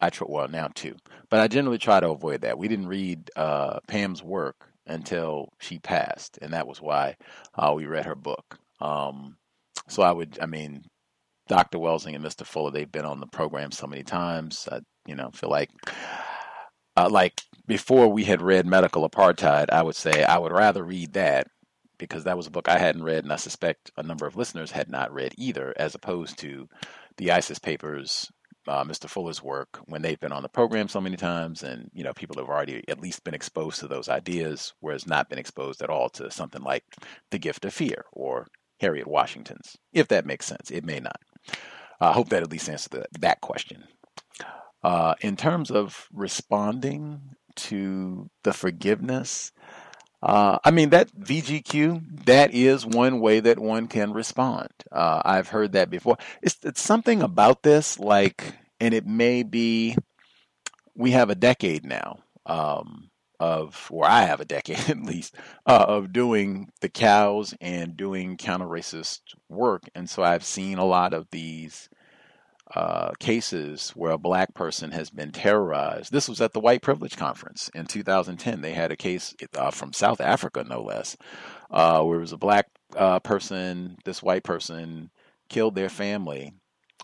I 0.00 0.08
try, 0.08 0.26
well 0.30 0.48
now 0.48 0.70
two, 0.74 0.96
but 1.28 1.40
I 1.40 1.46
generally 1.46 1.76
try 1.76 2.00
to 2.00 2.08
avoid 2.08 2.40
that. 2.40 2.56
We 2.56 2.68
didn't 2.68 2.88
read 2.88 3.30
uh, 3.36 3.80
Pam's 3.86 4.22
work 4.22 4.70
until 4.86 5.50
she 5.60 5.78
passed, 5.78 6.38
and 6.40 6.54
that 6.54 6.66
was 6.66 6.80
why 6.80 7.16
uh, 7.54 7.74
we 7.76 7.84
read 7.84 8.06
her 8.06 8.14
book. 8.14 8.58
Um, 8.80 9.36
so 9.88 10.02
I 10.02 10.10
would, 10.10 10.38
I 10.40 10.46
mean, 10.46 10.84
Dr. 11.48 11.76
Welsing 11.76 12.14
and 12.14 12.24
Mr. 12.24 12.46
Fuller, 12.46 12.70
they've 12.70 12.90
been 12.90 13.04
on 13.04 13.20
the 13.20 13.26
program 13.26 13.72
so 13.72 13.86
many 13.86 14.04
times. 14.04 14.66
I, 14.72 14.80
you 15.06 15.16
know, 15.16 15.30
feel 15.34 15.50
like, 15.50 15.68
uh, 16.96 17.08
like 17.10 17.42
before 17.66 18.08
we 18.08 18.24
had 18.24 18.42
read 18.42 18.66
Medical 18.66 19.08
Apartheid, 19.08 19.70
I 19.70 19.82
would 19.82 19.96
say 19.96 20.24
I 20.24 20.38
would 20.38 20.52
rather 20.52 20.84
read 20.84 21.14
that 21.14 21.48
because 21.98 22.24
that 22.24 22.36
was 22.36 22.46
a 22.46 22.50
book 22.50 22.68
I 22.68 22.78
hadn't 22.78 23.04
read, 23.04 23.24
and 23.24 23.32
I 23.32 23.36
suspect 23.36 23.90
a 23.96 24.02
number 24.02 24.26
of 24.26 24.36
listeners 24.36 24.70
had 24.70 24.90
not 24.90 25.12
read 25.12 25.34
either, 25.38 25.72
as 25.76 25.94
opposed 25.94 26.38
to 26.40 26.68
the 27.16 27.32
ISIS 27.32 27.58
papers 27.58 28.30
uh, 28.68 28.84
Mr. 28.84 29.08
Fuller's 29.08 29.42
work 29.42 29.78
when 29.86 30.02
they've 30.02 30.20
been 30.20 30.32
on 30.32 30.42
the 30.42 30.48
program 30.48 30.88
so 30.88 31.00
many 31.00 31.16
times, 31.16 31.62
and 31.62 31.90
you 31.94 32.04
know 32.04 32.12
people 32.12 32.36
have 32.36 32.48
already 32.48 32.82
at 32.88 33.00
least 33.00 33.24
been 33.24 33.34
exposed 33.34 33.80
to 33.80 33.88
those 33.88 34.08
ideas, 34.08 34.74
whereas 34.80 35.06
not 35.06 35.28
been 35.28 35.38
exposed 35.38 35.82
at 35.82 35.90
all 35.90 36.08
to 36.10 36.30
something 36.30 36.62
like 36.62 36.84
The 37.30 37.38
Gift 37.38 37.64
of 37.64 37.74
Fear 37.74 38.04
or 38.12 38.46
Harriet 38.80 39.06
Washington's. 39.06 39.76
If 39.92 40.08
that 40.08 40.26
makes 40.26 40.46
sense, 40.46 40.70
it 40.70 40.84
may 40.84 41.00
not. 41.00 41.20
I 42.00 42.12
hope 42.12 42.28
that 42.30 42.42
at 42.42 42.50
least 42.50 42.68
answers 42.68 42.88
the, 42.88 43.06
that 43.20 43.40
question. 43.40 43.84
Uh, 44.86 45.16
in 45.20 45.34
terms 45.34 45.72
of 45.72 46.06
responding 46.12 47.20
to 47.56 48.30
the 48.44 48.52
forgiveness, 48.52 49.50
uh, 50.22 50.60
I 50.64 50.70
mean 50.70 50.90
that 50.90 51.10
VGQ. 51.12 52.24
That 52.26 52.54
is 52.54 52.86
one 52.86 53.18
way 53.18 53.40
that 53.40 53.58
one 53.58 53.88
can 53.88 54.12
respond. 54.12 54.68
Uh, 54.92 55.22
I've 55.24 55.48
heard 55.48 55.72
that 55.72 55.90
before. 55.90 56.18
It's, 56.40 56.58
it's 56.62 56.80
something 56.80 57.20
about 57.20 57.64
this, 57.64 57.98
like, 57.98 58.54
and 58.78 58.94
it 58.94 59.04
may 59.04 59.42
be. 59.42 59.96
We 60.94 61.10
have 61.10 61.30
a 61.30 61.34
decade 61.34 61.84
now 61.84 62.20
um, 62.46 63.10
of, 63.40 63.88
or 63.90 64.04
I 64.04 64.22
have 64.22 64.40
a 64.40 64.44
decade 64.44 64.78
at 64.88 65.02
least, 65.02 65.34
uh, 65.66 65.84
of 65.88 66.12
doing 66.12 66.70
the 66.80 66.88
cows 66.88 67.56
and 67.60 67.96
doing 67.96 68.36
counter 68.36 68.66
racist 68.66 69.22
work, 69.48 69.88
and 69.96 70.08
so 70.08 70.22
I've 70.22 70.44
seen 70.44 70.78
a 70.78 70.84
lot 70.84 71.12
of 71.12 71.26
these 71.32 71.88
uh, 72.74 73.12
cases 73.20 73.90
where 73.90 74.12
a 74.12 74.18
black 74.18 74.54
person 74.54 74.90
has 74.90 75.10
been 75.10 75.30
terrorized. 75.30 76.12
This 76.12 76.28
was 76.28 76.40
at 76.40 76.52
the 76.52 76.60
White 76.60 76.82
Privilege 76.82 77.16
Conference 77.16 77.70
in 77.74 77.86
2010. 77.86 78.60
They 78.60 78.72
had 78.72 78.90
a 78.90 78.96
case 78.96 79.34
uh, 79.56 79.70
from 79.70 79.92
South 79.92 80.20
Africa, 80.20 80.64
no 80.68 80.82
less, 80.82 81.16
uh, 81.70 82.02
where 82.02 82.18
it 82.18 82.22
was 82.22 82.32
a 82.32 82.38
black 82.38 82.66
uh, 82.96 83.20
person, 83.20 83.96
this 84.04 84.22
white 84.22 84.42
person 84.42 85.10
killed 85.48 85.76
their 85.76 85.88
family, 85.88 86.54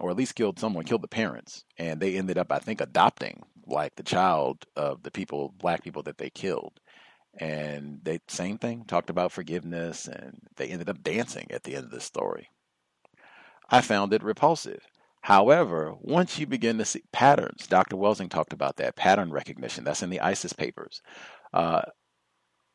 or 0.01 0.11
at 0.11 0.17
least 0.17 0.35
killed 0.35 0.59
someone, 0.59 0.85
killed 0.85 1.03
the 1.03 1.09
parents, 1.09 1.65
and 1.79 2.01
they 2.01 2.17
ended 2.17 2.39
up, 2.39 2.51
I 2.51 2.59
think, 2.59 2.81
adopting 2.81 3.43
like 3.67 3.95
the 3.95 4.03
child 4.03 4.65
of 4.77 5.05
the 5.05 5.13
people, 5.13 5.55
black 5.59 5.85
people 5.85 6.03
that 6.05 6.19
they 6.19 6.31
killed. 6.31 6.81
And 7.39 8.01
they 8.03 8.19
same 8.29 8.59
thing, 8.59 8.85
talked 8.85 9.11
about 9.11 9.33
forgiveness, 9.33 10.07
and 10.07 10.41
they 10.57 10.67
ended 10.67 10.91
up 10.91 11.03
dancing 11.03 11.47
at 11.51 11.63
the 11.63 11.77
end 11.77 11.85
of 11.85 11.91
the 11.91 12.01
story. 12.01 12.49
I 13.71 13.81
found 13.81 14.13
it 14.13 14.23
repulsive 14.23 14.83
However, 15.23 15.95
once 16.01 16.39
you 16.39 16.47
begin 16.47 16.79
to 16.79 16.85
see 16.85 17.03
patterns, 17.13 17.67
Dr. 17.69 17.97
Welsing 17.97 18.29
talked 18.29 18.53
about 18.53 18.77
that 18.77 18.97
pattern 18.97 19.31
recognition. 19.31 19.85
That's 19.85 20.03
in 20.03 20.11
the 20.11 20.21
ISIS 20.21 20.53
papers. 20.53 21.01
Uh, 21.53 21.83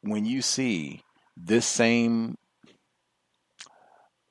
when 0.02 0.26
you 0.26 0.42
see 0.42 1.04
this 1.36 1.66
same 1.66 2.38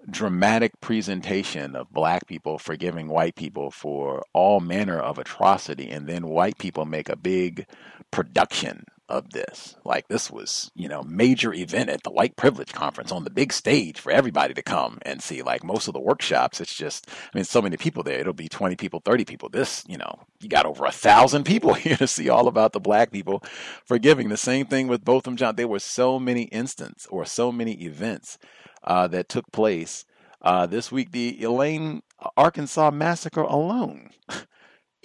dramatic 0.09 0.73
presentation 0.81 1.77
of 1.77 1.93
black 1.93 2.27
people 2.27 2.59
forgiving 2.59 3.09
white 3.09 3.35
people 3.35 3.71
for 3.71 4.23
all 4.33 4.61
manner 4.61 4.99
of 4.99 5.19
atrocity, 5.19 5.91
and 5.91 6.07
then 6.07 6.29
white 6.29 6.57
people 6.59 6.87
make 6.87 7.09
a 7.09 7.17
big 7.17 7.67
production 8.11 8.85
of 9.09 9.31
this. 9.31 9.77
Like 9.85 10.09
this 10.09 10.31
was, 10.31 10.71
you 10.75 10.89
know, 10.89 11.03
major 11.03 11.53
event 11.55 11.91
at 11.91 12.03
the 12.03 12.11
white 12.11 12.37
privilege 12.37 12.73
conference 12.73 13.13
on 13.13 13.25
the 13.25 13.31
big 13.31 13.53
stage 13.53 14.01
for 14.01 14.11
everybody 14.11 14.55
to 14.55 14.63
come 14.63 14.99
and 15.03 15.23
see. 15.23 15.43
Like 15.43 15.63
most 15.63 15.89
of 15.89 15.95
the 15.95 16.01
workshops, 16.01 16.61
it's 16.61 16.75
just, 16.75 17.09
I 17.11 17.37
mean, 17.37 17.45
so 17.45 17.63
many 17.63 17.77
people 17.77 18.03
there. 18.03 18.19
It'll 18.19 18.33
be 18.33 18.49
20 18.49 18.77
people, 18.77 19.01
30 19.05 19.25
people. 19.25 19.49
This, 19.49 19.85
you 19.87 19.99
know, 19.99 20.21
you 20.41 20.49
got 20.49 20.67
over 20.67 20.85
a 20.85 20.93
thousand 20.93 21.45
people 21.45 21.75
here 21.75 21.97
to 21.97 22.07
see 22.07 22.29
all 22.29 22.49
about 22.49 22.73
the 22.73 22.81
black 22.81 23.11
people 23.13 23.43
forgiving. 23.85 24.29
The 24.29 24.37
same 24.37 24.67
thing 24.67 24.89
with 24.89 25.05
Botham 25.05 25.37
Jean. 25.37 25.57
There 25.57 25.69
were 25.69 25.79
so 25.79 26.19
many 26.19 26.43
instances 26.45 27.07
or 27.11 27.25
so 27.25 27.53
many 27.53 27.73
events 27.85 28.39
uh, 28.85 29.09
that 29.09 29.29
took 29.29 29.51
place 29.53 30.05
uh, 30.43 30.67
this 30.67 30.91
week. 30.91 31.13
The 31.13 31.43
Elaine, 31.43 32.03
Arkansas 32.37 32.91
massacre 32.91 33.43
alone. 33.43 34.11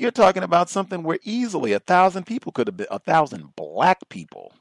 You're 0.01 0.09
talking 0.09 0.41
about 0.41 0.67
something 0.67 1.03
where 1.03 1.19
easily 1.21 1.73
a 1.73 1.80
thousand 1.80 2.25
people 2.25 2.51
could 2.51 2.65
have 2.65 2.75
been, 2.75 2.88
a 2.89 2.97
thousand 2.97 3.55
black 3.55 3.99
people 4.09 4.51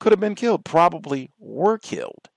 could 0.00 0.12
have 0.12 0.20
been 0.20 0.34
killed, 0.34 0.64
probably 0.64 1.30
were 1.38 1.76
killed. 1.76 2.30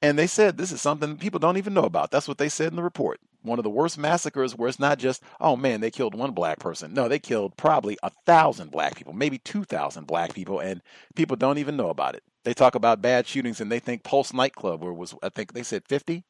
And 0.00 0.18
they 0.18 0.26
said 0.26 0.56
this 0.56 0.72
is 0.72 0.80
something 0.80 1.18
people 1.18 1.40
don't 1.40 1.58
even 1.58 1.74
know 1.74 1.82
about. 1.82 2.10
That's 2.10 2.26
what 2.26 2.38
they 2.38 2.48
said 2.48 2.68
in 2.68 2.76
the 2.76 2.82
report. 2.82 3.20
One 3.42 3.58
of 3.58 3.64
the 3.64 3.70
worst 3.70 3.98
massacres 3.98 4.56
where 4.56 4.66
it's 4.66 4.78
not 4.78 4.98
just, 4.98 5.22
oh 5.42 5.56
man, 5.56 5.82
they 5.82 5.90
killed 5.90 6.14
one 6.14 6.30
black 6.30 6.58
person. 6.58 6.94
No, 6.94 7.06
they 7.06 7.18
killed 7.18 7.58
probably 7.58 7.98
a 8.02 8.10
thousand 8.24 8.70
black 8.70 8.96
people, 8.96 9.12
maybe 9.12 9.36
2,000 9.36 10.06
black 10.06 10.32
people, 10.32 10.58
and 10.58 10.80
people 11.14 11.36
don't 11.36 11.58
even 11.58 11.76
know 11.76 11.90
about 11.90 12.14
it. 12.14 12.22
They 12.44 12.54
talk 12.54 12.74
about 12.74 13.02
bad 13.02 13.26
shootings 13.26 13.60
and 13.60 13.70
they 13.70 13.78
think 13.78 14.04
Pulse 14.04 14.32
nightclub, 14.32 14.82
where 14.82 14.94
was, 14.94 15.14
I 15.22 15.28
think 15.28 15.52
they 15.52 15.64
said 15.64 15.82
50 15.86 16.24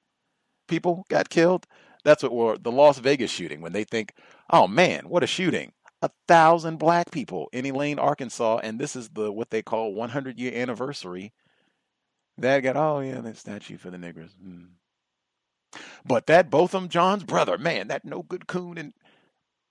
people 0.66 1.06
got 1.08 1.30
killed. 1.30 1.64
That's 2.04 2.22
what 2.22 2.32
or 2.32 2.58
the 2.58 2.72
Las 2.72 2.98
Vegas 2.98 3.30
shooting 3.30 3.60
when 3.60 3.72
they 3.72 3.84
think, 3.84 4.14
oh 4.50 4.66
man, 4.66 5.08
what 5.08 5.22
a 5.22 5.26
shooting. 5.26 5.72
A 6.00 6.10
thousand 6.28 6.78
black 6.78 7.10
people 7.10 7.48
in 7.52 7.66
Elaine, 7.66 7.98
Arkansas, 7.98 8.60
and 8.62 8.78
this 8.78 8.94
is 8.94 9.08
the 9.08 9.32
what 9.32 9.50
they 9.50 9.62
call 9.62 9.94
100 9.94 10.38
year 10.38 10.52
anniversary. 10.54 11.32
That 12.36 12.60
got 12.60 12.76
oh 12.76 13.00
yeah, 13.00 13.20
that 13.20 13.36
statue 13.36 13.78
for 13.78 13.90
the 13.90 13.96
niggers. 13.96 14.30
Hmm. 14.40 14.64
But 16.04 16.26
that 16.26 16.50
Botham 16.50 16.88
Jean's 16.88 17.24
brother, 17.24 17.58
man, 17.58 17.88
that 17.88 18.04
no 18.04 18.22
good 18.22 18.46
coon 18.46 18.78
and 18.78 18.94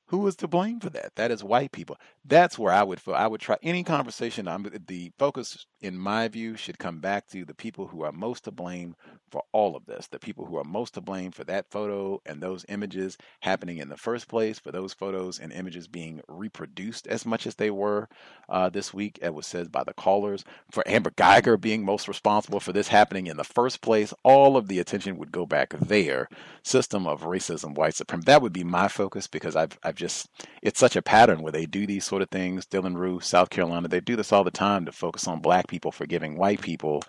who 0.08 0.26
is 0.28 0.36
to 0.38 0.48
blame 0.48 0.80
for 0.80 0.90
that? 0.92 1.16
That 1.16 1.32
is 1.32 1.44
white 1.44 1.72
people. 1.72 1.98
That's 2.28 2.60
where 2.60 2.74
I 2.74 2.84
would. 2.84 3.00
I 3.08 3.28
would 3.28 3.40
try 3.40 3.58
any 3.64 3.84
conversation. 3.84 4.48
I'm, 4.48 4.70
the 4.88 5.12
focus, 5.18 5.66
in 5.82 5.98
my 5.98 6.28
view, 6.28 6.58
should 6.58 6.78
come 6.78 7.00
back 7.00 7.28
to 7.30 7.46
the 7.46 7.54
people 7.54 7.88
who 7.88 8.04
are 8.04 8.12
most 8.12 8.44
to 8.46 8.52
blame 8.52 8.96
for 9.32 9.44
all 9.54 9.76
of 9.78 9.86
this. 9.86 10.08
The 10.08 10.20
people 10.20 10.46
who 10.46 10.58
are 10.58 10.66
most 10.66 10.96
to 10.96 11.02
blame 11.02 11.32
for 11.32 11.46
that 11.46 11.72
photo 11.72 12.22
and 12.26 12.42
those 12.42 12.66
images 12.68 13.18
happening 13.42 13.78
in 13.78 13.88
the 13.88 13.98
first 13.98 14.28
place. 14.28 14.60
For 14.60 14.72
those 14.72 14.94
photos 14.94 15.40
and 15.40 15.54
images 15.54 15.88
being 15.88 16.22
reproduced 16.28 17.08
as 17.08 17.26
much 17.26 17.48
as 17.48 17.56
they 17.56 17.72
were 17.72 18.10
uh, 18.50 18.70
this 18.70 18.94
week, 18.94 19.20
as 19.22 19.32
was 19.32 19.48
said 19.48 19.72
by 19.72 19.84
the 19.86 19.94
callers. 19.94 20.44
For 20.70 20.84
Amber 20.88 21.12
Guyger 21.12 21.60
being 21.60 21.86
most 21.86 22.10
responsible 22.10 22.60
for 22.60 22.74
this 22.74 22.90
happening 22.90 23.28
in 23.28 23.38
the 23.38 23.46
first 23.46 23.82
place. 23.82 24.14
All 24.24 24.58
of 24.58 24.68
the 24.68 24.80
attention 24.80 25.18
would 25.18 25.32
go 25.32 25.46
back 25.46 25.74
there. 25.80 26.28
System 26.64 27.08
of 27.08 27.22
racism, 27.22 27.76
white 27.76 27.96
supremacy. 27.96 28.26
That 28.26 28.42
would 28.42 28.54
be 28.54 28.66
my 28.66 28.90
focus 28.90 29.28
because 29.28 29.56
I've 29.56 29.80
I've 29.84 29.96
just 29.96 30.30
it's 30.62 30.80
such 30.80 30.98
a 30.98 31.02
pattern 31.02 31.42
where 31.42 31.52
they 31.54 31.66
do 31.66 31.88
these 31.88 32.06
sort 32.18 32.24
of 32.24 32.30
things. 32.32 32.66
Dylann 32.66 32.98
Roof, 32.98 33.24
South 33.24 33.52
Carolina, 33.52 33.88
they 33.88 34.00
do 34.00 34.16
this 34.16 34.34
all 34.34 34.44
the 34.44 34.50
time 34.50 34.86
to 34.86 34.92
focus 34.92 35.28
on 35.28 35.40
black 35.40 35.68
people 35.68 35.92
forgiving 35.92 36.36
white 36.36 36.62
people. 36.62 37.04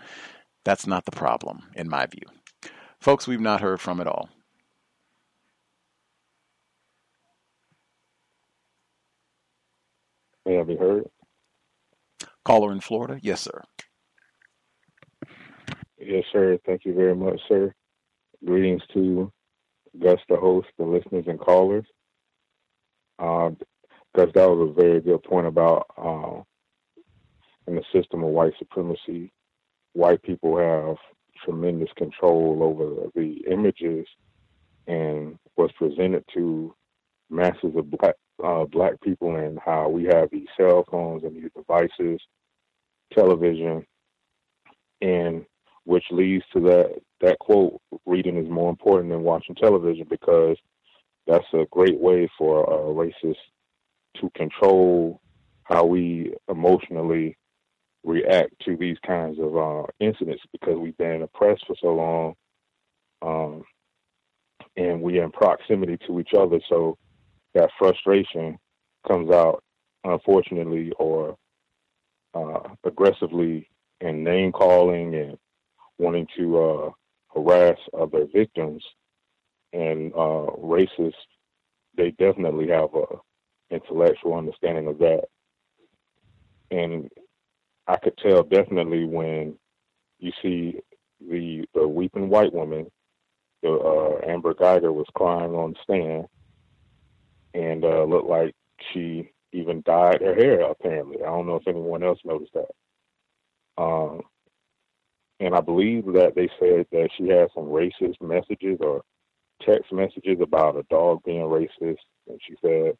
That's 0.66 0.86
not 0.86 1.06
the 1.06 1.12
problem, 1.12 1.62
in 1.74 1.88
my 1.88 2.04
view. 2.04 2.26
Folks 3.00 3.26
we've 3.26 3.40
not 3.40 3.62
heard 3.62 3.80
from 3.80 4.02
at 4.02 4.06
all. 4.06 4.28
May 10.44 10.58
I 10.58 10.64
be 10.64 10.76
heard? 10.76 11.04
Caller 12.44 12.70
in 12.70 12.80
Florida? 12.80 13.18
Yes, 13.22 13.40
sir. 13.40 13.62
Yes, 15.98 16.24
sir. 16.32 16.58
Thank 16.66 16.84
you 16.84 16.92
very 16.92 17.16
much, 17.16 17.40
sir. 17.48 17.72
Greetings 18.44 18.82
to 18.92 19.32
Gus, 19.98 20.20
the 20.28 20.36
host, 20.36 20.68
the 20.76 20.84
listeners, 20.84 21.24
and 21.28 21.40
callers 21.40 21.86
uh, 23.18 23.50
because 24.12 24.32
that 24.34 24.48
was 24.48 24.70
a 24.70 24.80
very 24.80 25.00
good 25.00 25.22
point 25.22 25.46
about 25.46 25.86
uh, 25.96 26.42
in 27.66 27.76
the 27.76 27.84
system 27.92 28.22
of 28.24 28.30
white 28.30 28.54
supremacy, 28.58 29.32
white 29.92 30.22
people 30.22 30.56
have 30.58 30.96
tremendous 31.44 31.90
control 31.96 32.58
over 32.62 33.08
the 33.14 33.44
images 33.50 34.06
and 34.86 35.38
what's 35.54 35.72
presented 35.74 36.24
to 36.34 36.74
masses 37.30 37.74
of 37.76 37.90
black 37.90 38.16
uh, 38.42 38.64
black 38.64 39.00
people 39.02 39.36
and 39.36 39.58
how 39.64 39.88
we 39.88 40.04
have 40.04 40.30
these 40.30 40.46
cell 40.56 40.84
phones 40.90 41.24
and 41.24 41.36
these 41.36 41.50
devices, 41.56 42.20
television, 43.12 43.84
and 45.02 45.44
which 45.84 46.04
leads 46.10 46.44
to 46.52 46.60
that 46.60 46.94
that 47.20 47.38
quote: 47.40 47.80
"Reading 48.06 48.36
is 48.36 48.48
more 48.48 48.70
important 48.70 49.10
than 49.10 49.22
watching 49.22 49.54
television," 49.56 50.06
because 50.08 50.56
that's 51.26 51.46
a 51.52 51.66
great 51.70 51.98
way 51.98 52.28
for 52.38 52.64
a 52.64 52.94
racists 52.94 53.36
to 54.20 54.30
control 54.36 55.20
how 55.64 55.84
we 55.84 56.34
emotionally 56.48 57.36
react 58.04 58.52
to 58.64 58.76
these 58.76 58.96
kinds 59.06 59.38
of 59.38 59.56
uh, 59.56 59.82
incidents 60.00 60.42
because 60.52 60.76
we've 60.78 60.96
been 60.96 61.22
oppressed 61.22 61.66
for 61.66 61.76
so 61.80 61.88
long 61.94 62.34
um, 63.22 63.62
and 64.76 65.02
we're 65.02 65.24
in 65.24 65.30
proximity 65.30 65.98
to 66.06 66.20
each 66.20 66.32
other. 66.36 66.60
So 66.68 66.96
that 67.54 67.70
frustration 67.78 68.58
comes 69.06 69.30
out, 69.30 69.62
unfortunately, 70.04 70.92
or 70.98 71.36
uh, 72.34 72.60
aggressively 72.84 73.68
in 74.00 74.22
name 74.22 74.52
calling 74.52 75.14
and 75.14 75.36
wanting 75.98 76.26
to 76.36 76.58
uh, 76.58 76.90
harass 77.34 77.78
other 77.98 78.26
victims 78.32 78.82
and 79.72 80.12
uh, 80.14 80.46
racists, 80.58 81.12
they 81.96 82.10
definitely 82.12 82.68
have 82.68 82.94
a 82.94 83.04
intellectual 83.70 84.34
understanding 84.34 84.86
of 84.86 84.98
that. 84.98 85.24
And 86.70 87.10
I 87.86 87.96
could 87.96 88.16
tell 88.18 88.42
definitely 88.42 89.04
when 89.04 89.54
you 90.18 90.32
see 90.42 90.80
the 91.20 91.64
the 91.74 91.86
weeping 91.86 92.28
white 92.28 92.52
woman, 92.52 92.90
the 93.62 93.70
uh, 93.70 94.30
Amber 94.30 94.54
Guyger 94.54 94.92
was 94.92 95.06
crying 95.14 95.54
on 95.54 95.72
the 95.72 95.78
stand, 95.82 96.26
and 97.54 97.84
uh, 97.84 98.04
looked 98.04 98.28
like 98.28 98.54
she 98.92 99.30
even 99.52 99.82
dyed 99.84 100.20
her 100.20 100.34
hair. 100.34 100.60
Apparently, 100.60 101.22
I 101.22 101.26
don't 101.26 101.46
know 101.46 101.56
if 101.56 101.66
anyone 101.66 102.02
else 102.02 102.18
noticed 102.24 102.52
that. 102.54 103.82
Um, 103.82 104.22
and 105.40 105.54
I 105.54 105.60
believe 105.60 106.04
that 106.06 106.34
they 106.34 106.48
said 106.58 106.86
that 106.92 107.08
she 107.16 107.28
had 107.28 107.48
some 107.54 107.64
racist 107.64 108.20
messages 108.20 108.78
or 108.80 109.02
text 109.64 109.92
messages 109.92 110.38
about 110.40 110.76
a 110.76 110.82
dog 110.84 111.22
being 111.24 111.42
racist, 111.42 111.98
and 112.28 112.40
she 112.46 112.54
said 112.62 112.96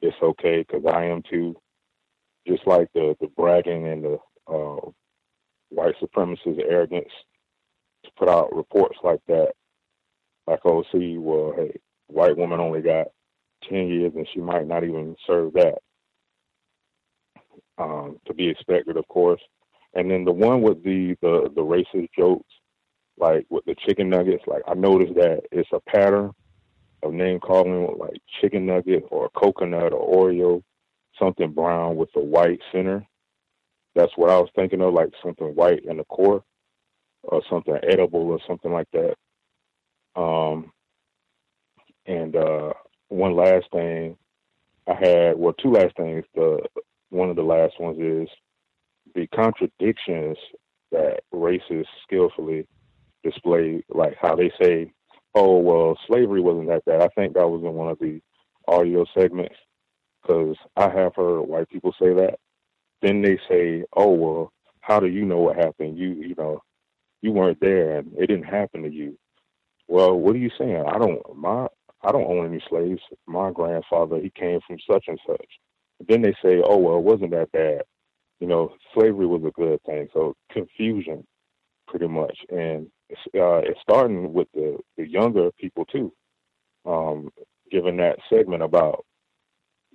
it's 0.00 0.16
okay 0.22 0.58
because 0.66 0.84
I 0.86 1.06
am 1.06 1.22
too. 1.30 1.56
Just 2.46 2.66
like 2.66 2.88
the 2.94 3.16
the 3.20 3.28
bragging 3.36 3.86
and 3.88 4.04
the 4.04 4.18
uh, 4.48 4.90
white 5.70 5.94
supremacist 6.02 6.60
arrogance 6.68 7.10
to 8.04 8.10
put 8.18 8.28
out 8.28 8.54
reports 8.54 8.96
like 9.02 9.20
that, 9.28 9.52
like 10.46 10.64
OC, 10.64 10.86
well, 11.18 11.54
hey, 11.56 11.78
white 12.06 12.36
woman 12.36 12.60
only 12.60 12.80
got 12.82 13.08
ten 13.68 13.88
years 13.88 14.12
and 14.16 14.26
she 14.32 14.40
might 14.40 14.66
not 14.66 14.84
even 14.84 15.16
serve 15.26 15.52
that. 15.54 15.78
Um, 17.78 18.18
to 18.26 18.34
be 18.34 18.48
expected, 18.48 18.96
of 18.96 19.06
course. 19.08 19.40
And 19.94 20.10
then 20.10 20.24
the 20.24 20.32
one 20.32 20.62
with 20.62 20.82
the 20.84 21.16
the 21.22 21.50
the 21.54 21.62
racist 21.62 22.08
jokes 22.18 22.50
like 23.18 23.46
with 23.50 23.64
the 23.64 23.74
chicken 23.86 24.08
nuggets, 24.08 24.44
like 24.46 24.62
I 24.68 24.74
noticed 24.74 25.14
that 25.14 25.42
it's 25.52 25.68
a 25.72 25.80
pattern 25.80 26.32
of 27.02 27.12
name 27.12 27.40
calling 27.40 27.96
like 27.98 28.20
chicken 28.40 28.66
nugget 28.66 29.04
or 29.10 29.30
coconut 29.30 29.92
or 29.92 30.30
Oreo, 30.30 30.62
something 31.18 31.52
brown 31.52 31.96
with 31.96 32.10
a 32.16 32.20
white 32.20 32.60
center. 32.72 33.06
That's 33.94 34.12
what 34.16 34.30
I 34.30 34.38
was 34.38 34.50
thinking 34.54 34.80
of, 34.80 34.94
like 34.94 35.10
something 35.22 35.54
white 35.54 35.84
in 35.84 35.96
the 35.96 36.04
core, 36.04 36.44
or 37.22 37.42
something 37.50 37.76
edible 37.82 38.30
or 38.30 38.38
something 38.46 38.72
like 38.72 38.88
that. 38.92 39.14
Um, 40.20 40.72
and 42.06 42.34
uh, 42.36 42.72
one 43.08 43.36
last 43.36 43.66
thing 43.72 44.16
I 44.86 44.94
had, 44.94 45.38
well, 45.38 45.52
two 45.54 45.72
last 45.72 45.96
things. 45.96 46.24
The 46.34 46.60
one 47.10 47.30
of 47.30 47.36
the 47.36 47.42
last 47.42 47.78
ones 47.80 47.98
is 47.98 48.28
the 49.14 49.26
contradictions 49.28 50.36
that 50.92 51.20
racists 51.34 51.84
skillfully 52.04 52.66
display 53.22 53.82
like 53.88 54.16
how 54.20 54.34
they 54.36 54.50
say, 54.60 54.92
"Oh 55.34 55.58
well, 55.58 55.98
slavery 56.06 56.40
wasn't 56.40 56.68
that 56.68 56.84
bad." 56.84 57.02
I 57.02 57.08
think 57.08 57.34
that 57.34 57.48
was 57.48 57.62
in 57.62 57.74
one 57.74 57.90
of 57.90 57.98
the 57.98 58.20
audio 58.68 59.04
segments 59.16 59.56
because 60.22 60.56
I 60.76 60.90
have 60.90 61.14
heard 61.16 61.42
white 61.42 61.68
people 61.70 61.94
say 62.00 62.14
that. 62.14 62.38
Then 63.02 63.22
they 63.22 63.38
say, 63.50 63.84
"Oh 63.96 64.12
well, 64.12 64.52
how 64.80 65.00
do 65.00 65.06
you 65.08 65.24
know 65.24 65.38
what 65.38 65.56
happened? 65.56 65.98
You 65.98 66.10
you 66.14 66.34
know, 66.36 66.62
you 67.22 67.32
weren't 67.32 67.60
there 67.60 67.98
and 67.98 68.12
it 68.18 68.28
didn't 68.28 68.44
happen 68.44 68.82
to 68.82 68.90
you." 68.92 69.18
Well, 69.88 70.18
what 70.18 70.34
are 70.36 70.38
you 70.38 70.50
saying? 70.58 70.84
I 70.86 70.98
don't 70.98 71.22
my 71.36 71.68
I 72.02 72.12
don't 72.12 72.26
own 72.30 72.46
any 72.46 72.62
slaves. 72.68 73.02
My 73.26 73.50
grandfather 73.52 74.18
he 74.20 74.30
came 74.30 74.60
from 74.66 74.78
such 74.90 75.06
and 75.08 75.20
such. 75.26 75.46
Then 76.08 76.22
they 76.22 76.34
say, 76.44 76.62
"Oh 76.64 76.78
well, 76.78 76.98
it 76.98 77.04
wasn't 77.04 77.32
that 77.32 77.52
bad." 77.52 77.82
You 78.40 78.48
know, 78.48 78.72
slavery 78.94 79.26
was 79.26 79.42
a 79.44 79.50
good 79.52 79.82
thing. 79.84 80.08
So 80.14 80.34
confusion, 80.52 81.26
pretty 81.88 82.06
much, 82.08 82.36
and 82.50 82.86
it's, 83.08 83.20
uh, 83.34 83.58
it's 83.58 83.80
starting 83.82 84.32
with 84.32 84.48
the, 84.54 84.78
the 84.96 85.08
younger 85.08 85.50
people 85.52 85.84
too. 85.86 86.12
Um, 86.86 87.30
given 87.70 87.96
that 87.98 88.18
segment 88.32 88.62
about 88.62 89.04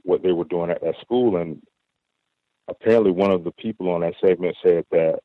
what 0.04 0.22
they 0.22 0.32
were 0.32 0.46
doing 0.46 0.70
at 0.70 0.82
that 0.82 0.96
school, 1.02 1.38
and 1.38 1.62
apparently 2.68 3.12
one 3.12 3.32
of 3.32 3.44
the 3.44 3.52
people 3.54 3.90
on 3.90 4.02
that 4.02 4.16
segment 4.24 4.56
said 4.64 4.86
that, 4.92 5.20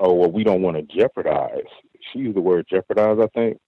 "Oh 0.00 0.14
well, 0.14 0.30
we 0.30 0.44
don't 0.44 0.62
want 0.62 0.76
to 0.76 0.96
jeopardize." 0.96 1.70
She 2.12 2.20
used 2.20 2.36
the 2.36 2.40
word 2.42 2.66
jeopardize, 2.68 3.18
I 3.20 3.28
think. 3.38 3.58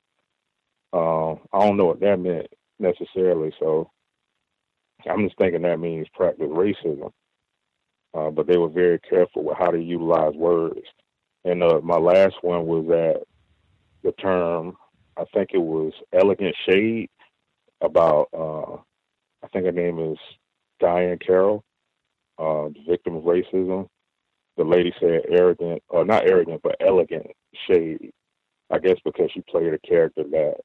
Uh, 0.93 1.33
I 1.53 1.67
don't 1.67 1.77
know 1.77 1.87
what 1.87 2.01
that 2.01 2.19
meant 2.19 2.49
necessarily, 2.79 3.53
so 3.61 3.91
I'm 5.09 5.25
just 5.27 5.39
thinking 5.39 5.63
that 5.63 5.81
means 5.81 6.07
practice 6.15 6.49
racism. 6.49 7.11
Uh, 8.15 8.31
but 8.31 8.47
they 8.47 8.57
were 8.57 8.69
very 8.69 8.99
careful 9.01 9.45
with 9.45 9.59
how 9.59 9.71
to 9.71 9.79
utilize 9.79 10.35
words. 10.35 10.81
And 11.47 11.63
uh, 11.63 11.81
my 11.83 11.97
last 11.97 12.35
one 12.43 12.67
was 12.67 12.87
that 12.89 13.23
the 14.03 14.13
term, 14.21 14.77
I 15.17 15.25
think 15.33 15.51
it 15.55 15.59
was 15.59 15.93
elegant 16.13 16.57
shade 16.69 17.09
about, 17.81 18.29
uh, 18.37 18.75
I 19.45 19.49
think 19.53 19.67
her 19.67 19.73
name 19.73 20.01
is 20.01 20.19
Diahann 20.83 21.25
Carroll, 21.25 21.63
uh, 22.39 22.69
victim 22.89 23.15
of 23.17 23.23
racism. 23.23 23.87
The 24.57 24.65
lady 24.65 24.93
said 24.99 25.23
arrogant, 25.31 25.83
or 25.89 26.05
not 26.05 26.29
arrogant, 26.29 26.63
but 26.65 26.77
elegant 26.81 27.29
shade. 27.69 28.11
I 28.71 28.79
guess 28.81 28.97
because 29.05 29.31
she 29.33 29.43
played 29.43 29.73
a 29.73 29.79
character 29.79 30.25
that 30.25 30.57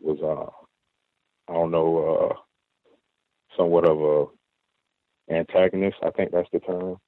was, 0.00 0.18
uh, 0.22 1.50
I 1.50 1.54
don't 1.54 1.70
know, 1.70 2.30
uh, 2.30 2.34
somewhat 3.56 3.86
of 3.88 4.30
a 5.30 5.34
antagonist. 5.34 5.96
I 6.04 6.10
think 6.10 6.32
that's 6.32 6.50
the 6.52 6.60
term. 6.60 6.98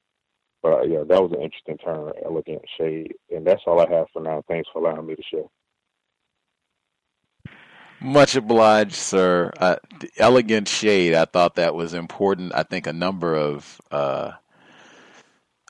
But 0.65 0.73
uh, 0.73 0.83
yeah, 0.85 1.05
that 1.07 1.23
was 1.23 1.31
an 1.33 1.43
interesting 1.43 1.77
turn, 1.77 2.11
elegant 2.25 2.63
shade, 2.79 3.13
and 3.31 3.47
that's 3.47 3.61
all 3.67 3.81
I 3.81 3.91
have 3.91 4.07
for 4.15 4.23
now. 4.23 4.43
Thanks 4.49 4.67
for 4.73 4.79
allowing 4.79 5.07
me 5.07 5.15
to 5.15 5.23
share. 5.31 5.45
Much 8.01 8.35
obliged, 8.35 8.95
sir. 8.95 9.53
Uh, 9.59 9.77
elegant 10.17 10.67
shade. 10.67 11.13
I 11.13 11.27
thought 11.27 11.57
that 11.57 11.75
was 11.75 11.93
important. 11.93 12.55
I 12.55 12.63
think 12.63 12.87
a 12.87 12.95
number 12.95 13.35
of 13.35 13.79
uh, 13.91 14.33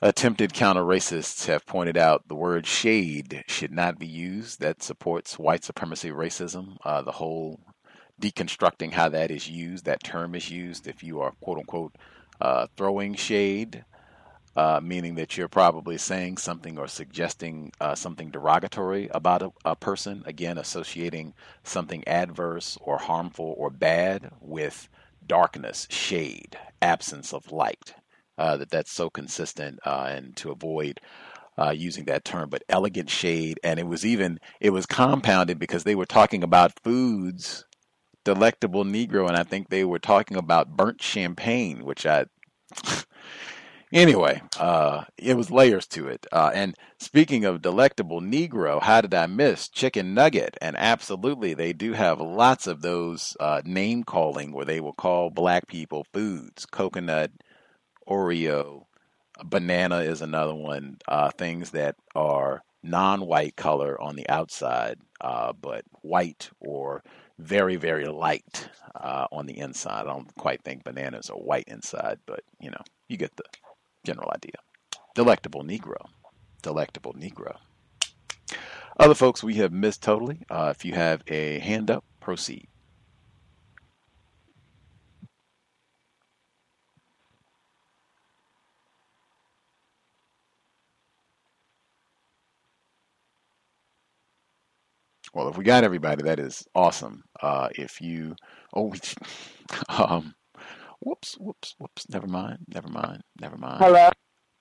attempted 0.01 0.53
counter 0.53 0.83
racists 0.83 1.47
have 1.47 1.65
pointed 1.65 1.97
out 1.97 2.29
the 2.29 2.35
word 2.35 2.65
shade 2.65 3.43
should 3.47 3.73
not 3.73 3.99
be 3.99 4.07
used. 4.07 4.61
That 4.61 4.81
supports 4.81 5.37
white 5.37 5.65
supremacy 5.65 6.11
racism. 6.11 6.77
Uh, 6.85 7.01
the 7.01 7.11
whole 7.11 7.59
deconstructing 8.21 8.93
how 8.93 9.09
that 9.09 9.29
is 9.29 9.49
used, 9.49 9.83
that 9.83 10.05
term 10.05 10.35
is 10.35 10.49
used. 10.49 10.87
If 10.87 11.03
you 11.03 11.19
are 11.19 11.33
quote 11.41 11.57
unquote 11.57 11.97
uh, 12.39 12.67
throwing 12.77 13.13
shade, 13.15 13.83
uh, 14.55 14.79
meaning 14.81 15.15
that 15.15 15.37
you're 15.37 15.47
probably 15.47 15.97
saying 15.97 16.37
something 16.37 16.77
or 16.77 16.87
suggesting 16.87 17.71
uh, 17.81 17.93
something 17.93 18.29
derogatory 18.29 19.09
about 19.13 19.41
a, 19.41 19.51
a, 19.65 19.75
person, 19.75 20.23
again, 20.25 20.57
associating 20.57 21.33
something 21.63 22.07
adverse 22.07 22.77
or 22.81 22.97
harmful 22.97 23.53
or 23.57 23.69
bad 23.69 24.31
with 24.39 24.87
darkness, 25.27 25.87
shade, 25.89 26.57
absence 26.81 27.33
of 27.33 27.51
light. 27.51 27.95
Uh, 28.37 28.57
that 28.57 28.69
that's 28.69 28.91
so 28.91 29.09
consistent, 29.09 29.79
uh, 29.85 30.09
and 30.09 30.35
to 30.35 30.51
avoid 30.51 30.99
uh, 31.57 31.69
using 31.69 32.03
that 32.03 32.25
term, 32.25 32.49
but 32.49 32.63
elegant 32.67 33.09
shade, 33.09 33.57
and 33.63 33.79
it 33.79 33.87
was 33.87 34.05
even 34.05 34.39
it 34.59 34.71
was 34.71 34.85
compounded 34.85 35.57
because 35.57 35.85
they 35.85 35.95
were 35.95 36.05
talking 36.05 36.43
about 36.43 36.77
foods, 36.83 37.63
delectable 38.25 38.83
Negro, 38.83 39.27
and 39.27 39.37
I 39.37 39.43
think 39.43 39.69
they 39.69 39.85
were 39.85 39.99
talking 39.99 40.35
about 40.35 40.75
burnt 40.75 41.01
champagne, 41.01 41.85
which 41.85 42.05
I 42.05 42.25
Anyway, 43.95 44.41
uh, 44.59 45.05
it 45.17 45.37
was 45.37 45.49
layers 45.49 45.87
to 45.87 46.09
it. 46.09 46.27
Uh, 46.29 46.51
and 46.53 46.75
speaking 46.99 47.45
of 47.45 47.61
delectable 47.61 48.19
Negro, 48.19 48.81
how 48.81 48.99
did 48.99 49.13
I 49.13 49.25
miss 49.25 49.69
chicken 49.69 50.13
nugget? 50.13 50.57
And 50.59 50.75
absolutely, 50.75 51.53
they 51.53 51.71
do 51.71 51.93
have 51.93 52.19
lots 52.19 52.67
of 52.67 52.81
those 52.81 53.37
uh, 53.39 53.61
name 53.63 54.03
calling 54.03 54.51
where 54.51 54.65
they 54.65 54.81
will 54.81 54.91
call 54.91 55.29
black 55.29 55.67
people 55.67 56.05
foods. 56.13 56.65
Coconut, 56.65 57.31
Oreo, 58.05 58.83
banana 59.45 59.99
is 59.99 60.21
another 60.21 60.55
one. 60.55 60.97
Uh, 61.07 61.31
things 61.31 61.71
that 61.71 61.95
are 62.15 62.63
non-white 62.83 63.55
color 63.55 63.99
on 64.01 64.17
the 64.17 64.27
outside, 64.27 64.97
uh, 65.21 65.53
but 65.53 65.85
white 66.01 66.49
or 66.59 67.01
very 67.39 67.77
very 67.77 68.07
light 68.07 68.69
uh, 68.95 69.27
on 69.31 69.45
the 69.45 69.57
inside. 69.57 70.01
I 70.01 70.03
don't 70.03 70.35
quite 70.35 70.63
think 70.63 70.83
bananas 70.83 71.29
are 71.29 71.37
white 71.37 71.69
inside, 71.69 72.19
but 72.25 72.41
you 72.59 72.71
know 72.71 72.81
you 73.07 73.15
get 73.15 73.33
the 73.37 73.43
General 74.05 74.31
idea. 74.35 74.53
Delectable 75.15 75.63
Negro. 75.63 75.97
Delectable 76.61 77.13
Negro. 77.13 77.57
Other 78.97 79.15
folks 79.15 79.43
we 79.43 79.55
have 79.55 79.73
missed 79.73 80.03
totally. 80.03 80.39
Uh, 80.49 80.71
if 80.75 80.85
you 80.85 80.93
have 80.93 81.23
a 81.27 81.59
hand 81.59 81.89
up, 81.91 82.05
proceed. 82.19 82.67
Well, 95.33 95.49
if 95.49 95.57
we 95.57 95.65
got 95.65 95.83
everybody, 95.83 96.23
that 96.23 96.39
is 96.39 96.65
awesome. 96.73 97.23
Uh, 97.41 97.67
if 97.75 97.99
you, 97.99 98.37
oh, 98.73 98.93
um, 99.89 100.33
Whoops, 101.01 101.35
whoops, 101.39 101.75
whoops. 101.77 102.09
Never 102.09 102.27
mind. 102.27 102.59
Never 102.67 102.87
mind. 102.87 103.21
Never 103.39 103.57
mind. 103.57 103.83
Hello. 103.83 104.09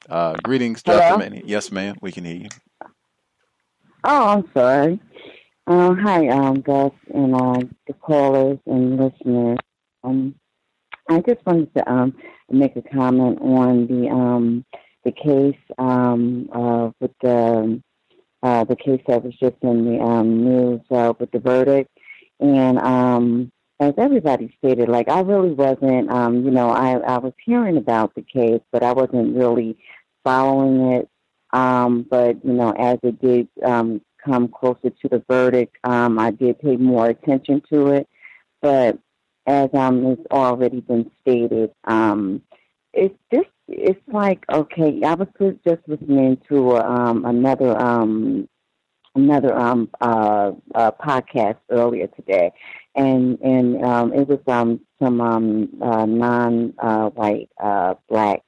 Uh, 0.09 0.35
greetings, 0.43 0.83
Hello? 0.85 1.19
Dr. 1.19 1.41
Yes, 1.45 1.73
ma'am. 1.73 1.97
We 2.03 2.13
can 2.13 2.25
hear 2.25 2.37
you. 2.37 2.49
Oh, 4.05 4.29
I'm 4.29 4.51
sorry. 4.53 5.01
Uh, 5.67 5.95
hi, 5.95 6.29
um, 6.29 6.61
Gus, 6.61 6.93
and 7.15 7.35
uh, 7.35 7.61
the 7.87 7.95
callers 7.95 8.59
and 8.67 8.99
listeners. 8.99 9.59
Um, 10.03 10.35
I 11.09 11.21
just 11.21 11.45
wanted 11.47 11.73
to 11.75 11.91
um, 11.91 12.15
make 12.51 12.77
a 12.77 12.83
comment 12.83 13.39
on 13.41 13.87
the 13.87 14.09
um, 14.11 14.65
the 15.05 15.13
case 15.13 15.57
um, 15.79 16.51
uh, 16.53 16.91
with 17.01 17.13
the 17.23 17.81
uh, 18.43 18.65
the 18.65 18.77
case 18.77 19.01
that 19.07 19.25
was 19.25 19.35
just 19.37 19.57
in 19.63 19.87
the 19.87 20.03
um, 20.03 20.45
news 20.45 20.81
uh, 20.91 21.15
with 21.19 21.31
the 21.31 21.39
verdict, 21.39 21.91
and 22.41 22.79
um, 22.79 23.51
as 23.81 23.95
everybody 23.99 24.55
stated, 24.59 24.89
like 24.89 25.09
I 25.09 25.21
really 25.21 25.53
wasn't, 25.53 26.11
um, 26.11 26.45
you 26.45 26.51
know, 26.51 26.71
I, 26.71 26.97
I 26.99 27.19
was 27.19 27.33
hearing 27.45 27.77
about 27.77 28.15
the 28.15 28.23
case, 28.23 28.61
but 28.71 28.83
I 28.83 28.93
wasn't 28.93 29.37
really 29.37 29.77
following 30.23 30.93
it. 30.93 31.09
Um, 31.53 32.07
but, 32.09 32.45
you 32.45 32.53
know, 32.53 32.71
as 32.73 32.99
it 33.03 33.21
did 33.21 33.49
um, 33.65 34.01
come 34.25 34.49
closer 34.49 34.91
to 34.91 35.09
the 35.09 35.23
verdict, 35.29 35.77
um, 35.85 36.19
I 36.19 36.31
did 36.31 36.61
pay 36.61 36.77
more 36.77 37.07
attention 37.07 37.63
to 37.73 37.89
it. 37.89 38.09
But 38.61 38.99
as 39.47 39.69
um, 39.75 40.07
it's 40.07 40.27
already 40.31 40.81
been 40.81 41.11
stated, 41.21 41.71
um, 41.85 42.43
it's 42.93 43.15
just, 43.33 43.49
it's 43.69 44.01
like, 44.09 44.45
okay, 44.53 45.03
I 45.05 45.15
was 45.15 45.29
just 45.67 45.81
listening 45.87 46.39
to 46.49 46.77
um, 46.79 47.25
another 47.25 47.77
um, 47.81 48.49
another 49.15 49.57
um 49.57 49.89
uh, 50.01 50.53
uh 50.75 50.91
podcast 50.93 51.59
earlier 51.71 52.07
today. 52.09 52.53
And 52.95 53.39
and 53.41 53.85
um 53.85 54.13
it 54.13 54.29
was 54.29 54.41
um 54.47 54.81
some 55.03 55.21
um 55.21 55.69
uh 55.83 56.07
non 56.07 56.75
uh 56.79 57.11
white 57.11 57.51
uh 57.63 57.95
black 58.09 58.43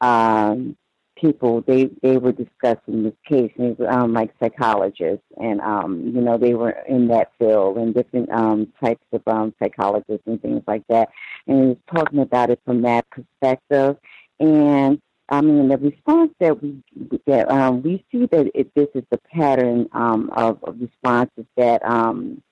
um 0.00 0.76
people. 1.16 1.62
They 1.66 1.90
they 2.02 2.18
were 2.18 2.32
discussing 2.32 3.02
this 3.04 3.14
case. 3.28 3.52
And 3.58 3.76
was, 3.78 3.88
um 3.90 4.12
like 4.12 4.32
psychologists 4.42 5.24
and 5.40 5.60
um 5.60 6.12
you 6.14 6.20
know 6.20 6.36
they 6.38 6.54
were 6.54 6.74
in 6.88 7.08
that 7.08 7.32
field 7.38 7.78
and 7.78 7.94
different 7.94 8.30
um 8.30 8.72
types 8.82 9.04
of 9.12 9.22
um 9.26 9.54
psychologists 9.62 10.26
and 10.26 10.40
things 10.42 10.62
like 10.66 10.82
that. 10.88 11.08
And 11.46 11.60
he 11.60 11.66
was 11.68 11.78
talking 11.94 12.20
about 12.20 12.50
it 12.50 12.60
from 12.64 12.82
that 12.82 13.06
perspective. 13.10 13.96
And 14.40 15.00
I 15.28 15.40
mean, 15.40 15.68
the 15.68 15.76
response 15.78 16.32
that 16.40 16.62
we 16.62 16.82
that 17.26 17.50
um, 17.50 17.82
we 17.82 18.04
see 18.12 18.26
that 18.26 18.50
it, 18.54 18.72
this 18.74 18.88
is 18.94 19.02
the 19.10 19.18
pattern 19.32 19.88
um, 19.92 20.30
of, 20.36 20.62
of 20.62 20.80
responses 20.80 21.46
that 21.56 21.84
um, 21.84 22.42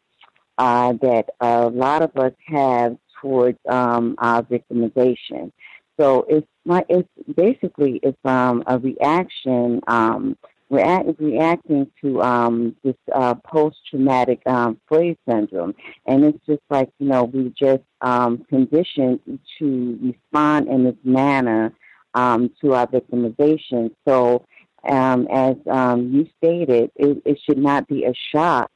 uh, 0.58 0.94
that 1.00 1.26
a 1.40 1.68
lot 1.68 2.02
of 2.02 2.16
us 2.16 2.32
have 2.46 2.96
towards 3.20 3.58
um, 3.68 4.16
our 4.18 4.42
victimization. 4.42 5.52
So 6.00 6.26
it's 6.28 6.46
my 6.64 6.84
it's 6.88 7.08
basically 7.36 8.00
it's 8.02 8.18
um, 8.24 8.64
a 8.66 8.78
reaction. 8.78 9.80
Um, 9.86 10.36
react, 10.70 11.20
reacting 11.20 11.88
to 12.02 12.20
um, 12.22 12.74
this 12.82 12.96
uh, 13.14 13.34
post-traumatic 13.34 14.40
um, 14.46 14.80
slave 14.88 15.16
syndrome, 15.28 15.74
and 16.06 16.24
it's 16.24 16.44
just 16.46 16.62
like 16.70 16.90
you 16.98 17.06
know 17.06 17.24
we 17.24 17.54
just 17.56 17.84
um, 18.00 18.44
conditioned 18.48 19.20
to 19.58 19.98
respond 20.02 20.66
in 20.66 20.82
this 20.82 20.96
manner 21.04 21.72
um, 22.14 22.50
to 22.60 22.74
our 22.74 22.86
victimization. 22.86 23.90
So, 24.06 24.46
um, 24.88 25.26
as 25.30 25.56
um, 25.70 26.12
you 26.12 26.28
stated, 26.38 26.90
it, 26.96 27.22
it, 27.24 27.38
should 27.44 27.58
not 27.58 27.88
be 27.88 28.04
a 28.04 28.12
shock 28.32 28.70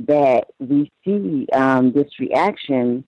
that 0.00 0.44
we 0.58 0.90
see 1.04 1.46
um, 1.52 1.92
this 1.92 2.18
reaction 2.18 3.04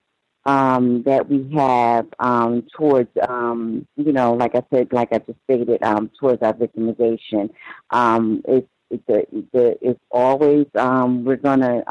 um, 0.46 1.02
that 1.02 1.28
we 1.28 1.52
have 1.54 2.06
um, 2.18 2.66
towards, 2.74 3.10
you 3.16 4.12
know, 4.12 4.34
like 4.34 4.54
I 4.54 4.62
said, 4.72 4.92
like 4.92 5.08
I 5.12 5.18
just 5.18 5.38
stated, 5.44 5.82
towards 6.18 6.42
our 6.42 6.54
victimization. 6.54 7.50
it's 7.92 8.68
it's, 8.88 9.08
a, 9.08 9.26
it's, 9.32 9.78
it's 9.82 10.00
always 10.12 10.66
we're 10.74 11.36
gonna 11.36 11.82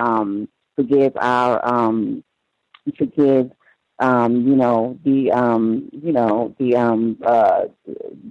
forgive 0.75 1.14
our 1.17 1.59
forgive 2.98 3.51
um, 3.99 4.48
you 4.48 4.56
know, 4.56 4.99
the 5.03 5.32
um, 5.32 5.90
you 5.91 6.11
know, 6.11 6.53
the 6.59 6.75
um 6.75 7.17
uh 7.25 7.65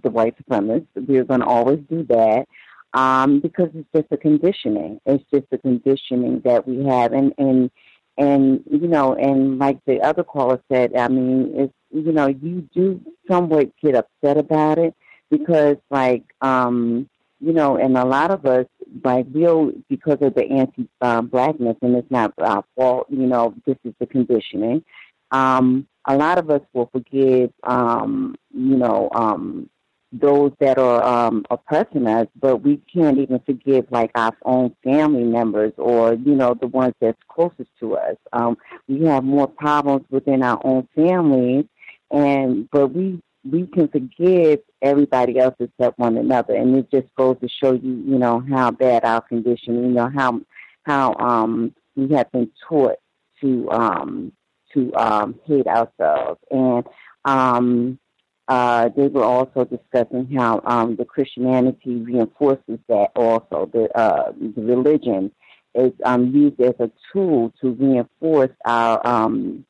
the 0.02 0.10
white 0.10 0.34
supremacists. 0.38 0.86
We're 0.94 1.24
gonna 1.24 1.46
always 1.46 1.80
do 1.88 2.04
that. 2.04 2.46
Um, 2.92 3.40
because 3.40 3.70
it's 3.74 3.88
just 3.92 4.06
a 4.12 4.16
conditioning. 4.16 5.00
It's 5.04 5.24
just 5.32 5.46
a 5.50 5.58
conditioning 5.58 6.42
that 6.44 6.68
we 6.68 6.84
have 6.84 7.12
and 7.12 7.32
and 7.38 7.70
and 8.16 8.62
you 8.70 8.86
know, 8.86 9.14
and 9.14 9.58
like 9.58 9.78
the 9.86 10.00
other 10.00 10.22
caller 10.22 10.60
said, 10.70 10.94
I 10.94 11.08
mean, 11.08 11.52
it's 11.54 11.74
you 11.90 12.12
know, 12.12 12.28
you 12.28 12.68
do 12.74 13.00
somewhat 13.28 13.70
get 13.82 13.96
upset 13.96 14.36
about 14.36 14.78
it 14.78 14.94
because 15.30 15.76
like 15.90 16.24
um 16.40 17.08
you 17.40 17.52
know, 17.52 17.76
and 17.76 17.98
a 17.98 18.04
lot 18.06 18.30
of 18.30 18.46
us, 18.46 18.64
like, 19.04 19.26
we'll, 19.30 19.72
because 19.90 20.16
of 20.22 20.34
the 20.34 20.44
anti 20.46 20.88
uh, 21.02 21.20
blackness, 21.20 21.76
and 21.82 21.94
it's 21.94 22.10
not 22.10 22.32
our 22.38 22.64
fault, 22.74 23.06
you 23.10 23.26
know, 23.26 23.54
this 23.66 23.76
is 23.84 23.92
the 24.00 24.06
conditioning 24.06 24.82
um, 25.30 25.86
a 26.06 26.16
lot 26.16 26.38
of 26.38 26.50
us 26.50 26.60
will 26.72 26.88
forgive, 26.92 27.50
um, 27.62 28.34
you 28.52 28.76
know, 28.76 29.08
um, 29.14 29.68
those 30.12 30.52
that 30.60 30.78
are 30.78 31.02
um, 31.02 31.44
oppressing 31.50 32.06
us, 32.06 32.28
but 32.40 32.58
we 32.58 32.80
can't 32.92 33.18
even 33.18 33.40
forgive 33.40 33.86
like 33.90 34.10
our 34.14 34.36
own 34.44 34.74
family 34.84 35.24
members 35.24 35.72
or 35.76 36.14
you 36.14 36.34
know 36.36 36.54
the 36.54 36.68
ones 36.68 36.94
that's 37.00 37.18
closest 37.28 37.70
to 37.80 37.96
us. 37.96 38.16
Um, 38.32 38.56
we 38.86 39.04
have 39.06 39.24
more 39.24 39.48
problems 39.48 40.04
within 40.10 40.42
our 40.42 40.60
own 40.64 40.86
families, 40.94 41.64
and 42.12 42.68
but 42.70 42.88
we 42.88 43.20
we 43.50 43.66
can 43.66 43.88
forgive 43.88 44.60
everybody 44.82 45.38
else 45.38 45.54
except 45.58 45.98
one 45.98 46.16
another, 46.16 46.54
and 46.54 46.76
it 46.76 46.90
just 46.90 47.12
goes 47.16 47.36
to 47.40 47.48
show 47.48 47.72
you, 47.72 48.04
you 48.06 48.18
know, 48.18 48.40
how 48.48 48.70
bad 48.70 49.04
our 49.04 49.20
condition, 49.20 49.82
you 49.82 49.90
know, 49.90 50.10
how 50.14 50.40
how 50.84 51.14
um 51.14 51.74
we 51.96 52.14
have 52.14 52.30
been 52.30 52.50
taught 52.68 52.96
to 53.40 53.70
um, 53.70 54.32
to 54.74 54.94
um, 54.94 55.40
hate 55.46 55.66
ourselves. 55.66 56.40
And 56.50 56.84
um, 57.24 57.98
uh, 58.46 58.90
they 58.96 59.08
were 59.08 59.24
also 59.24 59.64
discussing 59.64 60.30
how 60.36 60.60
um, 60.64 60.96
the 60.96 61.04
Christianity 61.04 61.96
reinforces 61.96 62.78
that 62.88 63.10
also. 63.16 63.70
The, 63.72 63.90
uh, 63.96 64.32
the 64.32 64.62
religion 64.62 65.32
is 65.74 65.92
um, 66.04 66.34
used 66.34 66.60
as 66.60 66.74
a 66.78 66.90
tool 67.12 67.52
to 67.60 67.70
reinforce 67.70 68.52
our, 68.64 69.04
um, 69.06 69.64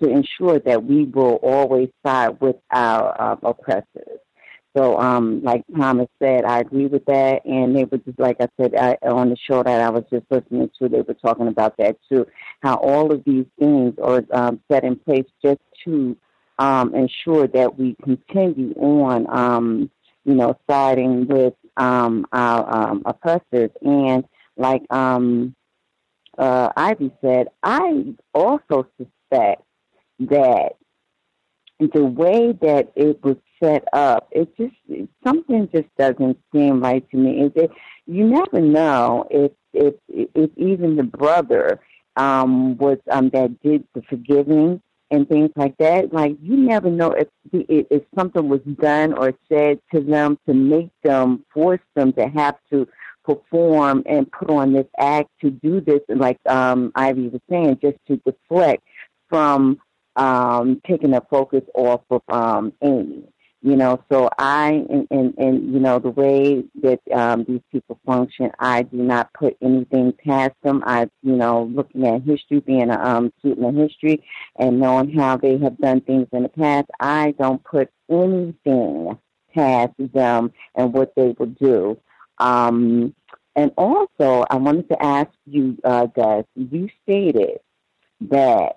to 0.00 0.08
ensure 0.08 0.58
that 0.58 0.84
we 0.84 1.04
will 1.04 1.36
always 1.42 1.88
side 2.04 2.40
with 2.40 2.56
our 2.70 3.20
uh, 3.20 3.36
oppressors. 3.42 4.18
So, 4.76 4.98
um, 5.00 5.42
like 5.42 5.64
Thomas 5.76 6.08
said, 6.22 6.44
I 6.44 6.60
agree 6.60 6.86
with 6.86 7.04
that. 7.06 7.44
And 7.44 7.74
they 7.74 7.84
were 7.84 7.98
just, 7.98 8.18
like 8.18 8.36
I 8.40 8.48
said, 8.60 8.74
I, 8.76 8.96
on 9.06 9.30
the 9.30 9.36
show 9.36 9.62
that 9.62 9.80
I 9.80 9.90
was 9.90 10.04
just 10.10 10.26
listening 10.30 10.70
to, 10.78 10.88
they 10.88 11.00
were 11.00 11.14
talking 11.14 11.48
about 11.48 11.76
that 11.78 11.96
too. 12.08 12.26
How 12.62 12.76
all 12.76 13.12
of 13.12 13.24
these 13.24 13.46
things 13.58 13.94
are 14.02 14.24
um, 14.32 14.60
set 14.70 14.84
in 14.84 14.96
place 14.96 15.26
just 15.42 15.60
to 15.84 16.16
um, 16.58 16.94
ensure 16.94 17.48
that 17.48 17.78
we 17.78 17.96
continue 18.02 18.74
on, 18.74 19.26
um, 19.28 19.90
you 20.24 20.34
know, 20.34 20.56
siding 20.68 21.26
with 21.26 21.54
um, 21.76 22.26
our 22.32 22.90
um, 22.90 23.02
oppressors. 23.06 23.70
And 23.82 24.24
like 24.56 24.82
um, 24.90 25.56
uh, 26.38 26.68
Ivy 26.76 27.10
said, 27.20 27.48
I 27.62 28.14
also 28.34 28.86
suspect 28.98 29.62
that 30.20 30.76
the 31.80 32.04
way 32.04 32.52
that 32.60 32.92
it 32.94 33.24
was 33.24 33.36
set 33.62 33.84
up, 33.92 34.28
it 34.30 34.54
just 34.56 34.74
something 35.24 35.68
just 35.74 35.88
doesn't 35.98 36.38
seem 36.52 36.80
right 36.80 37.08
to 37.10 37.16
me. 37.16 37.42
Is 37.42 37.52
it? 37.54 37.70
You 38.06 38.24
never 38.26 38.60
know 38.60 39.26
if 39.30 39.52
if 39.72 39.94
if 40.08 40.50
even 40.56 40.96
the 40.96 41.04
brother 41.04 41.80
um, 42.16 42.76
was 42.76 42.98
um, 43.10 43.30
that 43.30 43.60
did 43.62 43.84
the 43.94 44.02
forgiving 44.02 44.82
and 45.10 45.28
things 45.28 45.50
like 45.56 45.76
that. 45.78 46.12
Like 46.12 46.36
you 46.42 46.56
never 46.56 46.90
know 46.90 47.12
if 47.12 47.28
if 47.52 48.02
something 48.16 48.48
was 48.48 48.60
done 48.80 49.14
or 49.14 49.34
said 49.48 49.80
to 49.94 50.00
them 50.00 50.38
to 50.46 50.54
make 50.54 50.90
them 51.02 51.44
force 51.52 51.80
them 51.94 52.12
to 52.14 52.28
have 52.28 52.56
to 52.70 52.86
perform 53.24 54.02
and 54.06 54.30
put 54.32 54.50
on 54.50 54.72
this 54.72 54.86
act 54.98 55.28
to 55.40 55.50
do 55.50 55.80
this, 55.80 56.00
And 56.08 56.20
like 56.20 56.38
um, 56.48 56.92
Ivy 56.94 57.28
was 57.28 57.40
saying, 57.48 57.78
just 57.82 57.98
to 58.08 58.16
deflect 58.18 58.82
from 59.28 59.78
um, 60.16 60.80
taking 60.86 61.12
the 61.12 61.22
focus 61.30 61.62
off 61.74 62.02
of 62.10 62.22
um, 62.28 62.72
Amy. 62.82 63.24
You 63.62 63.76
know, 63.76 64.02
so 64.10 64.30
I 64.38 64.86
and, 64.88 65.06
and, 65.10 65.34
and 65.36 65.74
you 65.74 65.80
know 65.80 65.98
the 65.98 66.08
way 66.08 66.64
that 66.82 67.00
um, 67.12 67.44
these 67.46 67.60
people 67.70 68.00
function, 68.06 68.50
I 68.58 68.82
do 68.82 68.96
not 68.96 69.34
put 69.34 69.58
anything 69.60 70.12
past 70.12 70.54
them. 70.62 70.82
I, 70.86 71.10
you 71.22 71.36
know, 71.36 71.64
looking 71.64 72.06
at 72.06 72.22
history, 72.22 72.60
being 72.60 72.88
a 72.88 72.98
um, 72.98 73.32
student 73.38 73.66
of 73.66 73.74
history, 73.74 74.24
and 74.58 74.80
knowing 74.80 75.12
how 75.12 75.36
they 75.36 75.58
have 75.58 75.76
done 75.76 76.00
things 76.00 76.26
in 76.32 76.44
the 76.44 76.48
past, 76.48 76.86
I 77.00 77.34
don't 77.38 77.62
put 77.62 77.90
anything 78.08 79.18
past 79.54 79.92
them 79.98 80.52
and 80.74 80.94
what 80.94 81.14
they 81.14 81.34
will 81.38 81.46
do. 81.46 81.98
Um, 82.38 83.14
and 83.56 83.72
also, 83.76 84.46
I 84.48 84.56
wanted 84.56 84.88
to 84.88 85.02
ask 85.02 85.30
you, 85.44 85.76
uh, 85.84 86.06
Gus, 86.06 86.46
you 86.54 86.88
stated 87.02 87.58
that 88.22 88.76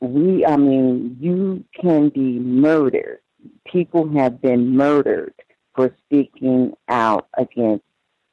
we, 0.00 0.46
I 0.46 0.56
mean, 0.56 1.18
you 1.20 1.64
can 1.78 2.08
be 2.08 2.38
murdered 2.38 3.20
people 3.66 4.08
have 4.14 4.40
been 4.40 4.76
murdered 4.76 5.34
for 5.74 5.94
speaking 6.04 6.72
out 6.88 7.28
against 7.36 7.84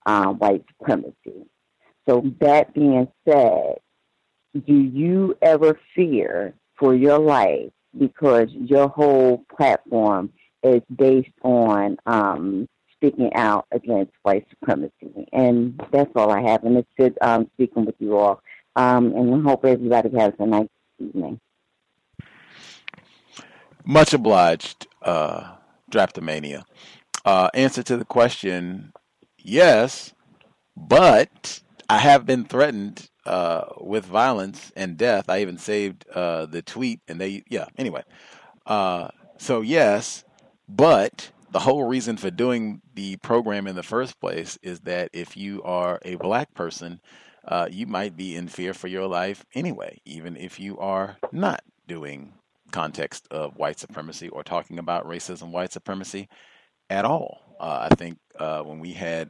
uh, 0.06 0.27
white 0.27 0.64
supremacy. 0.77 1.45
So, 2.08 2.24
that 2.40 2.74
being 2.74 3.08
said, 3.27 3.77
do 4.66 4.74
you 4.74 5.38
ever 5.42 5.80
fear 5.95 6.53
for 6.77 6.95
your 6.95 7.19
life 7.19 7.72
because 7.98 8.50
your 8.51 8.88
whole 8.88 9.43
platform 9.56 10.32
is 10.64 10.82
based 10.95 11.30
on 11.42 11.98
um, 12.06 12.67
speaking 12.93 13.34
out 13.35 13.66
against 13.72 14.14
white 14.24 14.45
supremacy? 14.50 15.27
And 15.34 15.82
that's 15.92 16.11
all 16.16 16.32
I 16.32 16.42
have. 16.42 16.64
And 16.64 16.77
it's 16.77 16.90
good 16.98 17.17
um, 17.22 17.50
speaking 17.56 17.85
with 17.85 17.95
you 18.00 18.17
all. 18.17 18.42
Um, 18.75 19.14
and 19.16 19.35
I 19.35 19.50
hope 19.50 19.66
everybody 19.66 20.17
has 20.17 20.34
a 20.40 20.45
nice 20.45 20.67
evening. 21.00 21.40
Much 23.85 24.14
obliged, 24.14 24.88
uh, 25.03 25.55
Drapetomania. 25.91 26.64
Uh, 27.23 27.49
answer 27.53 27.83
to 27.83 27.97
the 27.97 28.05
question, 28.05 28.93
yes, 29.38 30.14
but 30.75 31.61
I 31.89 31.99
have 31.99 32.25
been 32.25 32.45
threatened 32.45 33.09
uh, 33.25 33.65
with 33.80 34.05
violence 34.05 34.72
and 34.75 34.97
death. 34.97 35.30
I 35.30 35.41
even 35.41 35.57
saved 35.57 36.07
uh, 36.09 36.45
the 36.47 36.61
tweet, 36.61 37.01
and 37.07 37.19
they, 37.22 37.43
yeah. 37.49 37.65
Anyway, 37.77 38.03
uh, 38.65 39.09
so 39.38 39.61
yes, 39.61 40.23
but 40.67 41.31
the 41.51 41.59
whole 41.59 41.83
reason 41.83 42.17
for 42.17 42.31
doing 42.31 42.81
the 42.95 43.17
program 43.17 43.67
in 43.67 43.75
the 43.75 43.83
first 43.83 44.19
place 44.19 44.57
is 44.61 44.81
that 44.81 45.09
if 45.14 45.38
you 45.38 45.61
are 45.64 45.99
a 46.03 46.15
black 46.15 46.53
person, 46.53 46.99
uh, 47.47 47.67
you 47.69 47.85
might 47.85 48.17
be 48.17 48.35
in 48.35 48.47
fear 48.47 48.73
for 48.73 48.88
your 48.88 49.07
life 49.07 49.45
anyway, 49.53 49.99
even 50.05 50.35
if 50.35 50.59
you 50.59 50.77
are 50.80 51.17
not 51.31 51.61
doing 51.88 52.33
context 52.76 53.26
of 53.32 53.56
white 53.56 53.80
supremacy 53.80 54.28
or 54.28 54.44
talking 54.44 54.80
about 54.80 55.08
racism, 55.08 55.50
white 55.52 55.72
supremacy 55.72 56.28
at 56.90 57.06
all. 57.06 57.40
Uh, 57.58 57.88
I 57.90 57.95
think 57.95 58.18
uh, 58.38 58.64
when 58.64 58.80
we 58.80 58.92
had 58.92 59.30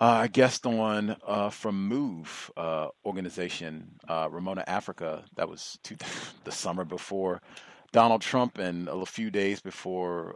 uh, 0.00 0.20
a 0.24 0.28
guest 0.28 0.64
on 0.64 1.16
uh, 1.26 1.50
from 1.50 1.86
Move 1.86 2.50
uh, 2.56 2.88
organization, 3.04 3.90
uh, 4.08 4.26
Ramona 4.30 4.64
Africa, 4.66 5.22
that 5.36 5.50
was 5.50 5.78
two, 5.82 5.96
the 6.44 6.50
summer 6.50 6.86
before 6.86 7.42
Donald 7.92 8.22
Trump 8.22 8.56
and 8.56 8.88
a 8.88 9.04
few 9.04 9.30
days 9.30 9.60
before 9.60 10.34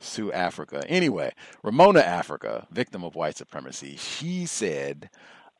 Sue 0.00 0.30
Africa. 0.32 0.82
Anyway, 0.86 1.32
Ramona 1.62 2.00
Africa, 2.00 2.66
victim 2.70 3.04
of 3.04 3.14
white 3.14 3.38
supremacy, 3.38 3.96
she 3.96 4.44
said 4.44 5.08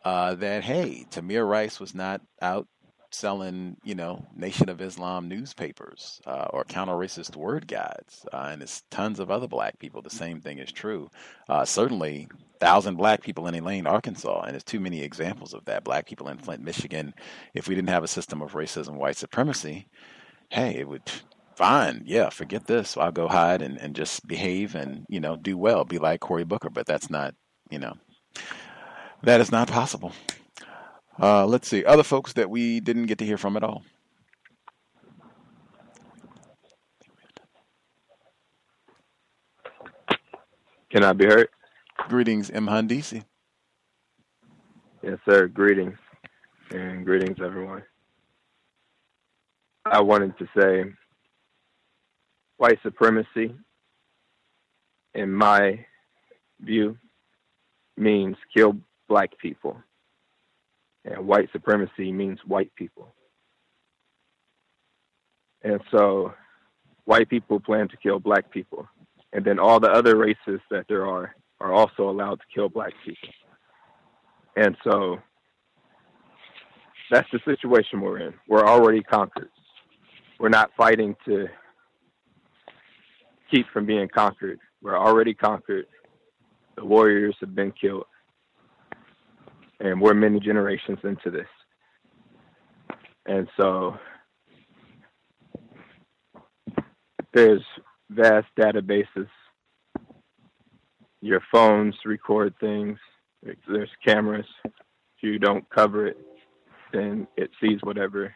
that, 0.05 0.65
hey, 0.65 1.07
Tamir 1.11 1.49
Rice 1.49 1.81
was 1.81 1.95
not 1.95 2.21
out 2.43 2.69
selling, 3.15 3.77
you 3.85 3.95
know, 3.95 4.27
Nation 4.37 4.69
of 4.69 4.81
Islam 4.81 5.29
newspapers 5.29 6.21
uh, 6.27 6.49
or 6.51 6.65
counter 6.65 6.93
racist 6.93 7.37
word 7.37 7.67
guides. 7.69 8.27
Uh, 8.33 8.49
and 8.53 8.63
it's 8.63 8.83
tons 8.91 9.21
of 9.21 9.31
other 9.31 9.49
black 9.49 9.79
people. 9.79 10.03
The 10.03 10.11
same 10.11 10.41
thing 10.41 10.59
is 10.59 10.73
true. 10.73 11.11
Uh, 11.49 11.65
certainly, 11.65 12.29
thousand 12.61 12.97
black 12.97 13.23
people 13.23 13.47
in 13.47 13.55
Elaine, 13.55 13.87
Arkansas, 13.87 14.43
and 14.43 14.53
there's 14.53 14.65
too 14.65 14.81
many 14.81 15.03
examples 15.03 15.55
of 15.55 15.65
that. 15.67 15.85
Black 15.85 16.07
people 16.07 16.29
in 16.29 16.39
Flint, 16.39 16.63
Michigan. 16.63 17.15
If 17.55 17.69
we 17.69 17.75
didn't 17.75 17.91
have 17.91 18.05
a 18.05 18.09
system 18.09 18.43
of 18.43 18.53
racism, 18.53 18.95
white 18.95 19.17
supremacy, 19.17 19.87
hey, 20.51 20.77
it 20.77 20.89
would 20.89 21.11
fine, 21.57 22.03
yeah, 22.05 22.31
forget 22.31 22.67
this. 22.67 22.97
I'll 22.97 23.13
go 23.13 23.29
hide 23.29 23.63
and, 23.63 23.79
and 23.79 23.95
just 23.95 24.27
behave 24.27 24.75
and, 24.75 25.07
you 25.09 25.21
know, 25.21 25.37
do 25.37 25.57
well, 25.57 25.85
be 25.85 25.99
like 25.99 26.21
Cory 26.21 26.45
Booker. 26.45 26.71
But 26.71 26.87
that's 26.87 27.11
not, 27.11 27.35
you 27.71 27.79
know, 27.79 27.95
that 29.23 29.41
is 29.41 29.53
not 29.53 29.69
possible. 29.69 30.13
Uh, 31.21 31.47
let's 31.47 31.69
see. 31.69 31.85
Other 31.85 32.03
folks 32.03 32.33
that 32.35 32.51
we 32.51 32.81
didn't 32.81 33.07
get 33.07 33.19
to 33.19 33.25
hear 33.25 33.39
from 33.39 33.57
at 33.57 33.63
all. 33.63 33.83
Can 40.91 41.05
I 41.05 41.13
be 41.13 41.25
heard? 41.25 41.49
Greetings, 42.09 42.51
M. 42.51 42.67
Handisi. 42.67 43.25
Yes, 45.03 45.19
sir. 45.29 45.49
Greetings. 45.49 45.99
And 46.71 47.05
greetings, 47.05 47.39
everyone. 47.45 47.83
I 49.85 50.01
wanted 50.01 50.37
to 50.39 50.49
say 50.57 50.85
white 52.57 52.79
supremacy, 52.83 53.55
in 55.15 55.33
my 55.33 55.85
view, 56.61 56.97
means 57.97 58.37
kill 58.57 58.77
black 59.09 59.37
people 59.39 59.77
and 61.05 61.27
white 61.27 61.49
supremacy 61.53 62.13
means 62.13 62.39
white 62.47 62.75
people. 62.77 63.15
And 65.63 65.81
so 65.91 66.33
white 67.05 67.29
people 67.29 67.61
plan 67.61 67.89
to 67.89 67.97
kill 67.97 68.19
black 68.19 68.51
people. 68.51 68.89
And 69.33 69.45
then 69.45 69.59
all 69.59 69.81
the 69.81 69.91
other 69.91 70.17
races 70.17 70.61
that 70.71 70.87
there 70.89 71.07
are 71.07 71.35
are 71.61 71.73
also 71.73 72.09
allowed 72.09 72.37
to 72.37 72.47
kill 72.55 72.69
black 72.69 72.93
people. 73.05 73.29
And 74.57 74.77
so 74.85 75.19
that's 77.11 77.29
the 77.33 77.41
situation 77.45 78.01
we're 78.01 78.21
in. 78.21 78.35
We're 78.49 78.67
already 78.67 79.03
conquered. 79.03 79.51
We're 80.39 80.49
not 80.49 80.71
fighting 80.77 81.17
to 81.27 81.47
keep 83.51 83.67
from 83.73 83.87
being 83.87 84.09
conquered. 84.09 84.59
We're 84.83 84.99
already 84.99 85.35
conquered. 85.35 85.87
The 86.77 86.85
warriors 86.85 87.37
have 87.41 87.55
been 87.55 87.73
killed 87.73 88.05
and 89.85 90.01
we're 90.01 90.15
many 90.15 90.41
generations 90.41 90.99
into 91.05 91.31
this. 91.31 91.47
And 93.27 93.47
so 93.57 93.97
there's 97.35 97.63
vast 98.11 98.47
databases. 98.59 99.29
Your 101.21 101.41
phones 101.53 101.95
record 102.05 102.55
things. 102.61 102.99
There's 103.69 103.91
cameras. 104.05 104.47
If 104.65 104.73
you 105.23 105.39
don't 105.39 105.69
cover 105.71 106.07
it, 106.07 106.17
then 106.93 107.27
it 107.37 107.51
sees 107.61 107.79
whatever 107.83 108.35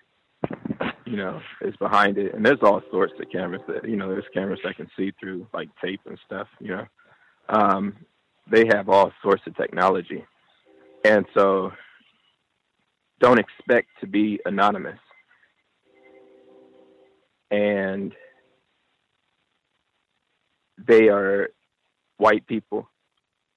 you 1.07 1.17
know 1.17 1.41
is 1.63 1.77
behind 1.77 2.19
it. 2.19 2.35
And 2.35 2.45
there's 2.45 2.63
all 2.63 2.83
sorts 2.91 3.15
of 3.21 3.31
cameras 3.31 3.63
that 3.69 3.89
you 3.89 3.97
know 3.97 4.09
there's 4.09 4.25
cameras 4.35 4.61
that 4.65 4.77
can 4.77 4.89
see 4.97 5.13
through 5.19 5.47
like 5.55 5.69
tape 5.83 6.01
and 6.07 6.19
stuff. 6.27 6.49
You 6.61 6.77
know, 6.77 6.87
um, 7.49 7.97
they 8.51 8.67
have 8.73 8.89
all 8.89 9.13
sorts 9.23 9.43
of 9.47 9.57
technology, 9.57 10.25
and 11.05 11.27
so 11.35 11.73
don't 13.21 13.39
expect 13.39 13.89
to 14.01 14.07
be 14.07 14.41
anonymous. 14.45 14.99
And 17.51 18.13
they 20.87 21.09
are 21.09 21.49
white 22.19 22.47
people 22.47 22.89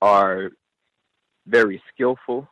are 0.02 0.52
very 1.46 1.82
skillful, 1.94 2.48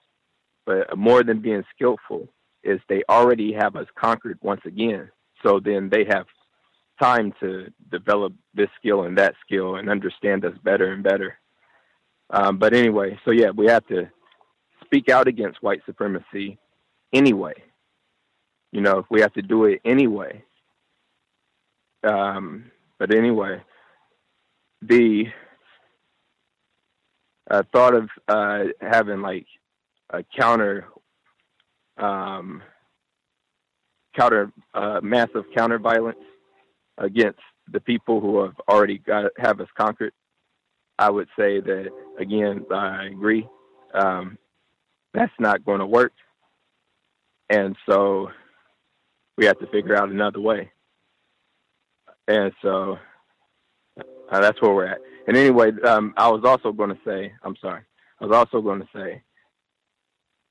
but 0.65 0.97
more 0.97 1.23
than 1.23 1.41
being 1.41 1.63
skillful 1.73 2.27
is 2.63 2.79
they 2.89 3.03
already 3.09 3.53
have 3.53 3.75
us 3.75 3.87
conquered 3.95 4.37
once 4.41 4.61
again. 4.65 5.09
So 5.43 5.59
then 5.63 5.89
they 5.89 6.05
have 6.09 6.25
time 7.01 7.33
to 7.39 7.67
develop 7.91 8.33
this 8.53 8.67
skill 8.77 9.03
and 9.03 9.17
that 9.17 9.33
skill 9.45 9.75
and 9.75 9.89
understand 9.89 10.43
us 10.43 10.53
better 10.63 10.91
and 10.91 11.01
better. 11.01 11.39
Um, 12.31 12.57
but 12.57 12.73
anyway, 12.73 13.17
so 13.25 13.31
yeah, 13.31 13.49
we 13.51 13.67
have 13.67 13.85
to 13.87 14.09
speak 14.89 15.09
out 15.09 15.27
against 15.27 15.61
white 15.61 15.81
supremacy 15.85 16.57
anyway. 17.13 17.53
You 18.71 18.81
know, 18.81 19.05
we 19.09 19.21
have 19.21 19.33
to 19.33 19.41
do 19.43 19.65
it 19.65 19.81
anyway. 19.85 20.43
Um, 22.03 22.71
but 22.97 23.13
anyway, 23.13 23.61
the 24.81 25.25
uh, 27.51 27.63
thought 27.71 27.93
of 27.93 28.09
uh, 28.27 28.65
having 28.81 29.21
like 29.21 29.45
a 30.09 30.23
counter, 30.35 30.87
um, 31.97 32.63
counter, 34.15 34.51
uh, 34.73 34.99
massive 35.03 35.45
counter 35.55 35.77
violence 35.77 36.17
against 36.97 37.39
the 37.71 37.79
people 37.79 38.19
who 38.19 38.41
have 38.41 38.55
already 38.67 38.97
got 38.97 39.31
have 39.37 39.59
us 39.61 39.67
conquered. 39.77 40.13
I 40.97 41.09
would 41.09 41.27
say 41.37 41.59
that 41.59 41.89
again, 42.19 42.65
I 42.71 43.05
agree. 43.05 43.47
Um, 43.93 44.37
that's 45.13 45.33
not 45.39 45.65
going 45.65 45.79
to 45.79 45.85
work, 45.87 46.13
and 47.49 47.75
so 47.87 48.29
we 49.37 49.45
have 49.45 49.59
to 49.59 49.67
figure 49.67 49.95
out 49.95 50.09
another 50.09 50.41
way. 50.41 50.71
And 52.27 52.51
so 52.61 52.97
uh, 54.31 54.41
that's 54.41 54.61
where 54.61 54.73
we're 54.73 54.85
at. 54.85 54.99
And 55.27 55.37
anyway, 55.37 55.71
um, 55.85 56.13
I 56.17 56.29
was 56.29 56.43
also 56.45 56.71
going 56.71 56.89
to 56.89 56.99
say, 57.05 57.31
I'm 57.43 57.55
sorry, 57.61 57.81
I 58.19 58.25
was 58.25 58.35
also 58.35 58.61
going 58.61 58.81
to 58.81 58.87
say, 58.93 59.23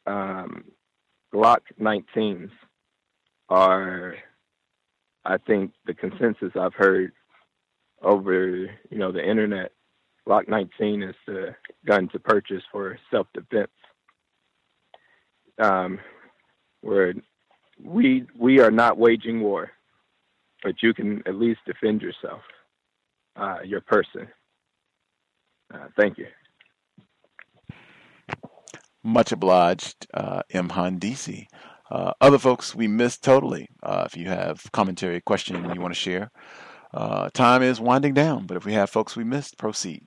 um, 0.06 0.64
Glock 1.34 1.60
19s 1.80 2.50
are, 3.50 4.14
I 5.24 5.36
think, 5.38 5.72
the 5.86 5.94
consensus 5.94 6.52
I've 6.58 6.74
heard 6.74 7.12
over, 8.02 8.56
you 8.90 8.98
know, 8.98 9.12
the 9.12 9.28
internet. 9.28 9.72
Glock 10.26 10.48
19 10.48 11.02
is 11.02 11.14
the 11.26 11.54
gun 11.86 12.08
to 12.10 12.18
purchase 12.18 12.62
for 12.72 12.98
self-defense. 13.10 13.70
Um, 15.58 15.98
where 16.80 17.14
we 17.82 18.26
we 18.38 18.60
are 18.60 18.70
not 18.70 18.98
waging 18.98 19.40
war, 19.40 19.70
but 20.62 20.82
you 20.82 20.94
can 20.94 21.22
at 21.26 21.34
least 21.34 21.60
defend 21.66 22.02
yourself 22.02 22.42
uh, 23.36 23.58
your 23.64 23.80
person. 23.80 24.28
Uh, 25.72 25.86
thank 25.96 26.18
you. 26.18 26.26
Much 29.02 29.32
obliged, 29.32 30.06
uh, 30.12 30.42
M. 30.50 30.70
Uh, 31.90 32.12
other 32.20 32.38
folks 32.38 32.74
we 32.74 32.86
missed 32.86 33.22
totally. 33.22 33.68
Uh, 33.82 34.04
if 34.06 34.16
you 34.16 34.28
have 34.28 34.70
commentary, 34.72 35.20
question 35.20 35.56
you 35.72 35.80
want 35.80 35.94
to 35.94 35.98
share, 35.98 36.30
uh, 36.92 37.30
time 37.30 37.62
is 37.62 37.80
winding 37.80 38.12
down. 38.12 38.46
But 38.46 38.56
if 38.56 38.66
we 38.66 38.74
have 38.74 38.90
folks 38.90 39.16
we 39.16 39.24
missed, 39.24 39.56
proceed. 39.56 40.02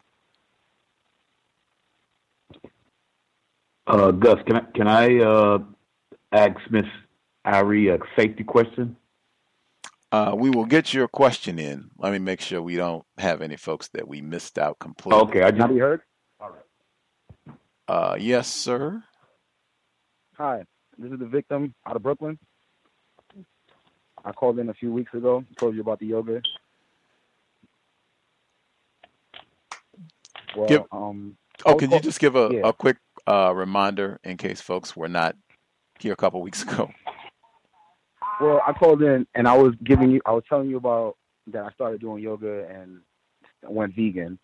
Uh, 3.88 4.12
Gus, 4.12 4.40
can 4.46 4.56
I 4.58 4.62
can 4.74 4.88
I 4.88 5.20
uh, 5.20 5.60
ask 6.32 6.60
Miss 6.70 6.86
Irie 7.46 7.94
a 7.94 8.00
safety 8.16 8.44
question? 8.44 8.96
Uh, 10.12 10.36
we 10.38 10.50
will 10.50 10.66
get 10.66 10.94
your 10.94 11.08
question 11.08 11.58
in. 11.58 11.90
Let 11.98 12.12
me 12.12 12.20
make 12.20 12.42
sure 12.42 12.62
we 12.62 12.76
don't 12.76 13.06
have 13.18 13.42
any 13.42 13.56
folks 13.56 13.88
that 13.94 14.08
we 14.08 14.22
missed 14.22 14.58
out 14.58 14.78
completely. 14.80 15.22
Okay, 15.22 15.42
I 15.44 15.52
just 15.52 15.70
be 15.70 15.80
heard. 15.80 16.02
All 16.40 16.50
right. 16.50 17.56
Uh, 17.88 18.16
yes, 18.20 18.48
sir. 18.52 19.04
Hi, 20.38 20.66
this 20.98 21.12
is 21.12 21.20
the 21.20 21.26
victim 21.26 21.74
out 21.86 21.96
of 21.96 22.04
Brooklyn. 22.04 22.38
I 24.24 24.32
called 24.34 24.60
in 24.60 24.70
a 24.70 24.74
few 24.74 24.92
weeks 24.92 25.14
ago, 25.14 25.44
told 25.58 25.76
you 25.76 25.82
about 25.82 26.00
the 26.00 26.08
yoga. 26.08 26.42
Well, 30.56 30.68
Give- 30.68 30.84
um, 30.92 31.38
Oh, 31.66 31.76
can 31.76 31.92
you 31.92 32.00
just 32.00 32.20
give 32.20 32.36
a, 32.36 32.50
yeah. 32.52 32.62
a 32.64 32.74
quick 32.74 32.98
uh, 33.28 33.54
reminder 33.56 34.20
in 34.24 34.38
case 34.38 34.62
folks 34.62 34.96
were 34.96 35.10
not 35.10 35.36
here 36.00 36.14
a 36.14 36.18
couple 36.18 36.42
weeks 36.42 36.64
ago? 36.68 36.92
Well, 38.40 38.62
I 38.66 38.74
called 38.74 39.02
in 39.04 39.28
and 39.36 39.48
I 39.48 39.56
was 39.56 39.74
giving 39.84 40.12
you, 40.12 40.22
I 40.26 40.32
was 40.32 40.44
telling 40.50 40.70
you 40.70 40.78
about 40.78 41.18
that 41.48 41.64
I 41.66 41.72
started 41.72 42.02
doing 42.02 42.24
yoga 42.24 42.68
and 42.70 43.02
went 43.64 43.96
vegan 43.96 44.40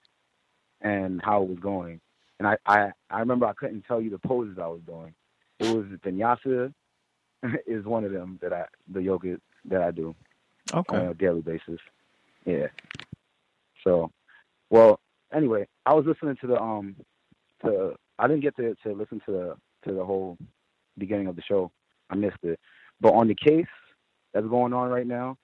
and 0.82 1.22
how 1.24 1.44
it 1.44 1.50
was 1.50 1.60
going. 1.60 2.00
And 2.40 2.48
I, 2.48 2.58
I, 2.66 2.92
I 3.10 3.20
remember 3.20 3.46
I 3.48 3.54
couldn't 3.54 3.84
tell 3.84 4.00
you 4.00 4.10
the 4.12 4.20
poses 4.20 4.58
I 4.62 4.68
was 4.68 4.82
doing. 4.86 5.14
It 5.60 5.76
was 5.76 5.86
vinyasa 6.06 6.74
is 7.68 7.86
one 7.86 8.04
of 8.04 8.12
them 8.12 8.40
that 8.42 8.54
I, 8.54 8.66
the 8.94 9.02
yoga 9.02 9.38
that 9.66 9.82
I 9.82 9.92
do 9.92 10.16
Okay. 10.74 10.98
on 10.98 11.08
a 11.08 11.14
daily 11.14 11.42
basis. 11.42 11.80
Yeah. 12.46 12.68
So, 13.84 14.12
well, 14.70 15.00
anyway, 15.34 15.68
I 15.86 15.94
was 15.94 16.06
listening 16.06 16.38
to 16.42 16.48
the 16.48 16.62
um, 16.62 16.96
to 17.64 17.96
I 18.20 18.28
didn't 18.28 18.42
get 18.42 18.56
to 18.58 18.76
to 18.84 18.94
listen 18.94 19.22
to 19.26 19.32
the 19.32 19.56
to 19.88 19.96
the 19.96 20.04
whole 20.04 20.38
beginning 20.98 21.28
of 21.28 21.36
the 21.36 21.42
show. 21.42 21.72
I 22.10 22.16
missed 22.16 22.44
it. 22.44 22.60
But 23.00 23.14
on 23.14 23.28
the 23.28 23.36
case 23.36 23.66
that's 24.34 24.48
going 24.48 24.74
on 24.74 24.90
right 24.90 25.06
now, 25.06 25.38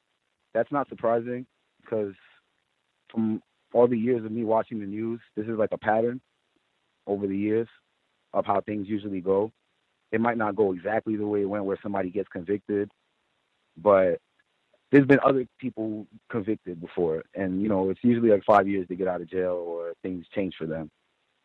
that's 0.54 0.72
not 0.72 0.90
surprising 0.90 1.46
because 1.82 2.14
from 3.12 3.42
all 3.74 3.88
the 3.88 3.98
years 3.98 4.26
of 4.26 4.32
me 4.32 4.44
watching 4.44 4.80
the 4.80 4.86
news, 4.86 5.20
this 5.36 5.46
is 5.46 5.58
like 5.58 5.72
a 5.72 5.78
pattern 5.78 6.22
over 7.08 7.28
the 7.28 7.38
years 7.38 7.68
of 8.34 8.46
how 8.46 8.62
things 8.62 8.88
usually 8.88 9.22
go. 9.22 9.52
It 10.12 10.22
might 10.22 10.38
not 10.38 10.56
go 10.56 10.74
exactly 10.74 11.16
the 11.16 11.28
way 11.28 11.42
it 11.42 11.50
went 11.50 11.66
where 11.66 11.80
somebody 11.82 12.10
gets 12.10 12.30
convicted, 12.30 12.90
but 13.78 14.20
there's 14.92 15.08
been 15.08 15.20
other 15.26 15.46
people 15.60 16.06
convicted 16.30 16.80
before 16.80 17.24
and 17.34 17.62
you 17.62 17.68
know, 17.68 17.90
it's 17.90 18.00
usually 18.04 18.30
like 18.30 18.44
five 18.46 18.68
years 18.68 18.88
to 18.88 18.96
get 18.96 19.08
out 19.08 19.22
of 19.22 19.30
jail 19.30 19.64
or 19.68 19.94
things 20.04 20.26
change 20.36 20.54
for 20.58 20.68
them. 20.68 20.90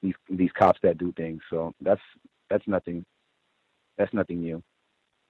These 0.03 0.15
these 0.31 0.51
cops 0.59 0.79
that 0.83 0.99
do 0.99 1.13
things. 1.17 1.41
So 1.51 1.75
that's 1.81 2.01
that's 2.51 2.67
nothing 2.67 3.05
that's 3.97 4.13
nothing 4.15 4.41
new. 4.41 4.63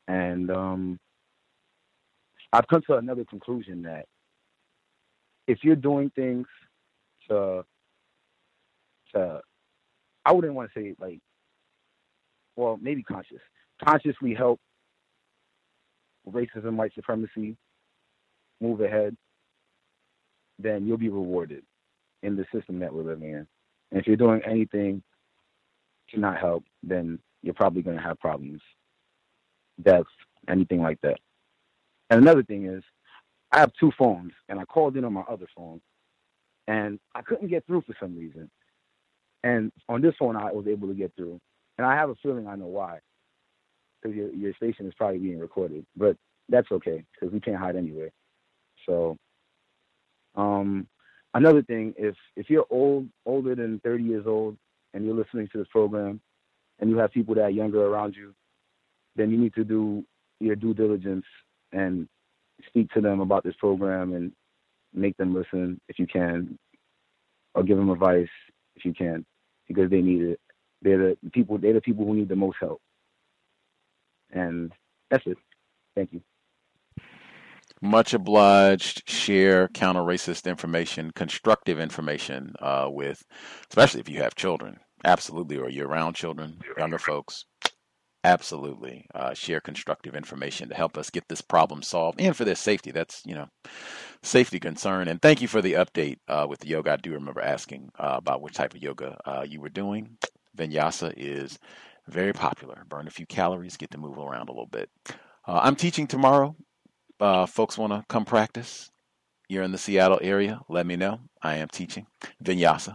And 0.08 0.50
um 0.50 0.98
I've 2.52 2.68
come 2.68 2.82
to 2.86 2.96
another 2.96 3.24
conclusion 3.24 3.82
that 3.82 4.06
if 5.46 5.58
you're 5.62 5.76
doing 5.76 6.10
things 6.14 6.46
to 7.28 7.64
to 9.14 9.40
I 10.24 10.32
wouldn't 10.32 10.54
want 10.54 10.70
to 10.74 10.80
say 10.80 10.94
like 11.00 11.20
well, 12.56 12.78
maybe 12.82 13.02
conscious. 13.04 13.40
Consciously 13.84 14.34
help 14.34 14.60
racism, 16.28 16.74
white 16.74 16.92
supremacy 16.94 17.56
move 18.60 18.80
ahead, 18.80 19.16
then 20.58 20.86
you'll 20.86 20.98
be 20.98 21.08
rewarded 21.08 21.62
in 22.24 22.36
the 22.36 22.44
system 22.52 22.80
that 22.80 22.92
we're 22.92 23.04
living 23.04 23.30
in. 23.30 23.46
And 23.90 24.00
if 24.00 24.06
you're 24.06 24.16
doing 24.16 24.42
anything 24.44 25.02
to 26.10 26.20
not 26.20 26.38
help, 26.38 26.64
then 26.82 27.18
you're 27.42 27.54
probably 27.54 27.82
going 27.82 27.96
to 27.96 28.02
have 28.02 28.18
problems, 28.18 28.60
deaths, 29.82 30.08
anything 30.48 30.82
like 30.82 31.00
that. 31.02 31.18
And 32.10 32.20
another 32.20 32.42
thing 32.42 32.66
is, 32.66 32.82
I 33.52 33.60
have 33.60 33.72
two 33.78 33.92
phones, 33.98 34.32
and 34.48 34.58
I 34.58 34.64
called 34.64 34.96
in 34.96 35.04
on 35.04 35.12
my 35.12 35.22
other 35.22 35.46
phone, 35.56 35.80
and 36.66 36.98
I 37.14 37.22
couldn't 37.22 37.48
get 37.48 37.66
through 37.66 37.82
for 37.82 37.94
some 38.00 38.16
reason. 38.16 38.50
And 39.42 39.72
on 39.88 40.02
this 40.02 40.14
phone, 40.18 40.36
I 40.36 40.52
was 40.52 40.66
able 40.66 40.88
to 40.88 40.94
get 40.94 41.12
through, 41.16 41.40
and 41.78 41.86
I 41.86 41.94
have 41.94 42.10
a 42.10 42.14
feeling 42.16 42.46
I 42.46 42.56
know 42.56 42.66
why, 42.66 42.98
because 44.02 44.16
your 44.16 44.30
your 44.34 44.54
station 44.54 44.86
is 44.86 44.94
probably 44.94 45.18
being 45.18 45.38
recorded, 45.38 45.86
but 45.96 46.16
that's 46.48 46.70
okay 46.72 47.04
because 47.14 47.32
we 47.32 47.40
can't 47.40 47.56
hide 47.56 47.76
anyway. 47.76 48.10
So, 48.86 49.16
um, 50.34 50.88
another 51.34 51.62
thing, 51.62 51.94
if 51.96 52.14
if 52.36 52.50
you're 52.50 52.66
old, 52.70 53.08
older 53.26 53.54
than 53.54 53.80
30 53.84 54.04
years 54.04 54.26
old, 54.26 54.56
and 54.94 55.04
you're 55.04 55.14
listening 55.14 55.48
to 55.52 55.58
this 55.58 55.68
program, 55.70 56.20
and 56.78 56.90
you 56.90 56.98
have 56.98 57.12
people 57.12 57.34
that 57.34 57.42
are 57.42 57.50
younger 57.50 57.86
around 57.86 58.14
you, 58.16 58.34
then 59.16 59.30
you 59.30 59.38
need 59.38 59.54
to 59.54 59.64
do 59.64 60.04
your 60.40 60.56
due 60.56 60.74
diligence 60.74 61.24
and 61.72 62.08
speak 62.66 62.90
to 62.92 63.00
them 63.00 63.20
about 63.20 63.44
this 63.44 63.54
program 63.58 64.14
and 64.14 64.32
make 64.94 65.16
them 65.16 65.34
listen 65.34 65.80
if 65.88 65.98
you 65.98 66.06
can, 66.06 66.58
or 67.54 67.62
give 67.62 67.76
them 67.76 67.90
advice 67.90 68.28
if 68.76 68.84
you 68.84 68.94
can, 68.94 69.24
because 69.66 69.90
they 69.90 70.00
need 70.00 70.22
it. 70.22 70.40
They're 70.82 71.14
the 71.22 71.30
people. 71.32 71.58
They're 71.58 71.72
the 71.72 71.80
people 71.80 72.04
who 72.04 72.14
need 72.14 72.28
the 72.28 72.36
most 72.36 72.56
help. 72.60 72.80
And 74.32 74.72
that's 75.10 75.26
it. 75.26 75.38
Thank 75.94 76.12
you. 76.12 76.22
Much 77.80 78.14
obliged. 78.14 79.08
Share 79.08 79.68
counter 79.68 80.00
racist 80.00 80.46
information, 80.46 81.12
constructive 81.12 81.78
information 81.78 82.54
uh, 82.60 82.88
with, 82.90 83.24
especially 83.70 84.00
if 84.00 84.08
you 84.08 84.20
have 84.22 84.34
children. 84.34 84.78
Absolutely, 85.04 85.58
or 85.58 85.68
you're 85.68 85.88
around 85.88 86.14
children, 86.14 86.58
younger 86.76 86.98
folks. 86.98 87.44
Absolutely. 88.24 89.06
Uh, 89.14 89.32
share 89.32 89.60
constructive 89.60 90.14
information 90.16 90.68
to 90.68 90.74
help 90.74 90.98
us 90.98 91.08
get 91.08 91.28
this 91.28 91.40
problem 91.40 91.82
solved 91.82 92.20
and 92.20 92.36
for 92.36 92.44
their 92.44 92.56
safety. 92.56 92.90
That's, 92.90 93.22
you 93.24 93.34
know, 93.34 93.48
safety 94.22 94.58
concern. 94.58 95.06
And 95.06 95.22
thank 95.22 95.40
you 95.40 95.46
for 95.46 95.62
the 95.62 95.74
update 95.74 96.18
uh, 96.26 96.46
with 96.48 96.58
the 96.58 96.68
yoga. 96.68 96.92
I 96.92 96.96
do 96.96 97.12
remember 97.12 97.40
asking 97.40 97.90
uh, 97.98 98.16
about 98.18 98.42
which 98.42 98.54
type 98.54 98.74
of 98.74 98.82
yoga 98.82 99.16
uh, 99.24 99.46
you 99.48 99.60
were 99.60 99.68
doing. 99.68 100.18
Vinyasa 100.56 101.14
is 101.16 101.58
very 102.08 102.32
popular. 102.32 102.82
Burn 102.88 103.06
a 103.06 103.10
few 103.10 103.24
calories, 103.26 103.76
get 103.76 103.92
to 103.92 103.98
move 103.98 104.18
around 104.18 104.48
a 104.48 104.52
little 104.52 104.66
bit. 104.66 104.90
Uh, 105.46 105.60
I'm 105.62 105.76
teaching 105.76 106.08
tomorrow 106.08 106.56
uh, 107.20 107.46
folks 107.46 107.78
want 107.78 107.92
to 107.92 108.04
come 108.08 108.24
practice, 108.24 108.90
you're 109.48 109.62
in 109.62 109.72
the 109.72 109.78
Seattle 109.78 110.20
area, 110.22 110.60
let 110.68 110.86
me 110.86 110.96
know. 110.96 111.20
I 111.42 111.56
am 111.56 111.68
teaching 111.68 112.06
Vinyasa. 112.44 112.94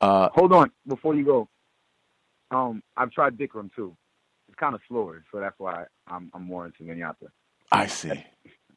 Uh, 0.00 0.28
Hold 0.34 0.52
on 0.52 0.70
before 0.86 1.14
you 1.14 1.24
go. 1.24 1.48
Um, 2.50 2.82
I've 2.96 3.10
tried 3.10 3.36
Bikram 3.36 3.70
too. 3.74 3.96
It's 4.48 4.58
kind 4.58 4.74
of 4.74 4.80
slower, 4.88 5.24
so 5.30 5.40
that's 5.40 5.58
why 5.58 5.84
I'm 6.08 6.30
I'm 6.34 6.44
more 6.44 6.66
into 6.66 6.82
Vinyasa. 6.82 7.28
I 7.70 7.86
see. 7.86 8.24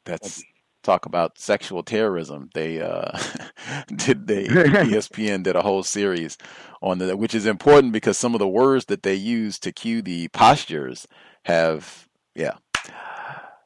That's 0.04 0.44
talk 0.84 1.06
about 1.06 1.38
sexual 1.38 1.82
terrorism. 1.82 2.50
They 2.54 2.80
uh, 2.80 3.18
did 3.96 4.26
they 4.26 4.44
ESPN 4.48 5.42
did 5.42 5.56
a 5.56 5.62
whole 5.62 5.82
series 5.82 6.38
on 6.82 6.98
the 6.98 7.16
which 7.16 7.34
is 7.34 7.46
important 7.46 7.92
because 7.92 8.18
some 8.18 8.34
of 8.34 8.38
the 8.38 8.48
words 8.48 8.84
that 8.86 9.02
they 9.02 9.14
use 9.14 9.58
to 9.60 9.72
cue 9.72 10.02
the 10.02 10.28
postures 10.28 11.08
have 11.46 12.06
yeah 12.34 12.58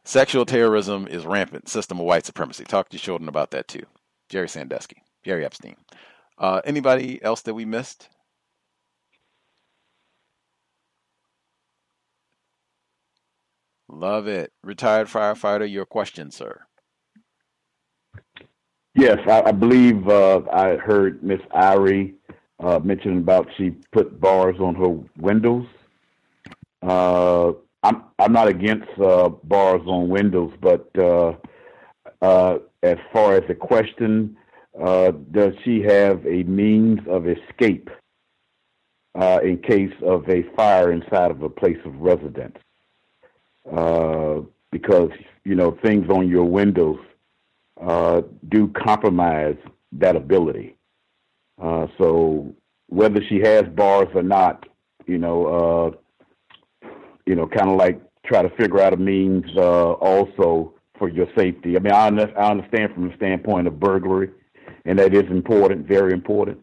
Sexual 0.08 0.46
terrorism 0.46 1.06
is 1.06 1.26
rampant. 1.26 1.68
System 1.68 2.00
of 2.00 2.06
white 2.06 2.24
supremacy. 2.24 2.64
Talk 2.64 2.88
to 2.88 2.96
your 2.96 3.00
children 3.00 3.28
about 3.28 3.50
that 3.50 3.68
too. 3.68 3.82
Jerry 4.30 4.48
Sandusky, 4.48 5.02
Jerry 5.22 5.44
Epstein. 5.44 5.76
Uh, 6.38 6.62
anybody 6.64 7.22
else 7.22 7.42
that 7.42 7.52
we 7.52 7.66
missed? 7.66 8.08
Love 13.90 14.26
it. 14.26 14.50
Retired 14.64 15.08
firefighter, 15.08 15.70
your 15.70 15.84
question, 15.84 16.30
sir. 16.30 16.62
Yes, 18.94 19.18
I, 19.28 19.42
I 19.42 19.52
believe 19.52 20.08
uh, 20.08 20.40
I 20.50 20.76
heard 20.76 21.22
Miss 21.22 21.40
Irie 21.54 22.14
uh, 22.60 22.78
mention 22.82 23.18
about 23.18 23.46
she 23.58 23.72
put 23.92 24.18
bars 24.18 24.56
on 24.58 24.74
her 24.74 24.88
windows. 25.22 25.66
Uh, 26.80 27.52
I'm 27.82 28.02
I'm 28.18 28.32
not 28.32 28.48
against 28.48 28.88
uh, 28.98 29.28
bars 29.28 29.82
on 29.86 30.08
windows, 30.08 30.52
but 30.60 30.90
uh, 30.98 31.34
uh, 32.20 32.58
as 32.82 32.96
far 33.12 33.34
as 33.34 33.44
the 33.46 33.54
question, 33.54 34.36
uh, 34.80 35.12
does 35.30 35.52
she 35.64 35.82
have 35.82 36.26
a 36.26 36.42
means 36.44 37.00
of 37.08 37.28
escape 37.28 37.88
uh, 39.14 39.38
in 39.44 39.58
case 39.58 39.94
of 40.02 40.28
a 40.28 40.42
fire 40.56 40.92
inside 40.92 41.30
of 41.30 41.42
a 41.42 41.48
place 41.48 41.78
of 41.84 41.94
residence? 42.00 42.56
Uh, 43.70 44.40
because 44.72 45.10
you 45.44 45.54
know 45.54 45.78
things 45.82 46.10
on 46.10 46.28
your 46.28 46.44
windows 46.44 46.98
do 48.48 48.68
compromise 48.68 49.56
that 49.92 50.16
ability. 50.16 50.74
so 51.96 52.52
whether 52.88 53.22
she 53.28 53.38
has 53.40 53.62
bars 53.76 54.08
or 54.14 54.22
not, 54.22 54.66
you 55.06 55.16
know 55.18 55.96
you 57.28 57.34
know, 57.34 57.46
kind 57.46 57.68
of 57.68 57.76
like 57.76 58.00
try 58.24 58.40
to 58.40 58.48
figure 58.56 58.80
out 58.80 58.94
a 58.94 58.96
means 58.96 59.44
uh, 59.56 59.92
also 59.92 60.72
for 60.98 61.10
your 61.10 61.26
safety. 61.36 61.76
I 61.76 61.80
mean, 61.80 61.92
I, 61.92 62.08
I 62.08 62.50
understand 62.50 62.94
from 62.94 63.08
the 63.08 63.16
standpoint 63.16 63.66
of 63.66 63.78
burglary, 63.78 64.30
and 64.86 64.98
that 64.98 65.14
is 65.14 65.30
important, 65.30 65.86
very 65.86 66.12
important. 66.12 66.58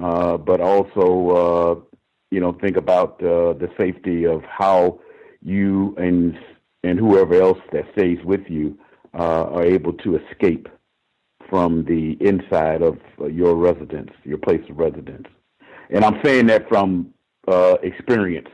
Uh, 0.00 0.36
but 0.36 0.60
also, 0.60 1.06
uh, 1.30 1.98
you 2.30 2.40
know, 2.40 2.52
think 2.60 2.76
about 2.76 3.12
uh, 3.22 3.54
the 3.54 3.70
safety 3.78 4.26
of 4.26 4.42
how 4.42 5.00
you 5.42 5.94
and 5.96 6.36
and 6.82 6.98
whoever 6.98 7.40
else 7.40 7.58
that 7.72 7.84
stays 7.96 8.18
with 8.24 8.42
you 8.48 8.76
uh, 9.18 9.44
are 9.44 9.64
able 9.64 9.94
to 9.94 10.18
escape 10.18 10.68
from 11.48 11.84
the 11.86 12.18
inside 12.20 12.82
of 12.82 12.98
uh, 13.20 13.26
your 13.26 13.54
residence, 13.54 14.10
your 14.24 14.38
place 14.38 14.60
of 14.68 14.76
residence. 14.76 15.26
And 15.88 16.04
I'm 16.04 16.20
saying 16.22 16.46
that 16.48 16.68
from 16.68 17.14
uh, 17.48 17.76
experience 17.82 18.48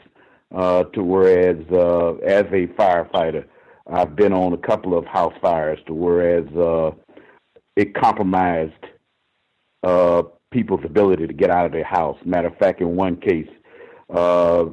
uh, 0.55 0.85
to 0.85 1.03
whereas 1.03 1.59
uh, 1.73 2.15
as 2.25 2.45
a 2.47 2.67
firefighter, 2.79 3.45
I've 3.93 4.17
been 4.17 4.33
on 4.33 4.53
a 4.53 4.59
couple 4.59 4.97
of 4.97 5.05
house 5.07 5.35
fires 5.41 5.79
to 5.87 5.95
whereas 5.95 6.47
uh, 6.57 6.93
it 7.77 7.95
compromised 7.95 8.73
uh, 9.83 10.23
people's 10.51 10.85
ability 10.85 11.27
to 11.27 11.33
get 11.33 11.51
out 11.51 11.67
of 11.67 11.73
their 11.73 11.85
house. 11.85 12.19
Matter 12.25 12.49
of 12.49 12.57
fact, 12.59 12.81
in 12.81 12.97
one 12.97 13.17
case, 13.17 13.49
uh, 14.15 14.67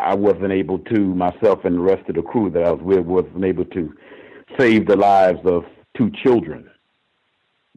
I 0.00 0.14
wasn't 0.14 0.52
able 0.52 0.78
to, 0.78 1.14
myself 1.14 1.64
and 1.64 1.76
the 1.76 1.80
rest 1.80 2.08
of 2.08 2.14
the 2.14 2.22
crew 2.22 2.50
that 2.50 2.62
I 2.62 2.70
was 2.70 2.82
with, 2.82 3.04
wasn't 3.04 3.44
able 3.44 3.64
to 3.66 3.94
save 4.58 4.86
the 4.86 4.96
lives 4.96 5.40
of 5.44 5.64
two 5.96 6.10
children 6.22 6.70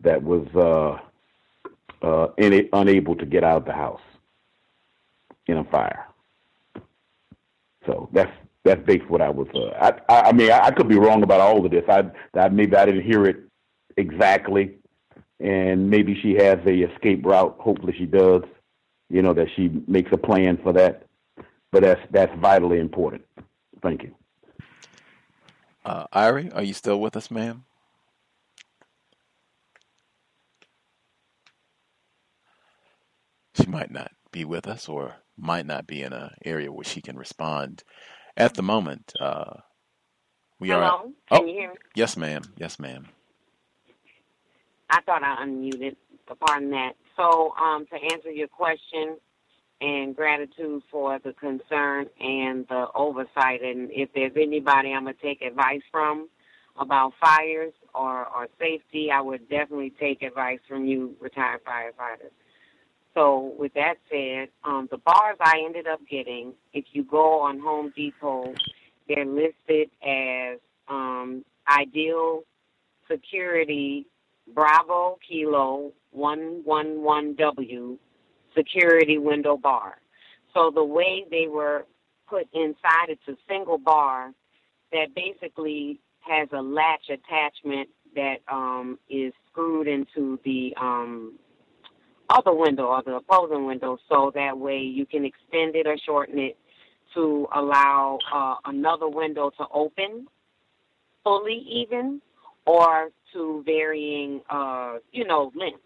that 0.04 0.22
was 0.22 0.48
uh, 0.56 2.06
uh, 2.06 2.28
in, 2.38 2.70
unable 2.74 3.16
to 3.16 3.26
get 3.26 3.44
out 3.44 3.58
of 3.58 3.66
the 3.66 3.74
house 3.74 4.02
in 5.48 5.58
a 5.58 5.64
fire. 5.66 6.08
So 7.86 8.10
that's 8.12 8.32
that's 8.64 8.82
basically 8.86 9.08
what 9.08 9.22
I 9.22 9.30
was. 9.30 9.48
Uh, 9.54 9.92
I 10.10 10.30
I 10.30 10.32
mean 10.32 10.52
I, 10.52 10.66
I 10.66 10.72
could 10.72 10.88
be 10.88 10.98
wrong 11.00 11.24
about 11.24 11.42
all 11.42 11.66
of 11.66 11.72
this. 11.72 11.84
I, 11.88 12.04
I 12.40 12.50
maybe 12.50 12.76
I 12.76 12.86
didn't 12.86 13.04
hear 13.04 13.26
it 13.26 13.38
exactly, 13.98 14.76
and 15.40 15.90
maybe 15.90 16.20
she 16.22 16.34
has 16.36 16.60
a 16.66 16.84
escape 16.84 17.26
route. 17.26 17.56
Hopefully 17.60 17.94
she 17.98 18.06
does. 18.06 18.44
You 19.10 19.22
know 19.22 19.34
that 19.34 19.48
she 19.56 19.70
makes 19.88 20.12
a 20.14 20.18
plan 20.18 20.58
for 20.64 20.74
that. 20.74 21.04
But 21.72 21.84
that's 21.84 22.02
that's 22.12 22.34
vitally 22.40 22.80
important. 22.80 23.24
Thank 23.82 24.04
you. 24.04 24.14
Uh, 25.84 26.06
Irie, 26.14 26.56
are 26.56 26.64
you 26.64 26.74
still 26.74 27.00
with 27.00 27.16
us, 27.16 27.32
ma'am? 27.32 27.64
She 33.56 33.66
might 33.66 33.90
not 33.92 34.12
be 34.32 34.46
with 34.46 34.68
us, 34.68 34.88
or 34.88 35.16
might 35.38 35.66
not 35.66 35.88
be 35.88 36.02
in 36.04 36.14
an 36.14 36.32
area 36.46 36.72
where 36.72 36.84
she 36.84 37.02
can 37.02 37.18
respond 37.18 37.84
at 38.38 38.54
the 38.56 38.62
moment. 38.64 39.14
Uh, 39.20 39.54
we 40.60 40.70
Hello? 40.70 40.82
are. 40.82 41.02
Can 41.04 41.14
oh, 41.32 41.46
you 41.46 41.54
hear 41.54 41.70
me? 41.72 41.78
yes, 41.96 42.18
ma'am. 42.18 42.44
Yes, 42.58 42.80
ma'am. 42.80 43.08
I 44.90 45.02
thought 45.02 45.24
I 45.24 45.44
unmuted. 45.44 45.96
Pardon 46.48 46.72
that. 46.72 46.94
So, 47.18 47.54
um, 47.62 47.86
to 47.88 47.96
answer 47.96 48.32
your 48.32 48.48
question, 48.48 49.18
and 49.82 50.16
gratitude 50.16 50.84
for 50.92 51.20
the 51.20 51.34
concern 51.34 52.06
and 52.20 52.66
the 52.70 52.86
oversight. 52.94 53.64
And 53.64 53.90
if 53.92 54.10
there's 54.14 54.32
anybody 54.36 54.94
I'm 54.94 55.06
gonna 55.06 55.16
take 55.22 55.42
advice 55.42 55.82
from 55.92 56.30
about 56.80 57.14
fires 57.20 57.74
or, 57.94 58.28
or 58.28 58.48
safety, 58.60 59.10
I 59.12 59.22
would 59.22 59.50
definitely 59.50 59.92
take 60.00 60.22
advice 60.22 60.60
from 60.68 60.86
you, 60.86 61.16
retired 61.20 61.62
firefighters. 61.66 62.32
So 63.14 63.54
with 63.58 63.74
that 63.74 63.96
said, 64.10 64.50
um, 64.64 64.88
the 64.90 64.98
bars 64.98 65.38
I 65.42 65.62
ended 65.66 65.88
up 65.88 66.00
getting, 66.10 66.54
if 66.74 66.86
you 66.94 67.04
go 67.04 67.42
on 67.42 67.60
Home 67.60 67.92
Depot, 67.96 68.54
they're 69.08 69.26
listed 69.26 69.90
as 70.02 70.60
um, 70.88 71.44
Ideal 71.68 72.44
Security 73.10 74.06
Bravo 74.54 75.20
Kilo 75.28 75.92
111W 76.18 77.98
Security 78.56 79.18
Window 79.18 79.58
Bar. 79.58 79.98
So 80.54 80.72
the 80.74 80.84
way 80.84 81.26
they 81.30 81.48
were 81.48 81.86
put 82.30 82.48
inside, 82.54 83.10
it's 83.10 83.28
a 83.28 83.36
single 83.48 83.78
bar 83.78 84.32
that 84.92 85.14
basically 85.16 86.00
has 86.22 86.48
a 86.54 86.62
latch 86.62 87.10
attachment 87.10 87.90
that 88.16 88.38
um, 88.50 89.00
is 89.10 89.34
screwed 89.50 89.88
into 89.88 90.40
the 90.44 90.74
um, 90.80 91.34
other 92.32 92.54
window 92.54 92.86
or 92.86 93.04
the 93.04 93.16
opposing 93.16 93.66
window 93.66 93.98
so 94.10 94.32
that 94.36 94.58
way 94.58 94.80
you 94.80 95.06
can 95.06 95.26
extend 95.26 95.76
it 95.76 95.88
or 95.88 95.98
shorten 96.06 96.40
it 96.40 96.58
to 97.14 97.48
allow 97.54 98.18
uh, 98.34 98.56
another 98.66 99.08
window 99.08 99.52
to 99.58 99.66
open 99.74 100.28
fully 101.24 101.66
even 101.70 102.22
or 102.66 103.10
to 103.34 103.64
varying, 103.66 104.42
uh, 104.50 104.96
you 105.12 105.26
know, 105.26 105.52
length. 105.56 105.82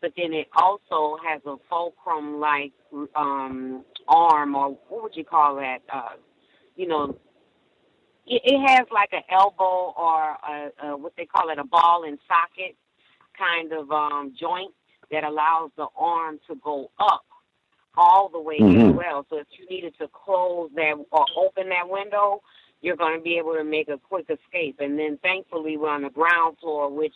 But 0.00 0.12
then 0.16 0.32
it 0.32 0.48
also 0.54 1.16
has 1.26 1.40
a 1.46 1.56
fulcrum 1.68 2.38
like 2.38 2.72
um, 3.16 3.84
arm 4.06 4.54
or 4.54 4.76
what 4.88 5.02
would 5.02 5.16
you 5.16 5.24
call 5.24 5.56
that? 5.56 5.78
Uh, 5.92 6.16
you 6.76 6.86
know, 6.86 7.18
it, 8.26 8.42
it 8.44 8.68
has 8.68 8.86
like 8.92 9.10
an 9.12 9.22
elbow 9.30 9.94
or 9.96 10.20
a, 10.22 10.70
a, 10.82 10.96
what 10.96 11.14
they 11.16 11.26
call 11.26 11.50
it, 11.50 11.58
a 11.58 11.64
ball 11.64 12.04
and 12.06 12.18
socket 12.28 12.76
kind 13.38 13.72
of 13.72 13.90
um, 13.90 14.34
joint 14.38 14.72
that 15.14 15.22
allows 15.24 15.70
the 15.76 15.86
arm 15.96 16.40
to 16.48 16.56
go 16.56 16.90
up 16.98 17.24
all 17.96 18.28
the 18.28 18.40
way 18.40 18.58
Mhm. 18.58 18.90
as 18.90 18.96
well. 18.96 19.24
So 19.30 19.38
if 19.38 19.46
you 19.56 19.64
needed 19.66 19.96
to 19.98 20.08
close 20.08 20.70
that 20.74 20.96
or 21.12 21.26
open 21.36 21.68
that 21.68 21.88
window, 21.88 22.42
you're 22.80 22.96
going 22.96 23.16
to 23.16 23.22
be 23.22 23.38
able 23.38 23.54
to 23.54 23.62
make 23.62 23.88
a 23.88 23.98
quick 23.98 24.28
escape. 24.28 24.80
And 24.80 24.98
then 24.98 25.18
thankfully 25.18 25.76
we're 25.76 25.90
on 25.90 26.02
the 26.02 26.10
ground 26.10 26.58
floor, 26.58 26.90
which 26.90 27.14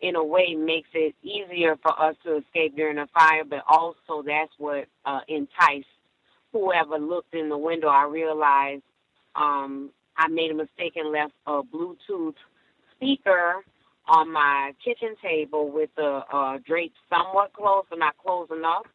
in 0.00 0.16
a 0.16 0.22
way 0.22 0.54
makes 0.54 0.90
it 0.92 1.14
easier 1.22 1.76
for 1.76 1.98
us 1.98 2.14
to 2.24 2.36
escape 2.36 2.76
during 2.76 2.98
a 2.98 3.06
fire, 3.08 3.44
but 3.44 3.64
also 3.66 4.22
that's 4.22 4.52
what 4.58 4.86
uh, 5.06 5.20
enticed 5.28 5.88
whoever 6.52 6.98
looked 6.98 7.34
in 7.34 7.48
the 7.48 7.56
window. 7.56 7.88
I 7.88 8.04
realized 8.04 8.82
um, 9.34 9.90
I 10.16 10.28
made 10.28 10.50
a 10.50 10.54
mistake 10.54 10.96
and 10.96 11.10
left 11.10 11.32
a 11.46 11.62
Bluetooth 11.62 12.36
speaker 12.94 13.64
on 14.08 14.32
my 14.32 14.72
kitchen 14.84 15.14
table 15.22 15.70
with 15.70 15.90
the 15.96 16.22
uh, 16.32 16.58
drapes 16.66 16.96
somewhat 17.08 17.52
closed, 17.52 17.88
but 17.90 17.98
not 17.98 18.16
close 18.18 18.48
enough. 18.50 18.86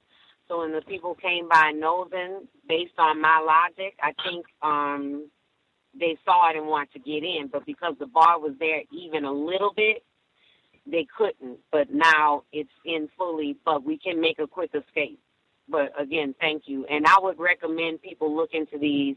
So 0.47 0.59
when 0.59 0.71
the 0.71 0.81
people 0.81 1.15
came 1.15 1.47
by 1.49 1.71
nosing, 1.73 2.47
based 2.67 2.93
on 2.97 3.21
my 3.21 3.39
logic, 3.39 3.95
I 4.01 4.11
think 4.23 4.45
um, 4.61 5.29
they 5.97 6.17
saw 6.23 6.49
it 6.51 6.57
and 6.57 6.67
wanted 6.67 6.93
to 6.93 6.99
get 6.99 7.23
in. 7.23 7.49
But 7.51 7.65
because 7.65 7.95
the 7.99 8.05
bar 8.05 8.39
was 8.39 8.53
there 8.59 8.81
even 8.91 9.25
a 9.25 9.31
little 9.31 9.73
bit, 9.75 10.03
they 10.85 11.07
couldn't. 11.17 11.59
But 11.71 11.91
now 11.91 12.43
it's 12.51 12.69
in 12.85 13.09
fully, 13.17 13.57
but 13.65 13.83
we 13.83 13.97
can 13.97 14.21
make 14.21 14.37
a 14.39 14.47
quick 14.47 14.71
escape. 14.75 15.19
But 15.67 15.99
again, 15.99 16.35
thank 16.39 16.63
you. 16.67 16.85
And 16.85 17.07
I 17.07 17.15
would 17.19 17.39
recommend 17.39 18.01
people 18.01 18.35
look 18.35 18.51
into 18.53 18.77
these 18.77 19.15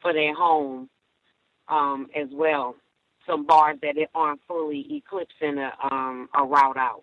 for 0.00 0.14
their 0.14 0.34
home 0.34 0.88
um, 1.68 2.08
as 2.16 2.28
well. 2.32 2.74
Some 3.30 3.46
bars 3.46 3.78
that 3.82 3.94
aren't 4.14 4.40
fully 4.48 4.86
eclipsing 4.90 5.58
a, 5.58 5.72
um, 5.94 6.28
a 6.34 6.42
route 6.42 6.76
out. 6.76 7.02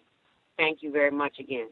Thank 0.57 0.83
you 0.83 0.91
very 0.91 1.11
much 1.11 1.39
again. 1.39 1.67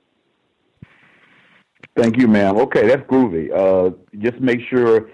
Thank 1.98 2.17
you, 2.17 2.27
ma'am. 2.27 2.58
Okay, 2.58 2.88
that's 2.88 3.01
groovy. 3.03 3.51
Uh, 3.53 3.95
just 4.19 4.40
make 4.40 4.59
sure, 4.69 5.09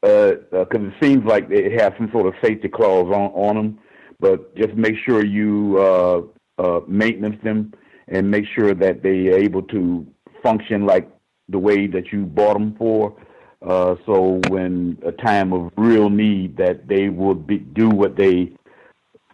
because 0.00 0.38
uh, 0.52 0.56
uh, 0.56 0.88
it 0.88 0.94
seems 1.02 1.24
like 1.24 1.48
they 1.48 1.70
have 1.78 1.94
some 1.98 2.10
sort 2.12 2.26
of 2.26 2.34
safety 2.42 2.68
clause 2.68 3.12
on, 3.14 3.30
on 3.32 3.56
them, 3.56 3.78
but 4.20 4.54
just 4.56 4.74
make 4.74 4.94
sure 5.04 5.24
you 5.24 5.78
uh, 5.78 6.22
uh, 6.62 6.80
maintenance 6.86 7.36
them 7.42 7.72
and 8.08 8.30
make 8.30 8.44
sure 8.54 8.72
that 8.74 9.02
they 9.02 9.28
are 9.28 9.36
able 9.36 9.62
to 9.62 10.06
function 10.42 10.86
like 10.86 11.10
the 11.48 11.58
way 11.58 11.86
that 11.86 12.12
you 12.12 12.24
bought 12.24 12.54
them 12.54 12.74
for. 12.78 13.14
Uh, 13.60 13.96
so 14.06 14.40
when 14.48 14.96
a 15.04 15.12
time 15.12 15.52
of 15.52 15.72
real 15.76 16.08
need, 16.08 16.56
that 16.56 16.86
they 16.86 17.08
will 17.08 17.34
be, 17.34 17.58
do 17.58 17.88
what 17.88 18.16
they 18.16 18.52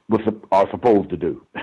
was, 0.09 0.21
are 0.53 0.71
supposed 0.71 1.11
to 1.11 1.17
do. 1.17 1.47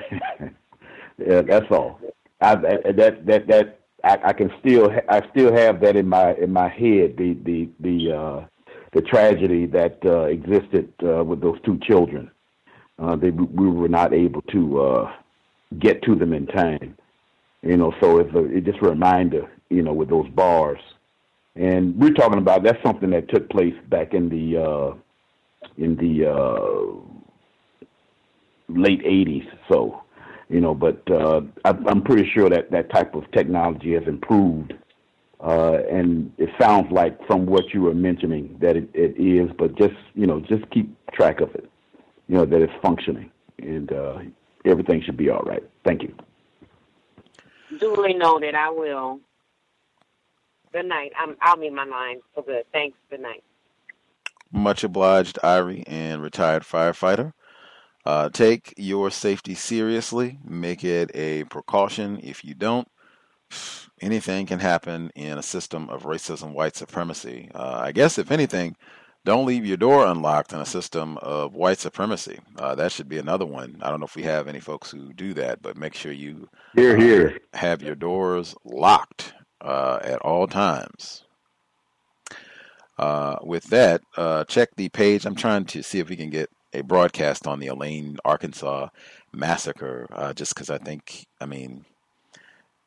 yeah, 1.18 1.42
that's 1.42 1.72
all. 1.72 2.00
I, 2.42 2.56
that 2.56 3.26
that 3.26 3.48
that 3.48 3.80
I, 4.04 4.18
I 4.26 4.34
can 4.34 4.52
still 4.60 4.90
I 5.10 5.22
still 5.30 5.54
have 5.54 5.80
that 5.82 5.96
in 5.96 6.08
my 6.08 6.34
in 6.36 6.52
my 6.52 6.68
head 6.70 7.16
the 7.18 7.38
the 7.44 7.70
the 7.80 8.12
uh, 8.12 8.46
the 8.94 9.02
tragedy 9.02 9.68
that 9.68 10.00
uh, 10.06 10.24
existed 10.24 10.92
uh, 11.04 11.24
with 11.24 11.42
those 11.42 11.60
two 11.64 11.80
children. 11.84 12.32
Uh, 13.00 13.16
they 13.16 13.30
we 13.30 13.70
were 13.70 13.88
not 13.88 14.14
able 14.14 14.42
to 14.44 14.82
uh, 14.82 15.12
get 15.80 16.02
to 16.04 16.16
them 16.16 16.34
in 16.34 16.48
time. 16.48 16.98
You 17.62 17.78
know, 17.78 17.94
so 18.02 18.18
it's, 18.18 18.34
a, 18.34 18.46
it's 18.46 18.66
just 18.66 18.80
a 18.82 18.90
reminder. 18.90 19.50
You 19.70 19.84
know, 19.84 19.94
with 19.94 20.10
those 20.10 20.28
bars, 20.30 20.82
and 21.56 21.96
we're 21.96 22.14
talking 22.14 22.40
about 22.40 22.64
that's 22.64 22.82
something 22.84 23.12
that 23.12 23.30
took 23.30 23.50
place 23.50 23.76
back 23.88 24.14
in 24.14 24.30
the 24.30 24.62
uh, 24.62 24.94
in 25.78 25.96
the 25.96 26.28
late 28.76 29.04
'80s. 29.04 29.48
So, 29.70 30.02
you 30.50 30.62
know, 30.62 30.74
but 30.74 31.02
uh, 31.10 31.42
I, 31.66 31.70
I'm 31.88 32.02
pretty 32.02 32.30
sure 32.30 32.50
that 32.50 32.72
that 32.72 32.92
type 32.92 33.16
of 33.16 33.30
technology 33.32 33.94
has 33.94 34.04
improved. 34.08 34.74
Uh, 35.40 35.80
and 35.92 36.32
it 36.38 36.50
sounds 36.60 36.92
like 36.92 37.18
from 37.26 37.48
what 37.48 37.74
you 37.74 37.82
were 37.82 37.96
mentioning 37.96 38.56
that 38.62 38.78
it, 38.78 38.88
it 38.94 39.20
is, 39.20 39.50
but 39.58 39.76
just 39.76 39.96
you 40.14 40.28
know, 40.28 40.40
just 40.40 40.70
keep 40.70 40.96
track 41.12 41.42
of 41.42 41.54
it. 41.56 41.70
You 42.28 42.36
know 42.36 42.46
that 42.46 42.62
it's 42.62 42.74
functioning, 42.82 43.32
and 43.58 43.92
uh, 43.92 44.20
everything 44.66 45.02
should 45.02 45.18
be 45.18 45.30
all 45.30 45.42
right. 45.42 45.64
Thank 45.84 46.04
you. 46.04 46.16
Duly 47.80 48.14
noted. 48.14 48.54
I 48.54 48.70
will. 48.70 49.20
Good 50.72 50.86
night. 50.86 51.12
I'm, 51.18 51.36
I'll 51.42 51.58
be 51.58 51.70
my 51.70 51.86
line 51.86 52.20
for 52.34 52.44
good. 52.44 52.64
Thanks. 52.72 52.98
Good 53.10 53.22
night. 53.22 53.44
Much 54.52 54.84
obliged, 54.84 55.40
Irie, 55.44 55.84
and 55.88 56.22
retired 56.22 56.64
firefighter. 56.64 57.34
Uh, 58.06 58.30
take 58.30 58.74
your 58.78 59.12
safety 59.12 59.54
seriously. 59.54 60.40
Make 60.44 60.84
it 60.84 61.12
a 61.14 61.44
precaution. 61.46 62.20
If 62.24 62.44
you 62.44 62.56
don't, 62.56 62.88
anything 64.02 64.46
can 64.46 64.60
happen 64.60 65.12
in 65.16 65.38
a 65.38 65.44
system 65.44 65.90
of 65.90 66.04
racism, 66.04 66.54
white 66.54 66.76
supremacy. 66.76 67.50
Uh, 67.54 67.80
I 67.84 67.92
guess, 67.92 68.18
if 68.18 68.32
anything, 68.32 68.76
don't 69.24 69.46
leave 69.46 69.66
your 69.66 69.78
door 69.78 70.08
unlocked 70.08 70.52
in 70.52 70.60
a 70.60 70.66
system 70.66 71.18
of 71.18 71.54
white 71.54 71.78
supremacy. 71.78 72.40
Uh, 72.58 72.74
that 72.76 72.92
should 72.92 73.08
be 73.08 73.20
another 73.20 73.46
one. 73.46 73.78
I 73.82 73.90
don't 73.92 74.00
know 74.00 74.08
if 74.08 74.16
we 74.16 74.24
have 74.24 74.48
any 74.48 74.60
folks 74.60 74.90
who 74.90 75.14
do 75.14 75.36
that, 75.36 75.62
but 75.62 75.78
make 75.78 75.94
sure 75.94 76.12
you 76.12 76.50
here, 76.76 76.98
here. 76.98 77.40
Uh, 77.54 77.58
have 77.58 77.84
your 77.84 77.94
doors 77.94 78.56
locked 78.64 79.34
uh, 79.62 80.00
at 80.02 80.20
all 80.22 80.48
times. 80.48 81.24
Uh, 82.98 83.38
with 83.44 83.64
that, 83.66 84.02
uh, 84.18 84.44
check 84.46 84.70
the 84.76 84.90
page. 84.90 85.26
I'm 85.26 85.36
trying 85.36 85.66
to 85.66 85.84
see 85.84 86.00
if 86.00 86.10
we 86.10 86.16
can 86.16 86.30
get 86.30 86.50
a 86.74 86.82
broadcast 86.82 87.48
on 87.48 87.60
the 87.60 87.68
Elaine, 87.68 88.18
Arkansas 88.24 88.90
massacre, 89.34 90.08
uh, 90.12 90.34
just 90.34 90.54
because 90.54 90.70
I 90.70 90.78
think, 90.78 91.28
I 91.40 91.46
mean, 91.46 91.86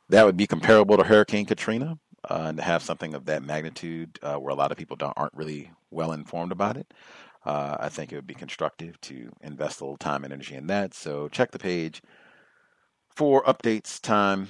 that 0.09 0.25
would 0.25 0.37
be 0.37 0.47
comparable 0.47 0.97
to 0.97 1.05
Hurricane 1.05 1.47
Katrina 1.47 1.99
uh, 2.29 2.45
and 2.49 2.59
to 2.59 2.63
have 2.63 2.83
something 2.83 3.15
of 3.15 3.27
that 3.27 3.43
magnitude 3.43 4.19
uh, 4.23 4.37
where 4.37 4.53
a 4.53 4.57
lot 4.57 4.73
of 4.73 4.79
people 4.79 4.97
aren't 5.01 5.35
really 5.35 5.71
well 5.91 6.13
informed 6.13 6.53
about 6.53 6.77
it. 6.77 6.93
Uh, 7.45 7.77
I 7.79 7.89
think 7.91 8.11
it 8.13 8.17
would 8.17 8.27
be 8.27 8.35
constructive 8.35 9.01
to 9.03 9.31
invest 9.43 9.81
a 9.81 9.85
little 9.85 9.99
time 9.99 10.25
and 10.25 10.33
energy 10.33 10.55
in 10.55 10.67
that. 10.69 10.95
So 10.95 11.29
check 11.29 11.51
the 11.51 11.59
page 11.59 12.03
for 13.15 13.43
updates, 13.45 14.01
time, 14.01 14.49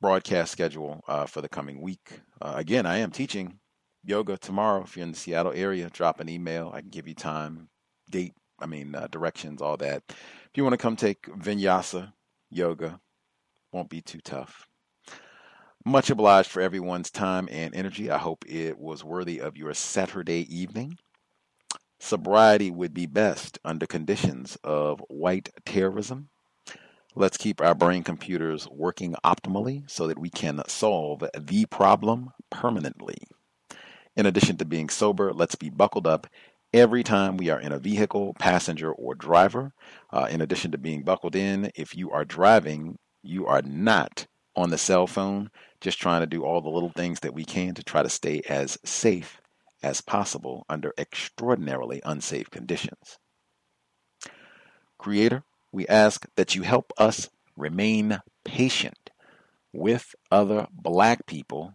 broadcast 0.00 0.52
schedule 0.52 1.02
uh, 1.08 1.26
for 1.26 1.40
the 1.40 1.48
coming 1.48 1.80
week. 1.80 2.20
Uh, 2.40 2.54
again, 2.56 2.86
I 2.86 2.98
am 2.98 3.10
teaching 3.10 3.58
yoga 4.04 4.36
tomorrow. 4.36 4.82
If 4.82 4.96
you're 4.96 5.04
in 5.04 5.12
the 5.12 5.18
Seattle 5.18 5.52
area, 5.54 5.90
drop 5.90 6.20
an 6.20 6.28
email. 6.28 6.70
I 6.72 6.80
can 6.80 6.90
give 6.90 7.08
you 7.08 7.14
time, 7.14 7.68
date, 8.08 8.34
I 8.60 8.66
mean, 8.66 8.94
uh, 8.94 9.08
directions, 9.10 9.62
all 9.62 9.76
that. 9.78 10.02
If 10.08 10.50
you 10.54 10.64
want 10.64 10.74
to 10.74 10.78
come 10.78 10.96
take 10.96 11.22
vinyasa 11.22 12.12
yoga, 12.50 13.00
won't 13.72 13.90
be 13.90 14.00
too 14.00 14.20
tough. 14.20 14.66
Much 15.84 16.10
obliged 16.10 16.50
for 16.50 16.60
everyone's 16.60 17.10
time 17.10 17.48
and 17.50 17.74
energy. 17.74 18.10
I 18.10 18.18
hope 18.18 18.44
it 18.46 18.78
was 18.78 19.04
worthy 19.04 19.40
of 19.40 19.56
your 19.56 19.72
Saturday 19.74 20.46
evening. 20.54 20.98
Sobriety 22.00 22.70
would 22.70 22.94
be 22.94 23.06
best 23.06 23.58
under 23.64 23.86
conditions 23.86 24.56
of 24.62 25.02
white 25.08 25.50
terrorism. 25.64 26.28
Let's 27.14 27.36
keep 27.36 27.60
our 27.60 27.74
brain 27.74 28.04
computers 28.04 28.68
working 28.68 29.16
optimally 29.24 29.88
so 29.90 30.06
that 30.06 30.18
we 30.18 30.30
can 30.30 30.62
solve 30.68 31.24
the 31.36 31.66
problem 31.66 32.30
permanently. 32.50 33.18
In 34.16 34.26
addition 34.26 34.56
to 34.58 34.64
being 34.64 34.88
sober, 34.88 35.32
let's 35.32 35.54
be 35.54 35.70
buckled 35.70 36.06
up 36.06 36.26
every 36.72 37.02
time 37.02 37.36
we 37.36 37.50
are 37.50 37.60
in 37.60 37.72
a 37.72 37.78
vehicle, 37.78 38.34
passenger, 38.38 38.92
or 38.92 39.14
driver. 39.14 39.72
Uh, 40.12 40.28
in 40.30 40.40
addition 40.40 40.70
to 40.72 40.78
being 40.78 41.02
buckled 41.02 41.36
in, 41.36 41.70
if 41.74 41.96
you 41.96 42.10
are 42.10 42.24
driving, 42.24 42.98
you 43.22 43.46
are 43.46 43.62
not 43.62 44.26
on 44.56 44.70
the 44.70 44.78
cell 44.78 45.06
phone, 45.06 45.50
just 45.80 46.00
trying 46.00 46.20
to 46.20 46.26
do 46.26 46.44
all 46.44 46.60
the 46.60 46.68
little 46.68 46.90
things 46.90 47.20
that 47.20 47.34
we 47.34 47.44
can 47.44 47.74
to 47.74 47.82
try 47.82 48.02
to 48.02 48.08
stay 48.08 48.42
as 48.48 48.76
safe 48.84 49.40
as 49.82 50.00
possible 50.00 50.66
under 50.68 50.92
extraordinarily 50.98 52.00
unsafe 52.04 52.50
conditions. 52.50 53.18
Creator, 54.98 55.44
we 55.70 55.86
ask 55.86 56.26
that 56.34 56.56
you 56.56 56.62
help 56.62 56.92
us 56.98 57.30
remain 57.56 58.20
patient 58.44 59.10
with 59.72 60.14
other 60.30 60.66
black 60.72 61.26
people 61.26 61.74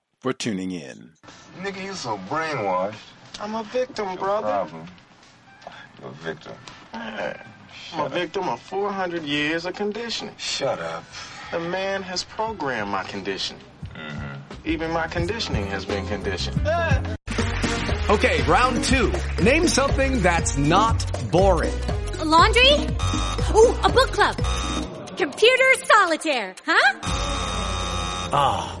for 0.21 0.31
tuning 0.31 0.71
in. 0.71 1.09
Nigga, 1.61 1.83
you 1.83 1.93
so 1.93 2.17
brainwashed. 2.29 2.95
I'm 3.39 3.55
a 3.55 3.63
victim, 3.63 4.15
brother. 4.15 4.47
Problem. 4.47 4.87
You're 5.99 6.09
a 6.09 6.13
victim. 6.13 6.53
Yeah. 6.93 7.43
I'm 7.93 8.05
a 8.05 8.09
victim 8.09 8.47
of 8.47 8.61
400 8.61 9.23
years 9.23 9.65
of 9.65 9.73
conditioning. 9.73 10.35
Shut 10.37 10.79
up. 10.79 11.03
The 11.51 11.59
man 11.59 12.03
has 12.03 12.23
programmed 12.23 12.91
my 12.91 13.03
conditioning. 13.03 13.63
Mm-hmm. 13.95 14.67
Even 14.69 14.91
my 14.91 15.07
conditioning 15.07 15.65
has 15.67 15.85
been 15.85 16.05
conditioned. 16.07 16.61
Okay, 18.09 18.43
round 18.43 18.83
two. 18.83 19.11
Name 19.41 19.67
something 19.67 20.21
that's 20.21 20.55
not 20.55 21.03
boring. 21.31 21.73
A 22.19 22.25
laundry? 22.25 22.87
Ooh, 23.55 23.75
a 23.83 23.89
book 23.89 24.11
club. 24.11 24.37
Computer 25.17 25.73
solitaire, 25.85 26.55
huh? 26.65 26.99
Ah, 28.33 28.77
oh, 28.77 28.80